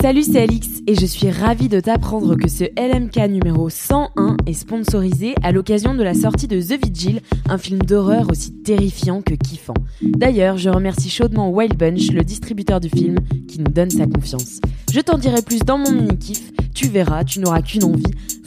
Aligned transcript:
Salut, 0.00 0.22
c'est 0.22 0.40
Alix 0.40 0.68
et 0.86 0.94
je 0.94 1.06
suis 1.06 1.30
ravie 1.30 1.68
de 1.68 1.78
t'apprendre 1.78 2.34
que 2.34 2.48
ce 2.48 2.64
LMK 2.64 3.30
numéro 3.30 3.68
101 3.68 4.38
est 4.46 4.52
sponsorisé 4.54 5.34
à 5.42 5.52
l'occasion 5.52 5.94
de 5.94 6.02
la 6.02 6.14
sortie 6.14 6.48
de 6.48 6.60
The 6.60 6.84
Vigil, 6.84 7.20
un 7.48 7.58
film 7.58 7.78
d'horreur 7.80 8.26
aussi 8.30 8.52
terrifiant 8.52 9.22
que 9.22 9.34
kiffant. 9.34 9.74
D'ailleurs, 10.00 10.56
je 10.56 10.70
remercie 10.70 11.10
chaudement 11.10 11.50
Wild 11.50 11.76
Bunch, 11.76 12.10
le 12.10 12.22
distributeur 12.22 12.80
du 12.80 12.88
film, 12.88 13.16
qui 13.46 13.60
nous 13.60 13.70
donne 13.70 13.90
sa 13.90 14.06
confiance. 14.06 14.60
Je 14.92 15.00
t'en 15.00 15.18
dirai 15.18 15.42
plus 15.42 15.60
dans 15.60 15.78
mon 15.78 15.92
mini-kiff, 15.92 16.50
tu 16.74 16.88
verras, 16.88 17.22
tu 17.22 17.38
n'auras 17.40 17.62
qu'une 17.62 17.84
envie. 17.84 18.02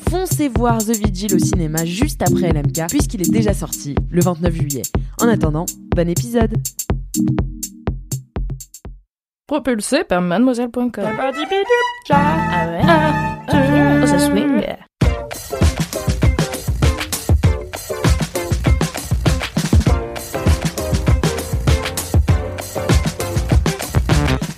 Foncez 0.10 0.50
voir 0.50 0.80
The 0.80 0.98
Vigil 0.98 1.36
au 1.36 1.40
cinéma 1.40 1.86
juste 1.86 2.22
après 2.22 2.52
LMK, 2.52 2.88
puisqu'il 2.90 3.22
est 3.22 3.32
déjà 3.32 3.54
sorti 3.54 3.96
le 4.10 4.22
29 4.22 4.54
juillet. 4.54 4.84
En 5.22 5.28
attendant, 5.28 5.66
bon 5.96 6.10
épisode 6.10 6.54
Propulsé 9.48 10.04
par 10.04 10.22
mademoiselle.com. 10.22 10.90
Ah 12.10 12.68
ouais? 12.68 12.82
Oh, 14.02 14.08
ça 14.08 14.18
swing? 14.18 14.64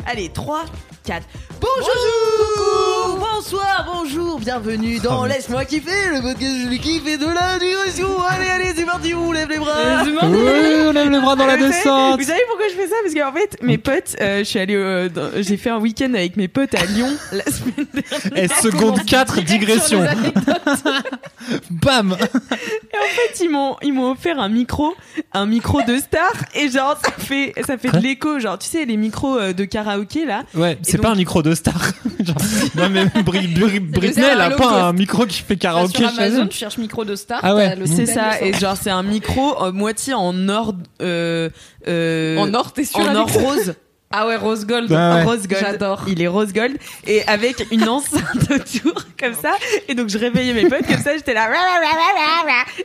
Allez, 0.06 0.30
3, 0.30 0.64
4. 1.04 1.28
Bonjour, 1.60 2.97
Bonsoir, 3.40 3.86
bonjour, 3.94 4.40
bienvenue 4.40 4.98
dans 5.00 5.24
Laisse-moi 5.26 5.64
kiffer, 5.66 6.10
le 6.12 6.22
podcast 6.24 6.54
je 6.64 6.70
les 6.70 6.80
kiffe 6.80 7.06
et 7.06 7.18
de 7.18 7.26
la 7.26 7.60
digression. 7.60 8.08
Allez, 8.28 8.48
allez, 8.50 8.74
c'est 8.76 8.84
parti, 8.84 9.14
on 9.14 9.32
lève 9.32 9.48
les 9.48 9.60
bras. 9.60 10.04
Oui, 10.04 10.74
on 10.88 10.92
lève 10.92 11.10
les 11.12 11.20
bras 11.20 11.36
dans 11.36 11.46
la 11.46 11.56
Vous 11.56 11.62
savez- 11.62 11.74
descente. 11.76 12.20
Vous 12.20 12.26
savez 12.26 12.42
pourquoi 12.50 12.66
je 12.68 12.74
fais 12.74 12.88
ça? 12.88 12.96
Parce 13.04 13.14
qu'en 13.14 13.32
fait, 13.40 13.58
mes 13.62 13.78
potes, 13.78 14.16
euh, 14.22 14.40
je 14.40 14.44
suis 14.44 14.58
allée, 14.60 14.76
euh, 14.76 15.08
dans- 15.10 15.30
j'ai 15.40 15.56
fait 15.58 15.70
un 15.70 15.78
week-end 15.78 16.12
avec 16.16 16.36
mes 16.36 16.48
potes 16.48 16.74
à 16.74 16.84
Lyon 16.86 17.10
la 17.32 17.44
semaine 17.46 17.86
dernière. 17.94 18.44
Et 18.44 18.48
seconde 18.62 19.06
4, 19.06 19.40
digression. 19.42 20.04
Bam 21.70 22.18
Et 22.20 22.24
en 22.24 23.10
fait, 23.16 23.44
ils 23.44 23.50
m'ont, 23.50 23.76
ils 23.84 23.94
m'ont 23.94 24.12
offert 24.12 24.40
un 24.40 24.50
micro, 24.50 24.96
un 25.34 25.46
micro 25.46 25.82
de 25.84 25.98
star, 25.98 26.32
et 26.56 26.70
genre 26.70 26.98
ça 27.04 27.12
fait, 27.12 27.54
ça 27.66 27.78
fait 27.78 27.92
de 27.92 28.00
l'écho, 28.00 28.40
genre 28.40 28.58
tu 28.58 28.68
sais 28.68 28.84
les 28.86 28.98
micros 28.98 29.38
euh, 29.38 29.54
de 29.54 29.64
karaoké 29.64 30.26
là. 30.26 30.44
Ouais, 30.56 30.78
c'est 30.82 30.94
donc- 30.98 31.04
pas 31.04 31.12
un 31.12 31.16
micro 31.16 31.44
de 31.44 31.54
star. 31.54 31.76
Genre, 32.28 32.36
non, 32.76 32.90
mais 32.90 33.06
Bri- 33.28 33.48
Bri- 33.54 33.80
Britney, 33.80 34.24
elle 34.32 34.42
a 34.42 34.52
pas 34.52 34.84
un 34.86 34.94
micro 34.94 35.26
qui 35.26 35.42
fait 35.42 35.58
karaoké 35.58 35.98
sur 35.98 36.10
chez 36.10 36.18
Amazon, 36.18 36.42
elle. 36.44 36.50
tu 36.50 36.58
cherches 36.58 36.78
micro 36.78 37.06
de 37.06 37.16
star. 37.16 37.40
Ah 37.44 37.56
ouais. 37.56 37.76
C'est 37.86 38.06
ça, 38.06 38.42
et 38.42 38.54
genre 38.54 38.78
c'est 38.82 38.90
un 38.90 39.04
micro 39.04 39.64
euh, 39.64 39.72
moitié 39.72 40.14
en 40.14 40.50
or, 40.50 40.74
euh, 41.02 41.50
euh, 41.88 42.38
En 42.38 42.54
or, 42.54 42.72
t'es 42.74 42.86
sûr 42.86 43.00
en 43.00 43.16
or 43.16 43.30
rose. 43.32 43.74
Ah 44.10 44.26
ouais, 44.26 44.38
rose 44.38 44.66
gold. 44.66 44.90
Ah 44.94 45.16
ouais. 45.18 45.24
Rose 45.24 45.48
gold. 45.48 45.62
J'adore. 45.62 46.04
Il 46.08 46.22
est 46.22 46.28
rose 46.28 46.54
gold 46.54 46.78
et 47.06 47.24
avec 47.28 47.66
une 47.72 47.90
enceinte 47.90 48.22
autour 48.50 49.04
comme 49.20 49.34
ça. 49.34 49.52
Et 49.90 49.96
donc 49.96 50.08
je 50.08 50.18
réveillais 50.18 50.54
mes 50.54 50.70
potes 50.70 50.88
comme 50.88 51.02
ça. 51.02 51.16
J'étais 51.18 51.34
là. 51.34 51.50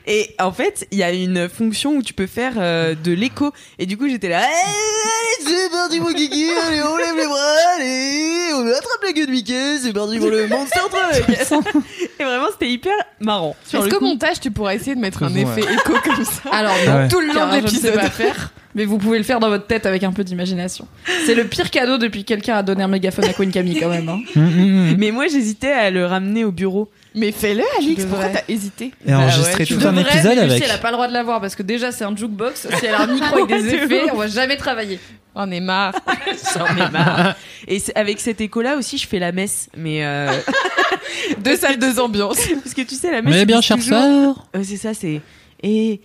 Et 0.06 0.34
en 0.40 0.50
fait, 0.52 0.86
il 0.90 0.98
y 0.98 1.02
a 1.04 1.12
une 1.12 1.48
fonction 1.48 1.92
où 1.96 2.02
tu 2.02 2.12
peux 2.12 2.26
faire 2.26 2.54
euh, 2.56 2.94
de 2.96 3.12
l'écho. 3.12 3.52
Et 3.78 3.86
du 3.86 3.96
coup, 3.96 4.08
j'étais 4.08 4.28
là. 4.28 4.38
Allez, 4.40 5.46
c'est 5.46 5.70
parti, 5.70 6.00
mon 6.00 6.12
kiki, 6.12 6.50
allez, 6.66 6.82
on 6.82 6.96
lève 6.96 7.16
les 7.16 7.26
bras, 7.26 7.54
allez, 7.76 8.52
on 8.54 8.66
attrape 8.66 9.02
la 9.04 9.12
queue 9.12 9.26
de 9.26 9.30
Mickey, 9.30 9.78
c'est 9.80 9.92
parti 9.92 10.18
pour 10.18 10.30
le 10.30 10.46
Monster 10.48 10.80
Truck. 10.90 11.28
Et 12.20 12.24
vraiment, 12.24 12.46
c'était 12.52 12.70
hyper 12.70 12.92
marrant. 13.20 13.56
Sur 13.66 13.80
Est-ce 13.80 13.88
le 13.90 13.98
qu'au 13.98 14.04
montage, 14.04 14.40
tu 14.40 14.50
pourras 14.50 14.74
essayer 14.74 14.94
de 14.94 15.00
mettre 15.00 15.22
un 15.22 15.32
Ouais. 15.32 15.42
effet 15.42 15.62
écho 15.72 15.94
comme 16.04 16.24
ça 16.24 16.50
Alors, 16.52 16.74
Ah 16.88 16.96
ouais. 16.96 17.08
tout 17.08 17.20
le 17.20 17.28
long 17.32 17.48
de 17.48 17.56
l'épisode. 17.56 17.94
pas 17.94 18.10
faire. 18.10 18.50
Mais 18.74 18.84
vous 18.86 18.96
pouvez 18.98 19.18
le 19.18 19.24
faire 19.24 19.38
dans 19.38 19.48
votre 19.50 19.66
tête 19.66 19.84
avec 19.86 20.02
un 20.02 20.12
peu 20.12 20.24
d'imagination. 20.24 20.86
C'est 21.26 21.34
le 21.34 21.44
pire 21.44 21.70
cadeau 21.70 21.98
depuis 21.98 22.22
que 22.24 22.28
quelqu'un 22.28 22.56
a 22.56 22.62
donné 22.62 22.82
un 22.82 22.88
mégaphone 22.88 23.26
à 23.26 23.32
Queen 23.34 23.50
Camille 23.50 23.78
quand 23.78 23.90
même. 23.90 24.08
Hein. 24.08 24.20
Hum, 24.34 24.42
hum, 24.46 24.90
hum. 24.90 24.96
Mais 24.98 25.10
moi, 25.10 25.26
j'hésitais 25.28 25.72
à 25.72 25.90
le 25.90 26.06
ramener 26.06 26.44
au 26.44 26.52
bureau. 26.52 26.88
Mais 27.14 27.30
fais-le, 27.32 27.62
Alix, 27.78 28.06
pourquoi 28.06 28.28
t'as 28.30 28.40
hésité 28.48 28.90
Et 29.06 29.12
enregistrer 29.12 29.58
ouais, 29.58 29.66
Tu 29.66 29.76
tout 29.76 29.86
un 29.86 29.94
épisode 29.98 30.38
avec. 30.38 30.62
elle 30.64 30.70
a 30.70 30.78
pas 30.78 30.88
le 30.88 30.94
droit 30.94 31.08
de 31.08 31.12
l'avoir 31.12 31.42
parce 31.42 31.54
que 31.54 31.62
déjà 31.62 31.92
c'est 31.92 32.04
un 32.04 32.16
jukebox. 32.16 32.68
Si 32.78 32.86
elle 32.86 32.94
a 32.94 33.02
un 33.02 33.06
micro 33.06 33.36
avec 33.44 33.48
des 33.48 33.54
Ouais, 33.54 33.78
de 33.80 33.84
effets, 33.84 34.10
on 34.12 34.16
va 34.16 34.28
jamais 34.28 34.56
travailler. 34.56 34.98
On 35.34 35.50
est 35.50 35.60
marre. 35.60 35.94
J'en 36.56 36.74
ai 36.74 36.90
marre. 36.90 37.36
Et 37.68 37.82
avec 37.94 38.18
cet 38.20 38.40
écho-là 38.40 38.76
aussi, 38.78 38.96
je 38.96 39.06
fais 39.06 39.18
la 39.18 39.30
messe. 39.32 39.68
Mais 39.76 40.02
euh, 40.06 40.32
Deux 41.38 41.56
salles, 41.56 41.78
deux 41.78 42.00
ambiances. 42.00 42.38
parce 42.62 42.74
que 42.74 42.82
tu 42.82 42.94
sais, 42.94 43.10
la 43.10 43.20
messe. 43.22 43.34
Mais 43.34 43.44
bien, 43.44 43.60
chère 43.60 43.76
toujours- 43.76 43.98
sœur. 43.98 44.46
C'est 44.62 44.76
ça, 44.78 44.94
c'est. 44.94 45.20
Et, 45.62 46.00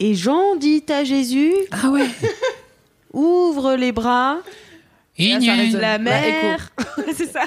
et 0.00 0.14
Jean 0.14 0.56
dit 0.56 0.82
à 0.88 1.04
Jésus 1.04 1.52
Ah 1.70 1.90
ouais. 1.90 2.08
ouvre 3.12 3.74
les 3.76 3.92
bras, 3.92 4.38
Là, 5.18 5.40
ça 5.40 5.52
résonne. 5.54 5.80
la 5.80 5.98
Bah, 5.98 6.04
mer. 6.04 6.70
c'est 7.14 7.30
ça. 7.30 7.42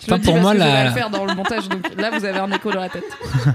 Je 0.00 0.04
Putain, 0.06 0.16
le 0.16 0.20
dis 0.20 0.24
pour 0.24 0.34
parce 0.34 0.42
moi, 0.42 0.52
que 0.54 0.58
je 0.58 0.64
vais 0.64 0.70
la- 0.72 0.84
le 0.86 0.90
faire 0.92 1.10
dans 1.10 1.24
le 1.26 1.34
montage. 1.34 1.68
Donc 1.68 1.82
là, 1.98 2.10
vous 2.18 2.24
avez 2.24 2.38
un 2.38 2.50
écho 2.50 2.72
dans 2.72 2.80
la 2.80 2.88
tête. 2.88 3.04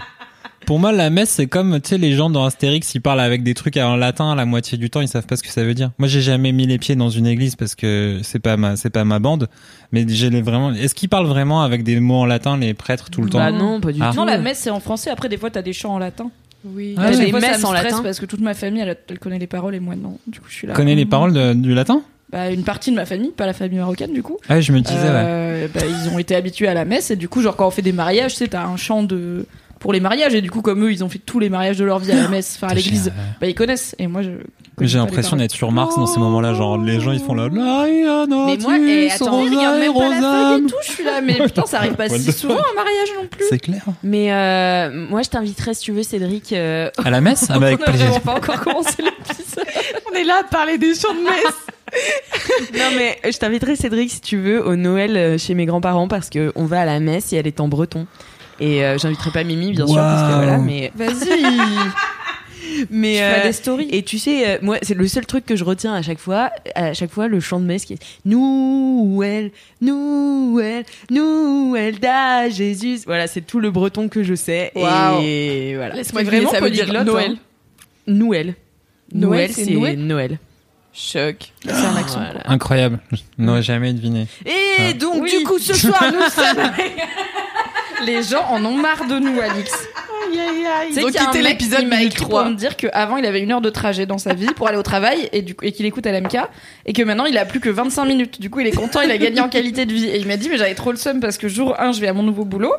Pour 0.68 0.80
moi, 0.80 0.92
la 0.92 1.12
messe, 1.12 1.30
c'est 1.30 1.46
comme, 1.46 1.80
tu 1.80 1.90
sais, 1.90 1.98
les 2.00 2.14
gens 2.14 2.32
dans 2.32 2.44
Astérix, 2.44 2.96
ils 2.96 3.00
parlent 3.00 3.20
avec 3.20 3.44
des 3.44 3.54
trucs 3.54 3.78
en 3.78 3.96
latin, 3.96 4.34
la 4.34 4.46
moitié 4.46 4.80
du 4.80 4.90
temps, 4.90 5.00
ils 5.00 5.08
savent 5.08 5.28
pas 5.28 5.36
ce 5.36 5.44
que 5.44 5.50
ça 5.52 5.64
veut 5.64 5.76
dire. 5.76 5.92
Moi, 6.00 6.08
j'ai 6.08 6.22
jamais 6.22 6.52
mis 6.54 6.66
les 6.66 6.80
pieds 6.80 6.96
dans 6.96 7.10
une 7.12 7.28
église 7.28 7.56
parce 7.56 7.76
que 7.76 8.20
c'est 8.24 8.40
pas 8.40 8.58
ma, 8.58 8.76
c'est 8.76 8.90
pas 8.90 9.04
ma 9.04 9.20
bande. 9.20 9.48
Mais 9.92 10.06
j'ai 10.08 10.32
les 10.32 10.42
vraiment, 10.42 10.72
est-ce 10.74 10.96
qu'ils 10.96 11.08
parlent 11.10 11.28
vraiment 11.28 11.62
avec 11.62 11.84
des 11.84 12.00
mots 12.00 12.16
en 12.22 12.26
latin, 12.26 12.58
les 12.58 12.74
prêtres, 12.74 13.12
tout 13.12 13.22
le 13.22 13.30
Bah 13.30 13.52
temps? 13.52 13.58
non, 13.58 13.80
pas 13.80 13.92
du 13.92 14.00
Ah. 14.02 14.10
tout. 14.10 14.18
Non, 14.18 14.26
la 14.26 14.40
messe 14.40 14.58
c'est 14.58 14.72
en 14.72 14.80
français. 14.80 15.12
Après, 15.12 15.30
des 15.30 15.38
fois, 15.38 15.52
t'as 15.52 15.62
des 15.62 15.74
chants 15.74 15.94
en 15.94 16.00
latin. 16.00 16.32
Oui. 16.66 16.96
Ah 16.98 17.14
ça 17.14 17.20
messes 17.24 17.62
me 17.62 17.66
en 17.66 17.72
latin. 17.72 18.02
parce 18.04 18.20
que 18.20 18.26
toute 18.26 18.42
ma 18.42 18.54
famille, 18.54 18.82
elle, 18.82 18.98
elle 19.10 19.20
connaît 19.20 19.40
les 19.40 19.48
paroles 19.48 19.76
et 19.76 19.80
moi 19.80 19.96
non. 19.96 20.18
Du 20.28 20.40
coup, 20.40 20.48
je 20.50 20.56
suis 20.56 20.68
là. 20.68 20.74
Connais 20.74 20.96
les 20.96 21.06
paroles 21.06 21.34
de- 21.34 21.54
du 21.54 21.74
latin? 21.74 22.02
Bah, 22.32 22.50
une 22.50 22.64
partie 22.64 22.90
de 22.92 22.96
ma 22.96 23.06
famille, 23.06 23.30
pas 23.32 23.46
la 23.46 23.54
famille 23.54 23.78
marocaine 23.78 24.12
du 24.12 24.24
coup. 24.24 24.38
Ah, 24.50 24.60
je 24.60 24.72
me 24.72 24.80
disais, 24.82 24.96
ouais. 25.00 25.10
Euh, 25.14 25.68
bah, 25.74 25.82
ils 25.86 26.10
ont 26.10 26.18
été 26.18 26.36
habitués 26.36 26.68
à 26.68 26.74
la 26.74 26.84
messe 26.84 27.12
et 27.12 27.16
du 27.16 27.30
coup, 27.30 27.42
genre 27.42 27.56
quand 27.56 27.68
on 27.68 27.72
fait 27.72 27.84
des 27.84 27.92
mariages, 27.92 28.32
tu 28.34 28.38
sais, 28.40 28.48
t'as 28.48 28.66
un 28.66 28.78
chant 28.78 29.04
de 29.04 29.46
pour 29.86 29.94
les 29.94 30.00
mariages 30.00 30.34
et 30.34 30.42
du 30.42 30.50
coup, 30.50 30.64
comme 30.64 30.84
eux, 30.84 30.92
ils 30.92 31.04
ont 31.04 31.10
fait 31.10 31.20
tous 31.20 31.38
les 31.38 31.48
mariages 31.48 31.78
de 31.78 31.86
leur 31.86 32.00
vie 32.00 32.12
à 32.12 32.16
la 32.16 32.28
messe, 32.28 32.56
enfin 32.58 32.72
à 32.72 32.74
l'église, 32.74 33.14
bah 33.40 33.46
ils 33.46 33.54
connaissent 33.54 33.96
et 34.00 34.08
moi 34.08 34.24
je. 34.24 34.32
J'ai 34.82 34.98
l'impression 34.98 35.38
d'être 35.38 35.52
sur 35.52 35.72
Mars 35.72 35.96
dans 35.96 36.08
ces 36.08 36.20
moments-là, 36.20 36.56
genre 36.56 36.80
les 36.80 37.00
gens 37.00 37.12
ils 37.12 37.20
font 37.20 37.36
là. 37.36 37.50
Mais 37.52 37.62
moi, 37.62 37.88
et 38.80 39.12
attends, 39.12 39.44
ils 39.46 39.56
regardent 39.56 39.78
même 39.80 39.94
pas 39.94 40.10
la 40.10 40.22
feuille 40.56 40.64
et 40.66 40.70
tout. 40.72 40.76
Je 40.88 40.92
suis 40.92 41.04
là, 41.04 41.22
mais 41.22 41.36
putain, 41.36 41.68
ça 41.68 41.78
arrive 41.78 41.94
pas 41.94 42.10
si 42.10 42.26
the 42.26 42.32
souvent 42.32 42.56
un 42.56 42.74
mariage 42.76 43.10
non 43.16 43.28
plus. 43.28 43.46
C'est 43.48 43.60
clair. 43.60 43.84
Mais 44.02 44.34
euh, 44.34 44.90
moi, 45.08 45.22
je 45.22 45.30
t'inviterais, 45.30 45.76
si 45.76 45.84
tu 45.84 45.92
veux, 45.92 46.02
Cédric. 46.02 46.52
euh, 46.52 46.90
À 47.04 47.12
la 47.12 47.22
messe 47.22 47.46
Ah 47.50 47.60
bah 47.60 47.68
avec 47.68 47.80
on 47.82 47.84
a 47.84 47.86
plaisir. 47.92 48.08
vraiment 48.08 48.20
pas 48.22 48.34
encore 48.38 48.62
commencé 48.62 49.04
l'épisode. 49.04 49.66
On 50.12 50.16
est 50.16 50.24
là 50.24 50.42
à 50.42 50.44
parler 50.44 50.80
des 50.80 50.96
chants 50.96 51.14
de 51.14 51.22
messe. 51.24 52.74
non 52.74 52.98
mais 52.98 53.20
je 53.32 53.38
t'inviterai 53.38 53.76
Cédric 53.76 54.10
si 54.10 54.20
tu 54.20 54.38
veux 54.38 54.66
au 54.66 54.76
Noël 54.76 55.16
euh, 55.16 55.38
chez 55.38 55.54
mes 55.54 55.66
grands-parents 55.68 56.08
parce 56.08 56.30
que 56.32 56.52
on 56.56 56.66
va 56.66 56.82
à 56.82 56.86
la 56.86 57.00
messe 57.00 57.32
et 57.32 57.36
elle 57.36 57.46
est 57.48 57.60
en 57.60 57.68
breton. 57.68 58.08
Et 58.60 58.84
euh, 58.86 58.98
j'inviterai 58.98 59.32
pas 59.32 59.44
Mimi 59.44 59.72
bien 59.72 59.86
sûr 59.86 59.96
parce 59.98 60.30
que 60.32 60.36
voilà 60.38 60.58
mais 60.58 60.92
Vas-y. 60.96 61.44
mais 62.90 63.16
Je 63.18 63.22
euh, 63.24 63.44
des 63.44 63.52
stories. 63.54 63.88
et 63.92 64.04
tu 64.04 64.18
sais 64.18 64.48
euh, 64.50 64.58
moi 64.62 64.78
c'est 64.82 64.96
le 64.96 65.08
seul 65.08 65.26
truc 65.26 65.46
que 65.46 65.56
je 65.56 65.64
retiens 65.64 65.94
à 65.94 66.02
chaque 66.02 66.20
fois 66.20 66.50
à 66.74 66.94
chaque 66.94 67.12
fois 67.12 67.28
le 67.28 67.40
chant 67.40 67.60
de 67.60 67.66
messe 67.66 67.86
qui 67.86 67.94
est 67.94 68.00
Noël 68.26 69.52
Noël 69.82 70.84
Noël 71.10 72.00
da 72.00 72.50
Jésus 72.50 73.00
voilà 73.06 73.28
c'est 73.28 73.42
tout 73.42 73.60
le 73.60 73.72
breton 73.72 74.10
que 74.10 74.24
je 74.24 74.36
sais 74.36 74.72
Waouh. 74.76 75.22
et 75.24 75.74
voilà 75.76 75.96
Laisse-moi 75.96 76.24
vraiment 76.24 76.52
ça 76.52 76.60
veut 76.60 76.70
dire 76.72 76.92
Noël. 77.04 77.32
hein. 77.32 77.36
Noël 78.08 78.56
Noël, 79.14 79.52
c'est 79.54 79.66
c'est 79.66 79.72
Noël 79.72 80.00
Noël 80.00 80.40
Choc. 80.98 81.52
C'est 81.66 81.72
un 81.74 81.96
accent. 81.98 82.20
Voilà. 82.20 82.40
Incroyable. 82.46 83.00
Je 83.12 83.18
n'aurais 83.38 83.62
jamais 83.62 83.92
deviné. 83.92 84.28
Et 84.46 84.52
Ah. 84.80 84.94
donc 84.94 85.24
Oui. 85.24 85.38
du 85.40 85.44
coup 85.44 85.60
ce 85.60 85.74
soir 85.74 86.02
nous 86.10 86.22
sommes 86.30 86.72
Les 88.04 88.24
gens 88.24 88.46
en 88.50 88.64
ont 88.66 88.76
marre 88.78 89.06
de 89.08 89.20
nous, 89.20 89.40
Alix. 89.40 89.72
Tu 89.72 90.38
sais 90.94 91.02
Ils 91.02 91.06
ont 91.06 91.08
qu'il 91.08 91.16
y 91.16 91.18
a 91.18 91.22
un 91.22 91.26
quitté 91.28 91.42
mec 91.44 91.52
l'épisode 91.54 91.80
qui 91.82 91.86
m'a 91.86 91.98
minute 91.98 92.14
écrit 92.14 92.26
3. 92.26 92.42
pour 92.44 92.52
me 92.52 92.56
dire 92.58 92.76
qu'avant 92.76 93.18
il 93.18 93.26
avait 93.26 93.42
une 93.42 93.52
heure 93.52 93.62
de 93.62 93.70
trajet 93.70 94.06
dans 94.06 94.18
sa 94.18 94.34
vie 94.34 94.48
pour 94.56 94.68
aller 94.68 94.78
au 94.78 94.84
travail 94.84 95.30
et, 95.32 95.42
du 95.42 95.56
coup- 95.56 95.64
et 95.66 95.72
qu'il 95.72 95.86
écoute 95.86 96.06
LMK 96.06 96.38
et 96.86 96.94
que 96.94 97.04
maintenant 97.04 97.26
il 97.26 97.38
a 97.38 97.46
plus 97.46 97.60
que 97.60 97.70
25 97.70 98.06
minutes. 98.06 98.42
Du 98.42 98.50
coup 98.50 98.60
il 98.60 98.68
est 98.68 98.72
content, 98.76 99.02
il 99.02 99.12
a 99.12 99.18
gagné 99.18 99.40
en 99.40 99.50
qualité 99.50 99.86
de 99.86 99.94
vie. 99.94 100.06
Et 100.08 100.18
il 100.18 100.28
m'a 100.28 100.36
dit 100.38 100.50
mais 100.50 100.58
j'avais 100.58 100.76
trop 100.76 100.92
le 100.92 100.98
seum 100.98 101.20
parce 101.20 101.38
que 101.38 101.48
jour 101.48 101.80
1 101.80 101.92
je 101.94 102.02
vais 102.02 102.08
à 102.08 102.14
mon 102.14 102.24
nouveau 102.24 102.44
boulot 102.44 102.74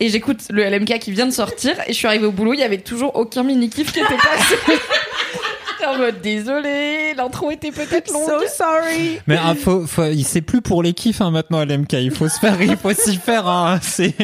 et 0.00 0.08
j'écoute 0.10 0.40
le 0.50 0.64
LMK 0.64 0.98
qui 0.98 1.12
vient 1.12 1.26
de 1.26 1.32
sortir 1.32 1.74
et 1.86 1.92
je 1.92 1.96
suis 1.98 2.06
arrivée 2.06 2.26
au 2.26 2.32
boulot, 2.32 2.52
il 2.54 2.60
y 2.60 2.64
avait 2.64 2.78
toujours 2.78 3.16
aucun 3.16 3.42
mini 3.42 3.68
kiff 3.70 3.90
qui 3.92 4.00
était 4.00 4.08
passé. 4.16 4.56
En 5.86 5.98
mode 5.98 6.20
désolé, 6.22 7.12
l'intro 7.16 7.50
était 7.50 7.72
peut-être 7.72 8.12
longue. 8.12 8.28
So 8.28 8.46
sorry. 8.56 9.18
Mais 9.26 9.36
ah, 9.42 9.54
faut, 9.54 9.86
faut, 9.86 10.04
il 10.06 10.24
c'est 10.24 10.40
plus 10.40 10.60
pour 10.62 10.82
les 10.82 10.92
kiffs 10.92 11.20
hein, 11.20 11.30
maintenant 11.30 11.58
à 11.58 11.64
l'MK. 11.64 11.92
Il 11.94 12.10
faut 12.12 12.28
se 12.28 12.38
faire, 12.38 12.60
il 12.62 12.76
faut 12.76 12.92
s'y 12.92 13.16
faire. 13.16 13.46
Hein. 13.48 13.78
C'est 13.82 14.14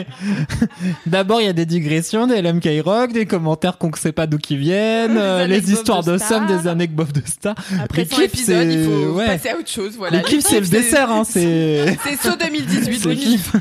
d'abord 1.07 1.41
il 1.41 1.47
y 1.47 1.51
a 1.51 1.53
des 1.53 1.67
digressions, 1.67 2.27
des 2.27 2.41
LMK 2.43 2.69
rock, 2.85 3.13
des 3.13 3.27
commentaires 3.27 3.77
qu'on 3.79 3.91
ne 3.91 3.97
sait 3.97 4.13
pas 4.13 4.27
d'où 4.27 4.39
qui 4.39 4.57
viennent, 4.57 5.17
euh, 5.19 5.47
les 5.47 5.55
anecdotes 5.57 5.75
histoires 5.75 6.05
de 6.05 6.13
de 6.13 6.19
stars. 6.19 6.29
somme, 6.29 6.47
des 6.47 6.69
anecdotes 6.69 7.13
de 7.13 7.23
stars. 7.27 7.55
Après 7.83 8.03
les 8.03 8.09
100 8.09 8.17
kiffs, 8.17 8.25
épisodes, 8.27 8.67
il 8.71 8.73
c'est- 8.73 8.85
faut 8.85 9.13
ouais. 9.17 9.27
passer 9.27 9.49
à 9.51 9.57
autre 9.59 9.71
chose. 9.71 9.95
Voilà. 9.97 10.19
les 10.19 10.23
kiffs, 10.25 10.45
c'est 10.47 10.61
le 10.61 10.67
dessert. 10.67 11.11
Hein, 11.11 11.25
c'est 11.25 11.97
C'est 12.05 12.17
saut 12.29 12.37
2018. 12.37 13.07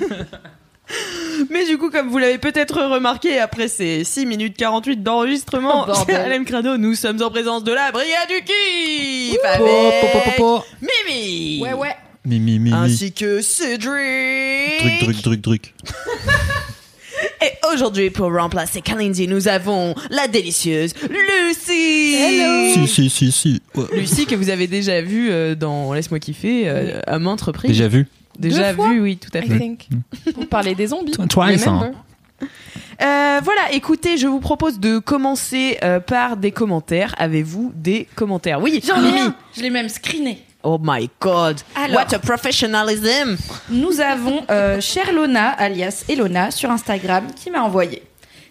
Mais 1.50 1.66
du 1.66 1.78
coup, 1.78 1.90
comme 1.90 2.10
vous 2.10 2.18
l'avez 2.18 2.38
peut-être 2.38 2.82
remarqué, 2.82 3.40
après 3.40 3.68
ces 3.68 4.04
6 4.04 4.26
minutes 4.26 4.56
48 4.58 5.04
d'enregistrement, 5.04 5.86
Oh, 5.90 6.06
LM 6.08 6.46
Crado, 6.46 6.78
nous 6.78 6.96
sommes 6.96 7.22
en 7.22 7.30
présence 7.30 7.64
de 7.64 7.74
la 7.74 7.92
Brigade 7.92 8.28
du 8.30 8.44
Kiff 8.44 9.38
avec. 9.44 9.62
Mimi 10.82 11.62
Ouais, 11.62 11.74
ouais. 11.74 11.96
Mimi, 12.26 12.60
mimi. 12.60 12.74
ainsi 12.76 13.12
que 13.14 13.42
Cédric 13.42 14.80
Truc, 14.80 15.00
truc, 15.00 15.22
truc, 15.22 15.42
truc. 15.42 15.74
Et 17.42 17.52
aujourd'hui, 17.74 18.10
pour 18.10 18.32
remplacer 18.34 18.82
Kalindi, 18.82 19.28
nous 19.28 19.48
avons 19.48 19.96
la 20.10 20.28
délicieuse 20.28 20.94
Lucie 21.10 22.74
Si, 22.74 22.88
si, 22.88 23.10
si, 23.10 23.32
si. 23.32 23.62
Ouais. 23.76 23.86
Lucie 23.94 24.26
que 24.26 24.36
vous 24.36 24.50
avez 24.50 24.68
déjà 24.68 25.02
vue 25.02 25.30
euh, 25.32 25.56
dans 25.56 25.94
Laisse-moi 25.94 26.20
kiffer 26.20 26.64
euh, 26.68 27.00
à 27.08 27.18
maintes 27.20 27.42
reprises. 27.42 27.72
Déjà 27.72 27.88
vu. 27.88 28.08
Déjà 28.38 28.74
fois 28.74 28.90
vue, 28.90 29.00
oui, 29.02 29.18
tout 29.18 29.36
à 29.36 29.40
I 29.40 29.48
fait. 29.48 29.58
think. 29.60 29.88
Pour 30.34 30.48
parler 30.48 30.76
des 30.76 30.88
zombies. 30.88 31.12
Twice, 31.30 31.68
hein. 31.68 31.92
Euh, 33.02 33.40
voilà, 33.44 33.72
écoutez, 33.74 34.18
je 34.18 34.28
vous 34.28 34.40
propose 34.40 34.80
de 34.80 34.98
commencer 35.00 35.78
euh, 35.84 36.00
par 36.00 36.38
des 36.38 36.52
commentaires. 36.52 37.14
Avez-vous 37.18 37.72
des 37.76 38.08
commentaires? 38.16 38.62
Oui, 38.62 38.82
J'en 38.86 39.04
ai 39.04 39.20
un. 39.20 39.36
Je 39.56 39.62
l'ai 39.62 39.70
même 39.70 39.90
screené. 39.90 40.44
Oh 40.64 40.80
my 40.82 41.10
god. 41.22 41.62
Alors. 41.76 41.98
What 42.02 42.14
a 42.16 42.20
professionalism. 42.20 43.38
Nous 43.70 44.02
avons 44.02 44.44
euh, 44.50 44.82
Cherlona, 44.82 45.50
alias 45.50 46.06
Elona, 46.10 46.50
sur 46.52 46.72
Instagram, 46.72 47.28
qui 47.36 47.52
m'a 47.52 47.62
envoyé. 47.62 48.02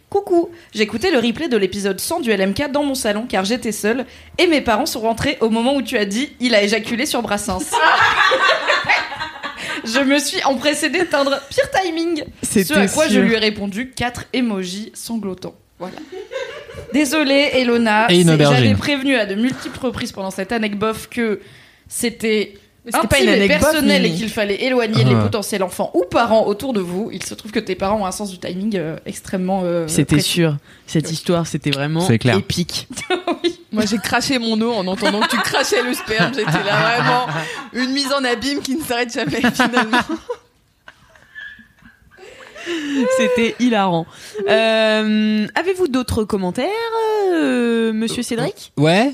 Coucou, 0.09 0.51
j'écoutais 0.73 1.11
le 1.11 1.19
replay 1.19 1.49
de 1.49 1.57
l'épisode 1.57 1.99
100 1.99 2.21
du 2.21 2.33
LMK 2.35 2.71
dans 2.71 2.85
mon 2.85 2.95
salon 2.95 3.27
car 3.29 3.45
j'étais 3.45 3.73
seule 3.73 4.07
et 4.39 4.47
mes 4.47 4.61
parents 4.61 4.87
sont 4.87 5.01
rentrés 5.01 5.37
au 5.41 5.51
moment 5.51 5.75
où 5.75 5.83
tu 5.83 5.99
as 5.99 6.05
dit 6.05 6.31
il 6.39 6.55
a 6.55 6.63
éjaculé 6.63 7.07
sur 7.07 7.23
Brassens. 7.23 7.59
je 9.87 10.01
me 10.01 10.19
suis 10.19 10.43
empressée 10.45 10.91
d'éteindre, 10.91 11.41
pire 11.51 11.71
timing. 11.71 12.25
Ce 12.43 12.75
à 12.75 12.87
quoi 12.89 13.09
je 13.09 13.21
lui 13.21 13.35
ai 13.35 13.39
répondu 13.39 13.91
4 13.91 14.27
emojis 14.33 14.91
sanglotants. 14.95 15.55
Voilà. 15.79 15.97
Désolée, 16.93 17.51
Elona. 17.55 18.09
J'avais 18.09 18.75
prévenu 18.75 19.17
à 19.17 19.27
de 19.27 19.35
multiples 19.35 19.79
reprises 19.79 20.13
pendant 20.13 20.31
cette 20.31 20.53
anecdote 20.53 21.09
que 21.11 21.41
c'était 21.89 22.55
intime 22.95 23.23
une 23.23 23.29
et 23.29 23.33
anecdote, 23.33 23.59
personnel 23.61 24.05
et 24.05 24.09
Mimi. 24.09 24.21
qu'il 24.21 24.29
fallait 24.31 24.63
éloigner 24.65 25.05
les 25.05 25.15
Ah. 25.15 25.23
potentiels 25.23 25.63
enfants 25.63 25.91
ou 25.95 26.05
parents 26.11 26.47
autour 26.47 26.73
de 26.73 26.81
vous. 26.81 27.11
Il 27.13 27.23
se 27.25 27.35
trouve 27.35 27.51
que 27.53 27.59
tes 27.61 27.75
parents 27.75 28.01
ont 28.01 28.07
un 28.07 28.13
sens 28.13 28.31
du 28.31 28.39
timing 28.39 28.77
euh, 28.77 28.97
extrêmement. 29.07 29.63
euh, 29.65 29.89
C'était 29.89 30.21
sûr. 30.21 30.57
Cette 30.87 31.11
histoire, 31.11 31.47
c'était 31.47 31.71
vraiment 31.71 32.01
C'est 32.01 32.19
clair. 32.19 32.37
épique. 32.37 32.89
Moi, 33.73 33.85
j'ai 33.85 33.99
craché 33.99 34.39
mon 34.39 34.61
eau 34.61 34.73
en 34.73 34.87
entendant 34.87 35.21
que 35.21 35.29
tu 35.31 35.37
crachais 35.39 35.83
le 35.83 35.93
sperme. 35.93 36.33
J'étais 36.35 36.51
là 36.65 37.01
vraiment 37.01 37.27
une 37.73 37.91
mise 37.93 38.13
en 38.13 38.25
abîme 38.25 38.61
qui 38.61 38.77
ne 38.77 38.83
s'arrête 38.83 39.13
jamais 39.13 39.41
finalement. 39.53 39.99
C'était 43.17 43.55
hilarant. 43.61 44.07
Euh, 44.49 45.47
Avez-vous 45.55 45.87
d'autres 45.89 46.25
commentaires, 46.25 46.67
euh, 47.33 47.93
monsieur 47.93 48.23
Cédric? 48.23 48.73
Ouais. 48.77 49.13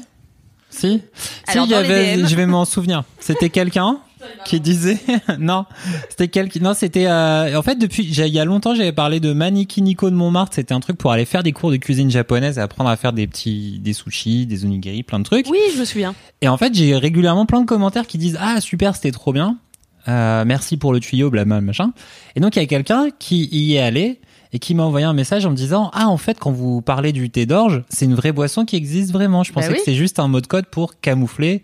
Si. 0.72 1.00
Alors, 1.46 1.66
y 1.66 1.74
avait, 1.74 2.26
je 2.26 2.34
vais 2.34 2.46
m'en 2.46 2.64
souvenir. 2.64 3.04
C'était 3.20 3.50
quelqu'un 3.50 3.98
qui 4.44 4.60
disait, 4.60 4.98
non, 5.38 5.66
c'était 6.08 6.28
quelqu'un, 6.28 6.60
non, 6.60 6.74
c'était, 6.74 7.06
euh, 7.06 7.58
en 7.58 7.62
fait, 7.62 7.76
depuis, 7.76 8.04
il 8.04 8.26
y 8.28 8.38
a 8.38 8.44
longtemps, 8.44 8.74
j'avais 8.74 8.92
parlé 8.92 9.20
de 9.20 9.32
Maniki 9.32 9.82
Nico 9.82 10.10
de 10.10 10.14
Montmartre. 10.14 10.54
C'était 10.54 10.74
un 10.74 10.80
truc 10.80 10.96
pour 10.96 11.12
aller 11.12 11.24
faire 11.24 11.42
des 11.42 11.52
cours 11.52 11.70
de 11.70 11.76
cuisine 11.76 12.10
japonaise 12.10 12.58
et 12.58 12.60
apprendre 12.60 12.88
à 12.90 12.96
faire 12.96 13.12
des 13.12 13.26
petits, 13.26 13.78
des 13.80 13.92
sushis, 13.92 14.46
des 14.46 14.64
onigiri, 14.64 15.02
plein 15.02 15.19
de 15.19 15.24
trucs. 15.24 15.46
Oui, 15.50 15.58
je 15.74 15.80
me 15.80 15.84
souviens. 15.84 16.14
Et 16.40 16.48
en 16.48 16.56
fait, 16.56 16.74
j'ai 16.74 16.96
régulièrement 16.96 17.46
plein 17.46 17.60
de 17.60 17.66
commentaires 17.66 18.06
qui 18.06 18.19
disent 18.19 18.38
ah 18.40 18.60
super, 18.60 18.96
c'était 18.96 19.12
trop 19.12 19.32
bien, 19.32 19.58
Euh, 20.08 20.44
merci 20.44 20.76
pour 20.78 20.92
le 20.92 20.98
tuyau, 20.98 21.30
blabla 21.30 21.60
machin. 21.60 21.92
Et 22.34 22.40
donc 22.40 22.56
il 22.56 22.58
y 22.58 22.62
a 22.62 22.66
quelqu'un 22.66 23.08
qui 23.19 23.48
y 23.52 23.76
est 23.76 23.80
allé 23.80 24.20
et 24.52 24.58
qui 24.58 24.75
m'a 24.75 24.82
envoyé 24.82 25.06
un 25.06 25.14
message 25.14 25.46
en 25.46 25.50
me 25.50 25.56
disant 25.56 25.90
ah 25.94 26.08
en 26.08 26.16
fait 26.16 26.38
quand 26.38 26.50
vous 26.52 26.82
parlez 26.82 27.12
du 27.12 27.31
thé 27.31 27.46
d'orge, 27.46 27.82
c'est 27.88 28.04
une 28.04 28.14
vraie 28.14 28.32
boisson 28.32 28.64
qui 28.64 28.76
existe 28.76 29.12
vraiment. 29.12 29.43
Je 29.44 29.52
pensais 29.52 29.69
Bah 29.69 29.72
oui. 29.75 29.78
que 29.78 29.84
c'est 29.84 29.94
juste 29.94 30.19
un 30.19 30.28
mot 30.28 30.40
de 30.40 30.46
code 30.46 30.66
pour 30.66 31.00
camoufler 31.00 31.62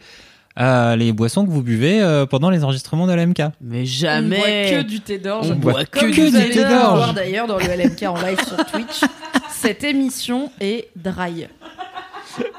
euh, 0.59 0.97
les 0.97 1.13
boissons 1.13 1.45
que 1.47 1.51
vous 1.51 1.63
buvez 1.63 2.01
euh, 2.03 2.27
pendant 2.27 2.51
les 2.51 2.65
enregistrements 2.65 3.07
de 3.07 3.13
l'MK. 3.13 3.39
Mais 3.39 3.45
On 3.61 3.71
boit 3.71 3.85
jamais. 3.85 4.71
que 4.71 4.83
du 4.83 5.01
thé 5.01 5.19
d'orge. 5.19 5.51
On 5.53 5.55
boit 5.57 5.85
que 5.85 6.01
Comme 6.01 6.11
du 6.11 6.27
vous 6.29 6.35
allez 6.37 6.51
thé 6.51 6.65
d'orge. 6.65 6.97
voir 6.97 7.15
d'ailleurs 7.15 7.47
dans 7.47 7.59
le 7.59 7.65
LMK 7.65 8.03
en 8.05 8.21
live 8.21 8.41
sur 8.45 8.57
Twitch. 8.67 9.01
Cette 9.51 9.85
émission 9.85 10.51
est 10.61 10.89
dry. 10.97 11.47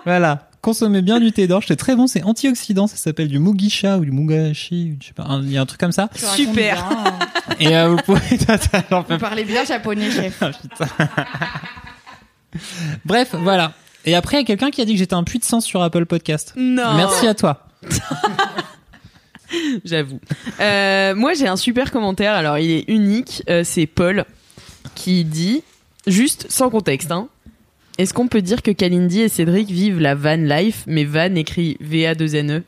Voilà. 0.06 0.49
Consommez 0.62 1.02
bien 1.02 1.20
du 1.22 1.32
thé 1.32 1.48
d'orge, 1.48 1.66
c'est 1.70 1.78
très 1.78 1.96
bon, 1.96 2.06
c'est 2.08 2.22
antioxydant, 2.24 2.88
ça 2.88 2.98
s'appelle 2.98 3.30
du 3.30 3.40
mugisha 3.40 3.98
ou 3.98 4.04
du 4.04 4.12
mugashi, 4.12 4.98
je 5.02 5.08
sais 5.08 5.14
pas, 5.14 5.24
un- 5.24 5.42
il 5.42 5.52
y 5.54 5.58
a 5.58 5.62
un 5.62 5.66
truc 5.66 5.80
comme 5.80 5.94
ça. 5.94 6.10
Tu 6.14 6.26
Super. 6.46 6.86
Et 7.62 7.76
euh, 7.78 7.88
vous 7.90 7.98
pouvez, 7.98 8.20
Vous 9.10 9.18
parlez 9.18 9.46
bien 9.46 9.64
japonais, 9.64 10.12
chef. 10.12 10.38
Ah, 10.42 10.52
putain. 10.52 10.88
Bref, 13.06 13.30
voilà. 13.34 13.74
Et 14.06 14.16
après, 14.16 14.38
il 14.38 14.40
y 14.40 14.44
a 14.44 14.46
quelqu'un 14.46 14.72
qui 14.72 14.82
a 14.82 14.86
dit 14.86 14.94
que 14.94 15.00
j'étais 15.00 15.14
un 15.14 15.24
puits 15.24 15.40
de 15.40 15.46
sens 15.46 15.64
sur 15.66 15.82
Apple 15.82 16.06
Podcast. 16.06 16.54
Non. 16.58 16.96
Merci 16.96 17.28
à 17.28 17.34
toi. 17.36 17.68
J'avoue. 19.86 20.20
Euh, 20.60 21.16
moi, 21.16 21.34
j'ai 21.34 21.48
un 21.48 21.56
super 21.58 21.92
commentaire. 21.92 22.34
Alors, 22.34 22.58
il 22.58 22.70
est 22.72 22.86
unique. 22.90 23.44
Euh, 23.50 23.64
c'est 23.64 23.88
Paul 23.88 24.26
qui 24.96 25.26
dit, 25.26 25.64
juste 26.08 26.48
sans 26.50 26.70
contexte, 26.70 27.12
hein. 27.12 27.28
Est-ce 28.00 28.14
qu'on 28.14 28.30
peut 28.30 28.42
dire 28.42 28.62
que 28.62 28.72
Kalindi 28.72 29.20
et 29.24 29.28
Cédric 29.28 29.70
vivent 29.70 30.00
la 30.00 30.16
van 30.16 30.38
life, 30.38 30.86
mais 30.88 31.04
van 31.04 31.36
écrit 31.36 31.78
VA2NE 31.84 32.62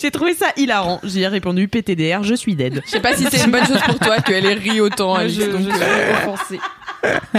J'ai 0.00 0.10
trouvé 0.10 0.34
ça 0.34 0.46
hilarant. 0.56 0.98
J'ai 1.04 1.28
répondu 1.28 1.68
PTDR, 1.68 2.24
je 2.24 2.34
suis 2.34 2.56
dead. 2.56 2.82
Je 2.84 2.90
sais 2.90 2.98
pas 2.98 3.14
si 3.14 3.24
c'est 3.30 3.44
une 3.44 3.52
bonne 3.52 3.64
chose 3.64 3.80
pour 3.86 4.00
toi 4.00 4.18
qu'elle 4.18 4.44
ait 4.44 4.54
ri 4.54 4.80
autant. 4.80 5.20
Je, 5.28 5.42
donc, 5.42 5.60
je 5.60 5.70
suis 5.70 6.56
euh. 6.56 6.58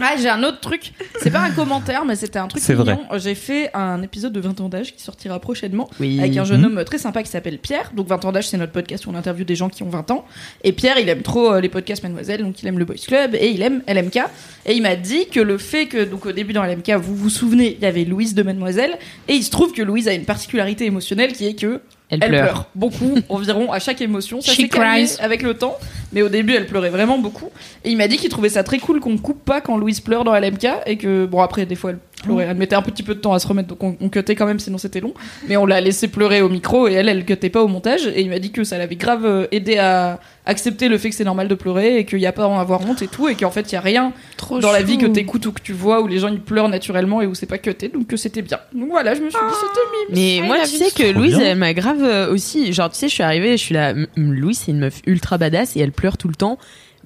Ah, 0.00 0.14
j'ai 0.20 0.28
un 0.28 0.42
autre 0.42 0.60
truc. 0.60 0.92
C'est 1.20 1.30
pas 1.30 1.40
un 1.40 1.50
commentaire, 1.50 2.04
mais 2.04 2.16
c'était 2.16 2.38
un 2.38 2.48
truc 2.48 2.62
C'est 2.62 2.74
mignon. 2.74 3.00
J'ai 3.16 3.34
fait 3.34 3.70
un 3.74 4.02
épisode 4.02 4.32
de 4.32 4.40
20 4.40 4.60
ans 4.60 4.68
d'âge 4.68 4.94
qui 4.94 5.02
sortira 5.02 5.38
prochainement 5.38 5.88
Oui. 6.00 6.18
avec 6.20 6.36
un 6.36 6.44
jeune 6.44 6.60
Mhm. 6.62 6.78
homme 6.78 6.84
très 6.84 6.98
sympa 6.98 7.22
qui 7.22 7.30
s'appelle 7.30 7.58
Pierre. 7.58 7.92
Donc 7.94 8.08
20 8.08 8.24
ans 8.24 8.32
d'âge, 8.32 8.48
c'est 8.48 8.56
notre 8.58 8.72
podcast 8.72 9.06
où 9.06 9.10
on 9.10 9.14
interviewe 9.14 9.44
des 9.44 9.54
gens 9.56 9.68
qui 9.68 9.82
ont 9.82 9.88
20 9.88 10.10
ans. 10.10 10.24
Et 10.64 10.72
Pierre, 10.72 10.98
il 10.98 11.08
aime 11.08 11.22
trop 11.22 11.52
euh, 11.52 11.60
les 11.60 11.68
podcasts 11.68 12.02
Mademoiselle, 12.02 12.42
donc 12.42 12.62
il 12.62 12.68
aime 12.68 12.78
le 12.78 12.84
Boys 12.84 12.96
Club 13.06 13.34
et 13.34 13.48
il 13.50 13.62
aime 13.62 13.82
LMK. 13.86 14.18
Et 14.66 14.74
il 14.74 14.82
m'a 14.82 14.96
dit 14.96 15.26
que 15.28 15.40
le 15.40 15.58
fait 15.58 15.86
que, 15.86 16.04
donc 16.04 16.26
au 16.26 16.32
début 16.32 16.52
dans 16.52 16.64
LMK, 16.64 16.90
vous 17.00 17.14
vous 17.16 17.30
souvenez, 17.30 17.76
il 17.78 17.82
y 17.82 17.86
avait 17.86 18.04
Louise 18.04 18.34
de 18.34 18.42
Mademoiselle. 18.42 18.98
Et 19.28 19.34
il 19.34 19.42
se 19.42 19.50
trouve 19.50 19.72
que 19.72 19.82
Louise 19.82 20.08
a 20.08 20.12
une 20.14 20.24
particularité 20.24 20.84
émotionnelle 20.86 21.32
qui 21.32 21.46
est 21.46 21.54
que 21.54 21.80
Elle, 22.12 22.18
elle 22.22 22.28
pleure. 22.28 22.42
pleure. 22.42 22.66
beaucoup, 22.74 23.14
environ 23.30 23.72
à 23.72 23.78
chaque 23.78 24.02
émotion. 24.02 24.40
Ça 24.42 24.54
s'est 24.54 24.68
calmé 24.68 25.06
avec 25.20 25.42
le 25.42 25.54
temps, 25.54 25.78
mais 26.12 26.20
au 26.20 26.28
début 26.28 26.54
elle 26.54 26.66
pleurait 26.66 26.90
vraiment 26.90 27.18
beaucoup. 27.18 27.48
Et 27.84 27.90
il 27.90 27.96
m'a 27.96 28.06
dit 28.06 28.18
qu'il 28.18 28.28
trouvait 28.28 28.50
ça 28.50 28.62
très 28.62 28.78
cool 28.78 29.00
qu'on 29.00 29.16
coupe 29.16 29.42
pas 29.44 29.62
quand 29.62 29.78
Louise 29.78 30.00
pleure 30.00 30.22
dans 30.22 30.38
LMK 30.38 30.66
et 30.84 30.98
que 30.98 31.24
bon 31.24 31.40
après 31.40 31.64
des 31.64 31.74
fois 31.74 31.92
elle 31.92 31.98
elle 32.40 32.56
mettait 32.56 32.76
un 32.76 32.82
petit 32.82 33.02
peu 33.02 33.14
de 33.14 33.20
temps 33.20 33.32
à 33.32 33.38
se 33.38 33.46
remettre 33.46 33.68
donc 33.68 33.82
on, 33.82 33.96
on 34.00 34.08
cutait 34.08 34.34
quand 34.34 34.46
même 34.46 34.58
sinon 34.58 34.78
c'était 34.78 35.00
long. 35.00 35.14
Mais 35.48 35.56
on 35.56 35.66
l'a 35.66 35.80
laissé 35.80 36.08
pleurer 36.08 36.42
au 36.42 36.48
micro 36.48 36.88
et 36.88 36.92
elle 36.94 37.08
elle 37.08 37.24
cutait 37.24 37.50
pas 37.50 37.62
au 37.62 37.68
montage 37.68 38.06
et 38.06 38.20
il 38.20 38.30
m'a 38.30 38.38
dit 38.38 38.50
que 38.50 38.64
ça 38.64 38.78
l'avait 38.78 38.96
grave 38.96 39.24
euh, 39.24 39.46
aidé 39.52 39.78
à 39.78 40.20
accepter 40.44 40.88
le 40.88 40.98
fait 40.98 41.08
que 41.10 41.14
c'est 41.14 41.24
normal 41.24 41.46
de 41.46 41.54
pleurer 41.54 41.98
et 41.98 42.04
qu'il 42.04 42.18
y 42.18 42.26
a 42.26 42.32
pas 42.32 42.44
à 42.44 42.48
en 42.48 42.58
avoir 42.58 42.80
honte 42.88 43.00
et 43.02 43.06
tout 43.06 43.28
et 43.28 43.36
qu'en 43.36 43.50
fait 43.52 43.70
il 43.70 43.74
y 43.74 43.78
a 43.78 43.80
rien 43.80 44.12
trop 44.36 44.58
dans 44.58 44.72
la 44.72 44.82
vie 44.82 44.98
que 44.98 45.06
t'écoutes 45.06 45.46
ou 45.46 45.52
que 45.52 45.62
tu 45.62 45.72
vois 45.72 46.00
où 46.00 46.08
les 46.08 46.18
gens 46.18 46.28
ils 46.28 46.40
pleurent 46.40 46.68
naturellement 46.68 47.22
et 47.22 47.26
où 47.26 47.34
c'est 47.34 47.46
pas 47.46 47.58
cuté 47.58 47.88
donc 47.88 48.08
que 48.08 48.16
c'était 48.16 48.42
bien. 48.42 48.58
Donc 48.74 48.88
voilà 48.90 49.14
je 49.14 49.20
me 49.20 49.30
suis 49.30 49.38
dit 49.38 49.54
c'était 49.54 50.14
mime. 50.14 50.40
Mais 50.40 50.46
moi, 50.46 50.58
tu 50.64 50.76
sais 50.76 50.90
que 50.90 51.12
Louise, 51.12 51.36
bien. 51.36 51.46
elle 51.46 51.58
m'a 51.58 51.74
grave 51.74 52.02
euh, 52.02 52.32
aussi. 52.32 52.72
Genre, 52.72 52.90
tu 52.90 52.96
sais, 52.96 53.08
je 53.08 53.14
suis 53.14 53.22
arrivée, 53.22 53.52
je 53.52 53.62
suis 53.62 53.74
là. 53.74 53.94
Louise, 54.16 54.62
c'est 54.64 54.72
une 54.72 54.78
meuf 54.78 55.00
ultra 55.06 55.38
badass 55.38 55.76
et 55.76 55.80
elle 55.80 55.92
pleure 55.92 56.16
tout 56.16 56.28
le 56.28 56.34
temps. 56.34 56.58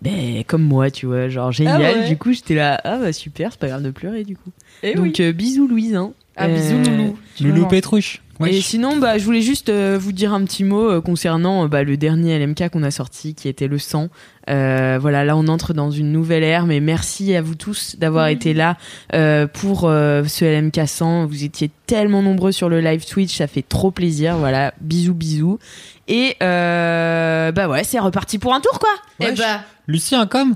Ben, 0.03 0.45
comme 0.47 0.63
moi, 0.63 0.91
tu 0.91 1.07
vois. 1.07 1.29
Genre, 1.29 1.53
génial. 1.53 1.83
Ah 1.83 1.99
ouais. 2.01 2.09
Du 2.09 2.17
coup, 2.17 2.33
j'étais 2.33 2.55
là. 2.55 2.81
Ah, 2.85 2.99
bah 2.99 3.13
super, 3.13 3.53
c'est 3.53 3.61
pas 3.61 3.69
grave 3.69 3.83
de 3.83 3.91
pleurer, 3.91 4.25
du 4.25 4.37
coup. 4.37 4.51
Et 4.83 4.91
oui. 4.99 5.09
Donc, 5.11 5.21
euh, 5.21 5.33
bisous, 5.33 5.67
Louise. 5.69 5.95
Hein. 5.95 6.13
Ah 6.37 6.49
bisous 6.49 6.75
Euh, 6.77 6.85
loulou. 6.85 7.19
Loulou 7.41 7.61
manques. 7.63 7.71
Pétruche. 7.71 8.23
Et 8.47 8.61
sinon, 8.61 8.99
bah, 8.99 9.17
je 9.17 9.25
voulais 9.25 9.41
juste 9.41 9.71
euh, 9.71 9.97
vous 9.99 10.13
dire 10.13 10.35
un 10.35 10.45
petit 10.45 10.63
mot 10.63 10.91
euh, 10.91 11.01
concernant 11.01 11.65
euh, 11.65 11.69
bah, 11.69 11.83
le 11.83 11.97
dernier 11.97 12.39
LMK 12.39 12.69
qu'on 12.69 12.83
a 12.83 12.91
sorti, 12.91 13.35
qui 13.35 13.49
était 13.49 13.67
le 13.67 13.79
100. 13.79 14.11
Euh, 14.51 14.99
voilà, 15.01 15.25
là, 15.25 15.39
on 15.39 15.49
entre 15.49 15.73
dans 15.73 15.91
une 15.91 16.13
nouvelle 16.13 16.43
ère, 16.43 16.67
mais 16.67 16.81
merci 16.81 17.35
à 17.35 17.41
vous 17.41 17.55
tous 17.55 17.97
d'avoir 17.99 18.27
été 18.29 18.53
là 18.53 18.77
euh, 19.15 19.47
pour 19.47 19.85
euh, 19.85 20.25
ce 20.25 20.45
LMK 20.45 20.87
100. 20.87 21.25
Vous 21.25 21.45
étiez 21.45 21.71
tellement 21.87 22.21
nombreux 22.21 22.53
sur 22.53 22.69
le 22.69 22.83
live 22.83 23.07
Twitch, 23.07 23.35
ça 23.35 23.47
fait 23.47 23.65
trop 23.67 23.91
plaisir. 23.91 24.37
Voilà, 24.37 24.75
bisous, 24.83 25.15
bisous. 25.15 25.59
Et 26.07 26.37
euh, 26.43 27.53
bah 27.53 27.69
ouais, 27.69 27.85
c'est 27.85 27.99
reparti 27.99 28.39
pour 28.39 28.53
un 28.53 28.61
tour, 28.61 28.79
quoi. 28.79 28.91
Eh 29.21 29.29
Wesh. 29.31 29.39
bah 29.39 29.63
Lucie, 29.87 30.15
un 30.15 30.27
com 30.27 30.55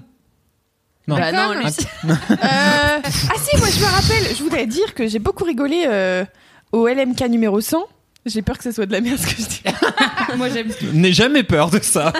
Non. 1.11 1.17
Bah 1.17 1.33
non. 1.33 1.51
Euh, 2.31 2.99
ah 3.03 3.35
si, 3.37 3.57
moi 3.59 3.69
je 3.69 3.81
me 3.81 3.85
rappelle, 3.85 4.37
je 4.37 4.43
voudrais 4.43 4.67
dire 4.67 4.95
que 4.95 5.07
j'ai 5.07 5.19
beaucoup 5.19 5.45
rigolé 5.45 5.85
euh, 5.87 6.25
au 6.73 6.87
LMK 6.89 7.21
numéro 7.29 7.61
100. 7.61 7.85
J'ai 8.27 8.43
peur 8.43 8.57
que 8.59 8.65
ce 8.65 8.73
soit 8.73 8.87
de 8.87 8.93
la 8.93 9.01
merde 9.01 9.19
ce 9.19 9.27
que 9.27 9.43
je 9.43 9.49
dis. 9.49 9.63
Moi 10.37 10.49
j'aime 10.51 10.69
tout. 10.69 10.87
N'aie 10.93 11.13
jamais 11.13 11.43
peur 11.43 11.71
de 11.71 11.81
ça. 11.83 12.13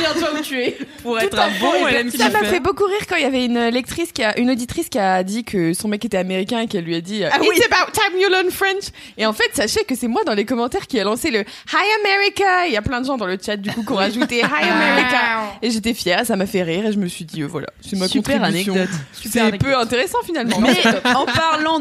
Souviens-toi 0.00 0.38
où 0.38 0.42
tu 0.42 0.60
es. 0.60 0.78
Pour 1.02 1.18
être 1.18 1.38
un 1.38 1.50
bon 1.60 1.72
LMK. 1.86 2.16
Ça 2.16 2.28
m'a 2.28 2.44
fait 2.44 2.60
beaucoup 2.60 2.84
rire 2.84 3.06
quand 3.08 3.16
il 3.16 3.22
y 3.22 3.26
avait 3.26 3.44
une 3.44 3.68
lectrice 3.68 4.12
qui 4.12 4.22
a, 4.22 4.38
une 4.38 4.50
auditrice 4.50 4.88
qui 4.88 4.98
a 4.98 5.22
dit 5.22 5.44
que 5.44 5.72
son 5.72 5.88
mec 5.88 6.04
était 6.04 6.18
américain 6.18 6.60
et 6.60 6.66
qu'elle 6.66 6.84
lui 6.84 6.94
a 6.94 7.00
dit 7.00 7.24
Ah 7.24 7.38
oui. 7.40 7.48
It's 7.56 7.66
about 7.66 7.92
time 7.92 8.20
you 8.20 8.28
learn 8.28 8.50
French. 8.50 8.84
Et 9.16 9.26
en 9.26 9.32
fait, 9.32 9.50
sachez 9.54 9.84
que 9.84 9.94
c'est 9.94 10.08
moi 10.08 10.22
dans 10.24 10.34
les 10.34 10.44
commentaires 10.44 10.86
qui 10.86 10.98
a 11.00 11.04
lancé 11.04 11.30
le 11.30 11.40
Hi 11.40 11.86
America. 12.04 12.66
Il 12.66 12.72
y 12.72 12.76
a 12.76 12.82
plein 12.82 13.00
de 13.00 13.06
gens 13.06 13.16
dans 13.16 13.26
le 13.26 13.38
chat 13.44 13.56
du 13.56 13.70
coup 13.70 13.82
qui 13.82 13.92
ont 13.92 13.96
rajouté 13.96 14.38
Hi 14.38 14.68
America. 14.70 15.58
Et 15.62 15.70
j'étais 15.70 15.94
fière, 15.94 16.26
ça 16.26 16.36
m'a 16.36 16.46
fait 16.46 16.62
rire 16.62 16.86
et 16.86 16.92
je 16.92 16.98
me 16.98 17.06
suis 17.06 17.24
dit 17.24 17.42
euh, 17.42 17.46
voilà, 17.46 17.68
c'est 17.80 17.96
ma 17.96 18.08
Super 18.08 18.40
contribution. 18.40 18.74
anecdote. 18.74 18.98
C'est 19.12 19.58
peu 19.58 19.76
intéressant 19.76 20.18
finalement. 20.24 20.58
Mais 20.60 20.76
en 21.14 21.26
parlant 21.26 21.80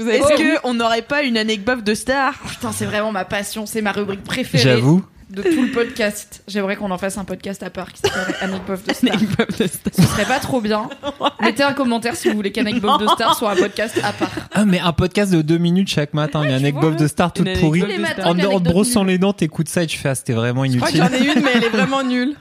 avez 0.00 0.18
est-ce 0.18 0.28
pas 0.28 0.36
que 0.36 0.58
on 0.64 0.74
n'aurait 0.74 1.02
pas 1.02 1.22
une 1.22 1.36
anecdote 1.36 1.84
de 1.84 1.94
star? 1.94 2.34
Putain, 2.48 2.72
c'est 2.72 2.84
vraiment 2.84 3.12
ma 3.12 3.24
passion, 3.24 3.66
c'est 3.66 3.82
ma 3.82 3.92
rubrique 3.92 4.24
préférée 4.24 4.62
J'avoue. 4.62 5.02
De 5.32 5.42
tout 5.42 5.62
le 5.62 5.70
podcast. 5.70 6.42
J'aimerais 6.46 6.76
qu'on 6.76 6.90
en 6.90 6.98
fasse 6.98 7.16
un 7.18 7.24
podcast 7.24 7.62
à 7.62 7.70
part 7.70 7.92
qui 7.92 8.00
s'appelle 8.02 8.34
Anecdote 8.40 8.86
de 8.86 8.92
Star. 8.92 9.16
De 9.18 9.66
star. 9.66 9.92
Ce 9.94 10.02
serait 10.02 10.26
pas 10.26 10.38
trop 10.40 10.60
bien. 10.60 10.88
Mettez 11.40 11.62
un 11.62 11.72
commentaire 11.72 12.16
si 12.16 12.28
vous 12.28 12.34
voulez 12.34 12.52
qu'Anecdote 12.52 13.00
de 13.00 13.06
Star 13.08 13.36
soit 13.36 13.52
un 13.52 13.56
podcast 13.56 13.98
à 14.04 14.12
part. 14.12 14.30
Ah, 14.52 14.64
mais 14.64 14.78
un 14.78 14.92
podcast 14.92 15.32
de 15.32 15.42
deux 15.42 15.58
minutes 15.58 15.88
chaque 15.88 16.14
matin. 16.14 16.42
Il 16.44 16.50
y 16.50 16.52
a 16.52 16.56
anecdote 16.56 16.96
de 16.96 17.06
star 17.06 17.32
toute 17.32 17.52
pourrie. 17.58 17.82
En, 18.24 18.38
en 18.38 18.60
te 18.60 18.68
brossant 18.68 19.04
les 19.04 19.18
dents, 19.18 19.32
t'écoutes 19.32 19.68
ça 19.68 19.82
et 19.82 19.86
tu 19.86 19.98
fais 19.98 20.10
ah, 20.10 20.14
c'était 20.14 20.34
vraiment 20.34 20.64
Je 20.64 20.76
crois 20.76 20.90
que 20.90 20.96
inutile. 20.96 21.18
j'en 21.18 21.24
ai 21.24 21.34
une, 21.36 21.42
mais 21.42 21.50
elle 21.54 21.64
est 21.64 21.68
vraiment 21.70 22.02
nulle. 22.02 22.36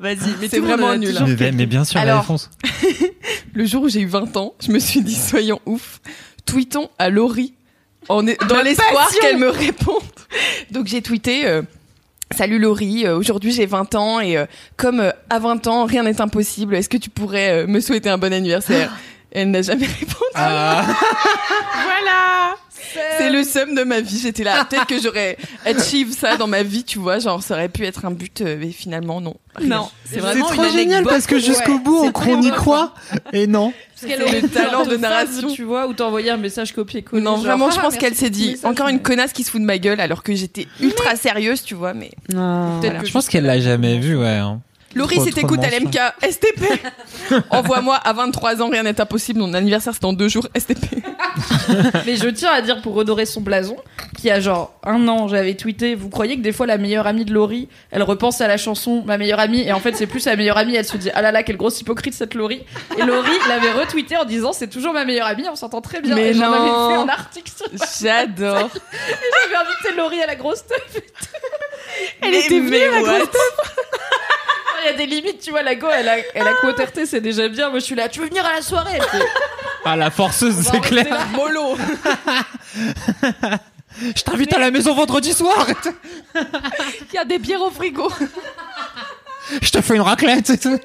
Vas-y, 0.00 0.16
mais 0.40 0.48
C'est 0.48 0.60
vraiment 0.60 0.96
nul, 0.96 1.14
Mais, 1.38 1.52
mais 1.52 1.66
bien 1.66 1.84
sûr, 1.84 1.96
la 1.98 2.02
Alors, 2.02 2.20
réponse. 2.22 2.50
Le 3.52 3.64
jour 3.66 3.82
où 3.84 3.88
j'ai 3.88 4.00
eu 4.00 4.06
20 4.06 4.36
ans, 4.36 4.54
je 4.64 4.72
me 4.72 4.78
suis 4.78 5.02
dit 5.02 5.14
soyons 5.14 5.60
ouf, 5.66 6.00
tweetons 6.46 6.88
à 6.98 7.10
Laurie 7.10 7.54
en 8.08 8.22
dans 8.22 8.62
l'espoir 8.62 9.10
qu'elle 9.20 9.38
me 9.38 9.48
réponde. 9.48 10.02
Donc 10.70 10.86
j'ai 10.86 11.02
tweeté 11.02 11.46
euh, 11.46 11.62
Salut 12.36 12.58
Laurie, 12.58 13.06
euh, 13.06 13.16
aujourd'hui 13.16 13.52
j'ai 13.52 13.66
20 13.66 13.94
ans 13.94 14.18
et 14.18 14.36
euh, 14.36 14.46
comme 14.76 15.00
euh, 15.00 15.10
à 15.30 15.38
20 15.38 15.66
ans 15.66 15.84
rien 15.84 16.02
n'est 16.02 16.20
impossible, 16.20 16.74
est-ce 16.74 16.88
que 16.88 16.96
tu 16.96 17.10
pourrais 17.10 17.64
euh, 17.64 17.66
me 17.66 17.80
souhaiter 17.80 18.08
un 18.08 18.18
bon 18.18 18.32
anniversaire? 18.32 18.92
Elle 19.34 19.50
n'a 19.50 19.62
jamais 19.62 19.86
répondu. 20.00 20.14
Ah, 20.34 20.84
Voilà 21.84 22.56
C'est 23.18 23.30
le 23.30 23.42
seum 23.42 23.74
de 23.74 23.82
ma 23.82 24.00
vie, 24.00 24.18
j'étais 24.22 24.44
là. 24.44 24.64
Peut-être 24.64 24.86
que 24.86 25.00
j'aurais 25.00 25.36
achieve 25.64 26.12
ça 26.12 26.36
dans 26.36 26.46
ma 26.46 26.62
vie, 26.62 26.84
tu 26.84 26.98
vois, 27.00 27.18
genre 27.18 27.42
ça 27.42 27.54
aurait 27.54 27.68
pu 27.68 27.84
être 27.84 28.04
un 28.04 28.10
but, 28.12 28.40
euh, 28.40 28.56
mais 28.60 28.70
finalement 28.70 29.20
non. 29.20 29.34
Non, 29.60 29.90
c'est 30.04 30.14
c'est 30.14 30.20
vraiment 30.20 30.46
trop 30.46 30.68
génial 30.68 31.04
parce 31.04 31.26
que 31.26 31.38
jusqu'au 31.38 31.72
Ouais, 31.74 31.78
bout, 31.78 32.12
on, 32.14 32.30
on 32.30 32.42
y 32.42 32.50
croit. 32.50 32.94
Et 33.32 33.46
non. 33.46 33.72
Parce 34.00 34.12
qu'elle 34.12 34.22
aurait 34.22 34.40
le 34.40 34.48
talent 34.48 34.84
de 34.84 34.96
narration. 34.96 35.48
Tu 35.52 35.62
vois, 35.62 35.86
ou 35.88 35.92
t'envoyer 35.94 36.30
un 36.30 36.36
message 36.36 36.72
copier-coller. 36.72 37.22
Non, 37.22 37.36
genre, 37.36 37.44
vraiment, 37.44 37.70
je 37.70 37.78
ah, 37.78 37.82
pense 37.82 37.96
qu'elle 37.96 38.14
s'est 38.14 38.30
dit 38.30 38.56
encore 38.64 38.88
une 38.88 39.00
connasse 39.00 39.32
qui 39.32 39.42
se 39.44 39.50
fout 39.50 39.60
de 39.60 39.66
ma 39.66 39.78
gueule 39.78 40.00
alors 40.00 40.22
que 40.22 40.34
j'étais 40.34 40.66
ultra 40.80 41.16
sérieuse, 41.16 41.62
tu 41.62 41.74
vois, 41.74 41.94
mais 41.94 42.10
Non. 42.32 42.80
Peut-être 42.80 43.00
que 43.00 43.06
Je 43.06 43.12
pense 43.12 43.28
qu'elle 43.28 43.44
l'a 43.46 43.60
jamais 43.60 43.98
vu, 43.98 44.16
ouais. 44.16 44.26
hein. 44.28 44.60
Laurie, 44.94 45.20
si 45.20 45.32
t'écoutes 45.32 45.60
l'MK, 45.60 45.98
STP 46.30 46.64
Envoie-moi 47.50 47.96
à 47.96 48.12
23 48.12 48.62
ans, 48.62 48.68
rien 48.68 48.82
n'est 48.82 49.00
impossible. 49.00 49.40
Mon 49.40 49.54
anniversaire, 49.54 49.92
c'est 49.92 50.02
dans 50.02 50.12
deux 50.12 50.28
jours, 50.28 50.46
STP. 50.56 50.84
Mais 52.06 52.16
je 52.16 52.28
tiens 52.28 52.52
à 52.52 52.60
dire 52.60 52.80
pour 52.82 52.94
redorer 52.94 53.26
son 53.26 53.40
blason, 53.40 53.76
qui 54.16 54.30
a 54.30 54.40
genre 54.40 54.74
un 54.84 55.06
an, 55.08 55.28
j'avais 55.28 55.54
tweeté. 55.54 55.94
Vous 55.94 56.08
croyez 56.08 56.36
que 56.36 56.42
des 56.42 56.52
fois 56.52 56.66
la 56.66 56.78
meilleure 56.78 57.06
amie 57.06 57.24
de 57.24 57.32
Laurie, 57.32 57.68
elle 57.90 58.02
repense 58.02 58.40
à 58.40 58.48
la 58.48 58.56
chanson 58.56 59.02
Ma 59.04 59.18
meilleure 59.18 59.40
amie, 59.40 59.62
et 59.62 59.72
en 59.72 59.80
fait 59.80 59.96
c'est 59.96 60.06
plus 60.06 60.20
sa 60.20 60.36
meilleure 60.36 60.58
amie. 60.58 60.76
Elle 60.76 60.84
se 60.84 60.96
dit 60.96 61.10
Ah 61.14 61.22
là 61.22 61.32
là, 61.32 61.42
quelle 61.42 61.56
grosse 61.56 61.80
hypocrite 61.80 62.14
cette 62.14 62.34
Laurie. 62.34 62.62
Et 62.96 63.02
Laurie 63.02 63.30
l'avait 63.48 63.72
retweeté 63.72 64.16
en 64.16 64.24
disant 64.24 64.52
C'est 64.52 64.68
toujours 64.68 64.92
ma 64.92 65.04
meilleure 65.04 65.26
amie, 65.26 65.44
on 65.50 65.56
s'entend 65.56 65.80
très 65.80 66.00
bien. 66.00 66.14
Mais 66.14 66.30
et 66.30 66.34
j'en 66.34 66.50
non. 66.50 66.52
avais 66.52 66.94
fait 66.94 67.02
un 67.02 67.08
article 67.08 67.52
sur. 67.56 67.66
J'adore. 68.00 68.70
J'avais 68.70 69.56
invité 69.56 69.96
Laurie 69.96 70.22
à 70.22 70.26
la 70.26 70.36
grosse 70.36 70.64
teuf. 70.66 71.02
Elle 72.22 72.34
était 72.34 72.60
venue, 72.60 72.78
la 72.90 73.02
grosse 73.02 73.28
Il 74.84 74.90
y 74.90 74.94
a 74.94 74.96
des 74.96 75.06
limites, 75.06 75.40
tu 75.40 75.50
vois. 75.50 75.62
La 75.62 75.74
go, 75.74 75.86
elle 75.90 76.08
a, 76.08 76.16
elle 76.34 76.46
a 76.46 76.52
RT, 76.52 77.06
c'est 77.06 77.20
déjà 77.20 77.48
bien. 77.48 77.70
Moi 77.70 77.78
je 77.78 77.84
suis 77.84 77.94
là, 77.94 78.08
tu 78.08 78.20
veux 78.20 78.26
venir 78.26 78.44
à 78.44 78.54
la 78.54 78.62
soirée 78.62 78.92
Elle 78.96 79.02
fait, 79.02 79.26
Ah, 79.84 79.96
la 79.96 80.10
forceuse, 80.10 80.56
On 80.58 80.60
va 80.62 80.70
c'est 80.72 80.80
clair. 80.80 81.08
là. 81.10 81.24
Mollo. 81.32 81.76
Je 84.16 84.22
t'invite 84.22 84.52
à 84.52 84.58
la 84.58 84.70
maison 84.72 84.92
vendredi 84.94 85.32
soir. 85.32 85.66
Il 86.34 87.14
y 87.14 87.18
a 87.18 87.24
des 87.24 87.38
bières 87.38 87.62
au 87.62 87.70
frigo. 87.70 88.10
Je 89.62 89.70
te 89.70 89.80
fais 89.80 89.94
une 89.94 90.00
raclette. 90.00 90.50
et 90.50 90.58
tout. 90.58 90.78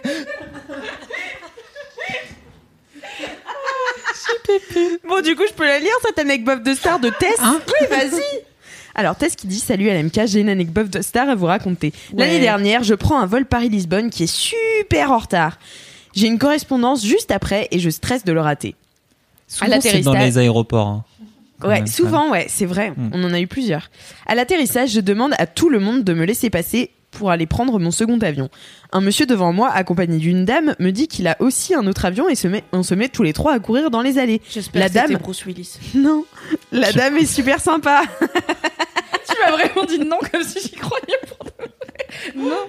Bon, 5.07 5.21
du 5.21 5.35
coup, 5.35 5.43
je 5.47 5.53
peux 5.53 5.65
la 5.65 5.79
lire 5.79 5.93
cette 6.05 6.19
anecdote 6.19 6.63
de 6.63 6.73
star 6.73 6.99
de 6.99 7.09
Tess 7.09 7.37
Oui, 7.41 7.87
vas-y. 7.89 8.43
Alors 8.99 9.15
Tess 9.15 9.37
qui 9.37 9.47
dit 9.47 9.59
salut 9.59 9.87
LMK, 9.89 10.25
j'ai 10.25 10.41
une 10.41 10.49
anecdote 10.49 10.89
de 10.89 11.01
star 11.01 11.29
à 11.29 11.35
vous 11.35 11.45
raconter. 11.45 11.93
L'année 12.17 12.41
dernière, 12.41 12.83
je 12.83 12.93
prends 12.93 13.17
un 13.17 13.25
vol 13.25 13.45
Paris-Lisbonne 13.45 14.09
qui 14.09 14.23
est 14.23 14.33
super 14.33 15.11
en 15.13 15.19
retard. 15.19 15.57
J'ai 16.13 16.27
une 16.27 16.37
correspondance 16.37 17.05
juste 17.05 17.31
après 17.31 17.69
et 17.71 17.79
je 17.79 17.89
stresse 17.89 18.25
de 18.25 18.33
le 18.33 18.41
rater. 18.41 18.75
Souvent, 19.47 19.79
c'est 19.79 20.01
dans 20.01 20.11
les 20.13 20.37
aéroports. 20.37 20.87
hein. 20.87 21.03
Ouais, 21.63 21.75
même. 21.75 21.87
souvent, 21.87 22.29
ouais, 22.31 22.47
c'est 22.49 22.65
vrai. 22.65 22.91
Mm. 22.91 23.11
On 23.13 23.23
en 23.23 23.33
a 23.33 23.39
eu 23.39 23.47
plusieurs. 23.47 23.89
À 24.27 24.35
l'atterrissage, 24.35 24.89
je 24.91 24.99
demande 24.99 25.31
à 25.37 25.47
tout 25.47 25.69
le 25.69 25.79
monde 25.79 26.03
de 26.03 26.13
me 26.13 26.25
laisser 26.25 26.49
passer 26.49 26.91
pour 27.11 27.31
aller 27.31 27.45
prendre 27.47 27.79
mon 27.79 27.91
second 27.91 28.19
avion. 28.19 28.49
Un 28.91 29.01
monsieur 29.01 29.25
devant 29.25 29.51
moi, 29.53 29.69
accompagné 29.71 30.17
d'une 30.17 30.43
dame, 30.45 30.75
me 30.79 30.91
dit 30.91 31.07
qu'il 31.07 31.27
a 31.27 31.35
aussi 31.39 31.73
un 31.73 31.87
autre 31.87 32.05
avion 32.05 32.27
et 32.29 32.35
se 32.35 32.47
met, 32.47 32.63
on 32.73 32.83
se 32.83 32.95
met 32.95 33.09
tous 33.09 33.23
les 33.23 33.33
trois 33.33 33.53
à 33.53 33.59
courir 33.59 33.89
dans 33.91 34.01
les 34.01 34.19
allées. 34.19 34.41
J'espère 34.49 34.81
La 34.81 34.87
que 34.89 34.93
c'était 34.93 35.13
dame- 35.13 35.21
Bruce 35.21 35.45
Willis. 35.45 35.77
Non, 35.95 36.25
la 36.71 36.91
dame 36.91 37.17
est 37.17 37.25
super 37.25 37.59
sympa. 37.61 38.03
Tu 39.39 39.51
m'as 39.51 39.57
vraiment 39.57 39.85
dit 39.85 39.99
non 39.99 40.17
comme 40.31 40.43
si 40.43 40.59
j'y 40.61 40.71
croyais 40.71 41.17
pour 41.27 41.45
de 41.45 41.51
vrai. 41.57 41.71
Non. 42.35 42.67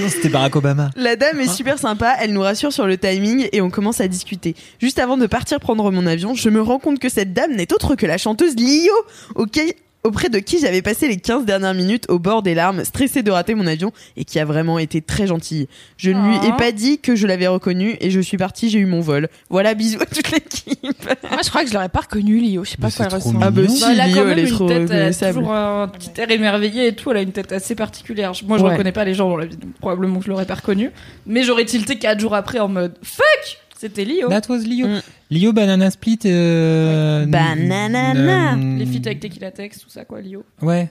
Non, 0.00 0.08
c'était 0.08 0.28
Barack 0.28 0.56
Obama. 0.56 0.90
La 0.96 1.14
dame 1.14 1.38
est 1.40 1.46
super 1.46 1.78
sympa, 1.78 2.16
elle 2.20 2.32
nous 2.32 2.40
rassure 2.40 2.72
sur 2.72 2.86
le 2.86 2.98
timing 2.98 3.48
et 3.52 3.60
on 3.60 3.70
commence 3.70 4.00
à 4.00 4.08
discuter. 4.08 4.56
Juste 4.80 4.98
avant 4.98 5.16
de 5.16 5.26
partir 5.26 5.60
prendre 5.60 5.90
mon 5.92 6.04
avion, 6.06 6.34
je 6.34 6.48
me 6.50 6.60
rends 6.60 6.80
compte 6.80 6.98
que 6.98 7.08
cette 7.08 7.32
dame 7.32 7.54
n'est 7.54 7.72
autre 7.72 7.94
que 7.94 8.04
la 8.04 8.18
chanteuse 8.18 8.56
Lio, 8.56 8.92
auquel- 9.36 9.72
auprès 10.04 10.28
de 10.28 10.38
qui 10.38 10.58
j'avais 10.60 10.80
passé 10.82 11.08
les 11.08 11.16
15 11.18 11.44
dernières 11.44 11.74
minutes 11.74 12.06
au 12.08 12.18
bord 12.18 12.42
des 12.42 12.54
larmes, 12.54 12.84
stressée 12.84 13.22
de 13.22 13.30
rater 13.30 13.54
mon 13.54 13.66
avion 13.66 13.92
et 14.16 14.24
qui 14.24 14.38
a 14.38 14.44
vraiment 14.44 14.78
été 14.78 15.02
très 15.02 15.26
gentille. 15.26 15.68
Je 15.96 16.10
ne 16.10 16.22
lui 16.28 16.36
ai 16.36 16.50
Oh. 16.52 16.56
pas 16.56 16.72
dit 16.72 16.98
que 16.98 17.14
je 17.16 17.26
l'avais 17.26 17.46
reconnue 17.48 17.96
et 18.00 18.10
je 18.10 18.20
suis 18.20 18.36
partie, 18.36 18.70
j'ai 18.70 18.78
eu 18.78 18.86
mon 18.86 19.00
vol. 19.00 19.28
Voilà, 19.50 19.74
bisous 19.74 20.00
à 20.00 20.06
toute 20.06 20.30
l'équipe. 20.30 20.78
Moi, 21.30 21.40
je 21.44 21.48
crois 21.50 21.62
que 21.62 21.68
je 21.68 21.74
l'aurais 21.74 21.88
pas 21.88 22.00
reconnu, 22.00 22.38
Lio. 22.38 22.64
Je 22.64 22.70
sais 22.70 22.76
pas 22.76 22.90
quoi 22.90 23.06
elle 23.06 23.14
ressemble. 23.14 23.38
Ah 23.42 23.50
bah 23.50 23.62
si, 23.68 23.80
Bah, 23.80 23.88
elle 23.92 24.00
a 24.00 24.06
Lio, 24.06 24.28
elle 24.28 24.38
est 24.38 24.42
une 24.42 24.48
trop 24.50 24.68
tête, 24.68 24.76
elle 24.76 24.82
a 24.82 24.94
reconnaissable. 24.94 25.34
toujours 25.38 25.52
un 25.54 25.88
petit 25.88 26.10
air 26.20 26.30
émerveillé 26.30 26.86
et 26.88 26.94
tout. 26.94 27.10
Elle 27.10 27.16
a 27.18 27.22
une 27.22 27.32
tête 27.32 27.52
assez 27.52 27.74
particulière. 27.74 28.32
Moi, 28.46 28.58
je 28.58 28.62
Ouais. 28.64 28.70
reconnais 28.70 28.92
pas 28.92 29.04
les 29.04 29.14
gens 29.14 29.28
dans 29.28 29.36
la 29.36 29.46
vie, 29.46 29.56
donc 29.56 29.72
probablement 29.74 30.18
que 30.20 30.24
je 30.24 30.30
l'aurais 30.30 30.46
pas 30.46 30.54
reconnu. 30.54 30.90
Mais 31.26 31.42
j'aurais 31.42 31.64
tilté 31.64 31.98
quatre 31.98 32.20
jours 32.20 32.34
après 32.34 32.60
en 32.60 32.68
mode 32.68 32.94
fuck, 33.02 33.58
c'était 33.78 34.04
Lio. 34.04 34.28
That 34.28 34.42
was 34.48 34.58
Lio. 34.58 34.86
Mm. 34.86 35.00
Lio 35.30 35.52
Banana 35.52 35.90
Split. 35.90 36.20
Euh, 36.26 37.26
Bananana. 37.26 38.54
euh, 38.54 38.78
Les 38.78 38.86
feats 38.86 39.06
avec 39.06 39.20
Tequila 39.20 39.50
Tex, 39.50 39.80
tout 39.80 39.90
ça 39.90 40.04
quoi, 40.04 40.20
Lio. 40.20 40.44
Ouais. 40.62 40.90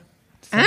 Hein 0.54 0.64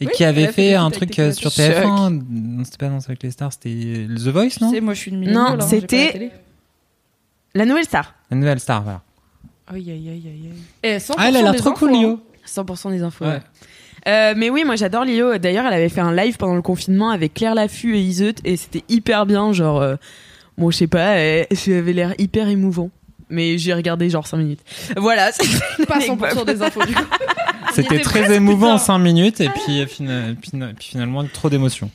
Et 0.00 0.06
Oui, 0.06 0.12
qui 0.14 0.24
avait 0.24 0.46
a 0.46 0.52
fait 0.52 0.74
un 0.74 0.90
truc 0.90 1.18
euh, 1.18 1.32
sur 1.32 1.50
Tequila 1.50 1.74
Tex. 1.80 1.86
TF1. 1.86 2.22
Non, 2.30 2.64
c'était 2.64 2.76
pas 2.78 2.88
Danse 2.88 3.06
avec 3.08 3.22
les 3.22 3.30
stars, 3.30 3.52
c'était 3.52 4.06
The 4.08 4.28
Voice, 4.28 4.50
Tu 4.58 4.64
non 4.64 4.70
sais, 4.70 4.80
moi 4.80 4.94
je 4.94 5.00
suis 5.00 5.10
une 5.10 5.18
milléniale, 5.18 5.56
Non, 5.58 5.62
hein, 5.62 5.66
c'était- 5.68 6.30
la 7.54 7.66
nouvelle 7.66 7.84
star. 7.84 8.14
La 8.30 8.36
nouvelle 8.36 8.60
star, 8.60 8.82
voilà. 8.82 9.02
Aïe, 9.66 9.90
aïe, 9.90 10.08
aïe, 10.08 10.22
aïe, 10.26 10.50
aïe. 10.52 10.52
Eh, 10.84 10.98
100% 10.98 11.14
Ah, 11.18 11.28
elle 11.28 11.36
a 11.36 11.42
l'air 11.42 11.56
trop 11.56 11.70
infos, 11.70 11.78
cool, 11.86 11.94
hein. 11.94 12.00
Lio. 12.00 12.20
100% 12.46 12.90
des 12.90 13.02
infos. 13.02 13.24
Ouais. 13.24 13.32
ouais. 13.32 13.40
Euh, 14.08 14.34
mais 14.36 14.48
oui, 14.50 14.64
moi 14.64 14.76
j'adore 14.76 15.04
Lio. 15.04 15.36
D'ailleurs, 15.38 15.66
elle 15.66 15.74
avait 15.74 15.88
fait 15.90 16.00
un 16.00 16.14
live 16.14 16.36
pendant 16.38 16.54
le 16.54 16.62
confinement 16.62 17.10
avec 17.10 17.34
Claire 17.34 17.54
Laffut 17.54 17.94
et 17.96 18.00
Iseut 18.00 18.34
et 18.44 18.56
c'était 18.56 18.82
hyper 18.88 19.26
bien. 19.26 19.52
Genre, 19.52 19.80
euh, 19.82 19.96
bon, 20.56 20.70
je 20.70 20.76
sais 20.78 20.86
pas, 20.86 21.16
elle, 21.16 21.46
elle 21.50 21.72
avait 21.74 21.92
l'air 21.92 22.14
hyper 22.18 22.48
émouvant. 22.48 22.90
Mais 23.30 23.58
j'ai 23.58 23.72
regardé 23.74 24.10
genre 24.10 24.26
5 24.26 24.36
minutes. 24.38 24.60
Voilà. 24.96 25.30
Pas 25.88 25.98
100% 26.00 26.22
anecdote. 26.24 26.46
des 26.46 26.62
infos 26.62 26.84
du 26.84 26.94
coup. 26.94 27.02
C'était 27.72 27.96
était 27.96 28.04
très 28.04 28.34
émouvant 28.34 28.66
en 28.68 28.74
bien. 28.74 28.78
5 28.78 28.98
minutes 28.98 29.40
et 29.40 29.48
puis, 29.48 29.80
euh, 29.80 29.86
fina- 29.86 30.34
puis 30.78 30.88
finalement 30.90 31.24
trop 31.32 31.48
d'émotions. 31.48 31.90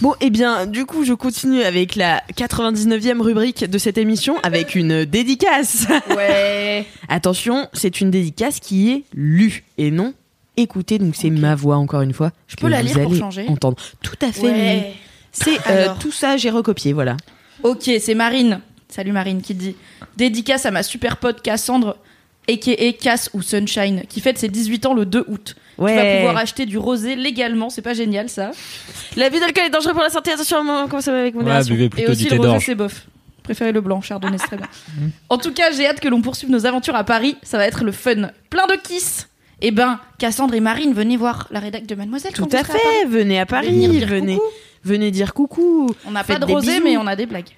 Bon, 0.00 0.14
et 0.20 0.30
bien, 0.30 0.66
du 0.66 0.84
coup, 0.84 1.04
je 1.04 1.12
continue 1.12 1.62
avec 1.62 1.94
la 1.94 2.20
99e 2.36 3.20
rubrique 3.20 3.64
de 3.70 3.78
cette 3.78 3.98
émission 3.98 4.36
avec 4.42 4.74
une 4.74 5.04
dédicace. 5.04 5.86
Ouais. 6.16 6.84
Attention, 7.08 7.68
c'est 7.72 8.00
une 8.00 8.10
dédicace 8.10 8.58
qui 8.58 8.90
est 8.90 9.04
lue 9.14 9.64
et 9.78 9.90
non 9.92 10.12
écoutée. 10.56 10.98
Donc 10.98 11.14
c'est 11.14 11.30
ma 11.30 11.54
voix 11.54 11.76
encore 11.76 12.00
une 12.02 12.12
fois. 12.12 12.32
Je 12.48 12.56
peux 12.56 12.66
la 12.68 12.82
lire 12.82 13.00
pour 13.00 13.14
changer 13.14 13.44
Entendre. 13.48 13.76
Tout 14.02 14.16
à 14.22 14.32
fait. 14.32 14.42
Ouais. 14.50 14.92
C'est 15.30 15.58
euh, 15.68 15.88
tout 16.00 16.10
ça, 16.12 16.36
j'ai 16.36 16.50
recopié, 16.50 16.92
voilà. 16.92 17.16
Ok, 17.62 17.90
c'est 18.00 18.14
Marine. 18.14 18.60
Salut 18.96 19.12
Marine 19.12 19.42
qui 19.42 19.52
dit 19.52 19.76
Dédicace 20.16 20.64
à 20.64 20.70
ma 20.70 20.82
super 20.82 21.18
pote 21.18 21.42
Cassandre. 21.42 21.98
a.k.a. 22.48 22.92
Cass 22.94 23.28
ou 23.34 23.42
Sunshine, 23.42 24.04
qui 24.08 24.22
fête 24.22 24.38
ses 24.38 24.48
18 24.48 24.86
ans 24.86 24.94
le 24.94 25.04
2 25.04 25.26
août. 25.28 25.54
Ouais. 25.76 25.92
Tu 25.92 25.98
vas 25.98 26.16
pouvoir 26.16 26.36
acheter 26.38 26.64
du 26.64 26.78
rosé 26.78 27.14
légalement, 27.14 27.68
c'est 27.68 27.82
pas 27.82 27.92
génial 27.92 28.30
ça. 28.30 28.52
L'abus 29.14 29.38
d'alcool 29.38 29.64
est 29.66 29.70
dangereux 29.70 29.92
pour 29.92 30.00
la 30.00 30.08
santé. 30.08 30.30
Attention, 30.30 30.64
comment 30.88 31.02
ça 31.02 31.12
va 31.12 31.20
avec 31.20 31.34
Ouais, 31.34 31.42
modération 31.42 31.74
buvez 31.74 31.84
Et 31.84 31.88
plutôt 31.90 32.12
aussi 32.12 32.22
du 32.22 32.28
thé 32.30 32.36
le 32.36 32.48
rosé 32.48 32.64
c'est 32.64 32.74
bof. 32.74 33.06
Préférez 33.42 33.72
le 33.72 33.82
blanc, 33.82 34.00
chardonnay 34.00 34.38
c'est 34.38 34.46
très 34.46 34.56
bien. 34.56 34.66
En 35.28 35.36
tout 35.36 35.52
cas, 35.52 35.70
j'ai 35.72 35.86
hâte 35.86 36.00
que 36.00 36.08
l'on 36.08 36.22
poursuive 36.22 36.48
nos 36.48 36.64
aventures 36.64 36.96
à 36.96 37.04
Paris, 37.04 37.36
ça 37.42 37.58
va 37.58 37.66
être 37.66 37.84
le 37.84 37.92
fun. 37.92 38.30
Plein 38.48 38.66
de 38.66 38.76
kiss 38.82 39.28
Eh 39.60 39.72
ben, 39.72 40.00
Cassandre 40.16 40.54
et 40.54 40.60
Marine, 40.60 40.94
venez 40.94 41.18
voir 41.18 41.48
la 41.50 41.60
rédac 41.60 41.84
de 41.84 41.94
Mademoiselle. 41.94 42.32
Tout 42.32 42.48
à 42.50 42.64
fait. 42.64 43.04
Venez 43.06 43.38
à 43.38 43.44
Paris. 43.44 43.68
Venez, 44.06 44.36
coucou. 44.36 44.42
venez 44.84 45.10
dire 45.10 45.34
coucou. 45.34 45.94
On 46.06 46.12
n'a 46.12 46.24
pas 46.24 46.38
de 46.38 46.46
rosé, 46.46 46.76
bisous. 46.76 46.82
mais 46.82 46.96
on 46.96 47.06
a 47.06 47.14
des 47.14 47.26
blagues. 47.26 47.50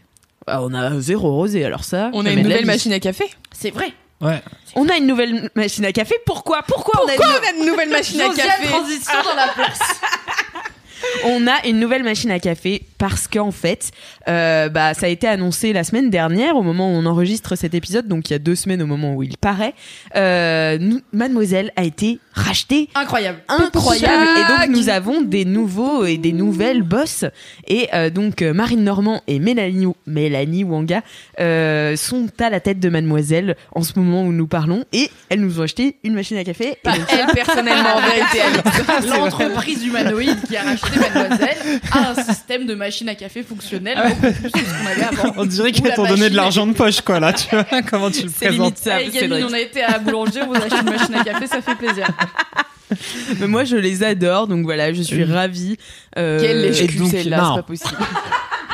Ah, 0.47 0.63
on 0.63 0.73
a 0.75 1.01
zéro 1.01 1.31
rosé, 1.33 1.65
alors 1.65 1.85
ça. 1.85 2.11
On 2.15 2.25
a 2.25 2.31
une 2.33 2.43
nouvelle 2.43 2.67
machine 2.67 2.93
à 2.93 3.01
café. 3.01 3.25
C'est 3.53 3.71
vrai. 3.71 3.93
Ouais. 4.21 4.43
On 4.75 4.89
a 4.89 4.97
une 4.97 5.07
nouvelle 5.07 5.51
machine 5.55 5.85
à 5.85 5.93
café. 5.93 6.17
Pourquoi? 6.27 6.63
Pourquoi, 6.67 7.03
on 7.05 7.09
a 7.09 7.13
une 7.13 7.17
Pourquoi 7.19 7.41
on 7.43 7.47
a 7.47 7.59
une 7.61 7.67
nouvelle 7.67 7.91
machine 7.91 8.21
à 8.21 8.29
café? 8.31 8.67
transition 8.67 9.23
dans 9.25 9.35
la 9.35 9.49
place. 9.49 9.79
On 11.25 11.47
a 11.47 11.67
une 11.67 11.79
nouvelle 11.79 12.03
machine 12.03 12.31
à 12.31 12.41
café 12.41 12.83
parce 12.99 13.29
qu'en 13.29 13.53
fait, 13.53 13.91
euh, 14.29 14.69
bah, 14.69 14.93
ça 14.95 15.07
a 15.07 15.09
été 15.09 15.27
annoncé 15.29 15.73
la 15.73 15.85
semaine 15.85 16.11
dernière 16.11 16.57
au 16.57 16.63
moment 16.63 16.93
où 16.93 16.97
on 16.97 17.07
enregistre 17.07 17.55
cet 17.57 17.75
épisode, 17.75 18.09
donc 18.09 18.29
il 18.29 18.33
y 18.33 18.37
a 18.37 18.41
deux 18.41 18.57
semaines 18.57 18.83
au 18.83 18.87
moment 18.87 19.15
où 19.15 19.23
il 19.23 19.37
paraît. 19.39 19.75
Euh, 20.17 20.79
nous- 20.81 21.01
Mademoiselle 21.13 21.73
a 21.77 21.85
été 21.85 22.19
rachetée. 22.33 22.89
Incroyable. 22.95 23.39
Incroyable 23.49 24.29
et 24.39 24.67
donc 24.67 24.77
nous 24.77 24.89
avons 24.89 25.21
des 25.23 25.45
nouveaux 25.45 26.05
et 26.05 26.19
des 26.19 26.33
nouvelles 26.33 26.83
boss 26.83 27.25
et 27.67 27.89
euh, 27.95 28.11
donc 28.11 28.43
Marine 28.43 28.83
Normand 28.85 29.23
et 29.27 29.39
Mélanie 29.39 29.87
Mélanie 30.07 30.65
Wanga 30.65 31.03
sont 31.97 32.29
à 32.41 32.51
la 32.51 32.61
tête 32.61 32.81
de 32.81 32.89
Mademoiselle 32.89 33.57
en 33.75 33.83
ce 33.83 33.99
moment 33.99 34.23
où 34.23 34.33
nous 34.33 34.47
parlons 34.47 34.85
et 34.93 35.11
elles 35.29 35.41
nous 35.41 35.61
ont 35.61 35.63
acheté 35.65 35.97
une 36.05 36.15
machine 36.15 36.37
à 36.37 36.45
café 36.45 36.77
et 36.85 36.89
donc 36.89 37.07
elle 37.11 37.27
personnellement 37.35 37.97
en 37.97 38.01
vérité. 38.01 38.41
Alex. 38.41 39.07
L'entreprise 39.09 39.85
humanoïde 39.85 40.39
qui 40.47 40.57
a 40.57 40.63
racheté 40.63 40.99
Mademoiselle 40.99 41.81
a 41.93 42.11
un 42.11 42.15
système 42.25 42.67
de 42.67 42.75
machine 42.75 42.88
à 43.09 43.15
café 43.15 43.43
fonctionnel 43.43 43.97
beaucoup 43.97 44.33
plus 44.33 44.51
que 44.51 44.59
ce 44.59 44.65
qu'on 44.65 44.87
avait 44.87 45.05
avant. 45.05 45.35
On 45.43 45.47
dirait 45.47 45.73
qu'elles 45.73 45.95
t'ont 45.95 46.07
donné 46.07 46.29
machine 46.29 46.31
de 46.31 46.37
l'argent 46.37 46.67
de 46.67 46.73
poche, 46.73 47.01
quoi, 47.03 47.21
là. 47.21 47.33
Tu 47.33 47.47
vois, 47.51 47.65
comment 47.91 48.11
tu 48.11 48.23
le 48.25 48.31
c'est 48.37 48.51
limite 48.51 48.75
présentes 48.75 48.79
ça. 48.79 49.01
Hey, 49.01 49.11
gamine, 49.11 49.21
Cédric. 49.37 49.47
on 49.49 49.53
a 49.53 49.61
été 49.61 49.83
à 49.83 49.99
boulanger, 49.99 50.43
on 50.43 50.47
vous 50.47 50.55
a 50.55 50.59
acheté 50.65 50.77
une 50.81 50.91
machine 50.91 51.15
à 51.15 51.25
café, 51.25 51.47
ça 51.47 51.61
fait 51.63 51.75
plaisir. 51.75 52.09
Mais 53.39 53.47
moi 53.47 53.65
je 53.65 53.77
les 53.77 54.03
adore 54.03 54.47
donc 54.47 54.65
voilà 54.65 54.93
je 54.95 55.03
suis 55.03 55.23
ravie. 55.25 55.77
Euh, 56.17 56.41
Quelle 56.41 56.75
celle-là, 56.75 57.37
non. 57.37 57.55
c'est 57.55 57.61
pas 57.61 57.63
possible. 57.63 57.97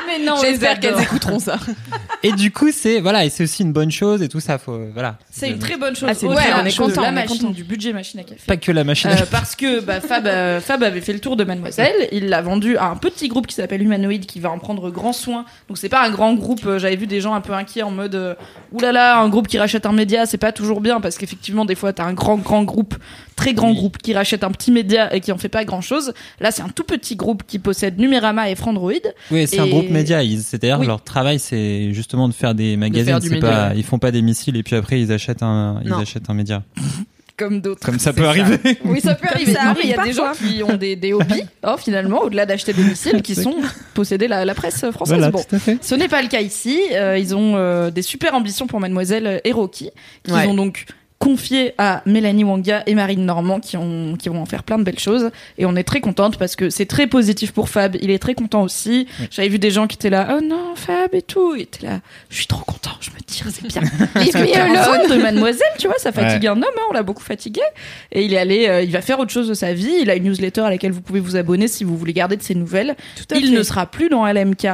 Mais 0.06 0.25
non, 0.25 0.37
J'espère 0.40 0.78
qu'elles 0.78 1.00
écouteront 1.00 1.40
ça. 1.40 1.59
Et 2.25 2.33
du 2.33 2.50
coup, 2.50 2.71
c'est 2.73 3.00
voilà, 3.00 3.25
et 3.25 3.31
c'est 3.31 3.45
aussi 3.45 3.62
une 3.62 3.73
bonne 3.73 3.90
chose 3.93 4.23
et 4.23 4.28
tout 4.28 4.40
ça. 4.40 4.59
Faut 4.59 4.78
voilà. 4.93 5.19
C'est 5.31 5.50
une 5.50 5.59
très 5.59 5.76
bonne 5.76 5.95
chose. 5.95 6.09
Ah, 6.11 6.14
c'est 6.14 6.26
On 6.26 6.33
est 6.66 7.26
content. 7.26 7.50
du 7.50 7.64
budget 7.64 7.93
machine 7.93 8.21
à 8.21 8.23
café. 8.25 8.40
Pas 8.47 8.57
que 8.57 8.73
la 8.73 8.83
machine. 8.85 9.11
Euh, 9.11 9.26
parce 9.31 9.54
que 9.54 9.81
bah, 9.81 10.00
Fab, 10.00 10.26
euh, 10.26 10.61
Fab 10.61 10.83
avait 10.83 11.00
fait 11.00 11.12
le 11.12 11.21
tour 11.21 11.37
de 11.37 11.45
Mademoiselle, 11.45 12.09
il 12.12 12.28
l'a 12.28 12.43
vendu 12.43 12.76
à 12.76 12.87
un 12.87 12.97
petit 12.97 13.28
groupe 13.28 13.47
qui 13.47 13.54
s'appelle 13.54 13.83
Humanoid 13.83 14.21
qui 14.21 14.40
va 14.40 14.50
en 14.50 14.59
prendre 14.59 14.90
grand 14.90 15.12
soin. 15.12 15.45
Donc 15.69 15.78
c'est 15.78 15.88
pas 15.88 16.04
un 16.04 16.11
grand 16.11 16.35
groupe, 16.35 16.64
euh, 16.66 16.78
j'avais 16.78 16.97
vu 16.97 17.07
des 17.07 17.21
gens 17.21 17.35
un 17.35 17.40
peu 17.40 17.52
inquiets 17.52 17.83
en 17.83 17.90
mode 17.90 18.14
euh, 18.14 18.35
oulala, 18.73 19.19
un 19.19 19.28
groupe 19.28 19.47
qui 19.49 19.59
rachète 19.59 19.87
un 19.87 19.93
média, 19.93 20.26
c'est 20.26 20.38
pas 20.38 20.52
toujours 20.52 20.81
bien 20.81 21.00
parce 21.00 21.19
qu'effectivement 21.19 21.64
des 21.64 21.75
fois 21.75 21.93
t'as 21.93 22.04
un 22.04 22.14
grand 22.14 22.37
grand 22.37 22.62
groupe, 22.64 22.95
très 23.37 23.52
grand 23.52 23.69
Oui. 23.71 23.76
groupe 23.76 23.99
qui 23.99 24.14
rachète 24.14 24.45
un 24.45 24.50
petit 24.50 24.71
média 24.73 25.14
et 25.14 25.21
qui 25.21 25.31
en 25.33 25.38
fait 25.38 25.49
pas 25.49 25.64
grand 25.64 25.81
chose. 25.83 26.14
Là 26.40 26.50
c'est 26.50 26.62
un 26.62 26.69
tout 26.69 26.85
petit 26.85 27.16
groupe 27.16 27.43
qui 27.47 27.59
possède 27.59 27.99
Numérama 27.99 28.49
et 28.50 28.54
Frandroid. 28.54 28.93
Oui, 29.31 29.47
c'est 29.47 29.59
un 29.61 29.66
groupe 29.66 29.90
média. 29.90 30.23
Ils- 30.23 30.43
C'est-à-dire 30.43 30.78
Oui. 30.81 30.87
leur 30.87 31.02
travail, 31.02 31.38
c'est 31.38 31.93
justement 32.14 32.28
de 32.28 32.35
faire 32.35 32.54
des 32.54 32.76
magazines. 32.76 33.06
faire 33.06 33.21
du 33.21 33.28
C'est 33.28 33.35
média, 33.35 33.49
pas, 33.50 33.68
ouais. 33.71 33.75
ils 33.76 33.83
font 33.85 33.99
pas 33.99 34.11
des 34.12 34.23
missiles 34.23 34.56
et 34.56 34.62
puis 34.62 34.76
après 34.76 35.00
ils 35.00 35.11
achètent 35.12 35.42
un, 35.42 35.80
ils 35.85 35.92
achètent 35.92 36.30
un 36.30 36.35
média. 36.35 36.62
Comme 37.37 37.61
d'autres. 37.61 37.85
Comme 37.85 37.99
ça 37.99 38.12
peut 38.12 38.26
arriver. 38.28 38.59
Oui, 38.85 39.00
ça 39.00 39.16
peut 39.16 39.26
Comme 39.26 39.35
arriver. 39.38 39.54
ça 39.54 39.64
Non, 39.64 39.73
mais 39.76 39.80
il 39.83 39.90
y 39.90 39.94
a 39.94 40.04
des 40.04 40.12
gens 40.12 40.30
qui 40.38 40.62
ont 40.62 40.76
des, 40.76 40.94
des 40.94 41.12
hobbies, 41.12 41.42
oh, 41.66 41.75
finalement, 41.76 42.21
au-delà 42.23 42.47
d'acheter 42.47 42.73
des 42.73 42.85
missiles, 42.85 43.23
qui 43.23 43.35
sont 43.35 43.56
possédés 43.92 44.28
la, 44.28 44.44
la 44.44 44.54
presse 44.54 44.88
française. 44.92 45.16
Voilà, 45.18 45.33
bon. 45.33 45.42
tout 45.42 45.56
à 45.56 45.59
fait. 45.59 45.78
Ce 45.83 45.97
n'est 45.97 46.06
pas 46.06 46.23
le 46.23 46.28
cas 46.28 46.40
ici. 46.42 46.78
Euh, 46.92 47.18
ils 47.18 47.35
ont 47.35 47.56
euh, 47.56 47.90
des 47.90 48.02
super 48.02 48.35
ambitions 48.35 48.68
pour 48.68 48.78
Mademoiselle 48.78 49.40
et 49.42 49.50
Rocky, 49.50 49.90
qu'ils 50.23 50.33
Ouais. 50.33 50.47
ont 50.47 50.54
donc 50.54 50.85
confié 51.25 51.73
à 51.78 52.02
Mélanie 52.04 52.45
Wanga 52.45 52.83
et 52.87 52.95
Marine 52.95 53.25
Normand, 53.25 53.59
qui, 53.59 53.78
ont, 53.78 54.14
qui 54.19 54.28
vont 54.28 54.43
en 54.43 54.45
faire 54.45 54.62
plein 54.62 54.78
de 54.78 54.85
belles 54.85 54.99
choses. 54.99 55.31
Et 55.57 55.64
on 55.64 55.75
est 55.75 55.83
très 55.83 56.02
contente 56.02 56.37
parce 56.37 56.55
que 56.55 56.68
c'est 56.68 56.85
très 56.85 57.07
positif 57.07 57.53
pour 57.53 57.70
Fab. 57.70 57.96
Il 58.03 58.11
est 58.11 58.18
très 58.18 58.35
content 58.35 58.62
aussi. 58.62 59.09
J'avais 59.31 59.49
vu 59.49 59.59
des 59.59 59.70
gens 59.70 59.87
qui 59.87 59.96
étaient 59.96 60.11
là, 60.11 60.37
oh 60.37 60.42
non, 60.44 60.75
Fab 60.75 61.14
et 61.14 61.22
tout. 61.22 61.55
Il 61.57 61.62
était 61.62 61.87
là, 61.87 62.01
je 62.29 62.37
suis 62.37 62.46
trop 62.46 62.62
content. 62.62 62.90
Je 63.01 63.09
me 63.09 63.16
dis, 63.27 63.42
c'est 63.42 63.66
bien. 63.66 63.81
Leave 64.16 65.09
de 65.16 65.22
Mademoiselle, 65.22 65.66
tu 65.79 65.87
vois, 65.87 65.96
ça 65.99 66.12
fatigue 66.12 66.46
un 66.46 66.57
homme. 66.57 66.62
hein, 66.62 66.83
on 66.90 66.92
l'a 66.92 67.03
beaucoup 67.03 67.22
fatigué. 67.22 67.62
Et 68.12 68.22
il 68.27 68.35
est 68.35 68.38
allé, 68.38 68.68
euh, 68.68 68.83
il 68.83 68.90
va 68.92 69.01
faire 69.01 69.18
autre 69.18 69.33
chose 69.33 69.49
de 69.49 69.55
sa 69.55 69.72
vie. 69.72 69.94
Il 70.03 70.11
a 70.11 70.16
une 70.16 70.25
newsletter 70.25 70.61
à 70.61 70.68
laquelle 70.68 70.92
vous 70.92 71.01
pouvez 71.01 71.20
vous 71.20 71.37
abonner 71.37 71.68
si 71.68 71.85
vous 71.85 71.96
voulez 71.96 72.12
garder 72.12 72.37
de 72.37 72.42
ses 72.42 72.55
nouvelles. 72.55 72.90
à 73.31 73.37
il 73.37 73.46
fait. 73.46 73.51
ne 73.51 73.62
sera 73.62 73.87
plus 73.87 74.11
dans 74.11 74.27
LMK. 74.27 74.66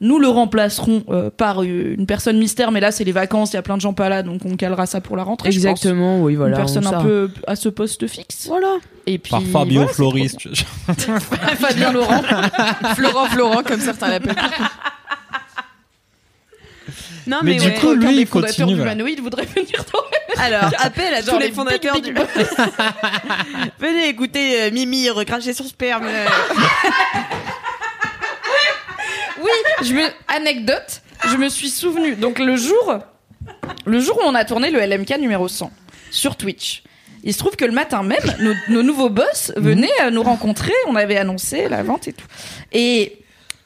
Nous 0.00 0.20
le 0.20 0.28
remplacerons 0.28 1.02
euh, 1.08 1.28
par 1.28 1.62
euh, 1.62 1.94
une 1.98 2.06
personne 2.06 2.38
mystère, 2.38 2.70
mais 2.70 2.78
là 2.78 2.92
c'est 2.92 3.02
les 3.02 3.10
vacances, 3.12 3.52
il 3.52 3.56
y 3.56 3.58
a 3.58 3.62
plein 3.62 3.76
de 3.76 3.80
gens 3.80 3.92
pas 3.94 4.08
là, 4.08 4.22
donc 4.22 4.42
on 4.44 4.54
calera 4.56 4.86
ça 4.86 5.00
pour 5.00 5.16
la 5.16 5.24
rentrée. 5.24 5.50
je 5.50 5.56
pense. 5.58 5.66
Exactement 5.66 6.20
oui 6.22 6.36
voilà. 6.36 6.56
une 6.56 6.62
personne 6.62 6.86
on 6.86 6.92
un 6.92 7.02
peu 7.02 7.30
à 7.48 7.56
ce 7.56 7.68
poste 7.68 8.06
fixe. 8.06 8.46
Voilà. 8.46 8.76
Et 9.06 9.18
puis 9.18 9.30
Par 9.32 9.42
Fabio 9.42 9.80
voilà, 9.80 9.88
c'est 9.88 9.94
Floris. 9.94 10.36
trop 10.36 10.50
bien. 11.06 11.18
Fabien 11.56 11.92
Laurent. 11.92 12.22
Florent 12.94 13.26
Florent, 13.26 13.62
comme 13.64 13.80
certains 13.80 14.08
l'appellent. 14.08 14.36
Non 17.26 17.38
Mais 17.42 17.52
mais, 17.54 17.58
du 17.58 17.66
ouais. 17.66 17.74
coup, 17.74 17.88
Aucun 17.88 18.10
lui, 18.10 18.20
il 18.22 18.28
continue, 18.28 18.74
voudrait 19.20 19.44
venir 19.44 19.84
dans 19.92 20.00
alors 20.42 20.70
appel 20.78 21.12
à 21.12 21.22
tous 21.22 21.38
les 21.38 21.50
fondateurs 21.50 21.94
big, 21.96 22.04
du 22.04 22.12
big 22.14 22.24
Venez 23.80 24.08
écouter 24.08 24.62
euh, 24.62 24.70
Mimi 24.70 25.10
recracher 25.10 25.52
son 25.52 25.64
sperme. 25.64 26.04
euh. 26.06 26.24
Oui, 29.42 29.86
je 29.86 29.94
anecdote, 30.28 31.02
je 31.30 31.36
me 31.36 31.48
suis 31.48 31.70
souvenu. 31.70 32.14
Donc 32.14 32.38
le 32.38 32.56
jour, 32.56 32.98
le 33.86 34.00
jour 34.00 34.18
où 34.18 34.26
on 34.26 34.34
a 34.34 34.44
tourné 34.44 34.70
le 34.70 34.80
LMK 34.80 35.18
numéro 35.18 35.48
100 35.48 35.70
sur 36.10 36.36
Twitch, 36.36 36.82
il 37.24 37.32
se 37.32 37.38
trouve 37.38 37.56
que 37.56 37.64
le 37.64 37.72
matin 37.72 38.02
même, 38.02 38.18
nos, 38.40 38.54
nos 38.68 38.82
nouveaux 38.82 39.10
boss 39.10 39.52
venaient 39.56 39.88
euh, 40.02 40.10
nous 40.10 40.22
rencontrer. 40.22 40.72
On 40.86 40.94
avait 40.96 41.16
annoncé 41.16 41.68
la 41.68 41.82
vente 41.82 42.08
et 42.08 42.12
tout. 42.12 42.26
Et 42.72 43.18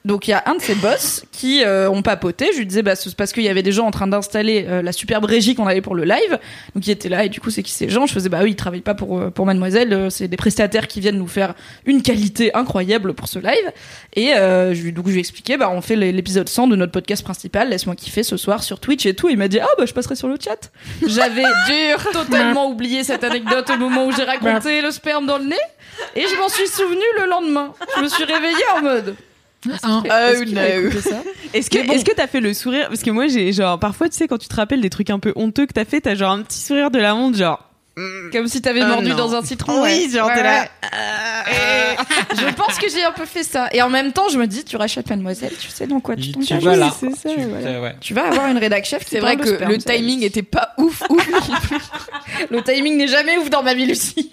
donc 0.04 0.26
il 0.26 0.32
y 0.32 0.34
a 0.34 0.42
un 0.46 0.56
de 0.56 0.60
ces 0.60 0.74
boss 0.74 1.24
qui 1.30 1.62
euh, 1.64 1.88
ont 1.88 2.02
papoté. 2.02 2.50
Je 2.52 2.58
lui 2.58 2.66
disais 2.66 2.82
bah 2.82 2.96
c'est 2.96 3.14
parce 3.14 3.32
qu'il 3.32 3.44
y 3.44 3.48
avait 3.48 3.62
des 3.62 3.70
gens 3.72 3.86
en 3.86 3.90
train 3.92 4.06
d'installer 4.08 4.66
euh, 4.68 4.82
la 4.82 4.90
superbe 4.92 5.24
régie 5.26 5.54
qu'on 5.54 5.66
avait 5.68 5.80
pour 5.80 5.94
le 5.94 6.02
live. 6.04 6.38
Donc 6.74 6.86
il 6.86 6.90
était 6.90 7.08
là 7.08 7.24
et 7.24 7.28
du 7.28 7.40
coup 7.40 7.50
c'est 7.50 7.62
qui 7.62 7.70
ces 7.70 7.88
gens? 7.88 8.06
Je 8.06 8.12
faisais 8.12 8.28
bah 8.28 8.40
oui 8.42 8.50
ils 8.50 8.56
travaillent 8.56 8.80
pas 8.80 8.94
pour 8.94 9.18
euh, 9.18 9.30
pour 9.30 9.46
Mademoiselle. 9.46 9.92
euh, 9.92 10.10
C'est 10.10 10.26
des 10.26 10.36
prestataires 10.36 10.88
qui 10.88 10.98
viennent 11.00 11.18
nous 11.18 11.28
faire 11.28 11.54
une 11.86 12.02
qualité 12.02 12.52
incroyable 12.54 13.14
pour 13.14 13.28
ce 13.28 13.38
live. 13.38 13.72
Et 14.14 14.34
euh, 14.34 14.74
je 14.74 14.82
lui 14.82 14.92
donc 14.92 15.06
je 15.06 15.12
lui 15.12 15.18
ai 15.18 15.20
expliqué 15.20 15.56
bah 15.56 15.70
on 15.70 15.80
fait 15.80 15.94
l'é- 15.96 16.10
l'épisode 16.12 16.48
100 16.48 16.66
de 16.66 16.76
notre 16.76 16.92
podcast 16.92 17.22
principal. 17.22 17.68
Laisse-moi 17.70 17.94
kiffer 17.94 18.24
ce 18.24 18.36
soir 18.36 18.62
sur 18.64 18.80
Twitch 18.80 19.06
et 19.06 19.14
tout. 19.14 19.28
Il 19.28 19.38
m'a 19.38 19.46
dit 19.48 19.60
ah 19.60 19.68
bah 19.78 19.84
je 19.86 19.92
passerai 19.92 20.16
sur 20.16 20.26
le 20.28 20.36
chat. 20.42 20.70
J'avais 21.06 21.42
dur 21.68 22.10
totalement 22.12 22.68
oublié 22.68 23.04
cette 23.04 23.22
anecdote 23.24 23.70
au 23.70 23.76
moment 23.78 24.06
où 24.06 24.12
j'ai 24.12 24.24
raconté 24.24 24.80
le 24.82 24.90
sperme 24.90 25.26
dans 25.26 25.38
le 25.38 25.44
nez 25.44 25.56
et 26.16 26.22
je 26.22 26.36
m'en 26.40 26.48
suis 26.48 26.66
souvenu 26.66 27.02
le 27.20 27.26
lendemain. 27.28 27.72
Je 27.96 28.02
me 28.02 28.08
suis 28.08 28.24
réveillée 28.24 28.64
en 28.76 28.82
mode 28.82 29.14
Oh 29.66 30.02
no. 30.46 30.90
ça 31.00 31.22
Est-ce 31.54 31.70
que 31.70 31.78
Mais 31.78 31.84
bon. 31.84 31.92
est-ce 31.92 32.04
que 32.04 32.12
t'as 32.14 32.26
fait 32.26 32.40
le 32.40 32.52
sourire 32.54 32.88
parce 32.88 33.02
que 33.02 33.10
moi 33.10 33.28
j'ai 33.28 33.52
genre 33.52 33.78
parfois 33.78 34.08
tu 34.08 34.16
sais 34.16 34.26
quand 34.28 34.38
tu 34.38 34.48
te 34.48 34.56
rappelles 34.56 34.80
des 34.80 34.90
trucs 34.90 35.10
un 35.10 35.18
peu 35.20 35.32
honteux 35.36 35.66
que 35.66 35.72
t'as 35.72 35.84
fait 35.84 36.00
t'as 36.00 36.14
genre 36.16 36.32
un 36.32 36.42
petit 36.42 36.58
sourire 36.60 36.90
de 36.90 36.98
la 36.98 37.14
honte 37.14 37.36
genre 37.36 37.60
Comme 38.32 38.48
si 38.48 38.60
t'avais 38.62 38.80
Ah 38.80 38.88
mordu 38.88 39.10
non. 39.10 39.16
dans 39.16 39.34
un 39.34 39.42
citron. 39.42 39.82
oui 39.84 40.06
ouais. 40.06 40.08
genre 40.10 40.26
Ouais, 40.28 40.34
t'es 40.34 40.42
là 40.42 40.62
ouais. 40.62 40.68
Et 41.52 42.36
je 42.36 42.54
pense 42.54 42.78
que 42.78 42.88
j'ai 42.88 43.04
un 43.04 43.12
peu 43.12 43.26
fait 43.26 43.42
ça. 43.44 43.68
Et 43.72 43.82
en 43.82 43.90
même 43.90 44.12
temps, 44.12 44.28
je 44.30 44.38
me 44.38 44.46
dis, 44.46 44.64
tu 44.64 44.76
rachètes 44.76 45.10
Mademoiselle, 45.10 45.52
tu 45.60 45.68
sais 45.68 45.86
dans 45.86 46.00
quoi 46.00 46.16
tu 46.16 46.32
t'engages. 46.32 46.48
ça, 46.48 47.28
Tu- 47.28 47.42
voilà. 47.44 47.92
Tu 48.00 48.14
vas 48.14 48.28
avoir 48.28 48.46
une 48.48 48.56
rédac 48.58 48.84
chef. 48.86 49.04
C'est 49.06 49.20
vrai 49.20 49.36
que 49.36 49.50
le 49.64 49.76
timing 49.78 50.22
était 50.22 50.42
pas 50.42 50.70
ouf, 50.78 51.02
ouf 51.10 51.28
non 51.30 51.38
plus. 51.40 51.76
Le 52.50 52.62
timing 52.62 52.96
n'est 52.96 53.08
jamais 53.08 53.36
ouf 53.36 53.50
dans 53.50 53.62
ma 53.62 53.74
vie, 53.74 53.86
Lucie. 53.86 54.30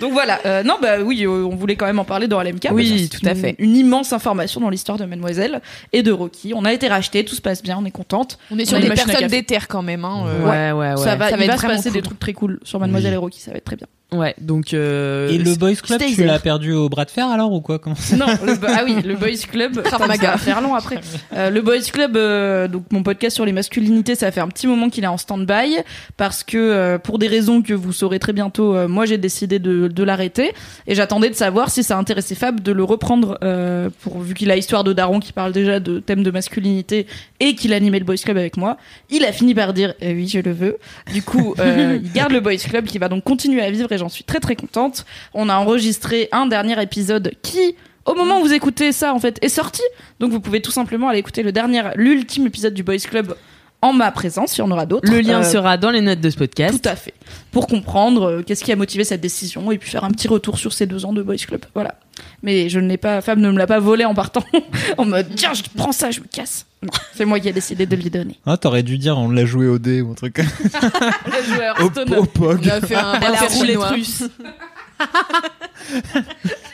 Donc 0.00 0.12
voilà, 0.12 0.40
Euh, 0.46 0.62
non 0.62 0.76
bah 0.80 1.00
oui, 1.04 1.24
euh, 1.24 1.28
on 1.44 1.54
voulait 1.56 1.76
quand 1.76 1.86
même 1.86 1.98
en 1.98 2.04
parler 2.04 2.26
dans 2.26 2.40
LMK. 2.42 2.68
Oui, 2.72 3.08
tout 3.08 3.24
à 3.26 3.30
une- 3.32 3.36
fait. 3.36 3.54
Une 3.58 3.76
immense 3.76 4.12
information 4.12 4.60
dans 4.60 4.70
l'histoire 4.70 4.98
de 4.98 5.04
Mademoiselle 5.04 5.60
et 5.92 6.02
de 6.02 6.10
Rocky. 6.10 6.52
On 6.54 6.64
a 6.64 6.72
été 6.72 6.88
racheté, 6.88 7.24
tout 7.24 7.34
se 7.34 7.40
passe 7.42 7.62
bien, 7.62 7.76
on 7.80 7.84
est 7.84 7.90
contente. 7.90 8.38
On 8.50 8.58
est 8.58 8.64
sur 8.64 8.80
des 8.80 8.88
personnes 8.88 9.26
déterres 9.28 9.68
quand 9.68 9.82
même. 9.82 10.04
Hein, 10.04 10.24
euh. 10.26 10.44
Ouais 10.44 10.72
ouais 10.72 10.90
ouais. 10.94 10.96
ça 11.04 11.16
va, 11.16 11.28
ça 11.30 11.36
va 11.36 11.44
il 11.44 11.50
être 11.50 11.56
va 11.56 11.58
se 11.58 11.66
passer 11.66 11.82
cool. 11.90 11.92
des 11.92 12.02
trucs 12.02 12.18
très 12.18 12.32
cool 12.32 12.58
sur 12.62 12.80
Mademoiselle 12.80 13.10
Oui. 13.12 13.14
et 13.16 13.18
Rocky, 13.18 13.40
ça 13.40 13.50
va 13.50 13.58
être 13.58 13.64
très 13.64 13.76
bien. 13.76 13.86
Ouais, 14.12 14.34
donc. 14.40 14.74
euh, 14.74 15.28
Et 15.30 15.38
le 15.38 15.54
Boys 15.54 15.74
Club, 15.76 16.00
tu 16.14 16.24
l'as 16.24 16.38
perdu 16.38 16.72
au 16.72 16.88
bras 16.88 17.04
de 17.04 17.10
fer 17.10 17.28
alors 17.28 17.52
ou 17.52 17.60
quoi 17.60 17.78
Comment 17.78 17.96
Non, 18.16 18.26
le, 18.44 18.54
ah 18.66 18.82
oui, 18.84 18.96
le 19.04 19.14
Boys 19.16 19.46
Club. 19.50 19.82
Ça 19.88 19.98
va 19.98 20.36
faire 20.38 20.60
long 20.60 20.74
après. 20.74 21.00
Euh, 21.34 21.50
le 21.50 21.60
Boys 21.62 21.80
Club, 21.92 22.16
euh, 22.16 22.68
donc 22.68 22.84
mon 22.90 23.02
podcast 23.02 23.34
sur 23.36 23.44
les 23.44 23.52
masculinités, 23.52 24.14
ça 24.14 24.30
fait 24.32 24.40
un 24.40 24.48
petit 24.48 24.66
moment 24.66 24.88
qu'il 24.90 25.04
est 25.04 25.08
en 25.08 25.16
stand-by 25.16 25.78
parce 26.16 26.42
que 26.42 26.56
euh, 26.58 26.98
pour 26.98 27.18
des 27.18 27.28
raisons 27.28 27.62
que 27.62 27.72
vous 27.72 27.92
saurez 27.92 28.18
très 28.18 28.32
bientôt, 28.32 28.74
euh, 28.74 28.88
moi 28.88 29.06
j'ai 29.06 29.18
décidé 29.18 29.58
de, 29.58 29.88
de 29.88 30.02
l'arrêter 30.04 30.52
et 30.86 30.94
j'attendais 30.94 31.30
de 31.30 31.34
savoir 31.34 31.70
si 31.70 31.82
ça 31.82 31.96
intéressait 31.96 32.34
Fab 32.34 32.60
de 32.60 32.72
le 32.72 32.84
reprendre 32.84 33.38
euh, 33.44 33.90
pour 34.02 34.20
vu 34.20 34.34
qu'il 34.34 34.50
a 34.50 34.56
Histoire 34.56 34.84
de 34.84 34.92
Daron 34.92 35.20
qui 35.20 35.32
parle 35.32 35.52
déjà 35.52 35.80
de 35.80 36.00
thèmes 36.00 36.22
de 36.22 36.30
masculinité 36.30 37.06
et 37.38 37.54
qu'il 37.54 37.72
animait 37.72 37.98
le 38.00 38.04
Boys 38.04 38.16
Club 38.16 38.36
avec 38.36 38.56
moi. 38.56 38.76
Il 39.10 39.24
a 39.24 39.32
fini 39.32 39.54
par 39.54 39.72
dire 39.72 39.94
Eh 40.00 40.12
oui, 40.14 40.26
je 40.28 40.40
le 40.40 40.52
veux. 40.52 40.78
Du 41.12 41.22
coup, 41.22 41.54
euh, 41.58 41.98
il 42.02 42.12
garde 42.12 42.32
le 42.32 42.40
Boys 42.40 42.56
Club 42.56 42.84
qui 42.86 42.98
va 42.98 43.08
donc 43.08 43.24
continuer 43.24 43.62
à 43.62 43.70
vivre 43.70 43.90
et 43.92 43.98
j'en 44.00 44.08
suis 44.08 44.24
très 44.24 44.40
très 44.40 44.56
contente. 44.56 45.06
On 45.32 45.48
a 45.48 45.56
enregistré 45.56 46.28
un 46.32 46.46
dernier 46.46 46.82
épisode 46.82 47.32
qui, 47.42 47.76
au 48.04 48.14
moment 48.14 48.40
où 48.40 48.42
vous 48.42 48.52
écoutez 48.52 48.92
ça, 48.92 49.14
en 49.14 49.20
fait, 49.20 49.38
est 49.42 49.48
sorti. 49.48 49.82
Donc 50.18 50.32
vous 50.32 50.40
pouvez 50.40 50.60
tout 50.60 50.72
simplement 50.72 51.08
aller 51.08 51.20
écouter 51.20 51.42
le 51.42 51.52
dernier, 51.52 51.82
l'ultime 51.94 52.46
épisode 52.46 52.74
du 52.74 52.82
Boys 52.82 52.98
Club 52.98 53.36
en 53.82 53.92
ma 53.92 54.10
présence. 54.12 54.56
Il 54.56 54.60
y 54.60 54.62
en 54.62 54.70
aura 54.70 54.86
d'autres. 54.86 55.10
Le 55.10 55.20
lien 55.20 55.40
Euh, 55.40 55.42
sera 55.42 55.76
dans 55.76 55.90
les 55.90 56.00
notes 56.00 56.20
de 56.20 56.30
ce 56.30 56.36
podcast. 56.36 56.82
tout 56.82 56.88
à 56.88 56.96
fait. 56.96 57.14
Pour 57.52 57.66
comprendre 57.66 58.22
euh, 58.28 58.42
qu'est-ce 58.42 58.62
qui 58.64 58.72
a 58.72 58.76
motivé 58.76 59.04
cette 59.04 59.20
décision 59.20 59.70
et 59.72 59.78
puis 59.78 59.90
faire 59.90 60.04
un 60.04 60.10
petit 60.10 60.28
retour 60.28 60.58
sur 60.58 60.72
ces 60.72 60.86
deux 60.86 61.04
ans 61.04 61.12
de 61.12 61.22
Boys 61.22 61.36
Club. 61.36 61.64
Voilà. 61.74 61.94
Mais 62.42 62.68
je 62.68 62.78
ne 62.80 62.88
l'ai 62.88 62.96
pas, 62.98 63.20
Fab 63.22 63.38
ne 63.38 63.50
me 63.50 63.56
l'a 63.58 63.66
pas 63.66 63.78
volé 63.80 64.04
en 64.04 64.14
partant 64.14 64.44
en 64.98 65.04
mode 65.06 65.28
tiens, 65.36 65.54
je 65.54 65.62
prends 65.76 65.92
ça, 65.92 66.10
je 66.10 66.20
me 66.20 66.26
casse. 66.26 66.66
Non, 66.82 66.90
c'est 67.14 67.24
moi 67.24 67.40
qui 67.40 67.48
ai 67.48 67.52
décidé 67.52 67.86
de 67.86 67.96
lui 67.96 68.10
donner. 68.10 68.38
Ah, 68.46 68.56
t'aurais 68.56 68.82
dû 68.82 68.96
dire 68.98 69.16
on 69.18 69.30
l'a 69.30 69.44
joué 69.46 69.66
au 69.68 69.78
dé 69.78 70.00
ou 70.02 70.12
un 70.12 70.14
truc. 70.14 70.38
Le 70.38 70.44
joueur 71.54 71.76
au, 71.80 71.90
stoner. 71.90 72.16
au 72.16 72.24
POG. 72.24 72.60
On 72.64 72.68
a 72.68 72.80
fait 72.80 72.94
un 72.94 73.20
Elle 73.20 73.34
a 73.34 73.40
roulé 73.46 73.68
chinois. 73.72 73.88
russe. 73.88 74.24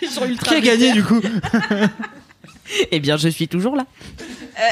Qui 0.00 0.54
a 0.54 0.60
gagné 0.60 0.92
du 0.92 1.02
coup 1.04 1.20
Eh 2.90 2.98
bien, 3.00 3.16
je 3.16 3.28
suis 3.28 3.48
toujours 3.48 3.76
là. 3.76 3.86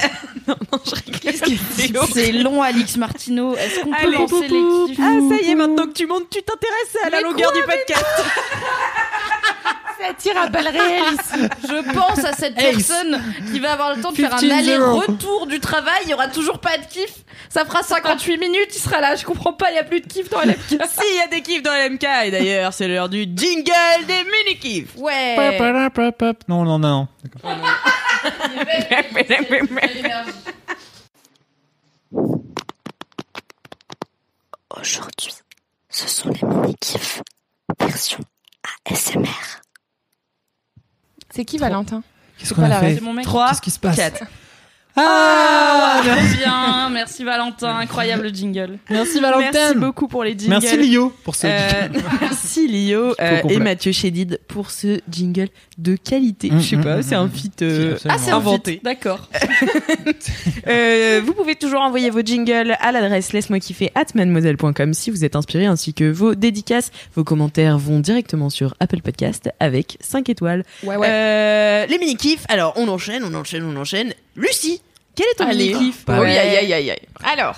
C'est 2.13 2.33
long, 2.33 2.63
Alix 2.63 2.97
Martineau. 2.97 3.55
Est-ce 3.57 3.81
qu'on 3.81 3.93
peut 3.93 4.11
lancer 4.11 4.49
kiffs 4.49 4.99
Ah, 5.01 5.19
ça 5.29 5.37
y 5.43 5.51
est, 5.51 5.55
maintenant 5.55 5.87
que 5.87 5.93
tu 5.93 6.07
montes, 6.07 6.29
tu 6.31 6.43
t'intéresses 6.43 6.97
à 7.05 7.11
la 7.11 7.19
Mais 7.19 7.23
longueur 7.23 7.53
quoi, 7.53 7.61
du 7.61 7.67
podcast. 7.67 8.07
Ça 10.01 10.15
tire 10.15 10.37
à 10.37 10.49
balles 10.49 10.69
réelles 10.69 11.15
ici. 11.15 11.49
Je 11.63 11.93
pense 11.93 12.25
à 12.25 12.33
cette 12.33 12.59
Ace. 12.59 12.75
personne 12.89 13.23
qui 13.53 13.61
va 13.61 13.73
avoir 13.73 13.95
le 13.95 14.03
temps 14.03 14.11
de 14.13 14.17
faire 14.17 14.35
un 14.35 14.39
15-0. 14.39 14.53
aller-retour 14.53 15.47
du 15.47 15.61
travail. 15.61 16.01
Il 16.05 16.11
y 16.11 16.15
aura 16.15 16.29
toujours 16.29 16.59
pas 16.59 16.77
de 16.79 16.85
kiff. 16.87 17.25
Ça 17.49 17.65
fera 17.65 17.83
58 17.83 18.39
minutes. 18.39 18.75
Il 18.75 18.79
sera 18.81 19.01
là. 19.01 19.15
Je 19.17 19.25
comprends 19.25 19.53
pas. 19.53 19.71
Il 19.71 19.77
y 19.77 19.79
a 19.79 19.85
plus 19.85 20.01
de 20.01 20.07
kiff 20.07 20.29
dans 20.31 20.41
LMK. 20.41 20.57
Si, 20.69 21.01
il 21.11 21.17
y 21.17 21.21
a 21.21 21.29
des 21.29 21.43
kiffs 21.43 21.63
dans 21.63 21.73
LMK. 21.73 22.05
Et 22.25 22.31
d'ailleurs, 22.31 22.73
c'est 22.73 22.89
l'heure 22.89 23.09
du 23.09 23.23
jingle 23.25 24.07
des 24.07 24.25
mini-kiffs. 24.25 24.97
Ouais. 24.97 25.35
Pop, 25.37 25.57
pop, 25.59 25.95
pop, 25.95 26.19
pop. 26.19 26.37
Non, 26.49 26.65
non, 26.65 26.79
non. 26.79 27.09
D'accord. 27.23 27.57
Aujourd'hui, 34.81 35.35
ce 35.89 36.09
sont 36.09 36.31
les 36.31 36.43
mini-kifs 36.47 37.23
version 37.81 38.21
ASMR. 38.91 39.64
C'est 41.35 41.45
qui 41.45 41.59
Valentin? 41.59 42.05
Qu'est-ce 42.39 42.55
pas 42.55 42.63
qu'on 42.63 42.71
a 42.71 42.79
fait 42.79 42.95
C'est 42.95 43.01
mon 43.01 43.13
mec. 43.13 43.25
3, 43.25 43.49
Qu'est-ce 43.49 43.61
qui 43.61 43.71
se 43.73 43.79
passe? 43.81 43.97
4. 43.97 44.23
Ah, 44.97 46.01
Très 46.03 46.37
bien. 46.37 46.89
Merci 46.91 47.25
Valentin. 47.25 47.79
Incroyable 47.79 48.33
jingle. 48.35 48.79
Merci 48.89 49.21
Valentin. 49.21 49.51
Merci 49.53 49.75
beaucoup 49.79 50.07
pour 50.07 50.23
les 50.23 50.33
jingles. 50.39 50.51
Merci 50.63 50.77
Lio 50.77 51.13
pour 51.25 51.35
ce. 51.35 51.47
Euh, 51.49 51.89
merci 52.21 52.69
Lio 52.69 53.15
euh, 53.21 53.39
complet. 53.41 53.57
et 53.57 53.59
Mathieu 53.59 53.93
Chédid 53.93 54.41
pour 54.47 54.71
ce 54.71 55.01
jingle 55.11 55.49
de 55.79 55.97
qualité. 55.97 56.51
Mm, 56.51 56.61
Je 56.61 56.69
sais 56.69 56.77
mm, 56.77 56.85
pas, 56.85 56.97
mm, 56.99 57.03
c'est 57.03 57.15
un 57.17 57.29
feat 57.29 57.53
Si, 57.59 57.65
euh, 57.65 57.93
absolument. 57.95 58.17
Ah, 58.17 58.23
c'est 58.25 58.31
un 58.31 58.37
inventé. 58.37 58.73
feat. 58.73 58.85
D'accord. 58.85 59.29
Euh, 60.67 61.21
vous 61.25 61.35
pouvez 61.35 61.57
toujours 61.57 61.81
envoyer 61.83 62.09
vos 62.11 62.23
jingles 62.23 62.77
à 62.81 62.91
l'adresse 62.93 63.33
laisse-moi 63.33 63.59
kiffer 63.61 63.91
at 63.95 64.07
mademoiselle.com 64.15 64.95
si 64.95 65.11
vous 65.11 65.25
êtes 65.25 65.37
inspiré 65.37 65.67
ainsi 65.67 65.93
que 65.93 66.11
vos 66.11 66.35
dédicaces. 66.35 66.91
Vos 67.15 67.25
commentaires 67.25 67.77
vont 67.77 68.01
directement 68.01 68.49
sur 68.49 68.75
Apple 68.81 69.03
Podcast 69.03 69.51
avec 69.61 69.99
5 70.01 70.29
étoiles. 70.31 70.65
Ouais, 70.83 70.97
ouais. 70.97 71.07
Euh, 71.09 71.87
les 71.87 71.99
mini-kifs, 71.99 72.45
alors 72.49 72.73
on 72.77 72.89
enchaîne, 72.89 73.25
on 73.25 73.35
enchaîne, 73.35 73.65
on 73.65 73.77
enchaîne. 73.77 74.15
Lucie, 74.37 74.81
quel 75.15 75.27
est 75.33 75.35
ton 75.39 75.47
Allez. 75.47 75.75
mini-kiff 75.75 76.05
Bah 76.07 76.19
Oui, 76.21 76.29
aïe, 76.31 76.57
aïe, 76.57 76.73
aïe, 76.73 76.91
aïe. 76.91 77.01
Alors, 77.25 77.57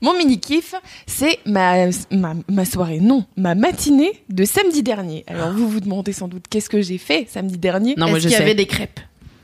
mon 0.00 0.16
mini-kiff, 0.16 0.74
c'est 1.06 1.38
ma, 1.46 1.86
ma, 2.10 2.34
ma 2.48 2.64
soirée, 2.64 3.00
non, 3.00 3.24
ma 3.36 3.54
matinée 3.54 4.22
de 4.28 4.44
samedi 4.44 4.82
dernier. 4.82 5.24
Alors, 5.26 5.50
vous 5.52 5.68
vous 5.68 5.80
demandez 5.80 6.12
sans 6.12 6.28
doute 6.28 6.44
qu'est-ce 6.48 6.70
que 6.70 6.80
j'ai 6.82 6.98
fait 6.98 7.26
samedi 7.30 7.58
dernier 7.58 7.94
Non, 7.96 8.08
moi 8.08 8.18
Est-ce 8.18 8.24
je 8.24 8.28
qu'il 8.28 8.34
y 8.34 8.36
sais. 8.38 8.42
avait 8.42 8.54
des 8.54 8.66
crêpes 8.66 9.00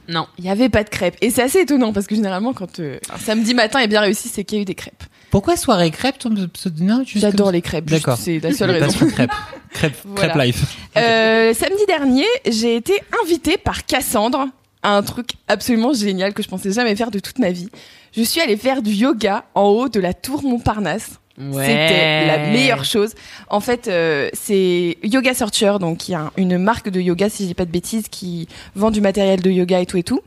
Non. 0.09 0.27
Il 0.39 0.45
n'y 0.45 0.51
avait 0.51 0.69
pas 0.69 0.85
de 0.85 0.89
crêpes. 0.89 1.17
Et 1.21 1.31
c'est 1.31 1.43
assez 1.43 1.61
étonnant 1.61 1.93
parce 1.93 2.07
que 2.07 2.15
généralement, 2.15 2.53
quand 2.55 2.81
euh, 2.81 2.99
un 3.13 3.19
samedi 3.19 3.53
matin 3.55 3.81
est 3.81 3.89
bien 3.89 4.01
réussi, 4.01 4.29
c'est 4.29 4.45
qu'il 4.45 4.57
y 4.57 4.61
a 4.61 4.63
eu 4.63 4.67
des 4.67 4.75
crêpes. 4.75 5.03
Pourquoi 5.31 5.57
soirée 5.57 5.91
crêpe 5.91 6.19
ton 6.19 6.31
pseudo 6.53 6.85
J'adore 7.05 7.51
les 7.51 7.61
crêpes. 7.61 7.87
D'accord. 7.91 8.17
C'est 8.17 8.39
la 8.39 8.53
seule 8.53 8.71
raison. 8.71 8.87
Passion 8.87 9.07
crêpe. 9.09 9.31
Crêpe, 9.75 9.97
Voilà. 10.05 10.29
crêpe 10.35 10.43
life. 10.47 10.77
Euh, 10.97 11.53
samedi 11.53 11.85
dernier, 11.89 12.25
j'ai 12.49 12.77
été 12.77 12.93
invitée 13.25 13.57
par 13.59 13.85
Cassandre 13.85 14.47
à 14.85 14.97
un 14.97 15.03
truc 15.03 15.31
absolument 15.49 15.93
génial 15.93 16.33
que 16.35 16.43
je 16.45 16.49
pensais 16.49 16.71
jamais 16.71 16.95
faire 16.95 17.11
de 17.11 17.19
toute 17.19 17.41
ma 17.41 17.51
vie. 17.51 17.69
Je 18.17 18.23
suis 18.23 18.41
allée 18.41 18.57
faire 18.57 18.81
du 18.83 18.93
yoga 18.93 19.45
en 19.57 19.65
haut 19.65 19.89
de 19.89 19.99
la 19.99 20.15
tour 20.15 20.45
Montparnasse. 20.45 21.19
C'était 21.67 22.27
la 22.29 22.39
meilleure 22.53 22.85
chose. 22.85 23.15
En 23.49 23.59
fait, 23.59 23.89
euh, 23.89 24.29
c'est 24.35 24.99
Yoga 25.03 25.35
Searcher, 25.35 25.79
donc 25.81 26.09
il 26.09 26.13
y 26.13 26.15
a 26.15 26.21
un- 26.21 26.31
une 26.37 26.59
marque 26.59 26.91
de 26.91 27.01
yoga, 27.01 27.29
si 27.29 27.43
je 27.43 27.49
dis 27.49 27.55
pas 27.55 27.65
de 27.65 27.73
bêtises, 27.73 28.07
qui 28.09 28.47
vend 28.77 28.93
du 28.93 29.01
matériel 29.01 29.43
de 29.43 29.51
yoga 29.51 29.81
et 29.81 29.87
tout 29.87 29.97
et 29.97 30.05
tout, 30.05 30.21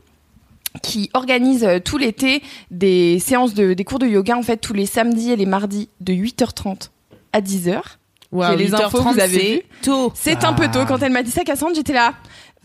qui 0.82 1.08
organise 1.14 1.64
euh, 1.64 1.78
tout 1.78 1.96
l'été 1.96 2.42
des 2.70 3.18
séances 3.20 3.54
de 3.54 3.72
des 3.72 3.84
cours 3.84 3.98
de 3.98 4.06
yoga 4.06 4.36
en 4.36 4.42
fait 4.42 4.58
tous 4.58 4.74
les 4.74 4.84
samedis 4.84 5.30
et 5.32 5.36
les 5.36 5.46
mardis 5.46 5.88
de 6.00 6.12
8h30 6.12 6.90
à 7.32 7.40
10h. 7.40 7.80
Wow, 8.30 8.42
les 8.56 8.74
infos, 8.74 8.98
vous 9.14 9.20
avez 9.20 9.38
c'est 9.40 9.64
tôt. 9.90 10.12
C'est 10.14 10.44
un 10.44 10.52
peu 10.52 10.68
tôt 10.70 10.84
quand 10.86 11.02
elle 11.02 11.12
m'a 11.12 11.22
dit 11.22 11.30
ça, 11.30 11.44
Cassandre, 11.44 11.74
j'étais 11.74 11.94
là. 11.94 12.12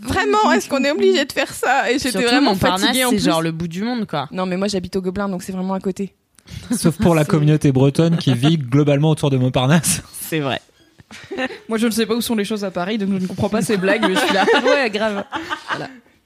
Vraiment, 0.05 0.51
est-ce 0.51 0.69
qu'on 0.69 0.83
est 0.83 0.91
obligé 0.91 1.25
de 1.25 1.31
faire 1.31 1.53
ça 1.53 1.91
Et 1.91 1.99
j'étais 1.99 2.23
vraiment 2.23 2.55
fatiguée 2.55 3.05
en 3.05 3.11
c'est 3.11 3.19
genre 3.19 3.41
le 3.41 3.51
bout 3.51 3.67
du 3.67 3.83
monde 3.83 4.05
quoi. 4.05 4.27
Non, 4.31 4.45
mais 4.45 4.57
moi 4.57 4.67
j'habite 4.67 4.95
au 4.95 5.01
Gobelin, 5.01 5.29
donc 5.29 5.43
c'est 5.43 5.51
vraiment 5.51 5.73
à 5.73 5.79
côté. 5.79 6.13
Sauf 6.71 6.97
pour 6.97 7.15
la 7.15 7.25
communauté 7.25 7.71
bretonne 7.71 8.17
qui 8.17 8.33
vit 8.33 8.57
globalement 8.57 9.09
autour 9.09 9.29
de 9.29 9.37
Montparnasse. 9.37 10.01
C'est 10.11 10.39
vrai. 10.39 10.59
Moi, 11.69 11.77
je 11.77 11.85
ne 11.85 11.91
sais 11.91 12.05
pas 12.05 12.15
où 12.15 12.21
sont 12.21 12.35
les 12.35 12.43
choses 12.43 12.63
à 12.63 12.71
Paris, 12.71 12.97
donc 12.97 13.09
je 13.09 13.15
ne 13.21 13.27
comprends 13.27 13.49
pas 13.49 13.61
ces 13.61 13.77
blagues, 13.77 14.01
mais 14.07 14.15
je 14.15 14.19
suis 14.19 14.33
là. 14.33 14.45
Ouais, 14.63 14.89
grave. 14.89 15.23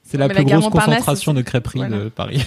C'est 0.02 0.16
la 0.16 0.28
Mais 0.28 0.34
plus 0.34 0.44
la 0.44 0.58
grosse 0.58 0.70
concentration 0.72 1.34
de 1.34 1.42
crêperies 1.42 1.80
Voilà. 1.80 1.98
de 1.98 2.08
Paris. 2.08 2.44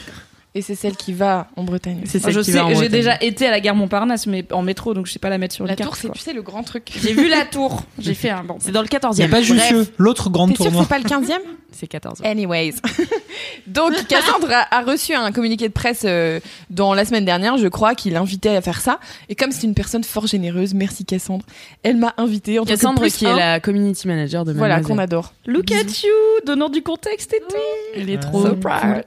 Et 0.53 0.61
c'est 0.61 0.75
celle 0.75 0.97
qui 0.97 1.13
va 1.13 1.47
en 1.55 1.63
Bretagne. 1.63 2.01
C'est 2.05 2.19
celle 2.19 2.33
je 2.33 2.41
qui 2.41 2.51
sais, 2.51 2.57
va 2.57 2.65
en 2.65 2.69
j'ai 2.69 2.73
Bretagne. 2.75 2.91
déjà 2.91 3.17
été 3.21 3.47
à 3.47 3.51
la 3.51 3.61
gare 3.61 3.73
Montparnasse, 3.73 4.27
mais 4.27 4.45
en 4.51 4.61
métro, 4.63 4.93
donc 4.93 5.05
je 5.07 5.13
sais 5.13 5.19
pas 5.19 5.29
la 5.29 5.37
mettre 5.37 5.55
sur 5.55 5.65
La 5.65 5.75
le 5.75 5.83
tour, 5.83 5.95
c'est 5.95 6.11
tu 6.11 6.19
sais, 6.19 6.33
le 6.33 6.41
grand 6.41 6.63
truc. 6.63 6.91
J'ai 7.01 7.13
vu 7.13 7.29
la 7.29 7.45
tour. 7.45 7.83
J'ai 7.99 8.13
fait 8.13 8.31
un 8.31 8.43
bon. 8.43 8.57
C'est 8.59 8.73
dans 8.73 8.81
le 8.81 8.87
Il 8.91 8.93
n'y 8.93 8.99
14e. 8.99 9.25
a 9.25 9.27
pas 9.29 9.41
Jussieu, 9.41 9.87
l'autre 9.97 10.29
grande 10.29 10.53
tournoi. 10.53 10.81
c'est 10.83 10.89
pas 10.89 10.99
le 10.99 11.05
15e 11.05 11.39
C'est 11.71 11.87
14 11.87 12.21
Anyways. 12.25 12.73
Donc, 13.67 13.93
Cassandre 14.09 14.49
a, 14.51 14.75
a 14.77 14.81
reçu 14.81 15.13
un 15.13 15.31
communiqué 15.31 15.69
de 15.69 15.73
presse 15.73 16.01
euh, 16.03 16.41
dans 16.69 16.93
la 16.93 17.05
semaine 17.05 17.23
dernière, 17.23 17.57
je 17.57 17.67
crois, 17.69 17.95
qui 17.95 18.09
l'invitait 18.09 18.57
à 18.57 18.61
faire 18.61 18.81
ça. 18.81 18.99
Et 19.29 19.35
comme 19.35 19.53
c'est 19.53 19.63
une 19.65 19.73
personne 19.73 20.03
fort 20.03 20.27
généreuse, 20.27 20.73
merci 20.73 21.05
Cassandre, 21.05 21.45
elle 21.83 21.95
m'a 21.95 22.13
invitée 22.17 22.59
en 22.59 22.63
tant 22.65 22.73
que 22.73 22.75
Cassandre 22.75 23.01
plus 23.01 23.15
qui 23.15 23.23
est 23.25 23.33
la 23.33 23.61
community 23.61 24.05
manager 24.05 24.43
de 24.43 24.51
Voilà, 24.51 24.81
qu'on 24.81 24.97
adore. 24.97 25.31
Look 25.45 25.71
at 25.71 25.77
you, 26.03 26.45
donnant 26.45 26.67
du 26.67 26.81
contexte 26.83 27.33
et 27.33 27.39
tout. 27.39 27.55
Elle 27.95 28.09
est 28.09 28.19
trop 28.19 28.45
so 28.45 28.55
proud. 28.57 29.03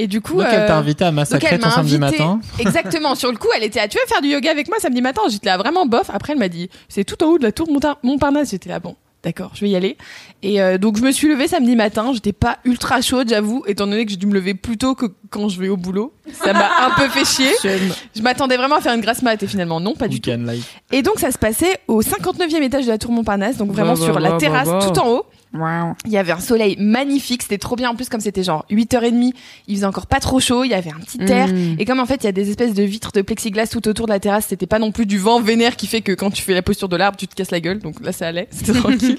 Et 0.00 0.06
du 0.06 0.20
coup, 0.20 0.34
Donc 0.34 0.46
elle 0.48 0.60
euh, 0.60 0.66
t'a 0.68 0.78
invité 0.78 1.04
à 1.04 1.10
massacrer 1.10 1.58
ton 1.58 1.66
m'a 1.66 1.74
samedi 1.74 1.96
invité. 1.96 2.22
matin. 2.22 2.40
Exactement. 2.60 3.16
Sur 3.16 3.32
le 3.32 3.36
coup, 3.36 3.48
elle 3.56 3.64
était 3.64 3.80
à 3.80 3.88
tu 3.88 3.98
veux 3.98 4.06
faire 4.06 4.22
du 4.22 4.28
yoga 4.28 4.50
avec 4.50 4.68
moi 4.68 4.78
samedi 4.80 5.02
matin? 5.02 5.22
J'étais 5.28 5.48
là 5.48 5.58
vraiment 5.58 5.86
bof. 5.86 6.08
Après, 6.14 6.34
elle 6.34 6.38
m'a 6.38 6.48
dit 6.48 6.70
c'est 6.88 7.02
tout 7.04 7.22
en 7.24 7.26
haut 7.26 7.38
de 7.38 7.42
la 7.42 7.52
tour 7.52 7.68
Montparnasse. 8.04 8.52
J'étais 8.52 8.68
là 8.68 8.78
bon. 8.78 8.94
D'accord, 9.24 9.50
je 9.54 9.62
vais 9.62 9.70
y 9.70 9.74
aller. 9.74 9.96
Et 10.44 10.62
euh, 10.62 10.78
donc 10.78 10.96
je 10.96 11.02
me 11.02 11.10
suis 11.10 11.26
levée 11.26 11.48
samedi 11.48 11.74
matin. 11.74 12.12
J'étais 12.14 12.32
pas 12.32 12.58
ultra 12.64 13.00
chaude, 13.00 13.28
j'avoue, 13.28 13.64
étant 13.66 13.88
donné 13.88 14.04
que 14.04 14.12
j'ai 14.12 14.16
dû 14.16 14.26
me 14.28 14.34
lever 14.34 14.54
plus 14.54 14.78
tôt 14.78 14.94
que 14.94 15.06
quand 15.30 15.48
je 15.48 15.60
vais 15.60 15.68
au 15.68 15.76
boulot. 15.76 16.12
Ça 16.32 16.52
m'a 16.52 16.86
un 16.86 16.90
peu 16.96 17.08
fait 17.08 17.24
chier. 17.24 17.50
Je 18.14 18.22
m'attendais 18.22 18.56
vraiment 18.56 18.76
à 18.76 18.80
faire 18.80 18.94
une 18.94 19.00
grasse 19.00 19.22
mat 19.22 19.42
et 19.42 19.46
finalement 19.48 19.80
non, 19.80 19.96
pas 19.96 20.06
du 20.06 20.20
tout. 20.20 20.30
Life. 20.30 20.76
Et 20.92 21.02
donc 21.02 21.18
ça 21.18 21.32
se 21.32 21.38
passait 21.38 21.80
au 21.88 22.00
59e 22.00 22.62
étage 22.62 22.84
de 22.84 22.90
la 22.92 22.98
tour 22.98 23.10
Montparnasse, 23.10 23.56
donc 23.56 23.72
vraiment 23.72 23.94
Bah, 23.94 23.98
bah, 23.98 24.04
sur 24.04 24.20
la 24.20 24.30
bah, 24.30 24.36
terrasse 24.38 24.68
bah, 24.68 24.78
bah. 24.80 24.90
tout 24.94 25.00
en 25.00 25.08
haut. 25.10 25.26
Il 25.54 26.10
y 26.12 26.18
avait 26.18 26.32
un 26.32 26.40
soleil 26.40 26.76
magnifique, 26.78 27.42
c'était 27.42 27.58
trop 27.58 27.74
bien 27.74 27.90
en 27.90 27.94
plus 27.94 28.08
comme 28.08 28.20
c'était 28.20 28.42
genre 28.42 28.66
8h30, 28.70 29.32
il 29.66 29.74
faisait 29.76 29.86
encore 29.86 30.06
pas 30.06 30.20
trop 30.20 30.40
chaud, 30.40 30.64
il 30.64 30.70
y 30.70 30.74
avait 30.74 30.90
un 30.90 31.00
petit 31.00 31.20
air 31.22 31.48
Mm. 31.48 31.76
et 31.78 31.84
comme 31.84 32.00
en 32.00 32.06
fait 32.06 32.16
il 32.16 32.24
y 32.24 32.28
a 32.28 32.32
des 32.32 32.50
espèces 32.50 32.74
de 32.74 32.82
vitres 32.82 33.12
de 33.12 33.22
plexiglas 33.22 33.66
tout 33.68 33.88
autour 33.88 34.06
de 34.06 34.12
la 34.12 34.20
terrasse, 34.20 34.46
c'était 34.48 34.66
pas 34.66 34.78
non 34.78 34.92
plus 34.92 35.06
du 35.06 35.18
vent 35.18 35.40
vénère 35.40 35.76
qui 35.76 35.86
fait 35.86 36.02
que 36.02 36.12
quand 36.12 36.30
tu 36.30 36.42
fais 36.42 36.54
la 36.54 36.62
posture 36.62 36.88
de 36.88 36.96
l'arbre, 36.96 37.16
tu 37.16 37.26
te 37.26 37.34
casses 37.34 37.50
la 37.50 37.60
gueule. 37.60 37.78
Donc 37.78 38.04
là 38.04 38.12
ça 38.12 38.26
allait, 38.26 38.48
c'était 38.52 38.72
tranquille. 38.72 39.18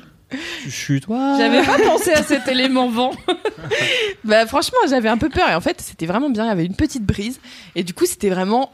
Tu 0.64 0.70
chutes, 0.70 1.06
toi. 1.06 1.36
J'avais 1.40 1.64
pas 1.64 1.80
pensé 1.80 2.12
à 2.12 2.22
cet 2.22 2.48
élément 2.48 2.90
vent. 2.90 3.12
bah 4.24 4.46
franchement, 4.46 4.78
j'avais 4.88 5.10
un 5.10 5.18
peu 5.18 5.30
peur 5.30 5.50
et 5.50 5.56
en 5.56 5.62
fait, 5.62 5.82
c'était 5.82 6.06
vraiment 6.06 6.30
bien, 6.30 6.46
il 6.46 6.48
y 6.50 6.52
avait 6.52 6.66
une 6.66 6.76
petite 6.76 7.04
brise 7.04 7.40
et 7.76 7.84
du 7.84 7.94
coup, 7.96 8.06
c'était 8.06 8.30
vraiment 8.30 8.70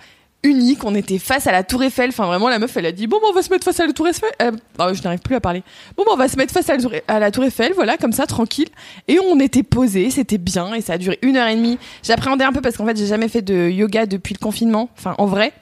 unique. 0.46 0.84
On 0.84 0.96
était 0.96 1.18
face 1.18 1.48
à 1.48 1.52
la 1.52 1.64
Tour 1.64 1.84
Eiffel. 1.84 2.10
Enfin, 2.10 2.26
vraiment, 2.26 2.48
la 2.48 2.60
meuf, 2.60 2.76
elle 2.78 2.86
a 2.86 2.92
dit 2.92 3.08
Bon, 3.08 3.18
bah, 3.22 3.28
on 3.30 3.34
va 3.34 3.42
se 3.42 3.50
mettre 3.50 3.66
face 3.66 3.80
à 3.80 3.86
la 3.86 3.94
Tour 3.94 4.08
Eiffel. 4.08 4.30
Euh, 4.42 4.52
je 4.94 5.04
n'arrive 5.04 5.20
plus 5.20 5.36
à 5.36 5.42
parler. 5.42 5.64
Bon, 5.98 6.04
bah, 6.06 6.12
on 6.14 6.18
va 6.18 6.28
se 6.28 6.38
mettre 6.38 6.54
face 6.54 6.70
à 6.70 6.78
la, 6.78 6.82
tour, 6.82 6.92
Tour 7.34 7.44
Eiffel, 7.44 7.74
voilà, 7.74 7.98
comme 7.98 8.14
ça, 8.14 8.26
tranquille. 8.26 8.70
Et 9.08 9.20
on 9.20 9.40
était 9.40 9.64
posés, 9.64 10.10
c'était 10.10 10.38
bien. 10.38 10.74
Et 10.74 10.82
ça 10.82 10.94
a 10.94 10.98
duré 10.98 11.20
une 11.22 11.38
heure 11.38 11.48
et 11.48 11.56
demie. 11.56 11.78
J'appréhendais 12.04 12.46
un 12.46 12.54
peu 12.54 12.62
parce 12.62 12.78
qu'en 12.78 12.86
fait, 12.86 12.98
j'ai 12.98 13.08
jamais 13.08 13.28
fait 13.28 13.42
de 13.42 13.70
yoga 13.70 14.06
depuis 14.06 14.34
le 14.34 14.40
confinement. 14.40 14.90
Enfin, 14.98 15.16
en 15.18 15.26
vrai. 15.26 15.54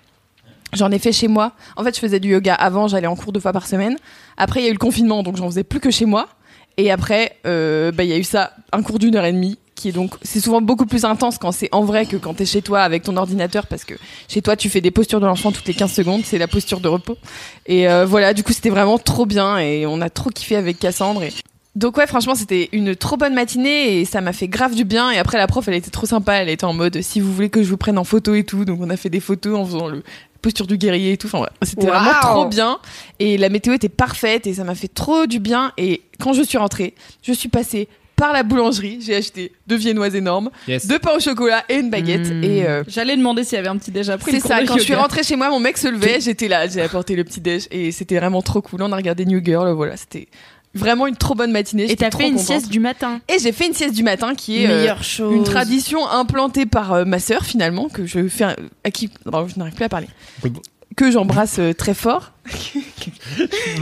J'en 0.74 0.90
ai 0.90 0.98
fait 0.98 1.12
chez 1.12 1.28
moi. 1.28 1.54
En 1.78 1.84
fait, 1.84 1.94
je 1.94 2.00
faisais 2.00 2.20
du 2.20 2.30
yoga 2.30 2.56
avant, 2.56 2.88
j'allais 2.88 3.06
en 3.06 3.16
cours 3.16 3.32
deux 3.32 3.40
fois 3.40 3.54
par 3.54 3.68
semaine. 3.68 3.96
Après, 4.38 4.60
il 4.60 4.64
y 4.64 4.66
a 4.66 4.70
eu 4.70 4.74
le 4.74 4.80
confinement, 4.80 5.22
donc 5.22 5.38
j'en 5.38 5.46
faisais 5.46 5.64
plus 5.64 5.80
que 5.80 5.92
chez 5.92 6.06
moi. 6.06 6.28
Et 6.78 6.92
après, 6.92 7.38
euh, 7.46 7.92
bah, 7.92 8.04
il 8.04 8.10
y 8.10 8.14
a 8.14 8.18
eu 8.18 8.24
ça, 8.24 8.54
un 8.72 8.82
cours 8.82 8.98
d'une 8.98 9.16
heure 9.16 9.26
et 9.26 9.32
demie, 9.32 9.60
qui 9.84 9.90
est 9.90 9.92
donc, 9.92 10.14
c'est 10.22 10.40
souvent 10.40 10.62
beaucoup 10.62 10.86
plus 10.86 11.04
intense 11.04 11.38
quand 11.38 11.52
c'est 11.52 11.68
en 11.74 11.84
vrai 11.84 12.06
que 12.06 12.16
quand 12.16 12.36
t'es 12.36 12.46
chez 12.46 12.62
toi 12.62 12.84
avec 12.84 13.04
ton 13.04 13.18
ordinateur, 13.18 13.68
parce 13.68 13.84
que 13.84 13.96
chez 14.30 14.42
toi, 14.42 14.56
tu 14.56 14.70
fais 14.70 14.80
des 14.80 14.92
postures 14.92 15.20
de 15.20 15.26
l'enfant 15.26 15.52
toutes 15.52 15.68
les 15.68 15.74
15 15.74 15.92
secondes, 15.92 16.22
c'est 16.24 16.38
la 16.38 16.48
posture 16.48 16.80
de 16.80 16.88
repos. 16.88 17.18
Et 17.66 17.90
euh, 17.90 18.06
voilà, 18.06 18.34
du 18.34 18.44
coup, 18.44 18.54
c'était 18.54 18.70
vraiment 18.70 18.98
trop 18.98 19.26
bien 19.26 19.58
et 19.58 19.86
on 19.86 20.00
a 20.00 20.10
trop 20.10 20.30
kiffé 20.30 20.56
avec 20.56 20.80
Cassandre. 20.80 21.24
Et... 21.24 21.34
Donc 21.76 21.98
ouais, 21.98 22.08
franchement, 22.08 22.34
c'était 22.34 22.70
une 22.72 22.96
trop 22.96 23.18
bonne 23.18 23.34
matinée 23.34 24.00
et 24.00 24.06
ça 24.06 24.22
m'a 24.22 24.32
fait 24.32 24.48
grave 24.48 24.74
du 24.74 24.86
bien. 24.86 25.12
Et 25.12 25.18
après, 25.18 25.38
la 25.38 25.48
prof, 25.48 25.68
elle 25.68 25.74
était 25.74 25.92
trop 25.92 26.06
sympa. 26.06 26.36
Elle 26.36 26.48
était 26.48 26.64
en 26.64 26.74
mode, 26.74 27.02
si 27.02 27.20
vous 27.20 27.34
voulez 27.34 27.50
que 27.50 27.62
je 27.62 27.70
vous 27.70 27.78
prenne 27.78 27.98
en 27.98 28.06
photo 28.06 28.36
et 28.36 28.46
tout. 28.46 28.64
Donc 28.64 28.80
on 28.82 28.90
a 28.90 28.96
fait 28.96 29.10
des 29.10 29.20
photos 29.20 29.60
en 29.60 29.66
faisant 29.66 29.88
le 29.90 30.02
posture 30.42 30.66
du 30.66 30.78
guerrier 30.78 31.12
et 31.12 31.18
tout. 31.18 31.28
Enfin, 31.28 31.42
ouais, 31.42 31.50
c'était 31.64 31.88
vraiment 31.88 32.14
trop 32.22 32.46
bien. 32.46 32.80
Et 33.20 33.38
la 33.38 33.50
météo 33.50 33.74
était 33.74 33.90
parfaite 33.90 34.48
et 34.48 34.54
ça 34.54 34.64
m'a 34.64 34.76
fait 34.76 34.88
trop 34.88 35.26
du 35.26 35.40
bien. 35.40 35.74
Et 35.78 36.04
quand 36.22 36.32
je 36.32 36.42
suis 36.42 36.58
rentrée, 36.58 36.96
je 37.22 37.34
suis 37.34 37.50
passée 37.50 37.90
par 38.16 38.34
la 38.34 38.44
boulangerie. 38.44 39.00
J'ai 39.02 39.16
acheté 39.16 39.52
deux 39.68 39.76
viennoises 39.76 40.16
énormes, 40.16 40.50
Yes. 40.68 40.88
deux 40.88 41.00
pains 41.00 41.16
au 41.16 41.20
chocolat 41.20 41.64
et 41.70 41.76
une 41.76 41.90
baguette. 41.90 42.30
Mmh. 42.32 42.44
Et 42.44 42.66
euh, 42.68 42.84
J'allais 42.88 43.18
demander 43.18 43.44
s'il 43.44 43.56
y 43.56 43.60
avait 43.60 43.68
un 43.70 43.78
petit 43.78 43.92
déj 43.92 44.10
après. 44.10 44.32
c'est 44.32 44.40
ça. 44.40 44.64
Quand 44.66 44.78
je 44.78 44.84
suis 44.84 44.96
rentrée 44.96 45.24
chez 45.24 45.36
moi, 45.36 45.50
mon 45.50 45.60
mec 45.60 45.78
se 45.78 45.88
levait. 45.88 46.20
J'étais 46.22 46.48
là. 46.48 46.68
J'ai 46.68 46.82
apporté 46.82 47.16
le 47.16 47.24
petit 47.24 47.42
déj 47.42 47.68
et 47.72 47.92
c'était 47.92 48.18
vraiment 48.18 48.42
trop 48.42 48.62
cool. 48.62 48.82
On 48.84 48.92
a 48.92 48.96
regardé 48.96 49.26
New 49.26 49.44
Girl. 49.44 49.72
Voilà, 49.74 49.98
c'était 49.98 50.28
vraiment 50.76 51.06
une 51.08 51.16
trop 51.16 51.36
bonne 51.36 51.52
matinée. 51.52 51.92
Et 51.92 51.96
t'as 51.96 52.10
fait 52.12 52.24
une 52.28 52.32
contente. 52.36 52.46
sieste 52.48 52.70
du 52.70 52.80
matin. 52.80 53.20
Et 53.30 53.38
j'ai 53.40 53.52
fait 53.52 53.68
une 53.68 53.74
sieste 53.74 53.94
du 53.96 54.04
matin 54.04 54.34
qui 54.36 54.64
est 54.64 54.68
euh, 54.70 54.78
Meilleure 54.80 55.04
chose. 55.04 55.36
une 55.36 55.44
tradition 55.44 56.08
implantée 56.10 56.66
par 56.66 56.94
euh, 56.94 57.06
ma 57.06 57.20
sœur 57.20 57.46
finalement 57.46 57.90
que 57.90 58.06
je 58.06 58.28
fais 58.28 58.46
à 58.84 58.90
qui 58.92 59.10
non, 59.32 59.48
je 59.48 59.58
n'arrive 59.60 59.76
plus 59.76 59.86
à 59.86 59.90
parler 59.90 60.08
que 60.96 61.12
j'embrasse 61.12 61.60
euh, 61.60 61.74
très 61.74 61.94
fort. 61.94 62.32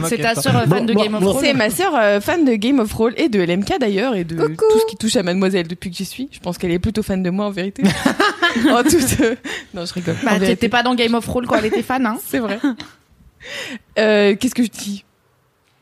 C'est 0.08 0.17
ta 0.19 0.36
sœur 0.36 0.56
euh, 0.56 0.65
fan 0.65 0.86
de 0.86 0.93
Game 0.93 1.15
of 1.15 1.21
Thrones. 1.21 1.38
C'est 1.41 1.54
ma 1.54 1.69
sœur 1.69 1.95
euh, 1.95 2.19
fan 2.21 2.45
de 2.45 2.54
Game 2.56 2.80
of 2.80 2.89
Thrones 2.89 3.13
et 3.17 3.30
de 3.30 3.39
LMK 3.41 3.80
d'ailleurs 3.80 4.15
et 4.15 4.24
de 4.24 4.36
tout 4.36 4.80
ce 4.80 4.86
qui 4.86 4.95
touche 4.97 5.15
à 5.15 5.24
Mademoiselle 5.24 5.67
depuis 5.67 5.89
que 5.89 5.97
j'y 5.97 6.06
suis. 6.06 6.30
Je 6.32 6.39
pense 6.39 6.58
qu'elle 6.58 6.71
est 6.71 6.80
plutôt 6.80 7.04
fan 7.04 7.21
de 7.24 7.30
moi 7.30 7.45
en 7.45 7.52
vérité. 7.52 7.84
en 8.69 8.84
toute 8.84 9.19
euh, 9.21 9.36
non 9.74 9.86
je 9.86 9.93
rigole. 9.93 10.15
Bah, 10.24 10.39
t'étais 10.39 10.69
pas 10.69 10.84
dans 10.84 10.95
Game 10.95 11.13
of 11.15 11.26
Thrones 11.26 11.45
quand 11.47 11.56
elle 11.56 11.65
était 11.65 11.84
fan, 11.84 12.06
hein 12.06 12.17
C'est 12.26 12.39
vrai. 12.39 12.60
Euh, 14.00 14.36
Qu'est-ce 14.39 14.56
que 14.56 14.63
je 14.63 14.69
dis? 14.69 15.06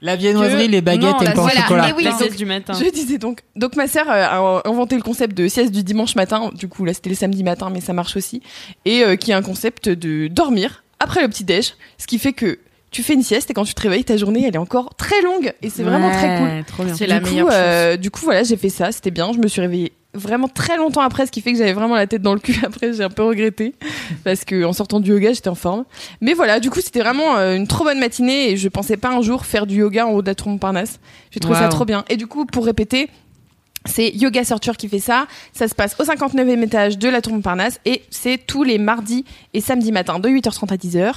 La 0.01 0.15
viennoiserie, 0.15 0.67
Que- 0.67 0.71
les 0.71 0.81
baguettes 0.81 1.11
Non, 1.15 1.19
et 1.19 1.25
la- 1.25 1.31
le 1.31 1.35
pain 1.35 1.45
au 1.45 1.49
chocolat. 1.49 1.93
oui, 1.97 2.03
la 2.05 2.13
sieste 2.13 2.37
du 2.37 2.45
matin. 2.45 2.71
Je 2.73 2.89
disais 2.89 3.17
donc. 3.17 3.41
Donc 3.57 3.75
ma 3.75 3.87
sœur 3.87 4.05
a 4.09 4.61
inventé 4.65 4.95
le 4.95 5.01
concept 5.01 5.37
de 5.37 5.49
sieste 5.49 5.73
du 5.73 5.83
dimanche 5.83 6.15
matin. 6.15 6.51
Du 6.55 6.69
coup 6.69 6.85
là 6.85 6.93
c'était 6.93 7.09
le 7.09 7.15
samedi 7.17 7.43
matin, 7.43 7.69
mais 7.69 7.81
ça 7.81 7.91
marche 7.91 8.15
aussi. 8.15 8.41
Et 8.85 9.03
euh, 9.03 9.17
qui 9.17 9.31
est 9.31 9.33
un 9.33 9.41
concept 9.41 9.89
de 9.89 10.27
dormir 10.27 10.83
après 10.99 11.21
le 11.21 11.27
petit 11.29 11.43
déj, 11.43 11.73
ce 11.97 12.07
qui 12.07 12.19
fait 12.19 12.33
que 12.33 12.59
tu 12.91 13.03
fais 13.03 13.13
une 13.13 13.21
sieste 13.23 13.51
et 13.51 13.53
quand 13.53 13.65
tu 13.65 13.73
te 13.75 13.81
réveilles, 13.81 14.03
ta 14.03 14.17
journée 14.17 14.45
elle 14.47 14.55
est 14.55 14.59
encore 14.59 14.95
très 14.95 15.21
longue 15.21 15.53
et 15.61 15.69
c'est 15.69 15.83
vraiment 15.83 16.09
très 16.09 16.37
cool. 16.37 16.47
Ouais, 16.47 16.63
Trop 16.63 16.83
bien. 16.83 16.95
C'est 16.95 17.05
Du 17.05 17.09
la 17.11 17.19
coup, 17.19 17.25
meilleure 17.27 17.47
chose. 17.47 17.55
euh, 17.57 17.97
du 17.97 18.09
coup 18.11 18.21
voilà 18.23 18.43
j'ai 18.43 18.57
fait 18.57 18.69
ça, 18.69 18.91
c'était 18.91 19.11
bien. 19.11 19.31
Je 19.33 19.37
me 19.37 19.47
suis 19.47 19.61
réveillée 19.61 19.93
vraiment 20.15 20.47
très 20.47 20.75
longtemps 20.75 21.01
après, 21.01 21.27
ce 21.27 21.31
qui 21.31 21.39
fait 21.41 21.51
que 21.51 21.59
j'avais 21.59 21.73
vraiment 21.73 21.93
la 21.95 22.07
tête 22.07 22.23
dans 22.23 22.33
le 22.33 22.39
cul. 22.39 22.59
Après 22.65 22.91
j'ai 22.93 23.03
un 23.03 23.11
peu 23.11 23.21
regretté 23.23 23.75
parce 24.23 24.43
que 24.43 24.63
en 24.63 24.73
sortant 24.73 24.99
du 24.99 25.11
yoga 25.11 25.33
j'étais 25.33 25.49
en 25.49 25.55
forme. 25.55 25.85
Mais 26.19 26.33
voilà, 26.33 26.59
du 26.59 26.71
coup 26.71 26.81
c'était 26.81 27.01
vraiment 27.01 27.37
euh, 27.37 27.55
une 27.55 27.67
trop 27.67 27.83
bonne 27.83 27.99
matinée 27.99 28.49
et 28.49 28.57
je 28.57 28.67
pensais 28.69 28.97
pas 28.97 29.09
un 29.09 29.21
jour 29.21 29.45
faire 29.45 29.67
du 29.67 29.75
yoga 29.75 30.07
en 30.07 30.11
haut 30.13 30.23
de 30.23 30.27
la 30.27 30.33
tour 30.33 30.47
Montparnasse. 30.49 30.99
J'ai 31.29 31.39
trouvé 31.39 31.57
ça 31.59 31.67
trop 31.69 31.85
bien. 31.85 32.05
Et 32.09 32.17
du 32.17 32.25
coup 32.25 32.45
pour 32.47 32.65
répéter. 32.65 33.09
C'est 33.89 34.09
Yoga 34.11 34.43
Searcher 34.43 34.73
qui 34.77 34.87
fait 34.87 34.99
ça. 34.99 35.25
Ça 35.53 35.67
se 35.67 35.75
passe 35.75 35.95
au 35.99 36.03
59e 36.03 36.61
étage 36.63 36.97
de 36.97 37.09
la 37.09 37.21
Tour 37.21 37.33
Montparnasse 37.33 37.79
et 37.85 38.03
c'est 38.09 38.37
tous 38.37 38.63
les 38.63 38.77
mardis 38.77 39.25
et 39.53 39.61
samedis 39.61 39.91
matin 39.91 40.19
de 40.19 40.29
8h30 40.29 40.71
à 40.73 40.77
10h. 40.77 41.11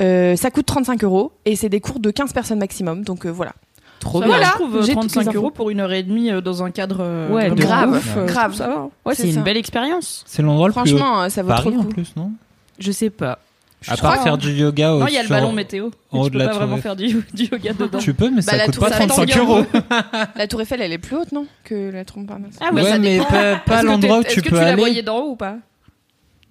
Euh, 0.00 0.36
ça 0.36 0.50
coûte 0.50 0.66
35 0.66 1.04
euros 1.04 1.32
et 1.44 1.54
c'est 1.56 1.68
des 1.68 1.80
cours 1.80 2.00
de 2.00 2.10
15 2.10 2.32
personnes 2.32 2.58
maximum. 2.58 3.04
Donc 3.04 3.26
euh, 3.26 3.30
voilà. 3.30 3.52
Trop 4.00 4.20
Ça 4.20 4.26
bien. 4.26 4.34
Voilà, 4.36 4.48
je 4.50 4.52
trouve 4.54 4.76
euh, 4.78 4.82
j'ai 4.82 4.94
toutes 4.94 5.02
les 5.04 5.08
35 5.10 5.28
infos. 5.28 5.38
euros 5.38 5.50
pour 5.50 5.70
une 5.70 5.80
heure 5.80 5.92
et 5.92 6.02
demie 6.02 6.30
euh, 6.32 6.40
dans 6.40 6.62
un 6.64 6.70
cadre 6.70 7.28
Ouais, 7.30 7.50
grave, 7.50 7.90
ouf, 7.96 8.16
grave. 8.26 8.54
Ça 8.54 8.66
va. 8.68 8.88
Ouais, 9.04 9.14
C'est 9.14 9.28
une 9.28 9.34
ça. 9.34 9.40
belle 9.42 9.56
expérience. 9.56 10.24
C'est 10.26 10.42
l'endroit 10.42 10.68
le 10.68 10.72
plus 10.74 10.90
Franchement, 10.90 11.28
ça 11.28 11.42
vaut 11.42 11.48
Paris 11.48 11.62
trop 11.62 11.70
le 11.70 11.78
en 11.78 11.82
coup. 11.82 11.88
plus, 11.88 12.12
non? 12.16 12.32
Je 12.78 12.90
sais 12.90 13.10
pas. 13.10 13.38
À 13.88 13.96
part 13.96 14.22
faire 14.22 14.38
du 14.38 14.50
yoga 14.52 14.94
au 14.94 15.00
Non, 15.00 15.06
il 15.08 15.14
y 15.14 15.18
a 15.18 15.22
le 15.22 15.28
ballon 15.28 15.52
météo. 15.52 15.86
en 15.86 15.90
mais 16.12 16.18
haut 16.20 16.24
tu 16.24 16.30
de 16.30 16.32
peux 16.32 16.38
la 16.38 16.44
pas 16.46 16.50
tour 16.50 16.58
vraiment 16.60 16.76
Eiffel. 16.76 16.82
faire 16.82 16.96
du, 16.96 17.24
du 17.34 17.44
yoga 17.44 17.72
dedans. 17.78 17.98
Tu 17.98 18.14
peux, 18.14 18.30
mais 18.30 18.36
Bah, 18.36 18.42
ça 18.42 18.56
la 18.56 18.64
coûte 18.66 18.74
tour 18.74 18.84
pas 18.88 18.90
Eiffel, 18.90 19.08
35 19.08 19.26
tangue 19.26 19.32
un 19.36 19.42
euros. 19.44 19.66
La 20.36 20.46
Tour 20.46 20.60
Eiffel, 20.62 20.80
elle 20.82 20.92
est 20.92 20.98
plus 20.98 21.16
haute, 21.16 21.32
non 21.32 21.46
Que 21.64 21.90
la 21.90 22.04
Tour 22.04 22.18
Montparnasse. 22.18 22.54
Ah 22.60 22.72
Ouais, 22.72 22.82
ça 22.84 22.98
mais 22.98 23.18
dépend. 23.18 23.24
pas, 23.26 23.56
pas 23.56 23.74
Est-ce 23.74 23.82
que 23.82 23.86
l'endroit 23.86 24.18
où 24.18 24.22
t'es- 24.22 24.28
tu 24.28 24.38
Est-ce 24.38 24.44
que 24.44 24.50
peux 24.50 24.56
tu 24.56 24.62
la 24.62 24.68
aller. 24.68 24.76
voyais 24.80 25.02
d'en 25.02 25.18
haut 25.18 25.30
ou 25.30 25.36
pas? 25.36 25.56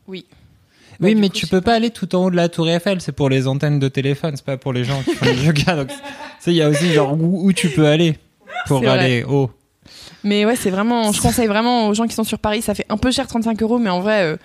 Oui. 0.08 0.26
Oui, 1.00 1.16
mais 1.16 1.30
coup, 1.30 1.36
tu 1.36 1.48
peux 1.48 1.62
pas 1.62 1.74
aller 1.74 1.90
tout 1.90 2.14
en 2.16 2.26
haut 2.26 2.30
de 2.32 2.36
la 2.36 2.48
tour 2.50 2.70
Eiffel, 2.70 3.02
c'est 3.02 3.12
pour 3.12 3.30
les 3.30 3.48
antennes 3.48 3.80
de 3.80 3.88
téléphone, 3.88 4.34
c'est 4.36 4.46
pas 4.46 4.58
pour 4.58 4.72
les 4.74 4.84
gens 4.84 5.02
qui 5.02 5.16
font 5.16 5.26
du 5.34 5.42
yoga. 5.48 5.76
Donc, 5.78 5.88
tu 5.88 5.94
sais, 6.40 6.52
il 6.52 6.58
y 6.58 6.62
a 6.62 6.70
aussi 6.70 6.92
genre 6.94 7.14
où, 7.14 7.48
où 7.48 7.54
tu 7.54 7.70
peux 7.70 7.88
aller 7.88 8.18
pour 8.68 8.80
C'est 8.82 8.86
vrai. 8.86 9.00
aller 9.00 9.24
haut. 9.24 9.50
Mais 10.24 10.46
ouais, 10.46 10.56
c'est 10.56 10.70
vraiment. 10.70 11.12
Je 11.12 11.20
conseille 11.20 11.48
vraiment 11.48 11.88
aux 11.88 11.96
gens 11.96 12.06
qui 12.06 12.14
sont 12.14 12.24
sur 12.24 12.38
Paris. 12.38 12.62
Ça 12.62 12.76
fait 12.76 12.86
un 12.90 12.98
peu 12.98 13.10
cher, 13.10 13.26
35 13.26 13.60
euros, 13.64 13.80
mais 13.80 13.90
en 13.90 14.00
vrai, 14.02 14.22
euh, 14.22 14.38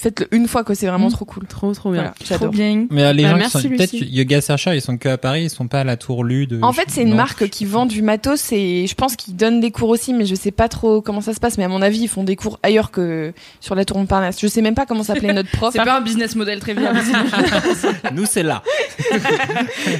faites-le 0.00 0.28
une 0.32 0.46
fois, 0.48 0.64
quoi. 0.64 0.74
C'est 0.74 0.86
vraiment 0.86 1.08
Mm. 1.08 1.12
trop 1.12 1.24
cool. 1.24 1.46
Trop, 1.46 1.72
trop 1.74 1.90
bien. 1.90 2.02
Voilà, 2.02 2.14
j'adore. 2.24 2.50
bien. 2.50 2.86
Mais 2.90 3.02
euh, 3.04 3.12
les 3.12 3.22
Bah, 3.24 3.30
gens 3.30 3.36
merci, 3.36 3.56
qui 3.58 3.62
sont 3.64 3.68
peut-être 3.70 3.92
yoga 3.94 4.40
Searcher, 4.40 4.74
ils 4.74 4.80
sont 4.80 4.96
que 4.96 5.08
à 5.08 5.18
Paris, 5.18 5.44
ils 5.44 5.50
sont 5.50 5.68
pas 5.68 5.80
à 5.80 5.84
la 5.84 5.96
tour 5.96 6.24
Lude. 6.24 6.58
En 6.62 6.72
fait, 6.72 6.84
c'est 6.88 7.02
une 7.02 7.10
Non. 7.10 7.16
marque 7.16 7.48
qui 7.48 7.64
vend 7.64 7.86
du 7.86 8.02
matos 8.02 8.52
et 8.52 8.86
je 8.86 8.94
pense 8.94 9.16
qu'ils 9.16 9.36
donnent 9.36 9.60
des 9.60 9.70
cours 9.70 9.88
aussi, 9.88 10.12
mais 10.14 10.24
je 10.26 10.34
sais 10.34 10.50
pas 10.50 10.68
trop 10.68 11.00
comment 11.02 11.20
ça 11.20 11.34
se 11.34 11.40
passe. 11.40 11.58
Mais 11.58 11.64
à 11.64 11.68
mon 11.68 11.82
avis, 11.82 12.00
ils 12.00 12.08
font 12.08 12.24
des 12.24 12.36
cours 12.36 12.58
ailleurs 12.62 12.90
que 12.90 13.32
sur 13.60 13.74
la 13.74 13.84
Tour 13.84 13.98
Montparnasse. 13.98 14.38
Je 14.40 14.46
sais 14.46 14.62
même 14.62 14.74
pas 14.74 14.86
comment 14.86 15.02
s'appelait 15.02 15.32
notre 15.32 15.50
prof. 15.50 15.72
C'est 15.76 15.84
pas 15.84 15.98
un 15.98 16.00
business 16.00 16.36
model 16.36 16.60
très 16.60 16.74
viable. 16.74 17.00
Nous, 18.14 18.24
c'est 18.26 18.42
là. 18.42 18.62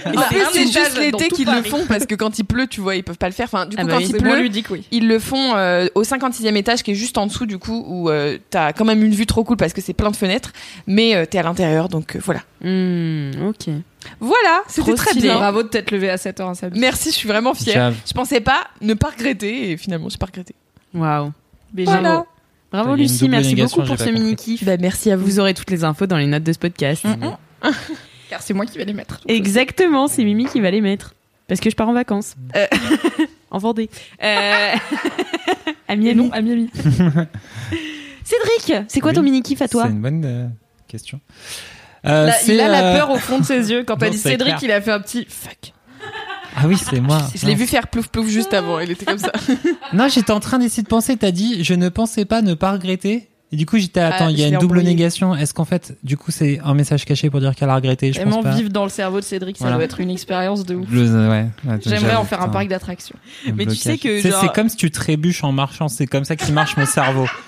En 0.07 0.23
plus, 0.23 0.39
c'est 0.53 0.63
juste 0.67 0.99
l'été 0.99 1.29
qu'ils 1.29 1.49
le 1.51 1.63
font 1.63 1.85
parce 1.89 2.07
que 2.07 2.15
quand 2.15 2.39
il 2.39 2.45
pleut, 2.45 2.67
tu 2.67 2.81
vois, 2.81 2.97
ils 2.97 3.05
peuvent 3.05 3.19
pas 3.19 3.27
le 3.29 3.33
faire. 3.33 3.47
Enfin, 3.47 3.67
du 3.67 3.77
coup, 3.77 3.83
Ah 3.83 3.87
bah 3.87 3.93
quand 3.95 3.99
oui, 3.99 4.07
il 4.11 4.17
pleut, 4.17 4.41
ludique, 4.41 4.67
oui. 4.71 4.85
Ils 4.91 5.07
le 5.09 5.19
font 5.19 5.55
euh, 5.57 5.87
au 5.95 6.03
56e 6.03 6.57
étage 6.57 6.83
qui 6.83 6.93
est 6.93 6.95
juste 6.95 7.19
en 7.19 7.27
dessous 7.27 7.47
du 7.47 7.59
coup 7.59 7.85
où 7.87 8.11
euh, 8.11 8.39
t'as 8.51 8.73
quand 8.73 8.85
même 8.85 9.03
une 9.03 9.13
vue 9.15 9.27
trop 9.27 9.45
cool 9.45 9.57
parce 9.57 9.73
que 9.73 9.81
c'est 9.89 9.95
plein 9.95 10.11
de 10.11 10.17
fenêtres 10.17 10.53
mais 10.87 11.17
euh, 11.17 11.25
t'es 11.25 11.39
à 11.39 11.43
l'intérieur 11.43 11.89
donc 11.89 12.15
euh, 12.15 12.21
voilà. 12.23 12.41
Hmm, 12.61 13.49
ok. 13.49 13.75
Voilà, 14.21 14.63
c'était 14.69 14.93
très 14.95 15.13
stylé. 15.13 15.29
bien. 15.29 15.37
Bravo 15.37 15.63
de 15.63 15.69
t'être 15.69 15.91
levé 15.91 16.11
à 16.11 16.17
7h 16.17 16.43
un 16.43 16.55
samedi. 16.55 16.79
Merci, 16.79 17.11
je 17.11 17.15
suis 17.17 17.29
vraiment 17.29 17.55
fière. 17.55 17.95
Je 18.07 18.13
pensais 18.13 18.41
pas 18.41 18.67
ne 18.83 18.93
pas 18.93 19.09
regretter 19.09 19.71
et 19.71 19.77
finalement 19.79 20.11
j'ai 20.11 20.19
pas 20.19 20.27
regretté. 20.27 20.55
Waouh. 20.93 21.33
Voilà. 21.75 22.27
Bravo 22.71 22.97
Lucie, 22.97 23.31
merci 23.31 23.55
beaucoup 23.55 23.83
pour 23.83 23.99
ce 23.99 24.11
mini 24.11 24.37
kiff. 24.37 24.63
Bah 24.63 24.77
merci 24.79 25.11
à 25.11 25.17
vous. 25.17 25.25
Vous 25.25 25.41
aurez 25.41 25.55
toutes 25.55 25.71
les 25.71 25.85
infos 25.85 26.07
dans 26.07 26.19
les 26.19 26.27
notes 26.27 26.45
de 26.45 26.53
ce 26.53 26.59
podcast. 26.59 27.07
Car 28.29 28.43
c'est 28.43 28.53
moi 28.53 28.67
qui 28.67 28.77
vais 28.77 28.85
les 28.85 28.93
mettre. 28.93 29.21
Exactement, 29.27 30.07
c'est 30.07 30.23
Mimi 30.23 30.45
qui 30.45 30.61
va 30.61 30.71
les 30.71 30.83
mettre. 30.83 31.15
Parce 31.47 31.61
que 31.61 31.71
je 31.71 31.77
pars 31.77 31.89
en 31.89 31.95
vacances. 31.95 32.37
Euh, 32.55 32.67
en 33.51 33.57
Vendée. 33.57 33.89
Euh... 34.23 34.75
à 35.89 35.95
Et 35.95 35.97
Miami. 35.97 36.15
non, 36.15 36.31
à 36.33 36.43
Miami. 36.43 36.69
C'est 38.89 39.01
quoi 39.01 39.11
Oui. 39.11 39.17
ton 39.17 39.23
mini 39.23 39.43
kiff 39.43 39.63
à 39.63 39.69
toi 39.69 39.85
C'est 39.85 39.91
une 39.91 40.01
bonne 40.03 40.25
euh, 40.25 40.47
question. 40.89 41.21
Euh, 42.07 42.27
Là, 42.27 42.35
il 42.47 42.61
a 42.61 42.69
la 42.69 42.85
euh, 42.93 42.97
peur 42.99 43.11
au 43.11 43.17
fond 43.19 43.39
de 43.41 43.45
ses 43.45 43.71
yeux. 43.71 43.85
Quand 43.85 43.97
t'as 43.97 44.11
dit 44.11 44.19
Cédric, 44.19 44.57
clair. 44.57 44.65
il 44.65 44.73
a 44.73 44.81
fait 44.81 44.93
un 44.93 45.01
petit 45.01 45.27
fuck. 45.29 45.73
Ah 46.57 46.63
oui, 46.67 46.77
c'est 46.77 47.01
moi. 47.01 47.19
Je 47.35 47.47
l'ai 47.47 47.55
vu 47.55 47.67
faire 47.67 47.87
plouf 47.89 48.09
plouf 48.09 48.29
juste 48.29 48.53
avant, 48.55 48.81
il 48.81 48.91
était 48.91 49.05
comme 49.05 49.19
ça. 49.19 49.33
Non, 49.93 50.09
j'étais 50.09 50.33
en 50.33 50.41
train 50.41 50.59
d'essayer 50.59 50.83
de 50.83 50.89
penser. 50.89 51.17
T'as 51.17 51.31
dit, 51.31 51.63
je 51.63 51.75
ne 51.75 51.89
pensais 51.89 52.25
pas 52.25 52.43
ne 52.43 52.55
pas 52.55 52.73
regretter. 52.73 53.29
Et 53.51 53.57
du 53.57 53.65
coup, 53.65 53.79
j'étais, 53.79 54.01
attends, 54.01 54.27
Ah, 54.27 54.31
il 54.31 54.39
y 54.39 54.45
a 54.45 54.49
une 54.49 54.55
double 54.59 54.79
embrouillé. 54.79 54.89
négation. 54.95 55.35
Est-ce 55.35 55.55
qu'en 55.55 55.65
fait, 55.65 55.97
du 56.03 56.19
coup, 56.19 56.31
c'est 56.31 56.61
un 56.63 56.75
message 56.75 57.05
caché 57.07 57.31
pour 57.31 57.41
dire 57.41 57.55
qu'elle 57.55 57.71
a 57.71 57.75
regretté? 57.77 58.13
Je 58.13 58.21
pense 58.21 58.29
Vraiment 58.31 58.43
pas. 58.43 58.55
vivre 58.55 58.69
dans 58.69 58.83
le 58.85 58.91
cerveau 58.91 59.21
de 59.21 59.25
Cédric, 59.25 59.57
ça 59.57 59.65
Voilà. 59.65 59.77
doit 59.77 59.85
être 59.85 60.01
une 60.01 60.11
expérience 60.11 60.67
de 60.67 60.75
ouf. 60.75 60.87
Je- 60.93 60.99
ouais, 61.29 61.47
ouais, 61.67 61.79
J'aimerais 61.87 62.17
en 62.17 62.25
faire 62.25 62.43
un 62.43 62.49
parc 62.51 62.69
d'attractions. 62.69 63.17
Mais 63.55 63.65
tu 63.65 63.75
sais 63.77 63.97
que, 63.97 64.21
C'est- 64.21 64.31
genre- 64.31 64.41
c'est 64.43 64.53
comme 64.53 64.69
si 64.69 64.77
tu 64.77 64.91
trébuches 64.91 65.43
en 65.45 65.53
marchant. 65.53 65.89
C'est 65.89 66.07
comme 66.07 66.25
ça 66.25 66.37
qui 66.37 66.53
marche 66.53 66.77
mon 66.77 66.87
cerveau. 66.87 67.27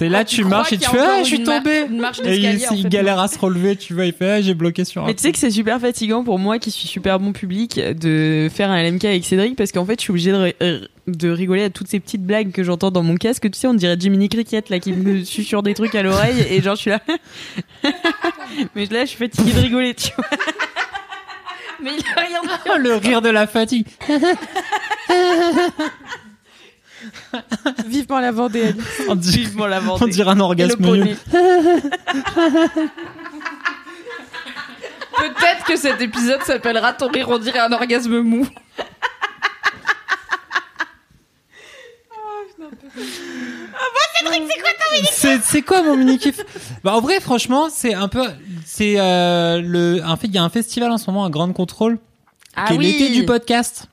T'es 0.00 0.08
là, 0.08 0.24
tu, 0.24 0.44
marches 0.44 0.72
et 0.72 0.78
tu 0.78 0.88
fais, 0.88 0.98
ah, 0.98 1.18
je 1.22 1.24
suis 1.28 1.42
mar- 1.44 1.62
tombé. 1.62 1.84
Et 2.24 2.36
il, 2.38 2.88
galère 2.88 3.18
à 3.18 3.28
se 3.28 3.38
relever, 3.38 3.76
tu 3.76 3.92
vois, 3.92 4.06
il 4.06 4.14
fait, 4.14 4.30
ah, 4.30 4.40
j'ai 4.40 4.54
bloqué 4.54 4.86
sur 4.86 5.02
un. 5.04 5.06
Mais 5.08 5.12
tu 5.14 5.20
sais 5.20 5.30
que 5.30 5.36
c'est 5.36 5.50
super 5.50 5.78
fatigant 5.78 6.24
pour 6.24 6.38
moi 6.38 6.58
qui 6.58 6.70
suis 6.70 6.88
super 6.88 7.20
bon 7.20 7.34
public 7.34 7.78
de 7.78 8.48
faire 8.50 8.70
un 8.70 8.82
LMK 8.82 9.04
avec 9.04 9.26
Cédric 9.26 9.56
parce 9.56 9.72
qu'en 9.72 9.84
fait 9.84 9.96
je 9.96 10.04
suis 10.04 10.10
obligée 10.10 10.32
de, 10.32 10.36
ri- 10.38 10.88
de 11.06 11.30
rigoler 11.30 11.64
à 11.64 11.68
toutes 11.68 11.88
ces 11.88 12.00
petites 12.00 12.24
blagues 12.24 12.50
que 12.50 12.64
j'entends 12.64 12.90
dans 12.90 13.02
mon 13.02 13.16
casque. 13.16 13.50
Tu 13.50 13.58
sais, 13.58 13.66
on 13.66 13.74
dirait 13.74 13.96
Jiminy 14.00 14.30
Cricket 14.30 14.70
là 14.70 14.78
qui 14.78 14.94
me 14.94 15.22
susurre 15.22 15.62
des 15.62 15.74
trucs 15.74 15.94
à 15.94 16.02
l'oreille 16.02 16.46
et 16.48 16.62
genre 16.62 16.76
je 16.76 16.80
suis 16.80 16.90
là. 16.92 17.00
Mais 18.74 18.86
là 18.86 19.04
je 19.04 19.10
suis 19.10 19.18
fatiguée 19.18 19.52
de 19.52 19.60
rigoler, 19.60 19.92
tu 19.92 20.12
vois. 20.16 20.24
Mais 21.82 21.90
il 21.98 22.04
a 22.16 22.20
rien 22.22 22.40
dit. 22.42 22.48
Oh, 22.70 22.78
le 22.78 22.94
rire 22.94 23.20
de 23.20 23.28
la 23.28 23.46
fatigue. 23.46 23.86
Vivement 27.86 28.20
la 28.20 28.32
Vendée. 28.32 28.62
Alice. 28.64 29.02
On 29.08 29.14
dirait, 29.14 29.38
Vivement 29.38 29.66
la 29.66 29.78
on 29.80 29.96
Vendée. 29.96 30.10
dirait 30.10 30.30
un 30.30 30.34
Et 30.34 30.36
le 30.36 30.42
orgasme. 30.42 30.82
Peut-être 35.16 35.64
que 35.66 35.76
cet 35.76 36.00
épisode 36.00 36.42
s'appellera 36.42 36.92
Ton 36.94 37.08
rire, 37.08 37.28
on 37.28 37.38
dirait 37.38 37.58
un 37.58 37.72
orgasme 37.72 38.20
mou. 38.20 38.46
C'est 45.12 45.40
c'est 45.42 45.62
quoi 45.62 45.82
mon 45.82 45.96
mini 45.96 46.18
kiff? 46.18 46.40
Bah 46.84 46.94
en 46.94 47.00
vrai 47.00 47.20
franchement 47.20 47.68
c'est 47.70 47.94
un 47.94 48.08
peu 48.08 48.22
c'est 48.64 48.94
euh, 48.98 49.60
le 49.62 50.02
en 50.04 50.16
fait 50.16 50.26
il 50.26 50.34
y 50.34 50.38
a 50.38 50.42
un 50.42 50.48
festival 50.48 50.90
en 50.90 50.98
ce 50.98 51.10
moment 51.10 51.24
à 51.24 51.30
Grande 51.30 51.54
Contrôle 51.54 51.98
Ah 52.56 52.66
qui 52.68 52.74
est 52.74 52.78
l'été 52.78 53.08
du 53.10 53.24
podcast 53.24 53.86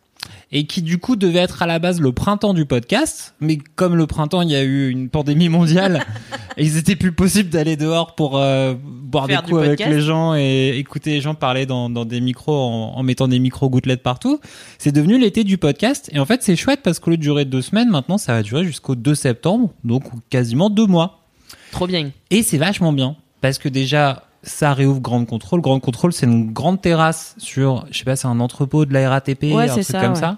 et 0.51 0.65
qui 0.65 0.81
du 0.81 0.97
coup 0.97 1.15
devait 1.15 1.39
être 1.39 1.61
à 1.61 1.67
la 1.67 1.79
base 1.79 1.99
le 1.99 2.11
printemps 2.11 2.53
du 2.53 2.65
podcast. 2.65 3.35
Mais 3.39 3.57
comme 3.75 3.95
le 3.95 4.07
printemps 4.07 4.41
il 4.41 4.51
y 4.51 4.55
a 4.55 4.63
eu 4.63 4.89
une 4.89 5.09
pandémie 5.09 5.49
mondiale 5.49 6.05
et 6.57 6.65
il 6.65 6.97
plus 6.97 7.11
possible 7.11 7.49
d'aller 7.49 7.75
dehors 7.75 8.15
pour 8.15 8.37
euh, 8.37 8.73
boire 8.81 9.27
Faire 9.27 9.43
des 9.43 9.49
coups 9.49 9.63
avec 9.63 9.85
les 9.85 10.01
gens 10.01 10.35
et 10.35 10.77
écouter 10.77 11.11
les 11.11 11.21
gens 11.21 11.35
parler 11.35 11.65
dans, 11.65 11.89
dans 11.89 12.05
des 12.05 12.21
micros 12.21 12.55
en, 12.55 12.93
en 12.95 13.03
mettant 13.03 13.27
des 13.27 13.39
micros 13.39 13.69
gouttelettes 13.69 14.03
partout. 14.03 14.39
C'est 14.77 14.91
devenu 14.91 15.17
l'été 15.19 15.43
du 15.43 15.57
podcast. 15.57 16.09
Et 16.13 16.19
en 16.19 16.25
fait 16.25 16.43
c'est 16.43 16.55
chouette 16.55 16.81
parce 16.83 16.99
qu'au 16.99 17.11
lieu 17.11 17.17
de 17.17 17.21
durer 17.21 17.45
deux 17.45 17.61
semaines 17.61 17.89
maintenant 17.89 18.17
ça 18.17 18.33
va 18.33 18.43
durer 18.43 18.63
jusqu'au 18.63 18.95
2 18.95 19.15
septembre. 19.15 19.71
Donc 19.83 20.03
quasiment 20.29 20.69
deux 20.69 20.87
mois. 20.87 21.23
Trop 21.71 21.87
bien. 21.87 22.11
et 22.31 22.43
c'est 22.43 22.57
vachement 22.57 22.93
bien. 22.93 23.15
Parce 23.41 23.57
que 23.59 23.69
déjà 23.69 24.26
ça 24.43 24.73
réouvre 24.73 25.01
Grande 25.01 25.27
Contrôle. 25.27 25.61
Grande 25.61 25.81
Contrôle, 25.81 26.13
c'est 26.13 26.25
une 26.25 26.51
grande 26.51 26.81
terrasse 26.81 27.35
sur, 27.37 27.85
je 27.91 27.97
sais 27.97 28.05
pas, 28.05 28.15
c'est 28.15 28.27
un 28.27 28.39
entrepôt 28.39 28.85
de 28.85 28.93
la 28.93 29.09
RATP, 29.09 29.43
Ouais, 29.43 29.69
un 29.69 29.73
truc 29.73 29.83
ça, 29.83 30.01
comme 30.01 30.13
ouais. 30.13 30.19
ça, 30.19 30.37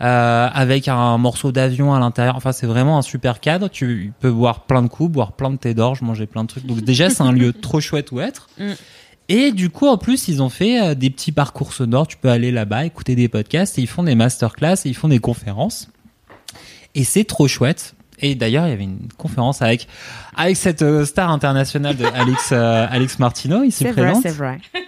euh, 0.00 0.48
avec 0.52 0.88
un 0.88 1.18
morceau 1.18 1.52
d'avion 1.52 1.94
à 1.94 1.98
l'intérieur. 2.00 2.36
Enfin, 2.36 2.52
c'est 2.52 2.66
vraiment 2.66 2.98
un 2.98 3.02
super 3.02 3.40
cadre. 3.40 3.68
Tu 3.68 4.12
peux 4.20 4.30
boire 4.30 4.60
plein 4.60 4.82
de 4.82 4.88
coups, 4.88 5.10
boire 5.10 5.32
plein 5.32 5.50
de 5.50 5.56
thé 5.56 5.74
d'orge, 5.74 6.02
manger 6.02 6.26
plein 6.26 6.44
de 6.44 6.48
trucs. 6.48 6.66
Donc 6.66 6.80
déjà, 6.80 7.10
c'est 7.10 7.22
un 7.22 7.32
lieu 7.32 7.52
trop 7.52 7.80
chouette 7.80 8.12
où 8.12 8.20
être. 8.20 8.48
Mm. 8.58 8.72
Et 9.28 9.52
du 9.52 9.70
coup, 9.70 9.86
en 9.86 9.96
plus, 9.96 10.26
ils 10.26 10.42
ont 10.42 10.48
fait 10.48 10.80
euh, 10.82 10.94
des 10.94 11.08
petits 11.08 11.32
parcours 11.32 11.72
sonores. 11.72 12.08
Tu 12.08 12.16
peux 12.16 12.30
aller 12.30 12.50
là-bas, 12.50 12.86
écouter 12.86 13.14
des 13.14 13.28
podcasts, 13.28 13.78
et 13.78 13.82
ils 13.82 13.86
font 13.86 14.02
des 14.02 14.16
masterclass, 14.16 14.74
et 14.84 14.88
ils 14.88 14.96
font 14.96 15.08
des 15.08 15.20
conférences. 15.20 15.88
Et 16.94 17.04
c'est 17.04 17.24
trop 17.24 17.46
chouette. 17.46 17.94
Et 18.20 18.34
d'ailleurs, 18.34 18.66
il 18.66 18.70
y 18.70 18.72
avait 18.72 18.84
une 18.84 19.08
conférence 19.18 19.62
avec 19.62 19.86
avec 20.36 20.56
cette 20.56 20.82
euh, 20.82 21.04
star 21.04 21.30
internationale 21.30 21.96
de 21.96 22.04
Alex 22.14 22.50
euh, 22.52 22.86
Alex 22.90 23.18
Martino. 23.18 23.62
Il 23.64 23.72
s'y 23.72 23.84
C'est 23.84 23.92
vrai, 23.92 24.02
présente. 24.04 24.22
c'est 24.22 24.36
vrai. 24.36 24.58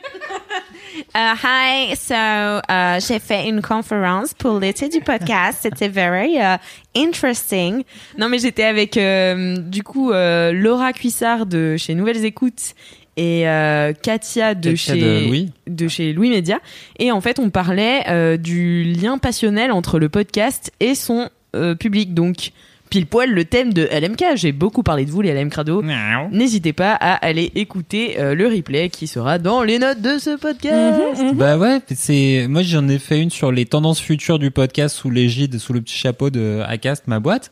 Uh, 1.15 1.35
hi, 1.43 1.95
so 1.97 2.15
uh, 2.15 2.99
j'ai 3.07 3.19
fait 3.19 3.47
une 3.49 3.61
conférence 3.61 4.33
pour 4.33 4.59
l'été 4.59 4.89
du 4.89 5.01
podcast. 5.01 5.59
C'était 5.63 5.89
very 5.89 6.37
uh, 6.39 6.57
interesting. 6.97 7.83
Non, 8.17 8.29
mais 8.31 8.39
j'étais 8.39 8.65
avec 8.65 8.97
euh, 8.97 9.57
du 9.59 9.83
coup 9.83 10.11
euh, 10.13 10.53
Laura 10.53 10.93
Cuissard 10.95 11.45
de 11.45 11.77
chez 11.77 11.95
Nouvelles 11.95 12.25
Écoutes 12.25 12.75
et 13.19 13.47
euh, 13.47 13.93
Katia 13.93 14.55
de 14.55 14.71
Katia 14.71 14.95
chez 14.95 15.01
de 15.01 15.27
Louis. 15.29 15.51
de 15.67 15.89
chez 15.89 16.13
Louis 16.15 16.31
Média. 16.31 16.61
Et 16.99 17.11
en 17.13 17.21
fait, 17.21 17.39
on 17.39 17.51
parlait 17.51 18.05
euh, 18.09 18.37
du 18.39 18.85
lien 18.85 19.19
passionnel 19.19 19.71
entre 19.71 19.99
le 19.99 20.09
podcast 20.09 20.73
et 20.81 20.95
son 20.95 21.29
euh, 21.57 21.75
public. 21.75 22.15
Donc, 22.15 22.53
pile 22.93 23.07
poil 23.07 23.31
le 23.31 23.47
thème 23.47 23.73
de 23.73 23.89
LMK. 23.91 24.37
J'ai 24.37 24.53
beaucoup 24.53 24.83
parlé 24.83 25.07
de 25.07 25.11
vous, 25.11 25.23
les 25.23 25.33
LM 25.33 25.49
Crado. 25.49 25.83
N'hésitez 26.31 26.75
pas 26.75 26.93
à 26.93 27.15
aller 27.25 27.51
écouter 27.55 28.21
euh, 28.21 28.35
le 28.35 28.47
replay 28.49 28.91
qui 28.91 29.07
sera 29.07 29.39
dans 29.39 29.63
les 29.63 29.79
notes 29.79 30.03
de 30.03 30.19
ce 30.19 30.37
podcast. 30.37 31.01
Bah 31.35 31.57
ouais, 31.57 31.81
c'est 31.95 32.47
moi 32.51 32.61
j'en 32.63 32.87
ai 32.89 32.99
fait 32.99 33.19
une 33.19 33.31
sur 33.31 33.51
les 33.51 33.65
tendances 33.65 33.99
futures 33.99 34.39
du 34.39 34.51
podcast 34.51 34.95
sous 34.95 35.09
l'égide, 35.09 35.59
sous 35.59 35.73
le 35.73 35.81
petit 35.81 35.97
chapeau 35.97 36.29
de 36.29 36.61
Acast, 36.67 37.05
ma 37.07 37.19
boîte. 37.19 37.51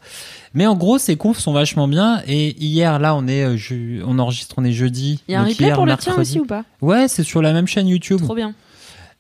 Mais 0.52 0.66
en 0.66 0.76
gros, 0.76 0.98
ces 0.98 1.16
confs 1.16 1.38
sont 1.38 1.54
vachement 1.54 1.88
bien. 1.88 2.20
Et 2.26 2.54
hier, 2.62 2.98
là, 2.98 3.14
on 3.14 3.26
est, 3.26 3.42
euh, 3.44 3.56
je- 3.56 4.02
on 4.04 4.18
enregistre, 4.18 4.56
on 4.58 4.64
est 4.64 4.72
jeudi. 4.72 5.22
Il 5.26 5.32
y 5.32 5.34
a 5.36 5.40
un 5.40 5.44
replay 5.44 5.68
hier, 5.68 5.74
pour 5.74 5.86
le 5.86 5.92
mercredi. 5.92 6.12
tien 6.12 6.20
aussi 6.20 6.38
ou 6.40 6.44
pas? 6.44 6.64
Ouais, 6.82 7.08
c'est 7.08 7.22
sur 7.22 7.40
la 7.40 7.54
même 7.54 7.66
chaîne 7.66 7.88
YouTube. 7.88 8.20
Trop 8.22 8.34
bien. 8.34 8.52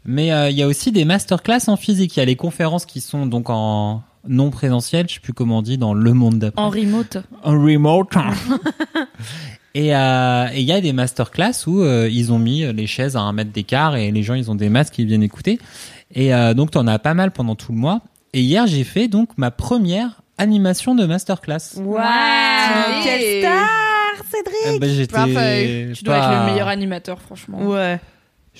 Mais 0.04 0.32
euh, 0.32 0.50
il 0.50 0.56
y 0.58 0.62
a 0.62 0.66
aussi 0.66 0.92
des 0.92 1.06
masterclass 1.06 1.68
en 1.68 1.76
physique. 1.76 2.16
Il 2.16 2.20
y 2.20 2.22
a 2.22 2.26
les 2.26 2.36
conférences 2.36 2.84
qui 2.84 3.00
sont 3.00 3.24
donc 3.26 3.48
en 3.48 4.02
non 4.28 4.50
présentiel, 4.50 5.06
je 5.08 5.14
sais 5.14 5.20
plus 5.20 5.32
comment 5.32 5.58
on 5.58 5.62
dit, 5.62 5.78
dans 5.78 5.94
le 5.94 6.12
monde 6.12 6.38
d'après. 6.38 6.62
En 6.62 6.68
remote. 6.70 7.18
En 7.42 7.52
remote. 7.52 8.12
Et 9.74 9.94
euh, 9.94 10.48
et 10.52 10.58
il 10.60 10.66
y 10.66 10.72
a 10.72 10.80
des 10.80 10.92
masterclass 10.92 11.52
où 11.68 11.80
euh, 11.80 12.08
ils 12.10 12.32
ont 12.32 12.40
mis 12.40 12.64
les 12.72 12.86
chaises 12.88 13.16
à 13.16 13.20
un 13.20 13.32
mètre 13.32 13.52
d'écart 13.52 13.94
et 13.94 14.10
les 14.10 14.24
gens 14.24 14.34
ils 14.34 14.50
ont 14.50 14.56
des 14.56 14.68
masques 14.68 14.98
ils 14.98 15.06
viennent 15.06 15.22
écouter. 15.22 15.60
Et 16.12 16.34
euh, 16.34 16.54
donc 16.54 16.72
t'en 16.72 16.88
as 16.88 16.98
pas 16.98 17.14
mal 17.14 17.30
pendant 17.30 17.54
tout 17.54 17.70
le 17.70 17.78
mois. 17.78 18.00
Et 18.32 18.40
hier 18.40 18.66
j'ai 18.66 18.82
fait 18.82 19.06
donc 19.06 19.30
ma 19.36 19.52
première 19.52 20.22
animation 20.38 20.96
de 20.96 21.06
masterclass. 21.06 21.76
Wow, 21.76 21.98
Allez. 21.98 23.04
quelle 23.04 23.40
star, 23.42 23.68
Euh, 24.18 24.24
Cédric. 24.28 24.80
bah, 24.80 24.86
j'étais. 24.88 25.92
Tu 25.94 26.02
dois 26.04 26.16
pas- 26.16 26.20
être 26.32 26.40
le 26.46 26.52
meilleur 26.52 26.66
animateur, 26.68 27.20
franchement. 27.22 27.62
Ouais. 27.62 28.00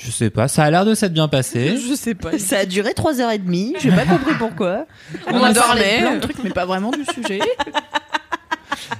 Je 0.03 0.11
sais 0.11 0.31
pas, 0.31 0.49
ça 0.49 0.65
a 0.65 0.71
l'air 0.71 0.85
de 0.87 0.95
s'être 0.95 1.13
bien 1.13 1.29
passé. 1.29 1.77
Je 1.89 1.95
sais 1.95 2.15
pas. 2.15 2.39
Ça 2.39 2.59
a 2.61 2.65
duré 2.67 2.93
3h30, 2.93 3.75
j'ai 3.81 3.91
pas 3.91 4.07
compris 4.07 4.35
pourquoi. 4.39 4.87
On, 5.27 5.43
a 5.43 5.53
dormait. 5.53 5.55
parlé 5.55 5.83
de 5.83 5.99
plein 6.01 6.15
de 6.17 6.21
trucs, 6.21 6.43
mais 6.45 6.51
pas 6.51 6.65
vraiment 6.65 6.91
du 6.91 7.05
sujet. 7.05 7.41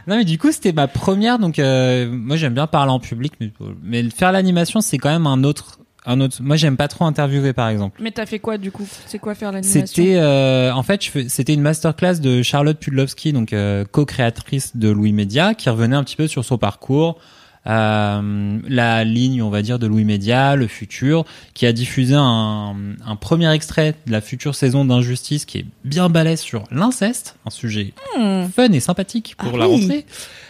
Non 0.07 0.17
mais 0.17 0.25
du 0.25 0.39
coup 0.39 0.51
c'était 0.53 0.73
ma 0.73 0.89
première 0.89 1.39
donc 1.39 1.59
euh, 1.59 2.09
moi 2.11 2.37
j'aime 2.37 2.55
bien 2.55 2.67
parler 2.67 2.91
en 2.93 3.01
public 3.01 3.33
mais, 3.41 3.53
mais 3.83 4.09
faire 4.11 4.33
l'animation 4.33 4.81
c'est 4.81 4.99
quand 4.99 5.11
même 5.11 5.27
un 5.27 5.45
autre 5.45 5.79
un 6.07 6.21
autre 6.21 6.39
moi 6.41 6.57
j'aime 6.57 6.77
pas 6.77 6.89
trop 6.89 7.05
interviewer 7.05 7.53
par 7.53 7.69
exemple. 7.69 8.01
Mais 8.03 8.11
t'as 8.11 8.27
fait 8.27 8.39
quoi 8.39 8.57
du 8.57 8.71
coup? 8.73 8.87
C'est 9.07 9.19
quoi 9.19 9.35
faire 9.35 9.53
l'animation? 9.53 9.87
C'était 9.87 10.17
euh, 10.17 10.73
en 10.73 10.83
fait 10.83 11.05
je 11.05 11.11
fais- 11.11 11.29
c'était 11.29 11.55
une 11.55 11.61
masterclass 11.61 12.15
de 12.21 12.43
Charlotte 12.43 12.79
Pudlowski 12.79 13.33
donc 13.33 13.53
euh, 13.53 13.85
co-créatrice 13.91 14.77
de 14.77 14.89
Louis 14.91 15.13
Média 15.13 15.55
qui 15.55 15.69
revenait 15.69 15.97
un 15.97 16.05
petit 16.05 16.17
peu 16.17 16.27
sur 16.27 16.45
son 16.45 16.57
parcours 16.59 17.19
euh, 17.19 17.23
la 17.73 19.05
ligne 19.05 19.43
on 19.43 19.51
va 19.51 19.63
dire 19.63 19.79
de 19.79 19.87
Louis 19.87 20.05
Média 20.05 20.57
le 20.57 20.67
futur 20.67 21.25
qui 21.55 21.67
a 21.67 21.73
diffusé 21.73 22.15
un, 22.17 22.75
un 23.07 23.17
premier 23.17 23.53
extrait 23.53 23.95
de 24.07 24.13
la 24.13 24.21
future 24.21 24.55
saison 24.55 24.85
d'Injustice 24.85 25.45
qui 25.45 25.59
est 25.59 25.67
bien 25.85 26.09
balèze 26.09 26.41
sur 26.41 26.65
l'inceste 26.71 27.37
un 27.47 27.51
sujet 27.51 27.93
fun 28.17 28.73
et 28.73 28.81
sympathique 28.81 29.35
pour 29.39 29.53
Ah 29.55 29.59
la 29.59 29.69
oui, 29.69 29.81
rentrée 29.83 30.07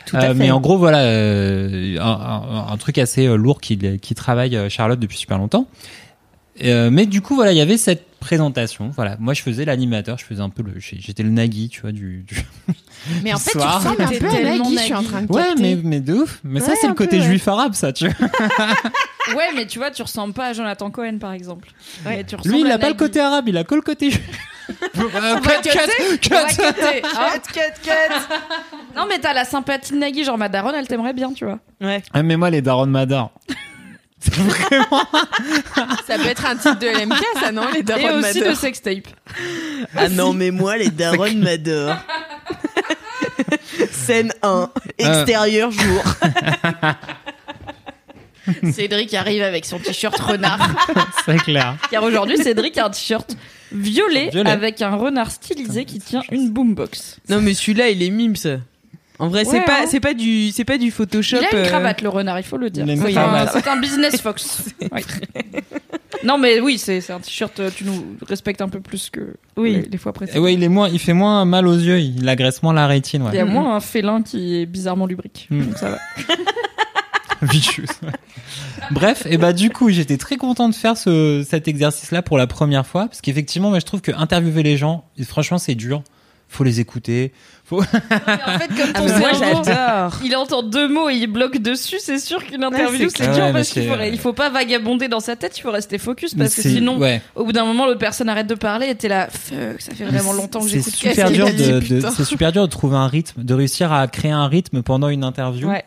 Tout 0.06 0.16
à 0.16 0.20
euh, 0.24 0.28
fait. 0.28 0.34
mais 0.34 0.50
en 0.50 0.60
gros, 0.60 0.78
voilà, 0.78 1.00
euh, 1.02 1.96
un, 2.00 2.02
un- 2.04 2.72
un 2.72 2.76
truc 2.78 2.98
assez 2.98 3.26
euh, 3.26 3.36
lourd 3.36 3.60
qui, 3.60 3.78
qui 3.98 4.14
travaille 4.14 4.56
euh, 4.56 4.68
Charlotte 4.68 4.98
depuis 4.98 5.18
super 5.18 5.38
longtemps. 5.38 5.66
Euh, 6.64 6.90
mais 6.90 7.06
du 7.06 7.20
coup, 7.20 7.34
voilà, 7.36 7.52
il 7.52 7.58
y 7.58 7.60
avait 7.60 7.76
cette 7.76 8.04
présentation. 8.20 8.90
Voilà, 8.94 9.16
moi, 9.18 9.34
je 9.34 9.42
faisais 9.42 9.64
l'animateur, 9.64 10.18
je 10.18 10.24
faisais 10.24 10.40
un 10.42 10.50
peu 10.50 10.62
le, 10.62 10.74
j'étais 10.78 11.22
le 11.22 11.30
Nagui, 11.30 11.68
tu 11.68 11.80
vois, 11.80 11.92
du. 11.92 12.24
du- 12.28 12.36
Mais 13.24 13.32
en 13.32 13.38
fait, 13.38 13.50
tu 13.52 13.58
Soir. 13.58 13.78
ressembles 13.78 14.02
un 14.02 14.06
peu 14.08 14.26
à 14.26 14.30
tellement 14.30 14.58
Nagui, 14.64 14.76
je 14.78 14.82
suis 14.82 14.92
en 14.94 14.96
Nagui. 14.98 15.08
train 15.08 15.22
de 15.22 15.32
Ouais, 15.32 15.42
capter. 15.48 15.62
mais 15.62 15.78
mais 15.82 16.00
de 16.00 16.14
ouf. 16.14 16.40
Mais 16.44 16.60
ça, 16.60 16.68
Ouais, 16.70 16.76
c'est 16.80 16.86
le 16.86 16.92
un 16.92 16.94
peu, 16.94 17.04
côté 17.04 17.18
ouais. 17.18 17.24
juif 17.24 17.48
arabe, 17.48 17.74
ça. 17.74 17.92
Tu 17.92 18.06
vois. 18.08 18.28
Ouais, 19.36 19.50
mais 19.54 19.66
tu 19.66 19.78
vois, 19.78 19.90
tu 19.92 20.02
ressembles 20.02 20.32
pas 20.34 20.46
à 20.48 20.52
Jonathan 20.54 20.90
Cohen 20.90 21.18
par 21.20 21.32
exemple. 21.32 21.68
Mais 22.04 22.24
tu 22.24 22.34
ressembles 22.36 22.54
Lui, 22.54 22.62
il 22.62 22.70
à 22.70 22.74
a 22.74 22.78
pas 22.78 22.86
le 22.88 22.94
Nagui. 22.94 22.98
côté 23.06 23.20
arabe, 23.20 23.48
il 23.48 23.56
a 23.58 23.64
que 23.64 23.74
le 23.74 23.82
côté 23.82 24.10
juif. 24.10 24.28
Euh, 24.96 25.36
cut, 25.40 25.50
cut, 25.62 26.20
cut. 26.22 27.90
hein. 27.90 28.38
Non, 28.96 29.06
mais 29.08 29.18
t'as 29.18 29.32
la 29.32 29.44
sympathie 29.44 29.92
de 29.92 29.98
Nagui, 29.98 30.22
genre 30.24 30.38
ma 30.38 30.48
daronne, 30.48 30.74
elle 30.76 30.86
t'aimerait 30.86 31.12
bien, 31.12 31.32
tu 31.32 31.44
vois. 31.44 31.58
Ah, 32.12 32.22
mais 32.22 32.36
moi, 32.36 32.50
les 32.50 32.62
darons 32.62 32.86
m'adorent. 32.86 33.32
C'est 34.20 34.34
vraiment. 34.34 35.02
Ça 36.06 36.18
peut 36.18 36.26
être 36.26 36.44
un 36.46 36.56
titre 36.56 36.78
de 36.78 36.86
LMK, 36.86 37.24
ça, 37.40 37.52
non 37.52 37.62
Les 37.72 37.80
Et 37.80 37.82
darons 37.82 38.18
aussi 38.18 38.40
de 38.40 38.52
sextape. 38.54 39.08
Ah 39.96 40.08
non, 40.08 40.32
mais 40.34 40.50
moi, 40.50 40.76
les 40.76 40.90
darons 40.90 41.32
m'adorent. 41.34 41.96
Scène 43.90 44.32
1, 44.42 44.70
extérieur 44.98 45.70
jour. 45.70 46.02
Cédric 48.72 49.14
arrive 49.14 49.42
avec 49.42 49.64
son 49.64 49.78
t-shirt 49.78 50.18
renard. 50.18 50.58
C'est 51.24 51.38
clair. 51.38 51.76
Car 51.90 52.02
aujourd'hui, 52.02 52.36
Cédric 52.38 52.76
a 52.78 52.86
un 52.86 52.90
t-shirt 52.90 53.36
violet, 53.72 54.30
Violet. 54.30 54.50
avec 54.50 54.82
un 54.82 54.96
renard 54.96 55.30
stylisé 55.30 55.84
qui 55.84 55.98
tient 56.00 56.22
une 56.30 56.50
boombox. 56.50 57.18
Non, 57.28 57.40
mais 57.40 57.54
celui-là, 57.54 57.88
il 57.90 58.02
est 58.02 58.10
mimes. 58.10 58.34
En 59.20 59.28
vrai, 59.28 59.44
c'est 59.44 59.60
pas, 59.62 59.82
hein. 59.82 59.86
c'est 59.86 60.00
pas 60.00 60.14
du, 60.14 60.50
c'est 60.50 60.64
pas 60.64 60.78
du 60.78 60.90
Photoshop. 60.90 61.36
Il 61.40 61.44
a 61.44 61.50
une 61.52 61.58
euh, 61.58 61.68
cravate, 61.68 62.00
le 62.02 62.08
renard, 62.08 62.38
il 62.38 62.42
faut 62.42 62.56
le 62.56 62.70
dire. 62.70 62.84
C'est 62.86 63.16
un, 63.16 63.46
c'est 63.46 63.68
un 63.68 63.76
business 63.80 64.20
fox. 64.20 64.64
Oui. 64.92 65.02
Non, 66.24 66.36
mais 66.36 66.60
oui, 66.60 66.76
c'est 66.78 67.00
c'est 67.00 67.12
un 67.12 67.20
t-shirt, 67.20 67.60
euh, 67.60 67.70
tu 67.74 67.84
nous 67.84 68.04
respectes 68.26 68.60
un 68.60 68.68
peu 68.68 68.80
plus 68.80 69.08
que 69.08 69.36
Oui. 69.56 69.74
les, 69.76 69.82
les 69.82 69.98
fois 69.98 70.10
Et 70.10 70.14
précédentes. 70.14 70.42
ouais, 70.42 70.54
il 70.54 70.62
est 70.62 70.68
moins, 70.68 70.88
il 70.88 70.98
fait 70.98 71.12
moins 71.14 71.44
mal 71.46 71.66
aux 71.66 71.74
yeux, 71.78 71.98
il 72.00 72.28
agresse 72.28 72.62
moins 72.62 72.74
la 72.74 72.86
rétine, 72.86 73.24
Il 73.32 73.36
y 73.36 73.38
a 73.40 73.44
ouais. 73.44 73.50
moins 73.50 73.76
un 73.76 73.80
félin 73.80 74.20
qui 74.22 74.56
est 74.56 74.66
bizarrement 74.66 75.06
lubrique. 75.06 75.46
Mm. 75.50 75.64
Donc 75.64 75.78
ça 75.78 75.90
va. 75.90 75.98
Vicious, 77.42 77.84
ouais. 78.02 78.10
Bref, 78.90 79.26
et 79.30 79.38
bah 79.38 79.54
du 79.54 79.70
coup, 79.70 79.88
j'étais 79.88 80.18
très 80.18 80.36
content 80.36 80.68
de 80.68 80.74
faire 80.74 80.98
ce, 80.98 81.42
cet 81.48 81.68
exercice-là 81.68 82.20
pour 82.20 82.36
la 82.36 82.46
première 82.46 82.86
fois, 82.86 83.06
parce 83.06 83.22
qu'effectivement, 83.22 83.70
moi, 83.70 83.78
je 83.78 83.86
trouve 83.86 84.02
que 84.02 84.12
interviewer 84.12 84.62
les 84.62 84.76
gens, 84.76 85.04
franchement, 85.26 85.56
c'est 85.58 85.74
dur. 85.74 86.02
Faut 86.48 86.64
les 86.64 86.80
écouter. 86.80 87.32
Faut... 87.70 87.80
en 87.82 87.84
fait, 87.84 88.68
comme 88.68 88.90
Ah, 88.94 88.98
ton 89.00 89.08
cerveau, 89.64 90.18
il 90.24 90.34
entend 90.34 90.62
deux 90.64 90.88
mots 90.88 91.08
et 91.08 91.14
il 91.14 91.28
bloque 91.28 91.58
dessus, 91.58 91.98
c'est 92.00 92.18
sûr 92.18 92.44
qu'une 92.44 92.64
interview, 92.64 93.08
c'est 93.10 93.22
c'est 93.26 93.32
dur 93.32 93.44
Ouais, 93.44 93.52
parce 93.52 93.68
qu'il 93.68 93.82
c'est- 93.84 93.88
faut, 93.88 94.02
il 94.12 94.18
faut 94.18 94.32
pas 94.32 94.50
vagabonder 94.50 95.06
dans 95.06 95.20
sa 95.20 95.36
tête, 95.36 95.56
il 95.56 95.60
faut 95.60 95.70
rester 95.70 95.96
focus 95.98 96.34
parce 96.34 96.52
que 96.52 96.62
C'est- 96.62 96.70
sinon, 96.70 96.98
ouais. 96.98 97.22
au 97.36 97.44
bout 97.44 97.52
d'un 97.52 97.64
moment, 97.64 97.86
l'autre 97.86 98.00
personne 98.00 98.28
arrête 98.28 98.48
de 98.48 98.56
parler 98.56 98.88
et 98.88 98.94
t'es 98.96 99.06
là, 99.06 99.28
fuck, 99.30 99.80
ça 99.80 99.94
fait 99.94 100.04
vraiment 100.04 100.32
longtemps 100.32 100.58
que 100.60 100.68
C'est 100.68 100.78
j'écoute. 100.78 100.94
super 100.94 101.30
dur 101.30 101.46
a 101.46 101.52
dit, 101.52 101.70
de, 101.70 102.00
c'est 102.00 102.24
super 102.24 102.50
dur 102.50 102.62
de 102.62 102.70
trouver 102.72 102.96
un 102.96 103.06
rythme, 103.06 103.44
de 103.44 103.54
réussir 103.54 103.92
à 103.92 104.08
créer 104.08 104.32
un 104.32 104.48
rythme 104.48 104.82
pendant 104.82 105.08
une 105.08 105.22
interview. 105.22 105.68
Ouais. 105.68 105.84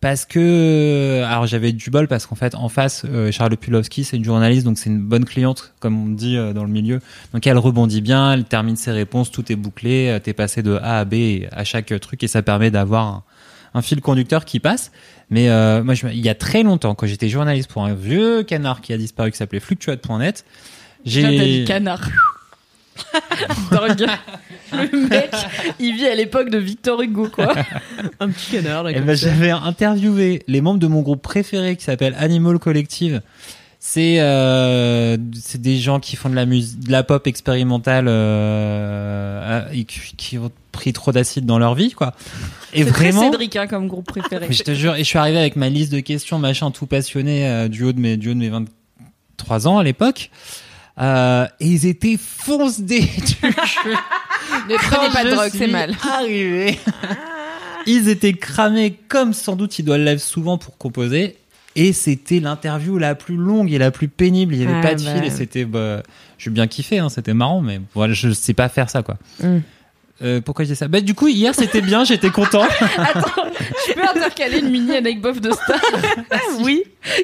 Parce 0.00 0.24
que 0.24 1.22
alors 1.26 1.46
j'avais 1.46 1.72
du 1.72 1.90
bol 1.90 2.08
parce 2.08 2.26
qu'en 2.26 2.34
fait 2.34 2.54
en 2.54 2.68
face 2.68 3.04
euh, 3.04 3.30
Charlotte 3.30 3.58
Pulowski 3.58 4.04
c'est 4.04 4.16
une 4.16 4.24
journaliste 4.24 4.64
donc 4.64 4.78
c'est 4.78 4.88
une 4.88 5.00
bonne 5.00 5.26
cliente 5.26 5.74
comme 5.78 6.02
on 6.02 6.08
dit 6.08 6.36
euh, 6.36 6.52
dans 6.54 6.64
le 6.64 6.70
milieu 6.70 7.00
donc 7.34 7.46
elle 7.46 7.58
rebondit 7.58 8.00
bien 8.00 8.32
elle 8.32 8.44
termine 8.44 8.76
ses 8.76 8.92
réponses 8.92 9.30
tout 9.30 9.52
est 9.52 9.56
bouclé 9.56 10.08
euh, 10.08 10.18
t'es 10.18 10.32
passé 10.32 10.62
de 10.62 10.72
A 10.82 11.00
à 11.00 11.04
B 11.04 11.44
à 11.52 11.64
chaque 11.64 11.92
truc 12.00 12.22
et 12.22 12.28
ça 12.28 12.40
permet 12.40 12.70
d'avoir 12.70 13.06
un, 13.06 13.24
un 13.74 13.82
fil 13.82 14.00
conducteur 14.00 14.46
qui 14.46 14.58
passe 14.58 14.90
mais 15.28 15.50
euh, 15.50 15.84
moi 15.84 15.92
je, 15.92 16.06
il 16.06 16.24
y 16.24 16.30
a 16.30 16.34
très 16.34 16.62
longtemps 16.62 16.94
quand 16.94 17.06
j'étais 17.06 17.28
journaliste 17.28 17.70
pour 17.70 17.84
un 17.84 17.94
vieux 17.94 18.42
canard 18.42 18.80
qui 18.80 18.94
a 18.94 18.96
disparu 18.96 19.30
qui 19.30 19.36
s'appelait 19.36 19.60
fluctuate.net 19.60 20.46
j'ai 21.04 21.64
canard. 21.66 22.08
Dingue. 23.70 24.06
Le 24.72 25.08
mec, 25.08 25.30
il 25.80 25.94
vit 25.96 26.06
à 26.06 26.14
l'époque 26.14 26.50
de 26.50 26.58
Victor 26.58 27.00
Hugo, 27.02 27.28
quoi. 27.28 27.54
Un 28.20 28.28
petit 28.30 28.52
canard, 28.52 28.84
là, 28.84 28.90
Eh 28.90 28.94
comme 28.94 29.04
ben, 29.04 29.16
ça. 29.16 29.28
j'avais 29.28 29.50
interviewé 29.50 30.42
les 30.46 30.60
membres 30.60 30.78
de 30.78 30.86
mon 30.86 31.00
groupe 31.02 31.22
préféré 31.22 31.76
qui 31.76 31.84
s'appelle 31.84 32.14
Animal 32.18 32.58
Collective. 32.58 33.20
C'est 33.82 34.20
euh, 34.20 35.16
c'est 35.34 35.60
des 35.60 35.78
gens 35.78 36.00
qui 36.00 36.14
font 36.16 36.28
de 36.28 36.34
la 36.34 36.44
musique, 36.44 36.80
de 36.80 36.92
la 36.92 37.02
pop 37.02 37.26
expérimentale 37.26 38.06
euh, 38.08 39.62
et 39.72 39.84
qui, 39.84 40.00
qui 40.16 40.38
ont 40.38 40.50
pris 40.70 40.92
trop 40.92 41.12
d'acide 41.12 41.46
dans 41.46 41.58
leur 41.58 41.74
vie, 41.74 41.92
quoi. 41.92 42.14
Et 42.74 42.84
C'est 42.84 42.90
très 42.90 43.10
vraiment, 43.10 43.30
Cédric 43.32 43.56
hein, 43.56 43.66
comme 43.66 43.88
groupe 43.88 44.06
préféré. 44.06 44.46
mais 44.48 44.54
je 44.54 44.62
te 44.62 44.72
jure, 44.74 44.94
et 44.94 44.98
je 44.98 45.04
suis 45.04 45.18
arrivé 45.18 45.38
avec 45.38 45.56
ma 45.56 45.68
liste 45.70 45.92
de 45.92 46.00
questions, 46.00 46.38
machin, 46.38 46.70
tout 46.70 46.86
passionné 46.86 47.48
euh, 47.48 47.68
du 47.68 47.84
haut 47.84 47.92
de 47.92 48.00
mes 48.00 48.16
du 48.18 48.30
haut 48.30 48.34
de 48.34 48.38
mes 48.38 48.50
23 48.50 49.66
ans 49.66 49.78
à 49.78 49.82
l'époque. 49.82 50.30
Euh, 51.00 51.46
et 51.60 51.66
ils 51.66 51.86
étaient 51.86 52.18
fonce 52.18 52.80
des 52.80 53.00
Ne 54.68 54.76
prenez 54.76 55.12
pas 55.12 55.24
de 55.24 55.30
je 55.30 55.34
drogue, 55.34 55.50
c'est 55.52 55.66
mal. 55.66 55.96
Arrivé. 56.02 56.78
ils 57.86 58.08
étaient 58.08 58.34
cramés 58.34 58.98
comme 59.08 59.32
sans 59.32 59.56
doute 59.56 59.78
ils 59.78 59.84
doivent 59.84 59.98
le 59.98 60.04
lèvent 60.04 60.18
souvent 60.18 60.58
pour 60.58 60.76
composer. 60.76 61.36
Et 61.76 61.92
c'était 61.92 62.40
l'interview 62.40 62.98
la 62.98 63.14
plus 63.14 63.36
longue 63.36 63.72
et 63.72 63.78
la 63.78 63.90
plus 63.90 64.08
pénible. 64.08 64.54
Il 64.54 64.60
y 64.60 64.64
avait 64.66 64.78
Ah 64.78 64.82
pas 64.82 64.94
de 64.94 65.04
bah. 65.04 65.14
fil 65.14 65.24
et 65.24 65.30
c'était, 65.30 65.64
bah, 65.64 66.02
j'ai 66.36 66.50
bien 66.50 66.66
kiffé, 66.66 66.98
hein, 66.98 67.08
c'était 67.08 67.32
marrant, 67.32 67.60
mais 67.60 67.80
voilà, 67.94 68.12
je 68.12 68.32
sais 68.32 68.54
pas 68.54 68.68
faire 68.68 68.90
ça, 68.90 69.02
quoi. 69.02 69.16
Mm. 69.40 69.58
Euh, 70.22 70.40
pourquoi 70.40 70.64
je 70.64 70.70
dis 70.70 70.76
ça 70.76 70.86
Bah 70.88 71.00
du 71.00 71.14
coup 71.14 71.28
hier 71.28 71.54
c'était 71.54 71.80
bien, 71.80 72.04
j'étais 72.04 72.30
content. 72.30 72.62
Attends, 72.98 73.44
je 73.88 73.94
peux 73.94 74.02
intercaler 74.02 74.58
une 74.58 74.70
mini 74.70 74.94
anecdote 74.96 75.40
de 75.40 75.50
star. 75.50 75.80
oui. 76.62 76.82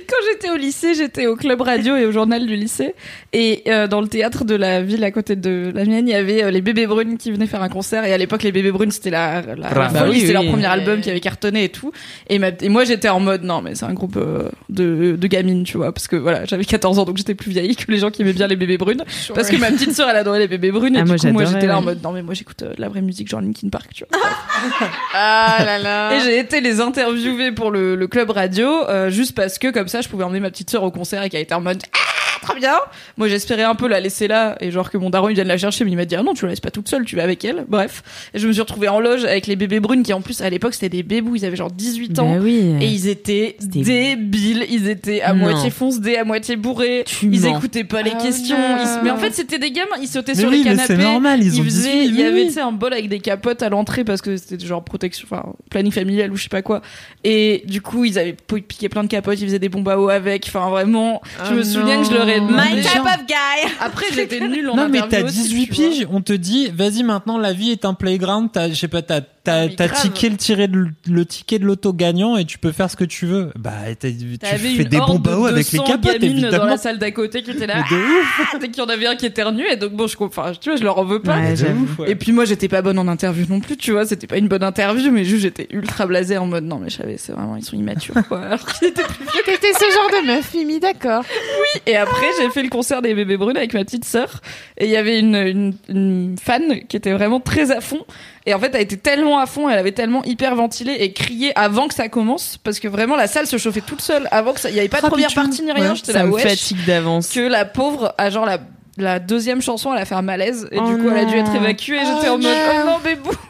Quand 0.08 0.16
j'étais 0.32 0.48
au 0.50 0.56
lycée, 0.56 0.94
j'étais 0.94 1.26
au 1.26 1.36
club 1.36 1.60
radio 1.60 1.96
et 1.96 2.06
au 2.06 2.12
journal 2.12 2.46
du 2.46 2.56
lycée. 2.56 2.94
Et 3.34 3.62
euh, 3.68 3.86
dans 3.86 4.00
le 4.00 4.08
théâtre 4.08 4.44
de 4.46 4.54
la 4.54 4.80
ville 4.82 5.04
à 5.04 5.10
côté 5.10 5.36
de 5.36 5.70
la 5.74 5.84
mienne, 5.84 6.08
il 6.08 6.12
y 6.12 6.14
avait 6.14 6.44
euh, 6.44 6.50
les 6.50 6.62
Bébés 6.62 6.86
Brunes 6.86 7.18
qui 7.18 7.30
venaient 7.30 7.46
faire 7.46 7.62
un 7.62 7.68
concert. 7.68 8.04
Et 8.06 8.12
à 8.14 8.16
l'époque, 8.16 8.42
les 8.42 8.52
Bébés 8.52 8.72
Brunes, 8.72 8.90
c'était 8.90 9.10
la, 9.10 9.42
la, 9.42 9.54
la 9.54 9.68
Bah 9.74 9.88
folie, 9.90 10.10
oui, 10.12 10.20
c'était 10.20 10.32
leur 10.32 10.42
oui. 10.44 10.48
premier 10.48 10.64
album 10.64 11.02
qui 11.02 11.10
avait 11.10 11.20
cartonné 11.20 11.64
et 11.64 11.68
tout. 11.68 11.92
Et, 12.30 12.38
ma- 12.38 12.48
et 12.58 12.70
moi, 12.70 12.84
j'étais 12.84 13.10
en 13.10 13.20
mode, 13.20 13.42
non, 13.44 13.60
mais 13.60 13.74
c'est 13.74 13.84
un 13.84 13.92
groupe 13.92 14.16
euh, 14.16 14.48
de, 14.70 15.16
de 15.20 15.26
gamines, 15.26 15.64
tu 15.64 15.76
vois. 15.76 15.92
Parce 15.92 16.08
que 16.08 16.16
voilà, 16.16 16.46
j'avais 16.46 16.64
14 16.64 16.98
ans, 16.98 17.04
donc 17.04 17.18
j'étais 17.18 17.34
plus 17.34 17.50
vieille 17.50 17.76
que 17.76 17.92
les 17.92 17.98
gens 17.98 18.10
qui 18.10 18.22
aimaient 18.22 18.32
bien 18.32 18.46
les 18.46 18.56
Bébés 18.56 18.78
Brunes. 18.78 19.04
Parce 19.34 19.50
que 19.50 19.56
ma 19.56 19.70
petite 19.70 19.92
sœur, 19.92 20.08
elle 20.08 20.16
adorait 20.16 20.38
les 20.38 20.48
Bébés 20.48 20.70
Brunes. 20.70 20.96
Et 20.96 21.00
Ah, 21.00 21.02
du 21.02 21.08
moi, 21.08 21.18
coup, 21.18 21.28
moi, 21.32 21.44
j'étais 21.44 21.66
là 21.66 21.76
en 21.78 21.82
mode, 21.82 22.02
non, 22.02 22.12
mais 22.12 22.22
moi, 22.22 22.32
j'écoute 22.32 22.62
euh, 22.62 22.74
de 22.74 22.80
la 22.86 22.90
vraie 22.90 23.02
musique, 23.02 23.28
genre 23.28 23.40
Linkin 23.40 23.68
Park, 23.68 23.90
tu 23.92 24.04
vois. 24.08 24.20
Ah 25.14 25.58
là 25.64 25.78
là. 25.78 26.14
Et 26.14 26.20
j'ai 26.20 26.38
été 26.38 26.60
les 26.60 26.80
interviewer 26.80 27.50
pour 27.52 27.70
le, 27.70 27.96
le 27.96 28.06
club 28.06 28.30
radio, 28.30 28.88
euh, 28.88 29.10
juste 29.10 29.34
parce 29.34 29.58
que 29.58 29.70
comme 29.70 29.88
ça, 29.88 30.00
je 30.02 30.08
pouvais 30.08 30.24
emmener 30.24 30.40
ma 30.40 30.50
petite 30.50 30.70
sœur 30.70 30.82
au 30.82 30.90
concert 30.90 31.22
et 31.22 31.30
qu'elle 31.30 31.40
était 31.42 31.54
en 31.54 31.60
mode 31.60 31.82
ah, 31.92 31.98
très 32.42 32.58
bien. 32.58 32.74
Moi, 33.16 33.28
j'espérais 33.28 33.62
un 33.64 33.74
peu 33.74 33.88
la 33.88 34.00
laisser 34.00 34.28
là 34.28 34.56
et 34.60 34.70
genre 34.70 34.90
que 34.90 34.98
mon 34.98 35.10
daron 35.10 35.28
il 35.28 35.34
vienne 35.34 35.48
la 35.48 35.58
chercher, 35.58 35.84
mais 35.84 35.90
il 35.92 35.96
m'a 35.96 36.04
dit 36.04 36.16
ah 36.16 36.22
non, 36.22 36.34
tu 36.34 36.44
la 36.44 36.50
laisses 36.50 36.60
pas 36.60 36.70
toute 36.70 36.88
seule, 36.88 37.04
tu 37.04 37.16
vas 37.16 37.22
avec 37.22 37.44
elle. 37.44 37.64
Bref, 37.68 38.02
et 38.34 38.38
je 38.38 38.46
me 38.46 38.52
suis 38.52 38.60
retrouvée 38.62 38.88
en 38.88 39.00
loge 39.00 39.24
avec 39.24 39.46
les 39.46 39.56
bébés 39.56 39.80
brunes 39.80 40.02
qui 40.02 40.12
en 40.12 40.20
plus 40.20 40.40
à 40.40 40.50
l'époque 40.50 40.74
c'était 40.74 40.88
des 40.88 41.02
bébous, 41.02 41.36
ils 41.36 41.44
avaient 41.44 41.56
genre 41.56 41.70
18 41.70 42.18
ans. 42.18 42.34
Bah 42.34 42.40
oui. 42.42 42.74
Et 42.80 42.86
ils 42.86 43.08
étaient 43.08 43.56
débiles, 43.60 44.66
ils 44.70 44.88
étaient 44.88 45.20
à 45.22 45.32
Non. 45.32 45.40
moitié 45.40 45.70
fonce-dés, 45.70 46.16
à 46.16 46.24
moitié 46.24 46.56
bourrés. 46.56 47.04
Tu 47.06 47.26
ils 47.32 47.40
mens. 47.40 47.56
écoutaient 47.58 47.84
pas 47.84 48.02
les 48.02 48.12
Oh 48.18 48.22
questions. 48.22 48.56
Ils- 48.56 49.04
Mais 49.04 49.10
en 49.10 49.16
fait, 49.16 49.32
c'était 49.34 49.58
des 49.58 49.70
gamins, 49.70 49.96
ils 50.00 50.08
sautaient 50.08 50.32
Mais 50.34 50.40
sur 50.40 50.50
oui, 50.50 50.58
les 50.58 50.64
canapés. 50.64 50.96
normal, 50.96 51.42
ils 51.42 51.60
ont 51.60 51.64
faisaient, 51.64 51.90
18, 52.02 52.04
il 52.06 52.20
y 52.20 52.22
avait 52.24 52.58
un 52.60 52.72
bol 52.72 52.92
avec 52.92 53.08
des 53.08 53.20
capotes 53.20 53.62
à 53.62 53.68
l'entrée 53.68 54.04
parce 54.04 54.22
que 54.22 54.36
c'était 54.36 54.64
genre 54.64 54.82
protection, 54.84 55.26
enfin 55.30 55.52
planning 55.70 55.92
familial 55.92 56.30
ou 56.32 56.36
je 56.36 56.44
sais 56.44 56.48
pas 56.48 56.62
quoi. 56.62 56.82
Et 57.24 57.62
du 57.66 57.80
coup, 57.80 58.04
ils 58.04 58.18
avaient 58.18 58.34
pi- 58.34 58.62
piqué 58.62 58.88
plein 58.88 59.02
de 59.02 59.08
capotes, 59.08 59.40
ils 59.40 59.46
faisaient 59.46 59.58
des 59.58 59.68
bombes 59.68 59.88
à 59.88 59.98
eau 59.98 60.08
avec. 60.08 60.44
Enfin, 60.48 60.70
vraiment, 60.70 61.20
je 61.48 61.54
me 61.54 61.60
Oh 61.60 61.64
souviens 61.64 61.96
non. 61.96 62.02
que 62.02 62.08
je 62.08 62.14
leur 62.14 62.25
demandé. 62.34 62.76
My 62.76 62.82
type 62.82 63.00
of 63.00 63.26
guy. 63.26 63.70
Après, 63.80 64.06
j'étais 64.14 64.40
nulle 64.40 64.68
en 64.70 64.76
non 64.76 64.88
mais 64.88 65.00
t'as 65.08 65.22
aussi, 65.22 65.42
18 65.42 65.66
tu 65.68 65.72
vois. 65.82 65.90
piges, 65.90 66.06
on 66.12 66.20
te 66.20 66.32
dit 66.32 66.70
vas-y 66.74 67.02
maintenant 67.02 67.38
la 67.38 67.52
vie 67.52 67.70
est 67.70 67.84
un 67.84 67.94
playground, 67.94 68.50
t'as 68.52 68.68
je 68.68 68.74
sais 68.74 68.88
pas 68.88 69.02
t'as 69.02 69.20
t'as 69.44 69.68
t'as 69.68 69.88
ticket 69.88 70.28
le 70.28 70.36
tiré 70.36 70.66
de- 70.66 70.86
le 71.08 71.24
ticket 71.24 71.58
de 71.60 71.64
l'auto 71.64 71.92
gagnant 71.92 72.36
et 72.36 72.44
tu 72.44 72.58
peux 72.58 72.72
faire 72.72 72.90
ce 72.90 72.96
que 72.96 73.04
tu 73.04 73.26
veux. 73.26 73.50
Bah 73.56 73.70
t'as- 73.98 74.10
tu 74.10 74.36
fais 74.58 74.74
une 74.74 74.84
des 74.84 74.98
bombes 74.98 75.26
à 75.28 75.38
eau 75.38 75.46
avec 75.46 75.70
les 75.70 75.78
200 75.78 75.84
capotes 75.92 76.18
gamines 76.18 76.40
dans 76.40 76.46
évidemment. 76.48 76.64
la 76.66 76.76
salle 76.78 76.98
d'à 76.98 77.10
côté 77.12 77.42
qui 77.42 77.52
étaient 77.52 77.66
là. 77.66 77.84
De 77.90 77.96
ouf. 77.96 78.40
Ah, 78.54 78.58
dès 78.58 78.68
qu'il 78.68 78.82
y 78.82 78.86
en 78.86 78.88
avait 78.88 79.06
un 79.06 79.16
qui 79.16 79.26
éternuait, 79.26 79.72
et 79.72 79.76
donc 79.76 79.92
bon, 79.92 80.06
je 80.06 80.16
comprends. 80.16 80.52
Tu 80.60 80.70
vois, 80.70 80.78
je 80.78 80.84
leur 80.84 80.98
en 80.98 81.04
veux 81.04 81.20
pas. 81.20 81.36
Ouais, 81.38 81.50
De 81.52 81.56
j'avoue. 81.56 81.84
ouf, 81.84 81.98
ouais. 81.98 82.10
Et 82.10 82.14
puis 82.16 82.32
moi 82.32 82.44
j'étais 82.44 82.68
pas 82.68 82.80
bonne 82.82 82.98
en 82.98 83.06
interview 83.08 83.44
non 83.48 83.60
plus, 83.60 83.76
tu 83.76 83.92
vois, 83.92 84.04
c'était 84.06 84.26
pas 84.26 84.36
une 84.38 84.48
bonne 84.48 84.62
interview, 84.62 85.10
mais 85.10 85.24
juste 85.24 85.42
j'étais 85.42 85.66
ultra 85.70 86.06
blasée 86.06 86.38
en 86.38 86.46
mode 86.46 86.64
non 86.64 86.78
mais 86.78 86.88
je 86.90 86.96
savais, 86.96 87.16
c'est 87.18 87.32
vraiment 87.32 87.56
ils 87.56 87.64
sont 87.64 87.76
immatures 87.76 88.14
quoi. 88.28 88.40
Alors 88.40 88.64
qu'ils 88.66 88.88
étaient 88.88 89.02
plus 89.02 89.24
vieux. 89.32 89.42
T'étais 89.44 89.72
ce 89.72 89.84
genre 89.92 90.22
de 90.22 90.26
meuf, 90.26 90.54
Mimi, 90.54 90.80
d'accord. 90.80 91.22
Et 91.86 91.96
après 91.96 92.15
j'ai 92.38 92.50
fait 92.50 92.62
le 92.62 92.68
concert 92.68 93.02
des 93.02 93.14
bébés 93.14 93.36
brunes 93.36 93.56
avec 93.56 93.74
ma 93.74 93.84
petite 93.84 94.04
sœur 94.04 94.40
et 94.78 94.84
il 94.86 94.90
y 94.90 94.96
avait 94.96 95.18
une, 95.18 95.34
une, 95.36 95.74
une 95.88 96.36
fan 96.42 96.80
qui 96.88 96.96
était 96.96 97.12
vraiment 97.12 97.40
très 97.40 97.70
à 97.70 97.80
fond. 97.80 98.00
Et 98.46 98.54
en 98.54 98.58
fait 98.60 98.70
elle 98.74 98.82
était 98.82 98.96
tellement 98.96 99.38
à 99.38 99.46
fond, 99.46 99.68
elle 99.68 99.78
avait 99.78 99.92
tellement 99.92 100.22
hyper 100.24 100.54
ventilé 100.54 100.92
et 101.00 101.12
crié 101.12 101.52
avant 101.58 101.88
que 101.88 101.94
ça 101.94 102.08
commence 102.08 102.58
parce 102.62 102.78
que 102.80 102.88
vraiment 102.88 103.16
la 103.16 103.26
salle 103.26 103.46
se 103.46 103.58
chauffait 103.58 103.80
toute 103.80 104.00
seule 104.00 104.28
avant 104.30 104.52
que 104.52 104.60
ça, 104.60 104.70
il 104.70 104.76
y 104.76 104.78
avait 104.78 104.88
pas 104.88 105.00
de 105.00 105.06
première 105.06 105.28
Rapidement. 105.28 105.44
partie 105.48 105.62
ni 105.62 105.72
rien. 105.72 105.90
Ouais. 105.90 105.96
J'étais 105.96 106.12
Ça 106.12 106.18
là 106.20 106.24
me 106.26 106.32
wesh 106.32 106.42
fatigue 106.44 106.84
d'avance. 106.86 107.28
que 107.32 107.40
la 107.40 107.64
pauvre 107.64 108.14
a 108.18 108.30
genre 108.30 108.46
la 108.46 108.58
la 108.98 109.18
deuxième 109.18 109.60
chanson, 109.60 109.92
elle 109.92 110.00
a 110.00 110.06
fait 110.06 110.14
un 110.14 110.22
malaise 110.22 110.68
et 110.72 110.78
Oh 110.80 110.86
du 110.88 110.96
coup 110.96 111.10
elle 111.10 111.18
a 111.18 111.24
dû 111.26 111.36
être 111.36 111.54
évacuée. 111.54 111.96
Et 111.96 112.04
j'étais 112.06 112.28
en 112.30 112.38
mode 112.38 112.46
oh 112.46 112.86
non 112.86 112.98
bébou. 113.04 113.30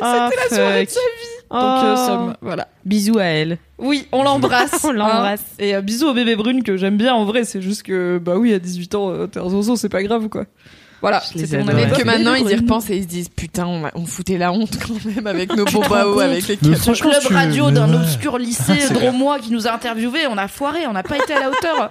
Ah, 0.00 0.30
C'était 0.30 0.42
la 0.50 0.56
soirée 0.56 0.84
de 0.86 0.90
fuck. 0.90 0.98
sa 0.98 1.00
vie. 1.00 1.41
Oh. 1.52 1.60
Donc 1.60 1.84
euh, 1.84 1.96
somme, 2.06 2.36
voilà. 2.40 2.68
Bisous 2.86 3.18
à 3.18 3.24
elle. 3.24 3.58
Oui, 3.78 4.06
on 4.12 4.22
l'embrasse. 4.22 4.80
On 4.84 4.92
l'embrasse. 4.92 5.40
hein. 5.40 5.56
Et 5.64 5.74
euh, 5.74 5.82
bisous 5.82 6.08
au 6.08 6.14
bébé 6.14 6.34
brune 6.34 6.62
que 6.62 6.76
j'aime 6.76 6.96
bien 6.96 7.12
en 7.14 7.24
vrai. 7.26 7.44
C'est 7.44 7.60
juste 7.60 7.82
que 7.82 8.18
bah 8.18 8.36
oui, 8.38 8.54
à 8.54 8.58
18 8.58 8.94
ans, 8.94 9.10
euh, 9.10 9.26
t'es 9.26 9.38
un 9.38 9.48
zozo, 9.50 9.76
c'est 9.76 9.88
pas 9.90 10.02
grave 10.02 10.28
quoi. 10.28 10.44
Voilà, 11.02 11.20
Je 11.32 11.38
les 11.38 11.44
c'était 11.46 11.58
mon 11.58 11.64
adore. 11.64 11.74
Mais 11.74 11.82
anecdote. 11.82 12.00
que 12.00 12.06
maintenant 12.06 12.34
ils 12.34 12.48
y 12.50 12.54
repensent 12.54 12.88
et 12.90 12.96
ils 12.96 13.02
se 13.02 13.08
disent 13.08 13.28
putain, 13.28 13.66
on, 13.66 13.82
on 13.94 14.06
foutait 14.06 14.38
la 14.38 14.52
honte 14.52 14.78
quand 14.86 15.04
même 15.04 15.26
avec 15.26 15.54
nos 15.54 15.64
eau, 15.74 16.20
avec 16.20 16.46
les 16.46 16.58
Mais 16.62 16.76
franchement, 16.76 17.10
club 17.10 17.22
tu- 17.26 17.34
radio 17.34 17.70
d'un 17.72 17.90
ouais. 17.90 17.96
obscur 17.96 18.38
lycée 18.38 18.88
dromois 18.94 19.40
qui 19.40 19.50
nous 19.52 19.66
a 19.66 19.72
interviewés, 19.72 20.26
on 20.30 20.38
a 20.38 20.46
foiré, 20.48 20.86
on 20.86 20.92
n'a 20.92 21.02
pas 21.02 21.16
été 21.16 21.34
à 21.34 21.40
la 21.40 21.48
hauteur. 21.50 21.90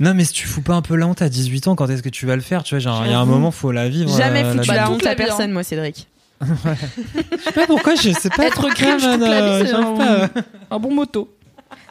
Non 0.00 0.14
mais 0.14 0.24
si 0.24 0.32
tu 0.32 0.46
fous 0.46 0.62
pas 0.62 0.74
un 0.74 0.82
peu 0.82 0.94
la 0.94 1.08
honte 1.08 1.22
à 1.22 1.28
18 1.28 1.66
ans, 1.68 1.74
quand 1.74 1.88
est-ce 1.90 2.04
que 2.04 2.08
tu 2.08 2.24
vas 2.24 2.36
le 2.36 2.40
faire 2.42 2.62
Tu 2.62 2.74
vois, 2.76 2.78
genre 2.78 3.02
il 3.04 3.10
y 3.10 3.14
a 3.14 3.18
un 3.18 3.26
moment 3.26 3.50
faut 3.50 3.72
la 3.72 3.88
vivre. 3.88 4.16
Jamais 4.16 4.44
euh, 4.44 4.52
foutu 4.54 4.70
la 4.72 4.84
toute 4.84 4.92
honte 4.94 5.02
la 5.02 5.10
à 5.10 5.14
vie, 5.14 5.22
hein. 5.22 5.26
personne, 5.26 5.50
moi, 5.50 5.64
Cédric. 5.64 6.06
Je 6.40 7.42
sais 7.42 7.52
pas 7.52 7.66
pourquoi, 7.66 7.94
je 7.94 8.10
sais 8.12 8.30
pas. 8.30 8.46
Être 8.46 8.68
j'arrive 8.98 9.74
un, 9.74 10.28
un 10.70 10.78
bon 10.78 10.94
moto. 10.94 11.34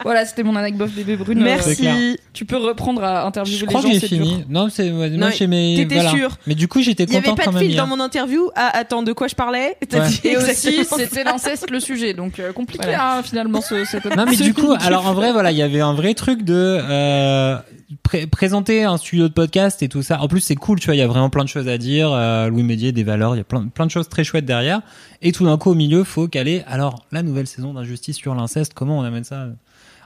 Voilà, 0.04 0.24
c'était 0.26 0.42
mon 0.42 0.54
anecdote 0.56 0.90
bébé 0.92 1.16
brune. 1.16 1.40
Merci. 1.40 2.16
tu 2.32 2.44
peux 2.44 2.56
reprendre 2.56 3.02
à 3.02 3.24
interviewer 3.26 3.56
Je 3.56 3.60
les 3.62 3.66
crois 3.66 3.80
gens, 3.80 3.88
que 3.88 3.94
j'ai 3.94 4.06
fini. 4.06 4.36
dur. 4.38 4.46
Non, 4.48 4.68
c'est 4.70 4.90
moi 4.90 5.08
Non, 5.08 5.30
j'ai 5.36 5.46
mes. 5.46 5.76
t'étais 5.76 5.94
voilà. 5.96 6.10
sûr 6.10 6.36
Mais 6.46 6.54
du 6.54 6.68
coup 6.68 6.80
j'étais 6.82 7.04
Il 7.04 7.12
y 7.12 7.16
avait 7.16 7.24
content 7.26 7.36
pas 7.36 7.44
quand 7.44 7.50
de 7.52 7.56
même. 7.56 7.64
fil 7.64 7.72
hier. 7.72 7.82
dans 7.86 7.96
mon 7.96 8.02
interview. 8.02 8.50
Ah, 8.54 8.70
attends, 8.74 9.02
de 9.02 9.12
quoi 9.12 9.26
je 9.28 9.34
parlais? 9.34 9.76
T'as 9.88 10.00
Ouais. 10.02 10.08
dit 10.08 10.20
Et 10.24 10.36
aussi, 10.36 10.84
c'était 10.84 11.24
l'inceste 11.24 11.70
le 11.70 11.80
sujet, 11.80 12.14
donc 12.14 12.38
euh, 12.38 12.52
compliqué 12.52 12.84
Voilà. 12.84 13.18
hein, 13.18 13.22
finalement 13.22 13.60
ce, 13.60 13.84
cette 13.84 14.04
Non 14.16 14.24
mais 14.28 14.36
du 14.36 14.54
coup, 14.54 14.72
alors 14.80 15.06
en 15.06 15.14
vrai, 15.14 15.32
voilà, 15.32 15.50
il 15.52 15.58
y 15.58 15.62
avait 15.62 15.80
un 15.80 15.94
vrai 15.94 16.14
truc 16.14 16.42
de 16.44 16.54
euh, 16.80 17.56
pré- 18.02 18.26
présenter 18.26 18.84
un 18.84 18.96
studio 18.98 19.28
de 19.28 19.32
podcast 19.32 19.82
et 19.82 19.88
tout 19.88 20.02
ça. 20.02 20.20
En 20.20 20.28
plus, 20.28 20.40
c'est 20.40 20.54
cool, 20.54 20.78
tu 20.78 20.86
vois, 20.86 20.94
il 20.94 20.98
y 20.98 21.02
a 21.02 21.06
vraiment 21.08 21.30
plein 21.30 21.44
de 21.44 21.48
choses 21.48 21.68
à 21.68 21.78
dire. 21.78 22.10
Euh, 22.12 22.48
Louis 22.48 22.62
Médier, 22.62 22.92
des 22.92 23.02
valeurs, 23.04 23.34
il 23.34 23.38
y 23.38 23.40
a 23.40 23.44
plein, 23.44 23.66
plein 23.66 23.86
de 23.86 23.90
choses 23.90 24.08
très 24.08 24.24
chouettes 24.24 24.44
derrière. 24.46 24.80
Et 25.22 25.32
tout 25.32 25.44
d'un 25.44 25.58
coup, 25.58 25.70
au 25.70 25.74
milieu, 25.74 26.04
faut 26.04 26.28
caler. 26.28 26.62
Alors, 26.68 27.04
la 27.10 27.22
nouvelle 27.24 27.46
saison 27.48 27.74
d'Injustice 27.74 28.16
sur 28.16 28.34
l'inceste, 28.34 28.72
comment 28.74 28.98
on 28.98 29.02
amène 29.02 29.24
ça? 29.24 29.46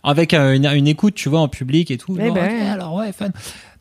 Avec 0.03 0.35
euh, 0.35 0.55
une, 0.55 0.67
une 0.67 0.89
écoute, 0.89 1.15
tu 1.15 1.29
vois, 1.29 1.41
en 1.41 1.49
public 1.49 1.91
et 1.91 1.99
tout. 1.99 2.17
Eh 2.19 2.27
Genre, 2.27 2.35
ben. 2.35 2.45
ok, 2.45 2.69
alors 2.73 2.95
ouais, 2.95 3.13
fan. 3.13 3.33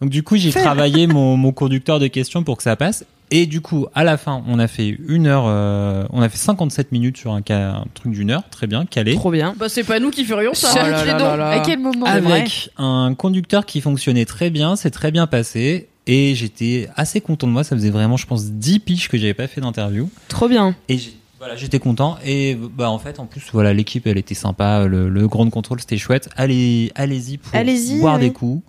Donc 0.01 0.09
du 0.09 0.23
coup, 0.23 0.35
j'ai 0.37 0.51
travaillé 0.51 1.07
mon, 1.07 1.37
mon 1.37 1.51
conducteur 1.51 1.99
de 1.99 2.07
questions 2.07 2.43
pour 2.43 2.57
que 2.57 2.63
ça 2.63 2.75
passe. 2.75 3.05
Et 3.33 3.45
du 3.45 3.61
coup, 3.61 3.87
à 3.95 4.03
la 4.03 4.17
fin, 4.17 4.43
on 4.47 4.59
a 4.59 4.67
fait 4.67 4.89
une 5.07 5.25
heure, 5.25 5.45
euh, 5.47 6.03
on 6.11 6.21
a 6.21 6.27
fait 6.27 6.37
57 6.37 6.91
minutes 6.91 7.15
sur 7.15 7.31
un, 7.31 7.41
truc 7.41 8.11
d'une 8.11 8.29
heure, 8.29 8.43
très 8.51 8.67
bien, 8.67 8.85
calé. 8.85 9.15
Trop 9.15 9.31
bien. 9.31 9.55
Bah 9.57 9.69
c'est 9.69 9.85
pas 9.85 9.99
nous 10.01 10.11
qui 10.11 10.25
ferions 10.25 10.53
ça. 10.53 10.69
Oh 10.73 10.77
là 10.77 11.05
les 11.05 11.11
là 11.11 11.17
deux. 11.17 11.23
là 11.23 11.37
là. 11.37 11.49
À 11.51 11.59
quel 11.61 11.79
moment 11.79 12.05
avec 12.05 12.71
un 12.77 13.13
conducteur 13.17 13.65
qui 13.65 13.79
fonctionnait 13.79 14.25
très 14.25 14.49
bien, 14.49 14.75
c'est 14.75 14.91
très 14.91 15.11
bien 15.11 15.27
passé. 15.27 15.87
Et 16.07 16.35
j'étais 16.35 16.89
assez 16.97 17.21
content 17.21 17.47
de 17.47 17.53
moi. 17.53 17.63
Ça 17.63 17.75
faisait 17.75 17.89
vraiment, 17.91 18.17
je 18.17 18.25
pense, 18.25 18.51
10 18.51 18.79
piges 18.79 19.07
que 19.07 19.17
j'avais 19.17 19.33
pas 19.35 19.47
fait 19.47 19.61
d'interview. 19.61 20.09
Trop 20.27 20.49
bien. 20.49 20.75
Et 20.89 20.97
j'ai- 20.97 21.13
voilà, 21.41 21.55
j'étais 21.55 21.79
content. 21.79 22.17
Et 22.23 22.55
bah, 22.55 22.89
en 22.91 22.99
fait, 22.99 23.19
en 23.19 23.25
plus, 23.25 23.43
voilà, 23.51 23.73
l'équipe, 23.73 24.05
elle 24.05 24.17
était 24.19 24.35
sympa. 24.35 24.85
Le, 24.85 25.09
le 25.09 25.27
grand 25.27 25.49
contrôle, 25.49 25.79
c'était 25.79 25.97
chouette. 25.97 26.29
Allez, 26.37 26.91
allez-y 26.95 27.37
pour 27.39 27.55
Allez-y, 27.55 27.99
boire 27.99 28.15
oui. 28.15 28.21
des 28.21 28.31
coups, 28.31 28.63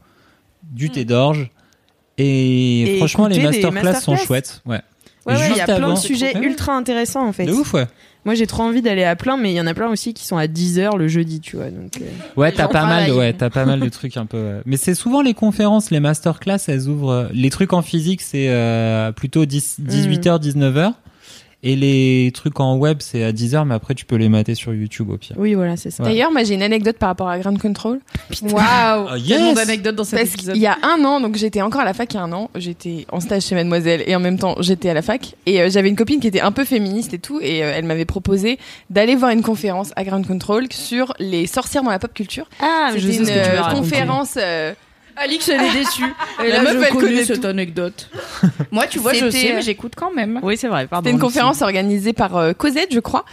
du 0.63 0.89
thé 0.89 1.05
d'orge. 1.05 1.51
Et, 2.19 2.95
Et 2.95 2.97
franchement, 2.99 3.27
les 3.29 3.43
masterclass 3.43 4.01
sont 4.01 4.17
chouettes. 4.17 4.63
Ouais. 4.67 4.81
Ouais, 5.27 5.35
Et 5.35 5.37
ouais, 5.37 5.49
il 5.53 5.57
y 5.57 5.61
a 5.61 5.67
plein 5.67 5.93
de 5.95 5.99
sujets 5.99 6.37
Ouais. 6.37 6.45
ultra 6.45 6.75
intéressants 6.77 7.25
en 7.29 7.33
fait. 7.33 7.45
De 7.47 7.53
ouf, 7.53 7.75
ouais. 7.75 7.87
Moi 8.25 8.35
j'ai 8.35 8.47
trop 8.49 8.65
envie 8.65 8.83
d'aller 8.83 9.05
à 9.05 9.15
plein, 9.15 9.37
mais 9.37 9.53
il 9.53 9.57
y 9.57 9.61
en 9.61 9.67
a 9.69 9.75
plein 9.75 9.89
aussi 9.89 10.15
qui 10.15 10.25
sont 10.27 10.37
à 10.37 10.47
10h 10.47 10.97
le 10.97 11.07
jeudi, 11.09 11.39
tu 11.41 11.57
vois. 11.57 11.71
Donc, 11.71 11.93
euh, 12.01 12.05
Ouais, 12.37 12.51
t'as 12.53 12.67
pas 12.69 12.87
mal, 12.87 13.13
ouais, 13.13 13.33
t'as 13.33 13.49
pas 13.51 13.65
mal 13.65 13.79
de 13.81 13.89
trucs 13.89 14.17
un 14.17 14.27
peu. 14.27 14.37
ouais. 14.43 14.61
Mais 14.67 14.77
c'est 14.77 14.95
souvent 14.97 15.23
les 15.23 15.35
conférences, 15.35 15.91
les 15.93 16.01
masterclass, 16.01 16.59
elles 16.67 16.89
ouvrent. 16.89 17.11
euh, 17.11 17.29
Les 17.33 17.51
trucs 17.51 17.73
en 17.73 17.83
physique, 17.83 18.21
c'est 18.21 18.49
euh, 18.49 19.13
plutôt 19.13 19.45
10, 19.47 19.79
18h, 19.81 20.41
19h. 20.41 20.93
Et 21.65 21.77
les 21.77 22.33
trucs 22.35 22.59
en 22.59 22.77
web, 22.77 22.99
c'est 23.01 23.23
à 23.23 23.31
10h, 23.31 23.65
mais 23.67 23.75
après, 23.75 23.95
tu 23.95 24.05
peux 24.05 24.17
les 24.17 24.29
mater 24.29 24.57
sur 24.57 24.75
YouTube 24.75 25.11
au 25.11 25.17
pire. 25.17 25.37
Oui, 25.39 25.55
voilà, 25.55 25.77
c'est 25.77 25.93
ça. 25.93 26.03
Ouais. 26.03 26.09
D'ailleurs, 26.11 26.33
moi 26.33 26.43
j'ai 26.43 26.55
une 26.55 26.63
anecdote 26.63 26.97
par 26.99 27.09
rapport 27.11 27.29
à 27.29 27.39
Ground 27.39 27.61
Control. 27.61 28.01
Waouh 28.43 28.55
Ah, 28.61 29.15
yes 29.17 29.29
Tellement 29.29 29.53
d'anecdotes 29.55 29.95
dans 29.95 30.03
cet 30.05 30.19
Parce 30.19 30.35
épisode. 30.35 30.55
qu'il 30.55 30.63
y 30.63 30.67
a 30.67 30.77
un 30.83 31.05
an, 31.05 31.21
donc 31.21 31.37
j'étais 31.37 31.63
encore 31.63 31.83
à 31.83 31.85
la 31.85 31.95
fac 31.95 32.13
il 32.13 32.17
y 32.17 32.21
a 32.21 32.23
un 32.25 32.33
an, 32.33 32.51
j'étais 32.57 33.07
en 33.13 33.21
stage 33.21 33.43
chez 33.45 33.55
Mademoiselle 33.55 34.03
et 34.07 34.17
en 34.17 34.21
même 34.21 34.39
temps 34.39 34.57
j'étais 34.61 34.89
à 34.91 34.95
la 34.95 35.03
fac 35.03 35.35
et 35.47 35.61
euh, 35.63 35.71
j'avais 35.71 35.89
une 35.89 35.95
copine 35.97 36.19
qui 36.19 36.27
était 36.27 36.41
un 36.41 36.51
peu 36.53 36.65
féministe 36.65 37.15
et 37.15 37.19
tout 37.19 37.39
et 37.41 37.63
euh, 37.63 37.73
elle 37.77 37.85
m'avait 37.85 38.05
proposé 38.07 38.59
d'aller 38.91 39.15
voir 39.15 39.31
une 39.31 39.43
conférence 39.43 39.93
à 39.95 40.03
Ground 40.05 40.27
Control 40.27 40.67
sur 40.73 41.15
les 41.21 41.47
sorcières 41.47 41.85
dans 41.85 41.91
la 41.91 41.99
pop 42.01 42.13
culture. 42.13 42.47
Ah, 42.61 42.91
C'était 42.93 43.17
une 43.19 43.27
euh, 43.29 43.63
conférence. 43.73 44.35
euh, 44.37 44.73
Alix, 45.23 45.49
elle 45.49 45.61
est 45.63 45.73
déçue. 45.73 46.05
Et 46.45 46.49
La 46.49 46.63
là, 46.63 46.63
meuf, 46.63 46.73
je 46.73 46.79
elle 46.79 46.93
connais 46.93 47.07
connaît 47.09 47.25
cette 47.25 47.41
tout. 47.43 47.47
anecdote. 47.47 48.11
Moi, 48.73 48.87
tu 48.87 48.99
vois, 48.99 49.13
je 49.13 49.27
C'était, 49.27 49.31
sais, 49.39 49.53
euh, 49.53 49.57
mais 49.57 49.63
j'écoute 49.63 49.93
quand 49.97 50.13
même. 50.13 50.41
Oui, 50.43 50.57
c'est 50.57 50.69
vrai, 50.69 50.87
pardon. 50.87 51.05
C'était 51.05 51.15
une 51.15 51.21
conférence 51.23 51.63
organisée 51.63 52.13
par 52.13 52.37
euh, 52.37 52.53
Cosette, 52.53 52.93
je 52.93 53.01
crois. 53.01 53.25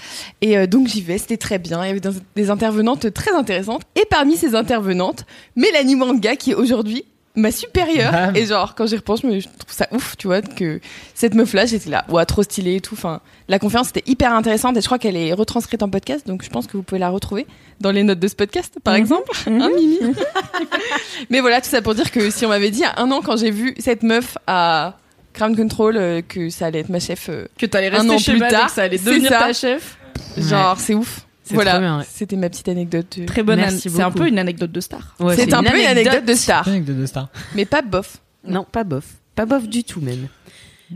Et 0.41 0.57
euh, 0.57 0.67
donc 0.67 0.87
j'y 0.87 1.01
vais, 1.01 1.17
c'était 1.17 1.37
très 1.37 1.57
bien. 1.59 1.83
Il 1.83 1.87
y 1.87 1.91
avait 1.91 1.99
des, 1.99 2.09
des 2.35 2.49
intervenantes 2.49 3.11
très 3.13 3.31
intéressantes. 3.33 3.81
Et 3.95 4.05
parmi 4.09 4.37
ces 4.37 4.55
intervenantes, 4.55 5.25
Mélanie 5.55 5.95
Manga, 5.95 6.35
qui 6.35 6.51
est 6.51 6.55
aujourd'hui 6.55 7.05
ma 7.35 7.51
supérieure. 7.51 8.11
Bam. 8.11 8.35
Et 8.35 8.45
genre, 8.45 8.75
quand 8.75 8.85
j'y 8.87 8.95
repense, 8.97 9.21
je 9.21 9.27
me- 9.27 9.39
je 9.39 9.45
trouve 9.47 9.53
ça 9.73 9.87
ouf, 9.91 10.17
tu 10.17 10.27
vois, 10.27 10.41
que 10.41 10.79
cette 11.13 11.35
meuf-là, 11.35 11.65
j'étais 11.65 11.89
là, 11.89 12.03
ouah, 12.09 12.25
trop 12.25 12.43
stylée 12.43 12.75
et 12.75 12.81
tout. 12.81 12.95
Enfin, 12.95 13.21
la 13.47 13.59
conférence 13.59 13.89
était 13.89 14.03
hyper 14.07 14.33
intéressante 14.33 14.75
et 14.77 14.81
je 14.81 14.85
crois 14.85 14.99
qu'elle 14.99 15.15
est 15.15 15.31
retranscrite 15.33 15.81
en 15.83 15.89
podcast. 15.89 16.27
Donc 16.27 16.43
je 16.43 16.49
pense 16.49 16.67
que 16.67 16.75
vous 16.77 16.83
pouvez 16.83 16.99
la 16.99 17.09
retrouver 17.09 17.47
dans 17.79 17.91
les 17.91 18.03
notes 18.03 18.19
de 18.19 18.27
ce 18.27 18.35
podcast, 18.35 18.75
par 18.83 18.95
exemple. 18.95 19.31
Hein, 19.47 19.69
Mimi 19.75 19.99
Mais 21.29 21.39
voilà, 21.39 21.61
tout 21.61 21.69
ça 21.69 21.81
pour 21.81 21.95
dire 21.95 22.11
que 22.11 22.29
si 22.29 22.45
on 22.45 22.49
m'avait 22.49 22.71
dit 22.71 22.83
à 22.83 22.99
un 23.01 23.09
an, 23.11 23.21
quand 23.21 23.37
j'ai 23.37 23.51
vu 23.51 23.73
cette 23.79 24.03
meuf 24.03 24.37
à 24.47 24.97
Ground 25.35 25.55
Control, 25.55 25.95
euh, 25.97 26.21
que 26.27 26.49
ça 26.49 26.65
allait 26.65 26.79
être 26.79 26.89
ma 26.89 26.99
chef 26.99 27.27
euh, 27.29 27.45
Que 27.57 27.65
t'allais 27.65 27.87
Un 27.89 27.99
rester 27.99 28.09
an 28.13 28.17
chez 28.17 28.31
plus 28.33 28.39
tard, 28.47 28.65
que 28.67 28.71
ça 28.73 28.81
allait 28.83 28.97
devenir 28.97 29.29
ça. 29.29 29.39
ta 29.39 29.53
chef. 29.53 29.97
Genre, 30.37 30.77
c'est 30.79 30.93
ouf. 30.95 31.21
Voilà, 31.51 32.01
c'était 32.09 32.35
ma 32.35 32.49
petite 32.49 32.67
anecdote. 32.69 33.19
Très 33.27 33.43
bonne 33.43 33.59
Merci 33.59 33.89
an- 33.89 33.91
C'est 33.95 34.01
un 34.03 34.11
peu 34.11 34.27
une 34.27 34.39
anecdote 34.39 34.71
de 34.71 34.79
star. 34.81 35.15
Ouais, 35.19 35.35
c'est 35.35 35.53
un 35.53 35.63
peu 35.63 35.79
une 35.79 35.85
anecdote 35.87 36.25
de 36.25 36.33
star, 36.33 36.67
Anecdote 36.67 36.97
de 36.97 37.05
star. 37.05 37.27
mais 37.55 37.65
pas 37.65 37.81
bof. 37.81 38.17
Non, 38.43 38.63
pas 38.63 38.83
bof. 38.83 39.05
Pas 39.35 39.45
bof 39.45 39.67
du 39.67 39.83
tout, 39.83 40.01
même. 40.01 40.27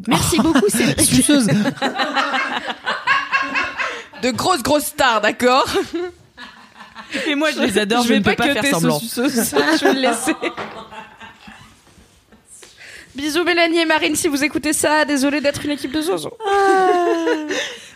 Merci 0.07 0.37
beaucoup, 0.39 0.67
Cédric. 0.69 1.01
Suceuse. 1.07 1.47
De 4.21 4.31
grosses, 4.31 4.63
grosses 4.63 4.85
stars, 4.85 5.21
d'accord? 5.21 5.65
Et 7.27 7.35
moi, 7.35 7.51
je 7.51 7.59
les 7.61 7.77
adore, 7.77 8.03
je, 8.03 8.09
vais 8.09 8.19
ne 8.19 8.23
peux 8.23 8.35
pas 8.35 8.53
faire 8.53 8.65
semblant. 8.65 8.97
suceuse. 8.99 9.33
je 9.79 9.83
vais 9.85 9.93
le 9.93 9.99
laisser. 10.01 10.33
Bisous 13.15 13.43
Mélanie 13.43 13.79
et 13.79 13.85
Marine 13.85 14.15
si 14.15 14.27
vous 14.27 14.43
écoutez 14.43 14.73
ça. 14.73 15.05
Désolée 15.05 15.39
d'être 15.41 15.63
une 15.65 15.71
équipe 15.71 15.91
de 15.91 16.01
zozo. 16.01 16.31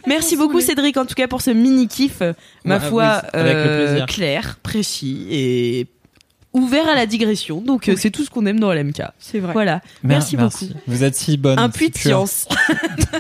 Merci 0.06 0.38
beaucoup, 0.38 0.62
Cédric, 0.62 0.96
en 0.98 1.06
tout 1.06 1.16
cas, 1.16 1.28
pour 1.28 1.42
ce 1.42 1.50
mini-kiff, 1.52 2.22
euh, 2.22 2.34
ma 2.64 2.78
Ouais, 2.78 2.88
foi, 2.88 3.22
oui, 3.24 3.30
avec 3.34 3.54
le 3.56 3.60
euh, 3.60 3.86
plaisir. 3.88 4.06
clair, 4.06 4.58
précis 4.64 5.28
et 5.30 5.88
ouvert 6.54 6.88
à 6.88 6.96
la 6.96 7.06
digression. 7.06 7.60
Donc, 7.60 7.90
euh, 7.90 7.96
c'est 7.98 8.10
tout 8.12 8.24
ce 8.24 8.30
qu'on 8.30 8.46
aime 8.46 8.60
dans 8.60 8.72
LMK. 8.72 9.02
C'est 9.20 9.40
vrai. 9.40 9.52
Voilà. 9.54 9.82
Merci, 10.04 10.38
beaucoup. 10.38 10.66
Vous 10.88 11.04
êtes 11.04 11.16
si 11.16 11.36
bonne. 11.36 11.60
Un 11.60 11.70
puits 11.70 11.90
de 11.90 11.98
science. 11.98 12.48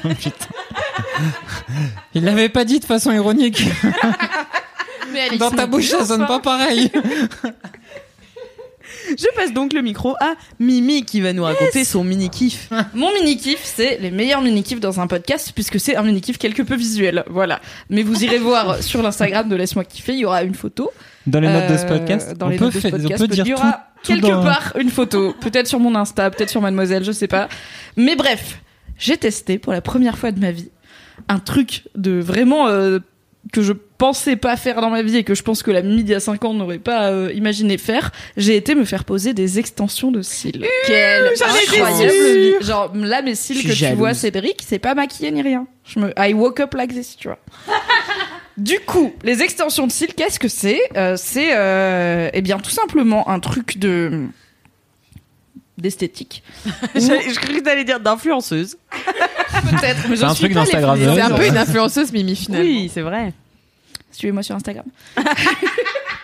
Il 2.14 2.24
l'avait 2.24 2.48
pas 2.50 2.64
dit 2.64 2.80
de 2.80 2.86
façon 2.86 3.12
ironique. 3.12 3.64
Mais 5.12 5.38
Dans 5.38 5.52
ta 5.52 5.66
bouche, 5.68 5.88
ça 5.90 6.06
sonne 6.06 6.26
pas 6.28 6.40
pareil. 6.40 6.92
Je 9.10 9.26
passe 9.36 9.54
donc 9.54 9.74
le 9.74 9.82
micro 9.82 10.16
à 10.20 10.34
Mimi 10.60 11.04
qui 11.04 11.22
va 11.22 11.34
nous 11.34 11.44
raconter 11.44 11.84
son 11.84 12.04
mini-kiff. 12.04 12.70
Mon 12.94 13.12
mini-kiff, 13.14 13.60
c'est 13.64 13.98
les 14.00 14.12
meilleurs 14.12 14.42
mini-kiffs 14.42 14.80
dans 14.80 15.00
un 15.00 15.08
podcast, 15.08 15.52
puisque 15.54 15.80
c'est 15.80 15.96
un 15.96 16.04
mini-kiff 16.04 16.38
quelque 16.38 16.62
peu 16.64 16.76
visuel. 16.76 17.24
Voilà. 17.30 17.62
Mais 17.90 18.04
vous 18.04 18.24
irez 18.24 18.40
voir 18.40 18.78
sur 18.84 19.02
l'Instagram 19.02 19.48
de 19.50 19.56
Laisse-moi 19.56 19.86
kiffer, 19.86 20.14
il 20.14 20.20
y 20.20 20.26
aura 20.26 20.44
une 20.44 20.56
photo. 20.56 20.92
Dans 21.26 21.40
les 21.40 21.50
notes 21.50 21.70
de 21.72 21.78
ce 21.78 21.84
Euh, 21.86 21.88
podcast, 21.88 22.38
Dans 22.38 22.48
on 22.48 22.50
les 22.50 22.58
peut, 22.58 22.66
notes 22.66 22.74
de 22.76 22.80
ce 22.80 22.88
faire- 22.88 22.94
on 22.96 23.02
podcast, 23.02 23.22
peut 23.22 23.28
dire 23.28 23.46
il 23.46 23.50
y 23.50 23.54
tout. 23.54 23.60
aura 23.60 23.72
tout 24.04 24.14
quelque 24.14 24.28
dans- 24.28 24.44
part 24.44 24.74
une 24.80 24.90
photo. 24.90 25.34
Peut-être 25.40 25.68
sur 25.68 25.80
mon 25.80 25.94
Insta, 25.96 26.30
peut-être 26.32 26.50
sur 26.50 26.62
Mademoiselle, 26.62 27.04
je 27.04 27.12
sais 27.12 27.28
pas. 27.28 27.50
Mais 27.98 28.16
bref, 28.16 28.62
j'ai 28.98 29.18
testé 29.18 29.58
pour 29.60 29.74
la 29.74 29.82
première 29.82 30.18
fois 30.18 30.32
de 30.32 30.40
ma 30.40 30.52
vie 30.52 30.70
un 31.30 31.40
truc 31.40 31.84
de 31.96 32.20
vraiment 32.20 32.68
euh, 32.68 33.00
que 33.52 33.62
je 33.62 33.74
pensais 33.74 34.36
pas 34.36 34.56
faire 34.58 34.82
dans 34.82 34.90
ma 34.90 35.02
vie 35.02 35.18
et 35.18 35.24
que 35.24 35.36
je 35.36 35.44
pense 35.44 35.64
que 35.64 35.72
la 35.72 35.82
y 35.82 36.14
a 36.14 36.20
5 36.20 36.44
ans 36.46 36.54
n'aurait 36.54 36.80
pas 36.80 37.12
euh, 37.12 37.32
imaginé 37.34 37.78
faire. 37.78 38.12
J'ai 38.36 38.56
été 38.56 38.76
me 38.76 38.86
faire 38.86 39.06
poser 39.06 39.34
des 39.34 39.60
extensions 39.60 40.12
de 40.12 40.22
cils. 40.22 40.66
Quelle 40.86 41.32
j'en 41.38 41.46
étais 41.56 41.82
incroyable 41.82 42.14
vie. 42.14 42.54
Genre 42.62 42.92
là 42.96 43.22
mes 43.22 43.36
cils 43.36 43.58
que 43.64 43.74
tu 43.74 43.86
vois 43.96 44.10
jalouse. 44.10 44.18
Cédric, 44.18 44.62
c'est 44.66 44.80
pas 44.80 44.96
maquillé 44.96 45.32
ni 45.32 45.42
rien. 45.42 45.68
Je 45.86 46.00
me 46.00 46.14
I 46.18 46.34
woke 46.34 46.60
up 46.60 46.74
like 46.74 46.94
this, 46.94 47.16
tu 47.18 47.28
vois. 47.28 47.40
Du 48.58 48.80
coup, 48.80 49.14
les 49.24 49.44
extensions 49.44 49.86
de 49.86 49.92
cils, 49.92 50.16
qu'est-ce 50.16 50.40
que 50.40 50.48
c'est? 50.48 50.82
Euh, 50.96 51.16
C'est, 51.16 51.50
euh, 51.56 52.32
eh 52.34 52.42
bien, 52.42 52.58
tout 52.58 52.72
simplement 52.72 53.30
un 53.30 53.40
truc 53.40 53.78
de 53.78 54.30
d'esthétique. 55.78 56.44
je, 56.96 57.40
que 57.40 57.60
t'allais 57.64 57.84
dire 57.84 58.00
d'influenceuse. 58.00 58.78
Peut-être, 59.70 60.08
mais 60.10 60.16
C'est 60.16 60.22
je 60.22 60.26
un 60.26 60.34
suis 60.34 60.44
truc 60.46 60.54
pas 60.54 60.60
les 60.62 60.72
d'Instagrammeuse. 60.72 61.16
C'est 61.16 61.22
un 61.22 61.30
peu 61.36 61.48
une 61.48 61.58
influenceuse, 61.58 62.12
Mimi, 62.12 62.36
finalement. 62.36 62.66
Oui, 62.68 62.92
c'est 62.94 63.02
vrai. 63.02 63.34
Suivez-moi 64.12 64.44
sur 64.44 64.56
Instagram. 64.56 64.86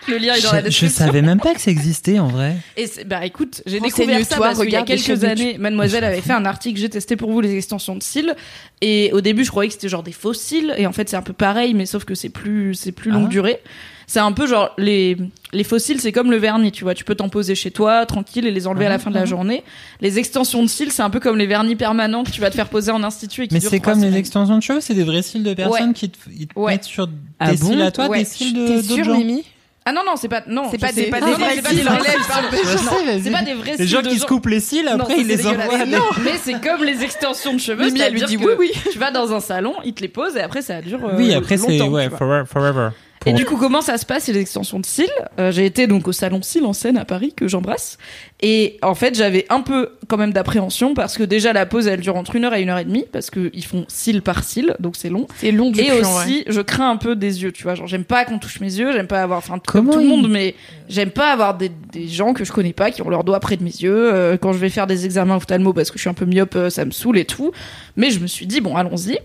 Le 0.09 0.17
lien 0.17 0.33
est 0.33 0.41
dans 0.41 0.51
la 0.51 0.57
Je, 0.59 0.63
je 0.65 0.67
description. 0.69 1.05
savais 1.05 1.21
même 1.21 1.39
pas 1.39 1.53
que 1.53 1.61
ça 1.61 1.71
existait 1.71 2.19
en 2.19 2.27
vrai. 2.27 2.57
Et 2.75 2.87
c'est- 2.87 3.05
bah 3.05 3.25
écoute, 3.25 3.61
j'ai 3.65 3.79
découvert 3.79 4.25
ça 4.25 4.35
parce 4.37 4.59
qu'il 4.59 4.69
y 4.69 4.75
a 4.75 4.81
regarde 4.81 4.89
les 4.89 4.95
quelques 4.97 5.05
chaînes 5.21 5.23
années, 5.29 5.57
Mademoiselle 5.57 6.03
avait 6.03 6.19
fait 6.19 6.33
un 6.33 6.43
article, 6.45 6.77
j'ai 6.77 6.89
testé 6.89 7.15
pour 7.15 7.31
vous 7.31 7.39
les 7.39 7.55
extensions 7.55 7.95
de 7.95 8.03
cils. 8.03 8.35
Et 8.81 9.11
au 9.13 9.21
début, 9.21 9.45
je 9.45 9.49
croyais 9.49 9.69
que 9.69 9.73
c'était 9.75 9.87
genre 9.87 10.03
des 10.03 10.11
faux 10.11 10.33
cils. 10.33 10.73
Et 10.77 10.87
en 10.87 10.91
fait, 10.91 11.07
c'est 11.07 11.15
un 11.15 11.21
peu 11.21 11.31
pareil, 11.31 11.73
mais 11.73 11.85
sauf 11.85 12.03
que 12.03 12.15
c'est 12.15 12.27
plus, 12.29 12.73
c'est 12.75 12.91
plus 12.91 13.11
longue 13.11 13.27
Ah. 13.27 13.29
durée. 13.29 13.59
C'est 14.07 14.19
un 14.19 14.31
peu 14.31 14.47
genre, 14.47 14.71
les, 14.77 15.17
les 15.53 15.63
faux 15.63 15.79
cils, 15.79 15.99
c'est 16.01 16.11
comme 16.11 16.29
le 16.31 16.37
vernis, 16.37 16.71
tu 16.71 16.83
vois. 16.83 16.93
Tu 16.93 17.03
peux 17.03 17.15
t'en 17.15 17.29
poser 17.29 17.55
chez 17.55 17.71
toi, 17.71 18.05
tranquille, 18.05 18.45
et 18.45 18.51
les 18.51 18.67
enlever 18.67 18.85
à 18.85 18.89
la 18.89 18.99
fin 18.99 19.09
de 19.09 19.15
la 19.15 19.25
journée. 19.25 19.63
Les 20.01 20.19
extensions 20.19 20.61
de 20.63 20.67
cils, 20.67 20.91
c'est 20.91 21.01
un 21.03 21.09
peu 21.09 21.19
comme 21.19 21.37
les 21.37 21.47
vernis 21.47 21.75
permanents 21.75 22.23
que 22.23 22.31
tu 22.31 22.41
vas 22.41 22.49
te 22.49 22.55
faire 22.55 22.69
poser 22.69 22.91
en 22.91 23.03
institut 23.03 23.43
et 23.43 23.47
qui 23.47 23.53
Mais 23.55 23.59
c'est 23.59 23.79
comme 23.79 23.95
les 23.99 24.07
semaines. 24.07 24.15
extensions 24.15 24.57
de 24.57 24.63
cheveux, 24.63 24.81
c'est 24.81 24.93
des 24.93 25.03
vrais 25.03 25.21
cils 25.21 25.43
de 25.43 25.53
personnes 25.53 25.93
qui 25.93 26.09
te, 26.09 26.17
ils 26.37 26.47
te 26.47 26.59
Ouais. 26.59 26.73
mettent 26.73 26.83
sur 26.83 27.07
des 27.07 27.13
Ah 27.39 27.51
bon 27.53 27.67
cils 27.71 27.81
à 27.81 27.91
toi, 27.91 28.07
Ouais. 28.07 28.19
des 28.19 28.25
cils 28.25 28.53
de 28.53 28.81
d'autres 28.87 29.03
gens. 29.03 29.17
Mimi? 29.17 29.43
Ah 29.85 29.91
non, 29.91 29.99
non, 30.05 30.13
c'est 30.15 30.29
pas, 30.29 30.43
non. 30.47 30.69
C'est 30.71 30.77
pas 30.77 30.93
des- 30.93 31.07
pas 31.07 31.19
Non, 31.19 31.25
des 31.25 31.31
non, 31.33 31.37
vrais 31.39 31.55
c'est 31.55 31.61
pas 31.61 31.69
cils, 31.71 31.87
hein. 31.87 31.97
Non. 31.97 33.19
C'est 33.21 33.31
pas 33.31 33.41
des 33.41 33.53
vrais 33.53 33.75
Les 33.77 33.85
gens 33.87 34.01
qui 34.01 34.17
se 34.17 34.25
coupent 34.25 34.45
les 34.47 34.61
cils, 34.61 34.85
Non, 34.85 34.91
après 35.03 35.19
ils 35.19 35.27
les 35.27 35.45
envoient. 35.45 35.61
à 35.75 35.85
des- 35.85 35.91
Mais 36.23 36.37
c'est 36.41 36.61
comme 36.61 36.85
les 36.85 37.03
extensions 37.03 37.53
de 37.53 37.59
cheveux. 37.59 37.85
Mimi, 37.87 37.99
elle 37.99 38.13
lui 38.13 38.21
dit 38.23 38.37
oui, 38.37 38.53
oui. 38.57 38.71
Tu 38.93 38.97
vas 38.97 39.11
dans 39.11 39.33
un 39.33 39.41
salon, 39.41 39.73
ils 39.83 39.93
te 39.93 40.01
les 40.01 40.07
posent 40.07 40.37
et 40.37 40.41
après 40.41 40.61
ça 40.61 40.81
dure. 40.81 40.99
euh, 41.05 41.15
Oui, 41.17 41.33
après 41.33 41.57
c'est 41.57 41.81
ouais, 41.81 42.09
forever. 42.09 42.89
Et 43.25 43.33
du 43.33 43.45
coup, 43.45 43.57
comment 43.57 43.81
ça 43.81 43.97
se 43.97 44.05
passe 44.05 44.27
les 44.27 44.37
extensions 44.37 44.79
de 44.79 44.85
cils 44.85 45.07
Euh, 45.39 45.51
J'ai 45.51 45.65
été 45.65 45.87
donc 45.87 46.07
au 46.07 46.11
salon 46.11 46.41
cils 46.41 46.65
en 46.65 46.73
Seine 46.73 46.97
à 46.97 47.05
Paris 47.05 47.33
que 47.35 47.47
j'embrasse. 47.47 47.97
Et 48.41 48.77
en 48.81 48.95
fait, 48.95 49.15
j'avais 49.15 49.45
un 49.49 49.61
peu 49.61 49.91
quand 50.07 50.17
même 50.17 50.33
d'appréhension 50.33 50.93
parce 50.93 51.17
que 51.17 51.23
déjà 51.23 51.53
la 51.53 51.65
pause 51.65 51.87
elle 51.87 52.01
dure 52.01 52.17
entre 52.17 52.35
une 52.35 52.43
heure 52.45 52.53
et 52.53 52.61
une 52.61 52.69
heure 52.69 52.77
et 52.79 52.83
demie 52.85 53.05
parce 53.11 53.29
que 53.29 53.49
ils 53.53 53.63
font 53.63 53.85
cils 53.87 54.21
par 54.21 54.43
cils, 54.43 54.75
donc 54.79 54.95
c'est 54.97 55.09
long. 55.09 55.27
C'est 55.37 55.51
long 55.51 55.71
du 55.71 55.79
Et 55.79 55.91
aussi, 55.91 56.43
je 56.47 56.61
crains 56.61 56.89
un 56.89 56.97
peu 56.97 57.15
des 57.15 57.43
yeux, 57.43 57.51
tu 57.51 57.63
vois. 57.63 57.75
Genre, 57.75 57.87
j'aime 57.87 58.03
pas 58.03 58.25
qu'on 58.25 58.39
touche 58.39 58.59
mes 58.59 58.73
yeux, 58.73 58.91
j'aime 58.91 59.07
pas 59.07 59.21
avoir, 59.21 59.37
enfin, 59.39 59.59
comme 59.65 59.89
tout 59.89 59.99
le 59.99 60.05
monde, 60.07 60.29
mais 60.29 60.55
j'aime 60.89 61.11
pas 61.11 61.31
avoir 61.31 61.55
des, 61.57 61.71
des 61.91 62.07
gens 62.07 62.33
que 62.33 62.43
je 62.43 62.51
connais 62.51 62.73
pas 62.73 62.91
qui 62.91 63.01
ont 63.01 63.09
leurs 63.09 63.23
doigts 63.23 63.39
près 63.39 63.55
de 63.57 63.63
mes 63.63 63.69
yeux. 63.71 64.13
Euh, 64.13 64.37
quand 64.37 64.51
je 64.51 64.57
vais 64.57 64.69
faire 64.69 64.87
des 64.87 65.05
examens 65.05 65.37
ophtalmo 65.37 65.71
parce 65.73 65.89
que 65.91 65.97
je 65.97 66.01
suis 66.01 66.09
un 66.09 66.13
peu 66.13 66.25
myope, 66.25 66.55
euh, 66.55 66.69
ça 66.69 66.83
me 66.83 66.91
saoule 66.91 67.17
et 67.17 67.25
tout. 67.25 67.51
Mais 67.95 68.11
je 68.11 68.19
me 68.19 68.27
suis 68.27 68.45
dit, 68.47 68.59
bon, 68.59 68.75
allons-y. 68.75 69.19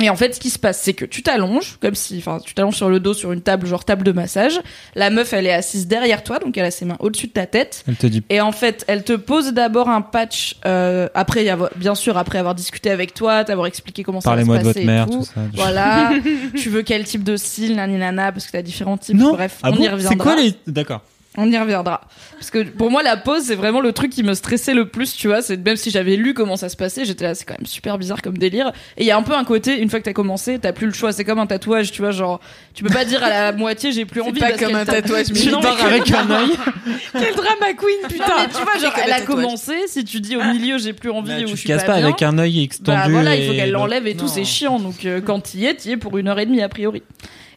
Et 0.00 0.10
en 0.10 0.16
fait, 0.16 0.34
ce 0.34 0.40
qui 0.40 0.50
se 0.50 0.58
passe, 0.58 0.80
c'est 0.82 0.92
que 0.92 1.06
tu 1.06 1.22
t'allonges, 1.22 1.78
comme 1.80 1.94
si, 1.94 2.18
enfin, 2.18 2.38
tu 2.44 2.52
t'allonges 2.52 2.76
sur 2.76 2.90
le 2.90 3.00
dos 3.00 3.14
sur 3.14 3.32
une 3.32 3.40
table, 3.40 3.66
genre 3.66 3.84
table 3.84 4.04
de 4.04 4.12
massage. 4.12 4.60
La 4.94 5.08
meuf, 5.08 5.32
elle 5.32 5.46
est 5.46 5.52
assise 5.52 5.86
derrière 5.86 6.22
toi, 6.22 6.38
donc 6.38 6.58
elle 6.58 6.66
a 6.66 6.70
ses 6.70 6.84
mains 6.84 6.96
au-dessus 7.00 7.28
de 7.28 7.32
ta 7.32 7.46
tête. 7.46 7.82
Elle 7.88 7.96
te 7.96 8.06
dit 8.06 8.22
Et 8.28 8.42
en 8.42 8.52
fait, 8.52 8.84
elle 8.88 9.04
te 9.04 9.14
pose 9.14 9.52
d'abord 9.54 9.88
un 9.88 10.02
patch, 10.02 10.56
euh, 10.66 11.08
après 11.14 11.46
bien 11.76 11.94
sûr, 11.94 12.18
après 12.18 12.38
avoir 12.38 12.54
discuté 12.54 12.90
avec 12.90 13.14
toi, 13.14 13.44
t'avoir 13.44 13.66
expliqué 13.68 14.02
comment 14.02 14.20
ça 14.20 14.34
va 14.34 14.42
se 14.42 14.46
parlez-moi 14.46 14.58
de 14.58 14.64
passer 14.64 14.80
votre 14.80 14.86
mère, 14.86 15.06
tout. 15.06 15.18
tout 15.20 15.24
ça. 15.24 15.40
Voilà. 15.54 16.12
tu 16.56 16.68
veux 16.68 16.82
quel 16.82 17.04
type 17.04 17.24
de 17.24 17.36
cils, 17.38 17.74
nani 17.74 17.96
nana, 17.96 18.32
parce 18.32 18.46
que 18.46 18.52
t'as 18.52 18.62
différents 18.62 18.98
types. 18.98 19.16
Non. 19.16 19.32
Bref, 19.32 19.58
Ah 19.62 19.70
on 19.70 19.76
bon? 19.76 19.82
Y 19.82 19.88
reviendra. 19.88 20.10
C'est 20.10 20.16
quoi 20.18 20.36
les 20.36 20.54
D'accord. 20.66 21.00
On 21.38 21.50
y 21.50 21.58
reviendra. 21.58 22.00
Parce 22.32 22.50
que 22.50 22.62
pour 22.62 22.90
moi, 22.90 23.02
la 23.02 23.16
pause, 23.16 23.42
c'est 23.44 23.54
vraiment 23.56 23.80
le 23.80 23.92
truc 23.92 24.10
qui 24.10 24.22
me 24.22 24.32
stressait 24.34 24.72
le 24.72 24.88
plus, 24.88 25.14
tu 25.14 25.28
vois. 25.28 25.42
C'est 25.42 25.56
même 25.62 25.76
si 25.76 25.90
j'avais 25.90 26.16
lu 26.16 26.32
comment 26.32 26.56
ça 26.56 26.68
se 26.70 26.76
passait, 26.76 27.04
j'étais 27.04 27.24
là, 27.24 27.34
c'est 27.34 27.44
quand 27.44 27.58
même 27.58 27.66
super 27.66 27.98
bizarre 27.98 28.22
comme 28.22 28.38
délire. 28.38 28.72
Et 28.96 29.02
il 29.02 29.06
y 29.06 29.10
a 29.10 29.16
un 29.18 29.22
peu 29.22 29.34
un 29.34 29.44
côté, 29.44 29.78
une 29.80 29.90
fois 29.90 29.98
que 30.00 30.04
t'as 30.04 30.12
commencé, 30.14 30.58
t'as 30.58 30.72
plus 30.72 30.86
le 30.86 30.92
choix. 30.94 31.12
C'est 31.12 31.24
comme 31.24 31.38
un 31.38 31.46
tatouage, 31.46 31.92
tu 31.92 32.00
vois, 32.02 32.10
genre, 32.10 32.40
tu 32.74 32.82
peux 32.84 32.92
pas 32.92 33.04
dire 33.04 33.22
à 33.22 33.28
la 33.28 33.52
moitié, 33.56 33.92
j'ai 33.92 34.06
plus 34.06 34.20
envie. 34.22 34.40
pas 34.40 34.48
parce 34.50 34.60
comme 34.62 34.74
un 34.74 34.84
t'a- 34.84 35.02
tatouage, 35.02 35.26
mais 35.30 35.38
Tu 35.40 35.46
il 35.48 35.52
pars 35.52 35.84
avec 35.84 36.10
un 36.10 36.30
œil. 36.30 36.50
Quel 37.12 37.34
drama 37.34 37.72
queen, 37.76 37.96
Non, 38.02 38.08
putain. 38.08 38.24
mais 38.38 38.46
tu 38.48 38.62
vois, 38.62 38.78
genre, 38.78 38.92
elle 39.04 39.12
a 39.12 39.20
commencé, 39.20 39.74
si 39.88 40.04
tu 40.04 40.20
dis 40.20 40.36
au 40.36 40.42
milieu, 40.44 40.78
j'ai 40.78 40.92
plus 40.94 41.10
envie 41.10 41.32
ou 41.34 41.40
tu 41.40 41.46
je 41.48 41.52
te 41.52 41.56
suis 41.58 41.68
casses 41.68 41.82
pas, 41.84 41.92
pas 41.92 41.98
bien, 41.98 42.06
avec 42.06 42.22
un 42.22 42.38
œil 42.38 42.62
extendu. 42.64 42.96
bah 42.98 43.06
voilà, 43.10 43.36
il 43.36 43.46
faut 43.48 43.52
qu'elle 43.54 43.70
l'enlève 43.72 44.06
et 44.06 44.16
tout, 44.16 44.28
c'est 44.28 44.44
chiant. 44.44 44.78
Donc 44.78 45.04
euh, 45.04 45.20
quand 45.20 45.40
t'y 45.40 45.66
es, 45.66 45.74
t'y 45.74 45.92
es 45.92 45.96
pour 45.96 46.16
une 46.18 46.28
heure 46.28 46.38
et 46.38 46.46
demie 46.46 46.62
a 46.62 46.68
priori. 46.68 47.02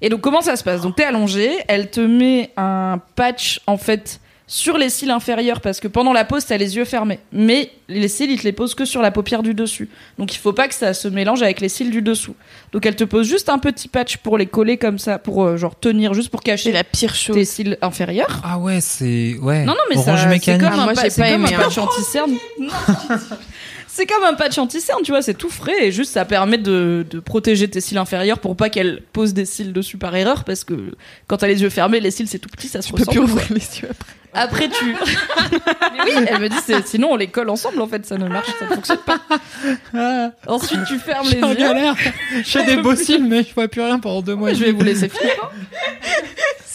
Et 0.02 0.10
donc 0.10 0.22
comment 0.22 0.42
ça 0.42 0.56
se 0.56 0.64
passe? 0.64 0.82
Donc 0.82 0.96
t'es 0.96 1.04
allongé, 1.04 1.52
elle 1.68 1.90
te 1.90 2.00
met 2.00 2.52
un 2.58 3.00
patch 3.16 3.60
en 3.68 3.78
fait 3.78 4.20
sur 4.48 4.80
les 4.80 4.90
cils 4.90 5.12
inférieurs 5.12 5.62
parce 5.62 5.80
que 5.80 5.88
pendant 5.88 6.12
la 6.12 6.26
pose 6.26 6.44
t'as 6.44 6.58
les 6.58 6.76
yeux 6.76 6.86
fermés, 6.86 7.20
mais 7.32 7.70
les 7.88 8.08
cils 8.08 8.32
ils 8.32 8.40
te 8.40 8.44
les 8.46 8.52
posent 8.52 8.74
que 8.74 8.84
sur 8.84 9.00
la 9.04 9.12
paupière 9.12 9.44
du 9.44 9.54
dessus. 9.54 9.90
Donc 10.18 10.34
il 10.34 10.40
faut 10.40 10.54
pas 10.54 10.68
que 10.68 10.74
ça 10.74 10.96
se 10.96 11.08
mélange 11.08 11.44
avec 11.44 11.60
les 11.62 11.70
cils 11.70 11.92
du 11.92 12.02
dessous. 12.02 12.34
Donc 12.72 12.84
elle 12.88 12.96
te 12.96 13.04
pose 13.04 13.28
juste 13.28 13.50
un 13.50 13.60
petit 13.60 13.88
patch 13.88 14.18
pour 14.18 14.40
les 14.40 14.48
coller 14.48 14.78
comme 14.78 14.98
ça, 14.98 15.20
pour 15.20 15.44
euh, 15.44 15.58
genre 15.58 15.78
tenir, 15.80 16.16
juste 16.16 16.30
pour 16.32 16.42
cacher 16.42 16.72
la 16.72 16.84
pire 16.84 17.14
chose. 17.14 17.36
tes 17.36 17.46
cils 17.46 17.78
inférieurs. 17.84 18.42
Ah 18.44 18.58
ouais, 18.58 18.82
c'est 18.82 19.36
ouais. 19.40 19.66
Non, 19.66 19.74
non, 19.74 19.82
mais 19.92 19.98
Orange 19.98 20.06
ça, 20.18 20.24
c'est 20.24 20.30
mécanique. 20.30 20.62
comme, 20.62 20.72
Ah, 20.74 20.82
un, 20.82 20.86
moi, 20.86 20.94
pa- 20.94 21.04
j'ai 21.04 21.10
c'est 21.12 21.22
pas 21.22 21.32
comme 21.32 21.46
aimé, 21.46 21.54
un 21.56 21.60
hein. 21.60 21.64
patch 21.66 21.78
anti-cerne. 21.78 22.32
c'est 24.00 24.06
comme 24.06 24.24
un 24.24 24.34
patch 24.34 24.58
anti-cerne, 24.58 25.02
tu 25.04 25.12
vois, 25.12 25.22
c'est 25.22 25.34
tout 25.34 25.50
frais 25.50 25.76
et 25.88 25.92
juste 25.92 26.14
ça 26.14 26.24
permet 26.26 26.58
de, 26.58 27.06
de 27.10 27.20
protéger 27.20 27.70
tes 27.70 27.82
cils 27.82 27.98
inférieurs 27.98 28.40
pour 28.40 28.56
pas 28.56 28.70
qu'elle 28.70 29.02
pose 29.14 29.34
des 29.34 29.46
cils 29.46 29.74
dessus 29.74 29.98
par 29.98 30.16
erreur 30.16 30.44
parce 30.46 30.64
que 30.64 30.92
quand 31.28 31.38
t'as 31.38 31.48
les 31.48 31.62
yeux 31.62 31.70
fermés, 31.70 32.00
les 32.00 32.12
cils 32.12 32.28
c'est 32.30 32.40
tout 32.40 32.50
petit, 32.50 32.68
ça 32.70 32.82
se 32.82 32.88
Tu 32.88 32.94
peux 32.94 33.00
ressemble. 33.02 33.18
plus 33.26 33.34
ouvrir 33.34 33.48
les 33.52 33.80
yeux 33.82 33.90
après. 33.92 34.14
Après 34.32 34.70
tu. 34.70 34.86
Mais 35.94 36.04
oui, 36.06 36.26
elle 36.28 36.40
me 36.40 36.48
dit 36.50 36.56
c'est- 36.66 36.88
sinon 36.88 37.10
on 37.12 37.16
les 37.18 37.28
colle 37.28 37.50
ensemble 37.50 37.82
en 37.82 37.88
fait, 37.88 38.06
ça 38.06 38.18
ne 38.18 38.28
marche, 38.30 38.48
ça 38.60 38.66
ne 38.66 38.76
fonctionne 38.76 39.00
pas. 39.00 39.20
Ah, 39.94 40.32
Ensuite 40.48 40.86
tu 40.88 40.98
fermes 41.00 41.28
les 41.28 41.40
yeux. 41.40 41.56
galère. 41.56 41.96
J'ai 42.46 42.64
des 42.64 42.78
beaux 42.78 42.96
cils, 42.96 43.24
mais 43.28 43.44
je 43.44 43.54
vois 43.54 43.68
plus 43.68 43.82
rien 43.82 44.00
pendant 44.00 44.22
deux 44.22 44.36
mois. 44.36 44.54
Je 44.54 44.64
vais 44.64 44.72
vous 44.72 44.84
laisser 44.84 45.10
finir. 45.10 45.34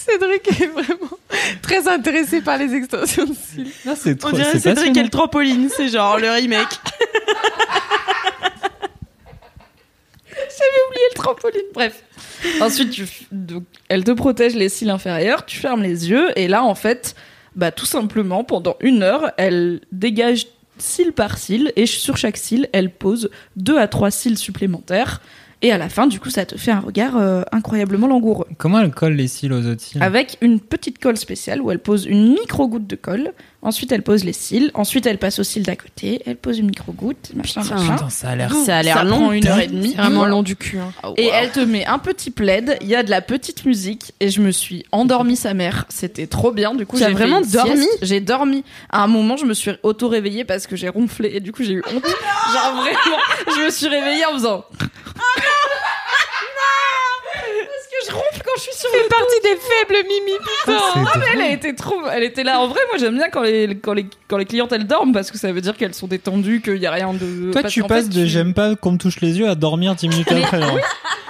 Cédric 0.06 0.60
est 0.60 0.66
vraiment 0.66 1.18
très 1.62 1.88
intéressé 1.88 2.40
par 2.42 2.58
les 2.58 2.74
extensions 2.74 3.24
de 3.24 3.34
cils. 3.34 3.70
C'est 3.96 4.16
trop. 4.18 4.30
On 4.30 4.32
dirait 4.32 4.52
c'est 4.52 4.60
Cédric 4.60 4.96
et 4.96 5.02
le 5.02 5.08
trampoline, 5.08 5.68
c'est 5.74 5.88
genre 5.88 6.18
le 6.18 6.30
remake. 6.30 6.68
J'avais 10.28 10.82
oublié 10.88 11.04
le 11.12 11.14
trampoline. 11.16 11.62
Bref. 11.72 12.02
Ensuite, 12.60 12.90
tu, 12.90 13.04
f- 13.04 13.22
donc, 13.32 13.64
elle 13.88 14.04
te 14.04 14.10
protège 14.10 14.54
les 14.54 14.68
cils 14.68 14.90
inférieurs, 14.90 15.46
tu 15.46 15.56
fermes 15.58 15.82
les 15.82 16.10
yeux, 16.10 16.28
et 16.36 16.48
là, 16.48 16.62
en 16.64 16.74
fait, 16.74 17.14
bah, 17.56 17.70
tout 17.72 17.86
simplement, 17.86 18.44
pendant 18.44 18.76
une 18.80 19.02
heure, 19.02 19.32
elle 19.36 19.80
dégage 19.92 20.46
cil 20.78 21.12
par 21.12 21.38
cil, 21.38 21.72
et 21.76 21.86
sur 21.86 22.16
chaque 22.16 22.36
cil, 22.36 22.68
elle 22.72 22.90
pose 22.90 23.30
deux 23.56 23.78
à 23.78 23.86
trois 23.88 24.10
cils 24.10 24.38
supplémentaires. 24.38 25.20
Et 25.64 25.72
à 25.72 25.78
la 25.78 25.88
fin, 25.88 26.06
du 26.06 26.20
coup, 26.20 26.28
ça 26.28 26.44
te 26.44 26.58
fait 26.58 26.72
un 26.72 26.80
regard 26.80 27.16
euh, 27.16 27.40
incroyablement 27.50 28.06
langoureux. 28.06 28.44
Comment 28.58 28.80
elle 28.80 28.90
colle 28.90 29.14
les 29.14 29.28
cils 29.28 29.50
aux 29.50 29.64
autres 29.64 29.80
cils 29.80 30.02
Avec 30.02 30.36
une 30.42 30.60
petite 30.60 30.98
colle 30.98 31.16
spéciale 31.16 31.62
où 31.62 31.70
elle 31.70 31.78
pose 31.78 32.04
une 32.04 32.34
micro-goutte 32.34 32.86
de 32.86 32.96
colle. 32.96 33.32
Ensuite, 33.64 33.90
elle 33.92 34.02
pose 34.02 34.24
les 34.24 34.34
cils. 34.34 34.70
Ensuite, 34.74 35.06
elle 35.06 35.16
passe 35.18 35.38
aux 35.38 35.42
cils 35.42 35.62
d'à 35.64 35.74
côté. 35.74 36.20
Elle 36.26 36.36
pose 36.36 36.58
une 36.58 36.66
micro-goutte. 36.66 37.30
Machin, 37.34 37.62
Putain. 37.62 37.74
machin. 37.76 37.92
Putain, 37.94 38.10
ça 38.10 38.28
a 38.28 38.36
l'air. 38.36 38.54
Ça 38.54 38.76
a 38.76 38.82
l'air 38.82 38.98
Ça 38.98 39.04
long. 39.04 39.16
prend 39.16 39.32
une 39.32 39.46
heure 39.46 39.58
et 39.58 39.66
demie. 39.66 39.92
C'est 39.96 40.02
vraiment 40.02 40.26
long 40.26 40.42
du 40.42 40.54
cul. 40.54 40.78
hein. 40.78 40.92
Et 41.16 41.26
elle 41.26 41.50
te 41.50 41.60
met 41.60 41.84
un 41.86 41.98
petit 41.98 42.30
plaid, 42.30 42.76
il 42.82 42.86
y 42.88 42.94
a 42.94 43.02
de 43.02 43.08
la 43.10 43.22
petite 43.22 43.64
musique 43.64 44.12
et 44.20 44.28
je 44.30 44.40
me 44.42 44.50
suis 44.52 44.84
endormie 44.92 45.36
sa 45.36 45.54
mère. 45.54 45.86
C'était 45.88 46.26
trop 46.26 46.52
bien. 46.52 46.74
Du 46.74 46.84
coup, 46.86 46.98
j'ai 46.98 47.10
vraiment 47.10 47.40
dormi. 47.40 47.86
J'ai 48.02 48.20
dormi. 48.20 48.64
À 48.90 49.02
un 49.02 49.06
moment, 49.06 49.36
je 49.38 49.46
me 49.46 49.54
suis 49.54 49.72
auto-réveillée 49.82 50.44
parce 50.44 50.66
que 50.66 50.76
j'ai 50.76 50.90
ronflé 50.90 51.30
et 51.34 51.40
du 51.40 51.50
coup, 51.52 51.64
j'ai 51.64 51.72
eu 51.72 51.82
honte. 51.92 52.04
Genre 52.04 52.74
vraiment, 52.76 53.18
je 53.56 53.64
me 53.64 53.70
suis 53.70 53.88
réveillée 53.88 54.26
en 54.26 54.34
faisant. 54.34 54.64
Parce 54.74 54.90
que 57.90 57.96
je 58.08 58.12
ronfle 58.14 58.24
quand 58.33 58.33
je 58.56 58.60
suis 58.62 58.72
sur 58.74 58.88
le 58.92 58.98
C'est 59.02 59.08
partie 59.08 59.40
des 59.42 59.56
faibles 59.56 60.08
mimi, 60.08 60.38
putain. 60.60 60.78
Ah, 60.94 61.18
mais 61.18 61.24
elle 61.34 61.40
a 61.40 61.50
été 61.50 61.74
trop, 61.74 62.06
elle 62.12 62.22
était 62.22 62.44
là. 62.44 62.60
En 62.60 62.68
vrai, 62.68 62.80
moi 62.90 62.98
j'aime 62.98 63.16
bien 63.16 63.28
quand 63.30 63.42
les, 63.42 63.76
quand 63.76 63.92
les, 63.94 64.06
quand 64.28 64.36
les 64.36 64.44
clientes 64.44 64.72
elles 64.72 64.86
dorment 64.86 65.12
parce 65.12 65.30
que 65.30 65.38
ça 65.38 65.52
veut 65.52 65.60
dire 65.60 65.76
qu'elles 65.76 65.94
sont 65.94 66.06
détendues, 66.06 66.60
qu'il 66.60 66.76
y 66.78 66.86
a 66.86 66.90
rien 66.90 67.12
de. 67.12 67.52
Toi, 67.52 67.62
parce 67.62 67.74
tu 67.74 67.82
passes 67.82 68.04
fait, 68.04 68.08
de 68.10 68.22
tu- 68.24 68.28
j'aime 68.28 68.54
pas 68.54 68.76
qu'on 68.76 68.92
me 68.92 68.98
touche 68.98 69.20
les 69.20 69.38
yeux 69.38 69.48
à 69.48 69.54
dormir 69.54 69.94
10 69.94 70.08
minutes 70.08 70.30
après. 70.32 70.60
genre. 70.60 70.78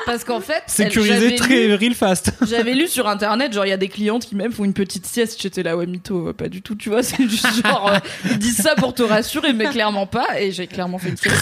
Parce 0.07 0.23
qu'en 0.23 0.41
fait, 0.41 0.63
Sécurisé 0.67 1.35
très 1.37 1.67
lu- 1.67 1.75
real 1.77 1.95
fast. 1.95 2.31
J'avais 2.47 2.75
lu 2.75 2.89
sur 2.89 3.09
internet, 3.09 3.55
genre 3.55 3.65
il 3.65 3.71
y 3.71 3.73
a 3.73 3.79
des 3.79 3.89
clientes 3.89 4.27
qui 4.27 4.37
même 4.37 4.53
font 4.53 4.65
une 4.65 4.75
petite 4.75 5.07
sieste. 5.07 5.41
J'étais 5.41 5.63
là, 5.63 5.79
ouais, 5.79 5.87
mytho, 5.87 6.29
euh, 6.29 6.33
pas 6.35 6.49
du 6.49 6.61
tout, 6.61 6.75
tu 6.75 6.91
vois. 6.91 7.03
C'est 7.03 7.23
juste 7.27 7.65
genre, 7.65 7.91
euh, 7.91 7.99
ils 8.31 8.39
disent 8.39 8.59
ça 8.61 8.75
pour 8.75 8.93
te 8.93 9.03
rassurer, 9.03 9.55
mais 9.55 9.65
clairement 9.67 10.07
pas. 10.07 10.39
Et 10.41 10.53
j'ai 10.53 10.67
clairement 10.67 10.99
fait 10.99 11.09
une 11.09 11.17
sieste. 11.17 11.37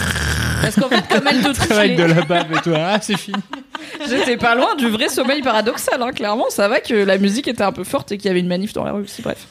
Parce 0.62 0.76
qu'en 0.76 0.88
fait, 0.88 1.04
comme 1.08 1.26
elle 1.28 1.40
te 1.42 1.48
touche 1.48 1.70
Avec 1.70 1.90
les- 1.90 1.96
de 1.96 2.02
la 2.04 2.22
bave 2.22 2.46
et 2.52 2.60
tout. 2.62 2.72
Ah, 2.74 2.98
c'est 3.02 3.18
fini. 3.18 3.36
J'étais 4.08 4.36
pas 4.36 4.54
loin 4.54 4.74
du 4.76 4.88
vrai 4.88 5.08
sommeil 5.08 5.42
paradoxal, 5.42 6.00
hein, 6.00 6.12
clairement. 6.12 6.46
Ça 6.50 6.68
va 6.68 6.80
que 6.80 6.94
la 6.94 7.18
musique 7.18 7.48
était 7.48 7.62
un 7.64 7.72
peu 7.72 7.84
forte 7.84 8.12
et 8.12 8.16
qu'il 8.18 8.26
y 8.28 8.30
avait 8.30 8.40
une 8.40 8.48
manif 8.48 8.72
dans 8.72 8.84
la 8.84 8.92
rue 8.92 9.02
aussi, 9.02 9.22
bref. 9.22 9.46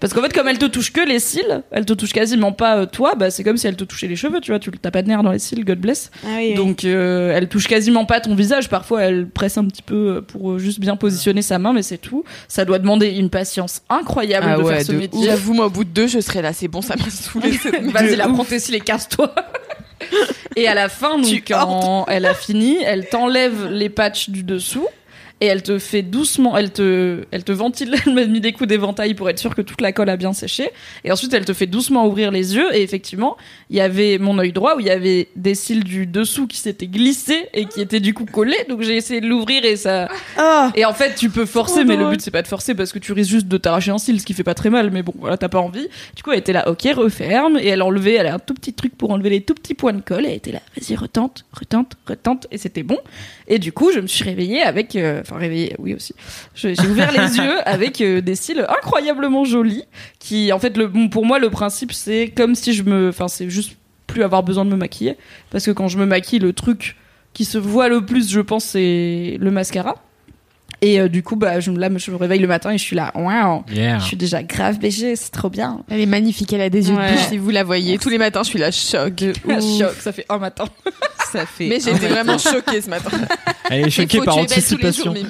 Parce 0.00 0.12
qu'en 0.12 0.20
fait, 0.22 0.32
comme 0.32 0.48
elle 0.48 0.58
te 0.58 0.66
touche 0.66 0.92
que 0.92 1.00
les 1.00 1.18
cils, 1.20 1.62
elle 1.70 1.86
te 1.86 1.92
touche 1.92 2.12
quasiment 2.12 2.52
pas 2.52 2.78
euh, 2.78 2.86
toi, 2.86 3.14
bah 3.14 3.30
c'est 3.30 3.44
comme 3.44 3.56
si 3.56 3.66
elle 3.68 3.76
te 3.76 3.84
touchait 3.84 4.08
les 4.08 4.16
cheveux, 4.16 4.40
tu 4.40 4.50
vois. 4.50 4.58
Tu 4.58 4.70
t'as 4.72 4.90
pas 4.90 5.02
de 5.02 5.08
nerfs 5.08 5.22
dans 5.22 5.30
les 5.30 5.38
cils, 5.38 5.64
God 5.64 5.78
bless. 5.78 6.10
Donc 6.56 6.84
euh, 6.84 7.32
elle 7.34 7.48
touche 7.48 7.68
quasiment 7.68 8.04
pas 8.04 8.20
ton 8.20 8.34
visage. 8.34 8.68
Parfois, 8.68 9.02
elle 9.02 9.28
presse 9.28 9.56
un 9.56 9.64
petit 9.64 9.82
peu 9.82 10.16
euh, 10.16 10.20
pour 10.20 10.52
euh, 10.52 10.58
juste 10.58 10.80
bien 10.80 10.96
positionner 10.96 11.42
sa 11.42 11.58
main, 11.58 11.72
mais 11.72 11.82
c'est 11.82 11.96
tout. 11.98 12.24
Ça 12.48 12.64
doit 12.64 12.80
demander 12.80 13.08
une 13.08 13.30
patience 13.30 13.82
incroyable 13.88 14.46
Ah 14.50 14.56
de 14.58 14.62
ouais, 14.62 14.74
faire 14.76 14.86
ce 14.86 14.92
de 14.92 14.96
métier. 14.98 15.26
J'avoue, 15.26 15.54
moi, 15.54 15.66
au 15.66 15.70
bout 15.70 15.84
de 15.84 15.90
deux, 15.90 16.08
je 16.08 16.18
serais 16.20 16.42
là. 16.42 16.52
C'est 16.52 16.68
bon, 16.68 16.82
ça 16.82 16.96
m'a 16.96 17.04
saoulé. 17.10 17.52
cette 17.52 17.80
Vas-y, 17.84 18.16
la 18.16 18.28
prends 18.28 18.44
tes 18.44 18.58
cils 18.58 18.74
et 18.74 18.80
casse-toi. 18.80 19.32
Et 20.56 20.68
à 20.68 20.74
la 20.74 20.88
fin, 20.88 21.18
donc, 21.18 21.44
quand 21.46 22.06
elle 22.08 22.26
a 22.26 22.34
fini, 22.34 22.78
elle 22.82 23.08
t'enlève 23.08 23.68
les 23.70 23.88
patchs 23.88 24.30
du 24.30 24.42
dessous. 24.42 24.86
Et 25.44 25.46
elle 25.48 25.62
te 25.62 25.78
fait 25.78 26.00
doucement, 26.00 26.56
elle 26.56 26.72
te, 26.72 27.26
elle 27.30 27.44
te 27.44 27.52
ventile, 27.52 27.94
elle 28.06 28.14
m'a 28.14 28.24
mis 28.24 28.40
des 28.40 28.52
coups 28.52 28.66
d'éventail 28.66 29.12
pour 29.12 29.28
être 29.28 29.38
sûre 29.38 29.54
que 29.54 29.60
toute 29.60 29.82
la 29.82 29.92
colle 29.92 30.08
a 30.08 30.16
bien 30.16 30.32
séché. 30.32 30.70
Et 31.04 31.12
ensuite, 31.12 31.34
elle 31.34 31.44
te 31.44 31.52
fait 31.52 31.66
doucement 31.66 32.06
ouvrir 32.06 32.30
les 32.30 32.56
yeux. 32.56 32.74
Et 32.74 32.80
effectivement, 32.80 33.36
il 33.68 33.76
y 33.76 33.82
avait 33.82 34.16
mon 34.16 34.38
œil 34.38 34.52
droit 34.52 34.74
où 34.74 34.80
il 34.80 34.86
y 34.86 34.90
avait 34.90 35.28
des 35.36 35.54
cils 35.54 35.84
du 35.84 36.06
dessous 36.06 36.46
qui 36.46 36.56
s'étaient 36.56 36.86
glissés 36.86 37.46
et 37.52 37.66
qui 37.66 37.82
étaient 37.82 38.00
du 38.00 38.14
coup 38.14 38.24
collés. 38.24 38.64
Donc 38.70 38.80
j'ai 38.80 38.96
essayé 38.96 39.20
de 39.20 39.26
l'ouvrir 39.26 39.66
et 39.66 39.76
ça. 39.76 40.08
Et 40.76 40.86
en 40.86 40.94
fait, 40.94 41.14
tu 41.14 41.28
peux 41.28 41.44
forcer, 41.44 41.84
mais 41.84 41.98
le 41.98 42.08
but 42.08 42.22
c'est 42.22 42.30
pas 42.30 42.40
de 42.40 42.48
forcer 42.48 42.74
parce 42.74 42.90
que 42.90 42.98
tu 42.98 43.12
risques 43.12 43.32
juste 43.32 43.48
de 43.48 43.58
t'arracher 43.58 43.90
un 43.90 43.98
cil, 43.98 44.18
ce 44.18 44.24
qui 44.24 44.32
fait 44.32 44.44
pas 44.44 44.54
très 44.54 44.70
mal. 44.70 44.90
Mais 44.92 45.02
bon, 45.02 45.12
voilà, 45.18 45.36
t'as 45.36 45.50
pas 45.50 45.60
envie. 45.60 45.88
Du 46.16 46.22
coup, 46.22 46.32
elle 46.32 46.38
était 46.38 46.54
là, 46.54 46.70
ok, 46.70 46.88
referme. 46.96 47.58
Et 47.58 47.66
elle 47.66 47.82
enlevait, 47.82 48.14
elle 48.14 48.28
a 48.28 48.34
un 48.36 48.38
tout 48.38 48.54
petit 48.54 48.72
truc 48.72 48.96
pour 48.96 49.10
enlever 49.10 49.28
les 49.28 49.42
tout 49.42 49.54
petits 49.54 49.74
points 49.74 49.92
de 49.92 50.00
colle. 50.00 50.24
Et 50.24 50.30
elle 50.30 50.36
était 50.36 50.52
là, 50.52 50.60
vas-y, 50.74 50.96
retente, 50.96 51.44
retente, 51.52 51.98
retente. 52.06 52.46
Et 52.50 52.56
c'était 52.56 52.82
bon. 52.82 52.96
Et 53.46 53.58
du 53.58 53.72
coup, 53.72 53.92
je 53.92 54.00
me 54.00 54.06
suis 54.06 54.24
réveillée 54.24 54.62
avec, 54.62 54.96
euh, 54.96 55.22
enfin 55.34 55.40
réveillée, 55.40 55.74
oui 55.78 55.94
aussi. 55.94 56.14
J'ai 56.54 56.74
ouvert 56.88 57.12
les 57.12 57.36
yeux 57.36 57.68
avec 57.68 58.00
euh, 58.00 58.20
des 58.20 58.34
cils 58.34 58.64
incroyablement 58.68 59.44
jolis. 59.44 59.84
Qui, 60.18 60.52
en 60.52 60.58
fait, 60.58 60.76
le, 60.76 60.86
bon, 60.86 61.08
pour 61.08 61.26
moi, 61.26 61.38
le 61.38 61.50
principe 61.50 61.92
c'est 61.92 62.28
comme 62.28 62.54
si 62.54 62.72
je 62.72 62.82
me, 62.82 63.08
enfin, 63.08 63.28
c'est 63.28 63.50
juste 63.50 63.76
plus 64.06 64.22
avoir 64.22 64.42
besoin 64.42 64.64
de 64.64 64.70
me 64.70 64.76
maquiller. 64.76 65.16
Parce 65.50 65.64
que 65.64 65.70
quand 65.70 65.88
je 65.88 65.98
me 65.98 66.06
maquille, 66.06 66.38
le 66.38 66.52
truc 66.52 66.96
qui 67.32 67.44
se 67.44 67.58
voit 67.58 67.88
le 67.88 68.04
plus, 68.04 68.30
je 68.30 68.40
pense, 68.40 68.64
c'est 68.64 69.36
le 69.40 69.50
mascara. 69.50 69.96
Et 70.86 71.00
euh, 71.00 71.08
du 71.08 71.22
coup, 71.22 71.36
bah, 71.36 71.60
je, 71.60 71.70
me- 71.70 71.78
là, 71.78 71.88
je 71.96 72.10
me 72.10 72.16
réveille 72.16 72.40
le 72.40 72.46
matin 72.46 72.70
et 72.70 72.76
je 72.78 72.82
suis 72.82 72.94
là, 72.96 73.10
waouh, 73.14 73.64
Yeah. 73.72 73.98
je 74.00 74.04
suis 74.04 74.16
déjà 74.18 74.42
grave 74.42 74.78
BG, 74.78 75.16
c'est 75.16 75.30
trop 75.30 75.48
bien. 75.48 75.80
Elle 75.90 76.00
est 76.00 76.06
magnifique, 76.06 76.52
elle 76.52 76.60
a 76.60 76.68
des 76.68 76.90
yeux 76.90 76.96
Ouais. 76.96 77.10
de 77.12 77.16
biche, 77.16 77.26
si 77.28 77.38
vous 77.38 77.48
la 77.50 77.64
voyez. 77.64 77.96
Tous 77.96 78.10
les 78.10 78.18
matins, 78.18 78.42
je 78.42 78.48
suis 78.50 78.58
là, 78.58 78.70
choc. 78.70 79.14
Choc, 79.78 79.94
ça 80.00 80.12
fait 80.12 80.26
un 80.28 80.38
matin. 80.38 80.66
Ça 81.32 81.46
fait. 81.46 81.66
Mais 81.66 81.80
j'étais 81.80 82.06
vraiment 82.06 82.38
choquée 82.38 82.80
ce 82.80 82.88
matin. 82.88 83.10
Elle 83.70 83.86
est 83.88 83.90
choquée 83.90 84.20
par 84.20 84.38
anticipation. 84.38 85.12
jours. 85.12 85.24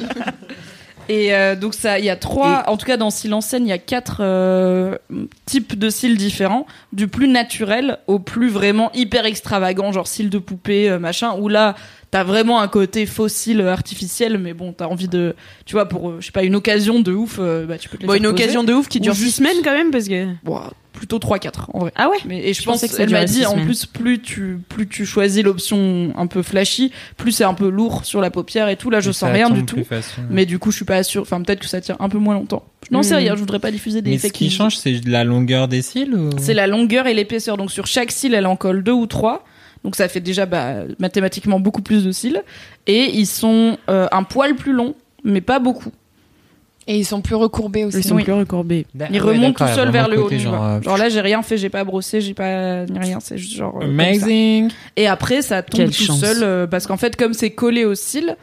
Et 1.08 1.34
euh, 1.34 1.54
donc 1.54 1.72
ça, 1.74 1.98
il 1.98 2.04
y 2.04 2.10
a 2.10 2.16
trois, 2.16 2.64
en 2.68 2.76
tout 2.78 2.84
cas 2.86 2.96
dans 2.96 3.06
en 3.08 3.40
scène, 3.40 3.64
il 3.66 3.68
y 3.68 3.72
a 3.72 3.78
quatre 3.78 4.18
euh, 4.20 4.96
types 5.46 5.78
de 5.78 5.88
cils 5.90 6.16
différents, 6.16 6.66
du 6.92 7.08
plus 7.08 7.28
naturel 7.28 7.98
au 8.06 8.18
plus 8.18 8.48
vraiment 8.48 8.90
hyper 8.92 9.24
extravagant, 9.26 9.92
genre 9.92 10.06
cils 10.06 10.30
de 10.30 10.38
poupée, 10.38 10.88
euh, 10.90 10.98
machin, 10.98 11.34
où 11.38 11.48
là 11.48 11.74
t'as 12.14 12.22
vraiment 12.22 12.60
un 12.60 12.68
côté 12.68 13.08
cils 13.26 13.60
artificiel, 13.60 14.38
mais 14.38 14.54
bon 14.54 14.72
t'as 14.72 14.86
envie 14.86 15.08
de, 15.08 15.34
tu 15.66 15.72
vois, 15.74 15.88
pour 15.88 16.20
je 16.20 16.26
sais 16.26 16.30
pas 16.30 16.44
une 16.44 16.54
occasion 16.54 17.00
de 17.00 17.12
ouf, 17.12 17.38
euh, 17.40 17.66
bah 17.66 17.76
tu 17.76 17.88
peux 17.88 17.98
te 17.98 18.06
Bon, 18.06 18.14
une 18.14 18.22
poser. 18.22 18.32
occasion 18.44 18.62
de 18.62 18.72
ouf 18.72 18.86
qui 18.86 19.00
dure 19.00 19.16
six 19.16 19.24
juste- 19.24 19.36
semaines 19.38 19.56
quand 19.64 19.72
même 19.72 19.90
parce 19.90 20.06
que. 20.06 20.28
Bon, 20.44 20.60
plutôt 20.92 21.18
3-4 21.18 21.70
en 21.74 21.80
vrai. 21.80 21.92
Ah 21.96 22.08
ouais. 22.08 22.18
Mais, 22.24 22.38
et 22.48 22.52
je, 22.54 22.60
Je 22.60 22.64
pense 22.66 22.74
pensais 22.76 22.88
que 22.88 22.94
ça 22.94 23.02
elle 23.02 23.10
m'a 23.10 23.24
dit 23.24 23.44
en 23.46 23.56
plus 23.56 23.84
plus 23.84 24.20
tu 24.22 24.60
plus 24.68 24.86
tu 24.86 25.04
choisis 25.04 25.42
l'option 25.42 26.12
un 26.16 26.28
peu 26.28 26.42
flashy, 26.42 26.92
plus 27.16 27.32
c'est 27.32 27.42
un 27.42 27.54
peu 27.54 27.68
lourd 27.68 28.04
sur 28.04 28.20
la 28.20 28.30
paupière 28.30 28.68
et 28.68 28.76
tout. 28.76 28.90
Là 28.90 29.00
je 29.00 29.10
Et 29.10 29.12
sens 29.12 29.32
rien 29.32 29.50
du 29.50 29.64
tout. 29.66 29.82
facile. 29.82 30.22
Mais 30.30 30.46
du 30.46 30.60
coup, 30.60 30.70
je 30.70 30.76
suis 30.76 30.84
pas 30.84 31.02
sûre. 31.02 31.22
Enfin, 31.22 31.42
peut-être 31.42 31.58
que 31.58 31.66
ça 31.66 31.80
tient 31.80 31.96
un 31.98 32.08
peu 32.08 32.18
moins 32.18 32.34
longtemps. 32.34 32.62
Je 32.88 32.94
n'en 32.94 33.02
sais 33.02 33.14
Mm. 33.14 33.18
rien. 33.18 33.34
Je 33.34 33.40
voudrais 33.40 33.58
pas 33.58 33.72
diffuser 33.72 34.02
des 34.02 34.10
Mais 34.12 34.18
ce 34.18 34.28
qui 34.28 34.50
change, 34.50 34.76
c'est 34.76 35.00
la 35.04 35.24
longueur 35.24 35.66
des 35.66 35.82
cils 35.82 36.14
ou... 36.14 36.30
C'est 36.38 36.54
la 36.54 36.68
longueur 36.68 37.08
et 37.08 37.14
l'épaisseur. 37.14 37.56
Donc 37.56 37.72
sur 37.72 37.88
chaque 37.88 38.12
cil, 38.12 38.32
elle 38.32 38.46
en 38.46 38.54
colle 38.54 38.84
deux 38.84 38.92
ou 38.92 39.06
trois. 39.06 39.44
Donc 39.84 39.96
ça 39.96 40.08
fait 40.08 40.20
déjà 40.20 40.46
bah, 40.46 40.76
mathématiquement 40.98 41.60
beaucoup 41.60 41.82
plus 41.82 42.04
de 42.04 42.10
cils. 42.10 42.42
Et 42.86 43.10
ils 43.14 43.26
sont 43.26 43.76
euh, 43.90 44.08
un 44.10 44.22
poil 44.22 44.54
plus 44.56 44.72
longs, 44.72 44.94
mais 45.22 45.40
pas 45.42 45.58
beaucoup. 45.58 45.92
Et 46.86 46.98
ils 46.98 47.04
sont 47.04 47.22
plus 47.22 47.34
recourbés 47.34 47.84
aussi. 47.84 47.98
Ils 47.98 48.04
sont 48.04 48.16
plus 48.16 48.32
recourbés. 48.32 48.86
Il 49.10 49.20
remonte 49.20 49.56
tout 49.56 49.66
seul 49.68 49.90
vers 49.90 50.08
le 50.08 50.22
haut. 50.22 50.28
vois. 50.28 50.80
Genre, 50.82 50.98
là, 50.98 51.08
j'ai 51.08 51.20
rien 51.22 51.42
fait, 51.42 51.56
j'ai 51.56 51.70
pas 51.70 51.82
brossé, 51.84 52.20
j'ai 52.20 52.34
pas 52.34 52.84
ni 52.84 52.98
rien. 52.98 53.20
C'est 53.20 53.38
juste 53.38 53.54
genre. 53.56 53.78
euh. 53.80 53.84
Amazing. 53.86 54.70
Et 54.96 55.06
après, 55.06 55.40
ça 55.40 55.62
tombe 55.62 55.80
Quelle 55.80 55.90
tout 55.96 56.02
chance. 56.04 56.20
seul 56.20 56.42
euh, 56.42 56.66
parce 56.66 56.86
qu'en 56.86 56.98
fait, 56.98 57.16
comme 57.16 57.32
c'est 57.32 57.50
collé 57.50 57.84
au 57.86 57.94
cil, 57.94 58.36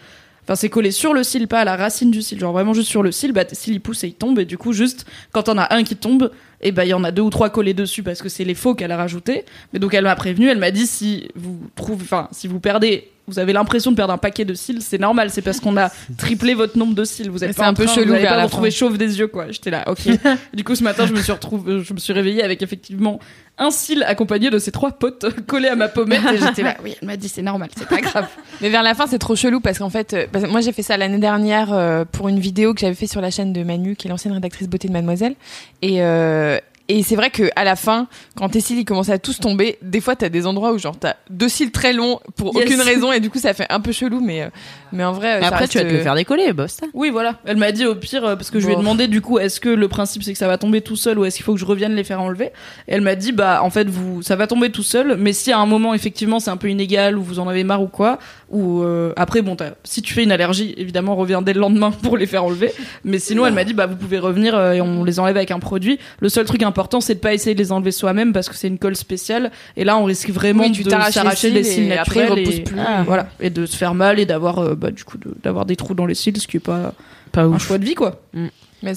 enfin 0.43 0.55
c'est 0.55 0.69
collé 0.69 0.91
sur 0.91 1.13
le 1.13 1.23
cil, 1.23 1.47
pas 1.47 1.59
à 1.59 1.65
la 1.65 1.75
racine 1.75 2.11
du 2.11 2.21
cil, 2.21 2.39
genre 2.39 2.53
vraiment 2.53 2.73
juste 2.73 2.89
sur 2.89 3.03
le 3.03 3.11
cil, 3.11 3.31
bah 3.31 3.45
tes 3.45 3.55
cils 3.55 3.75
et 3.75 4.07
ils 4.07 4.13
tombent 4.13 4.39
et 4.39 4.45
du 4.45 4.57
coup 4.57 4.73
juste 4.73 5.05
quand 5.31 5.49
on 5.49 5.57
a 5.57 5.73
un 5.73 5.83
qui 5.83 5.95
tombe, 5.95 6.31
et 6.61 6.71
ben 6.71 6.83
il 6.83 6.89
y 6.89 6.93
en 6.93 7.03
a 7.03 7.11
deux 7.11 7.21
ou 7.21 7.29
trois 7.29 7.49
collés 7.49 7.73
dessus 7.73 8.03
parce 8.03 8.21
que 8.21 8.29
c'est 8.29 8.43
les 8.43 8.55
faux 8.55 8.75
qu'elle 8.75 8.91
a 8.91 8.97
rajouté. 8.97 9.45
Mais 9.73 9.79
donc 9.79 9.93
elle 9.93 10.03
m'a 10.03 10.15
prévenu, 10.15 10.49
elle 10.49 10.59
m'a 10.59 10.71
dit 10.71 10.87
si 10.87 11.29
vous 11.35 11.59
trouvez, 11.75 12.03
enfin 12.03 12.27
si 12.31 12.47
vous 12.47 12.59
perdez 12.59 13.10
vous 13.27 13.39
avez 13.39 13.53
l'impression 13.53 13.91
de 13.91 13.95
perdre 13.95 14.13
un 14.13 14.17
paquet 14.17 14.45
de 14.45 14.53
cils, 14.53 14.81
c'est 14.81 14.97
normal, 14.97 15.29
c'est 15.29 15.41
parce 15.41 15.59
qu'on 15.59 15.77
a 15.77 15.89
triplé 16.17 16.53
votre 16.53 16.77
nombre 16.77 16.95
de 16.95 17.03
cils. 17.03 17.29
Vous 17.29 17.43
êtes 17.43 17.55
pas 17.55 17.67
un 17.67 17.73
peu 17.73 17.85
train- 17.85 17.95
chelou 17.95 18.07
vous 18.07 18.13
allez 18.13 18.21
vers 18.23 18.31
pas 18.31 18.35
la 18.37 18.41
vous 18.43 18.47
retrouver 18.47 18.71
chauve 18.71 18.97
des 18.97 19.19
yeux 19.19 19.27
quoi. 19.27 19.51
J'étais 19.51 19.69
là, 19.71 19.83
ok. 19.87 19.99
du 20.53 20.63
coup 20.63 20.75
ce 20.75 20.83
matin 20.83 21.05
je 21.05 21.13
me 21.13 21.21
suis 21.21 21.31
retrouvée, 21.31 21.81
je 21.83 21.93
me 21.93 21.99
suis 21.99 22.13
réveillée 22.13 22.43
avec 22.43 22.61
effectivement 22.61 23.19
un 23.57 23.69
cil 23.69 24.03
accompagné 24.03 24.49
de 24.49 24.57
ces 24.59 24.71
trois 24.71 24.91
potes 24.91 25.25
collés 25.47 25.67
à 25.67 25.75
ma 25.75 25.87
pommette 25.87 26.21
et 26.33 26.37
j'étais 26.37 26.63
là, 26.63 26.75
oui 26.83 26.95
elle 27.01 27.07
m'a 27.07 27.17
dit 27.17 27.29
c'est 27.29 27.41
normal, 27.43 27.69
c'est 27.77 27.87
pas 27.87 28.01
grave. 28.01 28.27
Mais 28.61 28.69
vers 28.69 28.81
la 28.83 28.95
fin, 28.95 29.05
c'est 29.07 29.19
trop 29.19 29.35
chelou 29.35 29.59
parce 29.59 29.77
qu'en 29.77 29.89
fait, 29.89 30.13
euh, 30.13 30.25
parce 30.31 30.45
que 30.45 30.49
moi 30.49 30.61
j'ai 30.61 30.71
fait 30.71 30.83
ça 30.83 30.97
l'année 30.97 31.19
dernière 31.19 31.71
euh, 31.73 32.05
pour 32.11 32.27
une 32.27 32.39
vidéo 32.39 32.73
que 32.73 32.79
j'avais 32.81 32.95
fait 32.95 33.07
sur 33.07 33.21
la 33.21 33.29
chaîne 33.31 33.53
de 33.53 33.63
Manu, 33.63 33.95
qui 33.95 34.07
est 34.07 34.09
l'ancienne 34.09 34.33
rédactrice 34.33 34.67
beauté 34.67 34.87
de 34.87 34.93
Mademoiselle. 34.93 35.35
Et, 35.81 36.01
euh, 36.01 36.57
et 36.97 37.03
c'est 37.03 37.15
vrai 37.15 37.29
que 37.29 37.49
à 37.55 37.63
la 37.63 37.75
fin, 37.75 38.07
quand 38.35 38.49
tes 38.49 38.59
cils 38.61 38.77
ils 38.79 38.85
commençaient 38.85 39.11
à 39.13 39.19
tous 39.19 39.39
tomber, 39.39 39.77
des 39.81 40.01
fois 40.01 40.15
t'as 40.15 40.29
des 40.29 40.45
endroits 40.47 40.73
où 40.73 40.77
genre 40.77 40.97
t'as 40.97 41.15
deux 41.29 41.49
cils 41.49 41.71
très 41.71 41.93
longs 41.93 42.19
pour 42.35 42.55
Yes. 42.55 42.65
aucune 42.65 42.81
raison 42.81 43.11
et 43.11 43.19
du 43.19 43.29
coup 43.29 43.39
ça 43.39 43.53
fait 43.53 43.67
un 43.69 43.79
peu 43.79 43.91
chelou, 43.91 44.19
mais 44.21 44.41
euh, 44.43 44.49
mais 44.91 45.03
en 45.03 45.11
vrai. 45.13 45.39
Mais 45.39 45.45
après, 45.45 45.59
reste, 45.61 45.71
tu 45.71 45.77
vas 45.77 45.85
te 45.85 45.89
le 45.93 46.01
faire 46.01 46.15
décoller, 46.15 46.51
boss. 46.53 46.71
ça. 46.71 46.85
Oui, 46.93 47.09
voilà. 47.09 47.39
Elle 47.45 47.57
m'a 47.57 47.71
dit 47.71 47.85
au 47.85 47.95
pire, 47.95 48.25
euh, 48.25 48.35
parce 48.35 48.51
que 48.51 48.59
je 48.59 48.67
lui 48.67 48.73
ai 48.73 48.77
demandé 48.77 49.07
du 49.07 49.21
coup, 49.21 49.39
est-ce 49.39 49.59
que 49.59 49.69
le 49.69 49.87
principe 49.87 50.23
c'est 50.23 50.33
que 50.33 50.37
ça 50.37 50.47
va 50.47 50.57
tomber 50.57 50.81
tout 50.81 50.95
seul 50.95 51.17
ou 51.19 51.25
est-ce 51.25 51.37
qu'il 51.37 51.45
faut 51.45 51.53
que 51.53 51.59
je 51.59 51.65
revienne 51.65 51.95
les 51.95 52.03
faire 52.03 52.21
enlever? 52.21 52.47
Et 52.87 52.93
elle 52.93 53.01
m'a 53.01 53.15
dit, 53.15 53.31
bah 53.31 53.61
en 53.63 53.69
fait, 53.69 53.87
vous, 53.89 54.21
ça 54.21 54.35
va 54.35 54.47
tomber 54.47 54.69
tout 54.69 54.83
seul, 54.83 55.15
mais 55.17 55.33
si 55.33 55.51
à 55.51 55.59
un 55.59 55.65
moment 55.65 55.93
effectivement 55.93 56.39
c'est 56.39 56.51
un 56.51 56.57
peu 56.57 56.69
inégal 56.69 57.17
ou 57.17 57.23
vous 57.23 57.39
en 57.39 57.47
avez 57.47 57.63
marre 57.63 57.81
ou 57.81 57.87
quoi, 57.87 58.19
ou 58.51 58.83
euh, 58.83 59.13
après, 59.15 59.41
bon, 59.41 59.55
t'as- 59.55 59.75
si 59.83 60.01
tu 60.01 60.13
fais 60.13 60.23
une 60.23 60.31
allergie, 60.31 60.73
évidemment, 60.77 61.15
reviens 61.15 61.41
dès 61.41 61.53
le 61.53 61.59
lendemain 61.59 61.89
pour 62.03 62.17
les 62.17 62.27
faire 62.27 62.43
enlever. 62.43 62.71
Mais 63.05 63.17
sinon, 63.17 63.45
elle 63.45 63.53
m'a 63.53 63.63
dit, 63.63 63.73
bah 63.73 63.87
vous 63.87 63.95
pouvez 63.95 64.19
revenir 64.19 64.53
euh, 64.55 64.73
et 64.73 64.81
on 64.81 65.03
les 65.03 65.19
enlève 65.19 65.37
avec 65.37 65.51
un 65.51 65.59
produit. 65.59 65.97
Le 66.19 66.29
seul 66.29 66.45
truc 66.45 66.61
important, 66.63 67.01
c'est 67.01 67.15
de 67.15 67.19
pas 67.19 67.33
essayer 67.33 67.55
de 67.55 67.59
les 67.59 67.71
enlever 67.71 67.91
soi-même 67.91 68.33
parce 68.33 68.49
que 68.49 68.55
c'est 68.55 68.67
une 68.67 68.77
colle 68.77 68.95
spéciale 68.95 69.51
et 69.77 69.83
là 69.83 69.97
on 69.97 70.03
risque 70.03 70.29
vraiment 70.29 70.63
Oui, 70.63 70.71
tu 70.71 70.83
de 70.83 70.89
s'arracher 70.89 71.49
les 71.49 71.61
des 71.61 71.63
cils 71.63 71.73
cils 71.85 71.91
et 71.93 71.97
après, 71.97 72.27
ils 72.35 72.39
et, 72.39 72.61
plus. 72.63 72.75
Ah, 72.77 73.03
voilà 73.05 73.27
et 73.39 73.49
de 73.49 73.65
se 73.65 73.75
faire 73.77 73.93
mal 73.95 74.19
et 74.19 74.25
d'avoir 74.25 74.59
euh, 74.59 74.75
bah, 74.75 74.91
du 74.91 75.03
coup 75.03 75.17
de- 75.17 75.33
d'avoir 75.41 75.65
des 75.65 75.75
trous 75.75 75.93
dans 75.93 76.05
les 76.05 76.13
cils, 76.15 76.37
ce 76.39 76.47
qui 76.47 76.57
est 76.57 76.59
pas 76.59 76.93
Pas 77.31 77.43
un 77.43 77.47
ouf. 77.47 77.65
choix 77.65 77.77
de 77.77 77.85
vie 77.85 77.95
quoi. 77.95 78.21
vrai 78.33 78.49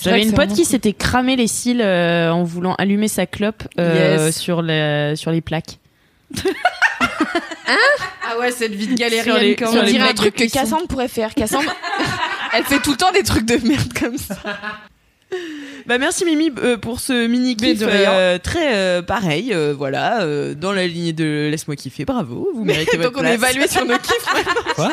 J'avais 0.03 0.23
une 0.25 0.33
pote 0.33 0.49
qui 0.53 0.65
s'était 0.65 0.93
cramé 0.93 1.37
les 1.37 1.47
cils 1.47 1.81
euh, 1.81 2.31
en 2.33 2.43
voulant 2.43 2.75
allumer 2.75 3.07
sa 3.09 3.27
clope 3.27 3.63
euh, 3.79 4.27
Yes. 4.27 4.37
sur, 4.39 4.63
la- 4.63 5.15
sur 5.17 5.31
les 5.31 5.41
plaques. 5.41 5.79
Ah 7.67 8.39
ouais, 8.39 8.51
cette 8.53 8.73
vie 8.75 8.87
de 8.87 8.97
Sur 8.97 9.09
les- 9.09 9.17
galérienne 9.23 9.57
quand 9.59 9.71
sur 9.73 9.81
On 9.81 9.85
les 9.85 9.93
dirait 9.93 10.09
un 10.11 10.15
truc 10.15 10.35
que. 10.35 10.45
Cassandre 10.51 10.87
pourrait 10.87 11.09
faire. 11.09 11.35
Cassandre, 11.35 11.71
elle 12.55 12.65
fait 12.65 12.79
tout 12.81 12.93
le 12.93 12.97
temps 12.97 13.13
des 13.13 13.23
trucs 13.23 13.45
de 13.47 13.57
merde 13.67 13.93
comme 13.99 14.19
ça. 14.19 14.37
Bah 15.87 15.99
merci 15.99 16.25
Mimi 16.25 16.53
euh, 16.63 16.77
pour 16.77 17.01
ce 17.01 17.27
mini 17.27 17.57
Mais 17.61 17.75
kiff 17.75 17.83
euh, 17.87 18.39
très 18.39 18.75
euh, 18.77 19.03
pareil 19.03 19.53
euh, 19.53 19.75
voilà 19.77 20.23
euh, 20.23 20.55
dans 20.55 20.73
la 20.73 20.87
lignée 20.87 21.13
de 21.13 21.49
laisse-moi 21.51 21.75
kiffer 21.75 22.05
bravo 22.05 22.49
vous 22.55 22.65
méritez 22.65 22.97
votre 22.97 23.11
Donc 23.11 23.17
on 23.19 23.21
place. 23.21 23.33
est 23.33 23.35
évalué 23.35 23.67
sur 23.69 23.85
nos 23.85 23.99
kiffs. 23.99 24.27
Quoi? 24.77 24.93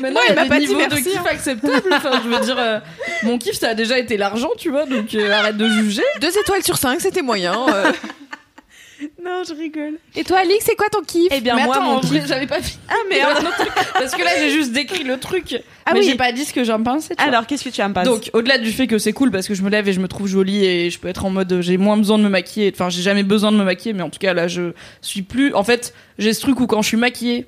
Maintenant, 0.00 0.20
Ouais, 0.20 0.26
il 0.30 0.34
m'a 0.34 0.46
pas 0.46 0.58
dit 0.58 0.66
niveaux 0.68 0.80
de 0.80 0.86
merci, 0.88 1.02
kiff 1.04 1.18
hein. 1.18 1.24
acceptables. 1.30 1.92
Enfin, 1.92 2.22
je 2.24 2.28
veux 2.28 2.40
dire, 2.40 2.56
euh, 2.58 2.80
mon 3.24 3.36
kiff, 3.38 3.56
ça 3.58 3.68
a 3.68 3.74
déjà 3.74 3.98
été 3.98 4.16
l'argent, 4.16 4.48
tu 4.58 4.70
vois, 4.70 4.86
donc 4.86 5.14
euh, 5.14 5.30
arrête 5.30 5.56
de 5.58 5.68
juger. 5.68 6.02
Deux 6.20 6.36
étoiles 6.38 6.62
sur 6.64 6.76
cinq, 6.78 7.00
c'était 7.00 7.22
moyen. 7.22 7.54
non 9.24 9.42
je 9.48 9.54
rigole 9.54 9.94
Et 10.14 10.24
toi, 10.24 10.38
Alix, 10.38 10.64
c'est 10.64 10.76
quoi 10.76 10.88
ton 10.90 11.02
kiff 11.02 11.28
eh 11.30 11.40
bien 11.40 11.56
Mais 11.56 11.64
moi 11.64 11.76
attends, 11.76 11.84
mon 11.84 11.96
en 11.96 12.00
kiff 12.00 12.26
j'avais 12.26 12.46
pas 12.46 12.60
fini. 12.60 12.78
ah 12.88 12.94
merde 13.08 13.44
Parce 13.94 14.14
que 14.14 14.22
là, 14.22 14.30
j'ai 14.38 14.50
juste 14.50 14.72
décrit 14.72 15.04
le 15.04 15.18
truc. 15.18 15.62
Ah 15.84 15.92
mais 15.94 16.00
oui. 16.00 16.06
j'ai 16.06 16.16
pas 16.16 16.32
dit 16.32 16.44
ce 16.44 16.52
que 16.52 16.64
j'en 16.64 16.82
pensais. 16.82 17.14
tu 17.14 17.22
vois. 17.22 17.28
alors 17.32 17.46
qu'est-ce 17.46 17.64
que 17.64 17.70
tu 17.70 17.80
as 17.80 17.88
me 17.88 17.94
passer 17.94 18.08
Donc, 18.08 18.30
au-delà 18.32 18.58
du 18.58 18.70
fait 18.70 18.86
que 18.86 18.98
c'est 18.98 19.12
cool 19.12 19.30
parce 19.30 19.48
que 19.48 19.54
je 19.54 19.62
me 19.62 19.70
lève 19.70 19.88
et 19.88 19.92
je 19.92 20.00
me 20.00 20.08
trouve 20.08 20.26
jolie 20.26 20.64
et 20.64 20.90
je 20.90 20.98
peux 20.98 21.08
être 21.08 21.24
en 21.24 21.30
mode 21.30 21.60
j'ai 21.60 21.76
moins 21.76 21.96
besoin 21.96 22.18
de 22.18 22.22
me 22.24 22.28
maquiller. 22.28 22.70
Enfin, 22.74 22.88
j'ai 22.88 23.02
jamais 23.02 23.22
besoin 23.22 23.52
de 23.52 23.56
me 23.56 23.64
maquiller, 23.64 23.92
mais 23.94 24.02
en 24.02 24.10
tout 24.10 24.18
cas 24.18 24.34
là, 24.34 24.48
je 24.48 24.72
suis 25.00 25.22
plus. 25.22 25.54
En 25.54 25.64
fait, 25.64 25.94
j'ai 26.18 26.32
ce 26.32 26.40
truc 26.40 26.60
où 26.60 26.66
quand 26.66 26.82
je 26.82 26.88
suis 26.88 26.96
maquillée, 26.96 27.46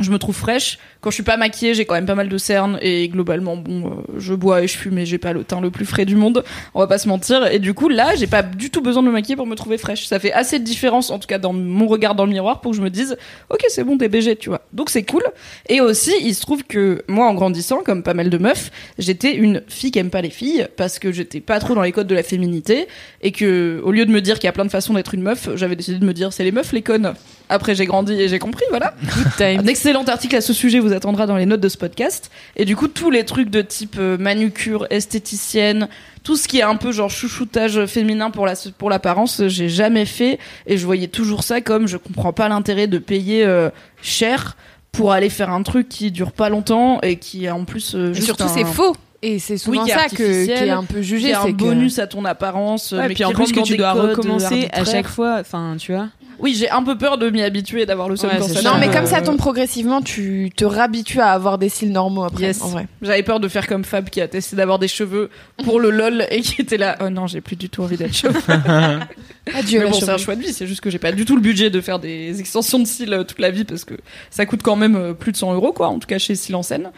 je 0.00 0.10
me 0.10 0.18
trouve 0.18 0.34
fraîche. 0.34 0.78
Quand 1.00 1.10
je 1.10 1.14
suis 1.14 1.22
pas 1.22 1.36
maquillée, 1.36 1.74
j'ai 1.74 1.84
quand 1.84 1.94
même 1.94 2.06
pas 2.06 2.14
mal 2.14 2.28
de 2.28 2.38
cernes 2.38 2.78
et 2.82 3.08
globalement, 3.08 3.56
bon, 3.56 3.86
euh, 3.86 4.18
je 4.18 4.34
bois 4.34 4.62
et 4.62 4.68
je 4.68 4.76
fume 4.76 4.98
et 4.98 5.06
j'ai 5.06 5.18
pas 5.18 5.32
le 5.32 5.44
teint 5.44 5.60
le 5.60 5.70
plus 5.70 5.84
frais 5.84 6.04
du 6.04 6.16
monde. 6.16 6.44
On 6.74 6.80
va 6.80 6.86
pas 6.86 6.98
se 6.98 7.08
mentir. 7.08 7.46
Et 7.46 7.58
du 7.58 7.74
coup, 7.74 7.88
là, 7.88 8.14
j'ai 8.14 8.26
pas 8.26 8.42
du 8.42 8.70
tout 8.70 8.80
besoin 8.80 9.02
de 9.02 9.08
me 9.08 9.12
maquiller 9.12 9.36
pour 9.36 9.46
me 9.46 9.54
trouver 9.54 9.78
fraîche. 9.78 10.06
Ça 10.06 10.18
fait 10.18 10.32
assez 10.32 10.58
de 10.58 10.64
différence, 10.64 11.10
en 11.10 11.18
tout 11.18 11.26
cas 11.26 11.38
dans 11.38 11.52
mon 11.52 11.86
regard 11.86 12.14
dans 12.14 12.24
le 12.24 12.32
miroir, 12.32 12.60
pour 12.60 12.72
que 12.72 12.76
je 12.76 12.82
me 12.82 12.90
dise, 12.90 13.16
ok, 13.50 13.64
c'est 13.68 13.84
bon, 13.84 13.98
t'es 13.98 14.08
BG, 14.08 14.36
tu 14.36 14.48
vois. 14.48 14.62
Donc 14.72 14.90
c'est 14.90 15.04
cool. 15.04 15.22
Et 15.68 15.80
aussi, 15.80 16.12
il 16.22 16.34
se 16.34 16.40
trouve 16.40 16.64
que 16.64 17.02
moi, 17.08 17.26
en 17.26 17.34
grandissant, 17.34 17.82
comme 17.82 18.02
pas 18.02 18.14
mal 18.14 18.30
de 18.30 18.38
meufs, 18.38 18.70
j'étais 18.98 19.34
une 19.34 19.62
fille 19.68 19.90
qui 19.90 19.98
aime 19.98 20.10
pas 20.10 20.22
les 20.22 20.30
filles 20.30 20.68
parce 20.76 20.98
que 20.98 21.12
j'étais 21.12 21.40
pas 21.40 21.60
trop 21.60 21.74
dans 21.74 21.82
les 21.82 21.92
codes 21.92 22.06
de 22.06 22.14
la 22.14 22.22
féminité 22.22 22.88
et 23.22 23.32
que, 23.32 23.80
au 23.84 23.92
lieu 23.92 24.06
de 24.06 24.10
me 24.10 24.20
dire 24.20 24.36
qu'il 24.36 24.44
y 24.44 24.48
a 24.48 24.52
plein 24.52 24.64
de 24.64 24.70
façons 24.70 24.94
d'être 24.94 25.14
une 25.14 25.22
meuf, 25.22 25.48
j'avais 25.54 25.76
décidé 25.76 25.98
de 25.98 26.04
me 26.04 26.12
dire 26.12 26.32
c'est 26.32 26.44
les 26.44 26.52
meufs 26.52 26.72
les 26.72 26.82
connes. 26.82 27.14
Après, 27.50 27.74
j'ai 27.74 27.86
grandi 27.86 28.12
et 28.12 28.28
j'ai 28.28 28.38
compris, 28.38 28.64
voilà. 28.70 28.94
Un 29.40 29.66
excellent 29.66 30.04
article 30.04 30.36
à 30.36 30.40
ce 30.42 30.52
sujet 30.52 30.80
vous 30.80 30.92
attendra 30.92 31.26
dans 31.26 31.36
les 31.36 31.46
notes 31.46 31.60
de 31.62 31.68
ce 31.68 31.78
podcast. 31.78 32.30
Et 32.56 32.64
du 32.64 32.76
coup, 32.76 32.88
tous 32.88 33.10
les 33.10 33.24
trucs 33.24 33.48
de 33.50 33.62
type 33.62 33.96
euh, 33.98 34.18
manucure, 34.18 34.86
esthéticienne, 34.90 35.88
tout 36.22 36.36
ce 36.36 36.46
qui 36.46 36.58
est 36.58 36.62
un 36.62 36.76
peu 36.76 36.92
genre 36.92 37.10
chouchoutage 37.10 37.86
féminin 37.86 38.30
pour 38.30 38.44
la 38.46 38.54
pour 38.76 38.90
l'apparence, 38.90 39.42
j'ai 39.46 39.68
jamais 39.68 40.04
fait 40.04 40.38
et 40.66 40.76
je 40.76 40.84
voyais 40.84 41.08
toujours 41.08 41.42
ça 41.42 41.60
comme 41.62 41.88
je 41.88 41.96
comprends 41.96 42.32
pas 42.34 42.48
l'intérêt 42.48 42.86
de 42.86 42.98
payer 42.98 43.44
euh, 43.44 43.70
cher 44.02 44.56
pour 44.92 45.12
aller 45.12 45.30
faire 45.30 45.50
un 45.50 45.62
truc 45.62 45.88
qui 45.88 46.10
dure 46.10 46.32
pas 46.32 46.48
longtemps 46.50 47.00
et 47.02 47.16
qui 47.16 47.46
est 47.46 47.50
en 47.50 47.64
plus 47.64 47.94
euh, 47.94 48.10
Et 48.10 48.14
juste 48.14 48.26
surtout, 48.26 48.44
un- 48.44 48.48
c'est 48.48 48.64
faux. 48.64 48.94
Et 49.20 49.40
c'est 49.40 49.56
souvent 49.58 49.84
ça 49.84 50.08
que, 50.08 50.44
qui 50.44 50.50
est 50.52 50.70
un 50.70 50.84
peu 50.84 51.02
jugé. 51.02 51.30
est 51.30 51.34
un 51.34 51.42
c'est 51.42 51.50
que- 51.52 51.56
bonus 51.56 51.98
à 51.98 52.06
ton 52.06 52.24
apparence, 52.24 52.92
Ouais, 52.92 52.98
mais 52.98 53.06
puis 53.06 53.14
qui 53.16 53.24
en 53.24 53.32
plus 53.32 53.50
que 53.50 53.60
tu 53.62 53.76
dois 53.76 53.92
recommencer 53.92 54.68
à 54.72 54.84
chaque 54.84 55.08
fois 55.08 55.38
enfin 55.40 55.74
tu 55.76 55.92
vois 55.92 56.06
Oui, 56.38 56.54
j'ai 56.54 56.70
un 56.70 56.82
peu 56.82 56.96
peur 56.96 57.18
de 57.18 57.30
m'y 57.30 57.42
habituer 57.42 57.82
et 57.82 57.86
d'avoir 57.86 58.08
le 58.08 58.16
seum 58.16 58.30
Ouais, 58.30 58.40
ça. 58.40 58.62
Non, 58.62 58.78
mais 58.78 58.90
comme 58.90 59.06
ça 59.06 59.20
tombe 59.22 59.38
progressivement, 59.38 60.00
tu 60.02 60.50
te 60.54 60.64
réhabitues 60.64 61.20
à 61.20 61.32
avoir 61.32 61.58
des 61.58 61.68
cils 61.68 61.92
normaux 61.92 62.24
après. 62.24 62.44
Yes. 62.44 62.62
En 62.62 62.68
vrai. 62.68 62.86
J'avais 63.02 63.22
peur 63.22 63.40
de 63.40 63.48
faire 63.48 63.66
comme 63.66 63.84
Fab 63.84 64.08
qui 64.10 64.20
a 64.20 64.28
testé 64.28 64.56
d'avoir 64.56 64.78
des 64.78 64.88
cheveux 64.88 65.30
pour 65.64 65.80
le 65.80 65.90
lol 65.98 66.26
et 66.30 66.40
qui 66.42 66.60
était 66.62 66.76
là. 66.76 66.96
Oh 67.00 67.10
non, 67.10 67.26
j'ai 67.26 67.40
plus 67.40 67.56
du 67.56 67.68
tout 67.68 67.82
envie 67.82 67.96
d'être 67.96 68.14
chauve. 68.14 68.36
Adieu 69.54 69.78
mais 69.78 69.84
la 69.86 69.90
bon, 69.90 69.98
c'est 69.98 70.08
un 70.10 70.18
choix 70.18 70.36
de 70.36 70.42
vie. 70.42 70.52
C'est 70.52 70.66
juste 70.66 70.80
que 70.80 70.90
j'ai 70.90 70.98
pas 70.98 71.12
du 71.12 71.24
tout 71.24 71.34
le 71.36 71.42
budget 71.42 71.70
de 71.70 71.80
faire 71.80 71.98
des 71.98 72.40
extensions 72.40 72.78
de 72.78 72.86
cils 72.86 73.12
euh, 73.12 73.24
toute 73.24 73.38
la 73.38 73.50
vie 73.50 73.64
parce 73.64 73.84
que 73.84 73.94
ça 74.30 74.46
coûte 74.46 74.62
quand 74.62 74.76
même 74.76 74.96
euh, 74.96 75.12
plus 75.14 75.32
de 75.32 75.36
100 75.36 75.54
euros, 75.54 75.72
quoi. 75.72 75.88
En 75.88 75.98
tout 75.98 76.06
cas 76.06 76.18
chez 76.18 76.34
Cils 76.34 76.54
en 76.54 76.62
scène. 76.62 76.90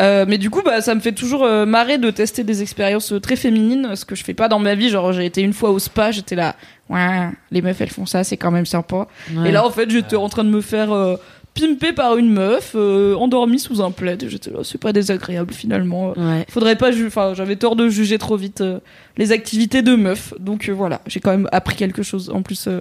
Euh, 0.00 0.24
mais 0.26 0.38
du 0.38 0.50
coup, 0.50 0.62
bah, 0.64 0.80
ça 0.80 0.94
me 0.94 1.00
fait 1.00 1.12
toujours 1.12 1.44
euh, 1.44 1.66
marrer 1.66 1.98
de 1.98 2.10
tester 2.10 2.42
des 2.42 2.62
expériences 2.62 3.12
euh, 3.12 3.20
très 3.20 3.36
féminines, 3.36 3.94
ce 3.94 4.04
que 4.04 4.16
je 4.16 4.24
fais 4.24 4.34
pas 4.34 4.48
dans 4.48 4.58
ma 4.58 4.74
vie. 4.74 4.88
Genre, 4.88 5.12
j'ai 5.12 5.24
été 5.24 5.40
une 5.40 5.52
fois 5.52 5.70
au 5.70 5.78
spa, 5.78 6.10
j'étais 6.10 6.34
là, 6.34 6.56
ouais, 6.90 7.28
les 7.52 7.62
meufs 7.62 7.80
elles 7.80 7.90
font 7.90 8.06
ça, 8.06 8.24
c'est 8.24 8.36
quand 8.36 8.50
même 8.50 8.66
sympa. 8.66 9.06
Et 9.44 9.52
là, 9.52 9.64
en 9.64 9.70
fait, 9.70 9.88
j'étais 9.90 10.16
en 10.16 10.28
train 10.28 10.42
de 10.44 10.50
me 10.50 10.60
faire 10.60 10.92
euh, 10.92 11.16
pimper 11.54 11.92
par 11.92 12.16
une 12.16 12.30
meuf, 12.32 12.72
euh, 12.74 13.14
endormie 13.14 13.58
sous 13.58 13.80
un 13.80 13.90
plaid. 13.90 14.26
J'étais 14.28 14.50
là, 14.50 14.58
c'est 14.64 14.78
pas 14.80 14.92
désagréable 14.92 15.52
finalement. 15.54 16.10
ouais 16.16 16.44
Faudrait 16.48 16.76
pas, 16.76 16.90
enfin, 17.06 17.32
j'avais 17.34 17.56
tort 17.56 17.76
de 17.76 17.88
juger 17.88 18.18
trop 18.18 18.36
vite 18.36 18.60
euh, 18.60 18.80
les 19.16 19.32
activités 19.32 19.82
de 19.82 19.94
meufs. 19.94 20.34
Donc 20.40 20.68
euh, 20.68 20.72
voilà, 20.72 21.00
j'ai 21.06 21.20
quand 21.20 21.30
même 21.30 21.48
appris 21.52 21.76
quelque 21.76 22.02
chose 22.02 22.30
en 22.30 22.42
plus 22.42 22.66
euh, 22.66 22.80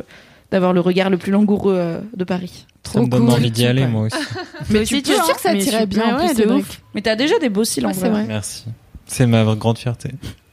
d'avoir 0.52 0.74
le 0.74 0.80
regard 0.80 1.10
le 1.10 1.18
plus 1.18 1.32
langoureux 1.32 1.76
euh, 1.78 2.00
de 2.16 2.24
Paris. 2.24 2.66
Ça 2.84 3.00
me 3.00 3.08
donne 3.08 3.22
cool. 3.26 3.30
envie 3.30 3.52
d'y 3.52 3.66
aller, 3.66 3.86
moi 3.88 4.04
aussi. 4.08 4.18
mais 4.70 4.84
tu 4.84 5.02
peux, 5.02 5.12
hein. 5.12 5.24
sûr 5.24 5.36
que 5.36 5.42
ça 5.42 5.54
mais 5.54 5.60
t'irait 5.60 5.82
tu- 5.88 5.88
bien, 5.88 6.18
en 6.18 6.26
plus, 6.28 6.36
de 6.44 6.50
ouf. 6.52 6.82
Mais 6.96 7.02
t'as 7.02 7.16
déjà 7.16 7.40
des 7.40 7.50
beaux 7.50 7.64
cils 7.64 7.86
en 7.86 7.90
Ouais, 7.90 7.94
c'est 7.94 8.02
vrai. 8.10 8.24
vrai. 8.24 8.26
Merci. 8.28 8.66
C'est 9.06 9.26
ma 9.28 9.44
grande 9.56 9.78
fierté. 9.78 10.10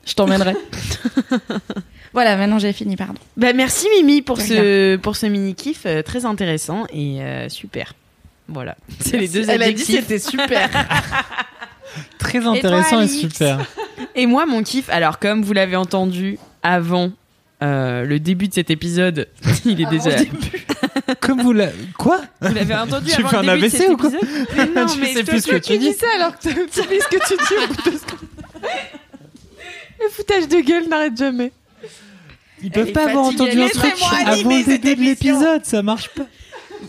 Je 0.07 0.14
t'emmènerai. 0.14 0.55
voilà, 2.12 2.37
maintenant 2.37 2.59
j'ai 2.59 2.73
fini, 2.73 2.97
pardon. 2.97 3.14
Bah, 3.37 3.53
merci 3.53 3.87
Mimi 3.97 4.23
pour 4.23 4.41
ce 4.41 4.97
pour 4.97 5.16
ce 5.16 5.27
mini 5.27 5.55
kiff 5.55 5.83
euh, 5.87 6.03
très 6.03 6.25
intéressant 6.27 6.85
et 6.93 7.23
euh, 7.23 7.49
super. 7.49 7.95
Voilà, 8.53 8.76
c'est 9.01 9.16
les 9.16 9.28
deux 9.28 9.48
Elle 9.48 9.62
a 9.62 9.72
dit 9.72 9.84
c'était 9.84 10.18
super. 10.18 10.68
Très 12.18 12.46
intéressant 12.46 13.01
et, 13.01 13.09
super. 13.09 13.59
Et 14.14 14.26
moi, 14.26 14.46
mon 14.46 14.62
kiff, 14.62 14.88
alors 14.90 15.18
comme 15.18 15.42
vous 15.42 15.53
l'avez 15.53 15.76
entendu 15.76 16.38
avant 16.62 17.11
euh, 17.62 18.05
le 18.05 18.18
début 18.20 18.48
de 18.48 18.55
cet 18.55 18.70
épisode, 18.70 19.28
il 19.64 19.80
est 19.80 19.86
déjà. 19.90 20.11
Comme 21.20 21.42
vous 21.42 21.53
l'avez... 21.53 21.72
Quoi? 21.98 22.20
Vous 22.40 22.55
l'avez 22.55 22.74
entendu 22.74 23.11
Tu 23.11 23.20
avant 23.20 23.28
fais 23.28 23.42
le 23.42 23.48
un 23.48 23.57
début 23.57 23.61
de 23.61 23.66
AVC 23.66 23.76
cet 23.76 23.90
ou 23.90 23.96
quoi? 23.96 24.11
épisode? 24.11 24.46
Mais 24.57 24.66
non, 24.80 24.86
Je 24.88 25.01
mais 25.01 25.12
sais 25.12 25.24
plus 25.24 25.40
ce 25.42 25.51
que 25.51 25.57
tu 25.57 25.78
dis. 25.78 25.92
ça 25.92 26.07
alors 26.14 26.38
que 26.38 26.48
tu 26.48 26.80
oublies 26.80 27.01
ce 27.01 27.09
que 27.09 27.26
tu 27.26 27.36
dis 27.36 27.64
au 27.64 27.66
bout 27.66 27.76
de 27.76 27.90
deux 27.90 27.98
secondes. 27.98 28.18
Le 30.03 30.09
foutage 30.11 30.48
de 30.48 30.61
gueule 30.61 30.88
n'arrête 30.88 31.16
jamais. 31.16 31.53
Ils 32.62 32.70
peuvent 32.70 32.92
pas 32.92 33.09
avoir 33.09 33.24
entendu 33.24 33.61
un 33.61 33.68
truc 33.68 33.92
avant 34.26 34.48
le 34.51 34.64
début 34.64 34.96
de 34.96 35.03
l'épisode, 35.03 35.64
ça 35.64 35.82
marche 35.82 36.09
pas. 36.11 36.26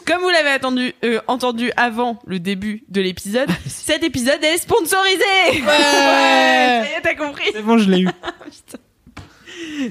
Comme 0.05 0.21
vous 0.21 0.29
l'avez 0.29 0.49
attendu, 0.49 0.93
euh, 1.03 1.19
entendu 1.27 1.71
avant 1.77 2.19
le 2.25 2.39
début 2.39 2.83
de 2.89 3.01
l'épisode, 3.01 3.49
cet 3.67 4.03
épisode 4.03 4.43
est 4.43 4.57
sponsorisé. 4.57 5.23
Ouais. 5.51 5.57
Ça 5.67 6.83
y 6.85 6.97
est, 6.97 7.01
t'as 7.03 7.15
compris. 7.15 7.45
C'est 7.53 7.61
bon, 7.61 7.77
je 7.77 7.89
l'ai 7.89 7.99
eu. 8.01 8.09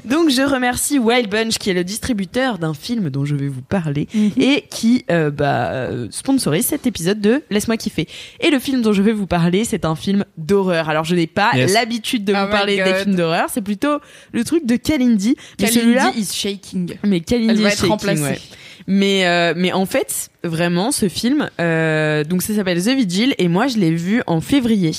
Donc 0.04 0.30
je 0.30 0.42
remercie 0.42 0.98
Wild 0.98 1.28
Bunch 1.30 1.58
qui 1.58 1.70
est 1.70 1.74
le 1.74 1.84
distributeur 1.84 2.58
d'un 2.58 2.74
film 2.74 3.08
dont 3.10 3.24
je 3.24 3.34
vais 3.34 3.48
vous 3.48 3.62
parler 3.62 4.08
et 4.36 4.64
qui 4.70 5.04
euh, 5.10 5.30
bah, 5.30 5.70
euh, 5.72 6.08
sponsorise 6.10 6.66
cet 6.66 6.86
épisode 6.86 7.20
de 7.20 7.42
Laisse-moi 7.50 7.76
kiffer. 7.76 8.06
Et 8.40 8.50
le 8.50 8.58
film 8.58 8.82
dont 8.82 8.92
je 8.92 9.02
vais 9.02 9.12
vous 9.12 9.26
parler, 9.26 9.64
c'est 9.64 9.84
un 9.84 9.94
film 9.96 10.24
d'horreur. 10.36 10.88
Alors 10.88 11.04
je 11.04 11.14
n'ai 11.14 11.26
pas 11.26 11.50
Yes. 11.54 11.72
l'habitude 11.72 12.24
de 12.24 12.32
Oh 12.36 12.44
vous 12.44 12.50
parler 12.50 12.76
des 12.82 12.94
films 12.94 13.14
d'horreur, 13.16 13.48
c'est 13.52 13.62
plutôt 13.62 13.98
le 14.32 14.44
truc 14.44 14.66
de 14.66 14.76
Kalindi. 14.76 15.36
Mais 15.58 15.66
Kalindi 15.66 15.80
celui-là, 15.80 16.12
is 16.16 16.32
shaking. 16.32 16.94
mais 17.04 17.20
Kalindi 17.20 17.50
Elle 17.54 17.62
va 17.62 17.68
est 17.68 17.72
être 17.72 17.78
shaking, 17.78 17.90
remplacée. 17.90 18.22
ouais. 18.22 18.38
Mais 18.86 19.26
euh, 19.26 19.54
mais 19.56 19.72
en 19.72 19.86
fait, 19.86 20.30
vraiment, 20.42 20.92
ce 20.92 21.08
film, 21.08 21.48
euh, 21.60 22.24
donc 22.24 22.42
ça 22.42 22.54
s'appelle 22.54 22.82
The 22.82 22.88
Vigil 22.88 23.34
et 23.38 23.48
moi 23.48 23.66
je 23.66 23.78
l'ai 23.78 23.92
vu 23.92 24.22
en 24.26 24.40
février 24.40 24.92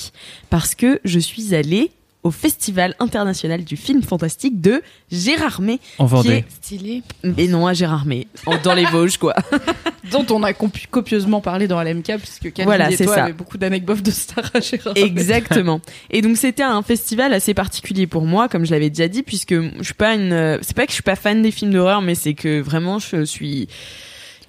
parce 0.50 0.74
que 0.74 1.00
je 1.04 1.18
suis 1.18 1.54
allée 1.54 1.90
au 2.22 2.30
Festival 2.30 2.94
international 3.00 3.64
du 3.64 3.76
film 3.76 4.02
fantastique 4.02 4.60
de 4.60 4.80
Gérardmer. 5.10 5.80
En 5.98 6.06
qui 6.06 6.10
Vendée. 6.12 6.28
est- 6.30 6.44
Stylé. 6.50 7.02
Et 7.36 7.48
non 7.48 7.66
à 7.66 7.72
Gérardmer, 7.74 8.28
dans 8.62 8.74
les 8.74 8.84
Vosges 8.84 9.16
quoi. 9.18 9.34
Dont 10.10 10.26
on 10.30 10.42
a 10.42 10.52
copieusement 10.52 11.40
parlé 11.40 11.66
dans 11.68 11.80
LMK, 11.82 12.18
puisque 12.18 12.52
Camille 12.52 12.64
Voilà, 12.64 12.90
et 12.90 12.96
toi 12.96 13.14
ça. 13.14 13.24
avaient 13.24 13.32
beaucoup 13.32 13.56
d'anecdotes 13.58 14.02
de 14.02 14.10
stars 14.10 14.50
à 14.54 14.60
Gérard. 14.60 14.92
Exactement. 14.96 15.80
Et 16.10 16.22
donc 16.22 16.36
c'était 16.36 16.62
un 16.62 16.82
festival 16.82 17.32
assez 17.32 17.54
particulier 17.54 18.06
pour 18.06 18.24
moi, 18.26 18.48
comme 18.48 18.64
je 18.66 18.70
l'avais 18.72 18.90
déjà 18.90 19.08
dit, 19.08 19.22
puisque 19.22 19.54
je 19.54 19.82
suis 19.82 19.94
pas 19.94 20.14
une, 20.14 20.58
c'est 20.62 20.76
pas 20.76 20.84
que 20.84 20.90
je 20.90 20.94
suis 20.94 21.02
pas 21.02 21.16
fan 21.16 21.42
des 21.42 21.50
films 21.50 21.72
d'horreur, 21.72 22.02
mais 22.02 22.14
c'est 22.14 22.34
que 22.34 22.60
vraiment 22.60 22.98
je 22.98 23.24
suis 23.24 23.68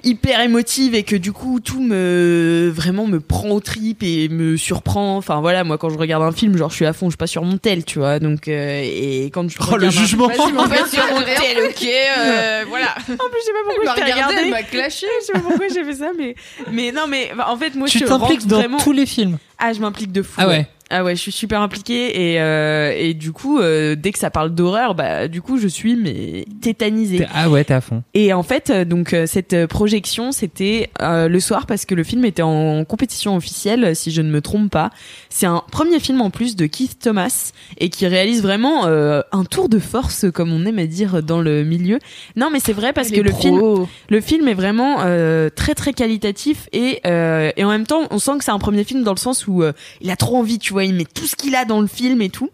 hyper 0.04 0.42
émotive 0.42 0.96
et 0.96 1.04
que 1.04 1.16
du 1.16 1.32
coup 1.32 1.60
tout 1.60 1.82
me 1.82 2.72
vraiment 2.74 3.08
me 3.08 3.20
prend 3.20 3.50
au 3.52 3.60
trip 3.60 4.04
et 4.04 4.28
me 4.30 4.58
surprend 4.58 5.18
enfin 5.18 5.40
voilà 5.42 5.64
moi 5.64 5.78
quand 5.78 5.90
je 5.90 5.98
regarde 5.98 6.24
un 6.24 6.32
film 6.32 6.58
genre 6.58 6.70
je 6.70 6.76
suis 6.76 6.86
à 6.86 6.94
fond 6.94 7.08
je 7.08 7.12
suis 7.12 7.18
pas 7.18 7.28
sur 7.28 7.44
mon 7.44 7.58
tel 7.58 7.86
tu 7.86 8.00
vois 8.00 8.20
donc 8.20 8.48
euh, 8.48 8.82
et 8.84 9.32
quand 9.34 9.50
je 9.50 9.58
Oh, 9.62 9.64
le 9.78 9.88
regarde 9.88 9.96
un- 9.96 10.00
jugement. 10.00 10.28
Vas-y, 10.28 10.52
mon 10.52 10.68
gars, 10.68 10.86
sur 10.86 11.04
mon 11.14 11.22
tel, 11.22 11.58
ok, 11.70 11.88
euh, 11.88 12.64
voilà. 12.68 12.96
en 12.98 13.02
plus 13.02 13.40
je 13.40 13.46
sais 13.46 13.52
pas 13.54 13.60
pourquoi 13.66 13.84
m'a 13.86 13.92
je 13.92 13.96
t'ai 14.06 14.12
regardé, 14.12 14.36
elle 14.44 14.50
m'a 14.50 14.64
clashé. 14.64 15.06
je 15.22 15.26
sais 15.28 15.34
pas 15.34 15.40
pourquoi 15.40 15.68
j'ai 15.74 15.84
fait 15.84 15.94
ça 15.96 16.12
mais 16.18 16.36
mais 16.72 16.92
non 16.92 17.08
mais 17.08 17.32
en 17.48 17.56
fait 17.58 17.76
moi 17.76 17.88
Tu 17.88 18.00
je 18.00 18.06
t'impliques 18.06 18.40
rentre 18.42 18.48
dans 18.48 18.58
vraiment 18.58 18.78
tous 18.80 18.92
les 18.92 19.06
films. 19.06 19.38
ah 19.60 19.72
je 19.74 19.80
m'implique 19.80 20.12
de 20.12 20.22
fou 20.22 20.34
Ah 20.38 20.48
ouais. 20.48 20.68
Ah 20.96 21.04
ouais, 21.04 21.16
je 21.16 21.22
suis 21.22 21.32
super 21.32 21.60
impliquée 21.62 22.34
et 22.34 22.40
euh, 22.40 22.94
et 22.96 23.16
du 23.16 23.32
coup 23.32 23.58
euh, 23.58 23.96
dès 23.96 24.12
que 24.12 24.20
ça 24.20 24.30
parle 24.30 24.54
d'horreur, 24.54 24.94
bah 24.94 25.28
du 25.28 25.42
coup 25.42 25.58
je 25.58 25.68
suis 25.68 25.96
mais 25.96 26.46
tétanisée. 26.62 27.26
Ah 27.34 27.50
ouais, 27.50 27.64
t'es 27.64 27.74
à 27.74 27.82
fond. 27.82 28.04
Et 28.14 28.32
en 28.32 28.44
fait 28.44 28.70
euh, 28.70 28.86
donc 28.86 29.12
euh, 29.14 29.26
cette 29.26 29.54
euh, 29.54 29.66
projection 29.66 30.32
c'était 30.32 30.92
euh, 31.02 31.28
le 31.28 31.40
soir 31.40 31.66
parce 31.66 31.86
que 31.86 31.96
le 31.96 32.04
film 32.04 32.26
était 32.26 32.44
en 32.44 32.86
compétition 32.86 33.36
officielle 33.36 33.96
si 33.96 34.12
je 34.12 34.22
ne 34.22 34.30
me 34.30 34.40
trompe 34.40 34.70
pas. 34.70 34.92
C'est 35.30 35.48
un 35.48 35.64
premier 35.72 36.00
film 36.00 36.22
en 36.22 36.30
plus 36.30 36.56
de 36.56 36.68
Keith 36.68 37.00
Thomas 37.00 37.54
et 37.80 37.90
qui 37.90 38.06
réalise 38.06 38.44
vraiment 38.44 38.86
euh, 38.86 39.22
un 39.32 39.46
tour 39.46 39.70
de 39.70 39.80
force 39.80 40.28
comme 40.32 40.54
on 40.54 40.64
aime 40.68 40.78
à 40.78 40.86
dire 40.86 41.24
dans 41.24 41.42
le 41.42 41.64
milieu. 41.64 41.98
Non 42.36 42.52
mais 42.52 42.60
c'est 42.60 42.74
vrai 42.74 42.94
parce 42.94 43.10
que 43.10 43.20
le 43.20 43.32
film 43.32 43.88
le 44.10 44.22
film 44.22 44.48
est 44.48 44.54
vraiment 44.54 44.98
euh, 45.00 45.50
très 45.50 45.74
très 45.74 45.94
qualitatif 45.94 46.70
et 46.72 47.00
euh, 47.08 47.52
et 47.58 47.64
en 47.64 47.70
même 47.70 47.88
temps 47.88 48.02
on 48.12 48.20
sent 48.20 48.38
que 48.38 48.44
c'est 48.44 48.52
un 48.52 48.60
premier 48.60 48.84
film 48.84 49.02
dans 49.02 49.14
le 49.14 49.18
sens 49.18 49.48
où 49.48 49.64
euh, 49.64 49.72
il 50.00 50.12
a 50.12 50.16
trop 50.16 50.38
envie 50.38 50.60
tu 50.60 50.72
vois 50.72 50.83
il 50.84 50.94
met 50.94 51.06
tout 51.06 51.26
ce 51.26 51.36
qu'il 51.36 51.56
a 51.56 51.66
dans 51.66 51.82
le 51.82 51.88
film 51.88 52.22
et 52.22 52.30
tout. 52.30 52.50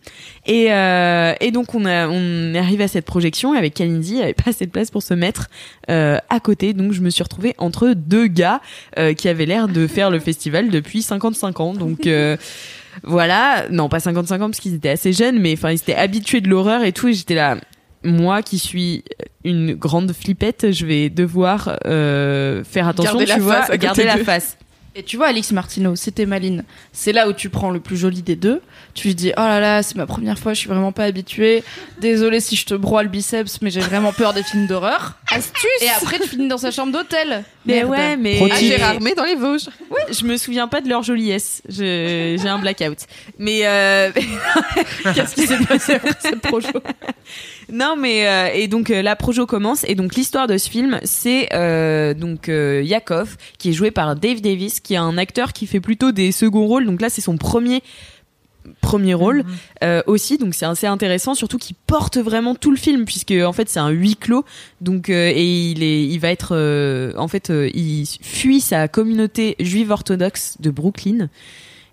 Et 0.45 0.71
euh, 0.71 1.33
et 1.39 1.51
donc 1.51 1.75
on 1.75 1.85
a 1.85 2.07
on 2.07 2.53
est 2.53 2.57
arrivé 2.57 2.83
à 2.83 2.87
cette 2.87 3.05
projection 3.05 3.53
et 3.53 3.57
avec 3.57 3.73
Kalindi 3.73 4.11
il 4.11 4.15
n'y 4.15 4.23
avait 4.23 4.33
pas 4.33 4.49
assez 4.49 4.65
de 4.65 4.71
place 4.71 4.91
pour 4.91 5.03
se 5.03 5.13
mettre 5.13 5.49
euh, 5.89 6.17
à 6.29 6.39
côté. 6.39 6.73
Donc 6.73 6.91
je 6.91 7.01
me 7.01 7.09
suis 7.09 7.23
retrouvée 7.23 7.55
entre 7.57 7.93
deux 7.95 8.27
gars 8.27 8.61
euh, 8.97 9.13
qui 9.13 9.27
avaient 9.27 9.45
l'air 9.45 9.67
de 9.67 9.87
faire 9.87 10.09
le 10.09 10.19
festival 10.19 10.69
depuis 10.69 11.01
55 11.01 11.59
ans. 11.59 11.73
Donc 11.73 12.07
voilà. 13.03 13.67
Non 13.69 13.89
pas 13.89 13.99
55 13.99 14.41
ans 14.41 14.49
parce 14.49 14.59
qu'ils 14.59 14.75
étaient 14.75 14.89
assez 14.89 15.13
jeunes 15.13 15.39
mais 15.39 15.53
enfin 15.53 15.71
ils 15.71 15.75
étaient 15.75 15.95
habitués 15.95 16.41
de 16.41 16.49
l'horreur 16.49 16.83
et 16.83 16.91
tout. 16.91 17.07
Et 17.07 17.13
j'étais 17.13 17.35
là 17.35 17.57
moi 18.03 18.41
qui 18.41 18.59
suis 18.59 19.03
une 19.43 19.73
grande 19.73 20.11
flippette, 20.13 20.71
je 20.71 20.85
vais 20.85 21.09
devoir 21.09 21.77
euh, 21.85 22.63
faire 22.63 22.87
attention, 22.87 23.17
Garder 23.17 23.33
tu 23.33 23.39
vois, 23.39 23.63
face 23.63 23.77
garder 23.77 24.03
la 24.05 24.17
face. 24.17 24.57
Et 24.95 25.03
tu 25.03 25.17
vois, 25.17 25.27
Alix 25.27 25.51
Martineau, 25.51 25.95
c'était 25.95 26.25
Maline. 26.25 26.63
C'est 26.91 27.11
là 27.13 27.29
où 27.29 27.33
tu 27.33 27.49
prends 27.49 27.69
le 27.69 27.79
plus 27.79 27.95
joli 27.95 28.21
des 28.23 28.35
deux. 28.35 28.61
Tu 28.95 29.07
lui 29.07 29.15
dis, 29.15 29.31
oh 29.37 29.41
là 29.41 29.59
là, 29.59 29.83
c'est 29.83 29.95
ma 29.95 30.05
première 30.07 30.37
fois, 30.39 30.53
je 30.53 30.59
suis 30.59 30.67
vraiment 30.67 30.91
pas 30.91 31.03
habituée. 31.05 31.63
Désolée 32.01 32.39
si 32.39 32.55
je 32.55 32.65
te 32.65 32.73
broie 32.73 33.03
le 33.03 33.09
biceps, 33.09 33.61
mais 33.61 33.69
j'ai 33.69 33.79
vraiment 33.81 34.11
peur 34.11 34.33
des 34.33 34.43
films 34.43 34.65
d'horreur. 34.67 35.13
Astuce 35.31 35.63
Et 35.81 35.89
après, 35.89 36.17
tu 36.19 36.27
finis 36.27 36.47
dans 36.47 36.57
sa 36.57 36.71
chambre 36.71 36.91
d'hôtel. 36.91 37.43
Mais 37.65 37.75
Merde. 37.75 37.89
ouais, 37.91 38.17
mais 38.17 38.39
tip. 38.57 38.67
Gérardmer 38.67 39.13
dans 39.13 39.25
les 39.25 39.35
Vosges. 39.35 39.69
je 40.11 40.25
me 40.25 40.37
souviens 40.37 40.67
pas 40.67 40.81
de 40.81 40.89
leur 40.89 41.03
joliesse. 41.03 41.61
Je- 41.69 42.37
J'ai 42.41 42.49
un 42.49 42.57
blackout. 42.59 42.97
Mais 43.37 43.61
euh... 43.67 44.11
qu'est-ce 45.13 45.35
qui 45.35 45.45
s'est 45.47 45.63
passé 45.65 45.93
après 45.93 46.15
cette 46.19 46.41
projo? 46.41 46.67
Non, 47.71 47.95
mais 47.95 48.27
euh, 48.27 48.49
et 48.53 48.67
donc 48.67 48.89
euh, 48.89 49.01
la 49.01 49.15
projo 49.15 49.45
commence 49.45 49.83
et 49.87 49.95
donc 49.95 50.15
l'histoire 50.15 50.47
de 50.47 50.57
ce 50.57 50.69
film, 50.69 50.99
c'est 51.03 51.49
euh, 51.53 52.13
donc 52.13 52.49
euh, 52.49 52.81
Yakov 52.83 53.37
qui 53.57 53.69
est 53.69 53.73
joué 53.73 53.91
par 53.91 54.15
Dave 54.15 54.41
Davis, 54.41 54.79
qui 54.79 54.95
est 54.95 54.97
un 54.97 55.17
acteur 55.17 55.53
qui 55.53 55.67
fait 55.67 55.79
plutôt 55.79 56.11
des 56.11 56.31
seconds 56.31 56.65
rôles. 56.65 56.85
Donc 56.85 57.01
là, 57.01 57.09
c'est 57.09 57.21
son 57.21 57.37
premier 57.37 57.83
premier 58.81 59.13
rôle. 59.13 59.43
Euh, 59.83 60.01
aussi 60.07 60.37
donc 60.37 60.53
c'est 60.53 60.65
assez 60.65 60.87
intéressant 60.87 61.33
surtout 61.33 61.57
qu'il 61.57 61.75
porte 61.87 62.17
vraiment 62.17 62.55
tout 62.55 62.71
le 62.71 62.77
film 62.77 63.05
puisque 63.05 63.31
en 63.31 63.53
fait 63.53 63.69
c'est 63.69 63.79
un 63.79 63.89
huis 63.89 64.15
clos. 64.15 64.45
Donc 64.81 65.09
euh, 65.09 65.31
et 65.33 65.71
il 65.71 65.83
est 65.83 66.05
il 66.05 66.19
va 66.19 66.29
être 66.29 66.55
euh, 66.55 67.13
en 67.17 67.27
fait 67.27 67.49
euh, 67.49 67.69
il 67.73 68.05
fuit 68.21 68.61
sa 68.61 68.87
communauté 68.87 69.55
juive 69.59 69.91
orthodoxe 69.91 70.57
de 70.59 70.69
Brooklyn 70.69 71.29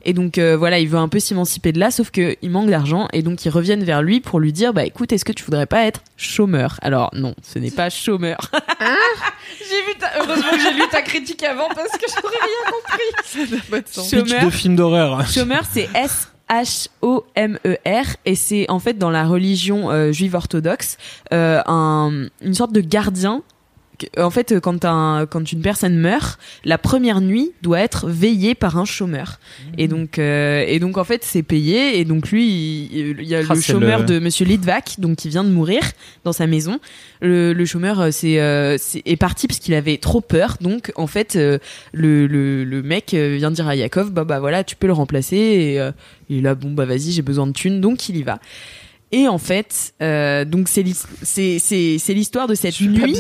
et 0.06 0.14
donc 0.14 0.38
euh, 0.38 0.56
voilà 0.56 0.78
il 0.78 0.88
veut 0.88 0.98
un 0.98 1.08
peu 1.08 1.18
s'émanciper 1.18 1.72
de 1.72 1.78
là 1.80 1.90
sauf 1.90 2.10
que 2.10 2.36
il 2.40 2.50
manque 2.50 2.70
d'argent 2.70 3.08
et 3.12 3.22
donc 3.22 3.44
ils 3.44 3.50
reviennent 3.50 3.84
vers 3.84 4.00
lui 4.00 4.20
pour 4.20 4.40
lui 4.40 4.52
dire 4.52 4.72
bah 4.72 4.86
écoute 4.86 5.12
est-ce 5.12 5.24
que 5.24 5.32
tu 5.32 5.44
voudrais 5.44 5.66
pas 5.66 5.82
être 5.84 6.00
chômeur? 6.16 6.78
Alors 6.80 7.10
non 7.12 7.34
ce 7.42 7.58
n'est 7.58 7.70
pas 7.70 7.90
chômeur 7.90 8.38
J'ai 9.58 9.82
vu 9.92 9.98
ta... 9.98 10.10
Heureusement 10.18 10.50
que 10.52 10.60
j'ai 10.60 10.74
lu 10.74 10.82
ta 10.90 11.02
critique 11.02 11.42
avant 11.42 11.68
parce 11.74 11.90
que 11.92 12.06
j'aurais 12.08 12.36
rien 12.40 12.72
compris. 12.72 13.82
Pitch 13.84 14.10
chômeur 14.10 14.44
de 14.44 14.50
film 14.50 14.76
d'horreur. 14.76 15.26
Chômeur, 15.26 15.64
c'est 15.70 15.88
S. 15.94 16.28
H-O-M-E-R 16.48 18.16
et 18.24 18.34
c'est 18.36 18.70
en 18.70 18.78
fait 18.78 18.96
dans 18.98 19.10
la 19.10 19.24
religion 19.24 19.90
euh, 19.90 20.12
juive 20.12 20.36
orthodoxe 20.36 20.96
euh, 21.32 21.60
un, 21.66 22.28
une 22.40 22.54
sorte 22.54 22.72
de 22.72 22.80
gardien. 22.80 23.42
En 24.18 24.30
fait, 24.30 24.60
quand, 24.60 24.84
un, 24.84 25.26
quand 25.26 25.52
une 25.52 25.62
personne 25.62 25.96
meurt, 25.96 26.38
la 26.64 26.78
première 26.78 27.20
nuit 27.20 27.52
doit 27.62 27.80
être 27.80 28.08
veillée 28.08 28.54
par 28.54 28.76
un 28.78 28.84
chômeur. 28.84 29.38
Et 29.78 29.88
donc, 29.88 30.18
euh, 30.18 30.64
et 30.66 30.78
donc 30.78 30.98
en 30.98 31.04
fait, 31.04 31.22
c'est 31.24 31.42
payé. 31.42 31.98
Et 31.98 32.04
donc 32.04 32.30
lui, 32.30 32.46
il, 32.92 33.16
il 33.20 33.24
y 33.28 33.34
a 33.34 33.38
Ah, 33.48 33.54
le 33.54 33.60
chômeur 33.60 34.00
le- 34.00 34.04
de 34.06 34.18
Monsieur 34.18 34.44
Litvak, 34.46 34.96
donc 34.98 35.16
qui 35.16 35.28
vient 35.28 35.44
de 35.44 35.50
mourir 35.50 35.80
dans 36.24 36.32
sa 36.32 36.46
maison. 36.46 36.78
Le, 37.20 37.52
le 37.52 37.64
chômeur, 37.64 38.00
euh, 38.00 38.10
c'est, 38.10 38.40
euh, 38.40 38.76
c'est 38.78 39.02
est 39.06 39.16
parti 39.16 39.46
parce 39.46 39.58
qu'il 39.60 39.74
avait 39.74 39.96
trop 39.98 40.20
peur. 40.20 40.56
Donc 40.60 40.92
en 40.96 41.06
fait, 41.06 41.36
euh, 41.36 41.58
le, 41.92 42.26
le, 42.26 42.64
le 42.64 42.82
mec 42.82 43.14
euh, 43.14 43.36
vient 43.38 43.50
dire 43.50 43.66
à 43.68 43.76
Yakov, 43.76 44.10
bah 44.12 44.24
bah 44.24 44.40
voilà, 44.40 44.64
tu 44.64 44.76
peux 44.76 44.86
le 44.86 44.92
remplacer. 44.92 45.36
Et 45.36 45.80
euh, 45.80 45.92
il 46.28 46.38
est 46.38 46.40
là, 46.42 46.54
bon 46.54 46.70
bah 46.72 46.84
vas-y, 46.84 47.12
j'ai 47.12 47.22
besoin 47.22 47.46
de 47.46 47.52
thunes, 47.52 47.80
donc 47.80 48.08
il 48.08 48.16
y 48.16 48.22
va. 48.22 48.38
Et 49.12 49.28
en 49.28 49.38
fait, 49.38 49.94
euh, 50.02 50.44
donc 50.44 50.68
c'est 50.68 50.82
l'his- 50.82 51.06
c'est 51.22 51.58
c'est 51.60 51.96
c'est 51.98 52.12
l'histoire 52.14 52.48
de 52.48 52.54
cette 52.54 52.80
nuit. 52.80 53.16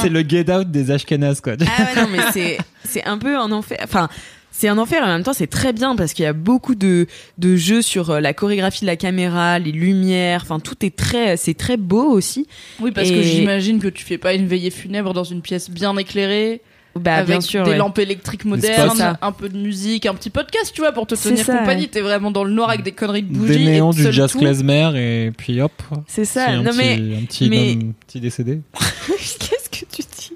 C'est 0.00 0.08
le 0.10 0.20
get 0.20 0.50
out 0.52 0.70
des 0.70 0.90
Ashkenaz, 0.90 1.40
quoi. 1.40 1.54
Ah 1.60 1.82
ouais, 1.94 2.02
non 2.02 2.08
mais 2.12 2.18
c'est 2.32 2.58
c'est 2.84 3.04
un 3.04 3.18
peu 3.18 3.36
un 3.36 3.50
enfer. 3.52 3.78
Enfin. 3.82 4.08
C'est 4.50 4.66
un 4.66 4.78
enfer 4.78 5.02
et 5.02 5.04
en 5.04 5.08
même 5.12 5.22
temps 5.22 5.34
c'est 5.34 5.46
très 5.46 5.72
bien 5.72 5.94
parce 5.94 6.12
qu'il 6.14 6.24
y 6.24 6.26
a 6.26 6.32
beaucoup 6.32 6.74
de, 6.74 7.06
de 7.36 7.54
jeux 7.54 7.80
sur 7.80 8.10
euh, 8.10 8.18
la 8.20 8.32
chorégraphie 8.34 8.80
de 8.80 8.86
la 8.86 8.96
caméra, 8.96 9.60
les 9.60 9.70
lumières, 9.70 10.40
enfin 10.42 10.58
tout 10.58 10.84
est 10.84 10.96
très 10.96 11.36
c'est 11.36 11.54
très 11.54 11.76
beau 11.76 12.10
aussi. 12.10 12.48
Oui, 12.80 12.90
parce 12.90 13.08
Et- 13.08 13.14
que 13.14 13.22
j'imagine 13.22 13.78
que 13.78 13.86
tu 13.86 14.04
fais 14.04 14.18
pas 14.18 14.34
une 14.34 14.48
veillée 14.48 14.70
funèbre 14.70 15.12
dans 15.14 15.22
une 15.22 15.42
pièce 15.42 15.70
bien 15.70 15.96
éclairée. 15.96 16.60
Bah 16.96 17.14
avec 17.16 17.28
bien 17.28 17.40
sûr. 17.40 17.62
des 17.64 17.70
ouais. 17.72 17.76
lampes 17.76 17.98
électriques 17.98 18.44
modernes, 18.44 19.16
un 19.22 19.32
peu 19.32 19.48
de 19.48 19.56
musique, 19.56 20.04
un 20.06 20.14
petit 20.14 20.30
podcast, 20.30 20.72
tu 20.74 20.80
vois, 20.80 20.90
pour 20.92 21.06
te 21.06 21.14
tenir 21.14 21.44
ça, 21.44 21.56
compagnie. 21.58 21.82
ouais. 21.82 21.88
T'es 21.88 22.00
vraiment 22.00 22.30
dans 22.32 22.42
le 22.44 22.50
noir 22.50 22.70
avec 22.70 22.82
des 22.82 22.92
conneries 22.92 23.22
de 23.22 23.32
bougies. 23.32 23.58
Des 23.58 23.64
néons 23.64 23.92
et 23.92 24.02
du 24.04 24.12
jazz 24.12 24.32
klezmer 24.34 24.90
et 24.96 25.30
puis 25.30 25.60
hop. 25.60 25.70
C'est 26.08 26.24
ça. 26.24 26.46
un, 26.48 26.62
Non 26.62 26.70
petit, 26.72 26.78
mais 26.78 27.16
un 27.16 27.24
petit, 27.24 27.48
mais- 27.50 27.72
homme- 27.72 27.92
petit 28.06 28.20
décédé. 28.20 28.60
Qu'est-ce 29.08 29.70
que 29.70 29.84
tu 29.90 30.02
dis 30.02 30.32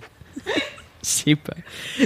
Je 1.02 1.08
sais 1.24 1.36
pas. 1.36 1.54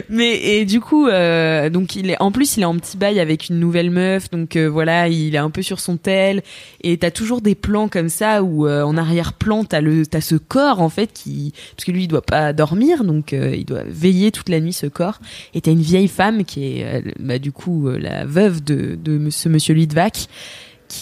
Mais 0.09 0.59
et 0.59 0.64
du 0.64 0.81
coup, 0.81 1.07
euh, 1.09 1.71
donc 1.71 1.97
il 1.97 2.11
est 2.11 2.21
en 2.21 2.33
plus 2.33 2.57
il 2.57 2.62
est 2.62 2.67
en 2.67 2.77
petit 2.77 2.97
bail 2.97 3.21
avec 3.21 3.49
une 3.49 3.59
nouvelle 3.59 3.91
meuf, 3.91 4.31
donc 4.31 4.57
euh, 4.57 4.69
voilà, 4.69 5.09
il 5.09 5.35
est 5.35 5.39
un 5.39 5.51
peu 5.51 5.62
sur 5.62 5.81
son 5.81 5.97
tel. 5.97 6.43
Et 6.83 6.99
t'as 6.99 7.11
toujours 7.11 7.41
des 7.41 7.55
plans 7.55 7.89
comme 7.89 8.09
ça 8.09 8.43
où 8.43 8.67
euh, 8.67 8.83
en 8.83 8.97
arrière-plan 8.97 9.64
t'as 9.64 9.81
le 9.81 10.07
t'as 10.07 10.21
ce 10.21 10.37
corps 10.37 10.81
en 10.81 10.89
fait 10.89 11.12
qui 11.12 11.53
parce 11.75 11.85
que 11.85 11.93
lui 11.93 12.05
il 12.05 12.09
doit 12.09 12.23
pas 12.23 12.53
dormir, 12.53 13.05
donc 13.05 13.33
euh, 13.33 13.55
il 13.57 13.64
doit 13.64 13.85
veiller 13.87 14.33
toute 14.33 14.49
la 14.49 14.61
nuit 14.61 14.73
ce 14.73 14.87
corps. 14.87 15.21
Et 15.55 15.61
t'as 15.61 15.73
une 15.73 15.81
vieille 15.81 16.09
femme 16.09 16.45
qui 16.45 16.79
est 16.79 16.85
euh, 16.85 17.01
bah, 17.19 17.39
du 17.39 17.53
coup 17.53 17.89
euh, 17.89 17.99
la 17.99 18.25
veuve 18.25 18.62
de 18.62 18.97
de 19.03 19.31
ce 19.31 19.49
monsieur 19.49 19.75
Litvak 19.75 20.29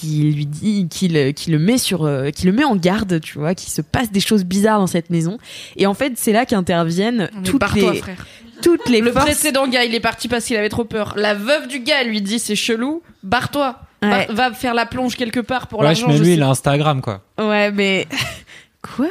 qui 0.00 0.32
lui 0.32 0.46
dit, 0.46 0.86
qui 0.90 1.08
le, 1.08 1.30
qui 1.32 1.50
le 1.50 1.58
met 1.58 1.78
sur, 1.78 2.04
euh, 2.04 2.30
qui 2.30 2.46
le 2.46 2.52
met 2.52 2.64
en 2.64 2.76
garde, 2.76 3.20
tu 3.20 3.38
vois, 3.38 3.54
qui 3.54 3.70
se 3.70 3.80
passe 3.82 4.10
des 4.10 4.20
choses 4.20 4.44
bizarres 4.44 4.78
dans 4.78 4.86
cette 4.86 5.10
maison. 5.10 5.38
Et 5.76 5.86
en 5.86 5.94
fait, 5.94 6.12
c'est 6.16 6.32
là 6.32 6.46
qu'interviennent 6.46 7.30
toutes 7.44 7.72
les, 7.74 7.94
frère. 7.98 8.26
toutes 8.62 8.88
les 8.88 9.00
Le 9.00 9.12
forces. 9.12 9.24
précédent 9.24 9.66
gars, 9.68 9.84
il 9.84 9.94
est 9.94 10.00
parti 10.00 10.28
parce 10.28 10.44
qu'il 10.44 10.56
avait 10.56 10.68
trop 10.68 10.84
peur. 10.84 11.14
La 11.16 11.34
veuve 11.34 11.68
du 11.68 11.80
gars 11.80 12.02
lui 12.04 12.20
dit 12.22 12.38
c'est 12.38 12.56
chelou, 12.56 13.02
barre-toi. 13.22 13.78
Ouais. 14.02 14.10
Barre- 14.10 14.32
va 14.34 14.52
faire 14.52 14.74
la 14.74 14.84
plonge 14.86 15.16
quelque 15.16 15.40
part 15.40 15.66
pour 15.68 15.80
Wesh, 15.80 16.00
l'argent. 16.00 16.08
mais 16.08 16.18
lui, 16.18 16.26
sais. 16.26 16.32
il 16.34 16.42
a 16.42 16.48
Instagram, 16.50 17.00
quoi. 17.00 17.22
Ouais, 17.38 17.70
mais 17.70 18.06
quoi? 18.82 19.08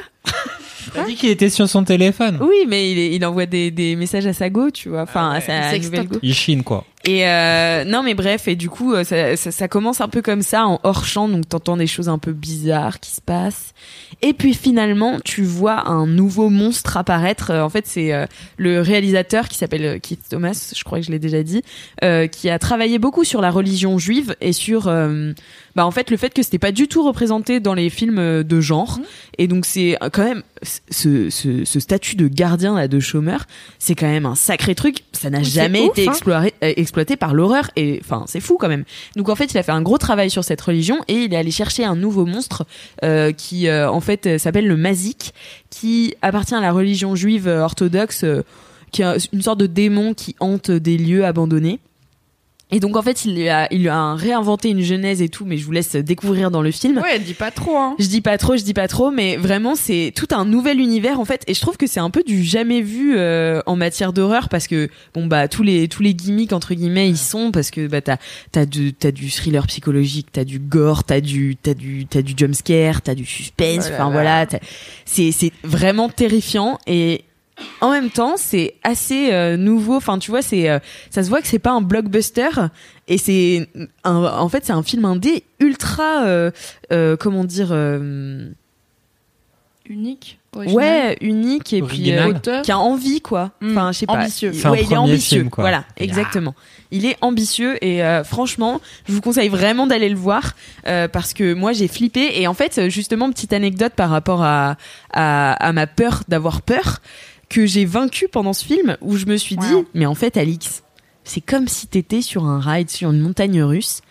T'as 0.93 1.05
dit 1.05 1.15
qu'il 1.15 1.29
était 1.29 1.49
sur 1.49 1.67
son 1.67 1.83
téléphone. 1.83 2.37
Oui, 2.41 2.65
mais 2.67 2.91
il, 2.91 2.99
est- 2.99 3.15
il 3.15 3.25
envoie 3.25 3.45
des, 3.47 3.71
des 3.71 3.95
messages 3.95 4.27
à 4.27 4.33
sa 4.33 4.49
go, 4.49 4.69
tu 4.69 4.89
vois, 4.89 5.01
enfin 5.03 5.31
à 5.31 5.41
sa 5.41 5.77
nouvelle 5.79 6.07
go. 6.07 6.17
Il 6.21 6.33
chine, 6.35 6.61
quoi. 6.63 6.85
Et 7.05 7.27
euh, 7.27 7.83
non, 7.83 8.01
mais 8.01 8.13
bref, 8.13 8.47
et 8.47 8.55
du 8.55 8.69
coup, 8.69 8.93
euh, 8.93 9.03
ça, 9.03 9.35
ça, 9.35 9.51
ça 9.51 9.67
commence 9.67 9.99
un 9.99 10.07
peu 10.07 10.21
comme 10.21 10.41
ça 10.41 10.65
en 10.65 10.79
hors 10.83 11.03
champ, 11.05 11.27
donc 11.27 11.49
t'entends 11.49 11.75
des 11.75 11.85
choses 11.87 12.07
un 12.07 12.17
peu 12.17 12.31
bizarres 12.31 13.01
qui 13.01 13.11
se 13.11 13.19
passent. 13.19 13.73
Et 14.21 14.31
puis 14.33 14.53
finalement, 14.53 15.19
tu 15.19 15.43
vois 15.43 15.89
un 15.89 16.07
nouveau 16.07 16.49
monstre 16.49 16.95
apparaître. 16.95 17.51
Euh, 17.51 17.61
En 17.61 17.69
fait, 17.69 17.85
c'est 17.87 18.13
euh, 18.13 18.25
le 18.55 18.79
réalisateur 18.79 19.49
qui 19.49 19.57
s'appelle 19.57 19.85
euh, 19.85 19.99
Keith 19.99 20.21
Thomas, 20.29 20.71
je 20.73 20.81
crois 20.85 20.99
que 20.99 21.05
je 21.05 21.11
l'ai 21.11 21.19
déjà 21.19 21.43
dit, 21.43 21.61
euh, 22.05 22.27
qui 22.27 22.49
a 22.49 22.57
travaillé 22.57 22.99
beaucoup 22.99 23.25
sur 23.25 23.41
la 23.41 23.51
religion 23.51 23.99
juive 23.99 24.37
et 24.39 24.53
sur, 24.53 24.87
euh, 24.87 25.33
bah 25.75 25.85
en 25.85 25.91
fait, 25.91 26.09
le 26.09 26.15
fait 26.15 26.33
que 26.33 26.41
c'était 26.41 26.57
pas 26.57 26.71
du 26.71 26.87
tout 26.87 27.03
représenté 27.05 27.59
dans 27.59 27.73
les 27.73 27.89
films 27.89 28.43
de 28.43 28.61
genre. 28.61 28.99
Et 29.37 29.49
donc 29.49 29.65
c'est 29.65 29.97
quand 30.13 30.23
même 30.23 30.43
ce, 30.89 31.29
ce, 31.29 31.65
ce 31.65 31.79
statut 31.81 32.15
de 32.15 32.29
gardien 32.29 32.75
là 32.75 32.87
de 32.87 32.99
chômeur, 33.01 33.45
c'est 33.77 33.95
quand 33.95 34.07
même 34.07 34.25
un 34.25 34.35
sacré 34.35 34.73
truc. 34.73 34.99
Ça 35.11 35.29
n'a 35.29 35.43
jamais 35.43 35.81
ouf, 35.81 35.89
été 35.89 36.07
hein. 36.07 36.11
exploré, 36.11 36.53
exploité 36.93 37.17
par 37.17 37.33
l'horreur 37.33 37.71
et 37.75 37.99
enfin 38.03 38.25
c'est 38.27 38.39
fou 38.39 38.57
quand 38.59 38.69
même. 38.69 38.83
Donc 39.15 39.29
en 39.29 39.35
fait 39.35 39.51
il 39.51 39.57
a 39.57 39.63
fait 39.63 39.71
un 39.71 39.81
gros 39.81 39.97
travail 39.97 40.29
sur 40.29 40.43
cette 40.43 40.61
religion 40.61 40.99
et 41.07 41.23
il 41.23 41.33
est 41.33 41.37
allé 41.37 41.49
chercher 41.49 41.85
un 41.85 41.95
nouveau 41.95 42.27
monstre 42.27 42.65
euh, 43.03 43.31
qui 43.31 43.67
euh, 43.67 43.89
en 43.89 43.99
fait 43.99 44.27
euh, 44.27 44.37
s'appelle 44.37 44.67
le 44.67 44.77
Mazik, 44.77 45.33
qui 45.71 46.13
appartient 46.21 46.53
à 46.53 46.61
la 46.61 46.71
religion 46.71 47.15
juive 47.15 47.47
orthodoxe, 47.47 48.25
qui 48.91 49.01
est 49.01 49.33
une 49.33 49.41
sorte 49.41 49.59
de 49.59 49.65
démon 49.65 50.13
qui 50.13 50.35
hante 50.39 50.69
des 50.69 50.99
lieux 50.99 51.25
abandonnés. 51.25 51.79
Et 52.73 52.79
donc 52.79 52.97
en 52.97 53.01
fait 53.01 53.23
il 53.25 53.35
lui 53.35 53.47
a, 53.49 53.67
il 53.71 53.81
lui 53.81 53.87
a 53.89 54.15
réinventé 54.15 54.69
une 54.69 54.81
genèse 54.81 55.21
et 55.21 55.29
tout, 55.29 55.45
mais 55.45 55.57
je 55.57 55.65
vous 55.65 55.71
laisse 55.71 55.95
découvrir 55.95 56.51
dans 56.51 56.61
le 56.61 56.71
film. 56.71 56.97
Ouais, 56.97 57.19
dis 57.19 57.33
pas 57.33 57.51
trop. 57.51 57.77
Hein. 57.77 57.95
Je 57.99 58.07
dis 58.07 58.21
pas 58.21 58.37
trop, 58.37 58.57
je 58.57 58.63
dis 58.63 58.73
pas 58.73 58.87
trop, 58.87 59.11
mais 59.11 59.37
vraiment 59.37 59.75
c'est 59.75 60.11
tout 60.15 60.27
un 60.31 60.43
nouvel 60.45 60.79
univers 60.79 61.19
en 61.19 61.25
fait, 61.25 61.43
et 61.47 61.53
je 61.53 61.61
trouve 61.61 61.77
que 61.77 61.87
c'est 61.87 61.99
un 61.99 62.09
peu 62.09 62.23
du 62.23 62.43
jamais 62.43 62.81
vu 62.81 63.15
euh, 63.17 63.61
en 63.65 63.75
matière 63.75 64.11
d'horreur 64.11 64.49
parce 64.49 64.67
que 64.67 64.89
bon 65.13 65.27
bah 65.27 65.47
tous 65.47 65.63
les 65.63 65.87
tous 65.87 66.01
les 66.03 66.13
gimmicks 66.13 66.51
entre 66.53 66.73
guillemets 66.73 67.07
ils 67.09 67.17
sont 67.17 67.51
parce 67.51 67.69
que 67.71 67.87
bah 67.87 68.01
t'as 68.01 68.17
t'as 68.51 68.65
du 68.65 68.93
t'as 68.93 69.11
du 69.11 69.29
thriller 69.29 69.65
psychologique, 69.67 70.27
t'as 70.31 70.43
du 70.43 70.59
gore, 70.59 71.03
t'as 71.03 71.21
du 71.21 71.55
t'as 71.61 71.73
du 71.75 72.05
t'as 72.09 72.21
du 72.21 72.33
jump 72.35 72.55
scare, 72.55 73.01
t'as 73.01 73.15
du 73.15 73.25
suspense, 73.25 73.85
Oh 73.89 73.93
enfin 73.93 74.05
là. 74.05 74.09
voilà, 74.11 74.45
t'as- 74.45 74.59
c'est 75.05 75.31
c'est 75.31 75.51
vraiment 75.63 76.09
terrifiant 76.09 76.79
et 76.87 77.23
en 77.81 77.91
même 77.91 78.09
temps, 78.09 78.33
c'est 78.37 78.75
assez 78.83 79.31
euh, 79.31 79.57
nouveau. 79.57 79.95
Enfin, 79.95 80.17
tu 80.19 80.31
vois, 80.31 80.41
c'est 80.41 80.69
euh, 80.69 80.79
ça 81.09 81.23
se 81.23 81.29
voit 81.29 81.41
que 81.41 81.47
c'est 81.47 81.59
pas 81.59 81.71
un 81.71 81.81
blockbuster 81.81 82.49
et 83.07 83.17
c'est 83.17 83.67
un, 84.03 84.15
en 84.23 84.49
fait 84.49 84.65
c'est 84.65 84.73
un 84.73 84.83
film 84.83 85.05
indé 85.05 85.43
ultra 85.59 86.23
euh, 86.23 86.51
euh, 86.91 87.15
comment 87.17 87.43
dire 87.43 87.69
euh, 87.71 88.49
Unique. 89.85 90.39
original. 90.55 90.75
ouais 90.77 91.17
unique 91.19 91.73
et 91.73 91.81
Original. 91.81 92.39
puis 92.41 92.51
euh, 92.51 92.61
qui 92.61 92.71
a 92.71 92.79
envie 92.79 93.19
quoi. 93.19 93.51
Mm, 93.59 93.71
Enfin, 93.77 93.91
je 93.91 93.97
sais 93.99 94.05
pas. 94.05 94.13
ambitieux. 94.13 94.51
Un 94.63 94.71
Ouais, 94.71 94.77
il 94.77 94.81
est 94.81 94.85
premier 94.85 94.97
ambitieux. 94.97 95.37
film, 95.39 95.49
quoi. 95.49 95.63
Voilà, 95.65 95.83
exactement. 95.97 96.55
Il 96.91 97.05
est 97.05 97.17
ambitieux 97.21 97.83
et 97.83 98.01
euh, 98.03 98.23
franchement, 98.23 98.79
je 99.07 99.13
vous 99.13 99.19
conseille 99.19 99.49
vraiment 99.49 99.85
d'aller 99.87 100.07
le 100.09 100.15
voir 100.15 100.53
euh, 100.87 101.09
parce 101.09 101.33
que 101.33 101.53
moi 101.53 101.73
j'ai 101.73 101.89
flippé 101.89 102.39
et 102.39 102.47
en 102.47 102.53
fait 102.53 102.89
justement 102.89 103.29
petite 103.29 103.51
anecdote 103.51 103.91
par 103.93 104.09
rapport 104.09 104.41
à 104.41 104.77
à, 105.11 105.51
à 105.53 105.73
ma 105.73 105.85
peur 105.85 106.23
d'avoir 106.29 106.61
peur 106.61 106.99
que 107.53 107.67
j'ai 107.67 107.85
vaincu 107.85 108.27
pendant 108.27 108.53
ce 108.53 108.65
film 108.65 108.97
où 109.01 109.15
je 109.15 109.27
me 109.27 109.37
suis 109.37 109.55
dit 109.55 109.73
Wow. 109.73 109.85
mais 109.93 110.07
en 110.07 110.15
fait 110.15 110.37
Alix, 110.37 110.83
c'est 111.23 111.41
comme 111.41 111.67
si 111.67 111.85
t'étais 111.85 112.21
sur 112.21 112.45
un 112.45 112.59
ride 112.59 112.89
sur 112.89 113.11
une 113.11 113.19
montagne 113.19 113.61
russe. 113.61 114.01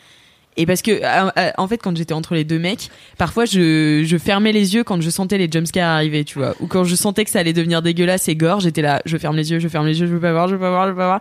Et 0.59 0.67
parce 0.67 0.83
que, 0.83 0.91
euh, 0.91 1.31
euh, 1.39 1.51
en 1.57 1.67
fait, 1.67 1.79
quand 1.79 1.97
j'étais 1.97 2.13
entre 2.13 2.35
les 2.35 2.45
deux 2.45 2.59
mecs, 2.59 2.91
parfois 3.17 3.47
je, 3.47 4.03
je 4.05 4.19
fermais 4.19 4.53
les 4.53 4.75
yeux 4.75 4.85
quand 4.85 5.01
je 5.01 5.09
sentais 5.09 5.39
les 5.39 5.51
jumpscares 5.51 5.89
arriver, 5.89 6.25
tu 6.25 6.39
vois. 6.39 6.55
Ou 6.61 6.67
quand 6.67 6.85
je 6.85 6.95
sentais 6.95 7.25
que 7.25 7.31
ça 7.31 7.41
allait 7.41 7.55
devenir 7.55 7.81
dégueulasse 7.81 8.29
et 8.29 8.37
gore, 8.37 8.61
j'étais 8.61 8.83
là, 8.83 9.01
je 9.07 9.17
ferme 9.17 9.35
les 9.35 9.51
yeux, 9.51 9.59
je 9.61 9.69
ferme 9.69 9.87
les 9.87 9.99
yeux, 9.99 10.07
je 10.07 10.13
veux 10.13 10.21
pas 10.21 10.33
voir, 10.33 10.49
je 10.49 10.55
veux 10.55 10.61
pas 10.61 10.71
voir, 10.71 10.85
je 10.85 10.91
veux 10.91 10.97
pas 10.97 11.07
voir. 11.07 11.21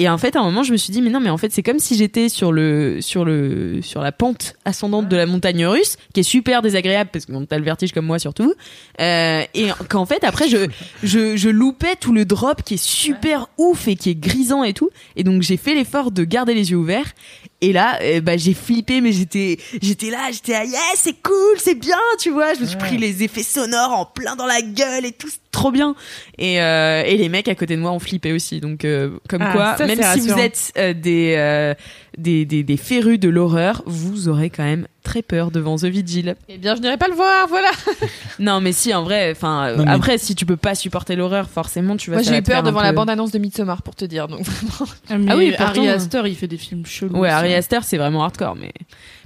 Et 0.00 0.08
en 0.08 0.16
fait, 0.16 0.34
à 0.34 0.40
un 0.40 0.44
moment, 0.44 0.62
je 0.62 0.72
me 0.72 0.78
suis 0.78 0.94
dit, 0.94 1.02
mais 1.02 1.10
non, 1.10 1.20
mais 1.20 1.28
en 1.28 1.36
fait, 1.36 1.52
c'est 1.52 1.62
comme 1.62 1.78
si 1.78 1.94
j'étais 1.94 2.30
sur 2.30 2.52
le, 2.52 3.02
sur 3.02 3.26
le, 3.26 3.82
sur 3.82 4.00
la 4.00 4.12
pente 4.12 4.54
ascendante 4.64 5.10
de 5.10 5.16
la 5.16 5.26
montagne 5.26 5.66
russe, 5.66 5.98
qui 6.14 6.20
est 6.20 6.22
super 6.22 6.62
désagréable 6.62 7.10
parce 7.12 7.26
que 7.26 7.44
t'as 7.44 7.58
le 7.58 7.64
vertige 7.64 7.92
comme 7.92 8.06
moi 8.06 8.18
surtout. 8.18 8.54
Euh, 8.98 9.42
et 9.52 9.66
qu'en 9.90 10.06
fait, 10.06 10.24
après, 10.24 10.48
je, 10.48 10.68
je, 11.02 11.36
je 11.36 11.50
loupais 11.50 11.96
tout 11.96 12.14
le 12.14 12.24
drop 12.24 12.62
qui 12.62 12.74
est 12.74 12.82
super 12.82 13.48
ouf 13.58 13.88
et 13.88 13.96
qui 13.96 14.08
est 14.08 14.14
grisant 14.14 14.64
et 14.64 14.72
tout. 14.72 14.88
Et 15.16 15.22
donc, 15.22 15.42
j'ai 15.42 15.58
fait 15.58 15.74
l'effort 15.74 16.12
de 16.12 16.24
garder 16.24 16.54
les 16.54 16.70
yeux 16.70 16.78
ouverts. 16.78 17.12
Et 17.60 17.74
là, 17.74 17.98
euh, 18.00 18.22
bah, 18.22 18.38
j'ai 18.38 18.54
flippé, 18.54 19.02
mais 19.02 19.12
j'étais, 19.12 19.58
j'étais 19.82 20.08
là, 20.08 20.30
j'étais 20.32 20.54
à 20.54 20.64
yes, 20.64 20.80
c'est 20.94 21.20
cool, 21.20 21.58
c'est 21.58 21.74
bien, 21.74 21.98
tu 22.18 22.30
vois. 22.30 22.54
Je 22.54 22.60
me 22.60 22.66
suis 22.66 22.78
pris 22.78 22.96
les 22.96 23.22
effets 23.22 23.42
sonores 23.42 23.92
en 23.92 24.06
plein 24.06 24.34
dans 24.34 24.46
la 24.46 24.62
gueule 24.62 25.04
et 25.04 25.12
tout, 25.12 25.28
trop 25.52 25.70
bien. 25.72 25.94
Et, 26.38 26.60
euh, 26.62 27.02
et 27.04 27.16
les 27.16 27.28
mecs 27.28 27.48
à 27.48 27.54
côté 27.54 27.76
de 27.76 27.80
moi 27.80 27.90
ont 27.92 27.98
flippé 27.98 28.32
aussi. 28.32 28.60
Donc, 28.60 28.84
euh, 28.84 29.10
comme 29.28 29.42
Ah, 29.42 29.52
quoi, 29.52 29.76
ça, 29.76 29.86
même 29.86 30.00
si 30.02 30.20
vous 30.20 30.38
êtes 30.38 30.72
euh, 30.78 30.94
des, 30.94 31.34
euh, 31.36 31.74
des, 32.18 32.44
des, 32.44 32.62
des 32.62 32.76
férus 32.76 33.18
de 33.18 33.28
l'horreur, 33.28 33.82
vous 33.86 34.28
aurez 34.28 34.50
quand 34.50 34.62
même 34.64 34.86
très 35.02 35.22
peur 35.22 35.50
devant 35.50 35.76
The 35.76 35.84
Vigil. 35.86 36.36
Eh 36.48 36.58
bien, 36.58 36.76
je 36.76 36.80
n'irai 36.82 36.98
pas 36.98 37.08
le 37.08 37.14
voir, 37.14 37.48
voilà. 37.48 37.70
Non, 38.38 38.60
mais 38.60 38.72
si, 38.72 38.94
en 38.94 39.02
vrai, 39.02 39.32
enfin, 39.32 39.74
mais- 39.76 39.90
après, 39.90 40.18
si 40.18 40.34
tu 40.34 40.46
peux 40.46 40.56
pas 40.56 40.74
supporter 40.74 41.16
l'horreur, 41.16 41.48
forcément, 41.50 41.96
tu 41.96 42.10
vas. 42.10 42.16
Moi, 42.16 42.22
j'ai 42.22 42.38
eu 42.38 42.42
peur 42.42 42.62
devant 42.62 42.80
la 42.82 42.90
peu- 42.90 42.96
bande-annonce 42.96 43.32
de 43.32 43.38
Midsommar, 43.38 43.82
pour 43.82 43.94
te 43.96 44.04
dire. 44.04 44.28
Donc. 44.28 44.40
Ah, 44.80 44.84
Ah 45.28 45.36
oui, 45.36 45.54
Ari 45.58 45.74
pourtant, 45.74 45.88
Aster, 45.90 46.22
il 46.26 46.36
fait 46.36 46.46
des 46.48 46.56
films 46.58 46.86
chelous. 46.86 47.16
Ouais. 47.18 47.28
Ari 47.28 47.54
Aster, 47.54 47.80
c'est 47.82 47.96
vraiment 47.98 48.22
hardcore, 48.24 48.56
mais 48.56 48.72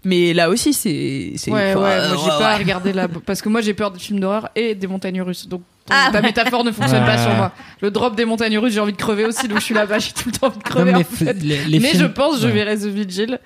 mais 0.04 0.32
là 0.34 0.48
aussi, 0.50 0.72
c'est. 0.72 1.32
Ouais, 1.50 1.52
ouais, 1.52 1.74
moi 1.74 1.98
j'ai 2.08 2.14
ouais, 2.16 2.28
pas 2.38 2.52
ouais. 2.52 2.56
regardé 2.56 2.92
la. 2.92 3.08
Parce 3.08 3.40
que 3.42 3.48
moi 3.48 3.60
j'ai 3.60 3.74
peur 3.74 3.90
des 3.90 3.98
films 3.98 4.20
d'horreur 4.20 4.48
et 4.54 4.74
des 4.74 4.86
montagnes 4.86 5.22
russes. 5.22 5.48
Donc 5.48 5.62
ton- 5.86 5.94
Ah, 5.94 6.08
ta 6.12 6.18
ouais. 6.20 6.26
métaphore 6.26 6.64
ne 6.64 6.72
fonctionne 6.72 7.00
Ouais. 7.02 7.06
pas 7.06 7.18
sur 7.18 7.34
moi. 7.34 7.52
Le 7.80 7.90
drop 7.90 8.16
des 8.16 8.24
montagnes 8.24 8.58
russes, 8.58 8.72
j'ai 8.74 8.80
envie 8.80 8.92
de 8.92 8.96
crever 8.96 9.24
aussi, 9.24 9.48
donc 9.48 9.58
je 9.60 9.64
suis 9.64 9.74
là-bas, 9.74 9.98
j'ai 10.00 10.12
tout 10.12 10.24
le 10.26 10.32
temps 10.32 10.46
envie 10.48 10.58
de 10.58 10.62
crever 10.62 10.92
Non, 10.92 10.96
en 10.96 11.00
mais 11.00 11.04
fait. 11.04 11.32
les- 11.42 11.64
les 11.64 11.78
mais 11.80 11.88
films- 11.90 12.02
je 12.02 12.06
pense, 12.06 12.40
je 12.40 12.48
verrai 12.48 12.76
The 12.76 12.84
Vigil. 12.86 13.38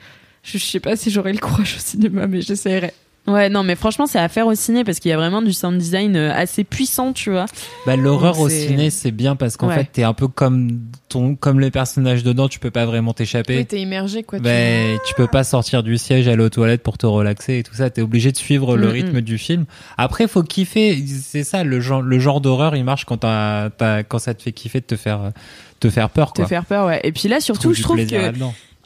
Je, 0.44 0.56
je 0.58 0.64
sais 0.64 0.80
pas 0.80 0.96
si 0.96 1.10
j'aurai 1.10 1.32
le 1.32 1.38
courage 1.38 1.74
au 1.76 1.80
cinéma, 1.80 2.26
mais 2.26 2.40
j'essaierai. 2.40 2.92
Ouais, 3.28 3.48
non, 3.50 3.62
mais 3.62 3.76
franchement, 3.76 4.06
c'est 4.06 4.18
à 4.18 4.28
faire 4.28 4.46
au 4.46 4.54
ciné 4.54 4.84
parce 4.84 4.98
qu'il 4.98 5.10
y 5.10 5.12
a 5.12 5.16
vraiment 5.16 5.42
du 5.42 5.52
sound 5.52 5.78
design 5.78 6.16
euh, 6.16 6.32
assez 6.34 6.64
puissant, 6.64 7.12
tu 7.12 7.30
vois. 7.30 7.44
Bah, 7.86 7.94
l'horreur 7.96 8.40
au 8.40 8.48
c'est- 8.48 8.66
ciné, 8.68 8.90
c'est 8.90 9.10
bien 9.10 9.36
parce 9.36 9.56
qu'en 9.56 9.68
Ouais. 9.68 9.74
fait, 9.74 9.88
t'es 9.92 10.02
un 10.02 10.14
peu 10.14 10.28
comme 10.28 10.80
ton, 11.08 11.34
comme 11.36 11.60
les 11.60 11.70
personnages 11.70 12.22
dedans, 12.24 12.48
tu 12.48 12.58
peux 12.58 12.70
pas 12.70 12.86
vraiment 12.86 13.12
t'échapper. 13.12 13.58
Oui, 13.58 13.66
t'es 13.66 13.80
immergé, 13.80 14.22
quoi. 14.22 14.38
tu- 14.38 14.44
Ben, 14.44 14.98
tu 15.06 15.14
peux 15.14 15.26
pas 15.26 15.44
sortir 15.44 15.82
du 15.82 15.98
siège, 15.98 16.26
aller 16.26 16.42
aux 16.42 16.48
toilettes 16.48 16.82
pour 16.82 16.96
te 16.98 17.06
relaxer 17.06 17.58
et 17.58 17.62
tout 17.62 17.74
ça. 17.74 17.90
T'es 17.90 18.02
obligé 18.02 18.32
de 18.32 18.36
suivre 18.38 18.76
le 18.76 18.86
Mm, 18.88 18.90
rythme 18.90 19.20
du 19.20 19.36
film. 19.38 19.66
Après, 19.98 20.26
faut 20.26 20.42
kiffer. 20.42 21.04
C'est 21.06 21.44
ça, 21.44 21.64
le 21.64 21.80
genre, 21.80 22.00
le 22.02 22.18
genre 22.18 22.40
d'horreur, 22.40 22.76
il 22.76 22.84
marche 22.84 23.04
quand 23.04 23.18
t'as, 23.18 23.70
t'as- 23.70 24.02
quand 24.04 24.18
ça 24.18 24.32
te 24.34 24.42
fait 24.42 24.52
kiffer 24.52 24.80
de 24.80 24.86
te 24.86 24.96
faire, 24.96 25.32
te 25.80 25.90
faire 25.90 26.08
peur, 26.10 26.32
Te 26.32 26.40
quoi. 26.40 26.46
faire 26.48 26.64
peur, 26.64 26.86
ouais. 26.86 27.00
Et 27.04 27.12
puis 27.12 27.28
là, 27.28 27.40
surtout, 27.40 27.74
je 27.74 27.82
trouve 27.82 27.98
que. 28.06 28.32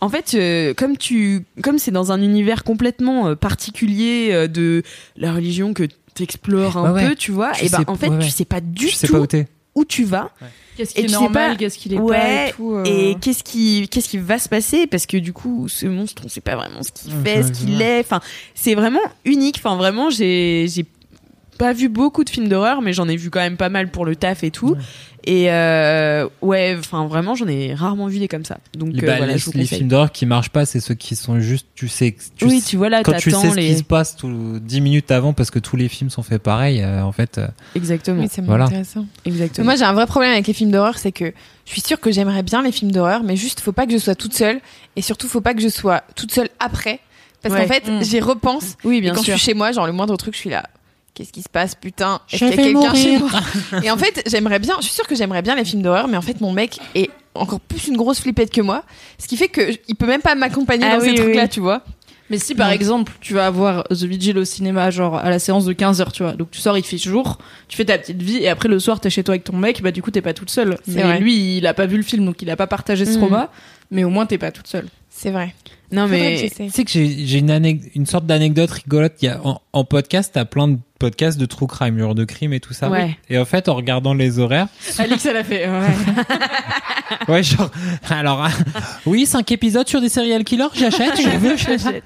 En 0.02 0.08
fait, 0.08 0.32
euh, 0.34 0.74
comme 0.74 0.96
tu, 0.98 1.44
comme 1.62 1.78
c'est 1.78 1.90
dans 1.92 2.12
un 2.12 2.20
univers 2.20 2.64
complètement 2.64 3.28
euh, 3.28 3.34
particulier 3.36 4.30
euh, 4.32 4.48
de 4.48 4.82
la 5.16 5.32
religion 5.32 5.72
que 5.74 5.84
t'explores 6.14 6.76
un 6.76 6.92
Ouais, 6.92 7.02
ouais. 7.02 7.08
peu, 7.10 7.14
tu 7.14 7.30
vois, 7.32 7.52
Tu 7.52 7.64
et 7.66 7.68
ben 7.70 7.78
sais- 7.78 7.88
en 7.88 7.94
fait, 7.94 8.08
ouais, 8.08 8.18
tu 8.18 8.28
sais 8.30 8.44
pas 8.44 8.60
du 8.60 8.86
Tu 8.86 8.92
sais 8.92 9.06
tout 9.06 9.14
pas 9.26 9.38
où 9.74 9.84
tu 9.86 10.04
vas 10.04 10.30
Qu'est-ce 10.76 10.90
Et 10.92 10.94
qui 10.94 11.00
est 11.00 11.02
tu 11.04 11.08
sais 11.10 11.14
normal, 11.20 11.52
pas- 11.52 11.56
qu'est-ce 11.56 11.78
qui 11.78 11.88
l'est 11.88 11.96
pas 12.00 12.48
et 12.48 12.52
tout. 12.52 12.74
euh. 12.74 12.84
et 12.84 13.16
qu'est-ce 13.20 13.42
qui, 13.44 13.88
qu'est-ce 13.88 14.08
qui 14.08 14.18
va 14.18 14.38
se 14.38 14.48
passer 14.48 14.86
parce 14.86 15.06
que 15.06 15.16
du 15.16 15.32
coup, 15.32 15.66
ce 15.68 15.86
monstre, 15.86 16.22
on 16.26 16.28
sait 16.28 16.40
pas 16.42 16.56
vraiment 16.56 16.82
ce 16.82 16.90
qu'il 16.92 17.12
fait, 17.24 17.42
ce 17.42 17.52
qu'il 17.52 17.80
est. 17.80 18.00
Enfin, 18.00 18.20
c'est 18.54 18.74
vraiment 18.74 19.00
unique. 19.24 19.56
Enfin, 19.58 19.76
vraiment, 19.76 20.10
j'ai, 20.10 20.66
j'ai 20.68 20.84
pas 21.58 21.72
vu 21.74 21.88
beaucoup 21.88 22.24
de 22.24 22.30
films 22.30 22.48
d'horreur, 22.48 22.82
mais 22.82 22.92
j'en 22.92 23.08
ai 23.08 23.16
vu 23.16 23.30
quand 23.30 23.40
même 23.40 23.56
pas 23.56 23.68
mal 23.68 23.90
pour 23.90 24.04
le 24.04 24.16
taf 24.16 24.42
et 24.44 24.50
tout. 24.50 24.76
Et 25.24 25.52
euh, 25.52 26.28
ouais, 26.40 26.74
enfin 26.78 27.06
vraiment, 27.06 27.36
j'en 27.36 27.46
ai 27.46 27.74
rarement 27.74 28.08
vu 28.08 28.18
des 28.18 28.26
comme 28.26 28.44
ça. 28.44 28.58
Donc 28.76 28.92
Les, 28.92 29.04
euh, 29.04 29.06
bah, 29.06 29.16
voilà, 29.18 29.34
les- 29.34 29.38
je 29.38 29.44
vous 29.44 29.52
les 29.52 29.60
conseille. 29.60 29.78
films 29.78 29.88
d'horreur 29.88 30.10
qui 30.10 30.26
marchent 30.26 30.50
pas, 30.50 30.66
c'est 30.66 30.80
ceux 30.80 30.94
qui 30.94 31.14
sont 31.14 31.38
juste, 31.38 31.66
tu 31.76 31.86
sais, 31.86 32.16
tu 32.36 32.44
oui, 32.46 32.60
sais- 32.60 32.70
tu 32.70 32.76
vois 32.76 32.88
là, 32.88 33.02
quand 33.04 33.12
tu 33.16 33.30
sais 33.30 33.50
ce 33.50 33.54
les. 33.54 33.68
qui 33.68 33.76
se 33.78 33.84
passe 33.84 34.16
tout, 34.16 34.58
10 34.60 34.80
minutes 34.80 35.12
avant 35.12 35.32
parce 35.32 35.52
que 35.52 35.60
tous 35.60 35.76
les 35.76 35.88
films 35.88 36.10
sont 36.10 36.24
faits 36.24 36.42
pareil, 36.42 36.82
euh, 36.82 37.04
en 37.04 37.12
fait, 37.12 37.38
euh, 37.38 37.46
Exactement. 37.76 38.20
Oui, 38.22 38.28
c'est 38.30 38.42
Voilà. 38.44 38.64
intéressant. 38.64 39.06
Exactement. 39.24 39.64
Moi, 39.66 39.76
j'ai 39.76 39.84
un 39.84 39.92
vrai 39.92 40.06
problème 40.06 40.32
avec 40.32 40.46
les 40.48 40.54
films 40.54 40.72
d'horreur, 40.72 40.98
c'est 40.98 41.12
que 41.12 41.32
je 41.66 41.70
suis 41.70 41.82
sûre 41.82 42.00
que 42.00 42.10
j'aimerais 42.10 42.42
bien 42.42 42.60
les 42.62 42.72
films 42.72 42.90
d'horreur, 42.90 43.22
mais 43.22 43.36
juste, 43.36 43.60
faut 43.60 43.70
pas 43.72 43.86
que 43.86 43.92
je 43.92 43.98
sois 43.98 44.16
toute 44.16 44.34
seule, 44.34 44.60
et 44.96 45.02
surtout, 45.02 45.28
faut 45.28 45.40
pas 45.40 45.54
que 45.54 45.60
je 45.62 45.68
sois 45.68 46.02
toute 46.16 46.32
seule 46.32 46.48
après, 46.58 46.98
parce 47.42 47.54
Ouais. 47.54 47.62
qu'en 47.62 47.72
fait, 47.72 47.88
Mm. 47.88 48.02
j'y 48.02 48.18
repense, 48.18 48.76
oui, 48.84 48.96
et 49.04 49.08
quand 49.10 49.22
sûr. 49.22 49.34
je 49.34 49.38
suis 49.38 49.50
chez 49.50 49.54
moi, 49.54 49.70
genre 49.70 49.86
le 49.86 49.92
moindre 49.92 50.16
truc, 50.16 50.34
je 50.34 50.40
suis 50.40 50.50
là. 50.50 50.64
Qu'est-ce 51.14 51.32
qui 51.32 51.42
se 51.42 51.48
passe, 51.50 51.74
putain? 51.74 52.20
Est-ce 52.32 52.38
qu'il 52.38 52.48
y 52.48 52.52
a 52.52 52.56
quelqu'un 52.56 52.94
chez 52.94 53.18
moi? 53.18 53.30
Et 53.82 53.90
en 53.90 53.98
fait, 53.98 54.22
j'aimerais 54.26 54.58
bien, 54.58 54.76
je 54.78 54.84
suis 54.86 54.94
sûre 54.94 55.06
que 55.06 55.14
j'aimerais 55.14 55.42
bien 55.42 55.54
les 55.54 55.64
films 55.64 55.82
d'horreur, 55.82 56.08
mais 56.08 56.16
en 56.16 56.22
fait, 56.22 56.40
mon 56.40 56.52
mec 56.52 56.78
est 56.94 57.10
encore 57.34 57.60
plus 57.60 57.88
une 57.88 57.96
grosse 57.98 58.20
flippette 58.20 58.50
que 58.50 58.62
moi, 58.62 58.82
ce 59.18 59.26
qui 59.28 59.36
fait 59.36 59.48
que 59.48 59.62
il 59.88 59.94
peut 59.94 60.06
même 60.06 60.22
pas 60.22 60.34
m'accompagner 60.34 60.86
Ah 60.88 60.96
dans 60.96 61.02
oui, 61.02 61.10
ces 61.10 61.14
trucs-là, 61.22 61.42
oui. 61.44 61.48
tu 61.50 61.60
vois. 61.60 61.82
Mais 62.30 62.38
si 62.38 62.54
par 62.54 62.70
exemple 62.70 63.12
tu 63.20 63.34
vas 63.34 63.46
avoir 63.46 63.84
The 63.88 64.04
Vigil 64.04 64.38
au 64.38 64.44
cinéma, 64.46 64.90
genre 64.90 65.16
à 65.16 65.28
la 65.28 65.38
séance 65.38 65.66
de 65.66 65.74
15h, 65.74 66.12
tu 66.12 66.22
vois, 66.22 66.32
donc 66.32 66.50
tu 66.50 66.60
sors, 66.60 66.78
il 66.78 66.84
fait 66.84 66.96
jour, 66.96 67.36
tu 67.68 67.76
fais 67.76 67.84
ta 67.84 67.98
petite 67.98 68.22
vie, 68.22 68.38
et 68.38 68.48
après 68.48 68.70
le 68.70 68.78
soir 68.78 69.00
t'es 69.00 69.10
chez 69.10 69.22
toi 69.22 69.32
avec 69.34 69.44
ton 69.44 69.54
mec, 69.56 69.82
bah 69.82 69.90
du 69.90 70.00
coup 70.00 70.10
t'es 70.10 70.22
pas 70.22 70.32
toute 70.32 70.48
seule. 70.48 70.78
C'est 70.86 70.94
Mais 70.94 71.02
vrai. 71.02 71.20
lui, 71.20 71.58
il 71.58 71.66
a 71.66 71.74
pas 71.74 71.84
vu 71.84 71.98
le 71.98 72.02
film, 72.02 72.24
donc 72.24 72.40
il 72.40 72.48
a 72.48 72.56
pas 72.56 72.66
partagé 72.66 73.04
ce 73.04 73.10
Mm. 73.16 73.18
trauma, 73.18 73.50
mais 73.90 74.02
au 74.04 74.08
moins 74.08 74.24
t'es 74.24 74.38
pas 74.38 74.50
toute 74.50 74.66
seule. 74.66 74.86
C'est 75.10 75.30
vrai. 75.30 75.54
Non, 75.92 76.08
mais. 76.08 76.50
Tu 76.56 76.70
sais 76.70 76.84
que 76.84 76.90
j'ai 76.90 77.38
une, 77.38 78.06
sorte 78.06 78.26
d'anecdote 78.26 78.70
rigolote. 78.70 79.14
Il 79.20 79.26
y 79.26 79.28
a, 79.28 79.40
en, 79.44 79.60
en 79.72 79.84
podcast, 79.84 80.30
t'as 80.34 80.46
plein 80.46 80.68
de 80.68 80.78
podcasts 80.98 81.38
de 81.38 81.46
true 81.46 81.66
crime, 81.66 81.98
genre 81.98 82.14
de 82.14 82.24
crime 82.24 82.52
et 82.52 82.60
tout 82.60 82.72
ça. 82.72 82.88
Ouais. 82.88 83.18
Et 83.28 83.38
en 83.38 83.44
fait, 83.44 83.68
en 83.68 83.74
regardant 83.74 84.14
les 84.14 84.38
horaires, 84.38 84.68
Alix, 84.98 85.26
elle 85.26 85.36
a 85.36 85.44
fait. 85.44 85.68
Ouais. 85.68 85.88
ouais, 87.28 87.42
genre, 87.42 87.70
alors, 88.08 88.48
oui, 89.06 89.26
cinq 89.26 89.52
épisodes 89.52 89.88
sur 89.88 90.00
des 90.00 90.08
serial 90.08 90.44
killers, 90.44 90.68
j'achète, 90.74 91.20
je 91.20 91.36
veux, 91.36 91.56
j'achète. 91.56 92.04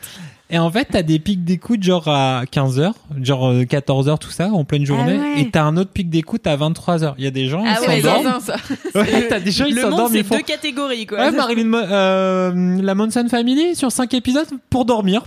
Et 0.49 0.59
en 0.61 0.70
fait, 0.70 0.86
t'as 0.92 1.03
des 1.03 1.18
pics 1.18 1.44
d'écoute 1.44 1.82
genre 1.82 2.07
à 2.07 2.44
15h, 2.44 2.92
genre 3.20 3.53
14h, 3.53 4.18
tout 4.18 4.30
ça, 4.30 4.49
en 4.53 4.62
pleine 4.64 4.86
journée. 4.86 5.18
ouais. 5.18 5.40
Et 5.40 5.51
t'as 5.51 5.64
un 5.64 5.76
autre 5.76 5.90
pic 5.90 6.09
d'écoute 6.09 6.47
à 6.47 6.57
23h. 6.57 7.14
Il 7.18 7.24
y 7.24 7.26
a 7.26 7.32
des 7.32 7.47
gens, 7.49 7.64
Ah 7.66 7.78
ils 7.82 7.88
ouais, 7.88 8.01
s'endorment. 8.01 8.40
ça. 8.40 8.55
Ouais, 8.94 9.26
t'as 9.28 9.40
des 9.40 9.51
gens, 9.51 9.64
ils 9.64 9.74
le 9.74 9.82
monde, 9.82 9.90
s'endorment, 9.90 10.12
c'est 10.12 10.22
font... 10.22 10.36
deux 10.36 10.42
catégories, 10.42 11.05
quoi. 11.07 11.18
Ouais, 11.18 11.30
Marilyn, 11.32 11.74
euh, 11.74 12.80
la 12.80 12.94
Manson 12.94 13.26
Family 13.28 13.74
sur 13.74 13.90
5 13.90 14.14
épisodes 14.14 14.47
pour 14.70 14.84
dormir. 14.84 15.24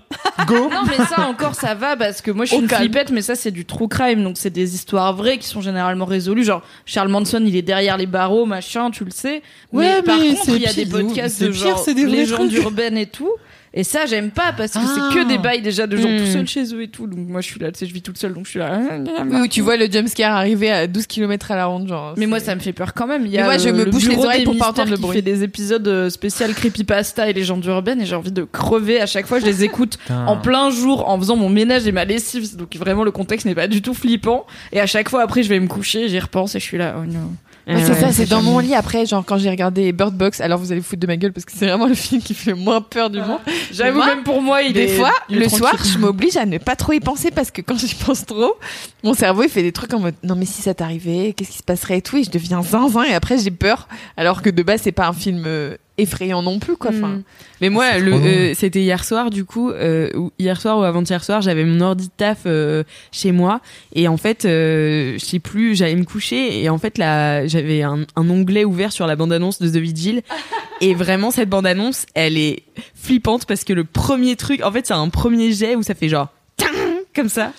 Go. 0.48 0.56
Non, 0.72 0.84
mais 0.88 1.04
ça 1.06 1.28
encore, 1.28 1.56
ça 1.56 1.76
va 1.76 1.98
parce 1.98 2.22
que 2.22 2.32
moi 2.32 2.46
je 2.46 2.52
suis 2.54 2.62
une 2.64 2.70
flippette, 2.70 3.12
mais 3.12 3.22
ça 3.22 3.36
c'est 3.36 3.52
du 3.52 3.66
true 3.66 3.88
crime, 3.90 4.24
donc 4.24 4.38
c'est 4.38 4.50
des 4.50 4.74
histoires 4.76 5.14
vraies 5.14 5.38
qui 5.38 5.48
sont 5.48 5.62
généralement 5.62 6.06
résolues. 6.06 6.44
Genre 6.46 6.62
Charles 6.86 7.10
Manson, 7.10 7.44
il 7.46 7.56
est 7.58 7.62
derrière 7.62 7.98
les 7.98 8.06
barreaux, 8.06 8.46
machin, 8.46 8.90
tu 8.92 9.04
le 9.04 9.12
sais. 9.12 9.42
Ouais, 9.74 9.98
mais, 9.98 10.02
par 10.04 10.18
mais 10.18 10.30
contre, 10.30 10.44
c'est 10.46 10.52
il 10.54 10.62
y 10.62 10.68
a 10.68 10.74
des 10.74 10.86
pire, 10.86 11.00
podcasts 11.08 11.42
de 11.44 11.50
pire, 11.50 11.68
genre 11.70 11.80
c'est 11.80 11.94
des 11.94 12.06
légendes 12.06 12.54
urbaines 12.54 12.98
et 12.98 13.08
tout. 13.08 13.32
Et 13.74 13.84
ça, 13.84 14.06
j'aime 14.08 14.32
pas 14.32 14.52
parce 14.58 14.74
que 14.74 14.80
Ah. 14.82 15.10
c'est 15.12 15.16
que 15.20 15.28
des 15.28 15.38
bails 15.38 15.62
déjà 15.62 15.86
de 15.86 15.96
gens 15.96 16.10
Hmm. 16.10 16.18
tout 16.18 16.26
seuls 16.26 16.48
chez 16.48 16.74
eux 16.74 16.82
et 16.82 16.88
tout. 16.88 17.06
Donc 17.08 17.28
moi 17.28 17.42
je 17.42 17.48
suis 17.48 17.60
là, 17.60 17.72
tu 17.72 17.80
sais, 17.80 17.86
je 17.86 17.94
vis 17.94 18.02
toute 18.02 18.18
seule, 18.18 18.34
donc 18.34 18.46
je 18.46 18.50
suis 18.52 18.60
là. 18.60 18.80
Oui, 19.26 19.42
où 19.42 19.48
tu 19.48 19.62
vois 19.62 19.78
le 19.78 19.86
jumpscare 19.92 20.34
arriver 20.36 20.72
à 20.72 20.88
12 20.88 21.06
km 21.06 21.52
à 21.52 21.56
la 21.56 21.66
ronde, 21.68 21.88
genre. 21.88 22.14
Mais 22.18 22.26
moi, 22.26 22.40
ça 22.40 22.56
me 22.56 22.60
fait 22.60 22.74
peur 22.74 22.94
quand 22.96 23.06
même. 23.06 23.26
Il 23.26 23.32
y 23.32 23.38
a 23.38 23.42
Mais 23.42 23.48
moi, 23.48 23.58
je 23.58 23.70
euh, 23.70 23.74
me 23.74 23.86
le 23.86 23.92
bouche 23.92 24.04
les 24.04 24.10
bureau 24.10 24.26
oreilles 24.26 24.40
des 24.40 24.46
pour 24.46 24.58
pas 24.58 24.70
entendre 24.70 24.90
le 24.90 24.96
qui 24.96 25.02
bruit. 25.04 25.16
fait 25.18 25.22
des 25.22 25.44
épisodes 25.44 25.88
euh, 25.88 26.10
spécial 26.10 26.54
creepypasta 26.54 27.30
et 27.30 27.34
légendes 27.34 27.64
urbaines 27.66 28.02
et 28.02 28.06
j'ai 28.06 28.16
envie 28.16 28.32
de 28.32 28.44
crever 28.44 29.00
à 29.00 29.06
chaque 29.06 29.28
fois. 29.28 29.40
Je 29.40 29.46
les 29.46 29.64
écoute 29.64 29.98
en 30.10 30.38
plein 30.38 30.70
jour 30.72 31.08
en 31.08 31.20
faisant 31.20 31.36
mon 31.36 31.50
ménage 31.50 31.86
et 31.88 31.92
ma 31.92 32.06
lessive. 32.06 32.56
Donc 32.58 32.76
vraiment, 32.76 33.04
le 33.04 33.12
contexte 33.12 33.46
n'est 33.46 33.56
pas 33.56 33.68
du 33.68 33.82
tout 33.82 33.94
flippant. 33.94 34.48
Et 34.72 34.80
à 34.80 34.88
chaque 34.88 35.10
fois, 35.10 35.22
après, 35.22 35.44
je 35.44 35.50
vais 35.50 35.60
me 35.60 35.68
coucher, 35.68 36.10
j'y 36.10 36.20
repense 36.20 36.56
et 36.56 36.60
je 36.60 36.66
suis 36.66 36.78
là. 36.78 36.96
Oh 37.00 37.06
non. 37.06 37.32
Ouais, 37.76 37.84
c'est 37.86 37.94
ça, 37.96 38.12
c'est 38.12 38.28
dans 38.28 38.42
mon 38.42 38.60
lit 38.60 38.74
après, 38.76 39.06
genre 39.06 39.24
quand 39.26 39.38
j'ai 39.38 39.50
regardé 39.50 39.92
Bird 39.92 40.14
Box, 40.16 40.42
alors 40.42 40.58
vous 40.60 40.72
allez 40.72 40.82
vous 40.82 40.88
foutre 40.88 41.02
de 41.02 41.08
ma 41.08 41.18
gueule 41.18 41.32
parce 41.34 41.46
que 41.46 41.52
c'est 41.56 41.68
vraiment 41.68 41.86
le 41.88 41.94
film 41.94 42.22
qui 42.22 42.34
fait 42.34 42.52
le 42.52 42.58
moins 42.58 42.82
peur 42.82 43.10
du 43.10 43.20
monde. 43.20 43.40
J'avoue, 43.72 43.98
Moi, 43.98 44.08
même 44.08 44.24
pour 44.24 44.42
moi, 44.42 44.62
il 44.64 44.74
Des 44.74 44.84
est. 44.84 44.88
fois, 44.98 45.12
il 45.30 45.38
est 45.38 45.40
le 45.42 45.46
tranquille. 45.48 45.60
soir, 45.68 45.78
je 45.86 45.98
m'oblige 46.00 46.36
à 46.38 46.46
ne 46.46 46.58
pas 46.58 46.76
trop 46.76 46.94
y 46.94 47.00
penser 47.00 47.30
parce 47.32 47.52
que 47.52 47.62
quand 47.62 47.78
j'y 47.78 47.94
pense 47.96 48.26
trop, 48.26 48.56
mon 49.04 49.14
cerveau 49.14 49.44
il 49.44 49.50
fait 49.50 49.62
des 49.64 49.72
trucs 49.72 49.94
en 49.94 50.00
mode 50.00 50.16
non 50.24 50.36
mais 50.36 50.46
si 50.46 50.62
ça 50.62 50.74
t'arrivait, 50.74 51.34
qu'est-ce 51.38 51.52
qui 51.52 51.58
se 51.60 51.64
passerait 51.64 51.98
et 52.00 52.02
tout, 52.02 52.18
et 52.18 52.24
je 52.24 52.32
deviens 52.32 52.62
zinzin 52.64 53.04
et 53.04 53.14
après 53.14 53.38
j'ai 53.38 53.52
peur, 53.52 53.88
alors 54.18 54.42
que 54.42 54.50
de 54.50 54.64
base 54.64 54.82
c'est 54.84 54.92
pas 54.92 55.08
un 55.08 55.14
film 55.14 55.44
euh, 55.46 55.78
effrayant 56.00 56.42
non 56.42 56.60
plus 56.60 56.78
quoi. 56.78 56.92
Enfin, 56.92 57.10
Mm. 57.10 57.24
Mais 57.62 57.70
moi, 57.70 57.98
le, 57.98 58.14
euh, 58.14 58.54
c'était 58.56 58.82
hier 58.82 59.04
soir, 59.04 59.30
du 59.30 59.44
coup, 59.44 59.70
euh, 59.70 60.10
ou 60.16 60.32
hier 60.40 60.60
soir 60.62 60.80
ou 60.80 60.84
avant-hier 60.84 61.24
soir, 61.24 61.42
j'avais 61.42 61.66
mon 61.66 61.82
ordi 61.82 62.08
de 62.08 62.12
taf 62.16 62.40
euh, 62.46 62.84
chez 63.12 63.32
moi, 63.32 63.60
et 63.94 64.08
en 64.08 64.18
fait, 64.18 64.46
euh, 64.46 65.18
je 65.20 65.26
sais 65.26 65.40
plus, 65.40 65.76
j'allais 65.76 65.96
me 65.96 66.06
coucher, 66.06 66.62
et 66.64 66.70
en 66.70 66.78
fait, 66.78 66.98
là, 66.98 67.46
j'avais 67.48 67.82
un, 67.82 68.06
un 68.16 68.30
onglet 68.30 68.64
ouvert 68.64 68.92
sur 68.92 69.08
la 69.08 69.16
bande-annonce 69.16 69.60
de 69.60 69.68
The 69.68 69.82
Vigil, 69.82 70.22
et 70.82 70.94
vraiment, 70.94 71.32
cette 71.32 71.50
bande-annonce, 71.50 72.06
elle 72.14 72.38
est 72.38 72.64
flippante 72.96 73.46
parce 73.46 73.64
que 73.64 73.74
le 73.74 73.84
premier 73.84 74.36
truc, 74.36 74.64
en 74.64 74.72
fait, 74.72 74.88
c'est 74.88 74.94
un 74.94 75.10
premier 75.10 75.52
jet 75.52 75.76
où 75.76 75.84
ça 75.84 75.96
fait 75.96 76.10
genre 76.10 76.30
Tang 76.56 76.68
comme 77.16 77.30
ça. 77.30 77.52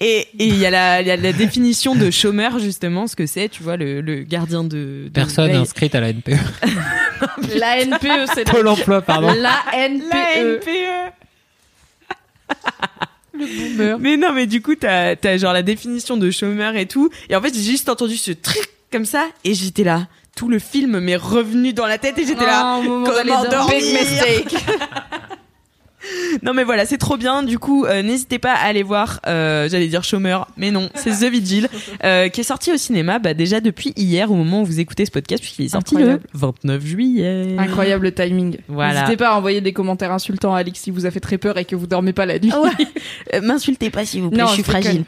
Et 0.00 0.28
il 0.38 0.56
y, 0.56 0.64
a 0.64 0.70
la- 0.70 1.00
il 1.00 1.08
y 1.08 1.10
a 1.10 1.16
la 1.16 1.32
définition 1.32 1.96
de 1.96 2.10
chômeur, 2.12 2.60
justement, 2.60 3.08
ce 3.08 3.16
que 3.16 3.26
c'est, 3.26 3.48
tu 3.48 3.64
vois, 3.64 3.76
le, 3.76 4.00
le 4.00 4.22
gardien 4.22 4.62
de... 4.62 4.68
de 5.06 5.10
Personne 5.12 5.50
inscrite 5.50 5.94
à 5.96 6.00
la 6.00 6.12
NPE. 6.12 6.34
La 7.56 7.84
NPE, 7.84 8.30
c'est 8.32 8.44
Pôle 8.48 8.68
emploi, 8.68 9.00
pardon. 9.02 9.32
la 9.32 9.56
NPE. 9.88 10.04
La 10.12 10.44
NPE. 10.44 11.12
Mais 14.00 14.16
non, 14.16 14.32
mais 14.32 14.46
du 14.46 14.62
coup, 14.62 14.74
t'as 14.76 15.14
as 15.22 15.36
genre 15.36 15.52
la 15.52 15.62
définition 15.62 16.16
de 16.16 16.30
chômeur 16.30 16.76
et 16.76 16.86
tout. 16.86 17.10
Et 17.28 17.34
en 17.36 17.42
fait, 17.42 17.52
j'ai 17.54 17.62
juste 17.62 17.88
entendu 17.88 18.16
ce 18.16 18.30
truc 18.32 18.68
comme 18.92 19.04
ça 19.04 19.26
et 19.44 19.54
j'étais 19.54 19.84
là. 19.84 20.06
Tout 20.36 20.48
le 20.48 20.58
film 20.60 21.00
m'est 21.00 21.16
revenu 21.16 21.72
dans 21.72 21.86
la 21.86 21.98
tête 21.98 22.16
et 22.18 22.24
j'étais 22.26 22.46
là. 22.46 22.76
Oh, 22.78 22.82
moment 22.82 23.06
d'aller 23.08 23.30
Comment 23.30 23.50
dormir. 23.50 23.80
dormir? 23.80 23.80
Big 23.80 24.00
mistake. 24.00 24.54
Non 26.42 26.52
mais 26.54 26.64
voilà, 26.64 26.84
c'est 26.86 26.98
trop 26.98 27.16
bien. 27.16 27.42
Du 27.42 27.58
coup, 27.58 27.84
euh, 27.84 28.02
n'hésitez 28.02 28.38
pas 28.38 28.52
à 28.52 28.66
aller 28.66 28.82
voir. 28.82 29.20
euh, 29.26 29.68
J'allais 29.68 29.88
dire 29.88 30.04
chômeur, 30.04 30.48
mais 30.56 30.70
non, 30.70 30.88
c'est 30.94 31.10
The 31.10 31.30
Vigil 31.30 31.68
euh, 32.04 32.28
qui 32.28 32.40
est 32.40 32.44
sorti 32.44 32.72
au 32.72 32.76
cinéma 32.76 33.18
bah, 33.18 33.34
déjà 33.34 33.60
depuis 33.60 33.92
hier 33.96 34.30
au 34.30 34.34
moment 34.34 34.62
où 34.62 34.64
vous 34.64 34.80
écoutez 34.80 35.04
ce 35.06 35.10
podcast 35.10 35.42
puisqu'il 35.42 35.66
est 35.66 35.68
sorti 35.70 35.96
Incroyable. 35.96 36.22
le 36.32 36.38
29 36.38 36.84
juillet. 36.86 37.56
Incroyable 37.58 38.04
le 38.04 38.14
timing. 38.14 38.56
Voilà. 38.68 39.00
N'hésitez 39.00 39.16
pas 39.16 39.30
à 39.30 39.34
envoyer 39.36 39.60
des 39.60 39.72
commentaires 39.72 40.12
insultants 40.12 40.54
à 40.54 40.58
Alix 40.58 40.80
si 40.80 40.90
vous 40.90 41.06
a 41.06 41.10
fait 41.10 41.20
très 41.20 41.38
peur 41.38 41.56
et 41.58 41.64
que 41.64 41.76
vous 41.76 41.86
dormez 41.86 42.12
pas 42.12 42.26
la 42.26 42.38
nuit. 42.38 42.52
Euh, 43.34 43.40
M'insultez 43.42 43.90
pas 43.90 44.04
s'il 44.04 44.22
vous 44.22 44.30
plaît, 44.30 44.38
Non, 44.42 44.46
je 44.48 44.54
suis 44.54 44.62
fragile. 44.62 45.04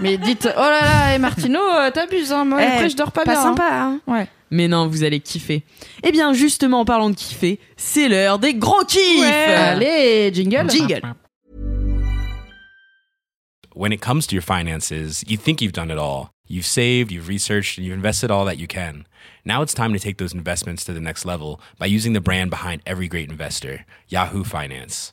Mais 0.00 0.16
dites, 0.16 0.48
oh 0.56 0.60
là 0.60 0.80
là, 0.80 1.14
et 1.14 1.18
Martino, 1.18 1.58
euh, 1.60 1.90
t'abuses, 1.90 2.32
hein. 2.32 2.44
Moi, 2.44 2.60
Eh, 2.62 2.66
après, 2.66 2.88
je 2.90 2.96
dors 2.96 3.12
pas, 3.12 3.24
pas 3.24 3.32
bien. 3.32 3.40
hein. 3.40 3.44
sympa, 3.44 3.70
hein. 3.72 4.00
Ouais. 4.06 4.26
Mais 4.50 4.66
non, 4.68 4.86
vous 4.88 5.04
allez 5.04 5.20
kiffer. 5.20 5.62
Eh 6.02 6.10
bien, 6.12 6.32
justement, 6.32 6.80
en 6.80 6.84
parlant 6.84 7.10
de 7.10 7.14
kiffer, 7.14 7.60
c'est 7.76 8.08
l'heure 8.08 8.38
des 8.38 8.54
gros 8.54 8.84
kiffs 8.84 9.22
Allez, 9.22 10.30
jingle. 10.32 10.68
Jingle 10.70 11.00
when 13.74 13.92
it 13.92 14.00
comes 14.00 14.26
to 14.26 14.34
your 14.34 14.42
finances, 14.42 15.24
you 15.26 15.36
think 15.36 15.62
you've 15.62 15.72
done 15.72 15.90
it 15.90 15.98
all. 15.98 16.30
You've 16.46 16.66
saved, 16.66 17.12
you've 17.12 17.28
researched, 17.28 17.78
and 17.78 17.86
you've 17.86 17.94
invested 17.94 18.30
all 18.30 18.44
that 18.44 18.58
you 18.58 18.66
can. 18.66 19.06
Now 19.44 19.62
it's 19.62 19.72
time 19.72 19.92
to 19.92 19.98
take 19.98 20.18
those 20.18 20.34
investments 20.34 20.84
to 20.84 20.92
the 20.92 21.00
next 21.00 21.24
level 21.24 21.60
by 21.78 21.86
using 21.86 22.12
the 22.12 22.20
brand 22.20 22.50
behind 22.50 22.82
every 22.84 23.08
great 23.08 23.30
investor, 23.30 23.86
Yahoo 24.08 24.42
Finance. 24.44 25.12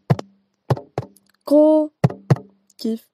gros 1.51 1.91
kiffs. 2.77 3.07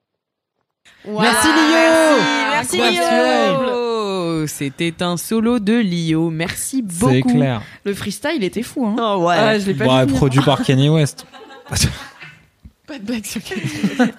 Merci 1.06 1.46
Lio 1.48 2.20
Merci. 2.52 2.76
Lio 2.76 4.46
C'était 4.46 5.02
un 5.02 5.16
solo 5.16 5.58
de 5.58 5.74
Lio. 5.74 6.30
Merci 6.30 6.82
beaucoup. 6.82 7.12
C'est 7.12 7.22
clair. 7.22 7.62
Le 7.84 7.94
freestyle 7.94 8.44
était 8.44 8.62
fou, 8.62 8.86
hein. 8.86 8.96
Oh 8.98 9.26
ouais. 9.26 9.34
Ah, 9.38 9.58
je 9.58 9.66
l'ai 9.66 9.74
pas 9.74 9.84
Bon, 9.84 10.06
vu. 10.06 10.14
produit 10.14 10.40
par 10.40 10.62
Kanye 10.62 10.88
West. 10.88 11.26
pas 12.86 12.98
de 12.98 13.04
blague 13.04 13.24
sur 13.26 13.40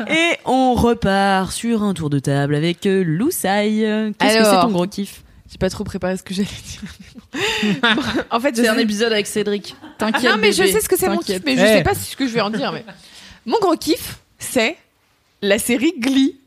Et 0.09 0.37
on 0.45 0.73
repart 0.73 1.51
sur 1.51 1.83
un 1.83 1.93
tour 1.93 2.09
de 2.09 2.19
table 2.19 2.55
avec 2.55 2.85
euh, 2.85 3.03
Loussaï. 3.05 3.79
Qu'est-ce 4.19 4.33
que 4.35 4.39
Alors. 4.41 4.53
c'est 4.53 4.61
ton 4.67 4.71
gros 4.71 4.87
kiff? 4.87 5.23
J'ai 5.51 5.57
pas 5.57 5.69
trop 5.69 5.83
préparé 5.83 6.15
ce 6.17 6.23
que 6.23 6.33
j'allais 6.33 6.47
dire. 6.47 7.81
en 8.31 8.39
fait, 8.39 8.55
C'est 8.55 8.67
un 8.67 8.75
sais- 8.75 8.83
épisode 8.83 9.11
avec 9.13 9.25
Cédric. 9.27 9.75
T'inquiète. 9.97 10.29
non, 10.31 10.37
mais 10.39 10.51
je 10.51 10.63
sais 10.65 10.79
ce 10.81 10.87
que 10.89 10.97
c'est 10.97 11.09
mon 11.09 11.17
kiff, 11.17 11.41
mais 11.45 11.55
je 11.57 11.61
Eh. 11.61 11.77
sais 11.77 11.83
pas 11.83 11.95
ce 11.95 12.15
que 12.15 12.27
je 12.27 12.33
vais 12.33 12.41
en 12.41 12.49
dire. 12.51 12.71
Mais 12.71 12.85
mon 13.49 13.57
gros 13.57 13.75
kiff, 13.75 14.19
c'est 14.37 14.77
la 15.41 15.57
série 15.57 15.93
Glee. 15.97 16.39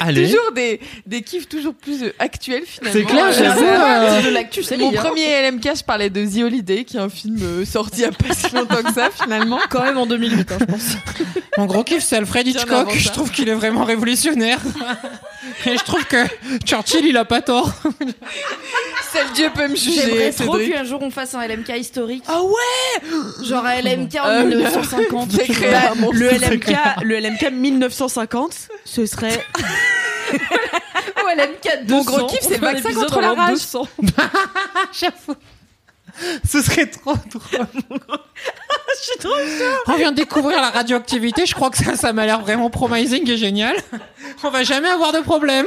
Allez. 0.00 0.26
Toujours 0.30 0.52
des, 0.52 0.80
des 1.06 1.22
kiffs 1.22 1.48
toujours 1.48 1.74
plus 1.74 2.02
euh, 2.02 2.12
actuels 2.18 2.64
finalement. 2.66 2.98
C'est 3.00 3.04
clair, 3.06 3.24
Euh, 3.26 3.32
j'avoue, 3.32 3.60
c'est 3.60 3.66
euh, 3.68 4.06
pas- 4.16 4.22
de 4.22 4.28
l'actu, 4.30 4.62
c'est 4.62 4.76
Mon 4.76 4.92
premier 4.92 5.40
LMK, 5.50 5.76
je 5.76 5.84
parlais 5.84 6.10
de 6.10 6.24
The 6.24 6.42
Holiday, 6.44 6.84
qui 6.84 6.96
est 6.96 7.00
un 7.00 7.08
film 7.08 7.38
euh, 7.42 7.64
sorti 7.64 8.00
il 8.00 8.02
y 8.02 8.04
a 8.06 8.10
pas 8.12 8.34
si 8.34 8.54
longtemps 8.54 8.82
que 8.82 8.92
ça 8.92 9.10
finalement. 9.10 9.58
Quand 9.70 9.82
même 9.84 9.98
en 9.98 10.06
2008, 10.06 10.52
hein, 10.52 10.56
je 10.60 10.64
pense. 10.64 10.96
Mon 11.58 11.66
gros 11.66 11.84
kiff, 11.84 12.02
c'est 12.02 12.16
Alfred 12.16 12.46
Hitchcock. 12.46 12.90
Je 12.94 13.08
trouve 13.10 13.30
qu'il 13.30 13.48
est 13.48 13.54
vraiment 13.54 13.84
révolutionnaire. 13.84 14.58
Et 15.66 15.76
je 15.76 15.84
trouve 15.84 16.04
que 16.06 16.16
Churchill, 16.64 17.04
il 17.04 17.16
a 17.16 17.24
pas 17.24 17.42
tort. 17.42 17.72
Seul 19.12 19.26
Dieu 19.34 19.50
peut 19.54 19.68
me 19.68 19.76
juger. 19.76 20.00
J'aimerais 20.02 20.30
trop 20.32 20.56
qu'un 20.58 20.84
jour 20.84 21.00
on 21.02 21.10
fasse 21.10 21.34
un 21.34 21.46
LMK 21.46 21.68
historique. 21.78 22.24
Ah 22.26 22.40
ouais 22.42 23.08
Genre 23.46 23.64
un 23.64 23.80
LMK 23.80 24.14
en 24.22 24.26
Euh, 24.28 24.44
1950. 24.44 25.30
c'est 25.32 25.44
tu 25.44 25.52
clair. 25.52 25.92
vois. 25.94 26.08
Ah, 26.10 26.12
le 26.12 26.30
c'est 26.30 26.48
LMK, 26.48 26.76
le 27.04 27.18
LMK 27.20 27.50
1950, 27.52 28.68
ce 28.84 29.06
serait 29.06 29.44
Ou 30.32 31.28
LMK 31.36 31.84
200. 31.84 31.94
Mon 31.94 32.02
gros 32.04 32.26
kiff, 32.26 32.40
c'est 32.42 32.58
le 32.58 32.60
vaccin 32.60 32.92
contre 32.92 33.20
la 33.20 33.34
rage. 33.34 33.50
200. 33.50 33.88
Ce 36.46 36.60
serait 36.60 36.86
trop 36.86 37.14
drôle. 37.30 37.66
On 39.86 39.96
vient 39.96 40.12
de 40.12 40.16
découvrir 40.16 40.60
la 40.60 40.68
radioactivité. 40.70 41.46
Je 41.46 41.54
crois 41.54 41.70
que 41.70 41.78
ça, 41.78 41.96
ça 41.96 42.12
m'a 42.12 42.26
l'air 42.26 42.40
vraiment 42.40 42.68
promising 42.68 43.28
et 43.28 43.36
génial. 43.38 43.74
On 44.42 44.50
va 44.50 44.62
jamais 44.62 44.90
avoir 44.90 45.12
de 45.12 45.20
problème. 45.20 45.66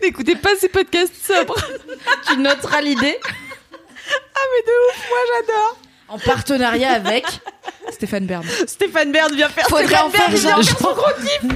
N'écoutez 0.00 0.36
pas 0.36 0.56
ces 0.58 0.68
podcasts 0.68 1.14
sobres. 1.26 1.58
Tu 2.28 2.36
noteras 2.38 2.80
l'idée 2.80 3.18
Ah 3.24 4.40
mais 4.52 4.62
de 4.66 4.72
ouf, 4.90 5.08
moi 5.08 5.18
j'adore. 5.34 5.76
En 6.12 6.18
partenariat 6.18 6.92
avec 6.94 7.24
Stéphane 7.90 8.26
Bern. 8.26 8.44
Stéphane 8.66 9.12
Baird 9.12 9.32
vient 9.34 9.48
faire 9.48 9.66
Faudrait 9.68 9.86
Stéphane 9.86 10.06
en 10.06 10.10
faire 10.10 10.28
Baird 10.28 10.38
vient 10.40 10.50
genre- 10.50 10.64
faire 10.64 10.78
son 10.78 10.92
gros 10.94 11.10
kiff. 11.20 11.50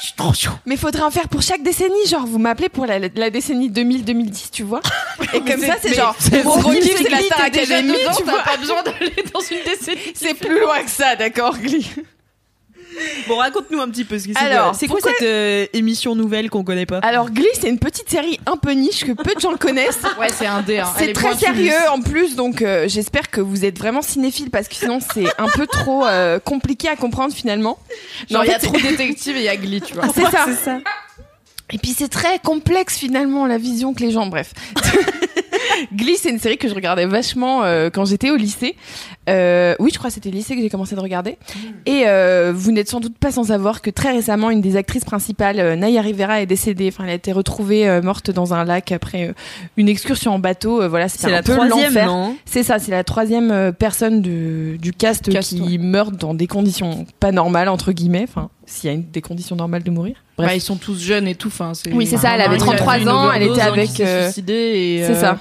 Je 0.00 0.06
suis 0.08 0.14
trop 0.16 0.34
chaud. 0.34 0.50
Mais 0.66 0.76
faudrait 0.76 1.02
en 1.02 1.10
faire 1.10 1.28
pour 1.28 1.42
chaque 1.42 1.62
décennie, 1.62 2.06
genre 2.08 2.26
vous 2.26 2.38
m'appelez 2.38 2.68
pour 2.68 2.86
la, 2.86 2.98
la 2.98 3.30
décennie 3.30 3.70
2000-2010, 3.70 4.50
tu 4.50 4.62
vois. 4.64 4.80
Et 5.32 5.40
comme 5.40 5.60
ça 5.60 5.76
c'est 5.80 5.94
genre 5.94 6.14
mon 6.44 6.58
gros 6.58 6.72
c'est- 6.72 6.80
kiff 6.80 6.96
c'est 7.02 7.08
la 7.08 7.20
Star 7.22 7.44
Academy, 7.44 7.94
tu 8.16 8.22
vois. 8.24 8.42
pas 8.42 8.56
besoin 8.56 8.82
d'aller 8.82 9.14
dans 9.32 9.40
une 9.40 9.62
décennie. 9.64 10.12
C'est 10.14 10.34
plus 10.34 10.60
loin 10.60 10.82
que 10.82 10.90
ça, 10.90 11.16
d'accord, 11.16 11.56
Glee. 11.56 11.88
Bon, 13.28 13.36
raconte-nous 13.36 13.80
un 13.80 13.88
petit 13.88 14.04
peu 14.04 14.18
ce 14.18 14.26
que 14.28 14.32
c'est. 14.34 14.38
Alors, 14.44 14.74
c'est 14.74 14.86
quoi 14.86 14.96
pourquoi- 15.00 15.12
cette 15.18 15.26
euh, 15.26 15.66
émission 15.72 16.14
nouvelle 16.14 16.50
qu'on 16.50 16.64
connaît 16.64 16.86
pas 16.86 16.98
Alors 16.98 17.30
Glee, 17.30 17.46
c'est 17.60 17.68
une 17.68 17.78
petite 17.78 18.08
série 18.10 18.38
un 18.46 18.56
peu 18.56 18.72
niche 18.72 19.04
que 19.04 19.12
peu 19.12 19.34
de 19.34 19.40
gens 19.40 19.56
connaissent. 19.56 20.00
Ouais, 20.18 20.28
c'est 20.28 20.46
un 20.46 20.60
dé. 20.62 20.78
hein. 20.78 20.92
Elle 20.98 21.04
C'est 21.04 21.10
est 21.10 21.12
très 21.14 21.28
pointue. 21.30 21.44
sérieux 21.44 21.72
en 21.90 22.00
plus, 22.00 22.36
donc 22.36 22.62
euh, 22.62 22.86
j'espère 22.88 23.30
que 23.30 23.40
vous 23.40 23.64
êtes 23.64 23.78
vraiment 23.78 24.02
cinéphile 24.02 24.50
parce 24.50 24.68
que 24.68 24.74
sinon 24.74 24.98
c'est 25.14 25.26
un 25.38 25.48
peu 25.48 25.66
trop 25.66 26.04
euh, 26.06 26.38
compliqué 26.38 26.88
à 26.88 26.96
comprendre 26.96 27.32
finalement. 27.34 27.78
Genre, 28.30 28.40
en 28.40 28.44
il 28.44 28.50
y 28.50 28.52
a 28.54 28.58
trop 28.58 28.72
de 28.76 28.82
détectives 28.82 29.36
et 29.36 29.40
il 29.40 29.44
y 29.44 29.48
a 29.48 29.56
Glee, 29.56 29.80
tu 29.80 29.94
vois. 29.94 30.04
c'est 30.14 30.22
ça. 30.30 30.46
Et 31.72 31.78
puis 31.78 31.94
c'est 31.96 32.08
très 32.08 32.38
complexe 32.38 32.98
finalement 32.98 33.46
la 33.46 33.56
vision 33.56 33.94
que 33.94 34.00
les 34.00 34.10
gens. 34.10 34.26
Bref. 34.26 34.52
Glee, 35.94 36.16
c'est 36.20 36.28
une 36.30 36.38
série 36.38 36.58
que 36.58 36.68
je 36.68 36.74
regardais 36.74 37.06
vachement 37.06 37.64
euh, 37.64 37.88
quand 37.90 38.04
j'étais 38.04 38.30
au 38.30 38.36
lycée. 38.36 38.76
Euh, 39.28 39.74
oui, 39.78 39.90
je 39.92 39.98
crois 39.98 40.10
que 40.10 40.14
c'était 40.14 40.30
le 40.30 40.36
lycée 40.36 40.56
que 40.56 40.62
j'ai 40.62 40.70
commencé 40.70 40.94
de 40.96 41.00
regarder. 41.00 41.38
Et 41.86 42.04
euh, 42.06 42.52
vous 42.54 42.72
n'êtes 42.72 42.88
sans 42.88 43.00
doute 43.00 43.16
pas 43.18 43.30
sans 43.30 43.44
savoir 43.44 43.80
que 43.80 43.90
très 43.90 44.10
récemment, 44.10 44.50
une 44.50 44.60
des 44.60 44.76
actrices 44.76 45.04
principales, 45.04 45.60
euh, 45.60 45.76
Naya 45.76 46.02
Rivera, 46.02 46.42
est 46.42 46.46
décédée. 46.46 46.88
Enfin, 46.88 47.04
elle 47.04 47.10
a 47.10 47.14
été 47.14 47.32
retrouvée 47.32 47.88
euh, 47.88 48.02
morte 48.02 48.30
dans 48.30 48.54
un 48.54 48.64
lac 48.64 48.90
après 48.90 49.28
euh, 49.28 49.32
une 49.76 49.88
excursion 49.88 50.34
en 50.34 50.38
bateau. 50.38 50.82
Euh, 50.82 50.88
voilà, 50.88 51.08
C'est 51.08 51.26
un 51.26 51.30
la 51.30 51.42
peu 51.42 51.54
troisième, 51.54 51.94
l'enfer. 51.94 52.36
C'est 52.44 52.62
ça, 52.62 52.78
c'est 52.78 52.90
la 52.90 53.04
troisième 53.04 53.50
euh, 53.50 53.72
personne 53.72 54.22
du, 54.22 54.78
du 54.78 54.92
cast, 54.92 55.30
Cast, 55.30 55.50
qui 55.50 55.60
ouais. 55.62 55.78
meurt 55.78 56.14
dans 56.16 56.34
des 56.34 56.46
conditions 56.46 57.06
pas 57.20 57.32
normales 57.32 57.68
entre 57.68 57.92
guillemets. 57.92 58.26
Enfin, 58.28 58.50
s'il 58.66 58.90
y 58.90 58.92
a 58.92 58.96
une, 58.96 59.04
des 59.04 59.20
conditions 59.20 59.56
normales 59.56 59.82
de 59.82 59.90
mourir. 59.90 60.16
Bref. 60.36 60.48
Bah, 60.48 60.54
ils 60.54 60.60
sont 60.60 60.76
tous 60.76 61.00
jeunes 61.00 61.28
et 61.28 61.34
tout. 61.34 61.48
Enfin, 61.48 61.72
Oui, 61.92 62.06
c'est 62.06 62.16
ça, 62.16 62.34
elle 62.34 62.40
avait 62.40 62.56
Il 62.56 62.60
y 62.60 62.62
a 62.62 62.66
33 62.66 62.98
eu 62.98 63.02
une 63.02 63.08
ans, 63.08 63.32
elle 63.32 63.42
était 63.42 63.60
avec, 63.60 64.00
euh, 64.00 64.30
c'est 64.32 64.42
euh, 64.50 65.20
ça. 65.20 65.38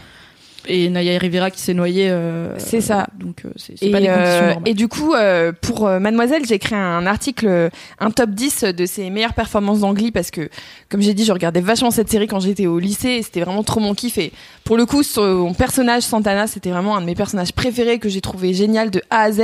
Et 0.68 0.90
Naya 0.90 1.18
Rivera 1.18 1.50
qui 1.50 1.60
s'est 1.60 1.74
noyée. 1.74 2.10
euh, 2.10 2.54
C'est 2.60 2.82
ça. 2.82 3.08
Donc, 3.18 3.46
euh, 3.46 3.50
c'est 3.56 3.74
pas 3.90 4.00
des 4.00 4.08
conditions 4.08 4.14
euh, 4.16 4.40
normales. 4.48 4.58
et 4.66 4.74
du 4.76 4.88
coup, 4.88 5.14
euh, 5.14 5.52
pour 5.60 5.90
Mademoiselle, 5.90 6.44
j'ai 6.48 6.56
écrit 6.56 6.76
un 6.76 7.06
article, 7.08 7.70
un 8.00 8.12
top 8.12 8.30
10 8.30 8.66
de 8.66 8.86
ses 8.86 9.10
meilleures 9.10 9.34
performances 9.34 9.80
d'Angly 9.80 10.12
parce 10.12 10.30
que, 10.30 10.50
comme 10.90 11.02
j'ai 11.02 11.14
dit, 11.16 11.26
je 11.26 11.32
regardais 11.32 11.62
vachement 11.62 11.90
cette 11.92 12.10
série 12.10 12.28
quand 12.28 12.40
j'étais 12.40 12.68
au 12.68 12.78
lycée 12.80 13.10
et 13.10 13.24
c'était 13.24 13.42
vraiment 13.42 13.64
trop 13.64 13.80
mon 13.80 13.96
kiff. 13.96 14.18
Et 14.20 14.32
pour 14.64 14.78
le 14.78 14.86
coup, 14.86 15.02
son 15.04 15.54
personnage, 15.56 16.04
Santana, 16.04 16.46
c'était 16.46 16.70
vraiment 16.70 16.96
un 16.96 17.02
de 17.02 17.06
mes 17.08 17.16
personnages 17.16 17.54
préférés 17.54 17.98
que 17.98 18.08
j'ai 18.10 18.22
trouvé 18.22 18.54
génial 18.54 18.92
de 18.92 19.02
A 19.10 19.22
à 19.22 19.32
Z, 19.32 19.42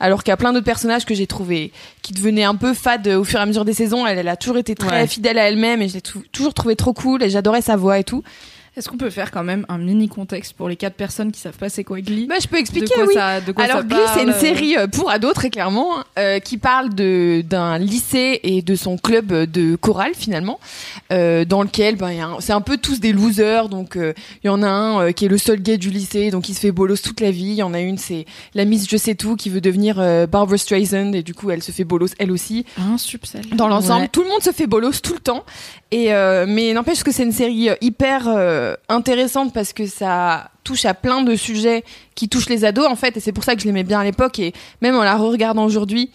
alors 0.00 0.22
qu'il 0.22 0.30
y 0.30 0.34
a 0.34 0.36
plein 0.36 0.52
d'autres 0.52 0.66
personnages 0.66 1.06
que 1.06 1.14
j'ai 1.14 1.26
trouvé 1.26 1.72
qui 2.02 2.12
devenaient 2.12 2.44
un 2.44 2.54
peu 2.56 2.74
fades 2.74 3.08
au 3.08 3.24
fur 3.24 3.38
et 3.38 3.42
à 3.42 3.46
mesure 3.46 3.64
des 3.64 3.72
saisons. 3.72 4.06
Elle, 4.06 4.18
elle 4.18 4.28
a 4.28 4.36
toujours 4.36 4.58
été 4.58 4.74
très 4.74 4.88
Ouais. 5.02 5.06
fidèle 5.06 5.38
à 5.38 5.48
elle-même 5.48 5.80
et 5.82 5.88
je 5.88 5.94
l'ai 5.94 6.00
tou- 6.02 6.22
toujours 6.32 6.52
trouvé 6.54 6.76
trop 6.76 6.92
cool 6.92 7.22
et 7.22 7.30
j'adorais 7.30 7.62
sa 7.62 7.76
voix 7.76 7.98
et 7.98 8.04
tout. 8.04 8.22
Est-ce 8.78 8.88
qu'on 8.88 8.96
peut 8.96 9.10
faire 9.10 9.32
quand 9.32 9.42
même 9.42 9.66
un 9.68 9.78
mini 9.78 10.08
contexte 10.08 10.52
pour 10.52 10.68
les 10.68 10.76
quatre 10.76 10.94
personnes 10.94 11.32
qui 11.32 11.40
savent 11.40 11.56
pas 11.58 11.68
c'est 11.68 11.82
quoi 11.82 12.00
Glee 12.00 12.26
Bah, 12.28 12.36
je 12.40 12.46
peux 12.46 12.58
expliquer, 12.58 12.86
de 12.86 12.92
quoi 12.94 13.04
oui. 13.08 13.14
ça, 13.14 13.40
de 13.40 13.50
quoi 13.50 13.64
Alors 13.64 13.78
ça 13.78 13.82
Glee, 13.82 13.96
c'est 14.14 14.22
une 14.22 14.28
parle 14.30 14.40
série 14.40 14.76
euh, 14.78 14.86
pour 14.86 15.10
ados 15.10 15.34
très 15.34 15.50
clairement 15.50 15.88
euh, 16.16 16.38
qui 16.38 16.58
parle 16.58 16.94
de 16.94 17.42
d'un 17.44 17.76
lycée 17.78 18.38
et 18.44 18.62
de 18.62 18.74
son 18.76 18.96
club 18.96 19.32
de 19.32 19.74
chorale 19.74 20.12
finalement, 20.14 20.60
euh, 21.12 21.44
dans 21.44 21.62
lequel 21.62 21.96
ben, 21.96 22.36
c'est 22.38 22.52
un 22.52 22.60
peu 22.60 22.76
tous 22.76 23.00
des 23.00 23.12
losers. 23.12 23.68
Donc 23.68 23.96
euh, 23.96 24.12
il 24.44 24.46
y 24.46 24.50
en 24.50 24.62
a 24.62 24.68
un 24.68 25.08
euh, 25.08 25.12
qui 25.12 25.24
est 25.24 25.28
le 25.28 25.38
seul 25.38 25.60
gay 25.60 25.76
du 25.76 25.90
lycée, 25.90 26.30
donc 26.30 26.48
il 26.48 26.54
se 26.54 26.60
fait 26.60 26.70
bolos 26.72 27.02
toute 27.02 27.20
la 27.20 27.32
vie. 27.32 27.46
Il 27.48 27.54
y 27.54 27.62
en 27.64 27.74
a 27.74 27.80
une 27.80 27.98
c'est 27.98 28.26
la 28.54 28.64
Miss 28.64 28.88
Je 28.88 28.96
sais 28.96 29.16
tout 29.16 29.34
qui 29.34 29.50
veut 29.50 29.60
devenir 29.60 29.96
euh, 29.98 30.26
Barbara 30.28 30.56
Streisand 30.56 31.12
et 31.14 31.24
du 31.24 31.34
coup 31.34 31.50
elle 31.50 31.64
se 31.64 31.72
fait 31.72 31.84
bolos 31.84 32.12
elle 32.20 32.30
aussi. 32.30 32.64
Un 32.78 32.96
subsel. 32.96 33.42
Dans 33.56 33.66
l'ensemble, 33.66 34.02
Ouais. 34.02 34.08
tout 34.08 34.22
le 34.22 34.28
monde 34.28 34.42
se 34.42 34.52
fait 34.52 34.68
bolos 34.68 35.00
tout 35.02 35.14
le 35.14 35.20
temps. 35.20 35.44
Et 35.90 36.12
euh, 36.12 36.44
mais 36.46 36.72
n'empêche 36.74 37.02
que 37.02 37.10
c'est 37.10 37.22
une 37.22 37.32
série 37.32 37.70
euh, 37.70 37.74
hyper 37.80 38.28
euh, 38.28 38.74
intéressante 38.90 39.54
parce 39.54 39.72
que 39.72 39.86
ça 39.86 40.50
touche 40.62 40.84
à 40.84 40.92
plein 40.92 41.22
de 41.22 41.34
sujets 41.34 41.82
qui 42.14 42.28
touchent 42.28 42.50
les 42.50 42.66
ados 42.66 42.86
en 42.86 42.96
fait 42.96 43.16
et 43.16 43.20
c'est 43.20 43.32
pour 43.32 43.42
ça 43.42 43.54
que 43.54 43.62
je 43.62 43.66
l'aimais 43.66 43.84
bien 43.84 44.00
à 44.00 44.04
l'époque 44.04 44.38
et 44.38 44.52
même 44.82 44.96
en 44.96 45.02
la 45.02 45.16
re-regardant 45.16 45.64
aujourd'hui 45.64 46.10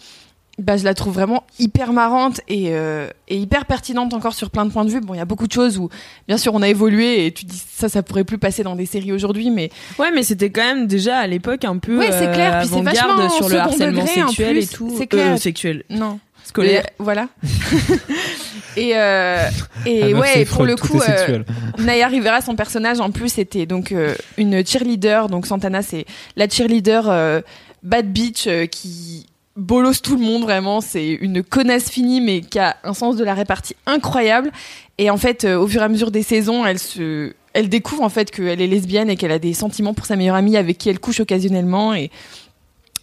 bah, 0.58 0.76
je 0.76 0.84
la 0.84 0.94
trouve 0.94 1.14
vraiment 1.14 1.44
hyper 1.58 1.92
marrante 1.92 2.40
et, 2.48 2.66
euh, 2.68 3.08
et 3.28 3.36
hyper 3.36 3.66
pertinente 3.66 4.14
encore 4.14 4.34
sur 4.34 4.50
plein 4.50 4.64
de 4.64 4.70
points 4.70 4.84
de 4.84 4.90
vue. 4.90 5.00
Bon, 5.00 5.14
il 5.14 5.16
y 5.16 5.20
a 5.20 5.24
beaucoup 5.24 5.46
de 5.46 5.52
choses 5.52 5.78
où, 5.78 5.88
bien 6.28 6.38
sûr, 6.38 6.54
on 6.54 6.62
a 6.62 6.68
évolué 6.68 7.26
et 7.26 7.32
tu 7.32 7.44
dis 7.44 7.60
ça, 7.72 7.88
ça 7.88 8.02
pourrait 8.02 8.24
plus 8.24 8.38
passer 8.38 8.62
dans 8.62 8.76
des 8.76 8.86
séries 8.86 9.12
aujourd'hui, 9.12 9.50
mais 9.50 9.70
Ouais, 9.98 10.12
mais 10.12 10.22
c'était 10.22 10.50
quand 10.50 10.62
même 10.62 10.86
déjà 10.86 11.18
à 11.18 11.26
l'époque 11.26 11.64
un 11.64 11.78
peu 11.78 11.98
Ouais, 11.98 12.12
c'est 12.12 12.32
clair, 12.32 12.60
puis 12.60 12.68
c'est 12.68 12.74
avant-garde 12.74 13.20
vachement 13.20 13.30
sur 13.30 13.48
le 13.48 13.56
harcèlement 13.56 14.06
sexuel 14.06 14.58
et 14.58 14.66
tout. 14.66 14.94
c'est 14.96 15.06
clair. 15.06 15.32
Euh, 15.32 15.36
sexuel. 15.36 15.82
non. 15.90 16.20
Scolaire. 16.44 16.84
Mais, 16.84 17.04
voilà. 17.04 17.28
et 18.76 18.92
euh, 18.94 19.48
et 19.86 20.12
meuf, 20.12 20.20
ouais, 20.20 20.42
et 20.42 20.44
pour 20.44 20.56
Freud, 20.56 20.70
le 20.70 20.76
coup, 20.76 21.00
euh. 21.08 21.42
Naya 21.78 22.06
Rivera, 22.06 22.40
son 22.40 22.54
personnage 22.54 23.00
en 23.00 23.10
plus 23.10 23.38
était 23.38 23.66
donc 23.66 23.92
euh, 23.92 24.14
une 24.36 24.64
cheerleader. 24.64 25.28
Donc 25.28 25.46
Santana, 25.46 25.82
c'est 25.82 26.04
la 26.36 26.48
cheerleader 26.48 27.08
euh, 27.08 27.40
bad 27.82 28.12
bitch 28.12 28.46
euh, 28.46 28.66
qui 28.66 29.26
bolosse 29.56 30.02
tout 30.02 30.16
le 30.16 30.22
monde 30.22 30.42
vraiment. 30.42 30.80
C'est 30.80 31.08
une 31.08 31.42
connasse 31.42 31.90
finie, 31.90 32.20
mais 32.20 32.40
qui 32.40 32.58
a 32.58 32.76
un 32.84 32.94
sens 32.94 33.16
de 33.16 33.24
la 33.24 33.34
répartie 33.34 33.76
incroyable. 33.86 34.50
Et 34.98 35.10
en 35.10 35.16
fait, 35.16 35.44
euh, 35.44 35.56
au 35.56 35.66
fur 35.68 35.82
et 35.82 35.84
à 35.84 35.88
mesure 35.88 36.10
des 36.10 36.22
saisons, 36.22 36.66
elle 36.66 36.78
se 36.78 37.32
elle 37.52 37.68
découvre 37.68 38.02
en 38.02 38.08
fait 38.08 38.32
qu'elle 38.32 38.60
est 38.60 38.66
lesbienne 38.66 39.08
et 39.08 39.16
qu'elle 39.16 39.30
a 39.30 39.38
des 39.38 39.54
sentiments 39.54 39.94
pour 39.94 40.06
sa 40.06 40.16
meilleure 40.16 40.34
amie 40.34 40.56
avec 40.56 40.76
qui 40.76 40.88
elle 40.88 40.98
couche 40.98 41.20
occasionnellement 41.20 41.94
et 41.94 42.10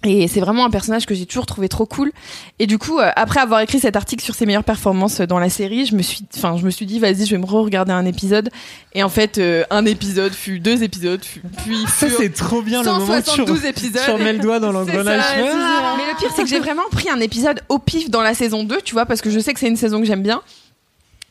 et 0.04 0.28
c'est 0.28 0.40
vraiment 0.40 0.66
un 0.66 0.72
personnage 0.72 1.06
que 1.06 1.14
j'ai 1.14 1.28
toujours 1.28 1.46
trouvé 1.46 1.70
trop 1.70 1.86
cool. 1.86 2.12
Et 2.58 2.66
du 2.66 2.80
coup, 2.80 2.98
euh, 3.00 3.12
après 3.16 3.40
avoir 3.40 3.60
écrit 3.62 3.80
cet 3.80 3.96
article 3.96 4.24
sur 4.24 4.34
ses 4.34 4.48
meilleures 4.48 4.64
performances 4.64 5.20
euh, 5.20 5.28
dans 5.28 5.38
la 5.38 5.50
série, 5.50 5.86
je 5.86 5.96
me 5.96 6.02
suis, 6.02 6.24
enfin, 6.36 6.58
je 6.58 6.66
me 6.66 6.72
suis 6.72 6.88
dit, 6.88 6.98
vas-y, 6.98 7.26
je 7.26 7.32
vais 7.32 7.38
me 7.38 7.46
re-regarder 7.46 7.92
un 7.92 8.06
épisode. 8.06 8.50
Et 8.94 9.04
en 9.04 9.10
fait, 9.10 9.38
euh, 9.38 9.64
un 9.70 9.86
épisode 9.86 10.34
fut 10.34 10.60
deux 10.60 10.82
épisodes, 10.82 11.24
fut, 11.24 11.42
puis 11.64 11.78
Ça, 11.88 12.08
c'est 12.10 12.34
trop 12.34 12.64
bien 12.64 12.82
le 12.82 12.92
moment 12.92 13.14
où 13.14 13.22
tu 13.22 13.26
172 13.26 13.66
épisodes. 13.66 14.02
tu 14.04 14.12
remets 14.12 14.34
le 14.34 14.40
doigt 14.40 14.60
dans 14.60 14.72
l'engrenage. 14.72 15.24
Mais 15.38 15.44
le 15.44 16.18
pire, 16.18 16.32
c'est 16.36 16.44
que 16.44 16.50
j'ai 16.50 16.60
vraiment 16.60 16.90
pris 16.92 17.10
un 17.10 17.20
épisode 17.20 17.62
au 17.70 17.78
pif 17.78 18.10
dans 18.10 18.22
la 18.22 18.34
saison 18.34 18.64
2, 18.64 18.82
tu 18.84 18.94
vois, 18.94 19.06
parce 19.06 19.22
que 19.22 19.30
je 19.30 19.40
sais 19.40 19.54
que 19.54 19.60
c'est 19.60 19.68
une 19.68 19.78
saison 19.78 20.00
que 20.00 20.08
j'aime 20.08 20.24
bien. 20.24 20.42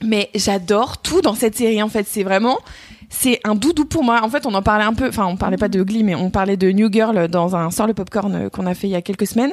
Mais 0.02 0.30
j'adore 0.34 0.98
tout 0.98 1.20
dans 1.22 1.34
cette 1.34 1.56
série, 1.56 1.82
en 1.82 1.88
fait. 1.88 2.06
C'est 2.08 2.22
vraiment, 2.22 2.60
c'est 3.10 3.40
un 3.44 3.54
doudou 3.54 3.84
pour 3.84 4.02
moi. 4.04 4.20
En 4.22 4.28
fait, 4.30 4.46
on 4.46 4.54
en 4.54 4.62
parlait 4.62 4.84
un 4.84 4.94
peu, 4.94 5.08
enfin, 5.08 5.26
on 5.26 5.36
parlait 5.36 5.56
pas 5.58 5.68
de 5.68 5.82
Glee, 5.82 6.04
mais 6.04 6.14
on 6.14 6.30
parlait 6.30 6.56
de 6.56 6.70
New 6.70 6.90
Girl 6.90 7.28
dans 7.28 7.54
un 7.56 7.70
Sort 7.70 7.86
le 7.88 7.92
Popcorn 7.94 8.34
euh, 8.34 8.48
qu'on 8.48 8.66
a 8.66 8.74
fait 8.74 8.86
il 8.86 8.90
y 8.90 8.96
a 8.96 9.02
quelques 9.02 9.26
semaines. 9.26 9.52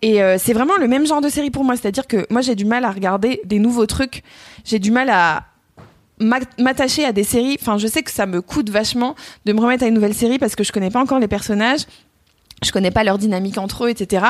Et 0.00 0.22
euh, 0.22 0.36
c'est 0.38 0.52
vraiment 0.52 0.76
le 0.80 0.88
même 0.88 1.06
genre 1.06 1.20
de 1.20 1.28
série 1.28 1.50
pour 1.50 1.64
moi. 1.64 1.76
C'est-à-dire 1.76 2.06
que 2.06 2.26
moi, 2.30 2.40
j'ai 2.40 2.54
du 2.54 2.64
mal 2.64 2.84
à 2.84 2.90
regarder 2.90 3.40
des 3.44 3.58
nouveaux 3.58 3.86
trucs. 3.86 4.22
J'ai 4.64 4.78
du 4.78 4.90
mal 4.90 5.10
à 5.10 5.44
m'a- 6.20 6.38
m'attacher 6.58 7.04
à 7.04 7.12
des 7.12 7.24
séries. 7.24 7.56
Enfin, 7.60 7.76
je 7.76 7.86
sais 7.86 8.02
que 8.02 8.10
ça 8.10 8.26
me 8.26 8.40
coûte 8.40 8.70
vachement 8.70 9.14
de 9.44 9.52
me 9.52 9.60
remettre 9.60 9.84
à 9.84 9.88
une 9.88 9.94
nouvelle 9.94 10.14
série 10.14 10.38
parce 10.38 10.54
que 10.56 10.64
je 10.64 10.72
connais 10.72 10.90
pas 10.90 11.00
encore 11.00 11.18
les 11.18 11.28
personnages. 11.28 11.82
Je 12.64 12.72
connais 12.72 12.90
pas 12.90 13.04
leur 13.04 13.18
dynamique 13.18 13.58
entre 13.58 13.86
eux, 13.86 13.90
etc. 13.90 14.26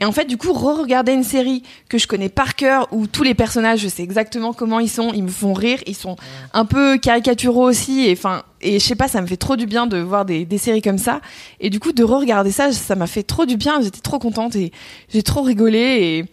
Et 0.00 0.04
en 0.04 0.12
fait, 0.12 0.26
du 0.26 0.36
coup, 0.36 0.52
re-regarder 0.52 1.12
une 1.12 1.24
série 1.24 1.62
que 1.88 1.98
je 1.98 2.06
connais 2.06 2.28
par 2.28 2.54
cœur, 2.54 2.88
où 2.92 3.06
tous 3.06 3.22
les 3.22 3.34
personnages, 3.34 3.80
je 3.80 3.88
sais 3.88 4.02
exactement 4.02 4.52
comment 4.52 4.80
ils 4.80 4.88
sont, 4.88 5.12
ils 5.12 5.24
me 5.24 5.30
font 5.30 5.52
rire, 5.52 5.78
ils 5.86 5.96
sont 5.96 6.16
un 6.52 6.64
peu 6.64 6.98
caricaturaux 6.98 7.68
aussi, 7.68 8.06
et 8.06 8.12
enfin, 8.12 8.42
et 8.60 8.78
je 8.78 8.84
sais 8.84 8.94
pas, 8.94 9.08
ça 9.08 9.22
me 9.22 9.26
fait 9.26 9.36
trop 9.36 9.56
du 9.56 9.66
bien 9.66 9.86
de 9.86 9.98
voir 9.98 10.24
des, 10.24 10.44
des 10.44 10.58
séries 10.58 10.82
comme 10.82 10.98
ça. 10.98 11.20
Et 11.60 11.70
du 11.70 11.80
coup, 11.80 11.92
de 11.92 12.04
re-regarder 12.04 12.50
ça, 12.50 12.72
ça 12.72 12.94
m'a 12.94 13.06
fait 13.06 13.22
trop 13.22 13.46
du 13.46 13.56
bien, 13.56 13.80
j'étais 13.80 14.00
trop 14.00 14.18
contente 14.18 14.56
et 14.56 14.72
j'ai 15.08 15.22
trop 15.22 15.42
rigolé 15.42 16.26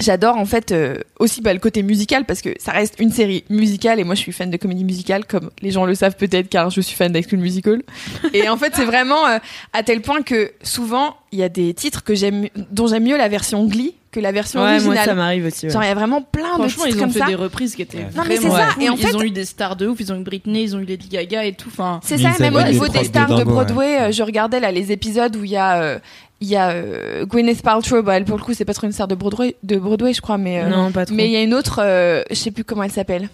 J'adore 0.00 0.36
en 0.36 0.46
fait 0.46 0.72
euh, 0.72 0.96
aussi 1.18 1.42
bah, 1.42 1.52
le 1.52 1.58
côté 1.60 1.82
musical 1.82 2.24
parce 2.24 2.40
que 2.40 2.50
ça 2.58 2.72
reste 2.72 2.94
une 2.98 3.10
série 3.12 3.44
musicale 3.50 4.00
et 4.00 4.04
moi 4.04 4.14
je 4.14 4.20
suis 4.20 4.32
fan 4.32 4.50
de 4.50 4.56
comédie 4.56 4.84
musicale 4.84 5.26
comme 5.26 5.50
les 5.60 5.70
gens 5.70 5.84
le 5.84 5.94
savent 5.94 6.16
peut-être 6.16 6.48
car 6.48 6.70
je 6.70 6.80
suis 6.80 6.96
fan 6.96 7.12
d'High 7.12 7.26
School 7.28 7.40
Musical 7.40 7.82
et 8.32 8.48
en 8.48 8.56
fait 8.56 8.72
c'est 8.74 8.84
vraiment 8.86 9.26
euh, 9.26 9.38
à 9.72 9.82
tel 9.82 10.00
point 10.00 10.22
que 10.22 10.52
souvent 10.62 11.16
il 11.32 11.38
y 11.38 11.42
a 11.42 11.48
des 11.50 11.74
titres 11.74 12.02
que 12.02 12.14
j'aime 12.14 12.48
dont 12.70 12.86
j'aime 12.86 13.04
mieux 13.04 13.16
la 13.18 13.28
version 13.28 13.64
Glee 13.66 13.94
que 14.10 14.18
la 14.20 14.32
version 14.32 14.60
Ouais, 14.60 14.70
originale. 14.70 14.94
moi 14.96 15.04
ça 15.04 15.14
m'arrive 15.14 15.46
aussi. 15.46 15.66
ouais. 15.66 15.72
Genre 15.72 15.84
il 15.84 15.86
y 15.86 15.90
a 15.90 15.94
vraiment 15.94 16.20
plein 16.22 16.42
de 16.58 16.62
Franchement, 16.68 16.84
titres 16.86 16.88
ils 16.88 16.98
ont 16.98 17.00
comme 17.04 17.10
fait 17.12 17.18
ça. 17.20 17.26
des 17.26 17.34
reprises 17.36 17.76
qui 17.76 17.82
étaient 17.82 18.06
Non, 18.16 18.22
mais 18.26 18.38
c'est 18.38 18.50
ça, 18.50 18.68
cool. 18.74 18.82
et 18.82 18.88
en 18.88 18.96
Ils 18.96 19.06
fait- 19.06 19.14
ont 19.14 19.22
eu 19.22 19.30
des 19.30 19.44
stars 19.44 19.76
de 19.76 19.86
ouf, 19.86 19.98
ils 20.00 20.12
ont 20.12 20.16
eu 20.18 20.24
Britney, 20.24 20.64
ils 20.64 20.74
ont 20.74 20.80
eu 20.80 20.84
Lady 20.84 21.06
Gaga 21.08 21.44
et 21.44 21.52
tout. 21.52 21.68
Enfin, 21.70 22.00
C'est 22.02 22.16
Ils 22.16 22.22
ça, 22.22 22.32
même 22.40 22.56
au 22.56 22.62
des 22.62 22.72
niveau 22.72 22.88
des 22.88 23.04
stars 23.04 23.28
de. 23.36 23.44
Broadway, 23.44 24.00
euh, 24.00 24.10
je 24.12 24.24
regardais 24.24 24.58
là 24.58 24.72
les 24.72 24.90
épisodes 24.90 25.36
où 25.36 25.44
il 25.44 25.50
y 25.52 25.56
a 25.56 25.80
euh, 25.80 25.98
il 26.40 26.48
y 26.48 26.56
a 26.56 26.70
euh, 26.70 27.24
Gwyneth 27.26 27.62
Paltrow, 27.62 28.02
bah, 28.02 28.16
elle 28.16 28.24
pour 28.24 28.36
le 28.38 28.42
coup 28.42 28.54
c'est 28.54 28.64
pas 28.64 28.74
trop 28.74 28.86
une 28.86 28.92
star 28.92 29.08
de 29.08 29.14
Broadway, 29.14 29.56
de 29.62 29.76
Broadway 29.76 30.12
je 30.14 30.20
crois, 30.22 30.38
mais 30.38 30.62
euh, 30.62 30.68
Non, 30.68 30.90
pas 30.92 31.04
trop. 31.06 31.14
mais 31.14 31.26
il 31.26 31.32
y 31.32 31.36
a 31.36 31.42
une 31.42 31.54
autre, 31.54 31.80
euh, 31.82 32.22
je 32.30 32.34
sais 32.36 32.50
plus 32.50 32.64
comment 32.64 32.82
elle 32.82 32.90
s'appelle. 32.92 33.28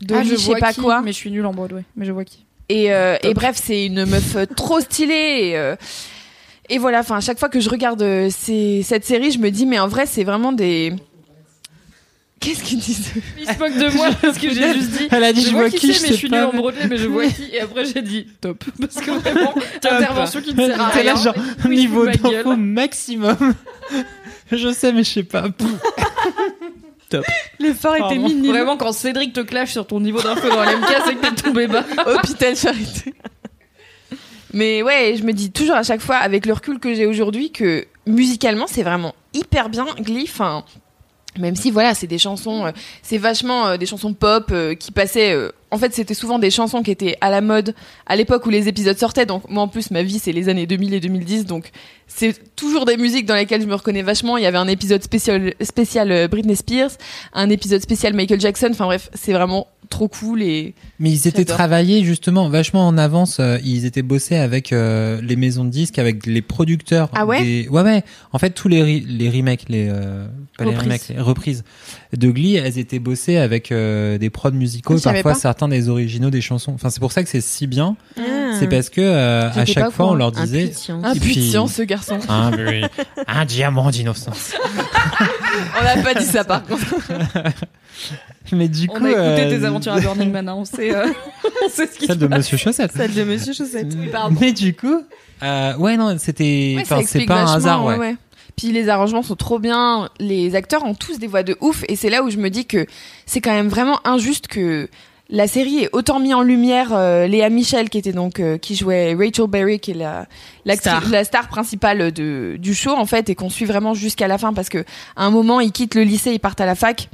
de 0.00 0.14
Ah, 0.14 0.22
je 0.22 0.34
sais 0.36 0.46
vois 0.50 0.58
pas 0.58 0.72
qui, 0.72 0.80
quoi. 0.80 1.02
Mais 1.02 1.12
je 1.12 1.16
suis 1.18 1.30
nulle 1.30 1.46
en 1.46 1.52
Broadway. 1.52 1.82
Mais 1.96 2.04
je 2.06 2.12
vois 2.12 2.24
qui. 2.24 2.44
Et, 2.68 2.92
euh, 2.92 3.16
et 3.22 3.34
bref, 3.34 3.60
c'est 3.62 3.84
une 3.86 4.04
meuf 4.06 4.34
euh, 4.36 4.46
trop 4.46 4.80
stylée. 4.80 5.48
Et, 5.50 5.56
euh, 5.58 5.76
et 6.70 6.78
voilà, 6.78 7.00
enfin, 7.00 7.16
à 7.16 7.20
chaque 7.20 7.38
fois 7.38 7.48
que 7.50 7.60
je 7.60 7.68
regarde 7.68 8.00
euh, 8.02 8.28
ces- 8.30 8.82
cette 8.82 9.04
série, 9.04 9.30
je 9.30 9.38
me 9.38 9.50
dis, 9.50 9.66
mais 9.66 9.78
en 9.78 9.88
vrai, 9.88 10.06
c'est 10.06 10.24
vraiment 10.24 10.52
des. 10.52 10.94
Qu'est-ce 12.42 12.62
qu'ils 12.64 12.80
disent 12.80 13.12
Il 13.38 13.46
se 13.46 13.56
moque 13.58 13.76
de 13.78 13.96
moi 13.96 14.08
parce 14.20 14.36
que 14.36 14.50
j'ai 14.50 14.74
juste 14.74 14.90
dit. 14.90 15.08
Elle 15.12 15.22
a 15.22 15.32
dit, 15.32 15.42
je 15.42 15.52
vois 15.52 15.70
qui 15.70 15.76
qui, 15.76 15.94
c'est, 15.94 16.08
mais 16.08 16.12
je 16.12 16.18
suis 16.18 16.28
nulle 16.28 16.42
en 16.42 16.52
Broadway, 16.52 16.88
mais 16.88 16.96
je 16.96 17.06
vois 17.06 17.28
qui. 17.28 17.44
Et 17.52 17.60
après, 17.60 17.84
j'ai 17.84 18.02
dit 18.02 18.26
top. 18.40 18.64
Parce 18.80 18.96
que 18.96 19.10
vraiment, 19.12 19.54
intervention 19.84 20.40
qui 20.40 20.52
ne 20.52 20.66
sert 20.66 20.80
à 20.80 20.90
T'es 20.90 21.02
rien. 21.02 21.14
là, 21.14 21.20
genre, 21.20 21.34
Oui, 21.64 21.76
niveau 21.76 22.04
d'info 22.04 22.56
maximum. 22.56 23.54
je 24.52 24.72
sais, 24.72 24.92
mais 24.92 25.04
je 25.04 25.10
sais 25.10 25.22
pas. 25.22 25.44
L'effort 27.60 27.94
était 27.94 28.18
minime. 28.18 28.50
Vraiment, 28.50 28.76
quand 28.76 28.92
Cédric 28.92 29.32
te 29.32 29.40
clash 29.40 29.70
sur 29.70 29.86
ton 29.86 30.00
niveau 30.00 30.20
d'info 30.20 30.48
dans 30.48 30.64
l'MK, 30.64 30.86
c'est 31.06 31.14
que 31.14 31.20
t'es 31.20 31.42
tombé 31.42 31.68
bas. 31.68 31.84
Hôpital 32.06 32.56
Charité. 32.56 33.14
Mais 34.52 34.82
ouais, 34.82 35.14
je 35.16 35.22
me 35.22 35.32
dis 35.32 35.52
toujours 35.52 35.76
à 35.76 35.82
chaque 35.82 36.00
fois, 36.00 36.16
avec 36.16 36.44
le 36.46 36.54
recul 36.54 36.78
que 36.78 36.92
j'ai 36.94 37.06
aujourd'hui, 37.06 37.52
que 37.52 37.86
musicalement, 38.06 38.66
c'est 38.66 38.82
vraiment 38.82 39.14
hyper 39.32 39.68
bien 39.68 39.86
Glee. 40.00 40.26
Enfin, 40.28 40.64
même 41.38 41.56
si 41.56 41.70
voilà, 41.70 41.94
c'est 41.94 42.06
des 42.06 42.18
chansons, 42.18 42.66
euh, 42.66 42.70
c'est 43.02 43.18
vachement 43.18 43.66
euh, 43.68 43.76
des 43.76 43.86
chansons 43.86 44.12
pop 44.12 44.46
euh, 44.50 44.74
qui 44.74 44.92
passaient. 44.92 45.32
euh, 45.32 45.50
en 45.70 45.78
fait, 45.78 45.94
c'était 45.94 46.12
souvent 46.12 46.38
des 46.38 46.50
chansons 46.50 46.82
qui 46.82 46.90
étaient 46.90 47.16
à 47.22 47.30
la 47.30 47.40
mode 47.40 47.74
à 48.04 48.14
l'époque 48.14 48.44
où 48.44 48.50
les 48.50 48.68
épisodes 48.68 48.98
sortaient. 48.98 49.24
Donc 49.24 49.48
moi, 49.48 49.62
en 49.62 49.68
plus, 49.68 49.90
ma 49.90 50.02
vie, 50.02 50.18
c'est 50.18 50.32
les 50.32 50.50
années 50.50 50.66
2000 50.66 50.92
et 50.92 51.00
2010. 51.00 51.46
Donc 51.46 51.70
c'est 52.06 52.54
toujours 52.56 52.84
des 52.84 52.98
musiques 52.98 53.24
dans 53.24 53.34
lesquelles 53.34 53.62
je 53.62 53.66
me 53.66 53.74
reconnais 53.74 54.02
vachement. 54.02 54.36
Il 54.36 54.42
y 54.42 54.46
avait 54.46 54.58
un 54.58 54.68
épisode 54.68 55.02
spécial, 55.02 55.54
spécial 55.62 56.12
euh, 56.12 56.28
Britney 56.28 56.56
Spears, 56.56 56.90
un 57.32 57.48
épisode 57.48 57.80
spécial 57.80 58.12
Michael 58.12 58.38
Jackson. 58.40 58.68
Enfin 58.70 58.84
bref, 58.84 59.08
c'est 59.14 59.32
vraiment 59.32 59.68
trop 59.92 60.08
cool 60.08 60.42
et 60.42 60.74
Mais 60.98 61.10
ils 61.10 61.28
étaient 61.28 61.44
travaillés 61.44 62.02
justement 62.04 62.48
vachement 62.48 62.86
en 62.88 62.96
avance. 62.98 63.38
euh, 63.40 63.58
Ils 63.64 63.84
étaient 63.84 64.02
bossés 64.02 64.36
avec 64.36 64.72
euh, 64.72 65.20
les 65.22 65.36
maisons 65.36 65.64
de 65.64 65.70
disques, 65.70 65.98
avec 65.98 66.26
les 66.26 66.42
producteurs. 66.42 67.10
Ah 67.14 67.24
ouais? 67.26 67.42
des- 67.44 67.68
Ouais, 67.68 67.82
ouais. 67.82 68.02
En 68.32 68.38
fait, 68.38 68.50
tous 68.50 68.68
les, 68.68 68.82
re- 68.82 69.06
les 69.06 69.28
remakes, 69.30 69.66
les, 69.68 69.88
euh, 69.90 70.26
pas 70.58 70.64
les 70.64 70.76
remakes, 70.76 71.08
les 71.08 71.20
reprises 71.20 71.62
de 72.12 72.30
Glee, 72.30 72.56
elles 72.56 72.78
étaient 72.78 72.98
bossées 72.98 73.38
avec 73.38 73.72
euh, 73.72 74.18
des 74.18 74.28
prods 74.30 74.50
musicaux, 74.52 74.98
parfois 74.98 75.34
certains 75.34 75.68
des 75.68 75.88
originaux 75.88 76.30
des 76.30 76.40
chansons. 76.42 76.72
Enfin, 76.74 76.90
c'est 76.90 77.00
pour 77.00 77.12
ça 77.12 77.22
que 77.22 77.28
c'est 77.28 77.40
si 77.40 77.66
bien. 77.66 77.96
Ah. 78.18 78.22
C'est 78.58 78.68
parce 78.68 78.90
que 78.90 79.00
euh, 79.00 79.50
à 79.50 79.64
chaque 79.64 79.90
fois, 79.90 80.10
on 80.10 80.14
leur 80.14 80.30
disait 80.30 80.64
Intuition. 80.64 80.98
Et 80.98 81.18
puis- 81.18 81.30
impuissant 81.30 81.66
ce 81.66 81.82
garçon. 81.82 82.18
un, 82.28 82.50
un 83.26 83.44
diamant 83.46 83.90
d'innocence. 83.90 84.52
On 85.80 85.84
n'a 85.84 86.02
pas 86.02 86.14
dit 86.14 86.24
ça 86.24 86.44
par 86.44 86.62
contre. 86.64 86.84
Mais 88.52 88.68
du 88.68 88.88
On 88.90 88.94
coup, 88.98 89.04
a 89.04 89.10
écouté 89.10 89.22
euh, 89.22 89.58
tes 89.58 89.64
aventures 89.64 89.92
à 89.92 90.00
Burning 90.00 90.30
Man, 90.30 90.48
hein, 90.48 90.54
on 90.56 90.64
sait, 90.64 90.94
euh, 90.94 91.06
on 91.64 91.68
sait 91.70 91.86
ce 91.86 91.98
qui 91.98 92.06
celle 92.06 92.18
de 92.18 92.26
passe. 92.26 92.38
Monsieur 92.38 92.56
Chaussette. 92.56 92.90
Celle 92.94 93.14
de 93.14 93.24
Monsieur 93.24 93.52
Chaussette. 93.54 93.96
Mais 94.40 94.52
du 94.52 94.74
coup, 94.74 95.02
euh, 95.42 95.76
ouais, 95.76 95.96
non, 95.96 96.16
c'était, 96.18 96.74
Ouais, 96.78 96.84
c'est 96.86 96.98
explique 97.00 97.28
pas 97.28 97.42
un 97.42 97.54
hasard, 97.54 97.84
ouais. 97.84 97.96
ouais. 97.96 98.16
Puis 98.56 98.72
les 98.72 98.88
arrangements 98.88 99.22
sont 99.22 99.36
trop 99.36 99.58
bien, 99.58 100.08
les 100.18 100.54
acteurs 100.54 100.84
ont 100.84 100.94
tous 100.94 101.18
des 101.18 101.26
voix 101.26 101.42
de 101.42 101.56
ouf, 101.60 101.84
et 101.88 101.96
c'est 101.96 102.10
là 102.10 102.22
où 102.22 102.30
je 102.30 102.36
me 102.36 102.50
dis 102.50 102.66
que 102.66 102.86
c'est 103.26 103.40
quand 103.40 103.52
même 103.52 103.68
vraiment 103.68 103.98
injuste 104.06 104.46
que 104.46 104.88
la 105.30 105.46
série 105.48 105.84
ait 105.84 105.88
autant 105.92 106.20
mis 106.20 106.34
en 106.34 106.42
lumière 106.42 106.92
euh, 106.92 107.26
Léa 107.26 107.48
Michel, 107.48 107.88
qui 107.88 107.96
était 107.96 108.12
donc 108.12 108.38
euh, 108.38 108.58
qui 108.58 108.76
jouait 108.76 109.14
Rachel 109.14 109.46
Berry, 109.46 109.80
qui 109.80 109.92
est 109.92 109.94
la 109.94 110.26
Star. 110.76 111.08
la 111.08 111.24
star 111.24 111.48
principale 111.48 112.12
de 112.12 112.56
du 112.58 112.74
show 112.74 112.90
en 112.90 113.06
fait, 113.06 113.30
et 113.30 113.34
qu'on 113.34 113.48
suit 113.48 113.64
vraiment 113.64 113.94
jusqu'à 113.94 114.28
la 114.28 114.36
fin 114.36 114.52
parce 114.52 114.68
que 114.68 114.84
à 115.16 115.24
un 115.24 115.30
moment 115.30 115.60
ils 115.60 115.72
quittent 115.72 115.94
le 115.94 116.02
lycée, 116.02 116.32
ils 116.32 116.38
partent 116.40 116.60
à 116.60 116.66
la 116.66 116.74
fac. 116.74 117.08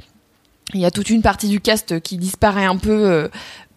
Il 0.73 0.81
y 0.81 0.85
a 0.85 0.91
toute 0.91 1.09
une 1.09 1.21
partie 1.21 1.47
du 1.47 1.61
cast 1.61 1.99
qui 2.01 2.17
disparaît 2.17 2.65
un 2.65 2.77
peu. 2.77 2.91
euh, 2.91 3.27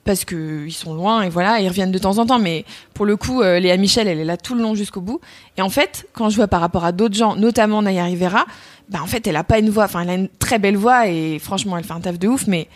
parce 0.05 0.25
que 0.25 0.65
ils 0.67 0.73
sont 0.73 0.95
loin 0.95 1.23
et 1.23 1.29
voilà, 1.29 1.61
ils 1.61 1.69
reviennent 1.69 1.93
de 1.93 1.99
temps 1.99 2.19
en 2.19 2.27
temps. 2.27 2.39
Mais 2.39 2.65
pour 2.95 3.07
le 3.07 3.17
coup, 3.17 3.41
euh, 3.43 3.61
Léa 3.61 3.77
Michel, 3.77 4.09
elle 4.09 4.19
est 4.19 4.25
là 4.25 4.37
tout 4.37 4.55
le 4.55 4.63
long 4.63 4.75
jusqu'au 4.75 5.01
bout. 5.01 5.21
Et 5.57 5.63
en 5.63 5.69
fait, 5.71 6.07
quand 6.13 6.29
je 6.29 6.37
vois 6.37 6.49
par 6.49 6.61
rapport 6.61 6.85
à 6.85 6.93
d'autres 6.93 7.15
gens, 7.15 7.37
notamment 7.37 7.83
Naya 7.83 8.05
Rivera, 8.05 8.45
bah 8.89 8.99
en 9.03 9.07
fait, 9.07 9.27
elle 9.27 9.37
a 9.37 9.45
pas 9.45 9.59
une 9.59 9.71
voix. 9.71 9.85
Enfin, 9.85 10.01
elle 10.03 10.11
a 10.11 10.15
une 10.15 10.29
très 10.29 10.59
belle 10.59 10.77
voix 10.77 11.07
et 11.07 11.39
franchement, 11.39 11.77
elle 11.79 11.85
fait 11.85 11.93
un 11.93 12.01
taf 12.01 12.19
de 12.19 12.29
ouf. 12.29 12.47
Mais 12.47 12.69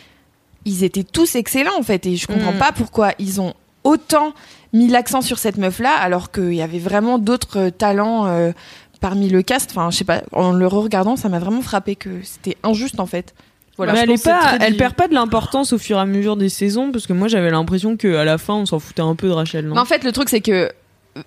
ils 0.64 0.84
étaient 0.84 1.04
tous 1.04 1.34
excellents 1.36 1.78
en 1.78 1.82
fait, 1.82 2.06
et 2.06 2.16
je 2.16 2.26
comprends 2.26 2.52
Mm. 2.52 2.58
pas 2.58 2.72
pourquoi 2.72 3.12
ils 3.18 3.40
ont 3.40 3.54
autant 3.84 4.32
mis 4.72 4.88
l'accent 4.88 5.20
sur 5.22 5.38
cette 5.38 5.58
meuf-là, 5.58 5.94
alors 5.96 6.32
qu'il 6.32 6.54
y 6.54 6.62
avait 6.62 6.78
vraiment 6.80 7.18
d'autres 7.18 7.68
talents. 7.70 8.26
euh, 8.26 8.52
Parmi 8.98 9.28
le 9.28 9.42
cast, 9.42 9.70
enfin, 9.72 9.90
je 9.90 9.98
sais 9.98 10.04
pas, 10.04 10.22
en 10.32 10.52
le 10.52 10.66
regardant, 10.66 11.16
ça 11.16 11.28
m'a 11.28 11.38
vraiment 11.38 11.60
frappé 11.60 11.96
que 11.96 12.22
c'était 12.22 12.56
injuste 12.62 12.98
en 12.98 13.04
fait. 13.04 13.34
Voilà, 13.76 13.92
Mais 13.92 14.00
elle, 14.00 14.10
est 14.10 14.22
pas, 14.24 14.58
perd 14.78 14.94
pas 14.94 15.08
de 15.08 15.14
l'importance 15.14 15.72
au 15.72 15.78
fur 15.78 15.98
et 15.98 16.00
à 16.00 16.06
mesure 16.06 16.36
des 16.36 16.48
saisons 16.48 16.92
parce 16.92 17.06
que 17.06 17.12
moi 17.12 17.28
j'avais 17.28 17.50
l'impression 17.50 17.96
qu'à 17.96 18.24
la 18.24 18.38
fin 18.38 18.54
on 18.54 18.64
s'en 18.66 18.78
foutait 18.78 19.02
un 19.02 19.14
peu 19.14 19.28
de 19.28 19.32
Rachel. 19.32 19.66
Non? 19.66 19.74
Mais 19.74 19.80
en 19.80 19.84
fait, 19.84 20.02
le 20.04 20.12
truc, 20.12 20.28
c'est 20.30 20.40
que 20.40 20.70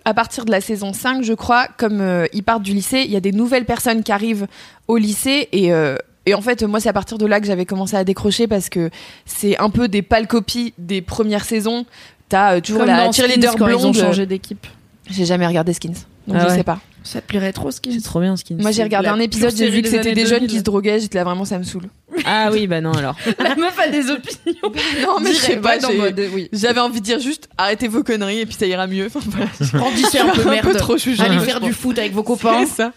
à 0.05 0.13
partir 0.13 0.45
de 0.45 0.51
la 0.51 0.61
saison 0.61 0.93
5, 0.93 1.23
je 1.23 1.33
crois, 1.33 1.67
comme 1.77 2.01
euh, 2.01 2.25
ils 2.33 2.43
partent 2.43 2.63
du 2.63 2.73
lycée, 2.73 3.01
il 3.05 3.11
y 3.11 3.15
a 3.15 3.19
des 3.19 3.31
nouvelles 3.31 3.65
personnes 3.65 4.03
qui 4.03 4.11
arrivent 4.11 4.47
au 4.87 4.97
lycée 4.97 5.47
et. 5.51 5.73
euh, 5.73 5.95
et 6.25 6.35
en 6.35 6.41
fait, 6.41 6.61
moi, 6.61 6.79
c'est 6.79 6.89
à 6.89 6.93
partir 6.93 7.17
de 7.17 7.25
là 7.25 7.39
que 7.39 7.47
j'avais 7.47 7.65
commencé 7.65 7.95
à 7.95 8.03
décrocher 8.03 8.45
parce 8.45 8.69
que 8.69 8.91
c'est 9.25 9.57
un 9.57 9.71
peu 9.71 9.87
des 9.87 10.03
pâles 10.03 10.27
copies 10.27 10.73
des 10.77 11.01
premières 11.01 11.43
saisons. 11.45 11.85
T'as 12.27 12.57
euh, 12.57 12.61
toujours 12.61 12.81
Comme 12.81 12.89
la 12.89 13.11
cheerleader 13.11 13.51
Skins, 13.51 13.57
quand 13.59 13.67
ils 13.67 13.75
ont 13.77 13.91
blonde. 13.91 13.95
changé 13.95 14.25
d'équipe. 14.27 14.67
J'ai 15.09 15.25
jamais 15.25 15.47
regardé 15.47 15.73
Skins, 15.73 15.93
donc 16.27 16.37
Ah 16.37 16.43
je 16.43 16.47
ouais. 16.49 16.57
sais 16.57 16.63
pas. 16.63 16.79
Ça 17.03 17.21
te 17.21 17.25
plairait 17.25 17.53
trop, 17.53 17.69
qui 17.69 17.93
c'est 17.93 18.01
trop 18.03 18.19
bien 18.19 18.35
qui 18.35 18.53
Moi, 18.53 18.69
j'ai 18.71 18.83
regardé 18.83 19.07
la 19.07 19.13
un 19.13 19.19
épisode, 19.19 19.55
j'ai 19.55 19.69
vu 19.71 19.77
que 19.81 19.85
des 19.87 19.89
c'était 19.89 20.09
années 20.09 20.13
des 20.13 20.25
jeunes 20.27 20.39
2000. 20.41 20.49
qui 20.51 20.57
se 20.59 20.63
droguaient. 20.63 20.99
J'étais 20.99 21.17
là 21.17 21.23
vraiment, 21.23 21.45
ça 21.45 21.57
me 21.57 21.63
saoule. 21.63 21.87
Ah 22.25 22.49
oui, 22.51 22.67
bah 22.67 22.81
non 22.81 22.91
alors. 22.93 23.15
La 23.39 23.55
meuf 23.55 23.77
a 23.79 23.87
des 23.87 24.09
opinions. 24.09 24.71
non, 25.05 25.19
mais 25.21 25.31
je 25.33 25.37
sais 25.39 25.57
pas. 25.57 25.71
ouais, 25.75 25.79
dans 25.79 25.89
j'ai- 25.91 25.97
mode, 25.97 26.21
oui. 26.33 26.49
J'avais 26.53 26.79
envie 26.79 26.99
de 26.99 27.05
dire 27.05 27.19
juste 27.19 27.49
arrêtez 27.57 27.87
vos 27.87 28.03
conneries 28.03 28.39
et 28.41 28.45
puis 28.45 28.55
ça 28.55 28.65
ira 28.65 28.87
mieux. 28.87 29.07
Enfin, 29.07 29.19
voilà. 29.27 29.47
Grandissez 29.73 30.19
un 30.19 30.29
peu, 30.29 30.47
un 30.47 30.51
merde. 30.51 30.67
peu 30.67 30.75
trop 30.75 30.97
chouchou. 30.97 31.21
Allez 31.21 31.39
faire 31.39 31.59
du 31.59 31.73
foot 31.73 31.97
avec 31.99 32.11
vos 32.13 32.23
copains. 32.23 32.65
C'est 32.65 32.75
ça. 32.83 32.93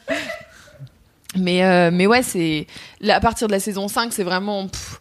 Mais, 1.37 1.65
euh, 1.65 1.91
mais 1.93 2.07
ouais, 2.07 2.23
c'est. 2.23 2.67
À 3.09 3.21
partir 3.21 3.47
de 3.47 3.53
la 3.53 3.61
saison 3.61 3.89
5, 3.89 4.13
c'est 4.13 4.25
vraiment. 4.25 4.69
pff, 4.69 4.99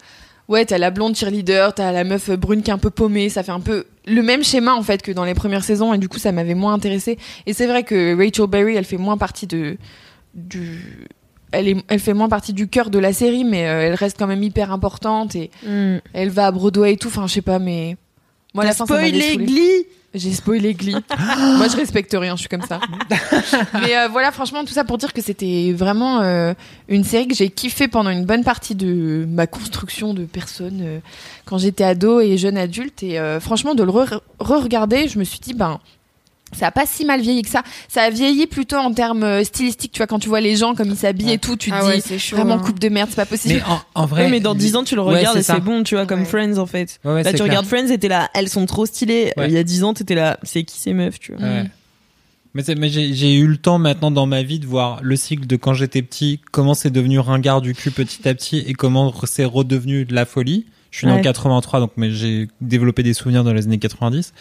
Ouais, 0.48 0.66
t'as 0.66 0.78
la 0.78 0.92
blonde 0.92 1.16
cheerleader, 1.16 1.74
t'as 1.74 1.94
la 1.94 2.04
meuf 2.04 2.30
brune 2.32 2.62
qui 2.62 2.72
est 2.72 2.74
un 2.74 2.78
peu 2.78 2.90
paumée, 2.90 3.30
ça 3.30 3.42
fait 3.42 3.54
un 3.54 3.62
peu 3.62 3.86
le 4.06 4.22
même 4.22 4.44
schéma 4.44 4.74
en 4.74 4.82
fait 4.84 5.02
que 5.02 5.14
dans 5.14 5.24
les 5.24 5.34
premières 5.36 5.64
saisons 5.64 5.94
et 5.94 5.98
du 5.98 6.10
coup 6.10 6.20
ça 6.20 6.34
m'avait 6.34 6.56
moins 6.56 6.74
intéressé. 6.74 7.18
Et 7.46 7.54
c'est 7.54 7.68
vrai 7.68 7.84
que 7.84 8.18
Rachel 8.18 8.48
Berry, 8.48 8.76
elle 8.76 8.84
fait 8.84 8.98
moins 8.98 9.18
partie 9.18 9.48
de 9.48 9.78
du 10.34 11.08
elle 11.52 11.68
est 11.68 11.78
elle 11.88 12.00
fait 12.00 12.14
moins 12.14 12.30
partie 12.30 12.54
du 12.54 12.68
cœur 12.68 12.90
de 12.90 13.00
la 13.00 13.14
série 13.14 13.44
mais 13.44 13.68
euh, 13.68 13.82
elle 13.88 13.96
reste 13.96 14.18
quand 14.20 14.28
même 14.28 14.44
hyper 14.44 14.72
importante 14.72 15.36
et 15.36 15.50
elle 16.14 16.30
va 16.30 16.48
à 16.48 16.52
Broadway 16.52 16.94
et 16.94 16.98
tout, 16.98 17.08
enfin 17.10 17.28
je 17.28 17.34
sais 17.34 17.42
pas 17.42 17.60
mais 17.60 17.98
moi 18.54 18.64
la 18.66 18.74
fin 18.74 18.86
spoilé. 18.86 19.38
Glee? 19.38 19.86
J'ai 20.14 20.34
spoilé 20.34 20.74
Glee. 20.74 20.92
Moi, 21.58 21.70
je 21.70 21.78
respecte 21.78 22.14
rien, 22.20 22.36
je 22.36 22.42
suis 22.42 22.50
comme 22.50 22.64
ça. 22.64 22.82
Mais 23.82 23.96
euh, 23.96 24.10
voilà, 24.10 24.34
franchement, 24.34 24.66
tout 24.66 24.74
ça 24.74 24.84
pour 24.84 24.98
dire 24.98 25.14
que 25.14 25.22
c'était 25.22 25.72
vraiment 25.74 26.20
euh, 26.20 26.54
une 26.90 27.06
série 27.06 27.30
que 27.30 27.34
j'ai 27.34 27.50
kiffé 27.50 27.88
pendant 27.88 28.10
une 28.10 28.26
bonne 28.26 28.44
partie 28.44 28.76
de 28.76 29.26
ma 29.30 29.48
construction 29.48 30.14
de 30.14 30.26
personne 30.26 30.80
euh, 30.82 31.00
quand 31.46 31.60
j'étais 31.60 31.86
ado 31.86 32.20
et 32.20 32.38
jeune 32.38 32.58
adulte. 32.58 33.04
Et 33.04 33.18
euh, 33.20 33.40
franchement, 33.40 33.74
de 33.74 33.84
le 33.84 33.92
re- 33.94 34.20
re-regarder, 34.40 35.08
je 35.08 35.18
me 35.18 35.24
suis 35.24 35.40
dit, 35.40 35.54
ben. 35.54 35.80
Ça 36.54 36.68
a 36.68 36.72
pas 36.72 36.86
si 36.86 37.06
mal 37.06 37.22
vieilli 37.22 37.42
que 37.44 37.50
ça. 37.50 37.64
Ça 37.88 38.02
a 38.04 38.10
vieilli 38.10 38.46
plutôt 38.48 38.76
en 38.78 38.94
termes 38.94 39.24
euh, 39.24 39.44
stylistiques. 39.44 39.92
Tu 39.94 39.98
vois, 40.00 40.08
quand 40.08 40.20
tu 40.20 40.28
vois 40.30 40.42
les 40.42 40.56
gens 40.56 40.76
comme 40.76 40.90
ils 40.90 40.96
s'habillent 40.98 41.32
et 41.34 41.38
tout, 41.38 41.56
tu 41.56 41.70
te 41.70 41.76
Ah 41.76 41.86
ouais, 41.86 41.96
dis 41.98 42.02
c'est 42.02 42.20
chaud, 42.20 42.36
vraiment 42.36 42.56
hein. 42.56 42.60
coupe 42.64 42.80
de 42.80 42.90
merde, 42.90 43.08
c'est 43.10 43.16
pas 43.16 43.26
possible. 43.26 43.56
Mais 43.56 43.72
en, 43.72 43.82
en 44.02 44.06
vrai. 44.06 44.24
Ouais, 44.26 44.30
mais 44.30 44.40
dans 44.40 44.56
10 44.56 44.76
ans 44.76 44.84
tu 44.84 44.96
le 44.96 45.02
Ouais, 45.02 45.18
regardes 45.20 45.38
et 45.38 45.44
c'est 45.44 45.60
bon, 45.62 45.84
tu 45.84 45.96
vois, 45.96 46.06
comme 46.06 46.20
Ouais. 46.22 46.26
Friends 46.26 46.58
en 46.58 46.66
fait. 46.66 47.00
Ouais, 47.06 47.14
ouais, 47.14 47.24
Là 47.24 47.30
tu 47.32 47.36
clair. 47.38 47.48
regardes 47.48 47.66
Friends 47.66 47.88
et 47.88 47.98
t'es 47.98 48.08
là, 48.10 48.30
elles 48.34 48.50
sont 48.50 48.66
trop 48.66 48.86
stylées. 48.86 49.34
Ouais. 49.38 49.48
Il 49.48 49.54
y 49.54 49.58
a 49.58 49.64
10 49.64 49.84
ans 49.84 49.94
t'étais 49.94 50.16
là, 50.16 50.38
c'est 50.44 50.64
qui 50.64 50.78
ces 50.80 50.94
meufs, 50.94 51.20
tu 51.20 51.34
vois. 51.34 51.42
Ouais. 51.46 51.64
Mais, 52.54 52.64
mais 52.78 52.90
j'ai 52.90 53.34
eu 53.36 53.48
le 53.48 53.56
temps 53.56 53.80
maintenant 53.80 54.12
dans 54.12 54.26
ma 54.26 54.44
vie 54.44 54.60
de 54.60 54.68
voir 54.68 55.00
le 55.02 55.16
cycle 55.16 55.48
de 55.48 55.56
quand 55.56 55.74
j'étais 55.74 56.02
petit, 56.02 56.42
comment 56.52 56.74
c'est 56.74 56.90
devenu 56.92 57.18
ringard 57.20 57.62
du 57.62 57.74
cul 57.74 57.92
petit 57.92 58.28
à 58.28 58.34
petit 58.34 58.58
et 58.60 58.74
comment 58.74 59.14
c'est 59.24 59.46
redevenu 59.46 60.04
de 60.04 60.14
la 60.14 60.26
folie. 60.26 60.66
Je 60.92 60.98
suis 60.98 61.08
né 61.08 61.14
en 61.14 61.16
Ouais. 61.16 61.22
83, 61.22 61.80
donc 61.80 61.92
mais 61.96 62.12
j'ai 62.12 62.50
développé 62.60 63.04
des 63.04 63.14
souvenirs 63.14 63.46
dans 63.46 63.54
les 63.54 63.64
années 63.68 63.78
90. 63.80 64.34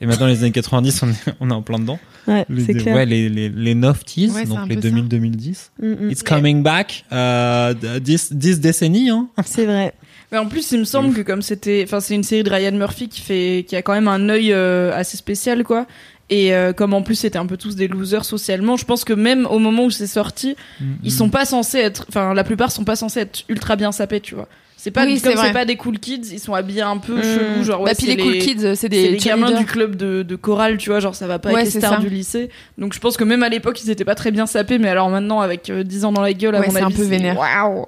Et 0.00 0.06
maintenant, 0.06 0.26
les 0.26 0.40
années 0.44 0.52
90, 0.52 1.02
on 1.02 1.08
est, 1.10 1.14
on 1.40 1.50
est 1.50 1.54
en 1.54 1.62
plein 1.62 1.78
dedans. 1.78 1.98
Ouais, 2.28 2.44
Les, 2.48 2.64
c'est 2.64 2.74
clair. 2.74 2.94
ouais, 2.94 3.06
les, 3.06 3.28
les, 3.28 3.48
les 3.48 3.74
90s, 3.74 4.30
Ouais, 4.32 4.44
c'est 4.46 4.52
un 4.52 4.60
donc 4.60 4.68
les 4.68 4.76
peu 4.76 4.82
ça. 4.82 4.88
2000-2010. 4.88 5.56
Mm, 5.80 5.86
mm. 6.06 6.10
It's 6.10 6.22
coming 6.22 6.62
back. 6.62 7.04
Euh, 7.12 7.74
10, 8.00 8.32
10 8.32 8.60
décennies, 8.60 9.10
hein. 9.10 9.28
C'est 9.44 9.66
vrai. 9.66 9.94
Mais 10.30 10.38
en 10.38 10.46
plus, 10.46 10.70
il 10.72 10.78
me 10.80 10.84
semble 10.84 11.14
que 11.14 11.22
comme 11.22 11.42
c'était, 11.42 11.82
enfin, 11.84 12.00
c'est 12.00 12.14
une 12.14 12.22
série 12.22 12.42
de 12.44 12.50
Ryan 12.50 12.72
Murphy 12.72 13.08
qui 13.08 13.22
fait, 13.22 13.64
qui 13.66 13.74
a 13.76 13.82
quand 13.82 13.94
même 13.94 14.08
un 14.08 14.28
œil 14.28 14.52
euh, 14.52 14.92
assez 14.94 15.16
spécial, 15.16 15.64
quoi. 15.64 15.86
Et 16.30 16.54
euh, 16.54 16.74
comme 16.74 16.92
en 16.92 17.00
plus 17.00 17.14
c'était 17.14 17.38
un 17.38 17.46
peu 17.46 17.56
tous 17.56 17.74
des 17.74 17.88
losers 17.88 18.26
socialement, 18.26 18.76
je 18.76 18.84
pense 18.84 19.02
que 19.04 19.14
même 19.14 19.46
au 19.46 19.58
moment 19.58 19.86
où 19.86 19.90
c'est 19.90 20.06
sorti, 20.06 20.56
ils 21.02 21.10
sont 21.10 21.30
pas 21.30 21.46
censés 21.46 21.78
être, 21.78 22.04
enfin, 22.10 22.34
la 22.34 22.44
plupart 22.44 22.70
sont 22.70 22.84
pas 22.84 22.96
censés 22.96 23.20
être 23.20 23.44
ultra 23.48 23.76
bien 23.76 23.92
sapés, 23.92 24.20
tu 24.20 24.34
vois. 24.34 24.46
C'est 24.80 24.92
pas 24.92 25.04
Oui, 25.04 25.20
comme 25.20 25.34
c'est 25.36 25.52
pas 25.52 25.64
des 25.64 25.74
cool 25.76 25.98
kids, 25.98 26.22
ils 26.30 26.38
sont 26.38 26.54
habillés 26.54 26.82
un 26.82 26.98
peu 26.98 27.18
Mm. 27.18 27.22
chelou, 27.22 27.64
genre 27.64 27.80
ouais, 27.80 27.90
bah, 27.90 27.96
puis 27.98 28.06
les 28.06 28.16
cool 28.16 28.38
kids, 28.38 28.76
c'est 28.76 28.88
des 28.88 29.08
les 29.10 29.16
gamins 29.18 29.50
du 29.50 29.64
club 29.66 29.96
de, 29.96 30.22
de 30.22 30.36
chorale, 30.36 30.76
tu 30.78 30.90
vois, 30.90 31.00
genre 31.00 31.16
ça 31.16 31.26
va 31.26 31.40
pas 31.40 31.48
Ouais, 31.50 31.62
avec 31.62 31.74
les 31.74 31.80
stars 31.80 31.94
ça. 31.94 31.98
du 31.98 32.08
lycée. 32.08 32.48
Donc 32.78 32.94
je 32.94 33.00
pense 33.00 33.16
que 33.16 33.24
même 33.24 33.42
à 33.42 33.48
l'époque, 33.48 33.82
ils 33.82 33.90
étaient 33.90 34.04
pas 34.04 34.14
très 34.14 34.30
bien 34.30 34.46
sapés, 34.46 34.78
mais 34.78 34.88
alors 34.88 35.10
maintenant, 35.10 35.40
avec 35.40 35.68
euh, 35.68 35.82
10 35.82 36.04
ans 36.04 36.12
dans 36.12 36.20
la 36.22 36.32
gueule, 36.32 36.54
à 36.54 36.60
Ouais, 36.60 36.66
mon 36.66 36.72
c'est 36.72 36.78
avis, 36.82 36.94
un 36.94 36.96
peu 36.96 37.02
vénère. 37.02 37.36
Waouh! 37.36 37.86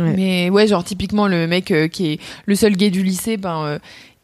Mais 0.00 0.48
ouais, 0.48 0.66
genre 0.66 0.82
typiquement 0.84 1.28
le 1.28 1.46
mec 1.46 1.70
euh, 1.70 1.86
qui 1.86 2.12
est 2.12 2.20
le 2.46 2.54
seul 2.54 2.76
gay 2.76 2.88
du 2.88 3.02
lycée, 3.02 3.36
ben 3.36 3.64
euh, 3.66 3.78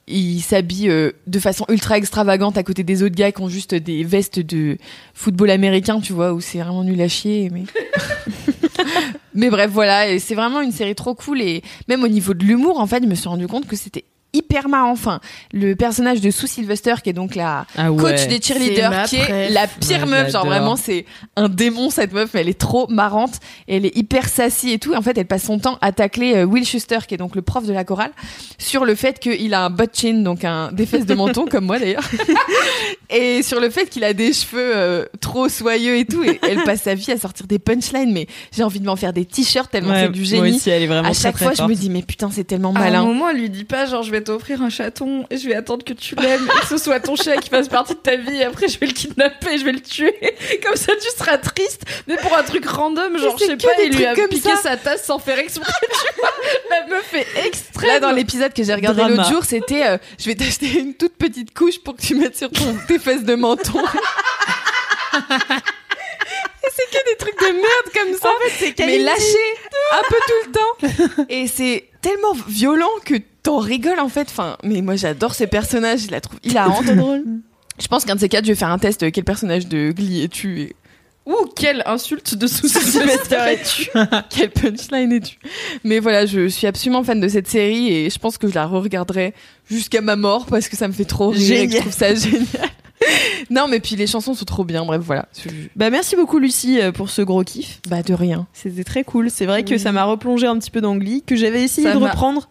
il 0.08 0.40
s'habille 0.40 0.88
euh, 0.88 1.12
de 1.26 1.38
façon 1.38 1.64
ultra 1.68 1.98
extravagante 1.98 2.56
à 2.58 2.62
côté 2.62 2.82
des 2.82 3.02
autres 3.02 3.14
gars 3.14 3.32
qui 3.32 3.42
ont 3.42 3.48
juste 3.48 3.74
des 3.74 4.04
vestes 4.04 4.40
de 4.40 4.78
football 5.14 5.50
américain, 5.50 6.00
tu 6.00 6.12
vois, 6.12 6.32
où 6.32 6.40
c'est 6.40 6.58
vraiment 6.58 6.84
nul 6.84 7.00
à 7.00 7.08
chier. 7.08 7.50
Mais 7.52 7.64
mais 9.34 9.50
bref, 9.50 9.70
voilà, 9.70 10.18
c'est 10.18 10.34
vraiment 10.34 10.60
une 10.60 10.72
série 10.72 10.94
trop 10.94 11.14
cool 11.14 11.40
et 11.40 11.62
même 11.88 12.02
au 12.02 12.08
niveau 12.08 12.34
de 12.34 12.44
l'humour, 12.44 12.80
en 12.80 12.86
fait, 12.86 13.02
je 13.02 13.08
me 13.08 13.14
suis 13.14 13.28
rendu 13.28 13.46
compte 13.46 13.66
que 13.66 13.76
c'était 13.76 14.04
hyper 14.32 14.68
marrant. 14.68 14.92
Enfin, 14.92 15.20
le 15.52 15.74
personnage 15.74 16.20
de 16.20 16.30
Sue 16.30 16.46
Sylvester, 16.46 16.94
qui 17.02 17.10
est 17.10 17.14
donc 17.14 17.34
la 17.34 17.66
Ah 17.76 17.90
ouais. 17.90 18.02
coach 18.02 18.26
des 18.28 18.40
cheerleaders, 18.40 19.04
qui 19.04 19.16
est 19.16 19.50
la 19.50 19.66
pire 19.66 20.00
Ouais, 20.00 20.06
meuf. 20.06 20.30
Genre 20.32 20.44
vraiment, 20.46 20.76
c'est 20.76 21.06
un 21.36 21.48
démon 21.48 21.90
cette 21.90 22.12
meuf, 22.12 22.30
mais 22.34 22.40
elle 22.42 22.48
est 22.48 22.58
trop 22.58 22.86
marrante. 22.88 23.36
Et 23.68 23.76
elle 23.76 23.86
est 23.86 23.96
hyper 23.96 24.28
sassy 24.28 24.70
et 24.72 24.78
tout. 24.78 24.92
Et 24.92 24.96
en 24.96 25.02
fait, 25.02 25.16
elle 25.18 25.26
passe 25.26 25.44
son 25.44 25.58
temps 25.58 25.78
à 25.80 25.92
tacler 25.92 26.34
euh, 26.36 26.44
Will 26.44 26.64
Schuster, 26.64 26.98
qui 27.06 27.14
est 27.14 27.18
donc 27.18 27.34
le 27.36 27.42
prof 27.42 27.64
de 27.66 27.72
la 27.72 27.84
chorale, 27.84 28.12
sur 28.58 28.84
le 28.84 28.94
fait 28.94 29.18
qu'il 29.18 29.54
a 29.54 29.64
un 29.64 29.70
butt 29.70 29.90
chin, 29.94 30.22
donc 30.22 30.44
un 30.44 30.70
des 30.72 30.86
fesses 30.86 31.06
de 31.06 31.14
menton, 31.14 31.46
comme 31.46 31.64
moi 31.66 31.78
d'ailleurs. 31.78 32.04
et 33.10 33.42
sur 33.42 33.60
le 33.60 33.70
fait 33.70 33.86
qu'il 33.88 34.04
a 34.04 34.12
des 34.12 34.32
cheveux 34.32 34.76
euh, 34.76 35.04
trop 35.20 35.48
soyeux 35.48 35.96
et 35.96 36.04
tout. 36.04 36.22
Et 36.22 36.38
elle 36.42 36.62
passe 36.64 36.82
sa 36.82 36.94
vie 36.94 37.10
à 37.12 37.18
sortir 37.18 37.46
des 37.46 37.58
punchlines, 37.58 38.12
mais 38.12 38.26
j'ai 38.54 38.62
envie 38.62 38.80
de 38.80 38.86
m'en 38.86 38.96
faire 38.96 39.12
des 39.12 39.24
t-shirts 39.24 39.70
tellement 39.70 39.90
Ouais, 39.92 40.02
c'est 40.04 40.12
du 40.12 40.20
moi 40.20 40.28
génie. 40.28 40.56
aussi, 40.56 40.70
elle 40.70 40.82
est 40.82 40.86
vraiment 40.86 41.08
à 41.08 41.12
chaque 41.12 41.34
très 41.36 41.46
fois, 41.46 41.54
je 41.54 41.62
me 41.62 41.74
dis, 41.74 41.90
mais 41.90 42.02
putain, 42.02 42.30
c'est 42.30 42.44
tellement 42.44 42.72
À 42.74 42.78
un 42.78 42.84
malin. 42.84 43.04
moment, 43.04 43.30
elle 43.30 43.38
lui 43.38 43.50
dit 43.50 43.64
pas 43.64 43.86
genre 43.86 44.02
je 44.02 44.10
vais 44.10 44.17
t'offrir 44.20 44.62
un 44.62 44.70
chaton 44.70 45.26
et 45.30 45.38
je 45.38 45.48
vais 45.48 45.54
attendre 45.54 45.84
que 45.84 45.92
tu 45.92 46.14
l'aimes 46.14 46.48
et 46.56 46.60
que 46.60 46.66
ce 46.66 46.78
soit 46.78 47.00
ton 47.00 47.16
chat 47.16 47.36
qui 47.36 47.48
fasse 47.48 47.68
partie 47.68 47.94
de 47.94 47.98
ta 47.98 48.16
vie 48.16 48.36
et 48.36 48.44
après 48.44 48.68
je 48.68 48.78
vais 48.78 48.86
le 48.86 48.92
kidnapper, 48.92 49.58
je 49.58 49.64
vais 49.64 49.72
le 49.72 49.80
tuer. 49.80 50.14
Comme 50.62 50.76
ça 50.76 50.92
tu 51.00 51.08
seras 51.16 51.38
triste. 51.38 51.82
Mais 52.06 52.16
pour 52.16 52.36
un 52.36 52.42
truc 52.42 52.66
random, 52.66 53.18
genre 53.18 53.36
je 53.38 53.44
sais 53.44 53.56
pas, 53.56 53.68
il 53.82 53.96
lui 53.96 54.06
a 54.06 54.14
piqué 54.14 54.40
ça. 54.40 54.56
sa 54.56 54.76
tasse 54.76 55.04
sans 55.04 55.18
faire 55.18 55.38
exprès. 55.38 55.72
Tu 55.80 56.20
vois 56.20 56.30
La 56.70 56.86
meuf 56.86 57.14
est 57.14 57.46
extrême. 57.46 57.88
Là, 57.88 58.00
dans 58.00 58.12
l'épisode 58.12 58.52
que 58.52 58.62
j'ai 58.62 58.74
regardé 58.74 59.02
l'autre 59.04 59.28
jour, 59.28 59.44
c'était 59.44 59.86
euh, 59.86 59.98
je 60.18 60.26
vais 60.26 60.34
t'acheter 60.34 60.78
une 60.78 60.94
toute 60.94 61.16
petite 61.16 61.54
couche 61.54 61.78
pour 61.78 61.96
que 61.96 62.02
tu 62.02 62.14
mettes 62.14 62.36
sur 62.36 62.50
ton, 62.50 62.76
tes 62.86 62.98
fesses 62.98 63.24
de 63.24 63.34
menton. 63.34 63.82
Et 66.64 66.70
c'est 66.74 66.90
que 66.90 67.10
des 67.10 67.16
trucs 67.16 67.38
de 67.40 67.46
merde 67.46 67.88
comme 67.94 68.14
ça. 68.20 68.30
mais 68.80 68.98
lâchés 68.98 69.54
un 69.92 70.02
peu 70.08 70.16
tout 70.26 70.40
le 70.46 70.52
temps. 70.52 71.26
Et 71.28 71.46
c'est 71.46 71.88
tellement 72.00 72.34
violent 72.46 72.90
que 73.04 73.14
t'en 73.48 73.58
rigoles 73.58 74.00
en 74.00 74.08
fait. 74.08 74.28
Enfin, 74.30 74.56
mais 74.62 74.82
moi 74.82 74.96
j'adore 74.96 75.34
ces 75.34 75.46
personnages, 75.46 76.00
je 76.06 76.10
la 76.10 76.20
trouve 76.20 76.38
hilarante. 76.44 76.84
drôle. 76.86 77.24
Je 77.80 77.86
pense 77.88 78.04
qu'un 78.04 78.14
de 78.16 78.20
ces 78.20 78.28
quatre, 78.28 78.44
je 78.44 78.50
vais 78.52 78.56
faire 78.58 78.70
un 78.70 78.78
test. 78.78 79.02
euh, 79.04 79.10
Quel 79.12 79.24
personnage 79.24 79.66
de 79.68 79.92
Glee 79.92 80.22
es-tu 80.22 80.60
et 80.62 80.76
Ouh, 81.26 81.46
quelle 81.54 81.82
insulte 81.86 82.34
de 82.34 82.46
sous-sylvester 82.46 83.36
es-tu 83.50 83.90
quel 84.30 84.50
punchline 84.50 85.12
es-tu 85.12 85.38
Mais 85.84 85.98
voilà, 85.98 86.24
je 86.26 86.48
suis 86.48 86.66
absolument 86.66 87.04
fan 87.04 87.20
de 87.20 87.28
cette 87.28 87.48
série 87.48 87.92
et 87.92 88.08
je 88.10 88.18
pense 88.18 88.38
que 88.38 88.48
je 88.48 88.54
la 88.54 88.66
re-regarderai 88.66 89.34
jusqu'à 89.70 90.00
ma 90.00 90.16
mort 90.16 90.46
parce 90.46 90.68
que 90.68 90.76
ça 90.76 90.88
me 90.88 90.92
fait 90.94 91.04
trop 91.04 91.28
rire 91.28 91.60
et 91.60 91.66
que 91.68 91.74
je 91.74 91.78
trouve 91.80 91.92
ça 91.92 92.14
génial. 92.14 92.46
non, 93.50 93.68
mais 93.68 93.78
puis 93.80 93.94
les 93.94 94.06
chansons 94.06 94.34
sont 94.34 94.44
trop 94.46 94.64
bien. 94.64 94.84
Bref, 94.84 95.02
voilà. 95.04 95.28
Je- 95.42 95.50
Bah 95.76 95.90
merci 95.90 96.16
beaucoup 96.16 96.38
Lucie 96.38 96.80
euh, 96.80 96.92
pour 96.92 97.10
ce 97.10 97.22
gros 97.22 97.44
kiff. 97.44 97.80
Bah 97.88 98.02
de 98.02 98.14
rien. 98.14 98.46
C'était 98.52 98.84
très 98.84 99.04
cool. 99.04 99.30
C'est 99.30 99.46
vrai 99.46 99.64
que 99.64 99.76
ça 99.78 99.92
m'a 99.92 100.04
replongé 100.04 100.46
un 100.46 100.58
petit 100.58 100.70
peu 100.70 100.80
dans 100.80 100.96
Glee, 100.96 101.22
que 101.26 101.36
j'avais 101.36 101.62
essayé 101.62 101.86
Ça 101.88 101.94
de 101.94 101.98
reprendre. 102.02 102.48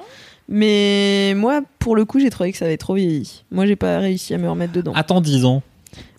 Mais 0.50 1.34
moi, 1.36 1.62
pour 1.80 1.96
le 1.96 2.06
coup, 2.06 2.20
j'ai 2.20 2.30
trouvé 2.30 2.52
que 2.52 2.58
ça 2.58 2.66
avait 2.66 2.78
trop 2.78 2.94
vieilli. 2.96 3.44
Moi, 3.52 3.66
j'ai 3.66 3.76
pas 3.76 4.00
réussi 4.00 4.34
à 4.34 4.38
me 4.38 4.50
remettre 4.50 4.74
dedans. 4.74 4.94
Attends 4.96 5.22
10 5.22 5.46
ans. 5.46 5.62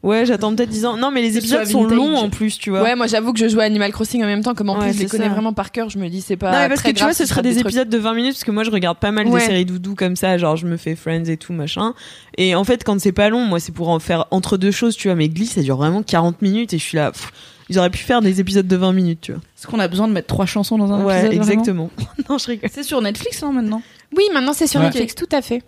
Ouais, 0.03 0.25
j'attends 0.27 0.55
peut-être 0.55 0.69
10 0.71 0.87
ans. 0.87 0.97
Non, 0.97 1.11
mais 1.11 1.23
les 1.23 1.37
épisodes 1.39 1.65
sont 1.67 1.85
longs 1.85 2.17
en 2.17 2.31
plus, 2.31 2.57
tu 2.59 2.71
vois. 2.71 2.83
Ouais, 2.83 2.95
moi 2.95 3.07
j'avoue 3.09 3.33
que 3.33 3.39
je 3.41 3.49
joue 3.49 3.61
à 3.61 3.65
Animal 3.65 3.91
Crossing 3.93 4.23
en 4.23 4.27
même 4.27 4.43
temps, 4.43 4.55
comme 4.55 4.71
en 4.71 4.79
Ouais, 4.79 4.91
plus 4.91 4.95
je 4.95 5.03
les 5.03 5.07
connais 5.09 5.25
ça. 5.25 5.31
vraiment 5.31 5.53
par 5.53 5.73
cœur, 5.73 5.89
je 5.91 5.99
me 5.99 6.09
dis 6.09 6.21
c'est 6.21 6.37
pas. 6.37 6.53
non, 6.53 6.59
mais 6.61 6.69
parce 6.69 6.81
très 6.81 6.93
que 6.93 6.99
tu 6.99 7.05
vois, 7.05 7.13
ce 7.13 7.33
rate 7.33 7.43
des 7.45 7.59
épisodes 7.59 7.89
de 7.89 7.99
20 7.99 8.15
minutes, 8.15 8.33
parce 8.35 8.45
que 8.45 8.51
moi, 8.53 8.63
je 8.65 8.71
regarde 8.71 8.99
pas 8.99 9.11
mal 9.11 9.27
Ouais. 9.27 9.41
des 9.41 9.47
séries 9.47 9.65
doudou 9.65 9.95
comme 9.97 10.15
ça, 10.17 10.39
genre 10.39 10.57
je 10.57 10.67
me 10.67 10.77
fais 10.77 10.95
Friends 10.95 11.25
et 11.25 11.37
tout, 11.37 11.53
machin. 11.53 11.95
Et 12.37 12.55
en 12.55 12.65
fait, 12.65 12.85
quand 12.85 12.99
c'est 13.01 13.13
pas 13.13 13.29
long, 13.29 13.45
moi, 13.45 13.59
c'est 13.61 13.73
pour 13.73 13.89
en 13.89 13.99
faire 13.99 14.27
entre 14.31 14.57
deux 14.57 14.71
choses, 14.71 14.97
tu 14.97 15.09
vois. 15.09 15.17
Mais 15.17 15.29
Glee, 15.29 15.47
ça 15.47 15.63
dure 15.63 15.77
vraiment 15.77 16.03
40 16.03 16.43
minutes 16.43 16.73
et 16.75 16.79
je 16.79 16.85
suis 16.85 16.97
là. 16.97 17.11
pff, 17.11 17.31
ils 17.69 17.79
auraient 17.79 17.91
pu 17.91 17.99
faire 17.99 18.23
des 18.23 18.41
épisodes 18.41 18.67
de 18.69 18.77
20 18.77 18.93
minutes, 18.93 19.19
tu 19.21 19.33
vois. 19.33 19.41
Est-ce 19.59 19.67
qu'on 19.67 19.81
a 19.81 19.89
besoin 19.89 20.07
de 20.09 20.13
mettre 20.13 20.29
trois 20.29 20.47
chansons 20.47 20.79
dans 20.79 20.93
un 20.93 21.05
Ouais, 21.05 21.27
épisode 21.27 21.35
vraiment? 21.37 21.43
exactement. 21.43 21.91
non, 22.31 22.39
je 22.39 22.47
rigole. 22.47 22.71
C'est 22.73 22.83
sur 22.85 23.03
Netflix 23.03 23.43
hein, 23.43 23.53
maintenant. 23.53 23.83
Oui, 24.17 24.25
maintenant 24.33 24.53
c'est 24.53 24.67
sur 24.67 24.81
Ouais. 24.81 24.87
Netflix, 24.87 25.15
tout 25.15 25.29
à 25.33 25.43
fait. 25.43 25.63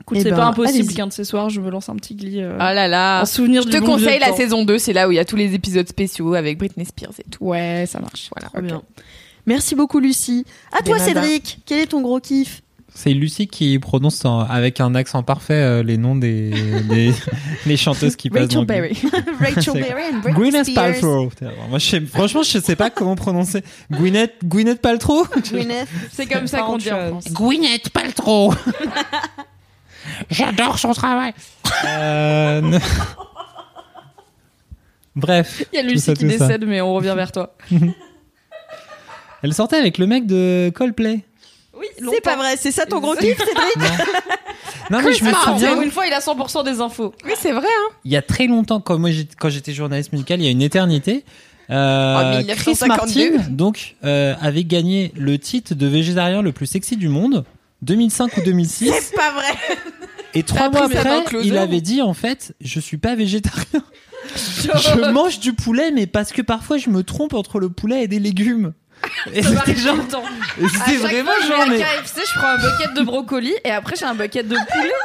Écoute, 0.00 0.18
Eh 0.20 0.22
c'est 0.22 0.30
ben, 0.30 0.36
pas 0.36 0.44
impossible 0.46 0.92
qu'un 0.92 1.06
de 1.08 1.12
ces 1.12 1.24
soirs 1.24 1.48
je 1.50 1.60
me 1.60 1.70
lance 1.70 1.88
un 1.88 1.96
petit 1.96 2.14
glis. 2.14 2.40
euh, 2.42 2.52
Oh 2.56 2.58
là 2.58 2.86
là. 2.86 3.22
en 3.22 3.24
souvenir 3.26 3.62
Je 3.62 3.68
du 3.68 3.72
te 3.72 3.78
bon 3.80 3.96
vieux 3.96 4.04
conseille 4.06 4.20
la 4.20 4.28
temps. 4.28 4.36
saison 4.36 4.64
2, 4.64 4.78
c'est 4.78 4.92
là 4.92 5.08
où 5.08 5.12
il 5.12 5.16
y 5.16 5.18
a 5.18 5.24
tous 5.24 5.36
les 5.36 5.54
épisodes 5.54 5.88
spéciaux 5.88 6.34
avec 6.34 6.58
Britney 6.58 6.84
Spears 6.84 7.12
et 7.18 7.28
tout. 7.30 7.44
Ouais, 7.44 7.86
ça 7.88 7.98
marche. 7.98 8.28
Voilà. 8.34 8.48
Trop 8.50 8.60
bien. 8.62 8.82
Merci 9.46 9.74
beaucoup, 9.74 9.98
Lucie. 9.98 10.44
À 10.72 10.80
De 10.82 10.86
toi, 10.86 10.98
nada. 10.98 11.22
Cédric. 11.22 11.58
Quel 11.66 11.78
est 11.80 11.86
ton 11.86 12.02
gros 12.02 12.20
kiff? 12.20 12.62
C'est 12.98 13.10
Lucie 13.12 13.46
qui 13.46 13.78
prononce 13.78 14.24
en- 14.24 14.40
avec 14.40 14.80
un 14.80 14.94
accent 14.94 15.22
parfait 15.22 15.52
euh, 15.52 15.82
les 15.82 15.98
noms 15.98 16.16
des, 16.16 16.50
des 16.88 17.12
les 17.66 17.76
chanteuses 17.76 18.16
qui 18.16 18.30
passent 18.30 18.48
dans 18.48 18.60
Rachel. 18.66 18.66
Berry. 18.66 18.96
Rachel 19.38 19.74
Berry 19.74 20.12
Britney 20.22 20.32
Gwyneth. 20.34 20.74
Paltrow. 20.74 21.30
Moi, 21.68 21.78
je 21.78 21.84
sais- 21.86 22.00
franchement, 22.00 22.42
je 22.42 22.58
sais 22.58 22.74
pas 22.76 22.88
comment 22.88 23.14
prononcer. 23.14 23.62
Gwyneth, 23.92 24.32
Gwyneth 24.44 24.80
Paltrow? 24.80 25.26
Gwyneth. 25.50 25.88
C'est 26.10 26.24
comme 26.26 26.46
ça 26.46 26.60
qu'on 26.62 26.78
dit 26.78 26.90
en. 26.90 27.08
France. 27.10 27.24
Gwyneth 27.32 27.90
Paltrow. 27.90 28.54
J'adore 30.30 30.78
son 30.78 30.92
travail. 30.94 31.34
Euh, 31.84 32.60
ne- 32.62 32.78
Bref. 35.14 35.64
Il 35.72 35.76
y 35.76 35.78
a 35.80 35.82
Lucie 35.82 36.00
ça, 36.00 36.14
qui 36.14 36.30
ça. 36.30 36.46
décède, 36.46 36.64
mais 36.66 36.80
on 36.80 36.94
revient 36.94 37.14
vers 37.16 37.32
toi. 37.32 37.54
Elle 39.42 39.54
sortait 39.54 39.76
avec 39.76 39.98
le 39.98 40.06
mec 40.06 40.26
de 40.26 40.70
Coldplay. 40.74 41.20
Oui, 41.78 41.86
C'est 41.98 42.20
pas 42.22 42.36
vrai, 42.36 42.56
c'est 42.56 42.70
ça 42.72 42.86
ton 42.86 43.00
gros 43.00 43.14
kiff, 43.20 43.36
Cédric 43.38 43.90
Non, 44.90 45.00
mais 45.02 45.12
je 45.12 45.24
me 45.24 45.32
souviens. 45.32 45.82
une 45.82 45.90
fois, 45.90 46.06
il 46.06 46.12
a 46.12 46.20
100% 46.20 46.64
des 46.64 46.80
infos. 46.80 47.14
Oui, 47.24 47.32
c'est 47.38 47.52
vrai, 47.52 47.66
hein. 47.66 47.94
il 48.04 48.12
y 48.12 48.16
a 48.16 48.22
très 48.22 48.46
longtemps, 48.46 48.80
quand 48.80 48.98
moi 48.98 49.10
j'étais- 49.10 49.34
quand 49.38 49.48
j'étais 49.50 49.72
journaliste 49.72 50.12
musical, 50.12 50.40
il 50.40 50.44
y 50.44 50.48
a 50.48 50.50
une 50.50 50.62
éternité. 50.62 51.24
euh, 51.70 52.14
En 52.16 52.42
Chris 52.54 52.76
1952. 52.76 53.36
Martin 53.36 53.50
donc 53.50 53.96
euh, 54.04 54.34
avait 54.40 54.64
gagné 54.64 55.12
le 55.16 55.38
titre 55.38 55.74
de 55.74 55.86
végétarien 55.86 56.40
le 56.42 56.52
plus 56.52 56.66
sexy 56.66 56.96
du 56.96 57.08
monde 57.08 57.44
2005 57.82 58.36
ou 58.36 58.40
2006 58.42 58.92
C'est 59.00 59.16
pas 59.16 59.32
vrai. 59.32 59.52
et 60.34 60.44
trois 60.44 60.70
mois 60.70 60.84
après 60.84 61.24
il 61.42 61.58
avait 61.58 61.80
dit 61.80 62.02
en 62.02 62.14
fait 62.14 62.54
je 62.60 62.78
suis 62.78 62.98
pas 62.98 63.16
végétarien 63.16 63.82
je 64.34 65.10
mange 65.10 65.40
du 65.40 65.52
poulet 65.54 65.90
mais 65.90 66.06
parce 66.06 66.30
que 66.32 66.40
parfois 66.42 66.78
je 66.78 66.88
me 66.88 67.02
trompe 67.02 67.34
entre 67.34 67.58
le 67.58 67.68
poulet 67.68 68.04
et 68.04 68.08
des 68.08 68.18
légumes 68.20 68.72
et 69.32 69.42
c'était 69.42 69.76
genre 69.76 69.96
et 69.96 70.64
À 70.64 70.68
c'était 70.68 70.84
chaque 70.84 70.98
vraiment 70.98 71.30
fois, 71.32 71.46
genre 71.46 71.66
mais 71.68 71.82
à 71.82 71.86
KFC, 72.02 72.20
je 72.26 72.38
prends 72.38 72.48
un 72.48 72.56
bucket 72.56 72.94
de 72.96 73.02
brocoli 73.02 73.54
et 73.64 73.70
après 73.70 73.94
j'ai 73.96 74.06
un 74.06 74.14
bucket 74.14 74.46
de 74.48 74.56
poulet. 74.56 74.92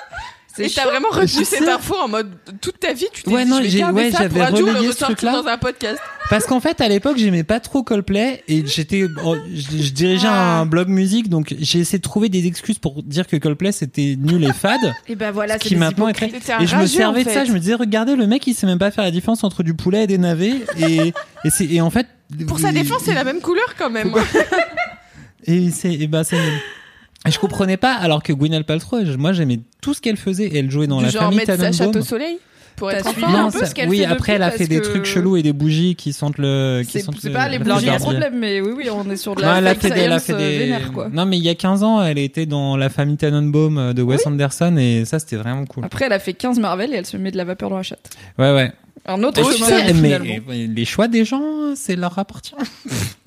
Et 0.60 0.70
t'as 0.70 0.86
vraiment 0.86 1.10
retenu 1.10 1.46
cette 1.46 1.68
info 1.68 1.96
en 1.96 2.10
mode 2.10 2.30
toute 2.60 2.80
ta 2.80 2.94
vie, 2.94 3.08
tu 3.14 3.24
t'es 3.24 3.32
Ouais, 3.32 3.46
dit 3.46 3.50
non, 3.50 3.62
je 3.64 3.70
vais 3.70 3.84
ouais, 3.86 4.12
ça 4.12 4.28
pour 4.28 4.42
un 4.42 4.50
jour 4.50 4.68
le 4.68 4.88
ressortir 4.88 5.32
dans 5.32 5.48
un 5.48 5.58
podcast. 5.58 6.00
Parce 6.30 6.46
qu'en 6.46 6.60
fait, 6.60 6.82
à 6.82 6.88
l'époque, 6.88 7.18
j'aimais 7.18 7.44
pas 7.44 7.60
trop 7.60 7.84
Coldplay 7.84 8.44
et 8.48 8.66
j'étais, 8.66 9.02
je, 9.02 9.62
je 9.84 9.92
dirigeais 9.92 10.28
Ah. 10.30 10.60
un 10.60 10.66
blog 10.66 10.88
musique, 10.88 11.30
donc 11.30 11.56
j'ai 11.60 11.80
essayé 11.80 12.00
de 12.00 12.04
trouver 12.04 12.30
des 12.30 12.48
excuses 12.48 12.80
pour 12.80 13.02
dire 13.04 13.28
que 13.28 13.38
Coldplay 13.38 13.72
c'était 13.72 14.16
nul 14.18 14.44
et 14.44 14.54
fade. 14.54 14.94
Et 15.08 15.16
ben 15.16 15.32
voilà, 15.32 15.58
ce 15.58 15.64
qui 15.64 15.76
maintenant 15.76 16.08
est 16.10 16.22
un 16.22 16.60
Et 16.60 16.68
je 16.68 16.76
me 16.76 16.86
servais 16.86 17.22
en 17.22 17.24
de 17.24 17.30
ça, 17.30 17.46
je 17.46 17.52
me 17.52 17.60
disais, 17.60 17.76
regardez, 17.76 18.16
le 18.16 18.28
mec, 18.28 18.46
il 18.46 18.54
sait 18.54 18.68
même 18.68 18.80
pas 18.80 18.92
faire 18.92 19.04
la 19.04 19.12
différence 19.12 19.44
entre 19.44 19.64
du 19.64 19.74
poulet 19.74 20.04
et 20.04 20.08
des 20.08 20.18
navets. 20.18 20.56
Et, 20.78 21.14
et 21.46 21.50
c'est, 21.50 21.66
et 21.66 21.82
en 21.82 21.90
fait. 21.90 22.08
Pour 22.48 22.60
sa 22.60 22.72
défense, 22.72 23.02
c'est 23.04 23.14
la 23.14 23.24
même 23.24 23.42
couleur 23.42 23.76
quand 23.78 23.90
même. 23.90 24.12
Et 25.46 25.72
c'est, 25.72 25.94
et 25.94 26.08
bah, 26.08 26.24
c'est 26.24 26.38
je 27.28 27.38
comprenais 27.40 27.78
pas, 27.78 27.94
alors 27.94 28.22
que 28.24 28.32
Gwyneth 28.32 28.66
Paltrow, 28.66 29.06
je- 29.06 29.14
moi 29.18 29.32
j'aimais 29.34 29.60
tout 29.82 29.94
ce 29.96 30.02
qu'elle 30.02 30.18
faisait. 30.18 30.46
Et 30.46 30.60
elle 30.60 30.70
jouait 30.70 30.86
dans 30.88 31.00
Du 31.00 31.06
la 31.06 31.10
genre 31.10 31.24
famille 31.24 31.38
mettre 31.38 31.56
sa 31.56 31.64
chatte 31.72 31.78
Tannenbaum. 31.78 32.02
au 32.02 32.06
soleil 32.06 32.38
pour 32.76 32.90
T'as 32.92 32.98
être 33.00 33.10
suivi 33.10 33.26
enfin. 33.26 33.36
un 33.40 33.42
Non, 33.46 33.52
peu 33.52 33.60
ça- 33.60 33.66
ce 33.66 33.74
qu'elle 33.76 33.90
oui, 33.90 33.98
fait 34.00 34.06
après 34.06 34.34
elle 34.34 34.44
a 34.44 34.52
fait 34.52 34.68
des 34.68 34.82
trucs 34.82 35.06
chelous 35.06 35.38
et 35.38 35.42
des 35.44 35.52
bougies 35.54 35.96
qui 35.96 36.14
sentent 36.14 36.38
le. 36.38 36.84
qui 36.86 36.92
C'est 36.94 37.00
sentent 37.02 37.18
c'est 37.20 37.30
le- 37.30 37.34
pas 37.34 37.50
les 37.50 37.58
le 37.58 37.64
bougies 37.64 37.88
le 37.88 37.98
problème, 37.98 38.38
mais 38.38 38.62
oui, 38.62 38.72
oui, 38.78 38.90
on 38.92 39.10
est 39.10 39.16
sur 39.18 39.36
de 39.36 39.42
Non, 39.42 39.48
la 39.50 39.58
elle 39.58 39.68
a 39.68 39.70
fake 39.74 39.82
fait 39.82 39.90
des, 39.90 40.00
elle 40.02 40.12
a 40.12 40.20
science 40.20 40.38
fait 40.38 40.44
euh, 40.44 40.50
des. 40.52 40.58
vénère, 40.60 40.92
quoi. 40.94 41.10
Non, 41.12 41.26
mais 41.26 41.38
il 41.40 41.44
y 41.44 41.50
a 41.50 41.56
15 41.56 41.82
ans, 41.84 42.04
elle 42.04 42.20
était 42.20 42.46
dans 42.46 42.78
la 42.78 42.90
famille 42.90 43.18
Tannenbaum 43.18 43.78
euh, 43.80 43.94
de 43.94 44.02
Wes 44.04 44.26
Anderson 44.28 44.78
et 44.78 45.06
ça, 45.06 45.18
c'était 45.18 45.38
vraiment 45.38 45.66
cool. 45.66 45.86
Après, 45.86 46.06
elle 46.06 46.14
a 46.14 46.20
fait 46.20 46.34
15 46.34 46.60
Marvel 46.60 46.94
et 46.94 46.98
elle 46.98 47.06
se 47.08 47.18
met 47.18 47.32
de 47.32 47.38
la 47.38 47.46
vapeur 47.46 47.70
dans 47.72 47.78
la 47.78 47.84
chatte. 47.84 48.10
Ouais, 48.38 48.54
ouais. 48.54 48.72
Un 49.06 49.24
autre 49.24 49.40
Et 49.40 49.58
chemin, 49.58 49.68
sais, 49.68 49.94
mais 49.94 50.20
les 50.68 50.86
choix 50.86 51.08
des 51.08 51.26
gens, 51.26 51.76
c'est 51.76 51.96
leur 51.96 52.18
appartient. 52.20 52.56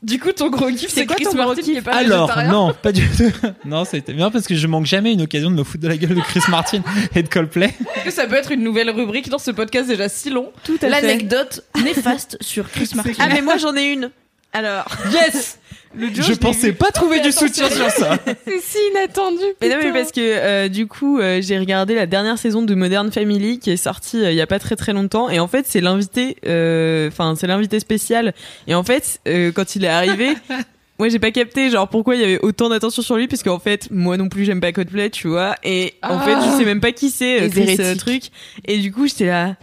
Du 0.05 0.19
coup, 0.19 0.33
ton 0.33 0.51
gros 0.51 0.69
kiff, 0.69 0.91
C'est 0.91 1.07
quoi 1.07 1.17
Chris 1.17 1.25
ton 1.25 1.35
Martin 1.35 1.63
qui 1.63 1.75
est 1.75 1.81
pas 1.81 1.95
Alors, 1.97 2.31
non, 2.47 2.75
pas 2.75 2.93
du 2.93 3.09
tout. 3.09 3.33
Non, 3.65 3.87
c'était 3.87 4.13
bien 4.13 4.31
parce 4.31 4.47
que 4.47 4.55
je 4.55 4.67
manque 4.67 4.85
jamais 4.85 5.15
une 5.15 5.23
occasion 5.23 5.51
de 5.51 5.57
me 5.57 5.65
foutre 5.65 5.83
de 5.83 5.89
la 5.89 5.97
gueule 5.97 6.15
de 6.15 6.21
Chris 6.21 6.43
Martin 6.51 6.83
et 7.15 7.23
de 7.23 7.29
Coldplay. 7.29 7.73
Est-ce 7.97 8.05
que 8.05 8.11
ça 8.11 8.27
peut 8.27 8.35
être 8.35 8.53
une 8.53 8.63
nouvelle 8.63 8.91
rubrique 8.91 9.31
dans 9.31 9.39
ce 9.39 9.51
podcast 9.51 9.89
déjà 9.89 10.11
si 10.11 10.29
long 10.29 10.53
Tout 10.63 10.75
à 10.75 10.79
fait. 10.79 10.91
L'anecdote 10.91 11.65
néfaste 11.83 12.37
sur 12.43 12.71
Chris 12.71 12.91
Martin. 12.95 13.13
Ah, 13.19 13.29
mais 13.33 13.41
moi, 13.41 13.57
j'en 13.57 13.75
ai 13.75 13.85
une. 13.93 14.11
Alors, 14.55 14.87
Yes! 15.13 15.59
le 15.97 16.09
Je 16.13 16.33
pensais 16.35 16.73
pas 16.73 16.91
trouver 16.91 17.21
du 17.21 17.31
soutien 17.31 17.71
sur 17.71 17.89
ça. 17.91 18.19
C'est 18.47 18.61
si 18.61 18.79
inattendu. 18.91 19.43
Mais 19.61 19.69
non, 19.69 19.77
mais 19.81 19.93
parce 19.93 20.11
que 20.11 20.21
euh, 20.21 20.69
du 20.69 20.87
coup, 20.89 21.21
euh, 21.21 21.41
j'ai 21.41 21.57
regardé 21.59 21.95
la 21.95 22.07
dernière 22.07 22.37
saison 22.39 22.63
de 22.63 22.75
Modern 22.75 23.13
Family 23.13 23.61
qui 23.61 23.71
est 23.71 23.77
sortie 23.77 24.25
euh, 24.25 24.31
il 24.33 24.37
y 24.37 24.41
a 24.41 24.47
pas 24.49 24.59
très 24.59 24.75
très 24.75 24.93
longtemps, 24.93 25.29
et 25.31 25.39
en 25.39 25.47
fait, 25.47 25.67
c'est 25.69 25.81
l'invité, 25.81 26.37
euh, 26.47 27.09
enfin, 27.09 27.35
c'est 27.37 27.47
l'invité 27.47 27.79
spécial. 27.79 28.35
Et 28.67 28.75
en 28.75 28.83
fait, 28.83 29.21
euh, 29.29 29.53
quand 29.53 29.77
il 29.77 29.85
est 29.85 29.89
arrivé, 29.89 30.31
moi 30.99 31.09
j'ai 31.09 31.19
pas 31.21 31.31
capté 31.31 31.71
genre 31.71 31.89
pourquoi 31.89 32.15
il 32.17 32.21
y 32.21 32.25
avait 32.25 32.41
autant 32.41 32.69
d'attention 32.69 33.03
sur 33.03 33.17
lui 33.17 33.27
parce 33.29 33.43
qu'en 33.43 33.59
fait 33.59 33.89
moi 33.91 34.17
non 34.17 34.29
plus 34.29 34.45
j'aime 34.45 34.61
pas 34.61 34.71
Coldplay 34.71 35.11
tu 35.11 35.27
vois 35.27 35.57
et 35.65 35.95
en 36.05 36.19
Ah. 36.19 36.21
fait 36.21 36.37
je 36.37 36.57
sais 36.57 36.65
même 36.65 36.81
pas 36.81 36.93
qui 36.93 37.11
c'est 37.11 37.43
euh, 37.43 37.49
Chris, 37.49 37.77
euh, 37.81 37.97
truc 37.97 38.23
et 38.65 38.79
du 38.79 38.93
coup 38.93 39.09
j'étais 39.09 39.27
là 39.27 39.57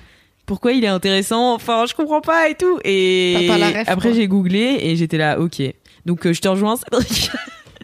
pourquoi 0.51 0.73
il 0.73 0.83
est 0.83 0.87
intéressant 0.87 1.53
enfin 1.53 1.85
je 1.87 1.93
comprends 1.93 2.19
pas 2.19 2.49
et 2.49 2.55
tout 2.55 2.77
et 2.83 3.45
T'as 3.47 3.53
pas 3.53 3.57
la 3.57 3.69
ref, 3.69 3.87
après 3.87 4.13
j'ai 4.13 4.27
googlé 4.27 4.79
et 4.81 4.97
j'étais 4.97 5.17
là 5.17 5.39
ok 5.39 5.61
donc 6.05 6.25
euh, 6.27 6.33
je 6.33 6.41
te 6.41 6.49
rejoins 6.49 6.75
Cédric 6.75 7.31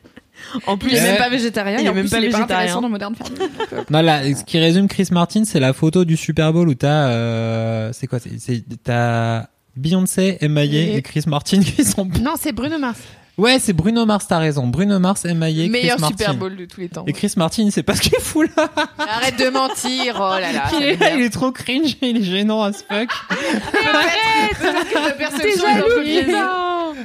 en 0.67 0.77
plus 0.77 0.89
Il 0.91 0.97
est 0.97 1.01
même 1.01 1.17
pas 1.17 1.29
végétarien. 1.29 1.77
Il 1.79 1.85
est 1.85 1.89
en 1.89 1.93
même 1.93 2.03
plus, 2.03 2.11
pas 2.11 2.17
il 2.19 2.25
est 2.25 2.29
pas 2.29 2.37
végétarien. 2.39 2.63
intéressant 2.65 2.81
dans 2.81 2.89
Modern 2.89 3.15
Family. 3.15 3.37
donc, 3.59 3.73
euh, 3.73 3.83
Non, 3.89 4.01
là, 4.01 4.23
ce 4.35 4.43
qui 4.43 4.57
résume 4.59 4.87
Chris 4.87 5.07
Martin, 5.11 5.43
c'est 5.45 5.59
la 5.61 5.71
photo 5.73 6.03
du 6.05 6.15
Super 6.17 6.51
Bowl 6.53 6.67
où 6.69 6.73
t'as, 6.73 7.09
euh, 7.09 7.89
c'est 7.93 8.07
quoi, 8.07 8.19
c'est, 8.19 8.63
t'as 8.83 9.45
Beyoncé, 9.75 10.37
Emaillé 10.41 10.93
Et- 10.93 10.97
et 10.97 11.01
Chris 11.01 11.23
Martin 11.27 11.61
qui 11.61 11.83
sont. 11.85 12.05
Non, 12.21 12.33
c'est 12.39 12.51
Bruno 12.53 12.77
Mars. 12.79 12.99
Ouais, 13.37 13.59
c'est 13.59 13.73
Bruno 13.73 14.03
Mars, 14.07 14.25
t'as 14.27 14.39
raison. 14.39 14.65
Bruno 14.65 14.97
Mars, 14.97 15.23
Emaillé, 15.25 15.69
Meilleur 15.69 15.97
Chris 15.97 16.01
Martin. 16.01 16.17
Super 16.17 16.33
Bowl 16.35 16.55
de 16.55 16.65
tous 16.65 16.79
les 16.81 16.89
temps. 16.89 17.03
Et 17.05 17.13
Chris 17.13 17.31
Martin, 17.37 17.69
c'est 17.71 17.83
pas 17.83 17.95
ce 17.95 18.01
qu'il 18.01 18.17
fout 18.19 18.49
là. 18.57 18.67
Arrête 18.97 19.37
de 19.37 19.49
mentir, 19.49 20.15
oh 20.17 20.39
là 20.39 20.51
là. 20.51 20.63
il, 20.73 20.83
est, 20.83 20.97
il 21.17 21.21
est 21.21 21.29
trop 21.29 21.51
cringe, 21.51 21.95
il 22.01 22.17
est 22.17 22.23
gênant 22.23 22.63
as 22.63 22.83
fuck. 22.89 23.09
T'es 25.39 25.55
jaloux. 25.55 26.95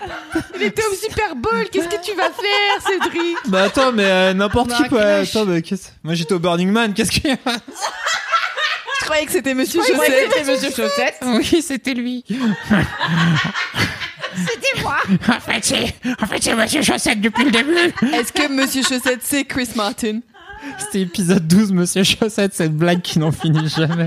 Il 0.57 0.63
était 0.63 0.83
au 0.91 0.95
Super 0.95 1.37
Bowl, 1.37 1.67
qu'est-ce 1.71 1.89
que 1.89 2.03
tu 2.03 2.15
vas 2.17 2.31
faire, 2.31 2.81
Cédric 2.87 3.37
Bah 3.49 3.65
attends, 3.65 3.93
mais 3.93 4.07
euh, 4.07 4.33
n'importe 4.33 4.73
qui 4.75 4.89
quoi. 4.89 5.03
Attends, 5.03 5.45
mais 5.45 5.61
qu'est-ce- 5.61 5.91
Moi 6.03 6.15
j'étais 6.15 6.33
au 6.33 6.39
Burning 6.39 6.71
Man, 6.71 6.95
qu'est-ce 6.95 7.11
qu'il 7.11 7.29
y 7.29 7.33
a 7.35 7.37
Je 9.01 9.05
croyais 9.05 9.27
que 9.27 9.33
c'était 9.33 9.53
Monsieur 9.53 9.83
Chaussette. 9.83 10.31
c'était 10.31 10.45
Monsieur 10.51 10.71
Chaussette. 10.71 11.19
Oui, 11.27 11.61
c'était 11.63 11.93
lui. 11.95 12.25
En 15.29 15.41
fait, 15.41 15.65
c'est, 15.65 15.95
en 16.21 16.27
fait, 16.27 16.43
c'est 16.43 16.55
Monsieur 16.55 16.83
Chaussette 16.83 17.21
depuis 17.21 17.45
le 17.45 17.51
début. 17.51 18.15
Est-ce 18.15 18.33
que 18.33 18.51
Monsieur 18.51 18.83
Chaussette, 18.83 19.21
c'est 19.23 19.45
Chris 19.45 19.69
Martin? 19.77 20.21
C'était 20.79 21.01
épisode 21.01 21.47
12, 21.47 21.73
Monsieur 21.73 22.05
Chaussette, 22.05 22.55
cette 22.55 22.77
blague 22.77 23.03
qui 23.03 23.19
n'en 23.19 23.33
finit 23.33 23.69
jamais. 23.69 24.07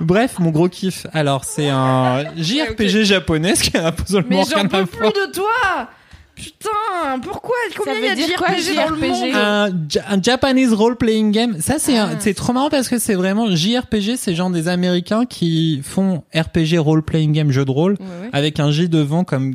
Bref, 0.00 0.38
mon 0.38 0.50
gros 0.50 0.68
kiff. 0.68 1.06
Alors, 1.12 1.44
c'est 1.44 1.68
un 1.68 2.24
JRPG 2.36 3.04
japonais, 3.04 3.54
ce 3.54 3.64
qui 3.64 3.76
n'a 3.76 3.88
absolument 3.88 4.28
Mais 4.30 4.42
rien 4.42 4.62
j'en 4.62 4.68
peux 4.68 4.86
plus 4.86 5.08
de 5.08 5.32
toi 5.32 5.88
Putain, 6.36 7.20
pourquoi 7.22 7.54
Combien 7.76 7.94
il 7.94 8.04
y 8.04 8.08
a 8.08 8.14
de 8.14 8.20
JRPG 8.20 8.74
dans 8.76 8.88
le 8.90 8.96
JRPG? 8.96 9.08
monde 9.08 9.34
Un, 9.34 9.68
Ja- 9.88 10.02
un 10.10 10.20
Japanese 10.22 10.72
role-playing 10.72 11.30
game. 11.30 11.60
Ça, 11.60 11.78
c'est 11.78 11.96
Ah. 11.96 12.06
un- 12.06 12.20
c'est 12.20 12.34
trop 12.34 12.52
marrant 12.52 12.70
parce 12.70 12.88
que 12.88 12.98
c'est 12.98 13.14
vraiment 13.14 13.54
JRPG, 13.54 14.16
c'est 14.16 14.34
genre 14.34 14.50
des 14.50 14.66
Américains 14.68 15.26
qui 15.26 15.80
font 15.84 16.24
RPG 16.34 16.78
role-playing 16.78 17.32
game, 17.32 17.50
jeu 17.52 17.64
de 17.64 17.70
rôle, 17.70 17.96
avec 18.32 18.58
un 18.58 18.70
J 18.70 18.88
devant 18.88 19.22
comme. 19.24 19.54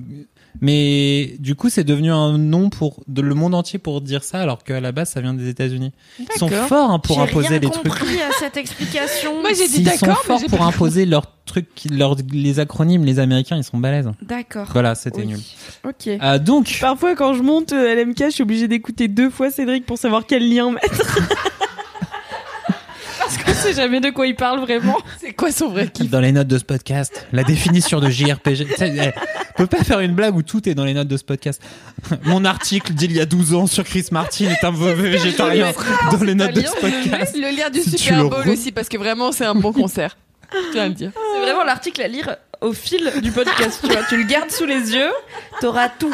Mais 0.61 1.35
du 1.39 1.55
coup, 1.55 1.69
c'est 1.69 1.84
devenu 1.84 2.11
un 2.11 2.38
nom 2.38 2.69
pour 2.69 3.03
de, 3.07 3.21
le 3.21 3.35
monde 3.35 3.55
entier 3.55 3.80
pour 3.80 4.01
dire 4.01 4.23
ça, 4.23 4.39
alors 4.41 4.63
qu'à 4.63 4.80
la 4.81 4.91
base, 4.91 5.09
ça 5.09 5.21
vient 5.21 5.34
des 5.34 5.47
États-Unis. 5.47 5.91
Ils 6.19 6.26
sont 6.38 6.47
D'accord. 6.47 6.67
forts 6.67 6.91
hein, 6.91 6.99
pour 6.99 7.21
imposer 7.21 7.47
rien 7.49 7.59
les 7.59 7.69
trucs. 7.69 7.84
compris 7.84 8.21
à 8.21 8.31
cette 8.39 8.57
explication. 8.57 9.39
Moi, 9.41 9.51
j'ai 9.53 9.67
dit 9.67 9.76
S'ils 9.76 9.89
sont 9.91 10.05
d'accord, 10.07 10.23
mais 10.30 10.39
forts 10.39 10.49
pour 10.49 10.61
imposer 10.65 11.05
leurs 11.05 11.27
trucs, 11.45 11.67
leurs, 11.89 12.15
les 12.31 12.59
acronymes, 12.59 13.05
les 13.05 13.19
Américains, 13.19 13.57
ils 13.57 13.63
sont 13.63 13.77
balèzes. 13.77 14.09
D'accord. 14.21 14.67
Voilà, 14.71 14.95
c'était 14.95 15.21
Oui. 15.21 15.27
nul. 15.27 15.39
Ok. 15.88 16.07
Euh, 16.07 16.39
donc, 16.39 16.77
parfois 16.81 17.15
quand 17.15 17.34
je 17.34 17.41
monte 17.41 17.71
euh, 17.73 17.95
LMK 17.95 18.26
je 18.26 18.30
suis 18.30 18.43
obligée 18.43 18.67
d'écouter 18.67 19.07
deux 19.07 19.30
fois 19.30 19.49
Cédric 19.51 19.85
pour 19.85 19.97
savoir 19.97 20.26
quel 20.27 20.47
lien 20.47 20.71
mettre 20.71 21.17
sait 23.64 23.73
jamais 23.73 23.99
de 23.99 24.10
quoi 24.10 24.27
il 24.27 24.36
parle 24.36 24.60
vraiment. 24.60 24.98
C'est 25.19 25.34
quoi 25.34 25.52
son 25.52 25.69
vrai 25.69 25.88
kiff 25.88 26.10
dans 26.10 26.19
les 26.19 26.31
notes 26.31 26.48
de 26.48 26.57
ce 26.57 26.64
podcast, 26.64 27.27
la 27.31 27.44
définition 27.44 27.99
de 27.99 28.10
JRPG. 28.10 28.68
On 29.57 29.64
peut 29.64 29.68
pas 29.68 29.84
faire 29.84 29.99
une 29.99 30.14
blague 30.14 30.36
où 30.36 30.41
tout 30.41 30.68
est 30.69 30.76
dans 30.76 30.86
les 30.86 30.94
notes 30.94 31.07
de 31.07 31.18
ce 31.18 31.23
podcast. 31.23 31.61
Mon 32.23 32.45
article 32.45 32.94
d'il 32.94 33.11
y 33.11 33.19
a 33.19 33.26
12 33.26 33.53
ans 33.53 33.68
sur 33.68 33.84
Chris 33.84 34.06
Martin 34.11 34.45
est 34.49 34.64
un 34.64 34.72
mauvais 34.72 35.10
végétarien 35.10 35.72
dans 36.11 36.23
les 36.23 36.36
notes 36.36 36.53
de 36.53 36.61
ce 36.61 36.76
podcast. 36.80 37.36
Le 37.36 37.56
lien 37.56 37.69
du 37.69 37.81
Super 37.81 38.26
Bowl 38.30 38.48
aussi, 38.49 38.72
parce 38.72 38.88
que 38.90 38.98
vraiment, 38.98 39.31
c'est 39.31 39.45
un 39.45 39.56
bon 39.56 39.73
concert. 39.73 40.18
C'est 40.73 41.41
vraiment 41.41 41.64
l'article 41.64 42.02
à 42.02 42.07
lire 42.07 42.38
au 42.61 42.73
fil 42.73 43.11
du 43.22 43.31
podcast. 43.31 43.80
tu 43.84 43.91
vois, 43.91 44.03
tu 44.07 44.18
le 44.18 44.23
gardes 44.23 44.52
sous 44.52 44.65
les 44.65 44.94
yeux, 44.94 45.11
t'auras 45.61 45.90
tout. 45.90 46.14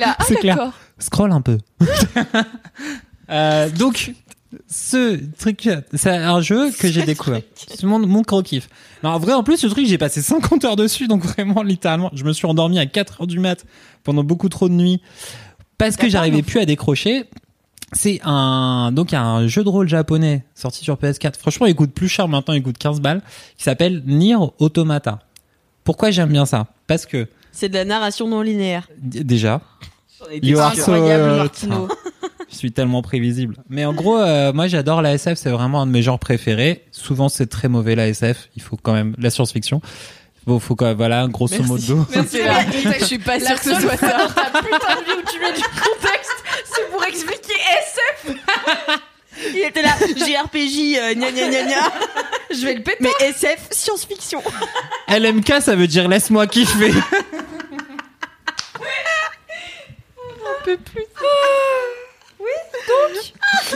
Ah, 0.00 0.16
C'est 0.26 0.36
clair. 0.36 0.56
d'accord. 0.56 0.72
Scroll 0.98 1.32
un 1.32 1.40
peu. 1.40 1.58
Euh, 3.30 3.68
donc, 3.70 4.12
ce 4.68 5.20
truc, 5.38 5.68
c'est 5.92 6.10
un 6.10 6.40
jeu 6.40 6.70
que 6.70 6.88
j'ai 6.88 7.02
découvert. 7.02 7.42
C'est 7.54 7.84
mon, 7.84 7.98
mon 7.98 8.22
gros 8.22 8.42
kiff. 8.42 8.68
Non, 9.02 9.10
en 9.10 9.18
vrai, 9.18 9.32
en 9.32 9.42
plus, 9.42 9.58
ce 9.58 9.66
truc, 9.66 9.86
j'ai 9.86 9.98
passé 9.98 10.22
50 10.22 10.64
heures 10.64 10.76
dessus, 10.76 11.08
donc 11.08 11.24
vraiment, 11.24 11.62
littéralement, 11.62 12.10
je 12.14 12.24
me 12.24 12.32
suis 12.32 12.46
endormi 12.46 12.78
à 12.78 12.86
4 12.86 13.22
heures 13.22 13.26
du 13.26 13.38
mat 13.38 13.64
pendant 14.02 14.24
beaucoup 14.24 14.48
trop 14.48 14.68
de 14.68 14.74
nuits 14.74 15.00
parce 15.78 15.96
que 15.96 16.08
j'arrivais 16.08 16.42
plus 16.42 16.60
à 16.60 16.64
décrocher. 16.66 17.24
C'est 17.92 18.20
un, 18.24 18.90
donc, 18.92 19.12
un 19.12 19.46
jeu 19.46 19.62
de 19.62 19.68
rôle 19.68 19.88
japonais 19.88 20.44
sorti 20.54 20.82
sur 20.82 20.96
PS4. 20.96 21.36
Franchement, 21.38 21.66
il 21.66 21.74
coûte 21.74 21.92
plus 21.92 22.08
cher 22.08 22.26
maintenant, 22.28 22.54
il 22.54 22.62
coûte 22.62 22.78
15 22.78 23.00
balles, 23.00 23.22
qui 23.56 23.64
s'appelle 23.64 24.02
Nier 24.06 24.36
Automata. 24.58 25.20
Pourquoi 25.84 26.10
j'aime 26.10 26.30
bien 26.30 26.46
ça? 26.46 26.66
Parce 26.86 27.06
que, 27.06 27.28
c'est 27.52 27.68
de 27.68 27.74
la 27.74 27.84
narration 27.84 28.26
non 28.26 28.40
linéaire 28.40 28.88
déjà, 28.98 29.60
You 30.42 30.58
are 30.58 30.74
je 32.54 32.58
suis 32.58 32.72
tellement 32.72 33.02
prévisible. 33.02 33.56
Mais 33.68 33.84
en 33.84 33.92
gros, 33.92 34.16
euh, 34.16 34.52
moi 34.52 34.66
j'adore 34.68 35.02
la 35.02 35.12
SF, 35.14 35.36
c'est 35.38 35.50
vraiment 35.50 35.82
un 35.82 35.86
de 35.86 35.92
mes 35.92 36.02
genres 36.02 36.18
préférés. 36.18 36.84
Souvent 36.92 37.28
c'est 37.28 37.46
très 37.46 37.68
mauvais 37.68 37.94
la 37.94 38.08
SF, 38.08 38.48
il 38.56 38.62
faut 38.62 38.76
quand 38.80 38.92
même 38.94 39.14
la 39.18 39.28
science-fiction. 39.30 39.82
Bon, 40.46 40.58
faut 40.60 40.74
quand 40.76 40.94
voilà, 40.94 41.26
grosso 41.26 41.56
Merci. 41.58 41.68
modo. 41.90 42.06
Merci, 42.14 42.38
là. 42.42 42.60
Je 43.00 43.04
suis 43.04 43.18
pas 43.18 43.40
sûre 43.40 43.58
que 43.58 43.64
ce 43.74 43.80
soit 43.80 43.96
ça. 43.96 44.28
putain 44.28 45.00
de 45.00 45.04
vie 45.04 45.18
où 45.18 45.30
tu 45.30 45.40
mets 45.40 45.52
du 45.52 45.62
contexte, 45.62 46.36
c'est 46.72 46.90
pour 46.90 47.02
expliquer 47.04 47.54
SF. 48.26 48.36
il 49.54 49.60
était 49.66 49.82
là 49.82 49.94
JRPJ 50.00 50.96
euh, 50.98 51.14
gna 51.14 51.30
gna 51.32 51.48
gna 51.48 51.62
gna 51.64 51.92
Je 52.50 52.64
vais 52.66 52.74
le 52.74 52.82
péter. 52.82 52.98
mais 53.00 53.26
SF 53.26 53.68
science-fiction 53.70 54.42
LMK, 55.08 55.54
ça 55.60 55.74
veut 55.76 55.86
dire 55.86 56.08
laisse-moi 56.08 56.46
kiffer. 56.46 56.92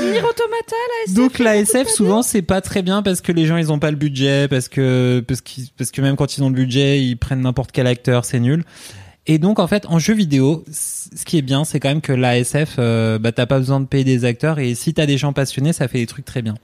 Nier 0.00 0.22
Automata, 0.22 0.76
la 0.76 1.04
SF. 1.06 1.14
Donc 1.14 1.38
la 1.38 1.56
SF 1.56 1.88
souvent 1.88 2.22
c'est 2.22 2.42
pas 2.42 2.60
très 2.60 2.82
bien 2.82 3.02
parce 3.02 3.20
que 3.20 3.32
les 3.32 3.46
gens 3.46 3.56
ils 3.56 3.72
ont 3.72 3.78
pas 3.78 3.90
le 3.90 3.96
budget 3.96 4.48
parce 4.48 4.68
que 4.68 5.24
parce 5.26 5.40
qu'ils 5.40 5.68
parce 5.76 5.90
que 5.90 6.00
même 6.00 6.16
quand 6.16 6.36
ils 6.36 6.42
ont 6.42 6.48
le 6.48 6.54
budget 6.54 7.02
ils 7.02 7.16
prennent 7.16 7.40
n'importe 7.40 7.72
quel 7.72 7.86
acteur 7.86 8.24
c'est 8.24 8.40
nul. 8.40 8.64
Et 9.26 9.38
donc 9.38 9.58
en 9.58 9.66
fait 9.66 9.86
en 9.86 9.98
jeu 9.98 10.14
vidéo 10.14 10.64
ce 10.70 11.24
qui 11.24 11.38
est 11.38 11.42
bien 11.42 11.64
c'est 11.64 11.80
quand 11.80 11.88
même 11.88 12.00
que 12.00 12.12
la 12.12 12.38
SF 12.38 12.76
euh, 12.78 13.18
bah 13.18 13.32
t'as 13.32 13.46
pas 13.46 13.58
besoin 13.58 13.80
de 13.80 13.86
payer 13.86 14.04
des 14.04 14.24
acteurs 14.24 14.58
et 14.58 14.74
si 14.74 14.94
t'as 14.94 15.06
des 15.06 15.18
gens 15.18 15.32
passionnés 15.32 15.72
ça 15.72 15.88
fait 15.88 15.98
des 15.98 16.06
trucs 16.06 16.24
très 16.24 16.42
bien. 16.42 16.54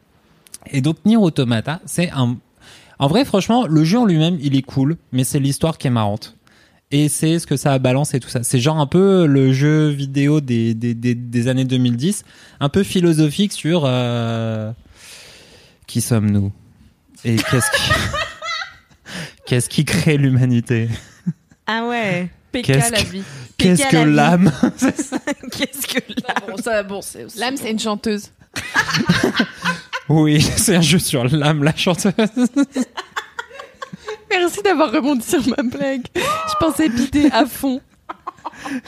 Et 0.71 0.81
donc 0.81 0.97
Nier 1.05 1.17
Automata 1.17 1.81
c'est 1.85 2.11
un 2.11 2.37
en 2.99 3.09
vrai 3.09 3.25
franchement 3.25 3.67
le 3.67 3.85
jeu 3.85 3.99
en 3.99 4.07
lui-même 4.07 4.39
il 4.41 4.57
est 4.57 4.63
cool 4.63 4.97
mais 5.13 5.25
c'est 5.25 5.41
l'histoire 5.41 5.79
qui 5.79 5.89
est 5.89 5.91
marrante. 5.91 6.37
Et 6.91 7.09
c'est 7.09 7.39
ce 7.39 7.47
que 7.47 7.57
ça 7.57 7.79
balance 7.79 8.15
et 8.15 8.21
tout 8.21 8.29
ça. 8.29 8.43
C'est 8.45 8.61
genre 8.61 8.79
un 8.79 8.87
peu 8.87 9.27
le 9.27 9.53
jeu 9.53 9.89
vidéo 9.89 10.41
des, 10.41 10.75
des, 10.75 10.95
des, 10.95 11.15
des 11.15 11.49
années 11.49 11.65
2010, 11.65 12.25
un 12.61 12.69
peu 12.69 12.83
philosophique 12.85 13.53
sur 13.53 13.83
euh, 13.85 14.71
qui 15.87 16.01
sommes-nous 16.01 16.53
et 17.25 17.37
qu'est-ce 17.37 17.71
qui 17.71 17.91
qu'est-ce 19.47 19.69
qui 19.69 19.85
crée 19.85 20.17
l'humanité? 20.19 20.89
Ah 21.67 21.87
ouais 21.87 22.29
PK 22.53 22.63
Qu'est-ce 22.67 22.93
la 22.93 23.03
que- 23.03 23.09
vie. 23.09 23.23
Qu'est-ce 23.57 23.87
que 23.89 23.97
l'âme? 23.97 24.53
Qu'est-ce 25.53 25.87
que 25.87 26.01
là 26.27 26.35
Bon, 26.49 26.57
ça, 26.57 26.83
bon, 26.83 27.01
c'est 27.03 27.25
aussi. 27.25 27.39
L'âme, 27.39 27.57
c'est 27.57 27.71
une 27.71 27.79
chanteuse. 27.81 28.31
Oui, 30.11 30.43
c'est 30.43 30.77
un 30.77 30.83
jeu 30.83 30.99
sur 30.99 31.25
l'âme, 31.25 31.65
la 31.65 31.75
chanteuse. 31.75 32.13
Merci 34.39 34.63
d'avoir 34.63 34.91
rebondi 34.91 35.27
sur 35.27 35.41
ma 35.49 35.63
blague. 35.63 36.03
Je 36.15 36.55
pensais 36.61 36.89
bider 36.89 37.29
à 37.33 37.47
fond. 37.47 37.81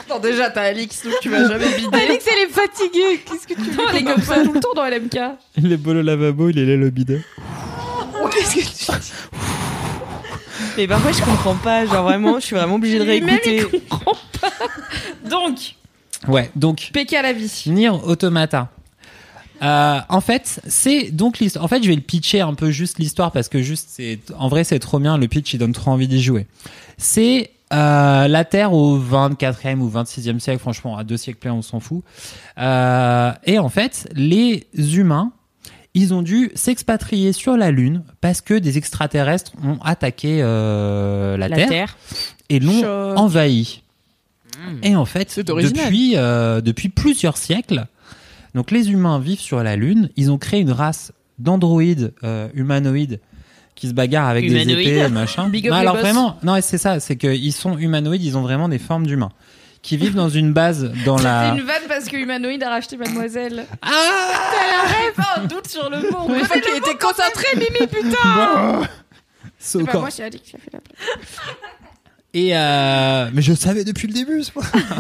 Non, 0.09 0.19
déjà, 0.19 0.51
t'as 0.51 0.63
Alix, 0.63 1.03
donc 1.05 1.15
tu 1.21 1.29
vas 1.29 1.49
jamais 1.49 1.69
bider. 1.77 1.97
Alex, 1.97 2.25
elle 2.33 2.49
est 2.49 2.53
fatiguée. 2.53 3.21
Qu'est-ce 3.25 3.47
que 3.47 3.55
tu 3.55 3.71
veux 3.71 3.85
elle 3.91 3.97
est 3.97 4.05
comme 4.05 4.23
ça 4.23 4.43
tout 4.43 4.53
le 4.53 4.61
temps 4.61 4.75
dans 4.75 4.85
LMK. 4.85 5.19
Il 5.59 5.73
est 5.73 5.77
beau 5.77 5.93
le 5.93 6.03
lavabo, 6.03 6.49
il 6.51 6.59
est 6.59 6.67
là 6.67 6.77
le 6.77 6.91
bidet. 6.91 7.23
Qu'est-ce 8.33 8.55
que 8.55 8.61
tu 8.61 9.13
mais 10.77 10.87
parfois 10.87 11.11
je 11.13 11.23
comprends 11.23 11.55
pas 11.55 11.87
genre 11.87 12.03
vraiment 12.05 12.39
je 12.39 12.45
suis 12.45 12.57
vraiment 12.57 12.75
obligée 12.75 12.99
de 12.99 13.05
réécouter 13.05 13.65
il 13.73 13.81
comprend 13.89 14.13
pas. 14.41 14.51
Donc, 15.25 15.59
Ouais, 16.29 16.51
donc 16.55 16.91
PK 16.93 17.13
la 17.13 17.33
vie. 17.33 17.65
Nier 17.67 17.91
Automata. 17.91 18.69
Euh, 19.63 19.99
en 20.09 20.21
fait, 20.21 20.61
c'est 20.67 21.11
donc 21.11 21.39
l'histoire. 21.39 21.65
En 21.65 21.69
fait, 21.69 21.83
je 21.83 21.89
vais 21.89 21.95
le 21.95 22.03
pitcher 22.03 22.41
un 22.41 22.55
peu 22.55 22.71
juste 22.71 22.99
l'histoire 22.99 23.33
parce 23.33 23.49
que 23.49 23.63
juste 23.63 23.89
c'est 23.91 24.19
en 24.37 24.49
vrai 24.49 24.65
c'est 24.65 24.79
trop 24.79 24.99
bien. 24.99 25.17
Le 25.17 25.29
pitch 25.29 25.55
il 25.55 25.59
donne 25.59 25.73
trop 25.73 25.91
envie 25.91 26.09
d'y 26.09 26.23
jouer. 26.23 26.47
C'est 26.99 27.51
euh, 27.73 28.29
la 28.29 28.45
Terre 28.45 28.73
au 28.73 28.99
24e 28.99 29.79
ou 29.79 29.91
26e 29.91 30.39
siècle, 30.39 30.61
franchement 30.61 30.97
à 30.97 31.05
deux 31.05 31.17
siècles 31.17 31.39
pleins 31.39 31.55
on 31.55 31.63
s'en 31.63 31.81
fout. 31.81 32.03
Euh, 32.59 33.33
et 33.45 33.59
en 33.59 33.69
fait, 33.69 34.09
les 34.15 34.67
humains 34.75 35.33
ils 35.95 36.13
ont 36.13 36.21
dû 36.21 36.51
s'expatrier 36.55 37.33
sur 37.33 37.57
la 37.57 37.71
Lune 37.71 38.03
parce 38.21 38.43
que 38.43 38.53
des 38.53 38.77
extraterrestres 38.77 39.53
ont 39.65 39.79
attaqué 39.83 40.43
la, 40.43 41.37
la 41.39 41.49
Terre, 41.49 41.69
terre 41.69 41.97
et 42.51 42.61
l'ont 42.61 42.83
Choc. 42.83 43.19
envahi. 43.19 43.83
Et 44.83 44.95
en 44.95 45.07
fait, 45.07 45.39
depuis, 45.39 46.13
depuis 46.17 46.89
plusieurs 46.91 47.39
siècles, 47.39 47.87
donc 48.57 48.73
les 48.73 48.91
humains 48.91 49.21
vivent 49.21 49.39
sur 49.41 49.63
la 49.63 49.77
Lune. 49.77 50.11
Ils 50.17 50.33
ont 50.33 50.39
créé 50.39 50.61
une 50.61 50.73
race 50.73 51.13
d'androïdes 51.39 52.13
euh, 52.25 52.49
humanoïdes 52.55 53.21
qui 53.77 53.87
se 53.89 53.93
bagarrent 53.93 54.29
avec 54.29 54.47
Humanoïdes 54.47 54.77
des 54.77 54.83
épées, 54.83 55.09
machin. 55.11 55.49
Big 55.51 55.67
up 55.67 55.71
Non, 55.73 55.77
les 55.77 55.81
alors 55.83 55.95
boss. 55.95 56.03
vraiment, 56.03 56.39
non, 56.43 56.59
c'est 56.63 56.79
ça, 56.79 56.99
c'est 56.99 57.17
qu'ils 57.17 57.53
sont 57.53 57.77
humanoïdes, 57.79 58.25
ils 58.25 58.37
ont 58.39 58.43
vraiment 58.43 58.69
des 58.69 58.79
formes 58.79 59.07
d'humains. 59.07 59.31
Qui 59.83 59.97
vivent 59.97 60.15
dans 60.17 60.31
une 60.31 60.53
base 60.53 60.91
dans 61.05 61.17
la. 61.19 61.53
C'est 61.55 61.61
une 61.61 61.65
vanne 61.67 61.83
parce 61.87 62.07
que 62.07 62.17
Humanoïde 62.17 62.61
a 62.65 62.71
racheté 62.71 62.97
Mademoiselle. 62.97 63.67
Ah 63.83 63.89
J'avais 64.89 65.13
pas 65.13 65.41
un 65.41 65.45
doute 65.45 65.69
sur 65.69 65.89
le 65.89 65.99
mot. 66.11 66.35
Une 66.35 66.45
fois 66.45 66.59
qu'il 66.59 66.75
était 66.77 66.97
concentré, 66.99 67.47
Mimi, 67.55 67.87
putain 67.87 68.83
So- 69.61 69.79
C'est 69.81 69.85
pas 69.93 69.99
moi, 70.01 70.11
c'est 70.11 70.25
Alix 70.25 70.43
qui 70.51 70.57
a 70.57 70.59
fait 70.59 70.73
la 70.73 70.81
place. 70.81 71.41
Et 72.37 72.51
euh, 72.55 73.31
mais 73.33 73.41
je 73.41 73.55
savais 73.55 73.83
depuis 73.83 74.09
le 74.09 74.13
début. 74.13 74.43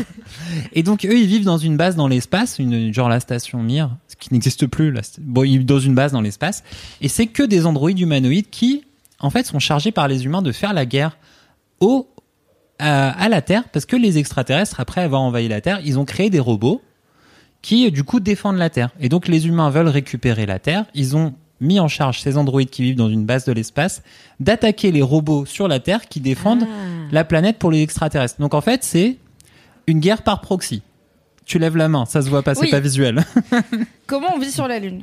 et 0.73 0.83
donc 0.83 1.05
eux, 1.05 1.19
ils 1.19 1.27
vivent 1.27 1.45
dans 1.45 1.59
une 1.59 1.77
base 1.77 1.95
dans 1.95 2.09
l'espace, 2.09 2.59
une 2.59 2.95
genre 2.95 3.11
la 3.11 3.21
station 3.21 3.63
Mir, 3.63 3.95
ce 4.09 4.17
qui 4.17 4.33
n'existe 4.33 4.67
plus. 4.67 4.91
Là. 4.91 5.03
Bon, 5.21 5.45
ils 5.45 5.59
vivent 5.59 5.67
dans 5.67 5.79
une 5.79 5.95
base 5.95 6.13
dans 6.13 6.23
l'espace, 6.23 6.65
et 7.03 7.09
c'est 7.09 7.27
que 7.27 7.43
des 7.43 7.67
androïdes 7.67 8.01
humanoïdes 8.01 8.49
qui, 8.49 8.85
en 9.21 9.29
fait, 9.29 9.45
sont 9.45 9.59
chargés 9.59 9.93
par 9.93 10.09
les 10.09 10.25
humains 10.25 10.41
de 10.41 10.51
faire 10.51 10.73
la 10.73 10.87
guerre 10.87 11.19
au 11.81 12.09
à, 12.79 13.11
à 13.11 13.29
la 13.29 13.43
Terre, 13.43 13.65
parce 13.71 13.85
que 13.85 13.97
les 13.97 14.17
extraterrestres, 14.17 14.81
après 14.81 15.03
avoir 15.03 15.21
envahi 15.21 15.47
la 15.47 15.61
Terre, 15.61 15.83
ils 15.85 15.99
ont 15.99 16.07
créé 16.07 16.31
des 16.31 16.41
robots 16.41 16.81
qui, 17.61 17.91
du 17.91 18.03
coup, 18.03 18.19
défendent 18.19 18.57
la 18.57 18.71
Terre. 18.71 18.95
Et 18.99 19.11
donc 19.11 19.29
les 19.29 19.47
humains 19.47 19.69
veulent 19.69 19.89
récupérer 19.89 20.47
la 20.47 20.59
Terre. 20.59 20.87
Ils 20.95 21.19
ont 21.19 21.35
mis 21.61 21.81
en 21.81 21.89
charge 21.89 22.20
ces 22.20 22.37
androïdes 22.37 22.70
qui 22.70 22.83
vivent 22.83 22.97
dans 22.97 23.09
une 23.09 23.24
base 23.24 23.45
de 23.45 23.53
l'espace 23.53 24.03
d'attaquer 24.41 24.93
les 24.93 25.03
robots 25.03 25.47
sur 25.47 25.69
la 25.69 25.81
Terre 25.81 26.07
qui 26.09 26.20
défendent 26.20 26.66
la 27.11 27.24
planète 27.24 27.59
pour 27.59 27.70
les 27.70 27.81
extraterrestres. 27.83 28.41
Donc 28.41 28.53
en 28.55 28.61
fait, 28.61 28.85
c'est 28.85 29.16
une 29.87 30.01
guerre 30.01 30.23
par 30.23 30.41
proxy. 30.41 30.83
Tu 31.45 31.59
lèves 31.59 31.77
la 31.77 31.89
main, 31.89 32.05
ça 32.07 32.23
se 32.23 32.28
voit 32.28 32.43
pas, 32.43 32.55
c'est 32.55 32.62
Oui. 32.62 32.70
pas 32.70 32.81
visuel. 32.81 33.24
Comment 34.07 34.35
on 34.35 34.39
vit 34.39 34.51
sur 34.51 34.66
la 34.69 34.78
Lune? 34.78 35.03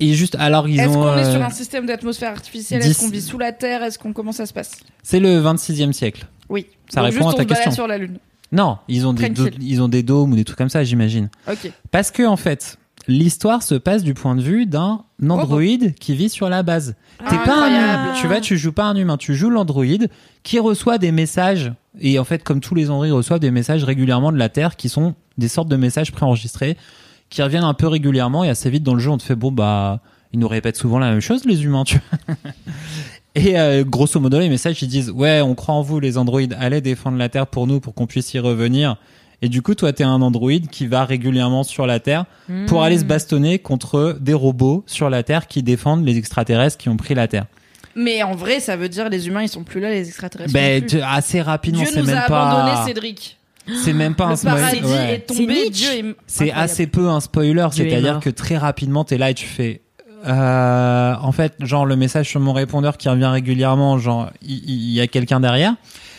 Et 0.00 0.12
juste, 0.14 0.36
alors 0.38 0.68
ils 0.68 0.78
Est-ce 0.80 0.88
qu'on 0.92 1.16
est 1.16 1.24
euh, 1.24 1.32
sur 1.32 1.42
un 1.42 1.50
système 1.50 1.86
d'atmosphère 1.86 2.30
artificielle? 2.32 2.82
Est-ce 2.82 2.98
qu'on 3.00 3.08
vit 3.08 3.22
sous 3.22 3.38
la 3.38 3.52
Terre? 3.52 3.82
Est-ce 3.82 3.98
qu'on 3.98 4.12
comment 4.12 4.32
ça 4.32 4.46
se 4.46 4.52
passe? 4.52 4.72
C'est 5.02 5.20
le 5.20 5.40
26e 5.40 5.92
siècle. 5.92 6.26
Oui. 6.48 6.66
Ça 6.88 7.00
Donc 7.02 7.12
répond 7.12 7.28
juste 7.28 7.40
à 7.40 7.44
ta 7.44 7.54
question. 7.54 7.70
sur 7.72 7.86
la 7.86 7.98
Lune. 7.98 8.18
Non, 8.52 8.78
ils 8.88 9.06
ont 9.06 9.12
des 9.12 9.32
Tranquille. 9.32 9.58
ils 9.60 9.82
ont 9.82 9.88
des 9.88 10.02
dômes 10.02 10.32
ou 10.32 10.36
des 10.36 10.44
trucs 10.44 10.58
comme 10.58 10.68
ça, 10.68 10.84
j'imagine. 10.84 11.28
Ok. 11.50 11.70
Parce 11.90 12.10
que 12.10 12.22
en 12.24 12.36
fait, 12.36 12.76
l'histoire 13.08 13.62
se 13.62 13.74
passe 13.74 14.02
du 14.02 14.14
point 14.14 14.34
de 14.34 14.42
vue 14.42 14.66
d'un 14.66 15.04
androïde 15.28 15.94
qui 15.94 16.14
vit 16.14 16.28
sur 16.28 16.48
la 16.48 16.62
base. 16.62 16.94
T'es 17.28 17.36
pas 17.44 17.66
un 17.66 18.12
tu 18.14 18.26
vois, 18.26 18.40
tu 18.40 18.56
joues 18.56 18.72
pas 18.72 18.84
un 18.84 18.96
humain, 18.96 19.16
tu 19.16 19.34
joues 19.34 19.50
l'androïde 19.50 20.08
qui 20.42 20.58
reçoit 20.58 20.98
des 20.98 21.12
messages. 21.12 21.72
Et 22.00 22.18
en 22.18 22.24
fait 22.24 22.42
comme 22.42 22.60
tous 22.60 22.74
les 22.74 22.90
androïdes 22.90 23.12
reçoivent 23.12 23.40
des 23.40 23.50
messages 23.50 23.84
régulièrement 23.84 24.32
de 24.32 24.38
la 24.38 24.48
Terre 24.48 24.76
qui 24.76 24.88
sont 24.88 25.14
des 25.38 25.48
sortes 25.48 25.68
de 25.68 25.76
messages 25.76 26.12
préenregistrés 26.12 26.76
qui 27.30 27.42
reviennent 27.42 27.64
un 27.64 27.74
peu 27.74 27.86
régulièrement. 27.86 28.44
Et 28.44 28.48
assez 28.48 28.70
vite 28.70 28.82
dans 28.82 28.94
le 28.94 29.00
jeu 29.00 29.10
on 29.10 29.18
te 29.18 29.22
fait 29.22 29.36
bon 29.36 29.52
bah 29.52 30.00
ils 30.32 30.38
nous 30.40 30.48
répètent 30.48 30.76
souvent 30.76 30.98
la 30.98 31.10
même 31.10 31.20
chose 31.20 31.44
les 31.44 31.64
humains, 31.64 31.84
tu 31.84 31.98
vois. 32.26 32.36
Et 33.36 33.58
euh, 33.58 33.82
grosso 33.82 34.20
modo, 34.20 34.38
les 34.38 34.48
messages 34.48 34.80
ils 34.82 34.88
disent 34.88 35.10
ouais, 35.10 35.40
on 35.40 35.54
croit 35.54 35.74
en 35.74 35.82
vous 35.82 35.98
les 35.98 36.18
androïdes, 36.18 36.56
allez 36.58 36.80
défendre 36.80 37.18
la 37.18 37.28
Terre 37.28 37.48
pour 37.48 37.66
nous 37.66 37.80
pour 37.80 37.94
qu'on 37.94 38.06
puisse 38.06 38.32
y 38.34 38.38
revenir. 38.38 38.96
Et 39.42 39.48
du 39.48 39.62
coup, 39.62 39.74
toi, 39.74 39.92
t'es 39.92 40.04
un 40.04 40.22
androïde 40.22 40.68
qui 40.68 40.86
va 40.86 41.04
régulièrement 41.04 41.62
sur 41.64 41.86
la 41.86 42.00
Terre 42.00 42.24
pour 42.66 42.82
aller 42.82 42.98
se 42.98 43.04
bastonner 43.04 43.58
contre 43.58 44.16
des 44.20 44.34
robots 44.34 44.82
sur 44.86 45.10
la 45.10 45.22
Terre 45.22 45.46
qui 45.46 45.62
défendent 45.62 46.04
les 46.04 46.16
extraterrestres 46.16 46.78
qui 46.78 46.88
ont 46.88 46.96
pris 46.96 47.14
la 47.14 47.28
Terre. 47.28 47.46
Mais 47.96 48.22
en 48.22 48.34
vrai, 48.34 48.60
ça 48.60 48.76
veut 48.76 48.88
dire 48.88 49.08
les 49.08 49.28
humains 49.28 49.42
ils 49.42 49.48
sont 49.48 49.62
plus 49.62 49.80
là, 49.80 49.90
les 49.90 50.08
extraterrestres. 50.08 50.52
Ben, 50.52 50.82
assez 51.06 51.40
rapidement, 51.40 51.82
Dieu 51.82 51.90
c'est 51.92 52.00
nous 52.00 52.06
même 52.06 52.18
a 52.18 52.26
pas. 52.26 52.50
abandonné 52.50 52.86
Cédric. 52.86 53.38
C'est 53.82 53.92
même 53.92 54.14
pas 54.14 54.26
un 54.26 54.30
Le 54.30 54.36
spoiler. 54.36 54.60
paradis 54.60 54.82
ouais. 54.84 55.14
est 55.14 55.18
tombé. 55.20 55.46
Nietzsche. 55.46 55.70
Dieu 55.70 56.10
est 56.10 56.16
C'est 56.26 56.52
assez 56.52 56.86
peu 56.86 57.08
un 57.08 57.20
spoiler, 57.20 57.66
c'est-à-dire 57.72 58.20
que 58.20 58.30
très 58.30 58.56
rapidement, 58.58 59.04
t'es 59.04 59.16
là 59.16 59.30
et 59.30 59.34
tu 59.34 59.46
fais. 59.46 59.80
euh, 60.26 61.14
en 61.20 61.32
fait, 61.32 61.54
genre 61.60 61.86
le 61.86 61.96
message 61.96 62.28
sur 62.28 62.40
mon 62.40 62.52
répondeur 62.52 62.96
qui 62.98 63.08
revient 63.08 63.26
régulièrement, 63.26 63.98
genre 63.98 64.30
il 64.42 64.68
il 64.68 64.92
y, 64.92 65.00
a 65.00 65.06
quelqu'un 65.06 65.40
derrière. 65.40 65.74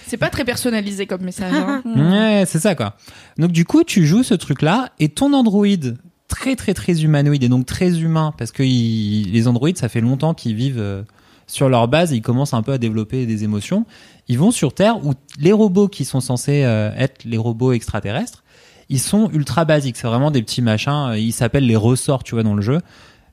C'est 0.08 0.18
pas 0.18 0.30
très 0.30 0.46
personnalisé 0.46 1.06
comme 1.08 1.22
message. 1.22 1.54
hein. 1.54 1.82
Ouais, 1.96 2.44
c'est 2.48 2.60
ça 2.60 2.76
quoi. 2.76 2.96
Donc 3.38 3.52
du 3.52 3.66
coup, 3.66 3.84
tu 3.84 4.06
joues 4.06 4.24
ce 4.24 4.34
truc-là 4.34 4.90
et 5.00 5.10
ton 5.10 5.34
androïde 5.34 5.98
très 6.28 6.56
très 6.56 6.74
très 6.74 7.04
humanoïde 7.04 7.44
et 7.44 7.50
donc 7.50 7.66
très 7.66 8.00
humain 8.00 8.34
parce 8.38 8.52
que 8.52 8.64
il- 8.64 9.32
les 9.32 9.48
androïdes, 9.48 9.78
ça 9.78 9.90
fait 9.90 10.02
longtemps 10.02 10.34
qu'ils 10.34 10.56
vivent 10.56 10.80
euh, 10.80 11.04
sur 11.48 11.70
leur 11.70 11.88
base, 11.88 12.12
et 12.12 12.16
ils 12.16 12.22
commencent 12.24 12.56
un 12.56 12.64
peu 12.64 12.72
à 12.74 12.78
développer 12.80 13.28
des 13.28 13.44
émotions. 13.44 13.86
Ils 14.28 14.40
vont 14.40 14.50
sur 14.50 14.74
Terre 14.74 15.06
où 15.06 15.14
les 15.40 15.52
robots 15.52 15.88
qui 15.88 16.04
sont 16.04 16.20
censés 16.20 16.64
euh, 16.64 16.90
être 16.98 17.24
les 17.24 17.38
robots 17.38 17.72
extraterrestres, 17.72 18.44
ils 18.90 19.00
sont 19.00 19.30
ultra 19.32 19.64
basiques. 19.66 19.98
C'est 19.98 20.08
vraiment 20.08 20.32
des 20.32 20.42
petits 20.42 20.64
machins. 20.64 21.10
euh, 21.10 21.18
Ils 21.20 21.34
s'appellent 21.34 21.68
les 21.68 21.76
ressorts, 21.76 22.24
tu 22.24 22.34
vois, 22.34 22.42
dans 22.44 22.56
le 22.56 22.64
jeu. 22.64 22.80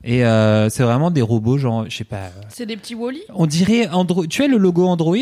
Et 0.05 0.27
euh, 0.27 0.69
c'est 0.69 0.82
vraiment 0.82 1.11
des 1.11 1.23
robots, 1.23 1.57
genre, 1.57 1.86
je 1.89 1.97
sais 1.97 2.05
pas. 2.05 2.16
euh, 2.16 2.28
C'est 2.51 2.66
des 2.66 2.77
petits 2.77 2.94
Wally. 2.94 3.20
On 3.35 3.47
dirait 3.47 3.89
Andro... 3.89 4.27
Tu 4.27 4.43
as 4.43 4.47
le 4.49 4.59
logo 4.59 4.85
Android 4.86 5.16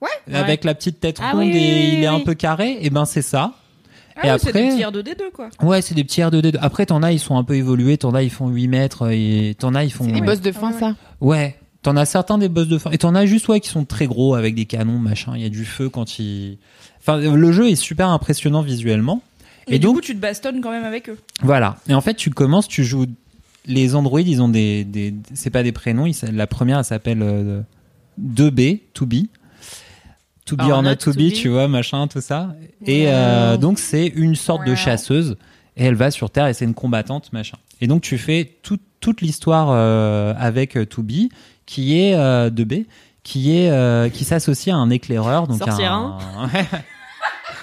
Ouais. 0.00 0.34
Avec 0.34 0.64
la 0.64 0.74
petite 0.74 1.00
tête 1.00 1.18
Ah 1.22 1.32
ronde 1.32 1.40
oui, 1.40 1.50
oui, 1.52 1.58
et 1.58 1.60
oui, 1.90 1.94
il 1.98 2.04
est 2.04 2.06
un 2.06 2.20
peu 2.20 2.34
carré. 2.34 2.78
Et 2.80 2.90
ben 2.90 3.04
c'est 3.04 3.22
ça. 3.22 3.52
Ah 4.16 4.26
Et 4.28 4.32
oui, 4.32 4.38
c'est 4.40 4.48
après- 4.48 4.62
des 4.62 4.68
petits 4.70 4.82
R2D2 4.82 5.30
quoi. 5.32 5.48
Ouais, 5.62 5.82
c'est 5.82 5.94
des 5.94 6.04
petits 6.04 6.20
R2D2. 6.20 6.56
Après, 6.60 6.86
t'en 6.86 7.02
as, 7.02 7.12
ils 7.12 7.18
sont 7.20 7.36
un 7.36 7.44
peu 7.44 7.54
évolués. 7.54 7.96
T'en 7.98 8.14
as, 8.14 8.22
ils 8.22 8.30
font 8.30 8.48
8 8.48 8.68
mètres. 8.68 9.10
Et 9.12 9.56
t'en 9.58 9.74
as, 9.74 9.84
ils 9.84 9.92
font. 9.92 10.04
C'est 10.04 10.12
ouais. 10.12 10.20
boss 10.20 10.40
de 10.40 10.52
fin, 10.52 10.72
ça? 10.72 10.94
Ouais. 11.20 11.56
T'en 11.82 11.96
as 11.96 12.04
certains 12.04 12.36
des 12.38 12.48
boss 12.50 12.68
de 12.68 12.76
fin. 12.78 12.90
Et 12.90 12.98
t'en 12.98 13.14
as 13.14 13.24
juste, 13.26 13.48
ouais, 13.48 13.60
qui 13.60 13.68
sont 13.70 13.84
très 13.84 14.06
gros 14.06 14.34
avec 14.34 14.54
des 14.54 14.66
canons, 14.66 14.98
machin. 14.98 15.32
Il 15.36 15.42
y 15.42 15.46
a 15.46 15.48
du 15.48 15.64
feu 15.64 15.88
quand 15.88 16.18
ils. 16.18 16.58
Enfin, 17.00 17.16
le 17.18 17.52
jeu 17.52 17.68
est 17.70 17.76
super 17.76 18.08
impressionnant 18.08 18.60
visuellement. 18.62 19.22
Et, 19.68 19.76
Et 19.76 19.78
du 19.78 19.86
donc- 19.86 19.96
coup, 19.96 20.00
tu 20.02 20.14
te 20.14 20.20
bastonnes 20.20 20.60
quand 20.60 20.70
même 20.70 20.84
avec 20.84 21.08
eux. 21.08 21.18
Voilà. 21.42 21.76
Et 21.88 21.94
en 21.94 22.00
fait, 22.00 22.14
tu 22.14 22.30
commences, 22.30 22.68
tu 22.68 22.84
joues. 22.84 23.06
Les 23.66 23.94
androïdes, 23.94 24.28
ils 24.28 24.42
ont 24.42 24.48
des. 24.48 24.84
des 24.84 25.14
c'est 25.34 25.50
pas 25.50 25.62
des 25.62 25.72
prénoms. 25.72 26.06
Ils, 26.06 26.14
la 26.32 26.46
première, 26.46 26.78
elle 26.78 26.84
s'appelle 26.84 27.20
euh, 27.22 27.60
2B, 28.20 28.80
to 28.94 29.06
be. 29.06 29.26
To 30.50 30.56
be 30.56 30.62
Or 30.64 30.70
or 30.78 30.82
not 30.82 30.90
not 30.90 30.96
to 30.96 31.12
to 31.12 31.16
be, 31.18 31.30
be. 31.30 31.32
tu 31.32 31.48
vois, 31.48 31.68
machin, 31.68 32.06
tout 32.08 32.20
ça. 32.20 32.54
Et 32.86 33.04
euh, 33.08 33.56
donc, 33.56 33.78
c'est 33.78 34.06
une 34.06 34.34
sorte 34.34 34.64
de 34.66 34.74
chasseuse. 34.74 35.36
Et 35.76 35.84
elle 35.84 35.94
va 35.94 36.10
sur 36.10 36.30
Terre 36.30 36.46
et 36.48 36.54
c'est 36.54 36.64
une 36.64 36.74
combattante, 36.74 37.32
machin. 37.32 37.56
Et 37.80 37.86
donc, 37.86 38.02
tu 38.02 38.18
fais 38.18 38.56
tout- 38.62 38.78
toute 39.00 39.20
l'histoire 39.20 39.68
euh, 39.70 40.34
avec 40.38 40.76
euh, 40.76 40.84
to 40.84 41.02
be, 41.02 41.30
qui 41.66 41.98
est 42.00 42.14
euh, 42.14 42.50
2B, 42.50 42.86
qui 43.22 43.56
est 43.56 43.70
euh, 43.70 44.08
qui 44.08 44.24
s'associe 44.24 44.74
à 44.74 44.78
un 44.78 44.90
éclaireur. 44.90 45.46
Donc 45.46 45.58
Sorcière, 45.58 45.92
un... 45.92 46.18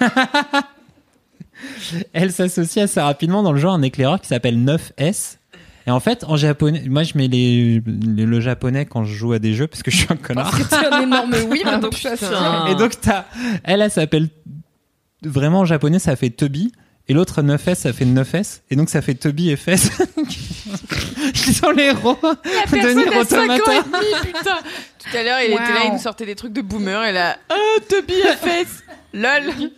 Elle 2.12 2.32
s'associe 2.32 2.84
assez 2.84 3.00
rapidement 3.00 3.42
dans 3.42 3.52
le 3.52 3.58
jeu 3.58 3.68
à 3.68 3.72
un 3.72 3.82
éclaireur 3.82 4.20
qui 4.20 4.28
s'appelle 4.28 4.56
9S. 4.64 5.37
Et 5.88 5.90
en 5.90 6.00
fait, 6.00 6.22
en 6.28 6.36
japonais, 6.36 6.82
moi 6.86 7.02
je 7.02 7.16
mets 7.16 7.28
les, 7.28 7.82
les- 7.86 8.26
le 8.26 8.40
japonais 8.40 8.84
quand 8.84 9.04
je 9.04 9.14
joue 9.14 9.32
à 9.32 9.38
des 9.38 9.54
jeux 9.54 9.66
parce 9.66 9.82
que 9.82 9.90
je 9.90 9.96
suis 9.96 10.06
un 10.10 10.16
connard. 10.16 10.50
Parce 10.50 10.62
que 10.62 10.68
t'es 10.68 10.86
un 10.94 11.00
énorme 11.04 11.34
oui, 11.48 11.62
mais 11.64 11.78
donc 11.78 11.94
ça 11.94 12.10
putain. 12.10 12.66
Et 12.66 12.74
donc 12.74 13.00
t'as, 13.00 13.24
elle, 13.64 13.80
elle 13.80 13.90
s'appelle 13.90 14.28
vraiment 15.22 15.60
en 15.60 15.64
japonais 15.64 15.98
ça 15.98 16.14
fait 16.14 16.28
Toby 16.28 16.72
et 17.08 17.14
l'autre 17.14 17.40
9S 17.40 17.74
ça 17.76 17.92
fait 17.94 18.04
9S 18.04 18.60
et 18.70 18.76
donc 18.76 18.90
ça 18.90 19.00
fait 19.00 19.14
Toby 19.14 19.48
et 19.48 19.56
Fess. 19.56 19.90
Qui 21.32 21.54
sont 21.54 21.70
les 21.70 21.84
héros 21.84 22.18
de 22.22 22.94
Nier 22.94 23.06
Personne 23.10 23.50
a 23.50 23.56
5 23.56 23.68
ans 23.68 23.72
et 23.72 23.82
demi, 23.82 24.14
putain. 24.26 24.58
Tout 24.98 25.16
à 25.16 25.22
l'heure, 25.22 25.38
il 25.40 25.52
était 25.52 25.62
là, 25.72 25.80
il 25.86 25.92
nous 25.92 25.98
sortait 25.98 26.26
des 26.26 26.34
trucs 26.34 26.52
de 26.52 26.60
boomer, 26.60 27.02
et 27.04 27.12
là, 27.12 27.38
oh, 27.50 27.80
Toby 27.88 28.20
a 28.30 28.36
fait, 28.36 28.66
lol. 29.14 29.70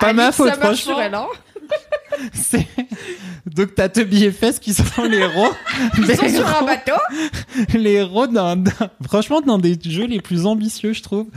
Pas 0.00 0.12
ma 0.12 0.32
faute 0.32 0.50
ça 0.50 0.56
marche 0.58 0.82
franchement. 0.82 0.92
sur 0.94 1.00
elle, 1.00 1.14
hein. 1.14 1.26
C'est- 2.34 2.66
Donc 3.54 3.74
t'as 3.74 3.88
Toby 3.88 4.24
et 4.24 4.32
Fess 4.32 4.58
qui 4.58 4.74
sont 4.74 5.04
les 5.08 5.18
héros. 5.18 5.48
Ils 5.98 6.16
sont 6.16 6.28
sur 6.28 6.46
un 6.46 6.62
bateau. 6.64 6.92
les 7.74 7.92
héros 7.92 8.26
d'un, 8.26 8.56
d'un- 8.56 8.90
franchement 9.06 9.40
dans 9.40 9.58
des 9.58 9.78
jeux 9.82 10.06
les 10.06 10.20
plus 10.20 10.44
ambitieux 10.46 10.92
je 10.92 11.02
trouve 11.02 11.28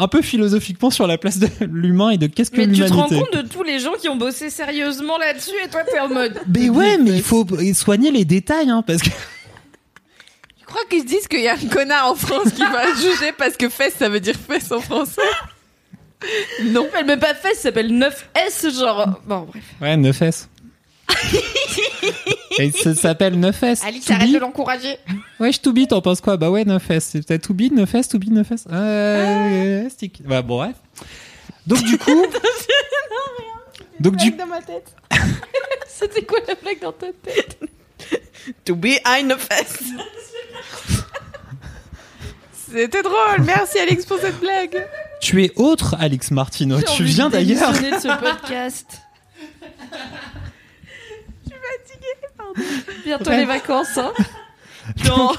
un 0.00 0.06
peu 0.08 0.22
philosophiquement 0.22 0.90
sur 0.90 1.06
la 1.06 1.18
place 1.18 1.38
de 1.38 1.48
l'humain 1.70 2.10
et 2.10 2.18
de 2.18 2.26
qu'est-ce 2.28 2.50
que 2.52 2.58
Mais 2.60 2.68
tu 2.68 2.84
te 2.84 2.92
rends 2.92 3.06
l'humanité 3.08 3.20
compte 3.32 3.42
de 3.44 3.48
tous 3.48 3.62
les 3.64 3.80
gens 3.80 3.92
qui 4.00 4.08
ont 4.08 4.16
bossé 4.16 4.48
sérieusement 4.48 5.18
là-dessus 5.18 5.50
et 5.64 5.68
toi 5.68 5.80
t'es 5.84 5.98
en 5.98 6.08
mode. 6.08 6.40
mais 6.46 6.68
ouais 6.70 6.96
mais 6.98 7.10
il 7.16 7.22
faut 7.22 7.44
soigner 7.74 8.10
les 8.12 8.24
détails 8.24 8.70
hein, 8.70 8.82
parce 8.86 9.02
que 9.02 9.10
Je 10.60 10.64
crois 10.64 10.82
qu'ils 10.90 11.00
se 11.02 11.06
disent 11.06 11.26
qu'il 11.28 11.40
y 11.40 11.48
a 11.48 11.54
un 11.54 11.68
connard 11.68 12.12
en 12.12 12.14
France 12.14 12.52
qui 12.54 12.62
va 12.62 12.94
juger 12.94 13.32
parce 13.36 13.56
que 13.56 13.68
fesse, 13.70 13.94
ça 13.98 14.08
veut 14.10 14.20
dire 14.20 14.34
fesse 14.36 14.70
en 14.70 14.80
français? 14.80 15.22
Non, 16.64 16.86
elle 16.98 17.06
même 17.06 17.20
pas 17.20 17.34
fait, 17.34 17.54
ça 17.54 17.62
s'appelle 17.62 17.90
9S, 17.90 18.78
genre. 18.78 19.20
Bon, 19.26 19.46
bref. 19.50 19.62
ouais 19.80 19.96
9S 19.96 20.46
et 22.58 22.70
ça 22.72 22.94
s'appelle 22.94 23.38
9S 23.38 23.84
Alice, 23.86 24.04
To 24.06 24.12
arrête 24.12 24.32
de 24.32 24.38
l'encourager. 24.38 24.98
ouais 25.40 25.52
je 25.52 25.60
be 25.70 25.86
t'en 25.88 26.00
penses 26.00 26.20
quoi? 26.20 26.36
Bah 26.36 26.50
ouais 26.50 26.64
9S 26.64 27.00
c'est 27.00 27.26
peut-être 27.26 27.46
to 27.48 27.54
be 27.54 27.62
9S 27.72 28.08
to 28.08 28.18
be 28.18 28.24
9S 28.24 28.64
euh, 28.72 29.88
stick 29.88 30.22
ouais 30.28 30.42
bon 30.42 30.56
bref 30.58 30.76
donc 31.66 31.82
du 31.84 31.98
coup 31.98 32.24
donc 34.00 34.16
du 34.16 34.30
dans 34.32 34.46
ma 34.46 34.60
tête. 34.62 34.94
C'était 35.88 36.22
quoi 36.22 36.38
la 36.46 36.54
blague 36.54 36.80
dans 36.80 36.92
ta 36.92 37.08
tête? 37.24 37.58
To 38.64 38.76
be 38.76 38.86
I 39.04 39.24
9S. 39.24 39.82
C'était 42.70 43.02
drôle, 43.02 43.42
merci 43.44 43.78
Alex 43.78 44.06
pour 44.06 44.18
cette 44.18 44.38
blague. 44.40 44.86
Tu 45.20 45.44
es 45.44 45.52
autre, 45.56 45.96
Alex 45.98 46.30
Martino. 46.30 46.80
Tu 46.96 47.02
viens 47.04 47.28
d'ailleurs. 47.28 47.72
de 47.72 47.78
ce 47.78 48.20
podcast. 48.20 48.86
Je 51.42 51.50
suis 51.50 51.58
fatiguée, 51.58 52.14
pardon. 52.36 52.37
Bientôt 53.04 53.30
les 53.30 53.44
vacances, 53.44 53.96
hein. 53.98 54.12
Dans 55.06 55.32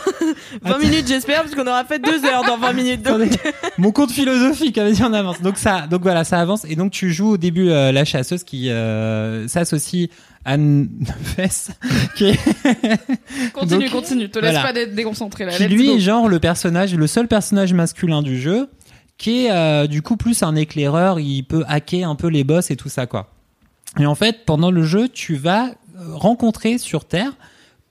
20 0.62 0.78
minutes, 0.80 1.08
j'espère, 1.08 1.42
parce 1.42 1.56
qu'on 1.56 1.66
aura 1.66 1.84
fait 1.84 2.00
deux 2.00 2.24
heures 2.24 2.44
dans 2.46 2.58
20 2.58 2.74
minutes. 2.74 3.02
donc. 3.02 3.22
Attendez, 3.22 3.38
Mon 3.80 3.92
compte 3.92 4.12
philosophique, 4.12 4.78
vas-y, 4.78 5.02
on 5.04 5.12
avance. 5.14 5.42
Donc 5.42 5.58
ça, 5.58 5.88
donc 5.88 6.04
voilà, 6.04 6.24
ça 6.24 6.40
avance. 6.40 6.66
Et 6.66 6.76
donc 6.76 6.92
tu 6.92 7.12
joues 7.12 7.32
au 7.32 7.38
début 7.38 7.70
euh, 7.70 7.92
la 7.92 8.06
chasseuse 8.06 8.44
qui 8.44 8.70
euh, 8.70 9.48
s'associe 9.48 10.10
à 10.46 10.56
Fess, 11.36 11.72
qui 12.16 12.32
Continue, 13.54 13.86
Donc, 13.86 13.92
continue. 13.92 14.30
Te 14.30 14.40
laisse 14.40 14.52
voilà. 14.52 14.68
pas 14.68 14.74
d'être 14.74 14.94
déconcentré 14.96 15.46
là. 15.46 15.52
qui 15.54 15.68
lui 15.68 15.88
go. 15.88 15.96
est 15.96 16.00
genre 16.00 16.28
le 16.28 16.40
personnage, 16.40 16.94
le 16.96 17.08
seul 17.08 17.28
personnage 17.28 17.74
masculin 17.74 18.22
du 18.22 18.40
jeu, 18.40 18.70
qui 19.18 19.46
est 19.46 19.52
euh, 19.52 19.88
du 19.88 20.02
coup 20.02 20.16
plus 20.16 20.44
un 20.44 20.56
éclaireur. 20.56 21.20
Il 21.20 21.44
peut 21.44 21.64
hacker 21.68 22.08
un 22.08 22.16
peu 22.16 22.28
les 22.28 22.44
boss 22.44 22.70
et 22.72 22.76
tout 22.76 22.90
ça 22.90 23.08
quoi. 23.08 23.32
Et 24.00 24.06
en 24.06 24.16
fait, 24.16 24.46
pendant 24.46 24.70
le 24.70 24.84
jeu, 24.84 25.10
tu 25.10 25.36
vas 25.36 25.72
rencontrer 26.14 26.78
sur 26.78 27.06
Terre 27.06 27.32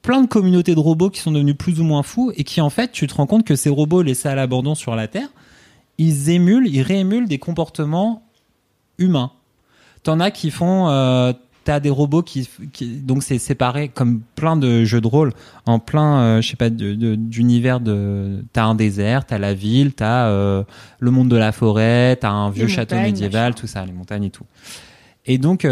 plein 0.02 0.22
de 0.22 0.26
communautés 0.28 0.74
de 0.74 0.80
robots 0.80 1.10
qui 1.10 1.20
sont 1.20 1.32
devenus 1.32 1.56
plus 1.56 1.80
ou 1.80 1.84
moins 1.84 2.02
fous 2.02 2.32
et 2.36 2.44
qui 2.44 2.60
en 2.60 2.70
fait, 2.70 2.92
tu 2.92 3.06
te 3.06 3.14
rends 3.14 3.26
compte 3.26 3.44
que 3.44 3.56
ces 3.56 3.68
robots 3.68 4.02
laissés 4.02 4.28
à 4.28 4.34
l'abandon 4.34 4.74
sur 4.74 4.94
la 4.94 5.08
Terre, 5.08 5.28
ils 5.98 6.30
émulent, 6.30 6.68
ils 6.68 6.82
réémulent 6.82 7.26
des 7.28 7.38
comportements 7.38 8.22
humains. 8.98 9.32
T'en 10.04 10.20
as 10.20 10.30
qui 10.30 10.50
font, 10.52 10.88
euh, 10.88 11.32
t'as 11.64 11.80
des 11.80 11.90
robots 11.90 12.22
qui, 12.22 12.48
qui- 12.72 12.96
donc 13.00 13.22
c'est 13.24 13.38
séparé 13.38 13.88
comme 13.88 14.20
plein 14.36 14.56
de 14.56 14.84
jeux 14.84 15.00
de 15.00 15.06
rôle 15.08 15.32
en 15.66 15.80
plein, 15.80 16.20
euh, 16.20 16.40
je 16.40 16.48
sais 16.48 16.56
pas, 16.56 16.70
de- 16.70 16.94
de- 16.94 17.16
d'univers 17.16 17.80
de, 17.80 18.44
t'as 18.52 18.64
un 18.64 18.74
désert, 18.76 19.26
t'as 19.26 19.38
la 19.38 19.52
ville, 19.52 19.92
t'as 19.92 20.28
euh, 20.28 20.62
le 21.00 21.10
monde 21.10 21.28
de 21.28 21.36
la 21.36 21.50
forêt, 21.52 22.16
t'as 22.20 22.30
un 22.30 22.50
vieux 22.50 22.66
Les 22.66 22.72
château 22.72 22.94
montagnes, 22.94 23.10
médiéval, 23.12 23.54
tout 23.56 23.66
ça, 23.66 23.84
les 23.84 23.92
montagnes 23.92 24.24
et 24.24 24.30
tout. 24.30 24.46
Et 25.26 25.36
donc, 25.38 25.66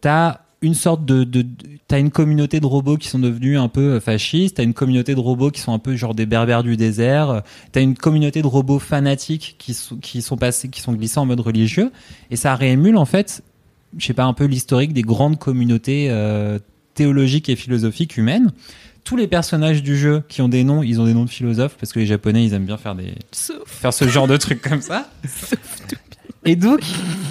t'as 0.00 0.40
une 0.66 0.74
sorte 0.74 1.04
de, 1.04 1.24
de, 1.24 1.42
de- 1.42 1.48
t'as 1.88 1.98
une 1.98 2.10
communauté 2.10 2.60
de 2.60 2.66
robots 2.66 2.96
qui 2.96 3.08
sont 3.08 3.18
devenus 3.18 3.58
un 3.58 3.68
peu 3.68 4.00
fascistes, 4.00 4.56
t'as 4.56 4.64
une 4.64 4.74
communauté 4.74 5.14
de 5.14 5.20
robots 5.20 5.50
qui 5.50 5.60
sont 5.60 5.72
un 5.72 5.78
peu 5.78 5.96
genre 5.96 6.14
des 6.14 6.26
berbères 6.26 6.62
du 6.62 6.76
désert, 6.76 7.30
euh, 7.30 7.40
t'as 7.72 7.80
une 7.80 7.96
communauté 7.96 8.42
de 8.42 8.46
robots 8.46 8.78
fanatiques 8.78 9.54
qui 9.58 9.72
sont, 9.74 9.96
qui 9.96 10.20
sont 10.22 10.36
passés, 10.36 10.68
qui 10.68 10.80
sont 10.80 10.92
glissés 10.92 11.18
en 11.18 11.26
mode 11.26 11.40
religieux, 11.40 11.90
et 12.30 12.36
ça 12.36 12.54
réémule 12.54 12.96
en 12.96 13.04
fait, 13.06 13.42
je 13.96 14.04
sais 14.06 14.14
pas, 14.14 14.24
un 14.24 14.32
peu 14.34 14.44
l'historique 14.44 14.92
des 14.92 15.02
grandes 15.02 15.38
communautés 15.38 16.08
euh, 16.10 16.58
théologiques 16.94 17.48
et 17.48 17.56
philosophiques 17.56 18.16
humaines. 18.16 18.52
Tous 19.04 19.16
les 19.16 19.28
personnages 19.28 19.84
du 19.84 19.96
jeu 19.96 20.24
qui 20.28 20.42
ont 20.42 20.48
des 20.48 20.64
noms, 20.64 20.82
ils 20.82 21.00
ont 21.00 21.04
des 21.04 21.14
noms 21.14 21.24
de 21.24 21.30
philosophes 21.30 21.76
parce 21.78 21.92
que 21.92 22.00
les 22.00 22.06
Japonais 22.06 22.44
ils 22.44 22.54
aiment 22.54 22.66
bien 22.66 22.76
faire 22.76 22.96
des 22.96 23.14
faire 23.66 23.92
ce 23.94 24.08
genre 24.08 24.26
de 24.26 24.36
trucs 24.36 24.60
comme 24.60 24.82
ça. 24.82 25.08
Et 26.46 26.56
donc, 26.56 26.80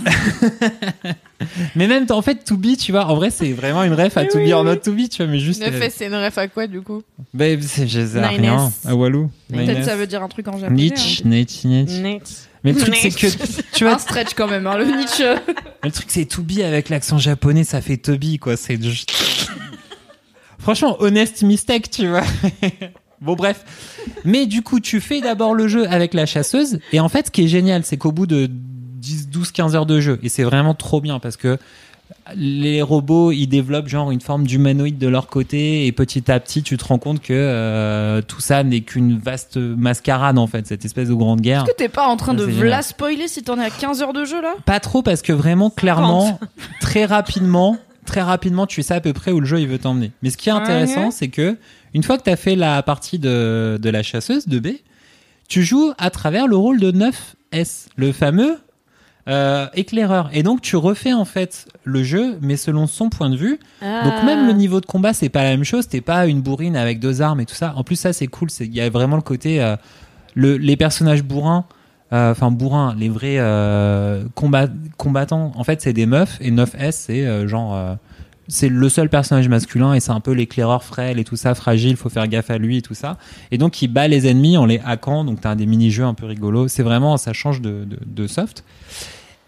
mais 1.75 1.87
même 1.87 2.05
en 2.09 2.21
fait, 2.21 2.43
To 2.43 2.57
Be, 2.57 2.77
tu 2.77 2.91
vois, 2.91 3.05
en 3.05 3.15
vrai, 3.15 3.29
c'est 3.29 3.53
vraiment 3.53 3.83
une 3.83 3.93
ref 3.93 4.17
à 4.17 4.25
To 4.25 4.39
Be 4.39 4.51
or 4.51 4.63
Not 4.63 4.77
To 4.77 4.91
Be, 4.91 5.09
tu 5.09 5.23
vois, 5.23 5.31
mais 5.31 5.39
juste. 5.39 5.61
Ne 5.61 5.67
euh, 5.67 5.71
fait, 5.71 5.89
c'est 5.89 6.07
une 6.07 6.15
ref 6.15 6.37
à 6.37 6.47
quoi 6.47 6.67
du 6.67 6.81
coup? 6.81 7.01
Bah, 7.33 7.45
c'est 7.61 7.87
je 7.87 8.05
sais 8.05 8.25
rien. 8.25 8.71
À 8.85 8.95
Walou. 8.95 9.31
Peut-être 9.51 9.85
ça 9.85 9.95
veut 9.95 10.07
dire 10.07 10.21
un 10.21 10.27
truc 10.27 10.47
en 10.47 10.57
japonais. 10.57 10.83
Nietzsche, 10.83 11.23
hein. 11.25 11.29
Nietzsche, 11.29 11.67
Nietzsche. 11.67 12.01
Next. 12.01 12.49
Mais 12.65 12.73
le 12.73 12.79
truc, 12.79 12.95
c'est 12.95 13.11
que, 13.11 13.27
tu 13.73 13.83
vois, 13.83 13.93
Un 13.93 13.99
stretch 13.99 14.33
quand 14.33 14.47
même, 14.47 14.65
hein, 14.65 14.77
le 14.77 14.85
Nietzsche. 14.85 15.23
le 15.83 15.91
truc, 15.91 16.07
c'est 16.09 16.25
To 16.25 16.41
Be 16.41 16.61
avec 16.65 16.89
l'accent 16.89 17.19
japonais, 17.19 17.63
ça 17.63 17.79
fait 17.79 17.97
Toby, 17.97 18.39
quoi. 18.39 18.57
C'est 18.57 18.81
juste- 18.81 19.11
Franchement, 20.57 20.97
honest 20.99 21.43
mistake, 21.43 21.91
tu 21.91 22.07
vois. 22.07 22.23
bon, 23.21 23.35
bref. 23.35 23.63
Mais 24.23 24.47
du 24.47 24.63
coup, 24.63 24.79
tu 24.79 24.99
fais 24.99 25.21
d'abord 25.21 25.53
le 25.53 25.67
jeu 25.67 25.87
avec 25.87 26.15
la 26.15 26.25
chasseuse. 26.25 26.79
Et 26.91 26.99
en 26.99 27.07
fait, 27.07 27.27
ce 27.27 27.31
qui 27.31 27.43
est 27.43 27.47
génial, 27.47 27.85
c'est 27.85 27.97
qu'au 27.97 28.11
bout 28.11 28.25
de 28.25 28.49
10, 29.05 29.29
12, 29.29 29.51
15 29.51 29.75
heures 29.75 29.85
de 29.85 29.99
jeu, 29.99 30.19
et 30.23 30.29
c'est 30.29 30.43
vraiment 30.43 30.73
trop 30.73 30.99
bien 30.99 31.19
parce 31.19 31.37
que 31.37 31.59
les 32.35 32.81
robots, 32.81 33.31
ils 33.31 33.47
développent 33.47 33.87
genre 33.87 34.11
une 34.11 34.21
forme 34.21 34.45
d'humanoïde 34.45 34.97
de 34.97 35.07
leur 35.07 35.27
côté 35.27 35.85
et 35.85 35.91
petit 35.91 36.31
à 36.31 36.39
petit, 36.39 36.63
tu 36.63 36.77
te 36.77 36.85
rends 36.85 36.97
compte 36.97 37.21
que 37.21 37.33
euh, 37.33 38.21
tout 38.21 38.41
ça 38.41 38.63
n'est 38.63 38.81
qu'une 38.81 39.17
vaste 39.17 39.57
mascarade 39.57 40.37
en 40.37 40.47
fait, 40.47 40.67
cette 40.67 40.85
espèce 40.85 41.09
de 41.09 41.13
grande 41.13 41.41
guerre. 41.41 41.63
Est-ce 41.63 41.71
que 41.71 41.77
t'es 41.77 41.89
pas 41.89 42.07
en 42.07 42.17
train 42.17 42.33
de 42.33 42.43
v'la 42.43 42.81
spoiler 42.81 43.27
si 43.27 43.43
t'en 43.43 43.59
es 43.59 43.65
à 43.65 43.69
15 43.69 44.01
heures 44.01 44.13
de 44.13 44.25
jeu 44.25 44.41
là? 44.41 44.53
Pas 44.65 44.79
trop 44.79 45.01
parce 45.01 45.21
que 45.21 45.33
vraiment, 45.33 45.69
clairement, 45.69 46.39
très 46.79 47.05
rapidement, 47.05 47.77
très 48.05 48.21
rapidement, 48.21 48.65
tu 48.65 48.81
sais 48.81 48.93
à 48.93 49.01
peu 49.01 49.13
près 49.13 49.31
où 49.31 49.39
le 49.39 49.45
jeu 49.45 49.59
il 49.59 49.67
veut 49.67 49.79
t'emmener. 49.79 50.11
Mais 50.23 50.29
ce 50.29 50.37
qui 50.37 50.49
est 50.49 50.53
intéressant, 50.53 51.11
c'est 51.11 51.29
que 51.29 51.57
une 51.93 52.03
fois 52.03 52.17
que 52.17 52.23
tu 52.23 52.29
as 52.29 52.37
fait 52.37 52.55
la 52.55 52.81
partie 52.83 53.19
de, 53.19 53.79
de 53.81 53.89
la 53.89 54.03
chasseuse 54.03 54.47
de 54.47 54.59
B, 54.59 54.67
tu 55.47 55.63
joues 55.63 55.93
à 55.97 56.09
travers 56.09 56.47
le 56.47 56.55
rôle 56.55 56.79
de 56.79 56.91
9S, 56.91 57.87
le 57.95 58.11
fameux 58.11 58.57
euh, 59.27 59.67
éclaireur. 59.73 60.29
Et 60.33 60.43
donc 60.43 60.61
tu 60.61 60.75
refais 60.75 61.13
en 61.13 61.25
fait 61.25 61.67
le 61.83 62.03
jeu, 62.03 62.37
mais 62.41 62.57
selon 62.57 62.85
son 62.87 63.09
point 63.09 63.29
de 63.29 63.35
vue. 63.37 63.59
Donc 63.81 64.13
Ah. 64.17 64.23
même 64.25 64.45
le 64.47 64.53
niveau 64.53 64.81
de 64.81 64.85
combat, 64.85 65.13
c'est 65.13 65.29
pas 65.29 65.43
la 65.43 65.49
même 65.49 65.63
chose. 65.63 65.87
T'es 65.87 66.01
pas 66.01 66.27
une 66.27 66.41
bourrine 66.41 66.75
avec 66.75 66.99
deux 66.99 67.21
armes 67.21 67.39
et 67.39 67.45
tout 67.45 67.55
ça. 67.55 67.73
En 67.75 67.83
plus, 67.83 67.95
ça 67.95 68.13
c'est 68.13 68.27
cool. 68.27 68.49
C'est 68.51 68.65
il 68.65 68.73
y 68.75 68.81
a 68.81 68.89
vraiment 68.89 69.15
le 69.15 69.21
côté 69.23 69.61
euh, 69.63 69.75
le, 70.35 70.57
les 70.57 70.77
personnages 70.77 71.23
bourrins. 71.23 71.65
euh, 72.13 72.31
Enfin 72.31 72.51
bourrins, 72.51 72.95
les 72.97 73.09
vrais 73.09 73.37
euh, 73.39 74.23
combat- 74.35 74.67
combattants. 74.97 75.51
En 75.55 75.63
fait, 75.63 75.81
c'est 75.81 75.93
des 75.93 76.05
meufs 76.05 76.37
et 76.41 76.51
9S, 76.51 76.91
c'est 76.91 77.25
euh, 77.25 77.47
genre 77.47 77.75
euh, 77.75 77.95
c'est 78.47 78.69
le 78.69 78.89
seul 78.89 79.09
personnage 79.09 79.49
masculin 79.49 79.95
et 79.95 79.99
c'est 79.99 80.11
un 80.11 80.19
peu 80.19 80.31
l'éclaireur 80.31 80.83
frêle 80.83 81.17
et 81.17 81.23
tout 81.23 81.35
ça, 81.35 81.55
fragile. 81.55 81.97
Faut 81.97 82.09
faire 82.09 82.27
gaffe 82.27 82.51
à 82.51 82.59
lui 82.59 82.77
et 82.77 82.81
tout 82.83 82.93
ça. 82.93 83.17
Et 83.49 83.57
donc 83.57 83.81
il 83.81 83.87
bat 83.87 84.07
les 84.07 84.27
ennemis 84.27 84.55
en 84.55 84.67
les 84.67 84.79
hackant. 84.85 85.23
Donc 85.23 85.41
t'as 85.41 85.55
des 85.55 85.65
mini-jeux 85.65 86.03
un 86.03 86.13
peu 86.13 86.27
rigolos. 86.27 86.67
C'est 86.67 86.83
vraiment 86.83 87.17
ça 87.17 87.33
change 87.33 87.59
de, 87.61 87.85
de, 87.85 87.97
de 88.05 88.27
soft. 88.27 88.63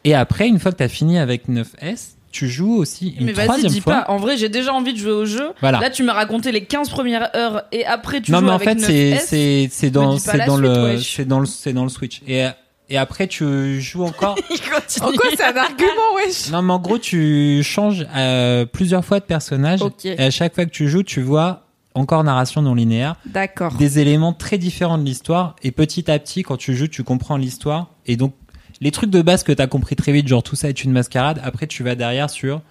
Et 0.03 0.13
après, 0.15 0.47
une 0.47 0.59
fois 0.59 0.71
que 0.71 0.77
t'as 0.77 0.87
fini 0.87 1.17
avec 1.17 1.47
9S, 1.49 2.13
tu 2.31 2.47
joues 2.49 2.75
aussi 2.75 3.15
une 3.19 3.25
Mais 3.27 3.31
vas-y, 3.33 3.45
troisième 3.47 3.71
dis 3.71 3.81
fois. 3.81 3.93
pas. 4.03 4.05
En 4.11 4.17
vrai, 4.17 4.37
j'ai 4.37 4.49
déjà 4.49 4.73
envie 4.73 4.93
de 4.93 4.97
jouer 4.99 5.11
au 5.11 5.25
jeu. 5.25 5.49
Voilà. 5.59 5.79
Là, 5.79 5.89
tu 5.89 6.03
m'as 6.03 6.13
raconté 6.13 6.51
les 6.51 6.63
15 6.65 6.89
premières 6.89 7.29
heures 7.35 7.63
et 7.71 7.85
après, 7.85 8.21
tu 8.21 8.31
non 8.31 8.39
joues 8.39 8.45
mais 8.45 8.51
en 8.51 8.55
avec 8.55 8.67
fait 8.69 8.75
9S. 8.75 8.85
c'est 8.85 9.17
c'est 9.19 9.67
c'est 9.71 9.89
dans 9.89 10.17
c'est 10.17 10.45
dans 10.45 10.57
le 10.57 10.99
c'est 10.99 11.25
dans 11.25 11.39
le 11.39 11.45
c'est 11.45 11.73
dans 11.73 11.83
le 11.83 11.89
Switch 11.89 12.21
et 12.27 12.45
et 12.89 12.97
après 12.97 13.27
tu 13.27 13.81
joues 13.81 14.03
encore 14.03 14.37
En 15.01 15.11
quoi 15.11 15.29
c'est 15.35 15.43
un 15.43 15.57
argument, 15.57 16.15
wesh? 16.15 16.49
Non 16.51 16.61
mais 16.61 16.73
en 16.73 16.79
gros 16.79 16.97
tu 16.99 17.61
changes 17.63 18.05
euh, 18.15 18.65
plusieurs 18.65 19.03
fois 19.03 19.19
de 19.19 19.25
personnage 19.25 19.81
Ok. 19.81 20.05
et 20.05 20.19
à 20.19 20.29
chaque 20.31 20.53
fois 20.55 20.65
que 20.65 20.71
tu 20.71 20.87
joues 20.89 21.03
tu 21.03 21.21
vois 21.21 21.63
encore 21.95 22.23
narration 22.23 22.61
non 22.61 22.75
linéaire 22.75 23.15
D'accord. 23.25 23.73
des 23.73 23.99
éléments 23.99 24.31
très 24.33 24.57
différents 24.57 24.97
de 24.99 25.03
l'histoire 25.03 25.55
et 25.63 25.71
petit 25.71 26.09
à 26.11 26.17
petit 26.19 26.43
quand 26.43 26.55
tu 26.57 26.75
joues 26.75 26.87
tu 26.87 27.03
comprends 27.03 27.35
l'histoire 27.37 27.87
et 28.05 28.15
donc 28.15 28.33
les 28.81 28.91
trucs 28.91 29.09
de 29.09 29.21
base 29.21 29.43
que 29.43 29.51
t'as 29.51 29.67
compris 29.67 29.95
très 29.95 30.11
vite 30.11 30.27
genre 30.27 30.43
tout 30.43 30.55
ça 30.55 30.69
est 30.69 30.83
une 30.83 30.91
mascarade 30.91 31.39
après 31.43 31.67
tu 31.67 31.83
vas 31.83 31.95
derrière 31.95 32.29
sur 32.29 32.61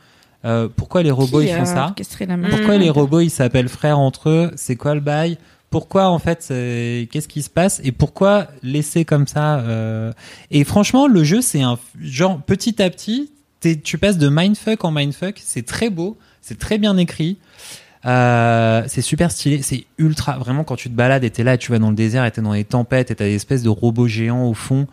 euh, 0.44 0.68
pourquoi 0.74 1.02
les 1.02 1.10
robots 1.10 1.40
Qui 1.40 1.46
ils 1.46 1.54
font 1.54 1.62
a 1.62 1.66
ça 1.66 1.92
pourquoi 2.50 2.76
les 2.78 2.90
robots 2.90 3.20
ils 3.20 3.30
s'appellent 3.30 3.68
frères 3.68 3.98
entre 3.98 4.28
eux 4.28 4.50
C'est 4.54 4.76
quoi 4.76 4.94
le 4.94 5.00
bail 5.00 5.38
Pourquoi 5.70 6.08
en 6.08 6.18
fait 6.20 6.42
c'est- 6.42 7.08
Qu'est-ce 7.10 7.26
qui 7.26 7.42
se 7.42 7.50
passe 7.50 7.80
Et 7.82 7.90
pourquoi 7.90 8.46
laisser 8.62 9.04
comme 9.04 9.26
ça 9.26 9.58
euh, 9.60 10.12
Et 10.52 10.62
franchement, 10.62 11.08
le 11.08 11.24
jeu 11.24 11.40
c'est 11.40 11.62
un 11.62 11.78
genre 12.00 12.40
petit 12.40 12.80
à 12.80 12.88
petit, 12.90 13.32
tu 13.82 13.98
passes 13.98 14.18
de 14.18 14.28
mindfuck 14.28 14.84
en 14.84 14.92
mindfuck. 14.92 15.40
C'est 15.42 15.66
très 15.66 15.90
beau, 15.90 16.16
c'est 16.40 16.58
très 16.58 16.78
bien 16.78 16.96
écrit. 16.98 17.38
Euh, 18.04 18.84
c'est 18.86 19.00
super 19.02 19.32
stylé, 19.32 19.62
c'est 19.62 19.86
ultra 19.98 20.38
vraiment 20.38 20.62
quand 20.62 20.76
tu 20.76 20.88
te 20.88 20.94
balades 20.94 21.24
et 21.24 21.30
t'es 21.30 21.42
là, 21.42 21.54
et 21.54 21.58
tu 21.58 21.72
vas 21.72 21.80
dans 21.80 21.90
le 21.90 21.96
désert 21.96 22.24
et 22.24 22.30
t'es 22.30 22.42
dans 22.42 22.52
les 22.52 22.62
tempêtes 22.64 23.10
et 23.10 23.16
t'as 23.16 23.24
des 23.24 23.34
espèces 23.34 23.64
de 23.64 23.68
robots 23.68 24.06
géants 24.06 24.44
au 24.44 24.54
fond 24.54 24.86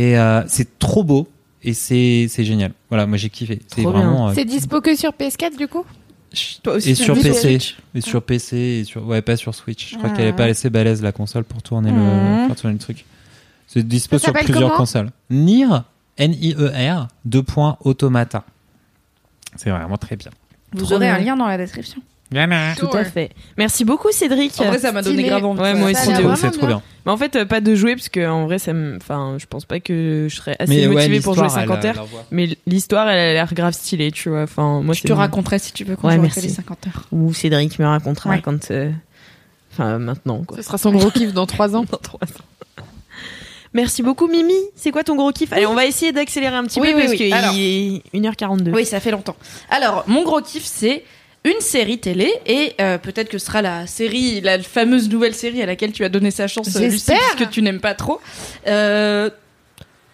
et 0.00 0.18
euh, 0.18 0.42
c'est 0.46 0.78
trop 0.78 1.02
beau 1.04 1.28
et 1.62 1.74
c'est 1.74 2.26
c'est 2.30 2.44
génial. 2.44 2.72
Voilà, 2.88 3.06
moi 3.06 3.16
j'ai 3.18 3.30
kiffé. 3.30 3.60
C'est 3.66 3.82
vraiment 3.82 4.28
euh, 4.28 4.32
C'est 4.34 4.44
dispo 4.44 4.80
que 4.80 4.94
sur 4.96 5.10
PS4 5.12 5.56
du 5.58 5.66
coup? 5.68 5.84
Toi 6.62 6.74
aussi, 6.74 6.90
et 6.90 6.94
sur 6.94 7.14
PC. 7.14 7.32
Switch. 7.58 7.76
Et 7.94 8.00
sur 8.00 8.22
PC 8.22 8.56
et 8.56 8.84
sur 8.84 9.06
ouais 9.06 9.22
pas 9.22 9.36
sur 9.36 9.54
Switch. 9.54 9.92
Je 9.92 9.96
crois 9.96 10.10
Ah. 10.12 10.16
qu'elle 10.16 10.26
est 10.26 10.32
pas 10.34 10.44
assez 10.44 10.70
balèze 10.70 11.02
la 11.02 11.10
console 11.12 11.44
pour 11.44 11.62
tourner 11.62 11.90
le 11.90 11.96
Mhm. 11.96 12.46
faire 12.48 12.56
tourner 12.56 12.74
le 12.74 12.78
truc. 12.80 13.04
C'est 13.66 13.86
dispo 13.86 14.18
Ça 14.18 14.24
sur 14.26 14.32
plusieurs 14.34 14.74
consoles. 14.74 15.10
Nier 15.30 15.66
N 16.16 16.34
I 16.40 16.54
E 16.58 16.68
R 16.94 17.08
deux 17.24 17.42
points 17.42 17.76
automata. 17.80 18.44
C'est 19.56 19.70
vraiment 19.70 19.96
très 19.96 20.16
bien. 20.16 20.30
Vous 20.72 20.84
Trop 20.84 20.94
aurez 20.96 21.06
bien. 21.06 21.14
un 21.14 21.18
lien 21.18 21.36
dans 21.36 21.46
la 21.48 21.56
description. 21.56 22.00
Tout 22.30 22.96
à 22.96 23.04
fait. 23.04 23.30
Merci 23.56 23.84
beaucoup, 23.84 24.12
Cédric. 24.12 24.52
En 24.60 24.64
vrai, 24.66 24.78
ça 24.78 24.92
m'a 24.92 25.02
donné 25.02 25.22
grave 25.22 25.44
envie. 25.44 25.60
Ouais, 25.60 25.74
moi 25.74 25.90
aussi. 25.90 26.00
C'est 26.36 26.50
trop 26.50 26.66
bien. 26.66 26.82
Mais 27.06 27.12
en 27.12 27.16
fait, 27.16 27.36
euh, 27.36 27.44
pas 27.46 27.60
de 27.62 27.74
jouer, 27.74 27.94
parce 27.96 28.10
que 28.10 28.28
en 28.28 28.44
vrai, 28.46 28.58
ça 28.58 28.72
me. 28.74 28.96
Enfin, 28.96 29.36
je 29.38 29.46
pense 29.46 29.64
pas 29.64 29.80
que 29.80 30.26
je 30.28 30.36
serais 30.36 30.54
assez 30.58 30.68
Mais 30.72 30.86
ouais, 30.86 30.94
motivée 30.94 31.20
pour 31.20 31.34
jouer 31.34 31.44
l'histoire, 31.44 31.66
50 31.66 31.84
elle- 31.84 31.96
heures. 31.98 32.06
Mais 32.30 32.48
l'histoire, 32.66 33.08
elle 33.08 33.18
a 33.18 33.32
l'air 33.32 33.54
grave 33.54 33.72
stylée, 33.72 34.12
tu 34.12 34.28
vois. 34.28 34.42
Enfin, 34.42 34.82
moi, 34.82 34.94
Je 34.94 35.02
te 35.02 35.12
raconterai 35.12 35.58
si 35.58 35.72
tu 35.72 35.84
veux 35.84 35.96
quand 35.96 36.08
Ouais, 36.08 36.18
merci. 36.18 36.40
fait 36.42 36.46
les 36.48 36.52
50 36.52 36.86
heures. 36.88 37.04
Ou 37.12 37.32
Cédric 37.32 37.78
me 37.78 37.86
racontera 37.86 38.30
Ouais. 38.30 38.42
quand. 38.42 38.70
euh, 38.70 38.90
Enfin, 39.72 39.98
maintenant, 39.98 40.42
quoi. 40.44 40.56
Ce 40.56 40.64
sera 40.64 40.76
son 40.76 40.90
gros 40.92 41.10
kiff 41.10 41.32
dans 41.32 41.46
3 41.46 41.76
ans. 41.76 41.84
Dans 41.90 41.98
trois 41.98 42.26
ans. 42.28 42.84
Merci 43.74 44.02
beaucoup, 44.02 44.26
Mimi. 44.26 44.54
C'est 44.74 44.90
quoi 44.90 45.04
ton 45.04 45.14
gros 45.14 45.30
kiff? 45.30 45.52
Allez, 45.52 45.66
on 45.66 45.74
va 45.74 45.84
essayer 45.86 46.10
d'accélérer 46.10 46.56
un 46.56 46.64
petit 46.64 46.80
Oui, 46.80 46.88
peu 46.88 46.94
oui, 46.96 47.00
parce 47.02 47.12
oui. 47.12 47.16
qu'il 47.18 47.26
est 48.16 48.28
1h42. 48.30 48.72
Oui, 48.74 48.84
ça 48.86 48.98
fait 48.98 49.10
longtemps. 49.10 49.36
Alors, 49.70 50.04
mon 50.08 50.24
gros 50.24 50.40
kiff, 50.40 50.64
c'est 50.64 51.04
une 51.44 51.60
série 51.60 51.98
télé 51.98 52.32
et 52.46 52.72
euh, 52.80 52.98
peut-être 52.98 53.28
que 53.28 53.38
ce 53.38 53.46
sera 53.46 53.62
la 53.62 53.86
série, 53.86 54.40
la 54.40 54.58
fameuse 54.60 55.08
nouvelle 55.08 55.34
série 55.34 55.62
à 55.62 55.66
laquelle 55.66 55.92
tu 55.92 56.04
as 56.04 56.08
donné 56.08 56.30
sa 56.30 56.46
chance, 56.46 56.74
euh, 56.76 56.80
Lucie, 56.88 57.12
puisque 57.36 57.50
tu 57.50 57.62
n'aimes 57.62 57.80
pas 57.80 57.94
trop. 57.94 58.20
Euh, 58.66 59.30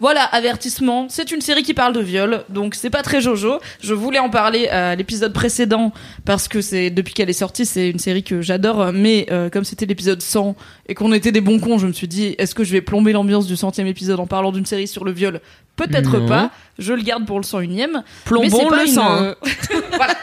Voilà, 0.01 0.25
avertissement, 0.25 1.07
c'est 1.09 1.31
une 1.31 1.41
série 1.41 1.63
qui 1.63 1.73
parle 1.73 1.95
de 1.95 2.01
viol, 2.01 2.45
donc 2.51 2.75
c'est 2.75 2.91
pas 2.91 3.03
très 3.03 3.21
jojo. 3.21 3.59
Je 3.81 3.95
voulais 3.95 4.19
en 4.19 4.29
parler 4.29 4.69
à 4.69 4.95
l'épisode 4.97 5.33
précédent 5.33 5.93
parce 6.27 6.47
que 6.47 6.61
c'est 6.61 6.91
depuis 6.91 7.15
qu'elle 7.15 7.31
est 7.31 7.33
sortie, 7.33 7.65
c'est 7.65 7.89
une 7.89 8.01
série 8.01 8.23
que 8.25 8.43
j'adore, 8.43 8.93
mais 8.93 9.27
euh, 9.31 9.49
comme 9.49 9.65
c'était 9.65 9.87
l'épisode 9.87 10.21
100 10.21 10.57
et 10.89 10.95
qu'on 10.95 11.13
était 11.13 11.33
des 11.33 11.41
bons 11.41 11.59
cons, 11.59 11.79
je 11.79 11.87
me 11.87 11.93
suis 11.93 12.09
dit 12.09 12.35
est-ce 12.39 12.55
que 12.55 12.65
je 12.65 12.73
vais 12.73 12.83
plomber 12.83 13.13
l'ambiance 13.13 13.47
du 13.47 13.57
centième 13.57 13.87
épisode 13.87 14.21
en 14.21 14.27
parlant 14.27 14.53
d'une 14.53 14.67
série 14.67 14.89
sur 14.89 15.05
le 15.05 15.13
viol 15.13 15.41
Peut-être 15.77 16.19
Non. 16.19 16.29
pas. 16.29 16.51
Je 16.79 16.93
le 16.93 17.03
garde 17.03 17.27
pour 17.27 17.39
le 17.39 17.45
101ème. 17.45 18.03
Plombons 18.25 18.69
le 18.71 18.83
une, 18.87 18.93
sang, 18.93 19.05
hein. 19.07 19.35
euh, 19.43 19.81
voilà. 19.97 20.15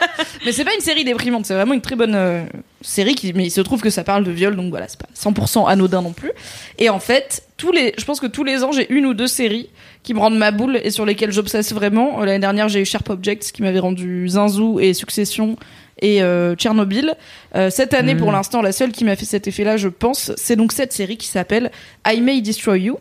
Mais 0.46 0.52
c'est 0.52 0.64
pas 0.64 0.74
une 0.74 0.80
série 0.80 1.04
déprimante, 1.04 1.44
c'est 1.46 1.54
vraiment 1.54 1.74
une 1.74 1.80
très 1.80 1.96
bonne 1.96 2.14
euh, 2.14 2.42
série 2.80 3.14
qui 3.14 3.32
mais 3.34 3.46
il 3.46 3.50
se 3.50 3.60
trouve 3.60 3.80
que 3.80 3.90
ça 3.90 4.02
parle 4.04 4.24
de 4.24 4.30
viol 4.30 4.54
donc 4.56 4.70
voilà, 4.70 4.86
c'est 4.88 4.98
pas 4.98 5.08
100% 5.14 5.68
anodin 5.68 6.02
non 6.02 6.12
plus. 6.12 6.32
Et 6.78 6.88
en 6.90 6.98
fait, 6.98 7.44
tous 7.56 7.70
les 7.72 7.94
je 7.98 8.04
pense 8.04 8.18
que 8.20 8.26
tous 8.26 8.44
les 8.44 8.64
ans, 8.64 8.72
j'ai 8.72 8.90
une 8.92 9.06
ou 9.06 9.14
deux 9.14 9.26
séries 9.26 9.68
qui 10.02 10.14
me 10.14 10.18
rendent 10.20 10.36
ma 10.38 10.50
boule 10.50 10.78
et 10.82 10.90
sur 10.90 11.04
lesquelles 11.06 11.32
j'obsesse 11.32 11.72
vraiment. 11.72 12.20
Euh, 12.20 12.24
L'année 12.26 12.38
dernière, 12.40 12.68
j'ai 12.68 12.80
eu 12.80 12.84
Sharp 12.86 13.08
Objects 13.10 13.52
qui 13.52 13.62
m'avait 13.62 13.78
rendu 13.78 14.28
Zinzou 14.28 14.80
et 14.80 14.94
Succession 14.94 15.56
et 16.00 16.22
euh, 16.22 16.54
Tchernobyl. 16.56 17.14
Euh, 17.54 17.70
cette 17.70 17.94
année, 17.94 18.14
Mm. 18.14 18.18
pour 18.18 18.32
l'instant, 18.32 18.62
la 18.62 18.72
seule 18.72 18.90
qui 18.92 19.04
m'a 19.04 19.16
fait 19.16 19.24
cet 19.26 19.46
effet-là, 19.48 19.76
je 19.76 19.88
pense, 19.88 20.32
c'est 20.36 20.56
donc 20.56 20.72
cette 20.72 20.92
série 20.92 21.16
qui 21.16 21.28
s'appelle 21.28 21.70
I 22.06 22.20
May 22.20 22.40
Destroy 22.40 22.80
You. 22.80 22.98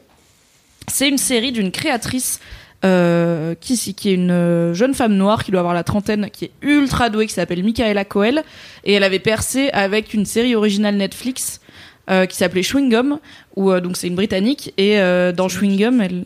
C'est 0.87 1.07
une 1.07 1.17
série 1.17 1.51
d'une 1.51 1.71
créatrice 1.71 2.39
euh, 2.83 3.53
qui, 3.59 3.77
qui 3.93 4.09
est 4.09 4.13
une 4.15 4.31
euh, 4.31 4.73
jeune 4.73 4.93
femme 4.93 5.13
noire 5.13 5.43
qui 5.43 5.51
doit 5.51 5.59
avoir 5.59 5.75
la 5.75 5.83
trentaine, 5.83 6.29
qui 6.31 6.45
est 6.45 6.51
ultra 6.61 7.09
douée, 7.09 7.27
qui 7.27 7.33
s'appelle 7.33 7.63
Michaela 7.63 8.05
Coel, 8.05 8.43
et 8.83 8.93
elle 8.93 9.03
avait 9.03 9.19
percé 9.19 9.69
avec 9.69 10.13
une 10.13 10.25
série 10.25 10.55
originale 10.55 10.95
Netflix 10.95 11.61
euh, 12.09 12.25
qui 12.25 12.35
s'appelait 12.35 12.63
Chewing 12.63 12.89
Gum, 12.89 13.19
où 13.55 13.71
euh, 13.71 13.79
donc 13.79 13.95
c'est 13.95 14.07
une 14.07 14.15
britannique, 14.15 14.73
et 14.77 14.99
euh, 14.99 15.31
dans 15.31 15.47
Chewing 15.47 15.77
Gum, 15.77 16.01
elle 16.01 16.25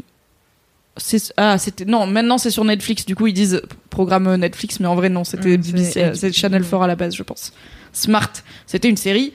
ah 1.36 1.58
c'était 1.58 1.84
non 1.84 2.08
maintenant 2.08 2.38
c'est 2.38 2.50
sur 2.50 2.64
Netflix. 2.64 3.06
Du 3.06 3.16
coup 3.16 3.28
ils 3.28 3.34
disent 3.34 3.62
programme 3.90 4.34
Netflix 4.38 4.80
mais 4.80 4.88
en 4.88 4.96
vrai 4.96 5.10
non 5.10 5.26
c'était 5.26 5.58
BBC, 5.58 5.92
c'est 5.92 6.16
c'est 6.16 6.32
Channel 6.32 6.64
4 6.64 6.82
à 6.82 6.88
la 6.88 6.96
base 6.96 7.14
je 7.14 7.24
pense. 7.24 7.52
Smart. 7.92 8.32
C'était 8.66 8.88
une 8.88 8.96
série 8.96 9.34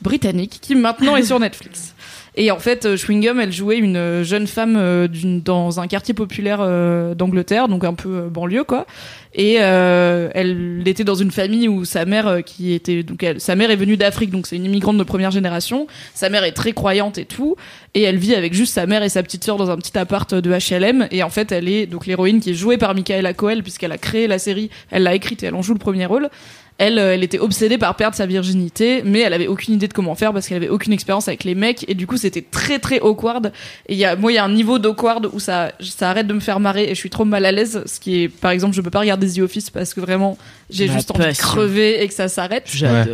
britannique 0.00 0.58
qui 0.62 0.74
maintenant 0.74 1.14
est 1.14 1.24
sur 1.24 1.38
Netflix 1.38 1.94
et 2.34 2.50
en 2.50 2.58
fait 2.58 2.86
euh, 2.86 2.96
Chewing 2.96 3.22
Gum 3.22 3.40
elle 3.40 3.52
jouait 3.52 3.78
une 3.78 3.96
euh, 3.96 4.24
jeune 4.24 4.46
femme 4.46 4.76
euh, 4.76 5.06
dans 5.44 5.80
un 5.80 5.86
quartier 5.86 6.14
populaire 6.14 6.58
euh, 6.60 7.14
d'Angleterre 7.14 7.68
donc 7.68 7.84
un 7.84 7.94
peu 7.94 8.08
euh, 8.08 8.28
banlieue 8.28 8.64
quoi. 8.64 8.86
Et 9.34 9.56
euh, 9.60 10.28
elle 10.34 10.82
était 10.86 11.04
dans 11.04 11.14
une 11.14 11.30
famille 11.30 11.66
où 11.68 11.84
sa 11.84 12.04
mère 12.04 12.26
euh, 12.26 12.40
qui 12.40 12.72
était 12.72 13.02
donc 13.02 13.22
elle, 13.22 13.40
sa 13.40 13.56
mère 13.56 13.70
est 13.70 13.76
venue 13.76 13.96
d'Afrique 13.96 14.30
donc 14.30 14.46
c'est 14.46 14.56
une 14.56 14.64
immigrante 14.64 14.98
de 14.98 15.04
première 15.04 15.30
génération. 15.30 15.86
Sa 16.14 16.28
mère 16.28 16.44
est 16.44 16.52
très 16.52 16.72
croyante 16.72 17.18
et 17.18 17.24
tout. 17.24 17.56
Et 17.94 18.02
elle 18.02 18.16
vit 18.16 18.34
avec 18.34 18.54
juste 18.54 18.74
sa 18.74 18.86
mère 18.86 19.02
et 19.02 19.08
sa 19.08 19.22
petite 19.22 19.44
sœur 19.44 19.56
dans 19.56 19.70
un 19.70 19.76
petit 19.76 19.96
appart 19.98 20.34
de 20.34 20.50
HLM 20.50 21.08
et 21.10 21.22
en 21.22 21.30
fait 21.30 21.52
elle 21.52 21.68
est 21.68 21.86
donc 21.86 22.06
l'héroïne 22.06 22.40
qui 22.40 22.50
est 22.50 22.54
jouée 22.54 22.78
par 22.78 22.94
Michaela 22.94 23.34
Coel 23.34 23.62
puisqu'elle 23.62 23.92
a 23.92 23.98
créé 23.98 24.26
la 24.26 24.38
série 24.38 24.70
elle 24.90 25.02
l'a 25.02 25.14
écrite 25.14 25.42
et 25.42 25.46
elle 25.46 25.54
en 25.54 25.62
joue 25.62 25.74
le 25.74 25.78
premier 25.78 26.06
rôle 26.06 26.30
elle, 26.78 26.98
euh, 26.98 27.14
elle 27.14 27.22
était 27.22 27.38
obsédée 27.38 27.78
par 27.78 27.94
perdre 27.96 28.16
sa 28.16 28.26
virginité, 28.26 29.02
mais 29.04 29.20
elle 29.20 29.32
avait 29.32 29.46
aucune 29.46 29.74
idée 29.74 29.88
de 29.88 29.92
comment 29.92 30.14
faire 30.14 30.32
parce 30.32 30.48
qu'elle 30.48 30.56
avait 30.56 30.68
aucune 30.68 30.92
expérience 30.92 31.28
avec 31.28 31.44
les 31.44 31.54
mecs 31.54 31.88
et 31.88 31.94
du 31.94 32.06
coup 32.06 32.16
c'était 32.16 32.42
très 32.42 32.78
très 32.78 33.00
awkward. 33.00 33.52
Et 33.88 33.94
il 33.94 33.98
y 33.98 34.04
a, 34.04 34.16
moi 34.16 34.32
il 34.32 34.34
y 34.36 34.38
a 34.38 34.44
un 34.44 34.52
niveau 34.52 34.78
d'awkward 34.78 35.28
où 35.32 35.40
ça, 35.40 35.72
ça 35.80 36.10
arrête 36.10 36.26
de 36.26 36.34
me 36.34 36.40
faire 36.40 36.60
marrer 36.60 36.84
et 36.84 36.88
je 36.90 36.98
suis 36.98 37.10
trop 37.10 37.24
mal 37.24 37.44
à 37.44 37.52
l'aise. 37.52 37.82
Ce 37.86 38.00
qui 38.00 38.22
est, 38.22 38.28
par 38.28 38.50
exemple, 38.50 38.74
je 38.74 38.80
peux 38.80 38.90
pas 38.90 39.00
regarder 39.00 39.30
The 39.30 39.40
Office 39.40 39.70
parce 39.70 39.94
que 39.94 40.00
vraiment 40.00 40.36
j'ai 40.70 40.88
juste 40.88 41.10
envie 41.10 41.26
de 41.26 41.36
crever 41.36 42.02
et 42.02 42.08
que 42.08 42.14
ça 42.14 42.28
s'arrête. 42.28 42.68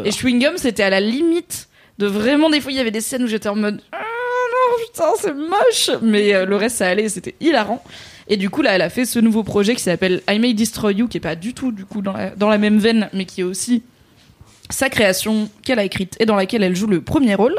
Et 0.04 0.10
Chewing 0.12 0.40
Gum 0.42 0.54
c'était 0.56 0.82
à 0.84 0.90
la 0.90 1.00
limite 1.00 1.68
de 1.98 2.06
vraiment 2.06 2.48
des 2.50 2.60
fois 2.60 2.72
il 2.72 2.76
y 2.76 2.80
avait 2.80 2.90
des 2.90 3.00
scènes 3.00 3.24
où 3.24 3.26
j'étais 3.26 3.48
en 3.48 3.56
mode 3.56 3.80
ah 3.92 3.96
non 3.96 4.84
putain 4.86 5.10
c'est 5.20 5.34
moche, 5.34 5.98
mais 6.00 6.32
euh, 6.32 6.46
le 6.46 6.56
reste 6.56 6.76
ça 6.76 6.88
allait, 6.88 7.08
c'était 7.08 7.34
hilarant. 7.40 7.82
Et 8.28 8.36
du 8.36 8.50
coup, 8.50 8.62
là, 8.62 8.74
elle 8.74 8.82
a 8.82 8.90
fait 8.90 9.04
ce 9.04 9.18
nouveau 9.18 9.42
projet 9.42 9.74
qui 9.74 9.82
s'appelle 9.82 10.22
I 10.30 10.38
May 10.38 10.54
Destroy 10.54 10.94
You, 10.94 11.08
qui 11.08 11.16
est 11.16 11.20
pas 11.20 11.34
du 11.34 11.54
tout, 11.54 11.72
du 11.72 11.84
coup, 11.84 12.02
dans 12.02 12.12
la, 12.12 12.30
dans 12.30 12.48
la 12.48 12.58
même 12.58 12.78
veine, 12.78 13.08
mais 13.12 13.24
qui 13.24 13.40
est 13.40 13.44
aussi 13.44 13.82
sa 14.70 14.90
création 14.90 15.48
qu'elle 15.62 15.78
a 15.78 15.84
écrite 15.84 16.16
et 16.20 16.26
dans 16.26 16.36
laquelle 16.36 16.62
elle 16.62 16.76
joue 16.76 16.86
le 16.86 17.00
premier 17.00 17.34
rôle. 17.34 17.56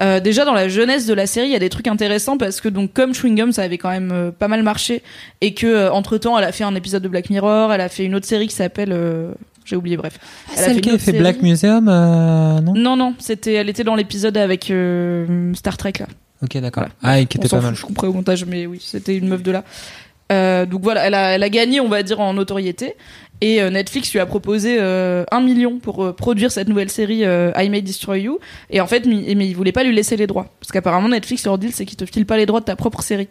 Euh, 0.00 0.20
déjà 0.20 0.44
dans 0.44 0.54
la 0.54 0.68
jeunesse 0.68 1.06
de 1.06 1.14
la 1.14 1.26
série, 1.26 1.48
il 1.48 1.52
y 1.52 1.56
a 1.56 1.58
des 1.58 1.68
trucs 1.68 1.86
intéressants 1.86 2.38
parce 2.38 2.60
que 2.60 2.68
donc 2.68 2.92
comme 2.92 3.14
Chewing 3.14 3.34
Gum, 3.34 3.52
ça 3.52 3.62
avait 3.62 3.78
quand 3.78 3.90
même 3.90 4.10
euh, 4.12 4.30
pas 4.30 4.48
mal 4.48 4.62
marché 4.62 5.02
et 5.40 5.54
que 5.54 5.90
entre 5.90 6.18
temps, 6.18 6.38
elle 6.38 6.44
a 6.44 6.52
fait 6.52 6.64
un 6.64 6.74
épisode 6.74 7.02
de 7.02 7.08
Black 7.08 7.30
Mirror, 7.30 7.72
elle 7.72 7.80
a 7.80 7.88
fait 7.88 8.04
une 8.04 8.14
autre 8.14 8.26
série 8.26 8.46
qui 8.46 8.54
s'appelle, 8.54 8.90
euh, 8.92 9.32
j'ai 9.64 9.76
oublié, 9.76 9.96
bref. 9.96 10.18
Elle 10.52 10.58
a 10.58 10.62
Celle 10.66 10.80
qui 10.80 10.90
a 10.90 10.98
fait. 10.98 11.12
Black 11.12 11.42
Museum, 11.42 11.88
euh, 11.88 12.60
non? 12.60 12.74
Non 12.74 12.96
non, 12.96 13.14
c'était, 13.18 13.54
elle 13.54 13.68
était 13.68 13.84
dans 13.84 13.94
l'épisode 13.94 14.36
avec 14.36 14.70
euh, 14.70 15.52
Star 15.54 15.76
Trek 15.76 15.94
là. 16.00 16.06
Ok, 16.42 16.56
d'accord. 16.58 16.82
Voilà. 16.82 16.94
Ah, 17.02 17.20
et 17.20 17.26
qui 17.26 17.38
était 17.38 17.48
pas 17.48 17.60
mal. 17.60 17.74
je 17.74 17.82
couperai 17.82 18.08
au 18.08 18.12
montage, 18.12 18.44
mais 18.44 18.66
oui, 18.66 18.78
c'était 18.84 19.16
une 19.16 19.28
meuf 19.28 19.42
de 19.42 19.50
là. 19.50 19.64
Euh, 20.32 20.66
donc 20.66 20.82
voilà, 20.82 21.06
elle 21.06 21.14
a, 21.14 21.34
elle 21.34 21.42
a 21.42 21.48
gagné, 21.48 21.80
on 21.80 21.88
va 21.88 22.02
dire, 22.02 22.20
en 22.20 22.34
notoriété. 22.34 22.94
Et 23.42 23.60
euh, 23.60 23.68
Netflix 23.70 24.10
lui 24.12 24.18
a 24.18 24.24
proposé 24.26 24.78
euh, 24.80 25.24
un 25.30 25.40
million 25.42 25.78
pour 25.78 26.02
euh, 26.04 26.12
produire 26.12 26.50
cette 26.50 26.68
nouvelle 26.68 26.88
série 26.90 27.24
euh, 27.24 27.52
I 27.56 27.68
May 27.68 27.82
Destroy 27.82 28.22
You. 28.22 28.38
Et 28.70 28.80
en 28.80 28.86
fait, 28.86 29.04
mi- 29.06 29.34
mais 29.34 29.46
il 29.46 29.54
voulait 29.54 29.72
pas 29.72 29.84
lui 29.84 29.94
laisser 29.94 30.16
les 30.16 30.26
droits. 30.26 30.54
Parce 30.58 30.72
qu'apparemment, 30.72 31.08
Netflix, 31.10 31.44
leur 31.44 31.58
deal, 31.58 31.72
c'est 31.72 31.84
qu'ils 31.84 31.98
te 31.98 32.06
filent 32.06 32.24
pas 32.26 32.38
les 32.38 32.46
droits 32.46 32.60
de 32.60 32.64
ta 32.64 32.76
propre 32.76 33.02
série. 33.02 33.28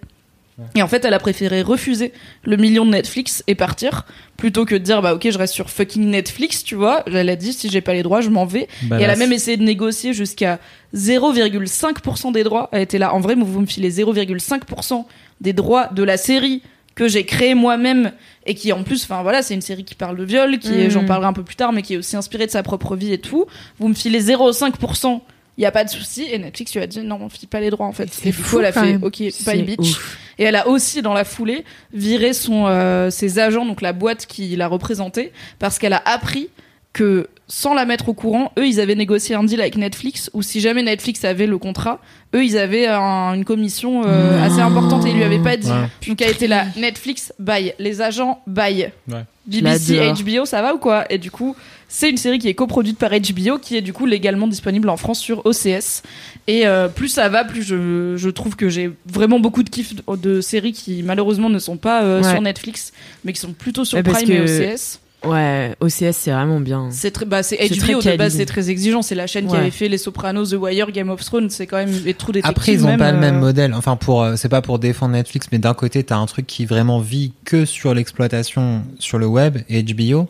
Et 0.74 0.82
en 0.82 0.88
fait, 0.88 1.04
elle 1.04 1.14
a 1.14 1.20
préféré 1.20 1.62
refuser 1.64 2.14
le 2.46 2.56
million 2.56 2.86
de 2.86 2.92
Netflix 2.92 3.44
et 3.48 3.56
partir 3.56 4.06
plutôt 4.38 4.64
que 4.64 4.74
de 4.76 4.80
dire 4.80 5.02
bah 5.02 5.14
ok 5.14 5.30
je 5.30 5.38
reste 5.38 5.54
sur 5.54 5.70
fucking 5.70 6.06
Netflix 6.10 6.64
tu 6.64 6.76
vois. 6.76 7.04
Elle 7.08 7.30
a 7.30 7.36
dit 7.36 7.52
si 7.52 7.70
j'ai 7.70 7.82
pas 7.82 7.94
les 7.94 8.04
droits 8.04 8.22
je 8.22 8.30
m'en 8.30 8.46
vais. 8.46 8.70
Bah, 8.84 8.98
et 8.98 9.04
elle 9.04 9.10
a 9.10 9.18
même 9.18 9.34
essayé 9.34 9.58
de 9.58 9.64
négocier 9.64 10.14
jusqu'à 10.14 10.60
0,5% 10.96 12.32
des 12.32 12.44
droits. 12.44 12.70
Elle 12.72 12.82
était 12.84 12.98
là 13.00 13.14
en 13.14 13.20
vrai 13.20 13.36
vous 13.36 13.60
me 13.62 13.66
filez 13.66 13.92
0,5% 13.92 15.04
des 15.42 15.54
droits 15.54 15.88
de 15.88 16.04
la 16.04 16.18
série 16.18 16.62
que 16.96 17.08
j'ai 17.08 17.26
créée 17.26 17.54
moi-même 17.56 18.12
et 18.46 18.56
qui 18.56 18.72
en 18.72 18.84
plus 18.84 19.04
enfin 19.04 19.22
voilà 19.22 19.42
c'est 19.44 19.54
une 19.54 19.62
série 19.62 19.84
qui 19.84 19.96
parle 19.96 20.16
de 20.18 20.24
viol 20.24 20.58
qui 20.60 20.90
j'en 20.90 21.06
parlerai 21.06 21.28
un 21.28 21.34
peu 21.34 21.44
plus 21.44 21.56
tard 21.58 21.74
mais 21.74 21.82
qui 21.82 21.94
est 21.96 21.98
aussi 21.98 22.16
inspirée 22.16 22.46
de 22.46 22.52
sa 22.52 22.64
propre 22.64 22.96
vie 22.96 23.12
et 23.14 23.18
tout. 23.18 23.46
Vous 23.80 23.88
me 23.90 23.94
filez 23.94 24.22
0,5% 24.22 25.22
il 25.58 25.62
y 25.62 25.66
a 25.66 25.72
pas 25.72 25.84
de 25.86 25.90
souci 25.90 26.28
et 26.30 26.38
Netflix 26.38 26.74
lui 26.74 26.82
a 26.82 26.88
dit 26.88 27.00
non 27.02 27.18
on 27.22 27.30
file 27.30 27.48
pas 27.48 27.60
les 27.60 27.70
droits 27.70 27.86
en 27.88 27.92
fait. 27.94 28.10
C'est 28.14 28.28
Et 28.28 28.32
du 28.32 28.38
fou, 28.38 28.56
coup 28.58 28.60
elle 28.60 28.66
a 28.68 28.72
fait 28.72 28.82
même. 28.94 29.04
ok 29.04 29.24
bye 29.46 29.64
bitch. 29.64 29.80
ouf. 29.80 30.20
Et 30.38 30.44
elle 30.44 30.58
a 30.58 30.68
aussi, 30.68 31.02
dans 31.02 31.14
la 31.14 31.24
foulée, 31.24 31.64
viré 31.94 32.34
son, 32.34 32.66
euh, 32.68 33.10
ses 33.10 33.40
agents, 33.40 33.66
donc 33.66 33.82
la 33.82 33.94
boîte 33.94 34.26
qui 34.26 34.54
l'a 34.58 34.68
représentée, 34.68 35.32
parce 35.60 35.80
qu'elle 35.80 35.94
a 35.94 36.02
appris 36.04 36.50
que, 36.92 37.30
sans 37.48 37.74
la 37.76 37.86
mettre 37.86 38.10
au 38.10 38.14
courant, 38.14 38.52
eux, 38.58 38.66
ils 38.68 38.80
avaient 38.80 38.96
négocié 38.96 39.36
un 39.36 39.44
deal 39.44 39.62
avec 39.62 39.78
Netflix, 39.78 40.32
où 40.34 40.42
si 40.42 40.62
jamais 40.62 40.82
Netflix 40.82 41.24
avait 41.26 41.46
le 41.46 41.58
contrat, 41.60 42.00
eux, 42.34 42.44
ils 42.44 42.58
avaient 42.58 42.88
un- 42.88 43.34
une 43.36 43.46
commission 43.46 44.02
euh, 44.06 44.44
assez 44.44 44.62
importante 44.62 45.06
et 45.06 45.10
ils 45.12 45.16
lui 45.16 45.24
avaient 45.24 45.38
pas 45.44 45.56
dit. 45.58 45.70
Ouais. 45.70 45.88
Donc 46.08 46.22
elle 46.22 46.32
était 46.32 46.48
là, 46.48 46.66
Netflix, 46.76 47.34
bye. 47.40 47.74
Les 47.78 48.02
agents, 48.02 48.42
bye. 48.48 48.92
Ouais. 49.12 49.24
BBC. 49.46 50.12
HBO, 50.24 50.46
ça 50.46 50.64
va 50.64 50.74
ou 50.74 50.80
quoi? 50.80 51.06
Et 51.12 51.20
du 51.20 51.30
coup, 51.30 51.56
c'est 51.88 52.10
une 52.10 52.18
série 52.18 52.40
qui 52.40 52.48
est 52.48 52.56
coproduite 52.56 52.98
par 52.98 53.12
HBO, 53.12 53.60
qui 53.60 53.78
est 53.78 53.82
du 53.82 53.94
coup 53.94 54.08
légalement 54.08 54.48
disponible 54.48 54.90
en 54.90 54.98
France 54.98 55.20
sur 55.20 55.46
OCS. 55.46 56.02
Et 56.48 56.66
euh, 56.66 56.88
plus 56.88 57.10
ça 57.10 57.30
va, 57.30 57.44
plus 57.46 57.62
je, 57.62 58.16
je 58.18 58.30
trouve 58.32 58.56
que 58.56 58.70
j'ai 58.70 58.90
vraiment 59.06 59.40
beaucoup 59.40 59.62
de 59.62 59.70
kiff 59.70 59.94
de, 59.96 60.16
de 60.16 60.42
séries 60.42 60.74
qui 60.74 61.04
malheureusement 61.04 61.50
ne 61.50 61.60
sont 61.60 61.78
pas 61.78 62.02
euh, 62.04 62.24
Ouais. 62.24 62.32
sur 62.32 62.42
Netflix, 62.42 62.92
mais 63.24 63.34
qui 63.34 63.40
sont 63.40 63.54
plutôt 63.54 63.86
sur 63.86 64.02
Prime 64.02 64.32
et 64.32 64.42
OCS. 64.42 65.00
Ouais, 65.26 65.76
OCS, 65.80 66.12
c'est 66.12 66.32
vraiment 66.32 66.60
bien. 66.60 66.90
C'est 66.92 67.12
très, 67.12 67.26
bah, 67.26 67.44
c'est 67.44 67.58
HBO 67.58 68.00
très 68.00 68.14
de 68.14 68.18
base, 68.18 68.36
c'est 68.36 68.46
très 68.46 68.70
exigeant. 68.70 69.02
C'est 69.02 69.16
la 69.16 69.28
chaîne 69.28 69.48
qui 69.48 69.56
avait 69.56 69.72
fait 69.72 69.88
Les 69.88 69.98
Sopranos, 69.98 70.52
The 70.52 70.54
Wire, 70.54 70.92
Game 70.92 71.10
of 71.10 71.24
Thrones. 71.24 71.50
C'est 71.50 71.68
quand 71.68 71.78
même 71.78 71.94
et 72.06 72.14
True 72.14 72.34
Detective. 72.34 72.50
Après, 72.50 72.74
ils 72.74 72.84
ont 72.84 72.90
même, 72.90 73.00
pas 73.00 73.12
le 73.12 73.20
même 73.20 73.38
euh, 73.38 73.40
modèle. 73.40 73.74
Enfin, 73.74 73.96
pour, 73.96 74.24
euh, 74.24 74.36
c'est 74.36 74.50
pas 74.50 74.62
pour 74.62 74.80
défendre 74.80 75.14
Netflix, 75.14 75.48
mais 75.52 75.58
d'un 75.58 75.74
côté, 75.74 76.04
t'as 76.04 76.18
un 76.18 76.26
truc 76.26 76.46
qui 76.48 76.66
vraiment 76.66 77.00
vit 77.00 77.34
que 77.44 77.66
sur 77.66 77.94
l'exploitation 77.94 78.84
sur 79.00 79.18
le 79.18 79.28
web 79.28 79.58
et 79.70 79.84
HBO. 79.84 80.28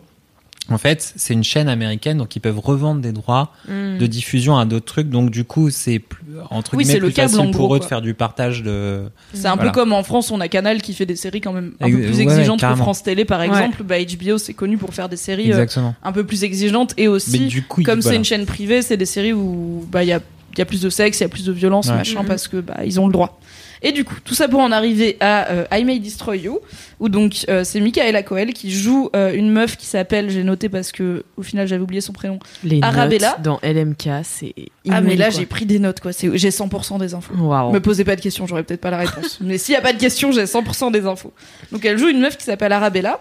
En 0.68 0.78
fait, 0.78 1.12
c'est 1.16 1.32
une 1.32 1.44
chaîne 1.44 1.68
américaine, 1.68 2.18
donc 2.18 2.34
ils 2.34 2.40
peuvent 2.40 2.58
revendre 2.58 3.00
des 3.00 3.12
droits 3.12 3.52
Mm. 3.68 3.98
de 3.98 4.06
diffusion 4.06 4.58
à 4.58 4.64
d'autres 4.64 4.86
trucs. 4.86 5.08
Donc, 5.08 5.30
du 5.30 5.44
coup, 5.44 5.70
c'est 5.70 6.00
plus- 6.00 6.18
entre 6.50 6.74
Oui, 6.74 6.82
guillemets 6.82 6.94
c'est 6.94 6.98
le 7.00 7.06
plus 7.06 7.14
câble, 7.14 7.30
facile 7.30 7.48
en 7.48 7.50
pour 7.52 7.66
gros, 7.68 7.76
eux 7.76 7.78
de 7.78 7.84
faire 7.84 8.02
du 8.02 8.14
partage 8.14 8.62
de. 8.64 9.04
C'est 9.32 9.46
un 9.46 9.54
Voilà. 9.54 9.70
peu 9.70 9.74
comme 9.78 9.92
en 9.92 10.02
France, 10.02 10.30
on 10.32 10.40
a 10.40 10.48
Canal 10.48 10.82
qui 10.82 10.92
fait 10.92 11.06
des 11.06 11.14
séries 11.14 11.40
quand 11.40 11.52
même 11.52 11.74
un 11.80 11.86
peu 11.88 11.96
plus 11.98 12.16
ouais, 12.16 12.22
exigeantes 12.22 12.60
que. 12.62 12.74
France 12.74 13.02
Télé, 13.04 13.24
par 13.24 13.38
Ouais. 13.40 13.46
exemple. 13.46 13.82
Bah, 13.84 13.96
HBO, 14.00 14.38
c'est 14.38 14.54
connu 14.54 14.76
pour 14.76 14.92
faire 14.92 15.08
des 15.08 15.16
séries 15.16 15.52
euh, 15.52 15.66
un 16.02 16.12
peu 16.12 16.24
plus 16.24 16.42
exigeantes 16.42 16.94
et 16.96 17.02
Mais 17.02 17.08
aussi, 17.08 17.46
du 17.46 17.62
coup, 17.62 17.82
comme 17.84 18.00
c'est 18.00 18.08
voilà. 18.08 18.18
une 18.18 18.24
chaîne 18.24 18.44
privée, 18.46 18.82
c'est 18.82 18.96
des 18.96 19.06
séries 19.06 19.32
où 19.32 19.86
bah 19.90 20.02
il 20.02 20.08
y 20.08 20.12
a, 20.12 20.20
il 20.52 20.58
y 20.58 20.62
a 20.62 20.64
plus 20.64 20.80
de 20.80 20.90
sexe, 20.90 21.20
il 21.20 21.22
y 21.22 21.26
a 21.26 21.28
plus 21.28 21.44
de 21.44 21.52
violence, 21.52 21.86
Ouais. 21.88 21.94
machin, 21.94 22.22
Mhm. 22.22 22.26
parce 22.28 22.48
que 22.48 22.56
bah 22.56 22.78
ils 22.84 22.98
ont 22.98 23.06
le 23.06 23.12
droit. 23.12 23.38
Et 23.82 23.92
du 23.92 24.04
coup, 24.04 24.14
tout 24.24 24.34
ça 24.34 24.48
pour 24.48 24.60
en 24.60 24.72
arriver 24.72 25.16
à 25.20 25.50
euh, 25.50 25.64
I 25.72 25.84
May 25.84 25.98
Destroy 25.98 26.38
You, 26.38 26.60
où 27.00 27.08
donc 27.08 27.44
euh, 27.48 27.64
c'est 27.64 27.80
Michaela 27.80 28.22
Coel 28.22 28.52
qui 28.52 28.70
joue 28.70 29.10
euh, 29.14 29.32
une 29.34 29.50
meuf 29.50 29.76
qui 29.76 29.86
s'appelle, 29.86 30.30
j'ai 30.30 30.44
noté 30.44 30.68
parce 30.68 30.92
que 30.92 31.24
au 31.36 31.42
final 31.42 31.66
j'avais 31.68 31.82
oublié 31.82 32.00
son 32.00 32.12
prénom. 32.12 32.38
Les 32.64 32.80
Arabella. 32.82 33.36
notes 33.38 33.42
dans 33.42 33.60
LMK, 33.62 34.24
c'est 34.24 34.54
ah 34.90 35.00
mais 35.00 35.16
là 35.16 35.30
j'ai 35.30 35.46
pris 35.46 35.66
des 35.66 35.78
notes 35.78 36.00
quoi, 36.00 36.12
c'est 36.12 36.36
j'ai 36.36 36.50
100% 36.50 36.98
des 36.98 37.14
infos. 37.14 37.34
Waouh. 37.34 37.72
Me 37.72 37.80
posez 37.80 38.04
pas 38.04 38.16
de 38.16 38.20
questions, 38.20 38.46
j'aurais 38.46 38.62
peut-être 38.62 38.80
pas 38.80 38.90
la 38.90 38.98
réponse. 38.98 39.38
Mais 39.40 39.58
s'il 39.58 39.74
y 39.74 39.78
a 39.78 39.80
pas 39.80 39.92
de 39.92 39.98
questions, 39.98 40.32
j'ai 40.32 40.44
100% 40.44 40.92
des 40.92 41.06
infos. 41.06 41.32
Donc 41.72 41.84
elle 41.84 41.98
joue 41.98 42.08
une 42.08 42.20
meuf 42.20 42.36
qui 42.36 42.44
s'appelle 42.44 42.72
Arabella. 42.72 43.20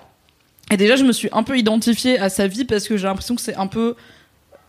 Et 0.71 0.77
déjà, 0.77 0.95
je 0.95 1.03
me 1.03 1.11
suis 1.11 1.29
un 1.31 1.43
peu 1.43 1.57
identifiée 1.57 2.17
à 2.19 2.29
sa 2.29 2.47
vie 2.47 2.65
parce 2.65 2.87
que 2.87 2.97
j'ai 2.97 3.05
l'impression 3.05 3.35
que 3.35 3.41
c'est 3.41 3.55
un 3.55 3.67
peu 3.67 3.95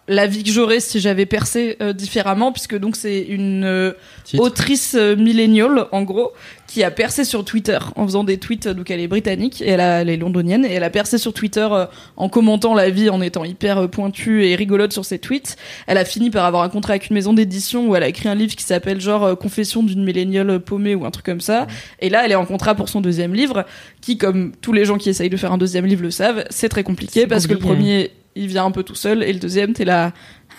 la 0.08 0.26
vie 0.26 0.44
que 0.44 0.50
j'aurais 0.50 0.78
si 0.80 1.00
j'avais 1.00 1.26
percé 1.26 1.76
euh, 1.80 1.92
différemment, 1.92 2.52
puisque 2.52 2.78
donc 2.78 2.94
c'est 2.96 3.22
une 3.22 3.64
euh, 3.64 3.92
autrice 4.38 4.94
euh, 4.96 5.16
milléniale, 5.16 5.86
en 5.90 6.02
gros, 6.02 6.32
qui 6.68 6.84
a 6.84 6.90
percé 6.90 7.24
sur 7.24 7.44
Twitter 7.44 7.78
en 7.96 8.04
faisant 8.06 8.22
des 8.22 8.38
tweets. 8.38 8.68
Donc 8.68 8.90
elle 8.90 9.00
est 9.00 9.08
britannique 9.08 9.60
et 9.62 9.68
elle, 9.70 9.80
a- 9.80 10.02
elle 10.02 10.08
est 10.08 10.16
londonienne 10.16 10.64
et 10.64 10.72
elle 10.74 10.84
a 10.84 10.90
percé 10.90 11.18
sur 11.18 11.32
Twitter 11.32 11.66
euh, 11.70 11.86
en 12.16 12.28
commentant 12.28 12.74
la 12.74 12.88
vie, 12.90 13.10
en 13.10 13.20
étant 13.20 13.44
hyper 13.44 13.78
euh, 13.78 13.88
pointue 13.88 14.44
et 14.44 14.54
rigolote 14.54 14.92
sur 14.92 15.04
ses 15.04 15.18
tweets. 15.18 15.56
Elle 15.88 15.98
a 15.98 16.04
fini 16.04 16.30
par 16.30 16.44
avoir 16.44 16.62
un 16.62 16.68
contrat 16.68 16.92
avec 16.92 17.08
une 17.10 17.14
maison 17.14 17.32
d'édition 17.32 17.88
où 17.88 17.96
elle 17.96 18.02
a 18.04 18.08
écrit 18.08 18.28
un 18.28 18.34
livre 18.36 18.54
qui 18.54 18.64
s'appelle 18.64 19.00
genre 19.00 19.24
euh, 19.24 19.34
Confession 19.34 19.82
d'une 19.82 20.04
milléniale 20.04 20.60
paumée 20.60 20.94
ou 20.94 21.04
un 21.04 21.10
truc 21.10 21.26
comme 21.26 21.40
ça. 21.40 21.66
Et 22.00 22.10
là, 22.10 22.22
elle 22.24 22.32
est 22.32 22.36
en 22.36 22.46
contrat 22.46 22.74
pour 22.76 22.88
son 22.88 23.00
deuxième 23.00 23.34
livre, 23.34 23.64
qui, 24.00 24.18
comme 24.18 24.52
tous 24.60 24.72
les 24.72 24.84
gens 24.84 24.98
qui 24.98 25.08
essayent 25.08 25.30
de 25.30 25.36
faire 25.36 25.52
un 25.52 25.58
deuxième 25.58 25.86
livre 25.86 26.02
le 26.02 26.10
savent, 26.12 26.44
c'est 26.50 26.68
très 26.68 26.84
compliqué 26.84 27.26
parce 27.26 27.46
que 27.48 27.54
le 27.54 27.58
premier, 27.74 28.10
il 28.36 28.48
vient 28.48 28.66
un 28.66 28.70
peu 28.70 28.82
tout 28.82 28.94
seul 28.94 29.22
et 29.22 29.32
le 29.32 29.38
deuxième, 29.38 29.72
t'es 29.72 29.84
là. 29.84 30.12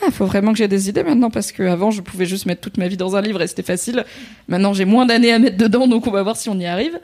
Ah, 0.06 0.12
faut 0.12 0.26
vraiment 0.26 0.52
que 0.52 0.58
j'ai 0.58 0.68
des 0.68 0.90
idées 0.90 1.04
maintenant 1.04 1.32
parce 1.32 1.52
que 1.52 1.64
avant 1.64 1.90
je 1.90 2.02
pouvais 2.02 2.26
juste 2.26 2.46
mettre 2.46 2.62
toute 2.62 2.78
ma 2.78 2.88
vie 2.88 2.98
dans 2.98 3.16
un 3.16 3.22
livre 3.22 3.42
et 3.42 3.48
c'était 3.48 3.64
facile. 3.64 4.06
Maintenant 4.48 4.74
j'ai 4.74 4.86
moins 4.86 5.06
d'années 5.06 5.32
à 5.32 5.40
mettre 5.40 5.58
dedans 5.58 5.88
donc 5.88 6.06
on 6.06 6.12
va 6.12 6.22
voir 6.22 6.36
si 6.36 6.50
on 6.50 6.60
y 6.60 6.66
arrive. 6.66 7.00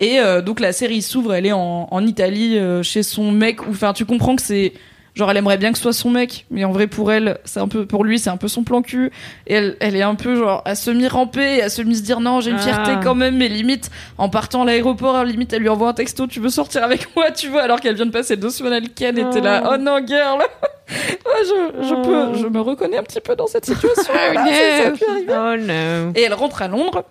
Et 0.00 0.20
euh, 0.20 0.40
donc 0.42 0.60
la 0.60 0.72
série 0.72 1.02
s'ouvre, 1.02 1.34
elle 1.34 1.46
est 1.46 1.52
en, 1.52 2.06
Italie 2.06 2.56
euh, 2.58 2.82
chez 2.84 3.02
son 3.02 3.32
mec. 3.32 3.66
Enfin 3.68 3.92
tu 3.92 4.04
comprends 4.04 4.36
que 4.36 4.42
c'est 4.42 4.72
genre 5.18 5.30
elle 5.30 5.36
aimerait 5.36 5.58
bien 5.58 5.72
que 5.72 5.76
ce 5.76 5.82
soit 5.82 5.92
son 5.92 6.08
mec, 6.10 6.46
mais 6.50 6.64
en 6.64 6.72
vrai 6.72 6.86
pour 6.86 7.12
elle 7.12 7.38
c'est 7.44 7.60
un 7.60 7.68
peu 7.68 7.84
pour 7.84 8.04
lui 8.04 8.18
c'est 8.18 8.30
un 8.30 8.38
peu 8.38 8.48
son 8.48 8.62
plan 8.62 8.80
cul. 8.80 9.10
Et 9.46 9.54
elle, 9.54 9.76
elle 9.80 9.96
est 9.96 10.02
un 10.02 10.14
peu 10.14 10.36
genre 10.36 10.62
à 10.64 10.74
semi 10.74 11.06
ramper, 11.08 11.56
et 11.56 11.62
à 11.62 11.68
semi 11.68 11.96
se 11.96 12.02
dire 12.02 12.20
non 12.20 12.40
j'ai 12.40 12.52
une 12.52 12.58
fierté 12.58 12.92
Ah. 12.94 13.00
quand 13.02 13.14
même, 13.14 13.36
mais 13.36 13.48
limite 13.48 13.90
en 14.16 14.30
partant 14.30 14.62
à 14.62 14.64
l'aéroport 14.64 15.24
limite 15.24 15.52
elle 15.52 15.60
lui 15.62 15.68
envoie 15.68 15.88
un 15.90 15.92
texto 15.94 16.26
tu 16.26 16.40
veux 16.40 16.48
sortir 16.48 16.82
avec 16.84 17.14
moi 17.16 17.30
tu 17.32 17.48
vois 17.48 17.62
alors 17.62 17.80
qu'elle 17.80 17.96
vient 17.96 18.06
de 18.06 18.10
passer 18.12 18.36
deux 18.36 18.50
semaines 18.50 18.72
à 18.72 18.80
Ken 18.80 19.18
et 19.18 19.28
t'es 19.30 19.40
là 19.40 19.70
oh 19.72 19.76
non 19.76 19.98
girl. 20.06 20.40
Ouais, 20.90 21.44
je, 21.44 21.86
je 21.86 21.94
peux, 22.02 22.38
je 22.38 22.46
me 22.46 22.60
reconnais 22.62 22.96
un 22.96 23.02
petit 23.02 23.20
peu 23.20 23.36
dans 23.36 23.46
cette 23.46 23.66
situation. 23.66 24.02
Ça 24.14 24.40
arriver. 24.40 24.94
Oh 25.28 25.54
no. 25.60 26.12
Et 26.14 26.22
elle 26.22 26.32
rentre 26.32 26.62
à 26.62 26.68
Londres. 26.68 27.04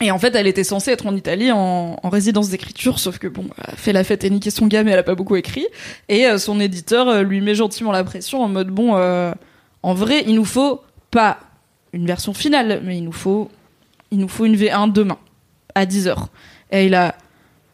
Et 0.00 0.10
en 0.12 0.18
fait, 0.18 0.34
elle 0.36 0.46
était 0.46 0.64
censée 0.64 0.92
être 0.92 1.06
en 1.06 1.16
Italie 1.16 1.50
en, 1.50 1.98
en 2.00 2.08
résidence 2.08 2.50
d'écriture, 2.50 3.00
sauf 3.00 3.18
que 3.18 3.26
bon, 3.26 3.46
elle 3.58 3.74
a 3.74 3.76
fait 3.76 3.92
la 3.92 4.04
fête 4.04 4.22
et 4.24 4.30
niqué 4.30 4.50
son 4.50 4.66
gars, 4.66 4.84
mais 4.84 4.92
elle 4.92 4.98
a 4.98 5.04
pas 5.04 5.16
beaucoup 5.16 5.36
écrit. 5.36 5.66
Et 6.08 6.26
euh, 6.26 6.38
son 6.38 6.60
éditeur 6.60 7.08
euh, 7.08 7.22
lui 7.22 7.40
met 7.40 7.54
gentiment 7.54 7.90
la 7.90 8.04
pression 8.04 8.42
en 8.42 8.48
mode 8.48 8.68
bon, 8.68 8.96
euh, 8.96 9.32
en 9.82 9.94
vrai, 9.94 10.22
il 10.26 10.36
nous 10.36 10.44
faut 10.44 10.82
pas 11.10 11.38
une 11.92 12.06
version 12.06 12.32
finale, 12.32 12.80
mais 12.84 12.98
il 12.98 13.04
nous 13.04 13.12
faut, 13.12 13.50
il 14.12 14.18
nous 14.18 14.28
faut 14.28 14.44
une 14.44 14.56
V1 14.56 14.92
demain 14.92 15.18
à 15.74 15.84
10h. 15.84 16.26
Et 16.70 16.86
il 16.86 16.94
a 16.94 17.16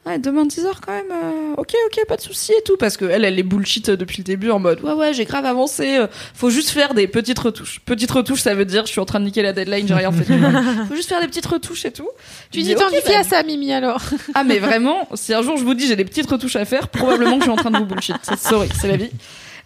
Ouais, 0.07 0.19
demain 0.19 0.45
10h 0.45 0.67
quand 0.85 0.93
même. 0.93 1.11
euh, 1.11 1.55
ok, 1.57 1.75
ok, 1.87 2.07
pas 2.07 2.17
de 2.17 2.21
souci 2.21 2.53
et 2.53 2.63
tout. 2.63 2.77
Parce 2.77 2.97
que 2.99 3.07
elle, 3.07 3.25
elle 3.25 3.39
est 3.39 3.43
bullshit 3.43 3.91
depuis 3.91 4.19
le 4.19 4.25
début 4.25 4.51
en 4.51 4.59
mode 4.59 4.83
Ouais, 4.83 4.93
ouais, 4.93 5.15
j'ai 5.15 5.25
grave 5.25 5.47
avancé. 5.47 5.97
euh, 5.97 6.07
faut 6.35 6.51
juste 6.51 6.71
faire 6.71 6.93
des 6.93 7.07
petites 7.09 7.39
retouches. 7.39 7.81
Petites 7.87 8.11
retouches, 8.11 8.43
ça 8.43 8.55
veut 8.55 8.67
dire 8.67 8.85
je 8.87 8.93
suis 8.93 9.01
en 9.01 9.07
train 9.07 9.21
de 9.21 9.25
niquer 9.25 9.43
la 9.43 9.53
deadline, 9.55 9.89
j'ai 9.89 9.95
rien 9.95 10.13
fait. 10.13 10.25
faut 10.89 10.95
juste 10.95 11.09
faire 11.09 11.21
des 11.21 11.27
petites 11.29 11.47
retouches 11.47 11.87
et 11.87 11.93
tout. 11.93 12.09
Tu 12.51 12.61
dis 12.63 12.75
tant 12.75 12.89
qu'il 12.89 13.01
bah, 13.07 13.19
à 13.21 13.25
ça, 13.25 13.43
Mimi, 13.43 13.73
alors. 13.73 14.03
Ah, 14.35 14.45
mais 14.45 14.59
vraiment, 14.59 15.09
si 15.15 15.33
un 15.33 15.43
jour 15.43 15.57
je 15.57 15.65
vous 15.65 15.75
dis 15.75 15.87
j'ai 15.87 15.97
des 15.97 16.05
petites 16.05 16.31
retouches 16.31 16.57
à 16.57 16.65
faire, 16.65 16.89
probablement 16.89 17.39
que 17.39 17.45
je 17.45 17.51
suis 17.51 17.53
en 17.53 17.57
train 17.57 17.71
de 17.71 17.79
vous 17.79 17.87
bullshit. 17.87 18.17
Sorry, 18.39 18.69
c'est 18.79 18.89
la 18.89 18.97
vie. 18.97 19.11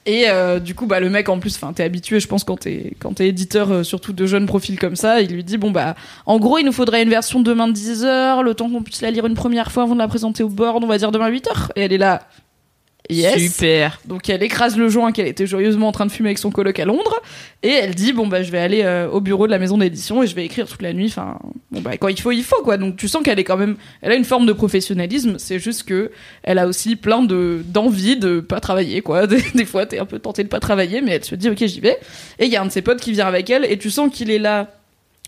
Et 0.06 0.24
euh, 0.28 0.58
du 0.58 0.74
coup, 0.74 0.86
bah, 0.86 1.00
le 1.00 1.10
mec, 1.10 1.28
en 1.28 1.38
plus, 1.38 1.56
enfin, 1.56 1.72
t'es 1.72 1.82
habitué, 1.82 2.18
je 2.18 2.28
pense, 2.28 2.44
quand 2.44 2.56
t'es, 2.56 2.94
quand 2.98 3.14
t'es 3.14 3.28
éditeur, 3.28 3.70
euh, 3.70 3.82
surtout 3.82 4.12
de 4.12 4.26
jeunes 4.26 4.46
profils 4.46 4.78
comme 4.78 4.96
ça, 4.96 5.20
il 5.20 5.32
lui 5.32 5.44
dit, 5.44 5.58
bon, 5.58 5.70
bah, 5.70 5.96
en 6.24 6.38
gros, 6.38 6.58
il 6.58 6.64
nous 6.64 6.72
faudrait 6.72 7.02
une 7.02 7.10
version 7.10 7.40
demain 7.40 7.68
de 7.68 7.72
10 7.72 8.04
heures, 8.04 8.42
le 8.42 8.54
temps 8.54 8.70
qu'on 8.70 8.82
puisse 8.82 9.02
la 9.02 9.10
lire 9.10 9.26
une 9.26 9.34
première 9.34 9.70
fois 9.70 9.82
avant 9.82 9.94
de 9.94 9.98
la 9.98 10.08
présenter 10.08 10.42
au 10.42 10.48
board, 10.48 10.82
on 10.82 10.86
va 10.86 10.96
dire 10.96 11.12
demain 11.12 11.28
8 11.28 11.48
heures. 11.48 11.72
Et 11.76 11.82
elle 11.82 11.92
est 11.92 11.98
là. 11.98 12.22
Yes. 13.10 13.52
Super. 13.52 14.01
Donc 14.05 14.28
elle 14.28 14.43
écrase 14.43 14.76
le 14.76 14.89
joint 14.89 15.12
qu'elle 15.12 15.26
était 15.26 15.47
joyeusement 15.47 15.89
en 15.89 15.93
train 15.93 16.05
de 16.05 16.12
fumer 16.12 16.28
avec 16.28 16.39
son 16.39 16.51
coloc 16.51 16.78
à 16.78 16.85
Londres 16.85 17.20
et 17.62 17.70
elle 17.70 17.94
dit 17.94 18.12
bon 18.12 18.26
bah 18.26 18.43
je 18.43 18.51
vais 18.51 18.59
aller 18.59 18.82
euh, 18.85 19.09
au 19.09 19.20
bureau 19.20 19.47
de 19.47 19.51
la 19.51 19.59
maison 19.59 19.78
d'édition 19.78 20.22
et 20.22 20.26
je 20.26 20.35
vais 20.35 20.44
écrire 20.44 20.66
toute 20.66 20.82
la 20.82 20.93
nuit. 20.93 21.06
Enfin 21.06 21.39
bon 21.70 21.80
bah 21.80 21.97
quand 21.97 22.09
il 22.09 22.20
faut 22.20 22.32
il 22.32 22.44
faut 22.44 22.62
quoi. 22.62 22.76
Donc 22.76 22.97
tu 22.97 23.09
sens 23.09 23.22
qu'elle 23.22 23.39
est 23.39 23.44
quand 23.44 23.56
même 23.56 23.76
elle 24.02 24.12
a 24.12 24.14
une 24.14 24.24
forme 24.26 24.44
de 24.44 24.52
professionnalisme. 24.52 25.36
C'est 25.39 25.59
juste 25.59 25.85
que 25.85 26.10
elle 26.43 26.59
a 26.59 26.66
aussi 26.66 26.97
plein 26.97 27.22
de 27.22 27.62
d'envie 27.64 28.16
de 28.16 28.40
pas 28.40 28.60
travailler 28.60 29.01
quoi. 29.01 29.26
Des, 29.26 29.43
des 29.55 29.64
fois 29.64 29.86
t'es 29.86 29.98
un 29.98 30.06
peu 30.06 30.18
tenté 30.18 30.44
de 30.44 30.48
pas 30.48 30.60
travailler 30.60 31.01
mais 31.01 31.12
elle 31.12 31.24
se 31.24 31.35
dit 31.35 31.48
ok 31.48 31.64
j'y 31.64 31.80
vais. 31.80 31.98
Et 32.39 32.44
il 32.44 32.52
y 32.52 32.56
a 32.56 32.62
un 32.62 32.66
de 32.66 32.72
ses 32.72 32.82
potes 32.82 33.01
qui 33.01 33.12
vient 33.12 33.26
avec 33.26 33.48
elle 33.48 33.64
et 33.64 33.78
tu 33.78 33.90
sens 33.90 34.10
qu'il 34.12 34.30
est 34.30 34.39
là 34.39 34.68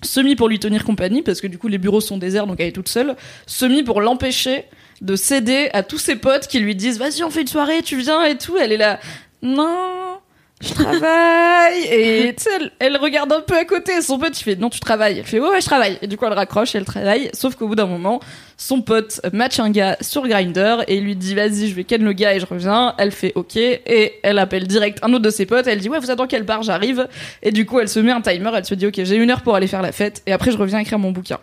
semi 0.03 0.37
pour 0.37 0.49
lui 0.49 0.59
tenir 0.59 0.85
compagnie 0.85 1.23
parce 1.23 1.41
que 1.41 1.47
du 1.47 1.59
coup 1.59 1.69
les 1.69 1.79
bureaux 1.79 2.01
sont 2.01 2.19
déserts 2.19 2.47
donc 2.47 2.57
elle 2.61 2.69
est 2.69 2.73
toute 2.73 2.89
seule 2.89 3.17
semi 3.47 3.83
pour 3.83 4.01
l'empêcher 4.01 4.65
de 5.01 5.17
céder 5.17 5.71
à 5.73 5.83
tous 5.83 5.99
ses 5.99 6.17
potes 6.17 6.47
qui 6.47 6.61
lui 6.61 6.75
disent 6.75 6.99
vas-y 6.99 7.23
on 7.23 7.31
fait 7.31 7.43
une 7.43 7.47
soirée 7.47 7.83
tu 7.83 7.97
viens 7.97 8.25
et 8.25 8.37
tout. 8.37 8.57
Elle 8.57 8.73
est 8.73 8.77
là 8.77 9.01
non 9.43 10.21
je 10.63 10.75
travaille. 10.75 11.85
Et 11.91 12.35
tu 12.37 12.45
sais 12.45 12.51
elle, 12.61 12.71
elle 12.79 12.97
regarde 12.99 13.33
un 13.33 13.41
peu 13.41 13.57
à 13.57 13.65
côté. 13.65 14.03
Son 14.03 14.19
pote 14.19 14.39
il 14.39 14.45
fait 14.45 14.57
non 14.57 14.69
tu 14.69 14.81
travailles. 14.81 15.19
Elle 15.19 15.25
fait 15.25 15.41
ouais 15.41 15.49
ouais 15.49 15.61
je 15.61 15.67
travaille. 15.67 15.99
Et 16.03 16.07
du 16.07 16.17
coup 16.17 16.27
elle 16.27 16.35
raccroche 16.35 16.75
et 16.75 16.79
elle 16.79 16.85
travaille. 16.85 17.31
Sauf 17.33 17.55
qu'au 17.55 17.67
bout 17.67 17.75
d'un 17.75 17.87
moment 17.87 18.21
son 18.59 18.83
pote 18.83 19.21
match 19.33 19.59
un 19.59 19.71
gars 19.71 19.97
sur 20.03 20.29
Grinder 20.29 20.77
et 20.87 20.97
il 20.97 21.05
lui 21.05 21.17
dit 21.17 21.35
vas-y 21.35 21.69
je 21.69 21.75
vais 21.75 21.85
ken 21.85 22.05
le 22.05 22.13
gars 22.13 22.35
et 22.35 22.41
je 22.41 22.47
reviens. 22.47 22.95
Elle 22.99 23.13
fait 23.13 23.33
ok. 23.35 23.57
Et 23.57 24.21
elle 24.23 24.39
appelle 24.39 24.67
direct 24.67 24.99
un 25.03 25.13
autre 25.15 25.25
de 25.25 25.31
ses 25.31 25.47
potes. 25.47 25.67
Elle 25.67 25.79
dit 25.81 25.89
ouais 25.89 25.99
vous 25.99 26.11
êtes 26.11 26.19
dans 26.19 26.27
quelle 26.27 26.45
bar 26.45 26.63
j'arrive. 26.63 27.09
Et 27.43 27.53
du 27.53 27.65
coup 27.65 27.81
elle 27.81 27.89
se 27.89 28.01
met 28.01 28.13
un 28.13 28.21
timer. 28.21 28.51
Elle 28.55 28.67
se 28.67 28.75
dit 28.75 28.87
ok 28.87 29.01
j'ai 29.03 29.17
une 29.17 29.31
heure 29.31 29.41
pour 29.41 29.57
aller 29.57 29.67
faire 29.67 29.83
la 29.83 29.93
fête. 29.93 30.23
Et 30.27 30.33
après 30.33 30.51
je 30.51 30.59
reviens 30.59 30.79
écrire 30.79 30.99
mon 30.99 31.11
bouquin 31.11 31.39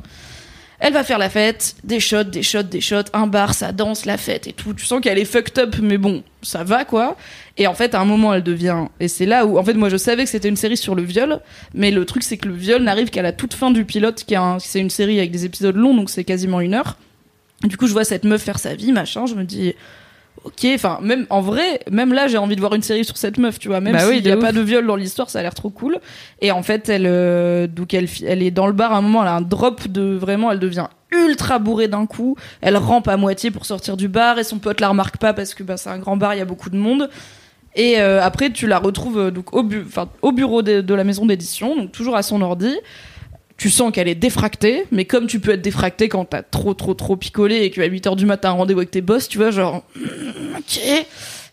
elle 0.79 0.93
va 0.93 1.03
faire 1.03 1.17
la 1.17 1.29
fête, 1.29 1.75
des 1.83 1.99
shots, 1.99 2.23
des 2.23 2.43
shots, 2.43 2.63
des 2.63 2.81
shots, 2.81 3.09
un 3.13 3.27
bar, 3.27 3.53
ça 3.53 3.71
danse, 3.71 4.05
la 4.05 4.17
fête 4.17 4.47
et 4.47 4.53
tout. 4.53 4.73
Tu 4.73 4.85
sens 4.85 5.01
qu'elle 5.01 5.17
est 5.17 5.25
fucked 5.25 5.57
up, 5.57 5.75
mais 5.81 5.97
bon, 5.97 6.23
ça 6.43 6.63
va 6.63 6.85
quoi. 6.85 7.17
Et 7.57 7.65
en 7.65 7.73
fait, 7.73 7.95
à 7.95 7.99
un 7.99 8.05
moment, 8.05 8.33
elle 8.33 8.43
devient. 8.43 8.85
Et 8.99 9.07
c'est 9.07 9.25
là 9.25 9.45
où, 9.47 9.57
en 9.57 9.63
fait, 9.63 9.73
moi, 9.73 9.89
je 9.89 9.97
savais 9.97 10.23
que 10.23 10.29
c'était 10.29 10.49
une 10.49 10.55
série 10.55 10.77
sur 10.77 10.93
le 10.93 11.01
viol, 11.01 11.39
mais 11.73 11.89
le 11.89 12.05
truc, 12.05 12.21
c'est 12.23 12.37
que 12.37 12.47
le 12.47 12.53
viol 12.53 12.83
n'arrive 12.83 13.09
qu'à 13.09 13.23
la 13.23 13.31
toute 13.33 13.53
fin 13.55 13.71
du 13.71 13.85
pilote, 13.85 14.23
qui 14.25 14.35
un- 14.35 14.59
c'est 14.59 14.79
une 14.79 14.91
série 14.91 15.17
avec 15.17 15.31
des 15.31 15.45
épisodes 15.45 15.75
longs, 15.75 15.95
donc 15.95 16.09
c'est 16.11 16.23
quasiment 16.23 16.61
une 16.61 16.75
heure. 16.75 16.97
Du 17.63 17.75
coup, 17.75 17.87
je 17.87 17.93
vois 17.93 18.03
cette 18.03 18.23
meuf 18.23 18.43
faire 18.43 18.59
sa 18.59 18.75
vie, 18.75 18.91
machin, 18.91 19.25
je 19.25 19.33
me 19.33 19.43
dis. 19.43 19.73
Ok, 20.43 20.65
enfin 20.75 20.99
même 21.01 21.25
en 21.29 21.41
vrai, 21.41 21.81
même 21.91 22.13
là 22.13 22.27
j'ai 22.27 22.37
envie 22.37 22.55
de 22.55 22.61
voir 22.61 22.73
une 22.73 22.81
série 22.81 23.03
sur 23.03 23.17
cette 23.17 23.37
meuf, 23.37 23.59
tu 23.59 23.67
vois, 23.67 23.81
même 23.81 23.93
Bah 23.93 24.03
oui, 24.07 24.15
s'il 24.15 24.23
de 24.23 24.27
n'y 24.29 24.33
a 24.33 24.37
ouf. 24.37 24.43
pas 24.43 24.51
de 24.53 24.61
viol 24.61 24.85
dans 24.85 24.95
l'histoire, 24.95 25.29
ça 25.29 25.39
a 25.39 25.41
l'air 25.41 25.53
trop 25.53 25.69
cool. 25.69 25.99
Et 26.41 26.51
en 26.51 26.63
fait, 26.63 26.87
elle, 26.89 27.05
euh, 27.05 27.67
donc 27.67 27.93
elle, 27.93 28.07
elle 28.25 28.41
est 28.41 28.51
dans 28.51 28.67
le 28.67 28.73
bar 28.73 28.93
à 28.93 28.97
un 28.97 29.01
moment, 29.01 29.23
elle 29.23 29.27
a 29.29 29.35
un 29.35 29.41
drop 29.41 29.87
de 29.87 30.15
vraiment, 30.15 30.51
elle 30.51 30.59
devient 30.59 30.87
ultra 31.11 31.59
bourrée 31.59 31.87
d'un 31.87 32.05
coup. 32.05 32.35
Elle 32.61 32.77
rampe 32.77 33.07
à 33.07 33.17
moitié 33.17 33.51
pour 33.51 33.65
sortir 33.65 33.97
du 33.97 34.07
bar 34.07 34.39
et 34.39 34.43
son 34.43 34.59
pote 34.59 34.79
la 34.79 34.89
remarque 34.89 35.17
pas 35.17 35.33
parce 35.33 35.53
que 35.53 35.63
bah, 35.63 35.75
c'est 35.77 35.89
un 35.89 35.99
grand 35.99 36.15
bar, 36.17 36.33
il 36.33 36.37
y 36.37 36.41
a 36.41 36.45
beaucoup 36.45 36.69
de 36.69 36.77
monde. 36.77 37.09
Et 37.75 37.99
euh, 37.99 38.23
après, 38.23 38.49
tu 38.51 38.67
la 38.67 38.79
retrouves 38.79 39.19
euh, 39.19 39.31
donc 39.31 39.53
au, 39.53 39.63
bu- 39.63 39.83
enfin, 39.87 40.07
au 40.21 40.31
bureau 40.31 40.61
de, 40.61 40.81
de 40.81 40.93
la 40.93 41.03
maison 41.03 41.25
d'édition, 41.25 41.75
donc 41.75 41.91
toujours 41.91 42.15
à 42.15 42.23
son 42.23 42.41
ordi. 42.41 42.73
Tu 43.57 43.69
sens 43.69 43.91
qu'elle 43.91 44.07
est 44.07 44.15
défractée, 44.15 44.85
mais 44.91 45.05
comme 45.05 45.25
tu 45.25 45.39
peux 45.39 45.51
être 45.51 45.61
défracté 45.61 46.09
quand 46.09 46.25
t'as 46.25 46.43
trop, 46.43 46.73
trop, 46.73 46.93
trop 46.93 47.15
picolé 47.15 47.63
et 47.63 47.71
qu'à 47.71 47.87
8h 47.87 48.15
du 48.15 48.25
matin, 48.25 48.49
un 48.49 48.53
rendez-vous 48.53 48.79
avec 48.79 48.91
tes 48.91 49.01
boss, 49.01 49.27
tu 49.27 49.39
vois, 49.39 49.49
genre, 49.49 49.83
ok. 50.57 50.79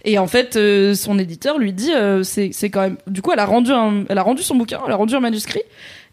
Et 0.06 0.18
en 0.18 0.26
fait, 0.26 0.56
euh, 0.56 0.94
son 0.94 1.18
éditeur 1.18 1.58
lui 1.58 1.72
dit, 1.72 1.92
euh, 1.94 2.22
c'est 2.22 2.50
c'est 2.52 2.68
quand 2.68 2.82
même. 2.82 2.96
Du 3.06 3.22
coup, 3.22 3.32
elle 3.32 3.38
a 3.38 3.46
rendu, 3.46 3.70
un, 3.72 4.04
elle 4.10 4.18
a 4.18 4.22
rendu 4.22 4.42
son 4.42 4.54
bouquin, 4.54 4.80
elle 4.86 4.92
a 4.92 4.96
rendu 4.96 5.14
un 5.14 5.20
manuscrit. 5.20 5.62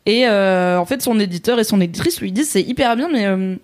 Et 0.06 0.28
euh, 0.28 0.78
en 0.78 0.86
fait, 0.86 1.02
son 1.02 1.20
éditeur 1.20 1.60
et 1.60 1.64
son 1.64 1.80
éditrice 1.80 2.22
lui 2.22 2.32
disent, 2.32 2.50
c'est 2.50 2.62
hyper 2.62 2.96
bien, 2.96 3.10
mais 3.12 3.26
euh, 3.28 3.56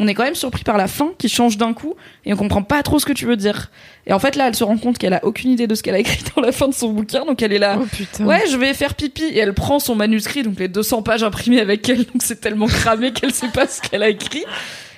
on 0.00 0.08
est 0.08 0.14
quand 0.14 0.24
même 0.24 0.34
surpris 0.34 0.64
par 0.64 0.78
la 0.78 0.88
fin 0.88 1.10
qui 1.18 1.28
change 1.28 1.58
d'un 1.58 1.74
coup 1.74 1.94
et 2.24 2.32
on 2.32 2.36
comprend 2.36 2.62
pas 2.62 2.82
trop 2.82 2.98
ce 2.98 3.04
que 3.04 3.12
tu 3.12 3.26
veux 3.26 3.36
dire. 3.36 3.70
Et 4.06 4.14
en 4.14 4.18
fait, 4.18 4.34
là, 4.34 4.48
elle 4.48 4.56
se 4.56 4.64
rend 4.64 4.78
compte 4.78 4.96
qu'elle 4.96 5.12
a 5.12 5.22
aucune 5.24 5.50
idée 5.50 5.66
de 5.66 5.74
ce 5.74 5.82
qu'elle 5.82 5.94
a 5.94 5.98
écrit 5.98 6.24
dans 6.36 6.40
la 6.40 6.52
fin 6.52 6.68
de 6.68 6.74
son 6.74 6.88
bouquin, 6.88 7.26
donc 7.26 7.42
elle 7.42 7.52
est 7.52 7.58
là. 7.58 7.78
Oh 7.80 7.84
putain. 7.84 8.24
Ouais, 8.24 8.42
je 8.50 8.56
vais 8.56 8.72
faire 8.72 8.94
pipi. 8.94 9.24
Et 9.24 9.38
elle 9.38 9.52
prend 9.52 9.78
son 9.78 9.94
manuscrit, 9.94 10.42
donc 10.42 10.58
les 10.58 10.68
200 10.68 11.02
pages 11.02 11.22
imprimées 11.22 11.60
avec 11.60 11.86
elle, 11.88 12.04
donc 12.06 12.22
c'est 12.22 12.40
tellement 12.40 12.66
cramé 12.66 13.12
qu'elle 13.14 13.32
sait 13.32 13.48
pas 13.48 13.66
ce 13.66 13.82
qu'elle 13.82 14.02
a 14.02 14.08
écrit. 14.08 14.44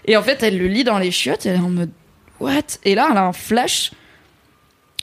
Et 0.06 0.16
en 0.16 0.22
fait, 0.22 0.42
elle 0.42 0.56
le 0.56 0.68
lit 0.68 0.84
dans 0.84 0.98
les 0.98 1.10
chiottes, 1.10 1.46
et 1.46 1.48
elle 1.48 1.56
est 1.56 1.60
en 1.60 1.70
mode 1.70 1.90
What? 2.38 2.78
Et 2.84 2.94
là, 2.94 3.08
elle 3.10 3.18
a 3.18 3.24
un 3.24 3.32
flash 3.32 3.90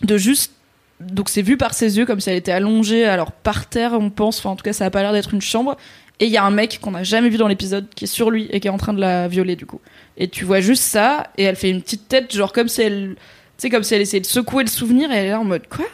de 0.02 0.18
juste. 0.18 0.54
Donc 1.02 1.30
c'est 1.30 1.42
vu 1.42 1.56
par 1.56 1.74
ses 1.74 1.98
yeux 1.98 2.06
comme 2.06 2.20
si 2.20 2.30
elle 2.30 2.36
était 2.36 2.52
allongée, 2.52 3.06
alors 3.06 3.32
par 3.32 3.68
terre, 3.68 3.94
on 3.94 4.10
pense. 4.10 4.40
Enfin, 4.40 4.50
en 4.50 4.56
tout 4.56 4.64
cas, 4.64 4.74
ça 4.74 4.86
a 4.86 4.90
pas 4.90 5.02
l'air 5.02 5.14
d'être 5.14 5.34
une 5.34 5.42
chambre. 5.42 5.78
Et 6.20 6.26
il 6.26 6.32
y 6.32 6.38
a 6.38 6.44
un 6.44 6.52
mec 6.52 6.80
qu'on 6.82 6.92
n'a 6.92 7.04
jamais 7.04 7.30
vu 7.30 7.38
dans 7.38 7.48
l'épisode 7.48 7.88
qui 7.96 8.04
est 8.06 8.08
sur 8.08 8.30
lui 8.30 8.48
et 8.52 8.60
qui 8.60 8.68
est 8.68 8.72
en 8.72 8.78
train 8.78 8.94
de 8.94 9.00
la 9.00 9.28
violer, 9.28 9.56
du 9.56 9.66
coup. 9.66 9.80
Et 10.18 10.28
tu 10.28 10.44
vois 10.46 10.60
juste 10.60 10.84
ça, 10.84 11.28
et 11.38 11.44
elle 11.44 11.56
fait 11.56 11.70
une 11.70 11.82
petite 11.82 12.08
tête, 12.10 12.36
genre 12.36 12.52
comme 12.52 12.68
si 12.68 12.82
elle. 12.82 13.16
Tu 13.16 13.64
sais, 13.64 13.70
comme 13.70 13.84
si 13.84 13.94
elle 13.94 14.02
essayait 14.02 14.22
de 14.22 14.26
secouer 14.26 14.64
le 14.64 14.70
souvenir, 14.70 15.12
et 15.12 15.16
elle 15.16 15.26
est 15.28 15.32
là 15.32 15.40
en 15.40 15.46
mode 15.46 15.68
Quoi? 15.70 15.86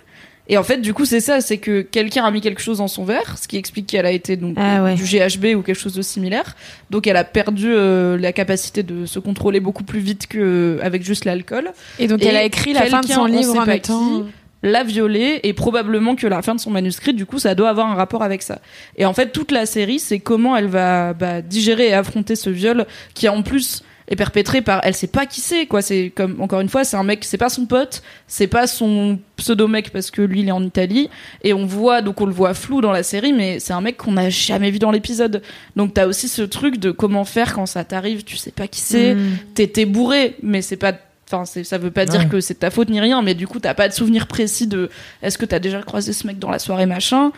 Et 0.47 0.57
en 0.57 0.64
fait, 0.64 0.77
du 0.77 0.93
coup, 0.93 1.06
c'est 1.06 1.22
ça, 1.22 1.41
c'est 1.41 1.57
que 1.57 1.81
quelqu'un 1.81 2.23
a 2.23 2.30
mis 2.30 2.39
quelque 2.39 2.61
chose 2.61 2.77
dans 2.77 2.88
son 2.88 3.03
verre, 3.03 3.35
ce 3.39 3.47
qui 3.47 3.57
explique 3.57 3.88
qu'elle 3.88 4.06
a 4.06 4.11
été 4.11 4.35
donc 4.35 4.56
Ah 4.60 4.84
ouais. 4.84 4.93
du 4.93 5.03
GHB 5.03 5.57
ou 5.57 5.64
quelque 5.64 5.80
chose 5.80 5.95
de 5.95 6.03
similaire. 6.03 6.56
Donc, 6.91 7.07
elle 7.07 7.18
a 7.18 7.23
perdu 7.23 7.68
euh, 7.73 8.15
la 8.18 8.31
capacité 8.31 8.84
de 8.84 9.07
se 9.07 9.18
contrôler 9.18 9.60
beaucoup 9.60 9.84
plus 9.84 9.99
vite 9.99 10.27
qu'avec 10.27 11.03
juste 11.03 11.26
l'alcool. 11.26 11.72
Et 11.97 12.07
donc, 12.07 12.22
Et 12.22 12.27
elle 12.27 12.35
a 12.35 12.43
écrit 12.43 12.73
la 12.73 12.85
fin 12.85 13.02
de 13.02 13.07
son 13.07 13.22
on 13.22 13.26
livre 13.26 13.57
en 13.57 13.65
mettant. 13.65 14.22
qui, 14.22 14.26
l'a 14.66 14.84
violée 14.84 15.40
et 15.44 15.54
probablement 15.54 16.16
que 16.16 16.28
la 16.28 16.42
fin 16.42 16.56
de 16.56 16.60
son 16.60 16.72
manuscrit, 16.72 17.14
du 17.14 17.26
coup, 17.26 17.40
ça 17.40 17.56
doit 17.56 17.70
avoir 17.70 17.88
un 17.88 17.96
rapport 17.96 18.24
avec 18.24 18.42
ça. 18.42 18.60
Et 18.98 19.06
en 19.06 19.14
fait, 19.14 19.32
toute 19.32 19.52
la 19.52 19.66
série, 19.66 20.00
c'est 20.00 20.20
comment 20.20 20.56
elle 20.58 20.68
va 20.68 21.14
bah, 21.14 21.42
digérer 21.42 21.88
et 21.90 21.94
affronter 21.94 22.36
ce 22.36 22.50
viol 22.50 22.86
qui, 23.14 23.30
en 23.30 23.42
plus, 23.44 23.84
est 24.08 24.16
perpétré 24.16 24.62
par 24.62 24.82
elle 24.84 24.94
sait 24.94 25.08
pas 25.08 25.26
qui 25.26 25.42
c'est 25.42 25.66
quoi 25.66 25.82
c'est 25.82 26.12
comme 26.16 26.40
encore 26.40 26.60
une 26.60 26.70
fois 26.70 26.84
c'est 26.84 26.96
un 26.96 27.04
mec 27.04 27.24
c'est 27.24 27.40
pas 27.40 27.50
son 27.50 27.66
pote 27.66 28.04
c'est 28.28 28.46
pas 28.46 28.68
son 28.68 29.18
pseudo 29.36 29.68
mec 29.68 29.90
parce 29.90 30.12
que 30.12 30.22
lui 30.22 30.42
il 30.42 30.48
est 30.48 30.52
en 30.52 30.62
Italie 30.62 31.10
et 31.44 31.54
on 31.56 31.66
voit 31.66 32.04
donc 32.04 32.22
on 32.22 32.28
le 32.28 32.32
voit 32.32 32.54
flou 32.54 32.82
dans 32.82 32.92
la 32.92 33.02
série 33.02 33.34
mais 33.34 33.60
c'est 33.60 33.74
un 33.74 33.82
mec 33.82 33.98
qu'on 33.98 34.12
n'a 34.12 34.30
jamais 34.30 34.70
vu 34.70 34.78
dans 34.78 34.92
l'épisode 34.92 35.42
donc 35.76 35.96
t'as 35.96 36.06
aussi 36.06 36.28
ce 36.28 36.44
truc 36.44 36.78
de 36.78 36.92
comment 36.92 37.26
faire 37.26 37.56
quand 37.56 37.66
ça 37.66 37.84
t'arrive 37.84 38.24
tu 38.24 38.38
sais 38.38 38.52
pas 38.52 38.68
qui 38.68 38.80
c'est 38.80 39.16
Mm. 39.16 39.38
t'es 39.56 39.66
t'es 39.66 39.86
bourré 39.86 40.36
mais 40.44 40.62
c'est 40.62 40.78
pas 40.78 40.94
Enfin, 41.31 41.43
ça 41.45 41.77
veut 41.80 41.89
pas 41.91 42.06
dire 42.06 42.19
Ouais. 42.22 42.27
que 42.27 42.39
c'est 42.39 42.56
ta 42.60 42.69
faute 42.69 42.89
ni 42.89 42.99
rien, 43.02 43.22
mais 43.23 43.34
du 43.34 43.47
coup, 43.47 43.60
t'as 43.60 43.73
pas 43.73 43.88
de 43.88 43.93
souvenir 43.93 44.27
précis 44.27 44.68
de 44.68 44.89
est-ce 45.23 45.38
que 45.39 45.45
t'as 45.45 45.57
déjà 45.60 45.81
croisé 45.81 46.14
ce 46.14 46.27
mec 46.27 46.38
dans 46.38 46.52
la 46.52 46.60
soirée 46.60 46.85
machin. 46.85 47.31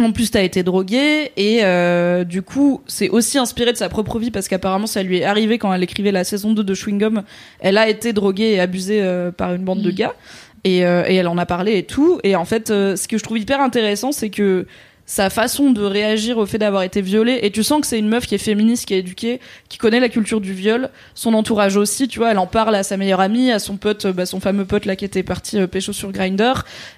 En 0.00 0.12
plus, 0.12 0.30
t'as 0.30 0.42
été 0.42 0.62
drogué 0.62 1.32
et 1.36 1.64
euh, 1.64 2.22
du 2.22 2.42
coup, 2.42 2.82
c'est 2.86 3.08
aussi 3.08 3.36
inspiré 3.38 3.72
de 3.72 3.76
sa 3.78 3.88
propre 3.88 4.18
vie 4.20 4.30
parce 4.30 4.46
qu'apparemment, 4.46 4.86
ça 4.86 5.02
lui 5.02 5.18
est 5.18 5.24
arrivé 5.24 5.58
quand 5.58 5.72
elle 5.72 5.82
écrivait 5.82 6.12
la 6.12 6.22
saison 6.22 6.52
2 6.52 6.62
de 6.62 6.74
Chewing 6.74 6.98
Gum. 6.98 7.22
Elle 7.58 7.78
a 7.78 7.88
été 7.88 8.12
droguée 8.12 8.52
et 8.52 8.60
abusée 8.60 9.00
euh, 9.02 9.32
par 9.32 9.54
une 9.54 9.64
bande 9.64 9.82
de 9.82 9.90
gars 9.90 10.14
et, 10.62 10.84
euh, 10.86 11.02
et 11.08 11.16
elle 11.16 11.26
en 11.26 11.36
a 11.38 11.46
parlé 11.46 11.78
et 11.78 11.82
tout. 11.82 12.20
Et 12.22 12.36
en 12.36 12.44
fait, 12.44 12.68
ce 12.68 13.08
que 13.08 13.18
je 13.18 13.24
trouve 13.24 13.38
hyper 13.38 13.60
intéressant, 13.60 14.12
c'est 14.12 14.30
que 14.30 14.66
sa 15.08 15.30
façon 15.30 15.70
de 15.70 15.82
réagir 15.82 16.36
au 16.36 16.44
fait 16.44 16.58
d'avoir 16.58 16.82
été 16.82 17.00
violée 17.00 17.38
et 17.40 17.50
tu 17.50 17.62
sens 17.62 17.80
que 17.80 17.86
c'est 17.86 17.98
une 17.98 18.10
meuf 18.10 18.26
qui 18.26 18.34
est 18.34 18.38
féministe, 18.38 18.84
qui 18.84 18.92
est 18.92 18.98
éduquée, 18.98 19.40
qui 19.70 19.78
connaît 19.78 20.00
la 20.00 20.10
culture 20.10 20.38
du 20.38 20.52
viol, 20.52 20.90
son 21.14 21.32
entourage 21.32 21.78
aussi, 21.78 22.08
tu 22.08 22.18
vois, 22.18 22.30
elle 22.30 22.38
en 22.38 22.46
parle 22.46 22.74
à 22.74 22.82
sa 22.82 22.98
meilleure 22.98 23.20
amie, 23.20 23.50
à 23.50 23.58
son 23.58 23.78
pote, 23.78 24.04
euh, 24.04 24.12
bah, 24.12 24.26
son 24.26 24.38
fameux 24.38 24.66
pote 24.66 24.84
là 24.84 24.96
qui 24.96 25.06
était 25.06 25.22
parti 25.22 25.58
euh, 25.58 25.66
pécho 25.66 25.94
sur 25.94 26.12
Grinder 26.12 26.52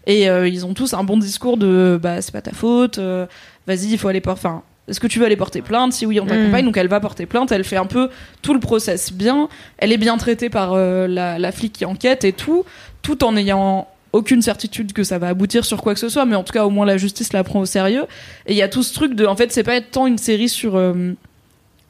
et 0.09 0.29
euh, 0.29 0.49
ils 0.49 0.67
ont 0.67 0.75
tous 0.75 0.93
un 0.93 1.05
bon 1.05 1.19
discours 1.19 1.57
de 1.57 2.01
bah 2.03 2.21
c'est 2.21 2.33
pas 2.33 2.43
ta 2.43 2.51
faute, 2.51 2.99
euh, 2.99 3.27
vas-y, 3.69 3.93
il 3.93 3.99
faut 3.99 4.09
aller 4.09 4.21
porter 4.21 4.49
enfin 4.49 4.63
est-ce 4.89 4.99
que 4.99 5.07
tu 5.07 5.21
veux 5.21 5.27
aller 5.27 5.37
porter 5.37 5.63
plainte? 5.63 5.93
Si 5.93 6.05
oui, 6.05 6.19
on 6.19 6.27
t'accompagne. 6.27 6.65
Donc 6.65 6.77
elle 6.77 6.89
va 6.89 6.99
porter 6.99 7.25
plainte. 7.25 7.53
Elle 7.53 7.63
fait 7.63 7.77
un 7.77 7.87
peu 7.87 8.11
tout 8.43 8.55
le 8.55 8.59
process 8.59 9.13
bien. 9.13 9.49
Elle 9.79 9.93
est 9.93 9.99
bien 9.99 10.17
traitée 10.17 10.51
par 10.51 10.75
la, 10.75 11.39
la 11.39 11.53
flic 11.53 11.75
qui 11.75 11.85
enquête 11.85 12.25
et 12.25 12.33
tout, 12.33 12.65
tout 13.01 13.23
en 13.23 13.37
ayant 13.37 13.87
aucune 14.13 14.43
certitude 14.43 14.93
que 14.93 15.05
ça 15.05 15.19
va 15.19 15.29
aboutir 15.29 15.65
sur 15.65 15.83
quoi 15.83 15.95
que 15.95 16.01
ce 16.01 16.09
soit, 16.09 16.25
mais 16.25 16.37
en 16.37 16.43
tout 16.43 16.53
cas 16.53 16.65
au 16.65 16.71
moins 16.71 16.87
la 16.87 16.97
justice 16.97 17.33
la 17.33 17.45
prend 17.45 17.61
au 17.61 17.67
sérieux. 17.67 18.07
Et 18.47 18.53
il 18.53 18.57
y 18.57 18.63
a 18.63 18.69
tout 18.69 18.83
ce 18.83 18.93
truc 18.93 19.15
de, 19.15 19.27
en 19.27 19.37
fait, 19.37 19.53
c'est 19.53 19.63
pas 19.63 19.81
tant 19.81 20.07
une 20.07 20.19
série 20.19 20.49
sur 20.49 20.77
euh, 20.77 21.13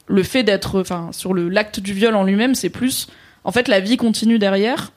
le 0.07 0.23
fait 0.23 0.43
d'être, 0.43 0.79
enfin, 0.79 1.09
sur 1.11 1.33
le 1.33 1.49
l'acte 1.49 1.79
du 1.79 1.93
viol 1.93 2.15
en 2.15 2.23
lui-même, 2.23 2.55
c'est 2.55 2.69
plus, 2.69 3.07
en 3.43 3.51
fait, 3.51 3.67
la 3.67 3.79
vie 3.79 3.97
continue 3.97 4.39
derrière. 4.39 4.91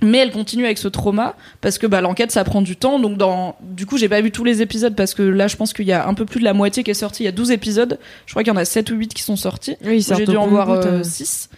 Mais 0.00 0.18
elle 0.18 0.30
continue 0.30 0.64
avec 0.64 0.78
ce 0.78 0.86
trauma 0.86 1.34
parce 1.60 1.76
que 1.76 1.86
bah, 1.86 2.00
l'enquête 2.00 2.30
ça 2.30 2.44
prend 2.44 2.62
du 2.62 2.76
temps. 2.76 3.00
Donc 3.00 3.18
dans 3.18 3.56
du 3.60 3.84
coup 3.84 3.98
j'ai 3.98 4.08
pas 4.08 4.20
vu 4.20 4.30
tous 4.30 4.44
les 4.44 4.62
épisodes 4.62 4.94
parce 4.94 5.12
que 5.12 5.22
là 5.22 5.48
je 5.48 5.56
pense 5.56 5.72
qu'il 5.72 5.86
y 5.86 5.92
a 5.92 6.06
un 6.06 6.14
peu 6.14 6.24
plus 6.24 6.38
de 6.38 6.44
la 6.44 6.52
moitié 6.52 6.84
qui 6.84 6.92
est 6.92 6.94
sortie. 6.94 7.24
Il 7.24 7.26
y 7.26 7.28
a 7.28 7.32
12 7.32 7.50
épisodes. 7.50 7.98
Je 8.26 8.32
crois 8.32 8.44
qu'il 8.44 8.52
y 8.52 8.56
en 8.56 8.60
a 8.60 8.64
7 8.64 8.90
ou 8.92 8.94
8 8.94 9.12
qui 9.12 9.24
sont 9.24 9.34
sortis. 9.34 9.76
Oui, 9.84 10.06
J'ai 10.16 10.24
dû 10.24 10.36
en 10.36 10.46
voir 10.46 10.70
euh, 10.70 10.82
euh. 10.84 11.02
6. 11.02 11.50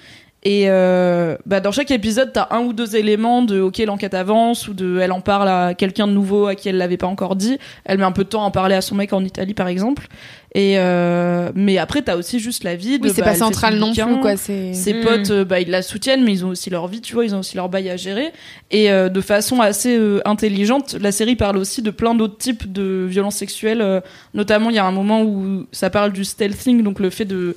Et 0.43 0.71
euh, 0.71 1.37
bah, 1.45 1.61
dans 1.61 1.71
chaque 1.71 1.91
épisode, 1.91 2.33
t'as 2.33 2.49
un 2.51 2.61
ou 2.61 2.73
deux 2.73 2.97
éléments 2.97 3.43
de 3.43 3.61
ok 3.61 3.77
l'enquête 3.87 4.15
avance 4.15 4.69
ou 4.69 4.73
de 4.73 4.99
elle 4.99 5.13
en 5.13 5.21
parle 5.21 5.49
à 5.49 5.75
quelqu'un 5.75 6.07
de 6.07 6.13
nouveau 6.13 6.47
à 6.47 6.55
qui 6.55 6.71
elle 6.71 6.79
l'avait 6.79 6.97
pas 6.97 7.09
encore 7.09 7.37
dit. 7.37 7.59
Elle 7.85 7.99
met 7.99 8.05
un 8.05 8.13
peu 8.13 8.25
de 8.25 8.31
temps 8.31 8.43
à 8.43 8.47
en 8.47 8.51
parler 8.51 8.75
à 8.75 8.81
son 8.81 8.95
mec 8.95 9.13
en 9.13 9.23
Italie 9.23 9.53
par 9.53 9.69
exemple. 9.69 10.07
Et 10.55 10.79
euh, 10.79 11.51
mais 11.55 11.77
après 11.77 12.01
t'as 12.01 12.17
aussi 12.17 12.41
juste 12.41 12.65
la 12.65 12.75
vie. 12.75 12.99
De, 12.99 13.05
Oui, 13.09 13.13
c'est 13.15 13.21
bah, 13.21 13.29
pas 13.33 13.35
central 13.35 13.77
non 13.77 13.89
bouquin. 13.91 14.07
plus, 14.07 14.21
quoi. 14.21 14.37
C'est. 14.39 14.73
Ses 14.73 14.95
Mm. 14.95 15.01
potes, 15.05 15.31
euh, 15.31 15.45
bah, 15.45 15.61
ils 15.61 15.69
la 15.71 15.83
soutiennent, 15.83 16.25
mais 16.25 16.33
ils 16.33 16.45
ont 16.47 16.49
aussi 16.49 16.71
leur 16.71 16.89
vie, 16.89 17.03
tu 17.03 17.13
vois, 17.13 17.27
ils 17.27 17.35
ont 17.35 17.41
aussi 17.41 17.57
leur 17.57 17.69
bail 17.69 17.91
à 17.91 17.97
gérer. 17.99 18.33
Et 18.71 18.91
euh, 18.91 19.11
de 19.11 19.21
façon 19.21 19.61
assez 19.61 19.95
euh, 19.99 20.21
intelligente, 20.25 20.97
la 20.99 21.13
série 21.13 21.37
parle 21.37 21.59
aussi 21.59 21.83
de 21.83 21.91
plein 21.91 22.15
d'autres 22.15 22.39
types 22.39 22.73
de 22.73 23.05
violences 23.07 23.37
sexuelles. 23.37 23.83
euh, 23.83 24.01
notamment, 24.33 24.71
il 24.71 24.77
y 24.77 24.79
a 24.79 24.87
un 24.87 24.91
moment 24.93 25.23
où 25.23 25.67
ça 25.71 25.91
parle 25.91 26.13
du 26.13 26.25
stealthing, 26.25 26.83
donc 26.83 26.99
le 26.99 27.11
fait 27.11 27.27
de 27.27 27.57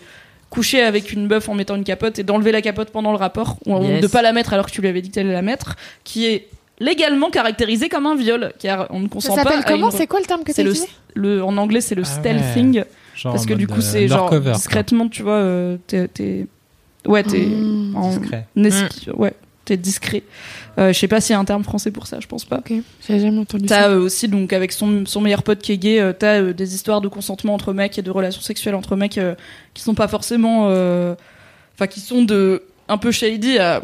coucher 0.54 0.82
avec 0.84 1.12
une 1.12 1.26
meuf 1.28 1.50
en 1.50 1.56
mettant 1.56 1.76
une 1.76 1.84
capote 1.84 2.20
et 2.20 2.24
d'enlever 2.24 2.52
la 2.52 2.62
capote 2.62 2.92
pendant 2.92 3.12
le 3.12 3.18
rapport, 3.18 3.58
ou 3.66 3.82
Yes. 3.84 4.02
de 4.02 4.08
pas 4.08 4.22
la 4.22 4.34
mettre 4.34 4.54
alors 4.54 4.68
que 4.68 4.72
tu 4.72 4.82
lui 4.82 4.88
avais 4.88 5.02
dit 5.02 5.10
que 5.10 5.16
t'allais 5.16 5.34
la 5.34 5.42
mettre, 5.42 5.76
qui 6.04 6.28
est 6.28 6.48
légalement 6.80 7.30
caractérisé 7.32 7.90
comme 7.90 8.06
un 8.06 8.16
viol, 8.16 8.54
car 8.60 8.86
on 8.92 9.00
ne 9.00 9.06
Ça 9.06 9.10
consent 9.10 9.36
pas. 9.36 9.44
s'appelle 9.44 9.60
à 9.60 9.64
comment 9.64 9.90
une- 9.90 9.98
C'est 9.98 10.06
quoi 10.08 10.20
le 10.20 10.26
terme 10.28 10.44
que 10.44 10.54
c'est 10.54 10.64
le, 10.64 10.70
utilisé 10.72 10.92
le, 11.16 11.44
en 11.44 11.58
anglais, 11.58 11.82
c'est 11.82 11.96
le 11.96 12.04
Ah 12.06 12.10
ouais. 12.10 12.20
stealthing. 12.20 12.84
Genre 13.16 13.34
Parce 13.34 13.46
que 13.46 13.54
du 13.54 13.68
coup, 13.68 13.80
euh, 13.80 13.82
c'est 13.82 14.08
genre 14.08 14.26
undercover, 14.28 14.52
quoi. 14.52 14.58
discrètement, 14.58 15.08
tu 15.10 15.24
vois, 15.24 15.34
euh, 15.34 15.78
t'es, 15.88 16.08
t'es- 16.08 16.46
ouais, 17.08 17.24
t'es 17.24 17.40
Mmh. 17.46 17.96
en 17.96 18.10
Discret. 18.10 18.48
ouais, 19.16 19.34
t'es 19.66 19.78
discret. 19.78 20.24
Euh, 20.80 20.91
je 20.91 20.98
sais 21.00 21.08
pas 21.08 21.22
s'il 21.22 21.34
y 21.34 21.36
a 21.36 21.40
un 21.40 21.45
terme 21.45 21.64
français 21.64 21.91
pour 21.91 22.08
ça, 22.08 22.20
je 22.20 22.26
pense 22.28 22.45
pas. 22.45 22.58
Ok, 22.58 22.74
j'avais 23.08 23.20
jamais 23.20 23.40
entendu 23.40 23.66
T'as 23.68 23.84
ça. 23.84 23.90
euh, 23.90 24.00
aussi 24.00 24.28
donc 24.28 24.54
avec 24.54 24.72
son, 24.72 25.06
son 25.06 25.22
meilleur 25.22 25.44
pote 25.44 25.60
qui 25.60 25.72
est 25.72 25.78
gay, 25.78 26.00
euh, 26.00 26.14
t'as 26.14 26.41
euh, 26.41 26.54
des 26.54 26.74
histoires 26.74 27.00
de 27.02 27.08
consentement 27.08 27.54
entre 27.54 27.74
mecs 27.74 27.98
et 28.00 28.02
de 28.02 28.10
relations 28.10 28.41
sexuelles 28.41 28.74
entre 28.76 28.95
mecs 28.95 29.20
qui 29.76 29.82
sont 29.84 29.94
pas 29.94 30.08
forcément, 30.08 30.66
enfin 30.68 31.88
qui 31.90 32.00
sont 32.00 32.24
de 32.24 32.64
un 32.90 32.98
peu 32.98 33.12
shady 33.12 33.60
à 33.60 33.82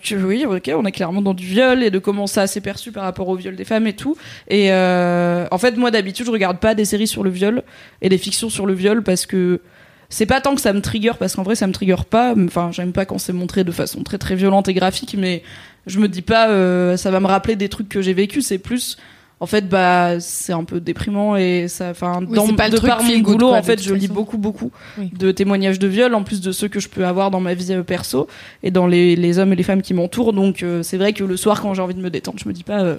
tu- 0.00 0.16
oui 0.16 0.46
ok 0.46 0.70
on 0.76 0.84
est 0.84 0.92
clairement 0.92 1.22
dans 1.22 1.34
du 1.34 1.44
viol 1.44 1.82
et 1.82 1.90
de 1.90 1.98
comment 1.98 2.28
ça 2.28 2.46
s'est 2.46 2.60
perçu 2.60 2.92
par 2.92 3.02
rapport 3.02 3.28
au 3.28 3.34
viol 3.34 3.56
des 3.56 3.64
femmes 3.64 3.88
et 3.88 3.94
tout 3.94 4.16
et 4.48 4.70
euh, 4.70 5.44
en 5.50 5.58
fait 5.58 5.76
moi 5.76 5.90
d'habitude 5.90 6.26
je 6.26 6.30
regarde 6.30 6.58
pas 6.58 6.76
des 6.76 6.84
séries 6.84 7.08
sur 7.08 7.24
le 7.24 7.30
viol 7.30 7.64
et 8.00 8.08
des 8.08 8.18
fictions 8.18 8.48
sur 8.48 8.64
le 8.64 8.74
viol 8.74 9.02
parce 9.02 9.26
que 9.26 9.60
c'est 10.08 10.26
pas 10.26 10.40
tant 10.40 10.54
que 10.54 10.60
ça 10.60 10.72
me 10.72 10.80
trigger 10.80 11.12
parce 11.18 11.34
qu'en 11.34 11.42
vrai 11.42 11.56
ça 11.56 11.66
me 11.66 11.72
trigger 11.72 11.96
pas 12.08 12.32
enfin 12.46 12.70
j'aime 12.70 12.92
pas 12.92 13.06
quand 13.06 13.18
c'est 13.18 13.32
montré 13.32 13.64
de 13.64 13.72
façon 13.72 14.04
très 14.04 14.18
très 14.18 14.36
violente 14.36 14.68
et 14.68 14.74
graphique 14.74 15.16
mais 15.18 15.42
je 15.86 15.98
me 15.98 16.08
dis 16.08 16.22
pas 16.22 16.48
euh, 16.50 16.96
ça 16.96 17.10
va 17.10 17.20
me 17.20 17.26
rappeler 17.26 17.56
des 17.56 17.68
trucs 17.68 17.88
que 17.88 18.00
j'ai 18.02 18.12
vécu 18.14 18.42
c'est 18.42 18.58
plus 18.58 18.96
en 19.40 19.46
fait 19.46 19.68
bah 19.68 20.20
c'est 20.20 20.52
un 20.52 20.62
peu 20.62 20.78
déprimant 20.80 21.34
et 21.36 21.66
ça 21.66 21.90
enfin 21.90 22.20
Oui, 22.28 22.36
dans 22.36 22.46
pas 22.54 22.70
de 22.70 22.78
par 22.78 23.02
mon 23.02 23.18
boulot 23.18 23.48
quoi, 23.48 23.58
en 23.58 23.62
fait 23.64 23.82
je 23.82 23.92
lis 23.92 24.06
beaucoup 24.08 24.38
beaucoup 24.38 24.70
Oui. 24.98 25.10
de 25.18 25.32
témoignages 25.32 25.80
de 25.80 25.88
viol 25.88 26.14
en 26.14 26.22
plus 26.22 26.40
de 26.40 26.52
ceux 26.52 26.68
que 26.68 26.78
je 26.78 26.88
peux 26.88 27.04
avoir 27.04 27.30
dans 27.32 27.40
ma 27.40 27.54
vie 27.54 27.72
euh, 27.72 27.82
perso 27.82 28.28
et 28.62 28.70
dans 28.70 28.86
les, 28.86 29.16
les 29.16 29.38
hommes 29.40 29.52
et 29.52 29.56
les 29.56 29.64
femmes 29.64 29.82
qui 29.82 29.94
m'entourent. 29.94 30.32
Donc 30.32 30.62
euh, 30.62 30.84
c'est 30.84 30.96
vrai 30.96 31.12
que 31.12 31.24
le 31.24 31.36
soir 31.36 31.60
quand 31.60 31.74
j'ai 31.74 31.82
envie 31.82 31.94
de 31.94 32.00
me 32.00 32.10
détendre 32.10 32.38
je 32.40 32.48
me 32.48 32.54
dis 32.54 32.62
pas 32.62 32.82
euh, 32.82 32.96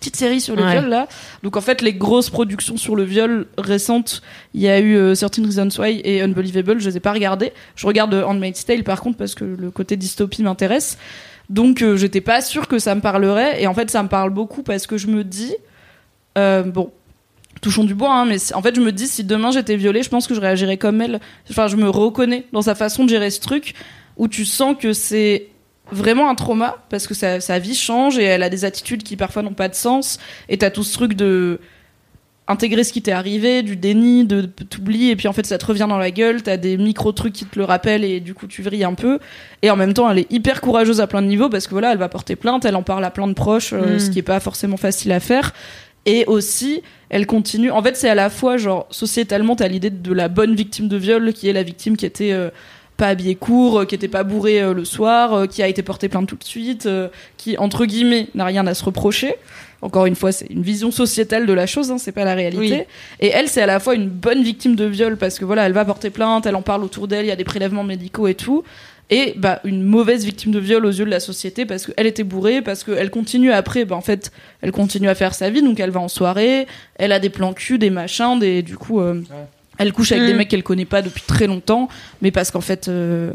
petite 0.00 0.16
série 0.16 0.40
sur 0.40 0.56
le 0.56 0.64
Ouais. 0.64 0.72
viol 0.72 0.88
là. 0.88 1.06
Donc 1.44 1.56
en 1.56 1.60
fait 1.60 1.80
les 1.80 1.92
grosses 1.94 2.28
productions 2.30 2.76
sur 2.76 2.96
le 2.96 3.04
viol 3.04 3.46
récentes 3.56 4.20
il 4.54 4.62
y 4.62 4.68
a 4.68 4.80
eu 4.80 4.96
euh, 4.96 5.14
Certain 5.14 5.44
Reasons 5.44 5.68
Why 5.80 6.00
et 6.02 6.22
Unbelievable. 6.22 6.80
Je 6.80 6.88
les 6.88 6.96
ai 6.96 7.00
pas 7.00 7.12
regardées. 7.12 7.52
Je 7.76 7.86
regarde 7.86 8.12
euh, 8.14 8.24
Handmaid's 8.24 8.64
Tale 8.64 8.82
par 8.82 9.00
contre 9.00 9.16
parce 9.16 9.36
que 9.36 9.44
le 9.44 9.70
côté 9.70 9.96
dystopie 9.96 10.42
m'intéresse 10.42 10.98
donc 11.50 11.82
euh, 11.82 11.96
j'étais 11.96 12.20
pas 12.20 12.40
sûre 12.40 12.68
que 12.68 12.78
ça 12.78 12.94
me 12.94 13.00
parlerait. 13.00 13.62
Et 13.62 13.66
en 13.66 13.74
fait 13.74 13.90
ça 13.90 14.02
me 14.02 14.08
parle 14.08 14.30
beaucoup 14.30 14.62
parce 14.62 14.86
que 14.86 14.96
je 14.96 15.06
me 15.06 15.24
dis 15.24 15.54
euh, 16.38 16.62
bon 16.62 16.92
touchons 17.60 17.84
du 17.84 17.94
bois 17.94 18.12
hein, 18.12 18.24
mais 18.24 18.38
en 18.54 18.62
fait 18.62 18.74
je 18.74 18.80
me 18.80 18.90
dis 18.90 19.06
si 19.06 19.22
demain 19.22 19.52
j'étais 19.52 19.76
violée 19.76 20.02
je 20.02 20.08
pense 20.08 20.26
que 20.26 20.34
je 20.34 20.40
réagirais 20.40 20.76
comme 20.76 21.00
elle. 21.00 21.20
Enfin 21.50 21.68
je 21.68 21.76
me 21.76 21.88
reconnais 21.88 22.46
dans 22.52 22.62
sa 22.62 22.74
façon 22.74 23.04
de 23.04 23.10
gérer 23.10 23.30
ce 23.30 23.40
truc 23.40 23.74
où 24.16 24.28
tu 24.28 24.44
sens 24.44 24.76
que 24.78 24.92
c'est 24.92 25.48
vraiment 25.90 26.30
un 26.30 26.34
trauma 26.34 26.84
parce 26.88 27.06
que 27.06 27.14
sa, 27.14 27.40
sa 27.40 27.58
vie 27.58 27.74
change 27.74 28.18
et 28.18 28.24
elle 28.24 28.42
a 28.42 28.48
des 28.48 28.64
attitudes 28.64 29.02
qui 29.02 29.16
parfois 29.16 29.42
n'ont 29.42 29.54
pas 29.54 29.68
de 29.68 29.74
sens. 29.74 30.18
Et 30.48 30.58
t'as 30.58 30.70
tout 30.70 30.84
ce 30.84 30.94
truc 30.94 31.14
de 31.14 31.60
intégrer 32.48 32.82
ce 32.84 32.92
qui 32.92 33.00
t'est 33.02 33.12
arrivé, 33.12 33.62
du 33.62 33.76
déni, 33.76 34.24
de 34.24 34.42
t'oublier 34.42 35.12
et 35.12 35.16
puis 35.16 35.28
en 35.28 35.32
fait 35.32 35.46
ça 35.46 35.58
te 35.58 35.64
revient 35.64 35.86
dans 35.88 35.98
la 35.98 36.10
gueule, 36.10 36.42
t'as 36.42 36.56
des 36.56 36.76
micro 36.76 37.12
trucs 37.12 37.32
qui 37.32 37.44
te 37.46 37.58
le 37.58 37.64
rappellent 37.64 38.04
et 38.04 38.20
du 38.20 38.34
coup 38.34 38.46
tu 38.46 38.62
vrilles 38.62 38.84
un 38.84 38.94
peu 38.94 39.20
et 39.62 39.70
en 39.70 39.76
même 39.76 39.94
temps 39.94 40.10
elle 40.10 40.18
est 40.18 40.32
hyper 40.32 40.60
courageuse 40.60 41.00
à 41.00 41.06
plein 41.06 41.22
de 41.22 41.28
niveaux 41.28 41.48
parce 41.48 41.66
que 41.66 41.70
voilà 41.70 41.92
elle 41.92 41.98
va 41.98 42.08
porter 42.08 42.34
plainte, 42.36 42.64
elle 42.64 42.76
en 42.76 42.82
parle 42.82 43.04
à 43.04 43.10
plein 43.10 43.28
de 43.28 43.32
proches, 43.32 43.72
euh, 43.72 43.96
Mm. 43.96 43.98
ce 44.00 44.10
qui 44.10 44.18
est 44.18 44.22
pas 44.22 44.40
forcément 44.40 44.76
facile 44.76 45.12
à 45.12 45.20
faire 45.20 45.52
et 46.04 46.24
aussi 46.26 46.82
elle 47.10 47.26
continue 47.26 47.70
en 47.70 47.80
fait 47.82 47.96
c'est 47.96 48.08
à 48.08 48.16
la 48.16 48.28
fois 48.28 48.56
genre 48.56 48.86
sociétalement 48.90 49.54
t'as 49.54 49.68
l'idée 49.68 49.90
de 49.90 50.12
la 50.12 50.28
bonne 50.28 50.56
victime 50.56 50.88
de 50.88 50.96
viol 50.96 51.32
qui 51.32 51.48
est 51.48 51.52
la 51.52 51.62
victime 51.62 51.96
qui 51.96 52.06
était 52.06 52.32
euh, 52.32 52.50
pas 52.96 53.08
habillée 53.08 53.36
court, 53.36 53.80
euh, 53.80 53.84
qui 53.84 53.94
était 53.94 54.08
pas 54.08 54.22
bourrée 54.22 54.60
euh, 54.60 54.74
le 54.74 54.84
soir, 54.84 55.48
qui 55.48 55.62
a 55.62 55.68
été 55.68 55.82
portée 55.82 56.08
plainte 56.08 56.28
tout 56.28 56.36
de 56.36 56.44
suite, 56.44 56.88
qui 57.36 57.56
entre 57.56 57.86
guillemets 57.86 58.28
n'a 58.34 58.44
rien 58.44 58.66
à 58.66 58.74
se 58.74 58.84
reprocher. 58.84 59.36
Encore 59.82 60.06
une 60.06 60.14
fois, 60.14 60.30
c'est 60.30 60.46
une 60.46 60.62
vision 60.62 60.92
sociétale 60.92 61.44
de 61.44 61.52
la 61.52 61.66
chose, 61.66 61.90
hein, 61.90 61.98
c'est 61.98 62.12
pas 62.12 62.24
la 62.24 62.34
réalité. 62.34 62.60
Oui. 62.60 62.82
Et 63.20 63.28
elle, 63.28 63.48
c'est 63.48 63.60
à 63.62 63.66
la 63.66 63.80
fois 63.80 63.94
une 63.96 64.08
bonne 64.08 64.42
victime 64.42 64.76
de 64.76 64.84
viol 64.84 65.16
parce 65.16 65.38
que 65.40 65.44
voilà, 65.44 65.66
elle 65.66 65.72
va 65.72 65.84
porter 65.84 66.10
plainte, 66.10 66.46
elle 66.46 66.54
en 66.54 66.62
parle 66.62 66.84
autour 66.84 67.08
d'elle, 67.08 67.24
il 67.24 67.28
y 67.28 67.32
a 67.32 67.36
des 67.36 67.44
prélèvements 67.44 67.82
médicaux 67.84 68.28
et 68.28 68.34
tout. 68.34 68.62
Et 69.10 69.34
bah 69.36 69.60
une 69.64 69.82
mauvaise 69.82 70.24
victime 70.24 70.52
de 70.52 70.60
viol 70.60 70.86
aux 70.86 70.90
yeux 70.90 71.04
de 71.04 71.10
la 71.10 71.20
société 71.20 71.66
parce 71.66 71.86
qu'elle 71.86 72.06
était 72.06 72.22
bourrée, 72.22 72.62
parce 72.62 72.84
qu'elle 72.84 73.10
continue 73.10 73.52
après, 73.52 73.84
bah 73.84 73.96
en 73.96 74.00
fait, 74.00 74.30
elle 74.62 74.70
continue 74.72 75.08
à 75.08 75.14
faire 75.14 75.34
sa 75.34 75.50
vie, 75.50 75.60
donc 75.62 75.80
elle 75.80 75.90
va 75.90 76.00
en 76.00 76.08
soirée, 76.08 76.66
elle 76.94 77.12
a 77.12 77.18
des 77.18 77.28
plans 77.28 77.52
cul, 77.52 77.76
des 77.78 77.90
machins, 77.90 78.38
des 78.38 78.62
du 78.62 78.76
coup, 78.76 79.00
euh, 79.00 79.20
elle 79.78 79.92
couche 79.92 80.12
avec 80.12 80.24
Mm. 80.24 80.26
des 80.28 80.34
mecs 80.34 80.48
qu'elle 80.48 80.62
connaît 80.62 80.84
pas 80.86 81.02
depuis 81.02 81.22
très 81.26 81.46
longtemps, 81.46 81.88
mais 82.22 82.30
parce 82.30 82.50
qu'en 82.52 82.60
fait, 82.62 82.88
euh. 82.88 83.32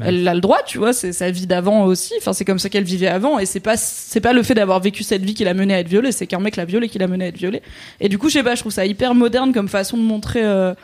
Elle 0.00 0.26
a 0.28 0.34
le 0.34 0.40
droit, 0.40 0.60
tu 0.66 0.78
vois, 0.78 0.92
c'est 0.92 1.12
sa 1.12 1.30
vie 1.30 1.46
d'avant 1.46 1.84
aussi. 1.84 2.12
Enfin, 2.18 2.32
c'est 2.32 2.44
comme 2.44 2.58
ça 2.58 2.68
qu'elle 2.68 2.84
vivait 2.84 3.08
avant, 3.08 3.38
et 3.38 3.46
c'est 3.46 3.60
pas 3.60 3.76
c'est 3.76 4.20
pas 4.20 4.32
le 4.32 4.42
fait 4.42 4.54
d'avoir 4.54 4.80
vécu 4.80 5.02
cette 5.02 5.22
vie 5.24 5.34
qui 5.34 5.44
l'a 5.44 5.54
menée 5.54 5.74
à 5.74 5.80
être 5.80 5.88
violée, 5.88 6.12
c'est 6.12 6.26
qu'un 6.26 6.38
mec 6.40 6.56
l'a 6.56 6.64
violée 6.64 6.88
qui 6.88 6.98
l'a 6.98 7.06
menée 7.08 7.24
à 7.24 7.28
être 7.28 7.36
violée. 7.38 7.62
Et 8.00 8.08
du 8.08 8.18
coup, 8.18 8.28
je 8.28 8.34
sais 8.34 8.42
pas, 8.42 8.54
je 8.54 8.60
trouve 8.60 8.72
ça 8.72 8.86
hyper 8.86 9.14
moderne 9.14 9.52
comme 9.52 9.68
façon 9.68 9.96
de 9.96 10.02
montrer. 10.02 10.44
euh, 10.44 10.74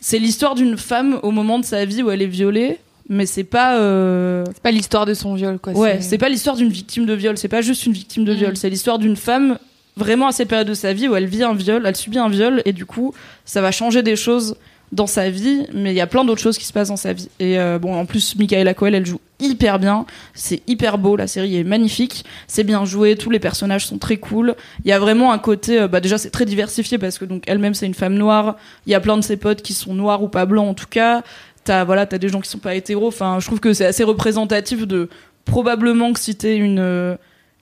c'est 0.00 0.18
l'histoire 0.18 0.54
d'une 0.54 0.76
femme 0.76 1.18
au 1.22 1.30
moment 1.30 1.58
de 1.58 1.64
sa 1.64 1.84
vie 1.84 2.02
où 2.02 2.10
elle 2.10 2.22
est 2.22 2.26
violée, 2.26 2.78
mais 3.08 3.26
c'est 3.26 3.44
pas. 3.44 3.78
euh, 3.78 4.44
C'est 4.52 4.62
pas 4.62 4.70
l'histoire 4.70 5.06
de 5.06 5.14
son 5.14 5.34
viol, 5.34 5.58
quoi. 5.58 5.72
Ouais, 5.72 6.00
c'est 6.00 6.18
pas 6.18 6.28
l'histoire 6.28 6.56
d'une 6.56 6.68
victime 6.68 7.06
de 7.06 7.14
viol, 7.14 7.36
c'est 7.38 7.48
pas 7.48 7.62
juste 7.62 7.86
une 7.86 7.92
victime 7.92 8.24
de 8.24 8.32
viol, 8.32 8.50
Mhm. 8.50 8.56
c'est 8.56 8.70
l'histoire 8.70 8.98
d'une 8.98 9.16
femme 9.16 9.58
vraiment 9.96 10.26
à 10.28 10.32
cette 10.32 10.48
période 10.48 10.68
de 10.68 10.74
sa 10.74 10.92
vie 10.92 11.08
où 11.08 11.16
elle 11.16 11.24
vit 11.26 11.42
un 11.42 11.54
viol, 11.54 11.82
elle 11.86 11.96
subit 11.96 12.18
un 12.18 12.28
viol 12.28 12.60
et 12.66 12.72
du 12.74 12.84
coup, 12.84 13.14
ça 13.46 13.62
va 13.62 13.70
changer 13.72 14.02
des 14.02 14.16
choses 14.16 14.56
dans 14.92 15.06
sa 15.06 15.30
vie, 15.30 15.66
mais 15.72 15.92
il 15.92 15.96
y 15.96 16.00
a 16.00 16.06
plein 16.06 16.24
d'autres 16.24 16.40
choses 16.40 16.58
qui 16.58 16.64
se 16.64 16.72
passent 16.72 16.88
dans 16.88 16.96
sa 16.96 17.12
vie. 17.12 17.28
Et 17.40 17.58
euh, 17.58 17.78
bon, 17.78 17.94
en 17.94 18.06
plus, 18.06 18.36
Michaela 18.36 18.72
Coel, 18.72 18.94
elle 18.94 19.06
joue 19.06 19.20
hyper 19.40 19.78
bien. 19.78 20.06
C'est 20.34 20.62
hyper 20.66 20.98
beau, 20.98 21.16
la 21.16 21.26
série 21.26 21.56
est 21.56 21.64
magnifique. 21.64 22.24
C'est 22.46 22.64
bien 22.64 22.84
joué, 22.84 23.16
tous 23.16 23.30
les 23.30 23.40
personnages 23.40 23.86
sont 23.86 23.98
très 23.98 24.16
cool. 24.16 24.54
Il 24.84 24.88
y 24.88 24.92
a 24.92 24.98
vraiment 24.98 25.32
un 25.32 25.38
côté, 25.38 25.80
euh, 25.80 25.88
bah 25.88 26.00
déjà 26.00 26.18
c'est 26.18 26.30
très 26.30 26.44
diversifié 26.44 26.98
parce 26.98 27.18
que 27.18 27.24
donc 27.24 27.42
elle-même 27.46 27.74
c'est 27.74 27.86
une 27.86 27.94
femme 27.94 28.14
noire. 28.14 28.56
Il 28.86 28.92
y 28.92 28.94
a 28.94 29.00
plein 29.00 29.16
de 29.16 29.22
ses 29.22 29.36
potes 29.36 29.62
qui 29.62 29.74
sont 29.74 29.94
noirs 29.94 30.22
ou 30.22 30.28
pas 30.28 30.46
blancs 30.46 30.68
en 30.68 30.74
tout 30.74 30.88
cas. 30.88 31.22
T'as 31.64 31.84
voilà, 31.84 32.06
t'as 32.06 32.18
des 32.18 32.28
gens 32.28 32.40
qui 32.40 32.48
sont 32.48 32.58
pas 32.58 32.74
hétéros. 32.74 33.08
Enfin, 33.08 33.38
je 33.40 33.46
trouve 33.46 33.60
que 33.60 33.72
c'est 33.72 33.86
assez 33.86 34.04
représentatif 34.04 34.86
de 34.86 35.08
probablement 35.44 36.12
que 36.12 36.20
si 36.20 36.36
t'es 36.36 36.56
une 36.56 36.78
euh, 36.78 37.16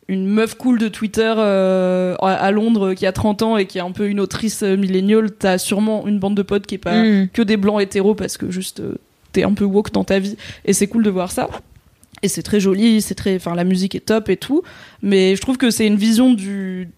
une 0.09 0.27
meuf 0.27 0.55
cool 0.55 0.79
de 0.79 0.89
Twitter 0.89 1.33
euh, 1.37 2.15
à 2.21 2.51
Londres 2.51 2.95
qui 2.95 3.07
a 3.07 3.13
30 3.13 3.43
ans 3.43 3.57
et 3.57 3.67
qui 3.67 3.79
est 3.79 3.83
un 3.83 3.91
peu 3.91 4.09
une 4.09 4.21
autrice 4.21 4.63
euh, 4.63 4.77
milléniale, 4.77 5.31
t'as 5.31 5.59
sûrement 5.59 6.07
une 6.07 6.19
bande 6.19 6.35
de 6.37 6.43
potes 6.43 6.67
qui 6.67 6.75
est 6.75 6.79
pas 6.79 7.03
Mm. 7.03 7.29
que 7.33 7.43
des 7.43 7.57
blancs 7.57 7.81
hétéros 7.81 8.15
parce 8.15 8.37
que 8.37 8.51
juste 8.51 8.81
euh, 8.81 8.97
t'es 9.33 9.43
un 9.45 9.53
peu 9.53 9.65
woke 9.65 9.93
dans 9.93 10.05
ta 10.05 10.19
vie 10.19 10.37
et 10.65 10.73
c'est 10.73 10.87
cool 10.87 11.03
de 11.03 11.11
voir 11.11 11.33
ça. 11.33 11.49
Et 12.23 12.29
c'est 12.29 12.43
très 12.43 12.61
joli, 12.61 13.03
c'est 13.03 13.15
très, 13.15 13.37
enfin 13.37 13.55
la 13.55 13.65
musique 13.65 13.95
est 13.95 14.07
top 14.07 14.29
et 14.29 14.37
tout, 14.37 14.63
mais 15.03 15.37
je 15.37 15.41
trouve 15.41 15.57
que 15.59 15.71
c'est 15.71 15.87
une 15.87 15.97
vision 15.97 16.33
du 16.33 16.89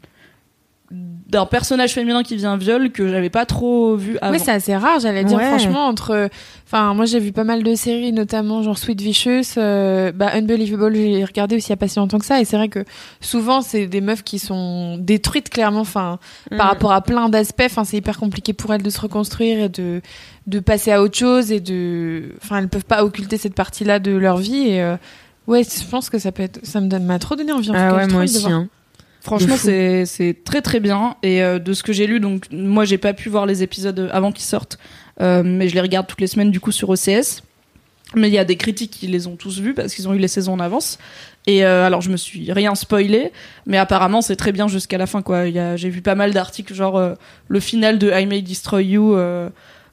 d'un 0.92 1.46
personnage 1.46 1.92
féminin 1.94 2.22
qui 2.22 2.36
vient 2.36 2.56
viol 2.56 2.92
que 2.92 3.08
j'avais 3.08 3.28
pas 3.30 3.44
trop 3.44 3.96
vu 3.96 4.16
avant. 4.20 4.32
Oui, 4.32 4.38
c'est 4.38 4.52
assez 4.52 4.76
rare, 4.76 5.00
j'allais 5.00 5.24
dire 5.24 5.38
Ouais. 5.38 5.48
franchement 5.48 5.86
entre 5.88 6.28
enfin 6.64 6.94
moi 6.94 7.06
j'ai 7.06 7.18
vu 7.18 7.32
pas 7.32 7.42
mal 7.42 7.64
de 7.64 7.74
séries 7.74 8.12
notamment 8.12 8.62
genre 8.62 8.78
Sweet 8.78 9.00
Vicious, 9.00 9.58
euh, 9.58 10.12
bah 10.12 10.30
Unbelievable, 10.34 10.94
j'ai 10.94 11.24
regardé 11.24 11.56
aussi 11.56 11.66
il 11.66 11.70
y 11.70 11.72
a 11.72 11.76
pas 11.76 11.88
si 11.88 11.98
longtemps 11.98 12.18
que 12.20 12.24
ça 12.24 12.40
et 12.40 12.44
c'est 12.44 12.56
vrai 12.56 12.68
que 12.68 12.84
souvent 13.20 13.62
c'est 13.62 13.88
des 13.88 14.00
meufs 14.00 14.22
qui 14.22 14.38
sont 14.38 14.96
détruites 14.98 15.50
clairement 15.50 15.80
enfin 15.80 16.20
Mm. 16.52 16.56
par 16.58 16.68
rapport 16.68 16.92
à 16.92 17.00
plein 17.00 17.28
d'aspects, 17.28 17.62
enfin 17.66 17.82
c'est 17.82 17.96
hyper 17.96 18.16
compliqué 18.18 18.52
pour 18.52 18.72
elles 18.72 18.82
de 18.82 18.90
se 18.90 19.00
reconstruire 19.00 19.58
et 19.64 19.68
de 19.68 20.02
de 20.46 20.60
passer 20.60 20.92
à 20.92 21.02
autre 21.02 21.18
chose 21.18 21.50
et 21.50 21.58
de 21.58 22.34
enfin 22.40 22.58
elles 22.58 22.68
peuvent 22.68 22.84
pas 22.84 23.02
occulter 23.04 23.36
cette 23.38 23.54
partie-là 23.54 23.98
de 23.98 24.12
leur 24.12 24.36
vie 24.36 24.68
et 24.68 24.82
euh, 24.82 24.96
ouais, 25.48 25.64
je 25.64 25.84
pense 25.90 26.08
que 26.10 26.18
ça 26.20 26.30
peut 26.30 26.44
être 26.44 26.60
ça 26.64 26.80
me 26.80 26.86
donne 26.86 27.04
m'a 27.04 27.18
trop 27.18 27.34
donné 27.34 27.50
envie 27.50 27.70
en 27.70 27.72
tout 27.72 27.78
Ah 27.82 27.90
cas, 27.90 27.96
ouais, 27.96 28.06
moi 28.06 28.22
aussi. 28.22 28.38
voir. 28.42 28.52
hein. 28.52 28.68
Franchement, 29.26 29.56
c'est 29.56 30.36
très 30.44 30.62
très 30.62 30.78
bien. 30.78 31.16
Et 31.24 31.42
euh, 31.42 31.58
de 31.58 31.72
ce 31.72 31.82
que 31.82 31.92
j'ai 31.92 32.06
lu, 32.06 32.20
donc 32.20 32.46
moi 32.52 32.84
j'ai 32.84 32.96
pas 32.96 33.12
pu 33.12 33.28
voir 33.28 33.44
les 33.44 33.64
épisodes 33.64 34.08
avant 34.12 34.30
qu'ils 34.30 34.44
sortent, 34.44 34.78
euh, 35.20 35.42
mais 35.44 35.68
je 35.68 35.74
les 35.74 35.80
regarde 35.80 36.06
toutes 36.06 36.20
les 36.20 36.28
semaines 36.28 36.52
du 36.52 36.60
coup 36.60 36.70
sur 36.70 36.88
OCS. 36.90 37.42
Mais 38.14 38.28
il 38.28 38.34
y 38.34 38.38
a 38.38 38.44
des 38.44 38.56
critiques 38.56 38.92
qui 38.92 39.08
les 39.08 39.26
ont 39.26 39.34
tous 39.34 39.58
vus 39.58 39.74
parce 39.74 39.92
qu'ils 39.92 40.08
ont 40.08 40.14
eu 40.14 40.18
les 40.18 40.28
saisons 40.28 40.52
en 40.52 40.60
avance. 40.60 40.98
Et 41.48 41.64
euh, 41.64 41.84
alors 41.84 42.02
je 42.02 42.10
me 42.10 42.16
suis 42.16 42.52
rien 42.52 42.76
spoilé, 42.76 43.32
mais 43.66 43.78
apparemment 43.78 44.22
c'est 44.22 44.36
très 44.36 44.52
bien 44.52 44.68
jusqu'à 44.68 44.96
la 44.96 45.06
fin 45.06 45.22
quoi. 45.22 45.46
J'ai 45.74 45.90
vu 45.90 46.02
pas 46.02 46.14
mal 46.14 46.32
d'articles 46.32 46.72
genre 46.72 47.16
le 47.48 47.60
final 47.60 47.98
de 47.98 48.12
I 48.12 48.26
May 48.26 48.42
Destroy 48.42 48.84
You. 48.84 49.16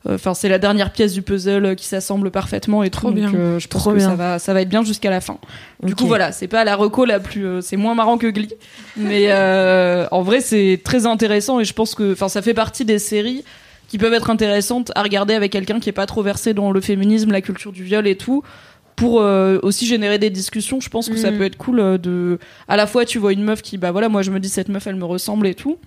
Euh, 0.08 0.16
Enfin, 0.16 0.34
c'est 0.34 0.50
la 0.50 0.60
dernière 0.60 0.92
pièce 0.92 1.14
du 1.14 1.22
puzzle 1.22 1.76
qui 1.76 1.86
s'assemble 1.86 2.30
parfaitement 2.32 2.84
et 2.84 2.90
Trop 2.90 3.12
bien. 3.12 3.34
Euh, 3.34 3.60
je 3.60 3.68
pense 3.68 3.82
Trop 3.82 3.92
que 3.92 3.98
bien. 3.98 4.10
ça 4.10 4.16
va, 4.16 4.40
ça 4.40 4.54
va 4.54 4.62
être 4.62 4.70
bien 4.70 4.84
jusqu'à 4.84 5.10
la 5.10 5.22
fin. 5.22 5.38
Du 5.82 5.96
coup, 5.96 6.06
voilà, 6.08 6.32
c'est 6.32 6.48
pas 6.48 6.64
la 6.64 6.76
reco 6.76 7.06
la 7.06 7.20
plus, 7.20 7.46
euh, 7.46 7.62
c'est 7.62 7.78
moins 7.78 7.96
marrant 7.96 8.18
que 8.18 8.28
Glee, 8.28 8.54
mais 8.98 9.26
euh, 9.30 10.06
en 10.12 10.22
vrai, 10.22 10.42
c'est 10.42 10.82
très 10.84 11.06
intéressant 11.06 11.60
et 11.60 11.66
je 11.66 11.74
pense 11.74 11.96
que, 11.96 12.14
enfin, 12.14 12.30
ça 12.30 12.42
fait 12.42 12.54
partie 12.54 12.86
des 12.86 13.00
séries 13.00 13.44
qui 13.88 13.98
peuvent 13.98 14.14
être 14.14 14.30
intéressantes 14.30 14.92
à 14.96 15.04
regarder 15.04 15.34
avec 15.36 15.52
quelqu'un 15.52 15.80
qui 15.80 15.90
est 15.90 15.94
pas 15.94 16.06
trop 16.06 16.24
versé 16.24 16.54
dans 16.54 16.72
le 16.72 16.82
féminisme, 16.82 17.32
la 17.32 17.42
culture 17.42 17.72
du 17.72 17.84
viol 17.84 18.08
et 18.08 18.16
tout. 18.18 18.44
Pour 18.96 19.22
euh, 19.22 19.58
aussi 19.64 19.88
générer 19.88 20.20
des 20.20 20.30
discussions, 20.30 20.80
je 20.80 20.88
pense 20.90 21.10
que 21.10 21.18
ça 21.18 21.32
Mm. 21.32 21.38
peut 21.38 21.44
être 21.46 21.58
cool 21.58 21.98
de. 21.98 22.38
À 22.68 22.78
la 22.78 22.86
fois, 22.86 23.06
tu 23.06 23.18
vois 23.18 23.34
une 23.34 23.44
meuf 23.44 23.62
qui, 23.64 23.78
bah 23.80 23.92
voilà, 23.92 24.08
moi 24.08 24.22
je 24.22 24.30
me 24.30 24.40
dis 24.40 24.50
cette 24.50 24.70
meuf, 24.70 24.86
elle 24.86 24.96
me 24.98 25.06
ressemble 25.06 25.48
et 25.48 25.56
tout. 25.56 25.78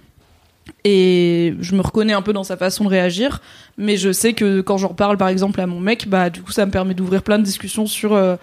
Et 0.84 1.54
je 1.60 1.74
me 1.74 1.80
reconnais 1.80 2.12
un 2.12 2.22
peu 2.22 2.32
dans 2.32 2.44
sa 2.44 2.56
façon 2.56 2.84
de 2.84 2.88
réagir, 2.88 3.40
mais 3.76 3.96
je 3.96 4.12
sais 4.12 4.32
que 4.32 4.60
quand 4.60 4.78
j'en 4.78 4.94
parle 4.94 5.16
par 5.16 5.28
exemple 5.28 5.60
à 5.60 5.66
mon 5.66 5.80
mec, 5.80 6.08
bah 6.08 6.30
du 6.30 6.42
coup 6.42 6.52
ça 6.52 6.66
me 6.66 6.70
permet 6.70 6.94
d'ouvrir 6.94 7.22
plein 7.22 7.38
de 7.38 7.44
discussions 7.44 7.86
sur 7.86 8.12
euh, 8.12 8.36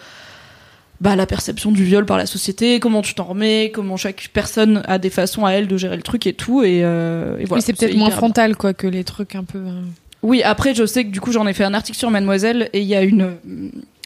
bah, 1.02 1.16
la 1.16 1.26
perception 1.26 1.72
du 1.72 1.84
viol 1.84 2.06
par 2.06 2.18
la 2.18 2.26
société, 2.26 2.80
comment 2.80 3.02
tu 3.02 3.14
t'en 3.14 3.26
remets, 3.26 3.72
comment 3.74 3.98
chaque 3.98 4.30
personne 4.34 4.84
a 4.86 5.00
des 5.00 5.10
façons 5.10 5.46
à 5.46 5.52
elle 5.52 5.68
de 5.68 5.78
gérer 5.78 5.98
le 5.98 6.04
truc 6.04 6.28
et 6.28 6.34
tout. 6.34 6.64
Et, 6.64 6.82
euh, 6.84 7.38
et 7.40 7.46
voilà. 7.46 7.62
c'est 7.62 7.74
peut-être 7.74 7.96
moins 7.96 8.10
frontal 8.10 8.56
quoi 8.56 8.74
que 8.74 8.88
les 8.88 9.04
trucs 9.04 9.36
un 9.36 9.44
peu 9.44 9.60
euh, 9.60 9.82
oui, 10.24 10.42
après, 10.42 10.74
je 10.74 10.86
sais 10.86 11.04
que 11.04 11.10
du 11.10 11.20
coup, 11.20 11.34
j'en 11.34 11.46
ai 11.48 11.54
fait 11.54 11.66
un 11.66 11.74
article 11.74 11.98
sur 11.98 12.10
Mademoiselle 12.10 12.70
et 12.72 12.80
il 12.80 12.88
y 12.88 12.96
a 12.96 13.04
une, 13.04 13.34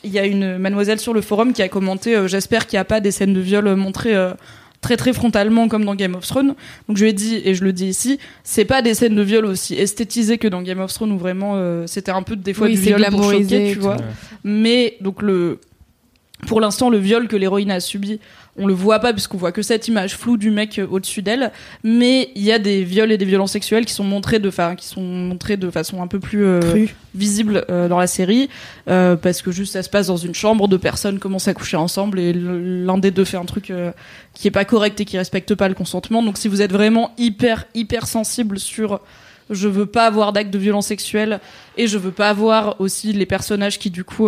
il 0.04 0.12
y 0.12 0.18
a 0.18 0.26
une 0.26 0.58
Mademoiselle 0.58 1.00
sur 1.00 1.14
le 1.14 1.22
forum 1.22 1.54
qui 1.54 1.62
a 1.62 1.70
commenté 1.70 2.16
euh, 2.16 2.28
J'espère 2.28 2.66
qu'il 2.66 2.78
n'y 2.78 2.82
a 2.82 2.86
pas 2.86 3.00
des 3.00 3.12
scènes 3.12 3.34
de 3.34 3.40
viol 3.40 3.76
montrées 3.76 4.16
euh, 4.16 4.34
très 4.82 4.98
très 4.98 5.14
frontalement 5.14 5.68
comme 5.68 5.86
dans 5.86 5.96
Game 5.96 6.16
of 6.16 6.26
Thrones. 6.26 6.56
Donc 6.88 6.98
je 6.98 7.04
lui 7.04 7.10
ai 7.10 7.14
dit, 7.14 7.42
et 7.44 7.56
je 7.56 7.64
le 7.64 7.74
dis 7.74 7.88
ici, 7.88 8.20
c'est 8.44 8.66
pas 8.66 8.82
des 8.82 8.94
scènes 8.94 9.16
de 9.16 9.22
viol 9.22 9.46
aussi 9.46 9.76
esthétisées 9.76 10.38
que 10.38 10.48
dans 10.48 10.62
Game 10.62 10.80
of 10.80 10.94
Thrones 10.94 11.12
où 11.12 11.18
vraiment 11.18 11.54
euh, 11.56 11.88
c'était 11.88 12.12
un 12.12 12.24
peu 12.24 12.36
des 12.36 12.54
fois 12.54 12.68
Oui, 12.68 12.76
du 12.76 12.82
viol 12.82 13.06
pour 13.10 13.32
choquer, 13.32 13.74
tu 13.74 13.80
vois. 13.80 13.98
Mais 14.44 14.98
donc 15.02 15.22
le. 15.22 15.60
Pour 16.46 16.62
l'instant, 16.62 16.92
le 16.92 17.00
viol 17.00 17.28
que 17.28 17.36
l'héroïne 17.36 17.72
a 17.72 17.80
subi, 17.80 18.20
on 18.58 18.68
le 18.68 18.74
voit 18.74 19.00
pas 19.00 19.14
puisqu'on 19.14 19.38
voit 19.38 19.52
que 19.52 19.62
cette 19.62 19.88
image 19.88 20.16
floue 20.18 20.38
du 20.38 20.52
mec 20.52 20.80
euh, 20.80 20.88
au-dessus 20.90 21.22
d'elle. 21.22 21.52
Mais 21.84 22.32
il 22.36 22.44
y 22.44 22.52
a 22.52 22.60
des 22.60 22.84
viols 22.84 23.12
et 23.12 23.18
des 23.18 23.26
violences 23.26 23.52
sexuelles 23.52 23.86
qui 23.86 23.94
sont 23.94 24.04
montrés 24.04 24.40
de, 24.40 24.50
fa- 24.50 24.76
qui 24.76 24.86
sont 24.88 25.02
montrés 25.02 25.58
de 25.58 25.70
façon 25.70 26.02
un 26.02 26.08
peu 26.08 26.20
plus 26.20 26.44
euh, 26.46 26.60
visible 27.16 27.66
euh, 27.70 27.88
dans 27.88 28.00
la 28.00 28.08
série, 28.08 28.50
euh, 28.90 29.16
parce 29.16 29.42
que 29.42 29.52
juste 29.52 29.74
ça 29.74 29.84
se 29.84 29.90
passe 29.90 30.08
dans 30.08 30.18
une 30.18 30.36
chambre, 30.36 30.68
deux 30.68 30.80
personnes 30.80 31.20
commencent 31.20 31.48
à 31.48 31.54
coucher 31.54 31.78
ensemble 31.78 32.20
et 32.20 32.34
l'un 32.34 32.98
des 32.98 33.12
deux 33.12 33.26
fait 33.26 33.38
un 33.38 33.46
truc 33.46 33.72
qui 34.34 34.48
est 34.48 34.52
pas 34.52 34.66
correct 34.66 35.00
et 35.02 35.06
qui 35.06 35.18
respecte 35.18 35.56
pas 35.56 35.68
le 35.68 35.74
consentement. 35.76 36.24
Donc 36.24 36.38
si 36.38 36.48
vous 36.48 36.62
êtes 36.62 36.72
vraiment 36.72 37.14
hyper 37.18 37.66
hyper 37.74 38.08
sensible 38.08 38.60
sur 38.60 39.00
je 39.50 39.68
veux 39.68 39.86
pas 39.86 40.06
avoir 40.06 40.34
d'actes 40.34 40.52
de 40.52 40.58
violence 40.58 40.88
sexuelle 40.88 41.40
et 41.78 41.88
je 41.88 41.98
veux 41.98 42.12
pas 42.12 42.30
avoir 42.30 42.82
aussi 42.82 43.14
les 43.14 43.26
personnages 43.26 43.80
qui 43.80 43.90
du 43.90 44.04
coup 44.04 44.28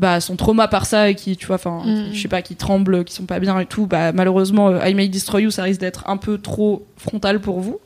bah 0.00 0.20
sont 0.20 0.34
traumas 0.36 0.66
par 0.66 0.86
ça 0.86 1.10
et 1.10 1.14
qui 1.14 1.36
tu 1.36 1.46
vois 1.46 1.56
enfin 1.56 1.82
Mm. 1.84 2.06
je 2.12 2.20
sais 2.20 2.28
pas 2.28 2.42
qui 2.42 2.56
tremblent 2.56 3.04
qui 3.04 3.14
sont 3.14 3.26
pas 3.26 3.38
bien 3.38 3.58
et 3.60 3.66
tout 3.66 3.86
bah 3.86 4.10
malheureusement 4.12 4.68
euh, 4.70 4.88
I 4.88 4.94
May 4.94 5.08
Destroy 5.08 5.42
You 5.42 5.50
ça 5.50 5.62
risque 5.62 5.80
d'être 5.80 6.08
un 6.08 6.16
peu 6.16 6.38
trop 6.38 6.84
frontal 6.96 7.40
pour 7.40 7.60
vous 7.60 7.78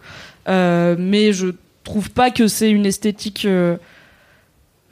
Euh, 0.49 0.95
mais 0.99 1.33
je 1.33 1.49
trouve 1.85 2.11
pas 2.11 2.31
que 2.31 2.49
c'est 2.49 2.71
une 2.71 2.87
esthétique 2.87 3.45
euh, 3.47 3.77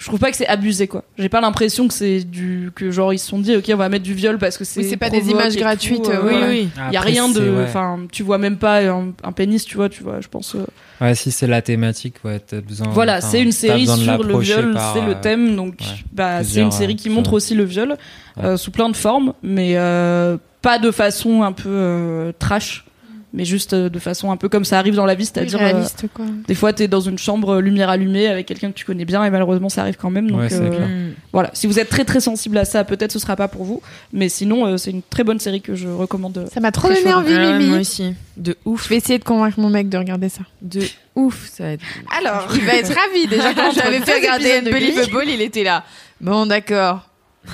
je 0.02 0.08
trouve 0.08 0.18
pas 0.18 0.30
que 0.32 0.36
c'est 0.36 0.46
abusé 0.48 0.88
quoi 0.88 1.04
j'ai 1.16 1.28
pas 1.28 1.40
l'impression 1.40 1.86
que 1.86 1.94
c'est 1.94 2.24
du 2.24 2.72
que 2.74 2.90
genre 2.90 3.12
ils 3.12 3.18
se 3.18 3.28
sont 3.28 3.38
dit 3.38 3.56
ok 3.56 3.70
on 3.72 3.76
va 3.76 3.88
mettre 3.88 4.02
du 4.04 4.14
viol 4.14 4.36
parce 4.38 4.58
que 4.58 4.64
c'est 4.64 4.80
Oui, 4.80 4.86
c'est 4.90 4.96
pas 4.96 5.10
des 5.10 5.30
images 5.30 5.54
gratuites, 5.56 6.02
tout, 6.02 6.10
euh, 6.10 6.18
voilà. 6.20 6.48
oui, 6.48 6.68
il 6.88 6.92
y 6.92 6.96
a 6.96 7.00
Après, 7.00 7.12
rien 7.12 7.28
de 7.28 7.40
ouais. 7.40 7.62
enfin 7.64 8.00
tu 8.10 8.22
vois 8.22 8.38
même 8.38 8.56
pas 8.58 8.80
un, 8.82 9.12
un 9.22 9.32
pénis 9.32 9.64
tu 9.64 9.76
vois 9.76 9.88
tu 9.88 10.02
vois 10.02 10.20
je 10.20 10.28
pense 10.28 10.54
euh, 10.56 10.64
Ouais, 11.00 11.14
si 11.16 11.32
c'est 11.32 11.48
la 11.48 11.62
thématique, 11.62 12.16
ouais, 12.24 12.38
t'as 12.38 12.60
besoin. 12.60 12.86
voilà, 12.90 13.20
c'est 13.20 13.42
une 13.42 13.50
série 13.50 13.88
sur 13.88 14.22
le 14.22 14.38
viol, 14.38 14.72
par, 14.72 14.94
c'est 14.94 15.00
le 15.04 15.12
euh, 15.16 15.20
thème, 15.20 15.56
donc 15.56 15.74
ouais, 15.80 15.86
bah, 16.12 16.44
c'est 16.44 16.60
une 16.60 16.70
série 16.70 16.92
euh, 16.92 16.96
qui 16.96 17.10
montre 17.10 17.32
aussi 17.32 17.56
le 17.56 17.64
viol 17.64 17.96
euh, 18.38 18.56
sous 18.56 18.70
plein 18.70 18.88
de 18.88 18.94
formes, 18.94 19.32
mais 19.42 19.72
euh, 19.76 20.36
pas 20.60 20.78
de 20.78 20.92
façon 20.92 21.42
un 21.42 21.50
peu 21.50 21.68
euh, 21.68 22.32
trash, 22.38 22.84
mais 23.34 23.44
juste 23.44 23.72
euh, 23.72 23.88
de 23.88 23.98
façon 23.98 24.30
un 24.30 24.36
peu 24.36 24.48
comme 24.48 24.64
ça 24.64 24.78
arrive 24.78 24.94
dans 24.94 25.06
la 25.06 25.14
vie, 25.14 25.24
c'est-à-dire 25.24 25.58
euh, 25.60 25.64
réaliste 25.64 26.04
quoi. 26.14 26.24
des 26.46 26.54
fois 26.54 26.72
t'es 26.72 26.86
dans 26.88 27.00
une 27.00 27.18
chambre 27.18 27.54
euh, 27.54 27.60
lumière 27.60 27.88
allumée 27.88 28.26
avec 28.28 28.46
quelqu'un 28.46 28.70
que 28.70 28.76
tu 28.76 28.84
connais 28.84 29.04
bien 29.04 29.24
et 29.24 29.30
malheureusement 29.30 29.68
ça 29.68 29.82
arrive 29.82 29.96
quand 29.96 30.10
même. 30.10 30.30
Donc 30.30 30.40
Ouais, 30.40 30.48
euh, 30.52 31.10
voilà, 31.32 31.50
si 31.54 31.66
vous 31.66 31.78
êtes 31.78 31.88
très 31.88 32.04
très 32.04 32.20
sensible 32.20 32.58
à 32.58 32.64
ça, 32.64 32.84
peut-être 32.84 33.12
ce 33.12 33.18
sera 33.18 33.36
pas 33.36 33.48
pour 33.48 33.64
vous, 33.64 33.80
mais 34.12 34.28
sinon 34.28 34.66
euh, 34.66 34.76
c'est 34.76 34.90
une 34.90 35.02
très 35.02 35.24
bonne 35.24 35.38
série 35.40 35.60
que 35.60 35.74
je 35.74 35.88
recommande. 35.88 36.46
Ça 36.52 36.60
m'a 36.60 36.72
trop 36.72 36.88
donné 36.88 37.12
envie, 37.12 37.34
Ah 37.34 37.58
Mimi. 37.58 37.70
moi 37.70 37.78
aussi. 37.80 38.14
De 38.36 38.56
ouf. 38.64 38.84
Je 38.84 38.88
vais 38.90 38.96
essayer 38.96 39.18
de 39.18 39.24
convaincre 39.24 39.60
mon 39.60 39.68
mec 39.70 39.88
de 39.88 39.98
regarder 39.98 40.28
ça. 40.28 40.40
De 40.62 40.80
ouf, 41.14 41.48
ça 41.52 41.64
va 41.64 41.70
être. 41.72 41.84
Alors, 42.18 42.48
il 42.54 42.62
va 42.64 42.74
être 42.76 42.92
ravi. 42.94 43.26
Déjà, 43.28 43.52
quand 43.54 43.70
j'avais 43.74 44.00
fait 44.00 44.14
regarder 44.14 44.52
Unbelievable, 44.58 45.24
il 45.28 45.40
était 45.42 45.64
là. 45.64 45.84
Bon, 46.20 46.46
d'accord. 46.46 47.08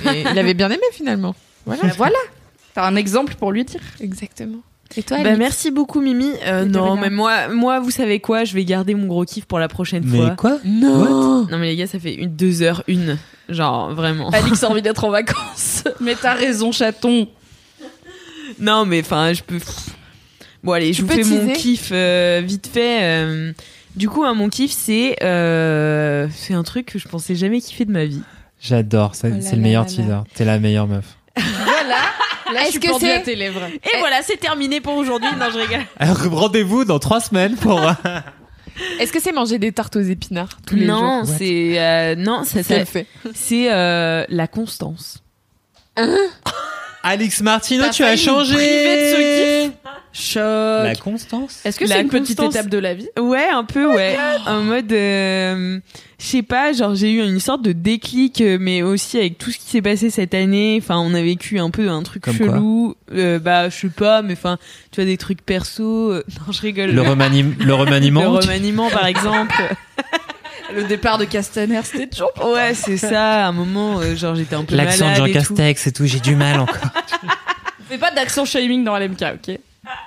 Il 0.05 0.37
avait 0.39 0.53
bien 0.53 0.69
aimé 0.69 0.83
finalement. 0.93 1.35
Voilà. 1.65 1.83
Voilà, 1.97 2.17
t'as 2.73 2.87
un 2.87 2.95
exemple 2.95 3.35
pour 3.35 3.51
lui 3.51 3.63
dire? 3.65 3.81
Exactement. 3.99 4.59
Et 4.97 5.03
toi, 5.03 5.17
Bah, 5.17 5.23
Alix 5.29 5.39
merci 5.39 5.71
beaucoup 5.71 6.01
Mimi. 6.01 6.31
Euh, 6.45 6.65
non, 6.65 6.95
mais 6.97 7.09
moi, 7.09 7.47
moi, 7.49 7.79
vous 7.79 7.91
savez 7.91 8.19
quoi 8.19 8.43
Je 8.43 8.53
vais 8.55 8.65
garder 8.65 8.95
mon 8.95 9.05
gros 9.07 9.23
kiff 9.23 9.45
pour 9.45 9.59
la 9.59 9.67
prochaine 9.67 10.03
fois. 10.03 10.29
Mais 10.31 10.35
quoi? 10.35 10.57
Non. 10.65 11.45
Non 11.45 11.57
mais 11.59 11.67
les 11.67 11.75
gars, 11.75 11.87
ça 11.87 11.99
fait 11.99 12.15
une 12.15 12.35
deux 12.35 12.61
heures 12.63 12.83
une, 12.87 13.17
genre 13.49 13.93
vraiment. 13.93 14.29
Alix 14.31 14.63
a 14.63 14.69
envie 14.69 14.81
d'être 14.81 15.03
en 15.03 15.11
vacances, 15.11 15.83
mais 16.01 16.15
t'as 16.15 16.33
raison 16.33 16.71
chaton. 16.71 17.27
Non 18.59 18.85
mais 18.85 19.01
enfin, 19.01 19.31
je 19.33 19.43
peux. 19.43 19.59
Bon 20.63 20.71
allez, 20.73 20.91
je 20.93 21.03
vous 21.03 21.07
fais 21.07 21.23
mon 21.23 21.53
kiff 21.53 21.89
euh, 21.91 22.41
vite 22.43 22.67
fait. 22.67 22.99
euh. 23.03 23.53
Du 23.95 24.09
coup, 24.09 24.23
hein, 24.23 24.33
mon 24.33 24.49
kiff, 24.49 24.71
c'est 24.71 25.15
euh, 25.23 26.27
c'est 26.33 26.53
un 26.53 26.63
truc 26.63 26.85
que 26.87 26.99
je 26.99 27.07
pensais 27.07 27.35
jamais 27.35 27.61
kiffer 27.61 27.85
de 27.85 27.91
ma 27.91 28.05
vie. 28.05 28.21
J'adore, 28.61 29.15
ça- 29.15 29.29
Oh 29.31 29.37
c'est 29.39 29.55
le 29.55 29.61
meilleur 29.61 29.83
là. 29.83 29.89
teaser. 29.89 30.17
T'es 30.33 30.45
la 30.45 30.59
meilleure 30.59 30.87
meuf. 30.87 31.15
Là, 31.39 32.61
Est-ce 32.61 32.65
je 32.65 32.71
suis 32.71 32.79
que 32.79 32.87
pendue 32.89 33.05
c'est- 33.05 33.13
à 33.13 33.19
tes 33.19 33.35
lèvres. 33.35 33.61
Et 33.65 33.97
voilà, 33.99 34.21
c'est 34.23 34.37
terminé 34.37 34.81
pour 34.81 34.95
aujourd'hui. 34.95 35.29
Non, 35.39 35.47
je 35.53 35.59
rigole. 35.59 35.85
Rendez-vous 36.35 36.85
dans 36.85 36.99
trois 36.99 37.19
semaines 37.21 37.55
pour. 37.55 37.79
Est-ce 38.99 39.11
que 39.11 39.19
c'est 39.19 39.31
manger 39.33 39.59
des 39.59 39.71
tartes 39.73 39.95
aux 39.97 40.01
épinards 40.01 40.57
tous 40.65 40.75
les 40.75 40.85
non, 40.85 41.25
jours? 41.25 41.35
c'est 41.37 41.79
euh, 41.79 42.15
non, 42.15 42.43
ça, 42.45 42.63
Ça 42.63 42.75
ça- 42.75 42.79
le 42.79 42.85
fait. 42.85 43.05
c'est 43.33 43.71
euh, 43.71 44.23
la 44.29 44.47
constance. 44.47 45.21
Alix 47.03 47.41
Martino, 47.41 47.83
T'as 47.85 47.89
tu 47.91 48.03
as 48.03 48.07
failli 48.07 48.21
nous 48.27 48.33
changé. 48.33 48.53
priver 48.55 49.67
de 49.67 49.71
ce 50.11 50.31
choc. 50.33 50.83
La 50.83 50.95
constance. 50.95 51.61
Est-ce 51.63 51.79
que 51.79 51.85
La 51.85 51.95
c'est 51.95 52.01
une 52.01 52.09
petite 52.09 52.37
constance- 52.37 52.55
étape 52.55 52.69
de 52.69 52.77
la 52.77 52.93
vie? 52.93 53.07
Ouais, 53.19 53.47
un 53.47 53.63
peu, 53.63 53.85
ouais. 53.93 54.17
En 54.45 54.61
mode, 54.63 54.91
euh, 54.91 55.79
je 56.19 56.25
sais 56.25 56.41
pas, 56.41 56.73
genre 56.73 56.95
j'ai 56.95 57.11
eu 57.11 57.23
une 57.23 57.39
sorte 57.39 57.61
de 57.61 57.71
déclic, 57.71 58.41
euh, 58.41 58.57
mais 58.59 58.81
aussi 58.81 59.17
avec 59.17 59.37
tout 59.37 59.49
ce 59.51 59.57
qui 59.59 59.65
s'est 59.65 59.81
passé 59.81 60.09
cette 60.09 60.33
année. 60.33 60.77
Enfin, 60.81 60.97
on 60.99 61.13
a 61.13 61.21
vécu 61.21 61.57
un 61.59 61.69
peu 61.69 61.89
un 61.89 62.03
truc 62.03 62.23
Comme 62.23 62.35
chelou. 62.37 62.95
Euh, 63.13 63.39
bah, 63.39 63.69
je 63.69 63.75
sais 63.77 63.89
pas, 63.89 64.21
mais 64.21 64.33
enfin, 64.33 64.57
tu 64.91 64.99
vois 65.01 65.05
des 65.05 65.17
trucs 65.17 65.41
perso. 65.45 66.11
euh, 66.11 66.23
Non, 66.47 66.51
je 66.51 66.61
rigole. 66.61 66.89
Le, 66.89 66.95
le 66.95 67.01
remaniement. 67.73 68.21
Le 68.21 68.27
remaniement, 68.27 68.89
par 68.89 69.05
exemple. 69.05 69.55
Le 70.75 70.83
départ 70.83 71.17
de 71.17 71.25
Castaner, 71.25 71.81
c'était 71.83 72.07
toujours. 72.07 72.31
Ouais, 72.53 72.73
c'est 72.73 72.97
ça. 72.97 73.45
À 73.45 73.47
un 73.47 73.51
moment, 73.51 73.99
euh, 73.99 74.15
genre 74.15 74.35
j'étais 74.35 74.55
un 74.55 74.63
peu 74.63 74.75
L'accent 74.75 75.05
de 75.05 75.11
malade 75.11 75.17
Jean 75.17 75.25
et 75.25 75.43
tout. 75.43 75.55
Castex 75.55 75.87
et 75.87 75.91
tout, 75.91 76.05
j'ai 76.05 76.19
du 76.19 76.35
mal 76.35 76.59
encore. 76.59 76.75
Fais 77.89 77.97
pas 77.97 78.11
d'accent 78.11 78.45
shaming 78.45 78.83
dans 78.83 78.97
LMK, 78.97 79.23
ok 79.35 79.59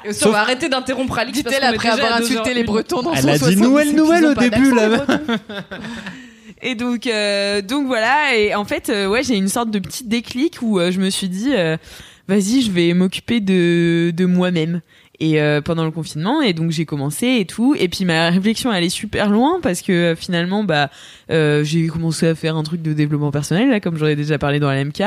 et 0.05 0.09
aussi, 0.11 0.21
Sauf- 0.21 0.29
on 0.29 0.33
va 0.33 0.41
arrêter 0.43 0.69
d'interrompre 0.69 1.19
Alix 1.19 1.43
parce 1.43 1.57
après 1.57 1.89
avoir 1.89 2.15
insulté 2.15 2.55
les. 2.55 2.63
Bretons 2.63 3.03
dans 3.03 3.13
Elle 3.15 3.23
son 3.23 3.29
a 3.29 3.33
dit 3.33 3.39
60, 3.39 3.57
nouvelle 3.59 3.97
nouvelle 3.97 4.27
au 4.27 4.35
début, 4.35 4.73
là. 4.75 4.89
Et 6.63 6.77
donc, 6.77 7.09
euh, 7.09 7.61
donc 7.61 7.87
voilà. 7.89 8.37
Et 8.37 8.55
en 8.55 8.65
fait, 8.65 8.89
euh, 8.89 9.09
ouais, 9.09 9.25
j'ai 9.25 9.35
une 9.35 9.49
sorte 9.49 9.71
de 9.71 9.81
petit 9.81 10.05
déclic 10.05 10.59
où 10.63 10.79
euh, 10.79 10.93
je 10.93 11.01
me 11.01 11.11
suis 11.11 11.29
dit, 11.29 11.53
euh, 11.55 11.77
vas-y, 12.29 12.63
je 12.63 12.71
vais 12.71 12.95
m'occuper 12.95 13.41
de 13.41 14.13
de 14.15 14.25
moi-même. 14.25 14.81
Et 15.23 15.41
euh, 15.41 15.61
pendant 15.61 15.85
le 15.85 15.93
confinement, 15.93 16.43
et 16.43 16.53
donc 16.53 16.73
j'ai 16.73 16.85
commencé 16.85 17.37
et 17.39 17.45
tout. 17.45 17.77
Et 17.79 17.87
puis 17.87 18.05
ma 18.05 18.29
réflexion 18.31 18.71
elle 18.71 18.79
allait 18.79 18.89
super 18.89 19.31
loin 19.31 19.61
parce 19.63 19.81
que 19.81 19.93
euh, 19.93 20.17
finalement, 20.17 20.65
bah, 20.65 20.91
euh, 21.31 21.63
j'ai 21.63 21.87
commencé 21.87 22.27
à 22.27 22.35
faire 22.35 22.57
un 22.57 22.65
truc 22.65 22.83
de 22.83 22.93
développement 22.93 23.31
personnel 23.31 23.71
là, 23.71 23.79
comme 23.79 23.97
j'en 23.97 24.07
ai 24.07 24.17
déjà 24.17 24.39
parlé 24.39 24.59
dans 24.59 24.73
l'MK. 24.73 25.01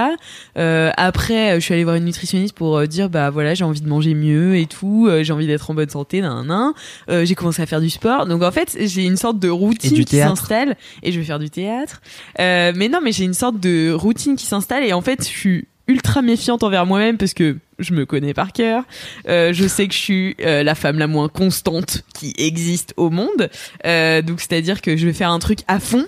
Euh, 0.57 0.91
après, 0.95 1.51
euh, 1.51 1.55
je 1.55 1.65
suis 1.65 1.73
allée 1.73 1.83
voir 1.83 1.97
une 1.97 2.05
nutritionniste 2.05 2.55
pour 2.55 2.87
dire, 2.87 3.09
bah 3.09 3.29
voilà, 3.29 3.55
j'ai 3.55 3.65
envie 3.65 3.81
de 3.81 3.89
manger 3.89 4.13
mieux 4.13 4.55
et 4.55 4.67
tout. 4.67 5.09
j'ai 5.21 5.33
envie 5.33 5.47
d'être 5.47 5.69
en 5.69 5.73
bonne 5.73 5.89
santé, 5.89 6.21
nan, 6.21 6.47
nan. 6.47 6.71
Euh, 7.09 7.25
j'ai 7.25 7.35
commencé 7.35 7.61
à 7.61 7.65
faire 7.65 7.81
du 7.81 7.89
sport. 7.89 8.25
Donc 8.25 8.41
en 8.41 8.51
fait, 8.51 8.77
j'ai 8.79 9.03
une 9.03 9.17
sorte 9.17 9.37
de 9.39 9.49
routine 9.49 9.93
du 9.93 10.05
qui 10.05 10.15
s'installe 10.15 10.77
et 11.03 11.11
je 11.11 11.19
vais 11.19 11.25
faire 11.25 11.39
du 11.39 11.49
théâtre. 11.49 12.01
Euh, 12.39 12.71
mais 12.73 12.87
non, 12.87 12.99
mais 13.03 13.11
j'ai 13.11 13.25
une 13.25 13.33
sorte 13.33 13.59
de 13.59 13.91
routine 13.91 14.37
qui 14.37 14.45
s'installe 14.45 14.85
et 14.85 14.93
en 14.93 15.01
fait, 15.01 15.23
je 15.23 15.37
suis 15.37 15.67
ultra 15.87 16.21
méfiante 16.21 16.63
envers 16.63 16.85
moi-même 16.85 17.17
parce 17.17 17.33
que 17.33 17.57
je 17.79 17.93
me 17.93 18.05
connais 18.05 18.33
par 18.33 18.53
cœur. 18.53 18.83
Euh, 19.27 19.53
je 19.53 19.67
sais 19.67 19.87
que 19.87 19.93
je 19.93 19.99
suis 19.99 20.35
euh, 20.41 20.63
la 20.63 20.75
femme 20.75 20.97
la 20.97 21.07
moins 21.07 21.29
constante 21.29 22.03
qui 22.13 22.33
existe 22.37 22.93
au 22.97 23.09
monde. 23.09 23.49
Euh, 23.85 24.21
donc 24.21 24.39
c'est-à-dire 24.39 24.81
que 24.81 24.97
je 24.97 25.05
vais 25.05 25.13
faire 25.13 25.31
un 25.31 25.39
truc 25.39 25.59
à 25.67 25.79
fond. 25.79 26.05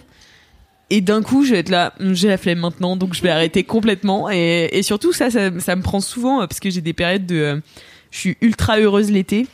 Et 0.89 1.01
d'un 1.01 1.21
coup, 1.21 1.43
je 1.43 1.51
vais 1.51 1.59
être 1.59 1.69
là, 1.69 1.93
Hum, 1.99 2.13
j'ai 2.13 2.27
la 2.27 2.37
flemme 2.37 2.59
maintenant, 2.59 2.95
donc 2.95 3.13
je 3.13 3.21
vais 3.21 3.29
arrêter 3.29 3.63
complètement. 3.63 4.29
Et, 4.29 4.69
et 4.71 4.83
surtout, 4.83 5.11
ça, 5.11 5.29
ça, 5.29 5.57
ça 5.59 5.75
me 5.75 5.81
prend 5.81 5.99
souvent 5.99 6.41
euh, 6.41 6.47
parce 6.47 6.59
que 6.59 6.69
j'ai 6.69 6.81
des 6.81 6.93
périodes 6.93 7.25
de, 7.25 7.35
euh, 7.35 7.59
je 8.11 8.19
suis 8.19 8.37
ultra 8.41 8.79
heureuse 8.79 9.11
l'été. 9.11 9.47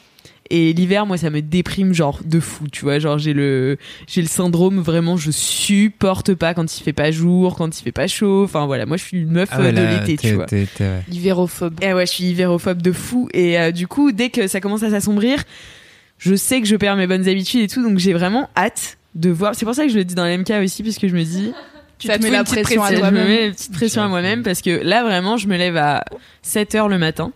Et 0.55 0.71
l'hiver, 0.71 1.07
moi, 1.07 1.17
ça 1.17 1.31
me 1.31 1.41
déprime 1.41 1.93
genre 1.93 2.19
de 2.23 2.39
fou, 2.39 2.67
tu 2.71 2.81
vois. 2.83 2.99
Genre, 2.99 3.17
j'ai 3.17 3.33
le, 3.33 3.77
j'ai 4.05 4.21
le 4.21 4.27
syndrome 4.27 4.79
vraiment, 4.79 5.17
je 5.17 5.31
supporte 5.31 6.35
pas 6.35 6.53
quand 6.53 6.77
il 6.77 6.83
fait 6.83 6.93
pas 6.93 7.09
jour, 7.09 7.55
quand 7.55 7.79
il 7.79 7.81
fait 7.83 7.91
pas 7.91 8.05
chaud. 8.05 8.43
Enfin 8.43 8.67
voilà, 8.67 8.85
moi, 8.85 8.97
je 8.97 9.03
suis 9.03 9.17
une 9.21 9.31
meuf 9.31 9.49
Ah 9.51 9.59
ouais, 9.61 9.73
de 9.73 9.81
l'été, 9.81 10.15
tu 10.17 10.35
vois. 10.35 10.45
t'es- 10.45 10.67
ouais. 10.79 11.01
L'hivérophobe. 11.09 11.79
Et 11.81 11.91
ouais, 11.93 12.05
je 12.05 12.11
suis 12.11 12.25
hivérophobe 12.25 12.81
de 12.83 12.91
fou. 12.91 13.29
Et 13.33 13.59
euh, 13.59 13.71
du 13.71 13.87
coup, 13.87 14.11
dès 14.11 14.29
que 14.29 14.45
ça 14.47 14.59
commence 14.61 14.83
à 14.83 14.91
s'assombrir, 14.91 15.43
je 16.19 16.35
sais 16.35 16.61
que 16.61 16.67
je 16.67 16.75
perds 16.75 16.97
mes 16.97 17.07
bonnes 17.07 17.27
habitudes 17.27 17.61
et 17.61 17.67
tout. 17.67 17.81
Donc 17.81 17.97
j'ai 17.97 18.13
vraiment 18.13 18.47
hâte 18.55 18.97
de 19.15 19.31
voir. 19.31 19.55
C'est 19.55 19.65
pour 19.65 19.73
ça 19.73 19.85
que 19.85 19.91
je 19.91 19.97
le 19.97 20.05
dis 20.05 20.13
dans 20.15 20.25
l'MK 20.25 20.51
aussi, 20.63 20.83
parce 20.83 20.97
que 20.99 21.07
je 21.07 21.15
me 21.15 21.23
dis. 21.23 21.51
Tu 21.99 22.07
Ça 22.07 22.15
te 22.17 22.19
te 22.19 22.23
mets 22.25 22.31
la 22.31 22.39
une 22.39 22.43
petite 22.43 22.63
pression 22.63 22.81
à 22.83 22.87
pression. 22.87 23.05
je 23.05 23.11
me 23.11 23.15
toi-même. 23.17 23.27
mets 23.27 23.45
une 23.47 23.53
petite 23.53 23.71
pression 23.71 24.01
à 24.01 24.07
moi-même 24.09 24.43
parce 24.43 24.61
que 24.61 24.71
là, 24.83 25.03
vraiment, 25.03 25.37
je 25.37 25.47
me 25.47 25.55
lève 25.55 25.77
à 25.77 26.03
7 26.41 26.75
heures 26.75 26.89
le 26.89 26.97
matin. 26.97 27.31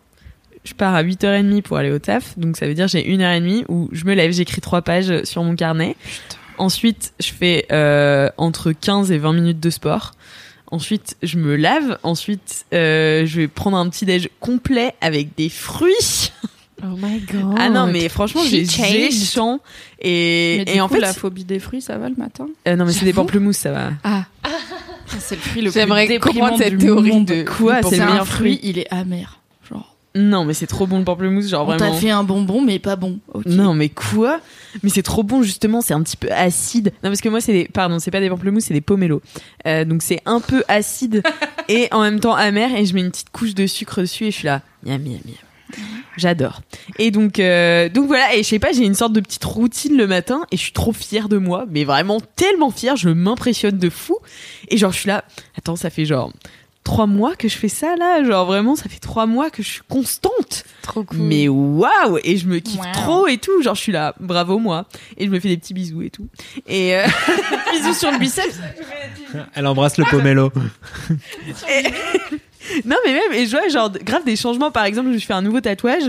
Je 0.67 0.73
pars 0.73 0.93
à 0.95 1.01
8h30 1.03 1.61
pour 1.61 1.77
aller 1.77 1.91
au 1.91 1.99
taf. 1.99 2.37
Donc 2.37 2.57
ça 2.57 2.67
veut 2.67 2.73
dire 2.73 2.87
j'ai 2.89 3.07
une 3.07 3.21
heure 3.21 3.31
et 3.31 3.39
demie 3.39 3.63
où 3.69 3.87
je 3.93 4.03
me 4.05 4.13
lève, 4.13 4.31
j'écris 4.31 4.59
trois 4.59 4.81
pages 4.81 5.23
sur 5.23 5.41
mon 5.43 5.55
carnet. 5.55 5.95
Ensuite, 6.57 7.13
je 7.19 7.31
fais 7.31 7.65
euh, 7.71 8.29
entre 8.37 8.71
15 8.73 9.11
et 9.11 9.17
20 9.17 9.33
minutes 9.33 9.59
de 9.59 9.69
sport. 9.69 10.11
Ensuite, 10.69 11.15
je 11.23 11.37
me 11.37 11.55
lave. 11.55 11.97
Ensuite, 12.03 12.65
euh, 12.73 13.25
je 13.25 13.37
vais 13.41 13.47
prendre 13.47 13.77
un 13.77 13.87
petit 13.89 14.05
déj 14.05 14.29
complet 14.41 14.93
avec 14.99 15.35
des 15.37 15.47
fruits. 15.49 16.31
Oh 16.83 16.95
my 17.01 17.19
god. 17.21 17.55
Ah 17.57 17.69
non, 17.69 17.87
mais 17.87 18.09
franchement, 18.09 18.41
j'ai 18.47 18.65
champ. 18.67 19.59
Et, 20.01 20.57
Mais 20.59 20.65
du 20.65 20.71
et 20.73 20.81
en 20.81 20.87
coup, 20.87 20.95
fait, 20.95 20.99
la 20.99 21.13
phobie 21.13 21.43
des 21.45 21.59
fruits, 21.59 21.81
ça 21.81 21.97
va 21.97 22.09
le 22.09 22.15
matin? 22.15 22.47
Euh, 22.67 22.75
non, 22.75 22.85
mais 22.85 22.91
c'est 22.91 23.05
des 23.05 23.13
pamplemousses, 23.13 23.57
ça 23.57 23.71
va. 23.71 23.91
Ah. 24.03 24.25
C'est 25.19 25.35
le 25.35 25.41
fruit 25.41 25.61
le 25.61 25.71
J'aimerais 25.71 26.05
plus 26.05 26.15
déprimant 26.15 26.39
comprendre 26.49 26.57
cette 26.63 26.77
du 26.77 26.85
théorie 26.85 27.23
de- 27.23 27.43
Quoi, 27.43 27.81
C'est 27.81 27.95
le 27.95 28.03
un 28.03 28.05
meilleur 28.07 28.27
fruit, 28.27 28.57
fruit. 28.57 28.69
il 28.69 28.77
est 28.77 28.93
amer. 28.93 29.36
Non, 30.17 30.45
mais 30.45 30.53
c'est 30.53 30.67
trop 30.67 30.87
bon 30.87 30.99
le 30.99 31.05
pamplemousse, 31.05 31.47
genre 31.47 31.67
on 31.67 31.71
t'a 31.71 31.77
vraiment. 31.77 31.93
fait 31.93 32.09
un 32.09 32.23
bonbon, 32.23 32.61
mais 32.61 32.79
pas 32.79 32.95
bon. 32.95 33.19
Non, 33.45 33.73
mais 33.73 33.89
quoi? 33.89 34.39
Mais 34.83 34.89
c'est 34.89 35.03
trop 35.03 35.23
bon, 35.23 35.43
justement, 35.43 35.81
c'est 35.81 35.93
un 35.93 36.01
petit 36.01 36.17
peu 36.17 36.31
acide. 36.31 36.91
Non, 37.03 37.09
parce 37.09 37.21
que 37.21 37.29
moi, 37.29 37.39
c'est 37.39 37.53
des. 37.53 37.67
Pardon, 37.71 37.99
c'est 37.99 38.11
pas 38.11 38.19
des 38.19 38.29
pamplemousses, 38.29 38.65
c'est 38.65 38.73
des 38.73 38.81
pomelos. 38.81 39.21
Euh, 39.67 39.85
donc 39.85 40.01
c'est 40.01 40.21
un 40.25 40.39
peu 40.39 40.63
acide 40.67 41.23
et 41.69 41.87
en 41.91 42.01
même 42.01 42.19
temps 42.19 42.33
amer, 42.33 42.75
et 42.75 42.85
je 42.85 42.93
mets 42.93 43.01
une 43.01 43.11
petite 43.11 43.29
couche 43.29 43.53
de 43.53 43.67
sucre 43.67 44.01
dessus, 44.01 44.25
et 44.25 44.31
je 44.31 44.37
suis 44.37 44.45
là. 44.47 44.61
Miam, 44.83 45.01
miam, 45.01 45.19
miam. 45.25 45.35
J'adore. 46.15 46.61
Et 46.97 47.11
donc, 47.11 47.39
euh, 47.39 47.89
donc 47.89 48.07
voilà, 48.07 48.35
et 48.35 48.41
je 48.41 48.47
sais 48.47 48.59
pas, 48.59 48.71
j'ai 48.71 48.85
une 48.85 48.95
sorte 48.95 49.13
de 49.13 49.19
petite 49.19 49.43
routine 49.43 49.97
le 49.97 50.07
matin, 50.07 50.45
et 50.51 50.57
je 50.57 50.61
suis 50.61 50.71
trop 50.71 50.93
fière 50.93 51.29
de 51.29 51.37
moi, 51.37 51.65
mais 51.69 51.83
vraiment 51.83 52.19
tellement 52.35 52.71
fière, 52.71 52.95
je 52.95 53.09
m'impressionne 53.09 53.77
de 53.77 53.89
fou. 53.89 54.17
Et 54.69 54.77
genre, 54.77 54.91
je 54.91 54.99
suis 54.99 55.07
là, 55.07 55.25
attends, 55.57 55.75
ça 55.75 55.89
fait 55.89 56.05
genre 56.05 56.31
trois 56.87 57.05
mois 57.05 57.35
que 57.35 57.49
je 57.49 57.57
fais 57.57 57.67
ça 57.67 57.95
là, 57.97 58.23
genre 58.23 58.45
vraiment, 58.45 58.77
ça 58.77 58.87
fait 58.87 58.99
trois 58.99 59.25
mois 59.25 59.49
que 59.49 59.61
je 59.61 59.67
suis 59.67 59.81
constante. 59.89 60.63
Trop 60.83 61.03
cool. 61.03 61.17
Mais 61.19 61.49
waouh 61.49 62.17
Et 62.23 62.37
je 62.37 62.47
me 62.47 62.59
kiffe 62.59 62.79
Wow. 62.79 62.91
trop 62.93 63.27
et 63.27 63.37
tout. 63.37 63.61
Genre, 63.61 63.75
je 63.75 63.81
suis 63.81 63.91
là, 63.91 64.15
bravo 64.21 64.57
moi. 64.57 64.85
Et 65.17 65.25
je 65.25 65.29
me 65.29 65.37
fais 65.41 65.49
des 65.49 65.57
petits 65.57 65.73
bisous 65.73 66.01
et 66.01 66.09
tout. 66.09 66.27
Et 66.65 66.95
euh, 66.95 67.03
Bisous 67.73 67.93
sur 67.93 68.09
le 68.09 68.17
biceps. 68.17 68.57
Elle 69.53 69.67
embrasse 69.67 69.97
le 69.97 70.05
pomelo. 70.09 70.49
non, 72.85 72.95
mais 73.05 73.13
même, 73.13 73.33
et 73.33 73.45
je 73.45 73.51
vois 73.51 73.67
genre 73.67 73.91
grave 73.91 74.23
des 74.25 74.35
changements. 74.37 74.71
Par 74.71 74.85
exemple, 74.85 75.11
je 75.11 75.25
fais 75.25 75.33
un 75.33 75.41
nouveau 75.41 75.59
tatouage. 75.59 76.03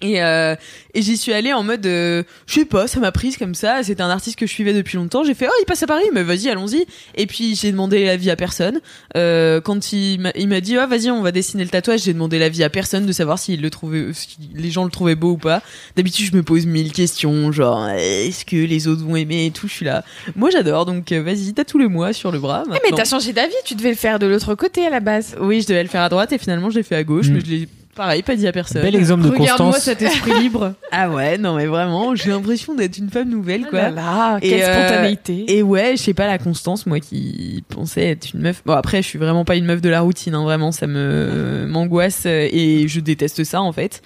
Et, 0.00 0.22
euh, 0.22 0.54
et 0.94 1.02
j'y 1.02 1.16
suis 1.16 1.32
allée 1.32 1.52
en 1.52 1.64
mode, 1.64 1.84
euh, 1.84 2.22
je 2.46 2.54
sais 2.54 2.64
pas, 2.64 2.86
ça 2.86 3.00
m'a 3.00 3.10
prise 3.10 3.36
comme 3.36 3.54
ça. 3.56 3.82
C'était 3.82 4.02
un 4.02 4.10
artiste 4.10 4.38
que 4.38 4.46
je 4.46 4.52
suivais 4.52 4.72
depuis 4.72 4.96
longtemps. 4.96 5.24
J'ai 5.24 5.34
fait, 5.34 5.48
oh, 5.48 5.54
il 5.60 5.64
passe 5.64 5.82
à 5.82 5.86
Paris, 5.88 6.04
mais 6.12 6.22
vas-y, 6.22 6.48
allons-y. 6.48 6.86
Et 7.16 7.26
puis 7.26 7.56
j'ai 7.56 7.72
demandé 7.72 8.04
l'avis 8.04 8.30
à 8.30 8.36
personne. 8.36 8.80
Euh, 9.16 9.60
quand 9.60 9.92
il 9.92 10.20
m'a, 10.20 10.30
il 10.36 10.46
m'a 10.48 10.60
dit, 10.60 10.76
oh, 10.78 10.86
vas-y, 10.86 11.10
on 11.10 11.22
va 11.22 11.32
dessiner 11.32 11.64
le 11.64 11.70
tatouage, 11.70 12.02
j'ai 12.02 12.12
demandé 12.12 12.38
l'avis 12.38 12.62
à 12.62 12.70
personne 12.70 13.06
de 13.06 13.12
savoir 13.12 13.40
s'il 13.40 13.60
le 13.60 13.70
trouvait, 13.70 14.06
si 14.12 14.36
les 14.54 14.70
gens 14.70 14.84
le 14.84 14.90
trouvaient 14.90 15.16
beau 15.16 15.32
ou 15.32 15.36
pas. 15.36 15.62
D'habitude, 15.96 16.26
je 16.30 16.36
me 16.36 16.44
pose 16.44 16.64
mille 16.66 16.92
questions, 16.92 17.50
genre, 17.50 17.88
est-ce 17.88 18.44
que 18.44 18.56
les 18.56 18.86
autres 18.86 19.02
vont 19.04 19.16
aimer 19.16 19.46
et 19.46 19.50
tout. 19.50 19.66
Je 19.66 19.72
suis 19.74 19.84
là, 19.84 20.04
moi 20.36 20.50
j'adore, 20.50 20.86
donc 20.86 21.10
euh, 21.10 21.22
vas-y, 21.22 21.52
t'as 21.54 21.64
tous 21.64 21.78
les 21.78 21.88
mois 21.88 22.12
sur 22.12 22.30
le 22.30 22.38
bras. 22.38 22.62
Mais 22.70 22.78
t'as 22.96 23.04
changé 23.04 23.32
d'avis, 23.32 23.52
tu 23.64 23.74
devais 23.74 23.90
le 23.90 23.96
faire 23.96 24.18
de 24.20 24.26
l'autre 24.26 24.54
côté 24.54 24.86
à 24.86 24.90
la 24.90 25.00
base. 25.00 25.34
Oui, 25.40 25.60
je 25.60 25.66
devais 25.66 25.82
le 25.82 25.88
faire 25.88 26.02
à 26.02 26.08
droite 26.08 26.32
et 26.32 26.38
finalement 26.38 26.70
je 26.70 26.76
l'ai 26.76 26.82
fait 26.84 26.94
à 26.96 27.02
gauche, 27.04 27.26
Mm. 27.28 27.32
mais 27.34 27.40
je 27.40 27.46
l'ai 27.46 27.68
pareil 27.98 28.22
pas 28.22 28.34
dit 28.34 28.46
à 28.48 28.52
personne. 28.52 28.80
Bel 28.80 28.94
exemple 28.96 29.24
de 29.24 29.28
Regarde-moi 29.28 29.72
constance. 29.72 29.82
cet 29.84 30.00
esprit 30.00 30.40
libre. 30.40 30.72
Ah 30.90 31.10
ouais, 31.10 31.36
non 31.36 31.56
mais 31.56 31.66
vraiment, 31.66 32.14
j'ai 32.14 32.30
l'impression 32.30 32.74
d'être 32.74 32.96
une 32.96 33.10
femme 33.10 33.28
nouvelle 33.28 33.66
quoi. 33.66 33.80
Ah 33.80 33.90
là 33.90 33.94
là, 33.96 34.38
Et, 34.40 34.48
quelle 34.50 34.62
euh, 34.62 34.88
spontanéité. 34.88 35.44
Et 35.58 35.62
ouais, 35.62 35.96
je 35.96 36.02
sais 36.02 36.14
pas 36.14 36.26
la 36.26 36.38
constance, 36.38 36.86
moi 36.86 36.98
qui 37.00 37.62
pensais 37.68 38.06
être 38.06 38.32
une 38.32 38.40
meuf. 38.40 38.62
Bon 38.64 38.72
après, 38.72 39.02
je 39.02 39.06
suis 39.08 39.18
vraiment 39.18 39.44
pas 39.44 39.56
une 39.56 39.66
meuf 39.66 39.82
de 39.82 39.90
la 39.90 40.00
routine, 40.00 40.34
hein, 40.34 40.44
vraiment, 40.44 40.72
ça 40.72 40.86
me 40.86 41.66
m'angoisse 41.68 42.22
euh, 42.24 42.48
et 42.50 42.88
je 42.88 43.00
déteste 43.00 43.44
ça 43.44 43.60
en 43.60 43.72
fait. 43.72 44.00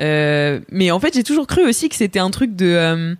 Euh, 0.00 0.60
mais 0.70 0.92
en 0.92 1.00
fait, 1.00 1.14
j'ai 1.14 1.24
toujours 1.24 1.46
cru 1.48 1.66
aussi 1.68 1.88
que 1.88 1.96
c'était 1.96 2.20
un 2.20 2.30
truc 2.30 2.54
de. 2.54 2.66
euh, 2.66 3.14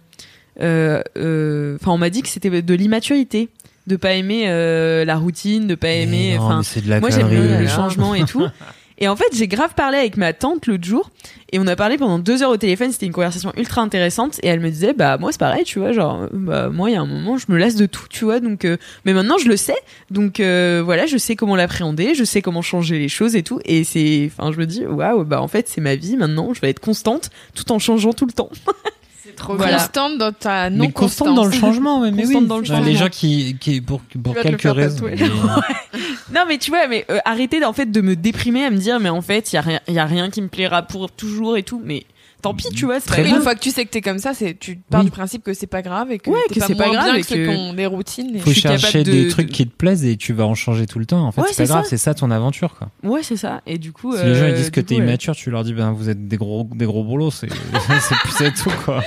euh, 0.61 1.03
euh, 1.17 1.77
Enfin, 1.81 1.93
on 1.93 1.99
m'a 1.99 2.11
dit 2.11 2.23
que 2.23 2.29
c'était 2.29 2.63
de 2.63 2.75
l'immaturité, 2.75 3.49
de 3.87 3.97
pas 3.97 4.13
aimer 4.13 4.45
euh, 4.49 5.05
la 5.05 5.17
routine, 5.17 5.67
de 5.67 5.75
pas 5.75 5.89
aimer. 5.91 6.31
Mais 6.33 6.37
non, 6.39 6.45
Enfin, 6.45 6.59
mais 6.59 6.65
c'est 6.65 6.85
de 6.85 6.91
la 6.91 7.01
moi 7.01 7.11
j'aime 7.11 7.29
le 7.31 7.67
changement 7.67 8.15
et 8.15 8.25
tout. 8.25 8.47
Et 8.99 9.09
en 9.09 9.17
fait, 9.17 9.27
j'ai 9.33 9.47
grave 9.47 9.75
parlé 9.75 9.99
avec 9.99 10.17
ma 10.17 10.33
tante 10.33 10.67
l'autre 10.67 10.85
jour 10.85 11.11
et 11.53 11.59
on 11.59 11.67
a 11.67 11.77
parlé 11.77 11.97
pendant 11.97 12.19
deux 12.19 12.43
heures 12.43 12.51
au 12.51 12.57
téléphone. 12.57 12.91
C'était 12.93 13.07
une 13.07 13.13
conversation 13.13 13.53
ultra 13.57 13.81
intéressante 13.81 14.39
et 14.43 14.49
elle 14.49 14.61
me 14.61 14.71
disait 14.71 14.93
bah 14.93 15.17
moi 15.19 15.33
c'est 15.33 15.39
pareil, 15.39 15.65
tu 15.65 15.79
vois, 15.79 15.93
genre 15.93 16.27
bah 16.33 16.69
moi 16.69 16.91
il 16.91 16.95
y 16.95 16.97
a 16.97 17.01
un 17.01 17.07
moment 17.07 17.39
je 17.39 17.47
me 17.49 17.57
lasse 17.57 17.77
de 17.77 17.87
tout, 17.87 18.07
tu 18.11 18.25
vois. 18.25 18.41
Donc 18.41 18.65
euh, 18.65 18.77
mais 19.05 19.15
maintenant 19.15 19.39
je 19.39 19.49
le 19.49 19.57
sais, 19.57 19.77
donc 20.11 20.41
euh, 20.41 20.83
voilà, 20.85 21.07
je 21.07 21.17
sais 21.17 21.37
comment 21.37 21.57
l'appréhender, 21.57 22.15
je 22.15 22.25
sais 22.25 22.43
comment 22.43 22.63
changer 22.63 22.99
les 22.99 23.09
choses 23.09 23.37
et 23.37 23.43
tout. 23.43 23.61
Et 23.65 23.85
c'est, 23.85 24.31
enfin 24.33 24.53
je 24.53 24.59
me 24.59 24.67
dis 24.67 24.85
waouh 24.85 25.25
bah 25.25 25.41
en 25.41 25.49
fait 25.49 25.69
c'est 25.69 25.81
ma 25.81 25.95
vie 25.95 26.17
maintenant. 26.17 26.53
Je 26.53 26.61
vais 26.61 26.71
être 26.71 26.81
constante 26.81 27.31
tout 27.55 27.71
en 27.73 27.79
changeant 27.79 28.13
tout 28.13 28.27
le 28.27 28.33
temps. 28.33 28.51
Trop 29.37 29.57
Voilà. 29.57 29.77
constante 29.79 30.19
dans 30.19 30.33
ta 30.33 30.71
non 30.71 30.85
mais 30.87 30.93
constante 30.93 31.35
dans 31.35 31.45
le 31.45 31.53
changement, 31.53 32.01
mais 32.01 32.11
Constante 32.13 32.43
oui. 32.43 32.49
dans 32.49 32.57
le 32.57 32.63
Les 32.63 32.69
changement. 32.69 32.93
gens 32.95 33.09
qui, 33.09 33.57
qui 33.61 33.81
pour, 33.81 34.01
pour 34.23 34.35
quelques 34.35 34.63
raisons. 34.63 35.05
mais- 35.07 35.17
Non 36.33 36.43
mais 36.47 36.59
tu 36.59 36.71
vois, 36.71 36.87
mais 36.89 37.05
euh, 37.11 37.19
arrêtez 37.25 37.65
en 37.65 37.73
fait 37.73 37.91
de 37.91 38.01
me 38.01 38.15
déprimer 38.17 38.65
à 38.65 38.71
me 38.71 38.77
dire 38.77 39.01
mais 39.01 39.09
en 39.09 39.23
fait 39.23 39.53
il 39.53 39.57
y 39.57 39.59
a 39.59 39.63
rien, 39.63 39.81
il 39.89 39.95
y 39.95 39.99
a 39.99 40.05
rien 40.05 40.31
qui 40.31 40.43
me 40.43 40.49
plaira 40.49 40.83
pour 40.83 41.11
toujours 41.11 41.57
et 41.57 41.63
tout. 41.63 41.81
Mais 41.85 42.05
tant 42.43 42.55
pis, 42.55 42.69
tu 42.75 42.85
vois. 42.87 43.01
c'est 43.01 43.07
Très 43.09 43.23
pas 43.23 43.29
Une 43.29 43.41
fois 43.43 43.55
que 43.55 43.61
tu 43.61 43.71
sais 43.71 43.85
que 43.85 43.91
t'es 43.91 44.01
comme 44.01 44.19
ça, 44.19 44.33
c'est 44.35 44.59
tu 44.59 44.77
pars 44.91 45.01
Oui. 45.01 45.07
du 45.07 45.11
principe 45.11 45.43
que 45.45 45.53
c'est 45.55 45.67
pas 45.67 45.83
grave 45.83 46.11
et 46.13 46.19
que 46.19 46.31
Ouais, 46.31 46.39
que 46.53 46.59
pas 46.59 46.67
c'est 46.67 46.75
pas 46.75 46.87
moins 46.87 46.95
grave 46.95 47.05
bien 47.07 47.15
et 47.17 47.23
que 47.23 47.29
que- 47.35 47.75
des 47.75 47.87
routines. 47.87 48.37
et- 48.37 48.39
Faut 48.41 48.53
chercher 48.53 49.03
de- 49.05 49.11
des 49.11 49.25
de- 49.25 49.31
trucs 49.31 49.49
qui 49.51 49.67
te 49.67 49.75
plaisent 49.75 50.05
et 50.05 50.17
tu 50.17 50.33
vas 50.33 50.45
en 50.47 50.55
changer 50.55 50.87
tout 50.87 50.99
le 50.99 51.07
temps. 51.07 51.25
En 51.27 51.33
fait, 51.33 51.41
Ouais, 51.43 51.49
c'est 51.53 51.65
pas 51.65 51.69
grave, 51.75 51.87
c'est 51.89 51.97
ça 51.97 52.15
ton 52.15 52.31
aventure, 52.31 52.75
quoi. 52.77 52.89
Ouais, 53.03 53.23
c'est 53.23 53.37
ça. 53.37 53.61
Et 53.67 53.79
du 53.79 53.93
coup, 53.93 54.17
Si 54.17 54.23
les 54.25 54.35
gens 54.35 54.47
ils 54.47 54.53
euh, 54.53 54.57
disent 54.57 54.71
que 54.71 54.81
t'es 54.81 54.97
ouais. 54.97 55.03
immature, 55.03 55.35
tu 55.37 55.51
leur 55.51 55.65
dis 55.65 55.75
ben 55.75 55.93
vous 55.93 56.09
êtes 56.09 56.27
des 56.29 56.37
gros 56.37 56.69
des 56.75 56.87
gros 56.87 57.05
boulots, 57.05 57.31
c'est 57.31 57.49
c'est 58.39 58.55
tout 58.55 58.71
quoi. 58.85 59.03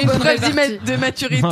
Une 0.00 0.08
preuve 0.08 0.40
de 0.84 0.96
maturité. 0.96 1.46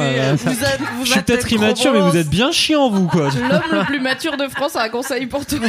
Je 1.04 1.10
suis 1.10 1.20
peut-être 1.22 1.50
immature, 1.52 1.92
mais 1.92 1.98
bolos. 2.00 2.12
vous 2.12 2.16
êtes 2.18 2.28
bien 2.30 2.52
chiant 2.52 2.90
vous 2.90 3.06
quoi. 3.08 3.28
L'homme 3.30 3.62
le 3.80 3.84
plus 3.86 4.00
mature 4.00 4.36
de 4.36 4.46
France 4.48 4.76
a 4.76 4.82
un 4.84 4.88
conseil 4.88 5.26
pour 5.26 5.44
toi. 5.46 5.58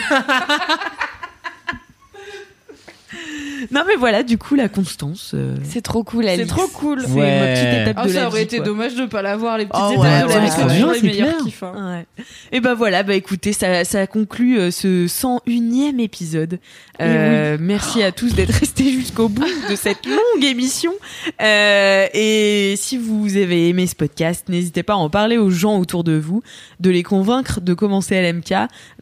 Non, 3.72 3.82
mais 3.88 3.96
voilà, 3.96 4.24
du 4.24 4.38
coup, 4.38 4.56
la 4.56 4.70
constance. 4.70 5.32
euh, 5.34 5.56
C'est 5.64 5.82
trop 5.82 6.04
cool, 6.04 6.26
C'est 6.26 6.46
trop 6.46 6.68
cool. 6.68 7.02
c'est 7.06 7.12
Ouais. 7.12 7.40
ma 7.40 7.48
petite 7.48 7.82
étape 7.82 7.98
Ah, 8.00 8.08
de 8.08 8.14
ça 8.14 8.20
la 8.22 8.28
aurait 8.28 8.40
vie, 8.40 8.44
été 8.46 8.58
quoi. 8.58 8.66
dommage 8.66 8.96
de 8.96 9.06
pas 9.06 9.22
l'avoir 9.22 9.58
les 9.58 9.66
petites 9.66 9.84
Oh, 9.88 9.92
étapes 9.94 10.04
ouais, 10.04 10.22
de 10.24 10.28
ouais, 10.28 10.34
la 10.36 10.40
vie. 10.42 10.52
C'est 10.52 10.68
toujours 10.76 10.92
les 10.92 11.02
meilleurs 11.02 11.38
kiffs. 11.38 11.64
hein. 11.64 12.06
Ouais. 12.18 12.24
Et 12.52 12.60
ben 12.60 12.74
voilà, 12.74 13.04
bah 13.04 13.14
écoutez, 13.16 13.54
ça, 13.54 13.84
ça 13.86 14.08
conclut 14.08 14.60
euh, 14.60 14.72
ce 14.72 15.08
101e 15.08 16.00
épisode. 16.00 16.60
Euh, 17.02 17.58
Merci 17.60 18.04
à 18.04 18.12
tous 18.12 18.34
d'être 18.36 18.52
restés 18.54 18.92
jusqu'au 18.92 19.28
bout 19.30 19.46
de 19.70 19.76
cette 19.76 20.06
longue 20.06 20.44
émission. 20.44 20.94
Euh, 21.42 22.08
et 22.14 22.76
si 22.78 22.98
vous 22.98 23.36
avez 23.38 23.70
aimé 23.70 23.88
ce 23.88 23.96
podcast, 23.96 24.48
n'hésitez 24.50 24.84
pas 24.84 24.94
à 24.94 24.98
en 24.98 25.10
parler 25.10 25.38
aux 25.38 25.50
gens 25.50 25.78
autour 25.78 26.04
de 26.04 26.14
vous, 26.18 26.42
de 26.80 26.90
les 26.90 27.04
convaincre 27.04 27.62
de 27.62 27.74
commencer 27.74 28.22
LMK. 28.22 28.54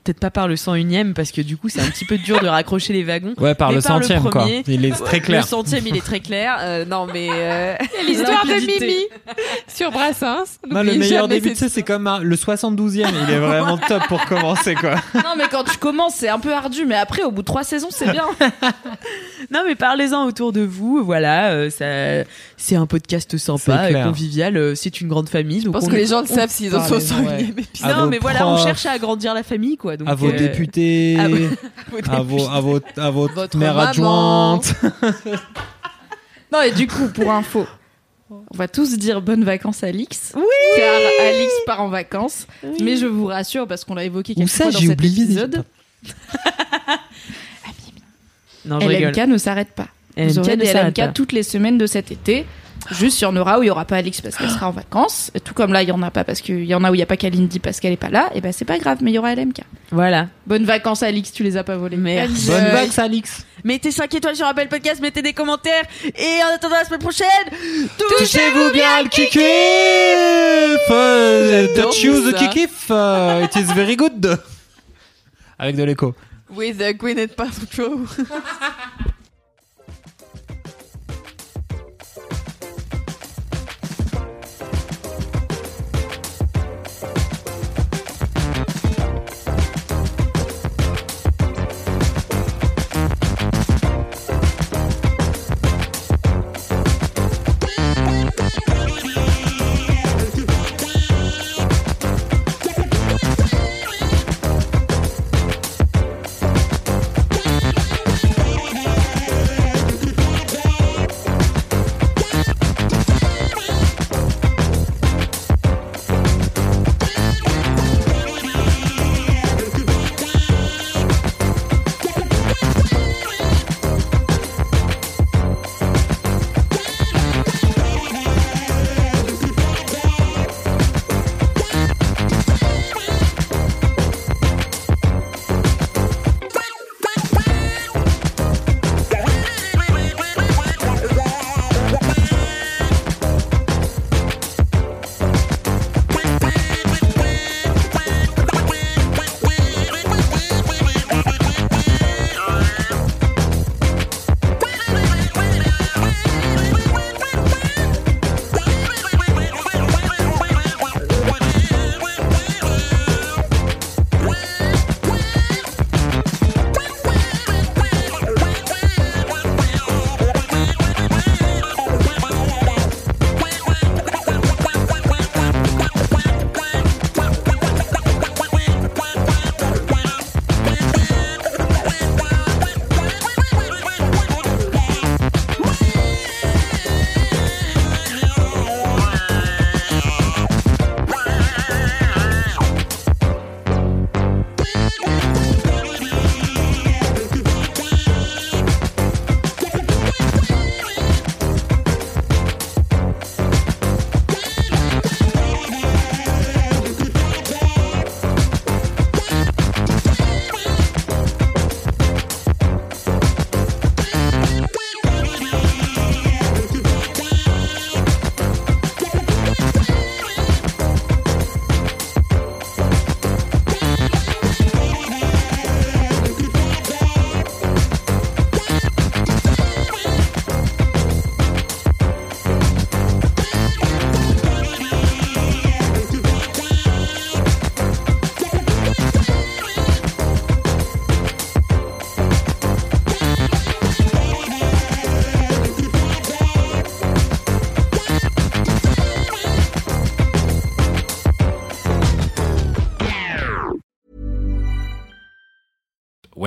Peut-être 0.03 0.19
pas 0.19 0.31
par 0.31 0.47
le 0.49 0.55
101e 0.55 1.13
parce 1.13 1.31
que 1.31 1.41
du 1.41 1.55
coup 1.55 1.69
c'est 1.69 1.79
un 1.79 1.85
petit 1.89 2.03
peu 2.05 2.17
dur 2.17 2.41
de 2.41 2.47
raccrocher 2.47 2.91
les 2.91 3.03
wagons. 3.03 3.33
Ouais, 3.37 3.55
par 3.55 3.69
Mais 3.69 3.75
le 3.77 3.81
par 3.81 3.97
le 3.99 4.03
centième 4.03 4.29
quoi. 4.29 4.45
Il 4.67 4.83
est 4.85 4.91
très 4.91 5.21
clair. 5.21 5.41
Le 5.41 5.47
centième, 5.47 5.87
il 5.87 5.95
est 5.95 6.01
très 6.05 6.19
clair. 6.19 6.57
Euh, 6.59 6.83
non 6.85 7.07
mais 7.11 7.29
euh, 7.31 7.75
L'histoire 8.05 8.45
de. 8.45 8.53
Mimi 8.53 9.05
sur 9.67 9.91
Brassens. 9.91 10.59
Non, 10.69 10.83
le 10.83 10.95
meilleur 10.95 11.27
début, 11.27 11.49
cette 11.49 11.57
sais, 11.57 11.69
c'est 11.69 11.83
comme 11.83 12.07
un- 12.07 12.19
le 12.19 12.35
72e. 12.35 13.07
Il 13.27 13.33
est 13.33 13.39
vraiment 13.39 13.77
top 13.87 14.03
pour 14.07 14.25
commencer, 14.25 14.75
quoi. 14.75 14.95
Non, 15.15 15.35
mais 15.37 15.45
quand 15.49 15.63
tu 15.63 15.77
commences, 15.77 16.15
c'est 16.15 16.29
un 16.29 16.39
peu 16.39 16.53
ardu, 16.53 16.85
mais 16.85 16.95
après, 16.95 17.23
au 17.23 17.31
bout 17.31 17.41
de 17.41 17.47
trois 17.47 17.63
saisons, 17.63 17.87
c'est 17.89 18.11
bien. 18.11 18.25
Non, 19.51 19.61
mais 19.67 19.75
parlez-en 19.75 20.25
autour 20.25 20.51
de 20.53 20.61
vous. 20.61 21.03
Voilà, 21.03 21.51
euh, 21.51 21.69
ça, 21.69 22.25
c'est 22.57 22.75
un 22.75 22.85
podcast 22.85 23.37
sympa, 23.37 23.91
convivial. 24.05 24.55
euh, 24.57 24.73
C'est 24.75 25.01
une 25.01 25.07
grande 25.09 25.27
famille. 25.29 25.59
Je 25.59 25.65
donc 25.65 25.73
pense 25.75 25.83
on- 25.85 25.87
que 25.91 25.95
les 25.95 26.07
gens 26.07 26.21
le 26.21 26.27
savent 26.27 26.49
s'ils 26.49 26.73
en 26.75 26.81
sont 26.83 26.91
parlez- 26.91 27.05
sur 27.05 27.17
ouais. 27.17 27.43
le 27.43 27.59
épisode. 27.59 27.91
À 27.91 27.95
Non, 27.95 28.07
mais 28.07 28.19
voilà, 28.19 28.47
on 28.47 28.57
cherche 28.57 28.85
à 28.85 28.91
agrandir 28.91 29.33
la 29.33 29.43
famille, 29.43 29.77
quoi. 29.77 29.92
Donc, 29.97 30.07
À 30.09 30.15
vos 30.15 30.29
euh, 30.29 30.37
députés, 30.37 31.17
à 31.19 31.27
vos- 31.27 31.37
à 32.09 32.21
vos, 32.21 32.47
à 32.49 32.59
vos, 32.61 32.79
à 32.97 33.09
votre, 33.11 33.57
maman. 33.57 33.79
adjointe. 33.79 34.73
Non, 36.51 36.61
et 36.61 36.71
du 36.71 36.85
coup, 36.85 37.07
pour 37.07 37.31
info, 37.31 37.65
on 38.29 38.55
va 38.55 38.67
tous 38.67 38.95
dire 38.97 39.21
bonnes 39.23 39.43
vacances 39.43 39.83
à 39.83 39.87
Alix. 39.87 40.33
Oui 40.35 40.43
Car 40.77 41.01
Alix 41.27 41.51
part 41.65 41.81
en 41.81 41.89
vacances. 41.89 42.45
Mais 42.79 42.95
je 42.95 43.07
vous 43.07 43.25
rassure, 43.25 43.67
parce 43.67 43.83
qu'on 43.83 43.95
l'a 43.95 44.03
évoqué 44.03 44.35
quelques 44.35 44.49
ça, 44.49 44.65
fois 44.65 44.71
dans 44.73 44.79
j'ai 44.79 44.87
cet 44.87 44.99
oublié 44.99 45.23
épisode, 45.23 45.63
Non, 48.65 48.79
je 48.79 48.87
rigole. 48.87 49.11
LMK 49.15 49.27
ne 49.29 49.37
s'arrête 49.37 49.69
pas. 49.75 49.87
LMK 50.15 50.29
Vous 50.29 50.39
aurez 50.39 50.57
des 50.57 50.71
LMK 50.73 50.95
pas. 50.95 51.07
toutes 51.09 51.31
les 51.31 51.43
semaines 51.43 51.77
de 51.77 51.85
cet 51.87 52.11
été. 52.11 52.45
Juste, 52.91 53.21
il 53.21 53.23
y 53.23 53.27
en 53.27 53.35
aura 53.35 53.59
où 53.59 53.63
il 53.63 53.67
y 53.67 53.69
aura 53.69 53.85
pas 53.85 53.97
Alix 53.97 54.21
parce 54.21 54.35
qu'elle 54.35 54.49
sera 54.49 54.67
en 54.67 54.71
vacances. 54.71 55.31
Et 55.33 55.39
tout 55.39 55.53
comme 55.53 55.73
là, 55.73 55.81
il 55.83 55.89
y 55.89 55.91
en 55.91 56.01
a 56.03 56.11
pas 56.11 56.23
parce 56.23 56.41
qu'il 56.41 56.65
y 56.65 56.75
en 56.75 56.83
a 56.83 56.91
où 56.91 56.95
il 56.95 56.99
y 56.99 57.03
a 57.03 57.05
pas 57.05 57.17
Kalindi 57.17 57.59
parce 57.59 57.79
qu'elle 57.79 57.93
est 57.93 57.97
pas 57.97 58.09
là. 58.09 58.29
Et 58.35 58.41
ben, 58.41 58.51
c'est 58.51 58.65
pas 58.65 58.77
grave, 58.77 58.99
mais 59.01 59.11
il 59.11 59.15
y 59.15 59.19
aura 59.19 59.33
LMK. 59.35 59.61
Voilà. 59.91 60.27
Bonnes 60.47 60.65
vacances, 60.65 61.03
Alix, 61.03 61.31
tu 61.31 61.43
les 61.43 61.57
as 61.57 61.63
pas 61.63 61.77
volées. 61.77 61.97
Merci. 61.97 62.47
Bonne 62.47 62.63
Euh, 62.63 62.71
vague, 62.73 62.89
Alix. 62.97 63.45
Mettez 63.63 63.91
5 63.91 64.13
étoiles 64.13 64.35
sur 64.35 64.45
Apple 64.45 64.67
Podcast, 64.67 65.01
mettez 65.01 65.21
des 65.21 65.33
commentaires. 65.33 65.83
Et 66.03 66.43
en 66.43 66.53
attendant 66.55 66.75
la 66.75 66.85
semaine 66.85 66.99
prochaine, 66.99 67.27
Touchez-vous 67.97 68.71
bien 68.73 69.03
le 69.03 69.09
kikif! 69.09 69.39
Don't 71.75 72.03
use 72.03 72.31
the 72.31 72.35
kikif. 72.35 72.89
uh, 72.89 73.43
it 73.45 73.55
is 73.55 73.73
very 73.73 73.95
good. 73.95 74.37
Avec 75.59 75.75
de 75.75 75.83
l'écho. 75.83 76.13
With 76.49 76.77
the 76.77 76.93
Gwyneth 76.97 77.35
Paltrow. 77.35 78.01